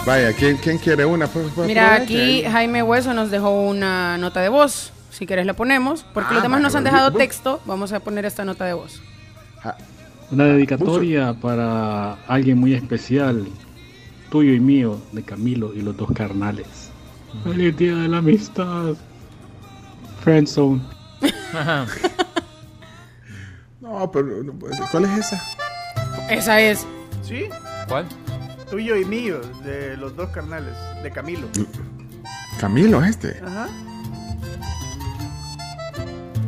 Vaya, 0.05 0.33
¿quién, 0.33 0.57
quién 0.57 0.77
quiere 0.77 1.05
una? 1.05 1.27
Pues, 1.27 1.47
pues, 1.55 1.67
Mira, 1.67 1.95
aprovecha 1.95 2.03
aquí. 2.03 2.43
Jaime 2.43 2.83
Hueso 2.83 3.13
nos 3.13 3.31
dejó 3.31 3.51
una 3.61 4.17
nota 4.17 4.41
de 4.41 4.49
voz. 4.49 4.91
Si 5.11 5.25
quieres 5.25 5.45
la 5.45 5.53
ponemos. 5.53 6.05
Porque 6.13 6.29
Ah, 6.31 6.33
los 6.35 6.43
demás 6.43 6.61
nos 6.61 6.75
han 6.75 6.83
dejado 6.83 7.11
texto. 7.13 7.61
Vamos 7.65 7.93
a 7.93 7.99
poner 8.01 8.25
esta 8.25 8.43
nota 8.43 8.65
de 8.65 8.73
voz. 8.73 9.01
Una 10.31 10.45
dedicatoria 10.45 11.33
para 11.33 12.13
alguien 12.27 12.57
muy 12.57 12.73
especial, 12.73 13.47
tuyo 14.29 14.51
y 14.53 14.59
mío, 14.59 14.99
de 15.11 15.23
Camilo 15.23 15.73
y 15.73 15.81
los 15.81 15.95
dos 15.95 16.09
carnales. 16.13 16.89
Feliz 17.43 17.77
día 17.77 17.95
de 17.95 18.07
la 18.09 18.17
amistad. 18.17 18.95
Friendzone. 20.21 20.81
No, 23.81 24.09
pero 24.11 24.43
no 24.43 24.53
puede 24.53 24.75
ser. 24.75 24.85
¿cuál 24.91 25.05
es 25.05 25.17
esa? 25.19 25.41
Esa 26.29 26.59
es. 26.61 26.85
¿Sí? 27.21 27.45
¿Cuál? 27.87 28.05
Tuyo 28.69 28.95
y 28.95 29.05
mío, 29.05 29.39
de 29.63 29.97
los 29.97 30.15
dos 30.15 30.29
carnales, 30.29 30.73
de 31.03 31.11
Camilo. 31.11 31.47
Camilo 32.59 33.03
este. 33.03 33.41
Ajá. 33.45 33.67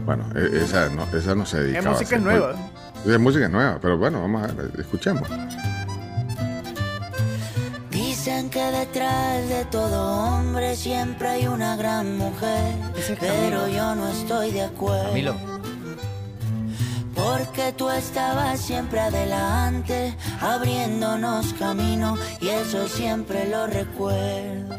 Bueno, 0.06 0.24
e- 0.36 0.64
esa 0.64 0.90
no, 0.90 1.04
esa 1.16 1.36
no 1.36 1.46
se 1.46 1.62
dedica 1.62 1.80
Es 1.80 1.86
música 1.86 2.18
nueva. 2.18 2.56
Es 3.06 3.20
música 3.20 3.50
nueva, 3.50 3.80
pero 3.82 3.98
bueno, 3.98 4.22
vamos 4.22 4.44
a 4.50 4.54
ver, 4.54 4.72
escuchemos. 4.80 5.28
Detrás 8.86 9.50
de 9.50 9.66
todo 9.66 10.12
hombre 10.26 10.76
siempre 10.76 11.28
hay 11.28 11.48
una 11.48 11.76
gran 11.76 12.18
mujer, 12.18 12.76
pero 13.20 13.68
yo 13.68 13.96
no 13.96 14.08
estoy 14.10 14.52
de 14.52 14.64
acuerdo. 14.64 15.08
Camilo. 15.08 15.36
Porque 17.16 17.74
tú 17.78 17.90
estabas 17.90 18.60
siempre 18.60 19.00
adelante, 19.00 20.16
abriéndonos 20.42 21.54
camino, 21.54 22.18
y 22.42 22.50
eso 22.50 22.88
siempre 22.88 23.48
lo 23.48 23.68
recuerdo. 23.68 24.76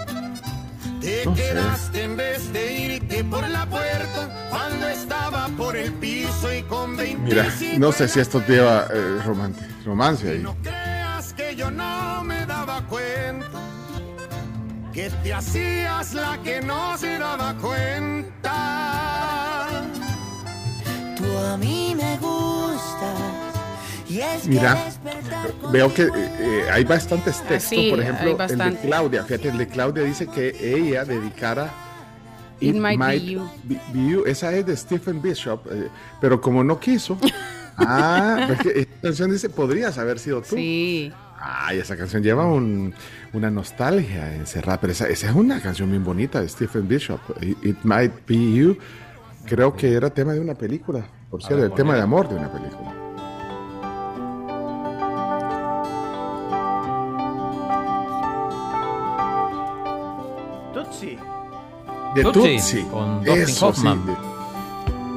Te 1.00 1.24
No 1.24 1.34
sé. 1.36 1.42
quedaste 1.42 2.02
en 2.04 2.16
vez 2.16 2.52
de 2.52 2.72
irte 2.72 3.24
por 3.24 3.48
la 3.48 3.66
puerta 3.66 4.48
cuando 4.50 4.88
estaba 4.88 5.48
por 5.56 5.76
el 5.76 5.92
piso 5.94 6.52
y 6.52 6.62
con 6.64 6.96
20 6.96 7.22
Mira, 7.22 7.46
no 7.78 7.92
sé 7.92 8.08
si 8.08 8.20
esto 8.20 8.42
lleva 8.46 8.86
eh, 8.92 9.18
romance, 9.24 9.60
romance 9.84 10.28
ahí. 10.30 10.44
Que 14.96 15.10
te 15.22 15.34
hacías 15.34 16.14
la 16.14 16.38
que 16.42 16.62
no 16.62 16.96
se 16.96 17.18
daba 17.18 17.54
cuenta. 17.58 18.54
Tú 21.18 21.36
a 21.38 21.56
mí 21.58 21.94
me 21.94 22.16
gustas, 22.16 23.20
y 24.08 24.20
es 24.20 24.42
que 24.44 24.48
Mira, 24.48 24.90
veo 25.70 25.92
que 25.92 26.04
eh, 26.04 26.10
eh, 26.14 26.64
hay 26.72 26.84
bastantes 26.84 27.42
textos. 27.42 27.64
sí, 27.78 27.90
Por 27.90 28.00
ejemplo, 28.00 28.38
el 28.48 28.56
de. 28.58 28.76
Claudia. 28.80 29.24
Fíjate, 29.24 29.48
el 29.50 29.58
de 29.58 29.68
Claudia 29.68 30.02
dice 30.02 30.26
que 30.28 30.56
ella 30.60 31.04
dedicara 31.04 31.70
It 32.60 32.74
Might 32.74 32.98
Be 32.98 33.20
You. 33.32 33.50
Be- 33.64 33.80
Be 33.92 34.08
You. 34.10 34.24
Esa 34.26 34.50
es 34.54 34.64
de 34.64 34.74
Stephen 34.78 35.20
Bishop, 35.20 35.66
eh, 35.70 35.88
pero 36.22 36.40
como 36.40 36.64
no 36.64 36.80
quiso. 36.80 37.18
ah, 37.76 38.44
pues 38.46 38.60
que 38.60 38.80
esta 38.80 38.94
canción 39.02 39.30
dice, 39.30 39.50
podrías 39.50 39.98
haber 39.98 40.18
sido 40.18 40.40
tú. 40.40 40.56
Sí. 40.56 41.12
Ay, 41.38 41.80
esa 41.80 41.96
canción 41.98 42.22
lleva 42.22 42.46
un- 42.46 42.94
una 43.36 43.50
nostalgia 43.50 44.34
encerrada, 44.34 44.80
pero 44.80 44.92
esa, 44.92 45.06
esa 45.08 45.28
es 45.28 45.34
una 45.34 45.60
canción 45.60 45.90
bien 45.90 46.02
bonita 46.04 46.40
de 46.40 46.48
Stephen 46.48 46.88
Bishop. 46.88 47.20
It, 47.42 47.58
It 47.64 47.76
Might 47.84 48.12
Be 48.26 48.52
You. 48.54 48.76
Creo 49.44 49.74
que 49.76 49.92
era 49.92 50.10
tema 50.10 50.32
de 50.32 50.40
una 50.40 50.54
película, 50.54 51.06
por 51.30 51.40
cierto, 51.42 51.56
ver, 51.62 51.70
el 51.70 51.76
tema 51.76 51.94
de 51.94 52.02
amor 52.02 52.28
de 52.28 52.34
una 52.36 52.50
película. 52.50 52.92
Tutsi. 60.74 61.18
De 62.14 62.22
Tootsie, 62.22 62.42
Tootsie. 62.56 62.86
con 62.90 63.16
Dustin 63.24 63.42
Eso, 63.42 63.72
sí, 63.72 63.80
Hoffman. 63.80 64.06
de- 64.06 64.16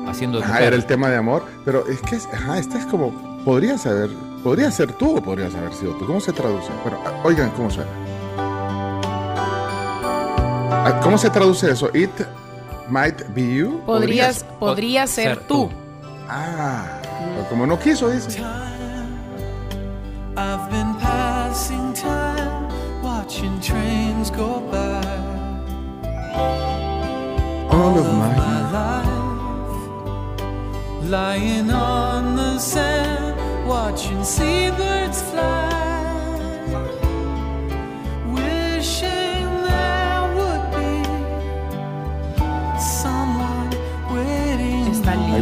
Haciendo 0.09 0.39
Ajá, 0.39 0.61
era 0.63 0.75
el 0.75 0.85
tema 0.85 1.07
de 1.09 1.17
amor, 1.17 1.43
pero 1.63 1.87
es 1.87 2.01
que, 2.01 2.15
ajá, 2.15 2.57
esta 2.57 2.79
es 2.79 2.85
como, 2.87 3.11
podrías 3.45 3.85
haber, 3.85 4.09
podría 4.43 4.71
ser 4.71 4.91
tú 4.93 5.17
o 5.17 5.21
podrías 5.21 5.53
haber 5.53 5.71
sido 5.73 5.93
tú. 5.97 6.07
¿Cómo 6.07 6.19
se 6.19 6.33
traduce? 6.33 6.69
Bueno, 6.83 6.97
oigan 7.23 7.51
cómo 7.51 7.69
suena. 7.69 7.91
Ah, 10.85 10.99
¿Cómo 11.03 11.17
se 11.17 11.29
traduce 11.29 11.69
eso? 11.71 11.89
It 11.93 12.09
might 12.89 13.21
be 13.33 13.41
you. 13.55 13.81
Podrías, 13.85 14.43
Podrías. 14.43 14.59
podría 14.59 15.07
ser, 15.07 15.35
ser 15.35 15.47
tú. 15.47 15.67
tú. 15.67 15.71
Ah, 16.27 16.85
pero 17.35 17.49
como 17.49 17.65
no 17.67 17.77
quiso, 17.79 18.09
dice. 18.09 18.41
I've 20.37 20.69
been 20.71 20.95
passing 20.99 21.93
time, 21.93 22.69
watching 23.03 23.59
trains 23.59 24.31
go 24.31 24.61
by. 24.71 25.01
All 27.71 27.97
of 27.97 28.07
my 28.13 28.33
life, 28.71 29.09
lying 31.09 31.69
on 31.71 32.35
the 32.37 32.57
sand, 32.57 33.35
watching 33.67 34.23
seabirds 34.23 35.21
fly, 35.23 35.88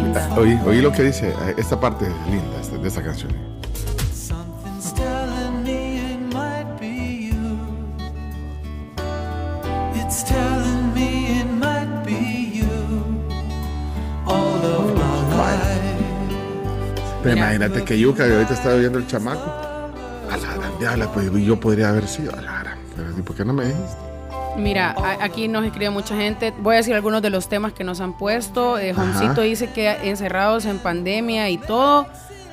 linda. 0.08 0.22
está. 0.22 0.40
Oí, 0.40 0.60
oí 0.66 0.82
lo 0.82 0.92
que 0.92 1.04
dice. 1.04 1.30
eh, 1.30 1.56
Esta 1.58 1.80
parte 1.80 2.06
es 2.06 2.32
linda 2.32 2.82
de 2.82 2.88
esta 2.88 3.04
canción. 3.04 3.32
Pero 17.24 17.38
imagínate 17.38 17.84
que 17.84 18.00
Yuka, 18.00 18.26
que 18.26 18.34
ahorita 18.34 18.54
está 18.54 18.74
viendo 18.76 19.00
el 19.00 19.08
chamaco. 19.08 19.52
A 20.32 20.38
la 20.38 20.54
gran 20.56 20.80
diabla, 20.80 21.12
pues 21.12 21.30
yo 21.32 21.60
podría 21.60 21.90
haber 21.90 22.08
sido. 22.08 22.32
A 22.34 22.42
la 22.42 22.60
gran. 22.64 22.78
Pero 22.96 23.10
¿y 23.18 23.22
¿por 23.22 23.36
qué 23.36 23.44
no 23.44 23.54
me 23.54 23.66
dijiste? 23.66 24.07
Mira, 24.58 24.96
aquí 25.22 25.48
nos 25.48 25.66
escribe 25.66 25.90
mucha 25.92 26.16
gente. 26.16 26.52
Voy 26.60 26.74
a 26.74 26.78
decir 26.78 26.94
algunos 26.96 27.22
de 27.22 27.30
los 27.30 27.48
temas 27.48 27.74
que 27.74 27.84
nos 27.84 28.02
han 28.02 28.18
puesto. 28.18 28.78
Eh, 28.80 28.92
Ajá. 28.92 29.02
Juancito 29.04 29.42
dice 29.42 29.70
que 29.72 29.90
encerrados 30.10 30.66
en 30.66 30.80
pandemia 30.80 31.50
y 31.50 31.58
todo, 31.58 32.08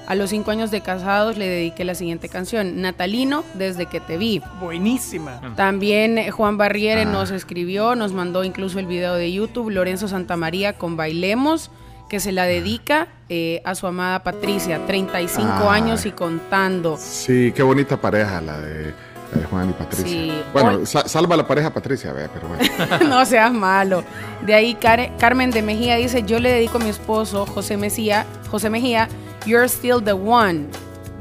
a 0.06 0.14
los 0.14 0.28
cinco 0.30 0.50
años 0.50 0.70
de 0.70 0.82
casados 0.82 1.38
le 1.38 1.48
dediqué 1.48 1.82
la 1.84 1.94
siguiente 1.94 2.28
canción. 2.28 2.82
Natalino, 2.82 3.42
desde 3.54 3.86
que 3.86 4.00
te 4.00 4.18
vi. 4.18 4.42
Buenísima. 4.60 5.40
También 5.56 6.18
eh, 6.18 6.30
Juan 6.30 6.58
Barriere 6.58 7.02
Ah. 7.02 7.06
nos 7.06 7.30
escribió, 7.30 7.94
nos 7.96 8.12
mandó 8.12 8.44
incluso 8.44 8.78
el 8.78 8.86
video 8.86 9.14
de 9.14 9.32
YouTube. 9.32 9.70
Lorenzo 9.70 10.06
Santamaría 10.06 10.74
con 10.74 10.98
Bailemos, 10.98 11.70
que 12.10 12.20
se 12.20 12.32
la 12.32 12.44
dedica 12.44 13.08
eh, 13.30 13.62
a 13.64 13.74
su 13.74 13.86
amada 13.86 14.22
Patricia, 14.22 14.78
35 14.86 15.48
Ah. 15.50 15.74
años 15.74 16.04
y 16.04 16.10
contando. 16.12 16.98
Sí, 16.98 17.50
qué 17.56 17.62
bonita 17.62 17.96
pareja 17.98 18.42
la 18.42 18.58
de, 18.60 18.92
de 19.34 19.44
Juan 19.46 19.70
y 19.70 19.72
Patricia. 19.72 20.06
Sí. 20.08 20.42
Bueno, 20.52 20.86
sa- 20.86 21.06
salva 21.08 21.36
la 21.36 21.46
pareja 21.46 21.70
Patricia, 21.70 22.12
ve, 22.12 22.28
pero 22.32 22.48
bueno. 22.48 22.64
no 23.08 23.24
seas 23.26 23.52
malo. 23.52 24.04
De 24.42 24.54
ahí 24.54 24.74
Care- 24.74 25.12
Carmen 25.18 25.50
de 25.50 25.62
Mejía 25.62 25.96
dice, 25.96 26.22
yo 26.24 26.38
le 26.40 26.50
dedico 26.52 26.78
a 26.78 26.80
mi 26.80 26.90
esposo 26.90 27.46
José 27.46 27.76
Mejía, 27.76 28.26
José 28.50 28.70
Mejía, 28.70 29.08
You're 29.46 29.68
Still 29.68 30.02
the 30.04 30.12
One. 30.12 30.66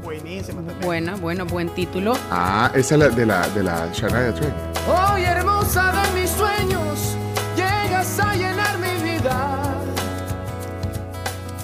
Buenísimo. 0.02 0.62
Buena, 0.82 1.14
bueno, 1.16 1.46
buen 1.46 1.68
título. 1.70 2.14
Ah, 2.30 2.70
esa 2.74 2.94
es 2.94 2.98
la 3.00 3.08
de 3.08 3.26
la, 3.26 3.48
de 3.48 3.62
la 3.62 3.88
Shania 3.92 4.34
Twain. 4.34 4.52
Hoy 4.86 5.22
hermosa 5.24 5.92
de 5.92 6.20
mis 6.20 6.30
sueños, 6.30 7.16
llegas 7.56 8.18
a 8.20 8.34
llenar 8.34 8.78
mi 8.78 9.02
vida. 9.02 9.63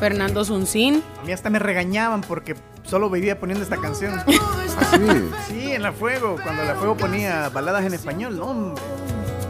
Fernando 0.01 0.45
Zuncín. 0.45 1.03
A 1.21 1.25
mí 1.25 1.33
hasta 1.33 1.51
me 1.51 1.59
regañaban 1.59 2.23
porque 2.23 2.57
solo 2.83 3.09
vivía 3.11 3.39
poniendo 3.39 3.63
esta 3.63 3.77
canción. 3.77 4.15
Sí, 5.47 5.73
en 5.73 5.83
La 5.83 5.93
Fuego, 5.93 6.37
cuando 6.43 6.65
La 6.65 6.75
Fuego 6.75 6.97
ponía 6.97 7.49
baladas 7.51 7.85
en 7.85 7.95
español, 7.95 8.41
hombre. 8.41 8.83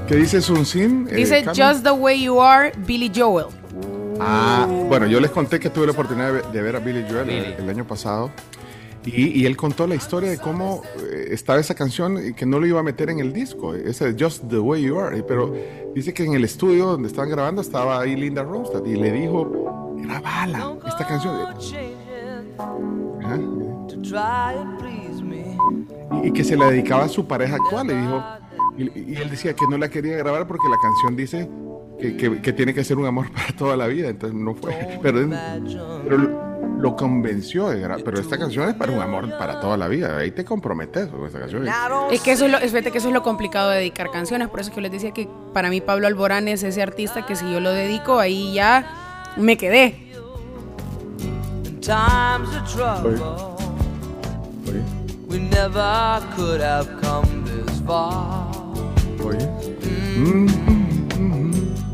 ¿Qué 0.08 0.16
dice 0.16 0.42
Sunsin? 0.42 1.06
Eh, 1.08 1.14
Dice? 1.14 1.44
Just 1.46 1.84
the 1.84 1.92
Way 1.92 2.24
You 2.24 2.42
Are, 2.42 2.72
Billy 2.78 3.10
Joel. 3.14 3.46
Ah, 4.18 4.66
bueno, 4.88 5.06
yo 5.06 5.20
les 5.20 5.30
conté 5.30 5.60
que 5.60 5.70
tuve 5.70 5.86
la 5.86 5.92
oportunidad 5.92 6.32
de 6.50 6.60
ver, 6.62 6.74
a 6.76 6.80
Billy 6.80 7.06
Joel 7.08 7.30
el, 7.30 7.44
el 7.52 7.70
año 7.70 7.86
pasado. 7.86 8.30
Y, 9.06 9.40
y 9.40 9.46
él 9.46 9.56
contó 9.56 9.86
la 9.86 9.94
historia 9.94 10.28
de 10.28 10.36
cómo 10.36 10.82
eh, 11.10 11.28
estaba 11.30 11.58
esa 11.58 11.74
canción 11.74 12.18
y 12.22 12.34
que 12.34 12.44
no 12.44 12.58
lo 12.58 12.66
iba 12.66 12.80
a 12.80 12.82
meter 12.82 13.08
en 13.08 13.18
el 13.20 13.32
disco, 13.32 13.74
ese 13.74 14.14
Just 14.18 14.48
the 14.50 14.58
Way 14.58 14.82
You 14.82 14.98
Are. 14.98 15.22
Pero 15.22 15.54
dice 15.94 16.12
que 16.12 16.24
en 16.24 16.34
el 16.34 16.44
estudio 16.44 16.86
donde 16.86 17.08
estaban 17.08 17.30
grabando 17.30 17.62
estaba 17.62 17.98
ahí 18.00 18.14
Linda 18.16 18.42
Ronstadt 18.42 18.86
y 18.86 18.96
le 18.96 19.10
dijo, 19.12 19.89
grabala, 20.10 20.74
esta 20.86 21.06
canción. 21.06 21.36
Ajá. 23.22 23.38
Y, 26.24 26.32
que 26.32 26.44
se 26.44 26.56
la 26.56 26.66
dedicaba 26.70 27.04
a 27.04 27.08
su 27.08 27.26
pareja 27.26 27.56
actual. 27.56 27.90
Y 27.90 27.94
dijo, 27.94 28.24
y, 28.76 29.12
y 29.12 29.16
él 29.16 29.30
decía 29.30 29.54
que 29.54 29.66
no 29.68 29.78
la 29.78 29.88
quería 29.88 30.16
grabar 30.16 30.46
porque 30.46 30.68
la 30.68 30.76
canción 30.80 31.16
dice 31.16 31.48
que, 31.98 32.16
que- 32.16 32.42
que 32.42 32.52
tiene 32.52 32.74
que 32.74 32.82
ser 32.84 32.98
un 32.98 33.06
amor 33.06 33.30
para 33.32 33.52
toda 33.56 33.76
la 33.76 33.86
vida. 33.86 34.08
Entonces 34.08 34.38
no 34.38 34.54
fue. 34.54 34.98
Pero, 35.02 35.28
pero 36.08 36.18
lo, 36.78 36.96
convenció 36.96 37.68
de 37.68 37.80
grabar. 37.80 38.02
Pero 38.04 38.20
esta 38.20 38.38
canción 38.38 38.68
es 38.68 38.74
para 38.74 38.92
un 38.92 39.00
amor 39.00 39.28
para 39.38 39.60
toda 39.60 39.76
la 39.76 39.86
vida. 39.88 40.16
Ahí 40.16 40.30
te 40.32 40.44
comprometes 40.44 41.08
con 41.08 41.24
esta 41.26 41.38
canción. 41.38 41.64
Es 42.10 42.20
que 42.22 42.32
eso 42.32 42.46
es 42.46 42.50
lo, 42.50 42.58
es, 42.58 42.72
que 42.72 42.98
eso 42.98 43.08
es 43.08 43.14
lo 43.14 43.22
complicado 43.22 43.70
de 43.70 43.78
dedicar 43.78 44.10
canciones, 44.10 44.48
por 44.48 44.60
eso 44.60 44.70
es 44.70 44.74
que 44.74 44.80
les 44.80 44.90
decía 44.90 45.12
que 45.12 45.28
para 45.52 45.68
mí 45.70 45.80
Pablo 45.80 46.06
Alborán 46.06 46.48
es 46.48 46.62
ese 46.62 46.82
artista 46.82 47.24
que 47.26 47.36
si 47.36 47.50
yo 47.50 47.60
lo 47.60 47.70
dedico, 47.70 48.18
ahí 48.18 48.52
ya 48.54 48.99
me 49.36 49.56
quedé. 49.56 49.94
Times 51.80 52.54
of 52.54 52.68
trouble. 52.72 53.56
We 55.28 55.38
never 55.38 56.20
could 56.34 56.60
have 56.60 56.88
come 57.00 57.44
this 57.44 57.80
far. 57.80 58.50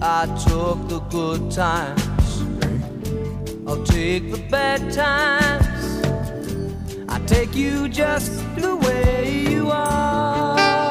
I 0.03 0.27
took 0.49 0.89
the 0.89 1.01
good 1.11 1.51
times. 1.51 2.43
I'll 3.67 3.83
take 3.85 4.31
the 4.31 4.39
bad 4.51 4.93
times. 4.93 5.76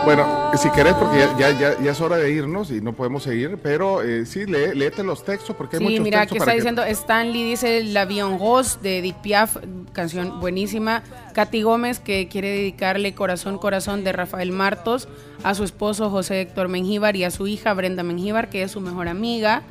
Bueno, 0.06 0.52
si 0.56 0.70
querés, 0.70 0.94
porque 0.94 1.18
ya, 1.18 1.36
ya, 1.38 1.60
ya, 1.60 1.82
ya 1.84 1.92
es 1.92 2.00
hora 2.00 2.18
de 2.18 2.32
irnos 2.32 2.70
y 2.70 2.80
no 2.80 2.94
podemos 2.94 3.24
seguir, 3.24 3.58
pero 3.62 4.04
eh, 4.04 4.26
sí, 4.28 4.46
lee, 4.46 4.76
léete 4.76 5.04
los 5.04 5.26
textos 5.26 5.56
porque 5.56 5.78
hay 5.78 5.80
Sí, 5.80 5.84
muchos 5.86 6.04
mira, 6.04 6.20
textos 6.22 6.32
aquí 6.36 6.38
está 6.38 6.52
que- 6.52 6.58
diciendo 6.58 6.84
Stanley, 6.84 7.44
dice 7.50 7.84
La 7.86 8.04
en 8.04 8.40
Rose 8.40 8.78
de 8.84 9.00
Edith 9.00 9.16
Piaf, 9.24 9.58
canción 9.94 10.40
buenísima. 10.40 11.02
Katy 11.34 11.64
Gómez, 11.64 12.00
que 12.00 12.28
quiere 12.28 12.50
dedicarle 12.50 13.16
Corazón, 13.16 13.58
Corazón 13.58 14.04
de 14.04 14.12
Rafael 14.12 14.52
Martos 14.52 15.08
a 15.44 15.56
su 15.56 15.64
esposo 15.64 16.12
José 16.12 16.42
Héctor 16.42 16.68
Mengíbar 16.68 17.16
y 17.16 17.24
a 17.24 17.32
su 17.32 17.48
hija 17.48 17.74
Brenda 17.74 18.04
Mengíbar, 18.04 18.50
que 18.50 18.62
es 18.62 18.72
su 18.72 18.82
mejor 18.82 19.08
amiga. 19.08 19.64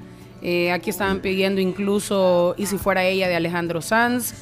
Eh, 0.42 0.73
aquí 0.73 0.91
estaban 0.91 1.20
pidiendo 1.20 1.60
incluso 1.60 2.55
Y 2.58 2.66
si 2.66 2.76
fuera 2.76 3.05
ella 3.05 3.28
de 3.28 3.36
Alejandro 3.36 3.81
Sanz. 3.81 4.34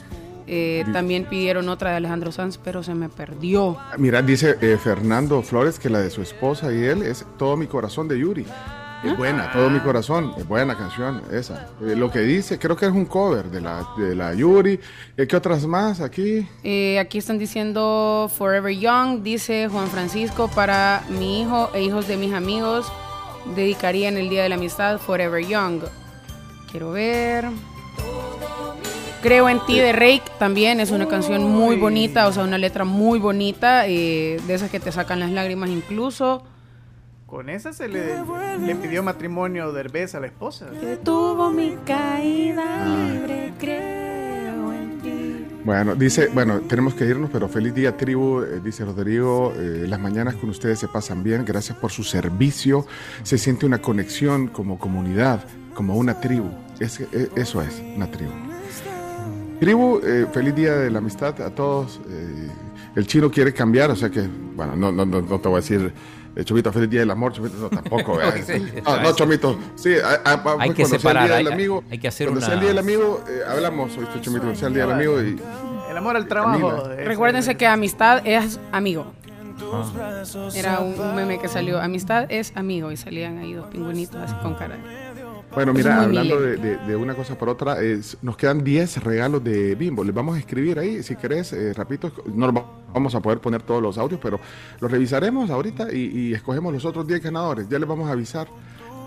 Eh, 0.55 0.84
también 0.92 1.24
pidieron 1.24 1.70
otra 1.70 1.92
de 1.92 1.97
Alejandro 1.97 2.31
Sanz, 2.31 2.58
pero 2.58 2.82
se 2.82 2.94
me 2.94 3.08
perdió. 3.08 3.78
Mira, 3.97 4.20
dice 4.20 4.58
eh, 4.60 4.76
Fernando 4.76 5.42
Flores 5.42 5.78
que 5.78 5.89
la 5.89 6.00
de 6.00 6.10
su 6.10 6.20
esposa 6.20 6.70
y 6.70 6.84
él 6.84 7.02
es 7.02 7.24
Todo 7.39 7.56
mi 7.56 7.66
corazón 7.66 8.06
de 8.06 8.18
Yuri. 8.18 8.44
Es 9.02 9.16
buena, 9.16 9.50
Todo 9.50 9.70
mi 9.70 9.81
corazón, 9.81 10.32
es 10.36 10.47
buena 10.47 10.76
canción 10.76 11.22
esa. 11.32 11.68
Eh, 11.81 11.97
lo 11.97 12.10
que 12.10 12.20
dice, 12.20 12.58
creo 12.58 12.76
que 12.76 12.84
es 12.84 12.92
un 12.92 13.06
cover 13.06 13.47
de 13.47 13.62
la, 13.62 13.89
de 13.97 14.14
la 14.14 14.34
Yuri. 14.34 14.78
Eh, 15.16 15.26
¿Qué 15.26 15.36
otras 15.36 15.66
más 15.66 16.00
aquí? 16.00 16.47
Eh, 16.62 16.98
aquí 17.00 17.16
están 17.16 17.39
diciendo 17.39 18.31
Forever 18.36 18.76
Young, 18.76 19.22
dice 19.22 19.68
Juan 19.68 19.89
Francisco, 19.89 20.48
para 20.55 21.02
mi 21.18 21.40
hijo 21.40 21.70
e 21.72 21.82
hijos 21.82 22.06
de 22.06 22.18
mis 22.18 22.32
amigos, 22.32 22.92
dedicaría 23.56 24.08
en 24.08 24.18
el 24.18 24.28
Día 24.28 24.42
de 24.42 24.50
la 24.50 24.55
Amistad 24.56 24.98
Forever 24.98 25.44
Young. 25.44 25.81
Quiero 26.70 26.92
ver. 26.92 27.47
Creo 29.23 29.49
en 29.49 29.65
ti 29.67 29.78
de 29.78 29.92
Rake 29.92 30.25
también 30.41 30.81
es 30.81 30.91
una 30.91 31.07
canción 31.07 31.44
muy 31.44 31.76
bonita, 31.76 32.26
o 32.26 32.33
sea, 32.33 32.42
una 32.42 32.59
letra 32.59 32.84
muy 32.84 33.20
bonita, 33.20 33.86
eh, 33.86 34.41
de 34.47 34.55
esas 34.55 34.68
que 34.68 34.81
te 34.81 34.91
sacan 34.91 35.20
las 35.20 35.31
lágrimas 35.31 35.70
incluso. 35.70 36.42
Con 37.26 37.49
esa 37.49 37.73
se 37.73 37.86
le, 37.89 38.17
le 38.60 38.75
pidió 38.75 39.02
matrimonio 39.05 39.73
Derbez 39.73 40.17
a 40.17 40.20
la 40.20 40.26
esposa. 40.26 40.67
Tuvo 41.05 41.51
mi 41.51 41.76
caída 41.86 42.84
libre, 42.84 43.55
creo 43.59 44.73
en 44.73 44.99
ti. 45.01 45.47
Bueno, 45.65 45.94
dice, 45.94 46.28
bueno, 46.34 46.60
tenemos 46.62 46.92
que 46.94 47.05
irnos, 47.07 47.31
pero 47.33 47.49
feliz 47.49 47.75
día, 47.75 47.97
tribu, 47.97 48.42
eh, 48.42 48.60
dice 48.62 48.84
Rodrigo. 48.84 49.55
eh, 49.57 49.86
las 49.86 50.01
mañanas 50.01 50.34
con 50.34 50.51
ustedes 50.51 50.81
se 50.81 50.89
pasan 50.89 51.23
bien, 51.23 51.44
gracias 51.44 51.78
por 51.78 51.92
su 51.92 52.02
servicio. 52.02 52.86
Se 53.23 53.39
siente 53.39 53.67
una 53.67 53.81
conexión 53.81 54.49
como 54.49 54.78
comunidad, 54.78 55.44
como 55.75 55.97
una 55.97 56.20
tribu. 56.20 56.51
Es, 56.81 57.01
eso 57.36 57.62
es, 57.62 57.81
una 57.97 58.10
tribu. 58.10 58.51
Tribu, 59.62 60.00
eh, 60.02 60.26
feliz 60.32 60.55
día 60.57 60.73
de 60.74 60.91
la 60.91 60.99
amistad 60.99 61.41
a 61.41 61.50
todos. 61.50 62.00
eh, 62.10 62.49
el 62.97 63.07
chino 63.07 63.31
quiere 63.31 63.55
cambiar, 63.55 63.92
o 63.92 63.97
sea 63.97 64.10
que, 64.10 64.20
bueno, 64.57 64.74
no, 64.74 64.91
no, 64.91 65.07
no, 65.07 65.23
no 65.23 65.39
te 65.39 65.49
voy 65.49 65.58
a 65.58 65.60
decir, 65.60 65.94
eh, 66.34 66.42
Chomito, 66.44 66.73
feliz 66.73 66.91
día 66.91 67.00
del 67.00 67.12
amor, 67.12 67.32
Chomito, 67.32 67.57
no, 67.58 67.70
tampoco. 67.70 68.16
¿verdad? 68.16 68.34
Sí, 68.44 68.60
no, 68.84 69.00
no, 69.00 69.15
Chomito, 69.15 69.57
sí, 69.76 69.94
a- 69.94 70.20
a- 70.28 70.32
Hay 70.34 70.41
cuando 70.42 70.74
que 70.74 70.84
sea 70.84 70.99
separar, 70.99 71.23
el 71.23 71.28
día 71.28 71.36
del 71.39 71.47
hay- 71.47 71.52
amigo, 71.52 71.84
hay 71.92 71.99
que 72.00 72.08
hacer 72.08 72.26
cuando 72.26 72.39
una- 72.41 72.47
sea 72.47 72.55
el 72.55 72.60
día 72.60 72.68
del 72.70 72.78
amigo, 72.81 73.23
eh, 73.28 73.41
hablamos, 73.49 73.97
oíste, 73.97 74.20
Chomito, 74.20 74.42
cuando 74.42 74.58
sea 74.58 74.66
el 74.68 74.74
día 74.74 74.82
del 74.82 74.92
amigo 74.94 75.23
y... 75.23 75.39
El 75.91 75.97
amor 75.97 76.16
al 76.16 76.26
trabajo. 76.26 76.91
Es- 76.91 77.07
Recuérdense 77.07 77.55
que 77.57 77.66
amistad 77.68 78.20
es 78.26 78.58
amigo. 78.73 79.12
Era 80.57 80.81
un, 80.81 80.99
un 80.99 81.15
meme 81.15 81.39
que 81.39 81.47
salió, 81.47 81.81
amistad 81.81 82.26
es 82.31 82.52
amigo, 82.57 82.91
y 82.91 82.97
salían 82.97 83.39
ahí 83.39 83.52
dos 83.52 83.68
pingüinitos 83.68 84.16
así 84.16 84.34
con 84.42 84.55
cara. 84.55 84.76
Bueno, 85.55 85.74
mira, 85.74 85.97
muy 85.97 86.05
hablando 86.06 86.40
de, 86.40 86.56
de- 86.56 86.76
de 86.78 86.97
una 86.97 87.14
cosa 87.14 87.36
por 87.36 87.48
otra, 87.50 87.81
es- 87.82 88.16
nos 88.22 88.36
quedan 88.36 88.64
10 88.64 89.02
regalos 89.05 89.44
de 89.44 89.74
Bimbo. 89.74 90.02
Les 90.02 90.14
vamos 90.14 90.36
a 90.36 90.39
escribir 90.39 90.78
ahí, 90.78 91.02
si 91.02 91.14
querés, 91.16 91.52
eh, 91.52 91.74
rapidito. 91.74 92.10
No 92.34 92.50
vamos 92.94 93.14
a 93.14 93.20
poder 93.20 93.39
poner 93.40 93.62
todos 93.62 93.82
los 93.82 93.98
audios, 93.98 94.18
pero 94.22 94.40
los 94.81 94.90
revisaremos 94.90 95.50
ahorita 95.50 95.92
y, 95.92 95.98
y 96.31 96.34
escogemos 96.34 96.72
los 96.72 96.84
otros 96.86 97.06
10 97.06 97.22
ganadores. 97.22 97.68
Ya 97.68 97.78
les 97.78 97.89
vamos 97.89 98.08
a 98.08 98.12
avisar. 98.12 98.47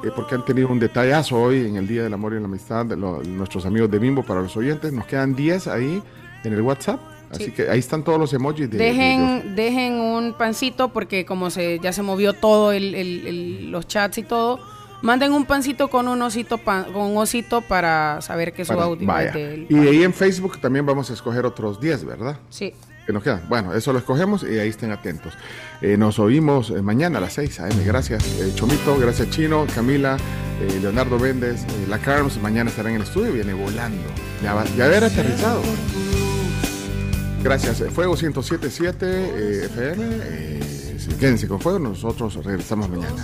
eh, 0.03 0.11
porque 0.15 0.35
han 0.35 0.43
tenido 0.45 0.67
un 0.67 0.77
detallazo 0.77 1.37
hoy 1.41 1.65
en 1.65 1.77
el 1.77 1.87
Día 1.87 2.03
del 2.03 2.13
Amor 2.13 2.33
y 2.33 2.39
la 2.39 2.45
Amistad, 2.45 2.85
de 2.85 2.95
lo- 2.97 3.23
nuestros 3.23 3.65
amigos 3.65 3.89
de 3.89 3.97
Bimbo 3.97 4.21
para 4.23 4.41
los 4.41 4.55
oyentes. 4.55 4.91
Nos 4.93 5.05
quedan 5.07 5.33
10 5.35 5.67
ahí 5.67 6.03
en 6.43 6.53
el 6.53 6.61
WhatsApp. 6.61 6.99
Así 7.31 7.45
Sí. 7.45 7.51
que 7.51 7.69
ahí 7.69 7.79
están 7.79 8.03
todos 8.03 8.19
los 8.19 8.31
emojis 8.33 8.69
de, 8.69 8.77
de- 8.77 8.83
de- 8.83 8.91
Dejen, 8.91 9.55
dejen 9.55 9.93
un 9.93 10.33
pancito 10.37 10.89
porque 10.89 11.25
como 11.25 11.49
se 11.49 11.79
ya 11.79 11.91
se 11.91 12.03
movió 12.03 12.33
todo 12.33 12.71
el, 12.71 12.93
el- 12.93 13.25
el- 13.25 13.71
los 13.71 13.87
chats 13.87 14.17
y 14.19 14.23
todo, 14.23 14.59
manden 15.05 15.31
un 15.31 15.45
pancito 15.45 15.87
con 15.89 16.07
un 16.07 16.21
osito 16.21 16.57
pan- 16.57 16.85
con 16.91 17.03
un 17.03 17.17
osito 17.17 17.61
para 17.61 18.19
saber 18.21 18.51
que 18.53 18.65
su 18.65 18.73
para- 18.73 18.83
audio 18.83 19.07
vaya. 19.07 19.27
es 19.29 19.33
del 19.33 19.67
Y 19.69 19.77
ahí 19.87 20.03
en 20.03 20.13
Facebook 20.13 20.59
también 20.59 20.85
vamos 20.85 21.09
a 21.09 21.13
escoger 21.13 21.45
otros 21.45 21.79
10, 21.79 22.03
¿verdad? 22.05 22.37
Sí. 22.49 22.73
que 23.05 23.13
nos 23.13 23.21
quedan. 23.21 23.43
Bueno, 23.47 23.71
eso 23.75 23.93
lo 23.93 23.99
escogemos 23.99 24.41
y 24.41 24.57
ahí 24.57 24.69
estén 24.69 24.91
atentos. 24.91 25.31
Eh, 25.79 25.95
nos 25.95 26.17
oímos 26.17 26.71
eh, 26.71 26.81
mañana 26.81 27.19
a 27.19 27.21
las 27.21 27.33
6 27.33 27.59
a.m. 27.59 27.83
Gracias, 27.85 28.25
eh, 28.39 28.51
Chomito, 28.55 28.97
gracias, 28.97 29.29
Chino, 29.29 29.67
Camila, 29.75 30.17
eh, 30.59 30.79
Leonardo 30.81 31.19
Méndez, 31.19 31.61
eh, 31.65 31.85
la 31.87 31.99
Carms. 31.99 32.41
Mañana 32.41 32.71
estarán 32.71 32.93
en 32.93 33.01
el 33.01 33.07
estudio, 33.07 33.31
viene 33.31 33.53
volando. 33.53 34.01
Ya, 34.41 34.55
va, 34.55 34.65
ya 34.75 34.85
haber 34.85 35.03
aterrizado. 35.03 35.61
Gracias, 37.43 37.83
Fuego 37.93 38.15
1077 38.15 39.05
eh, 39.05 39.65
FM. 39.65 40.03
eh, 40.23 40.59
quédense 41.19 41.47
con 41.47 41.59
Fuego, 41.61 41.77
nosotros 41.77 42.43
regresamos 42.43 42.89
mañana. 42.89 43.23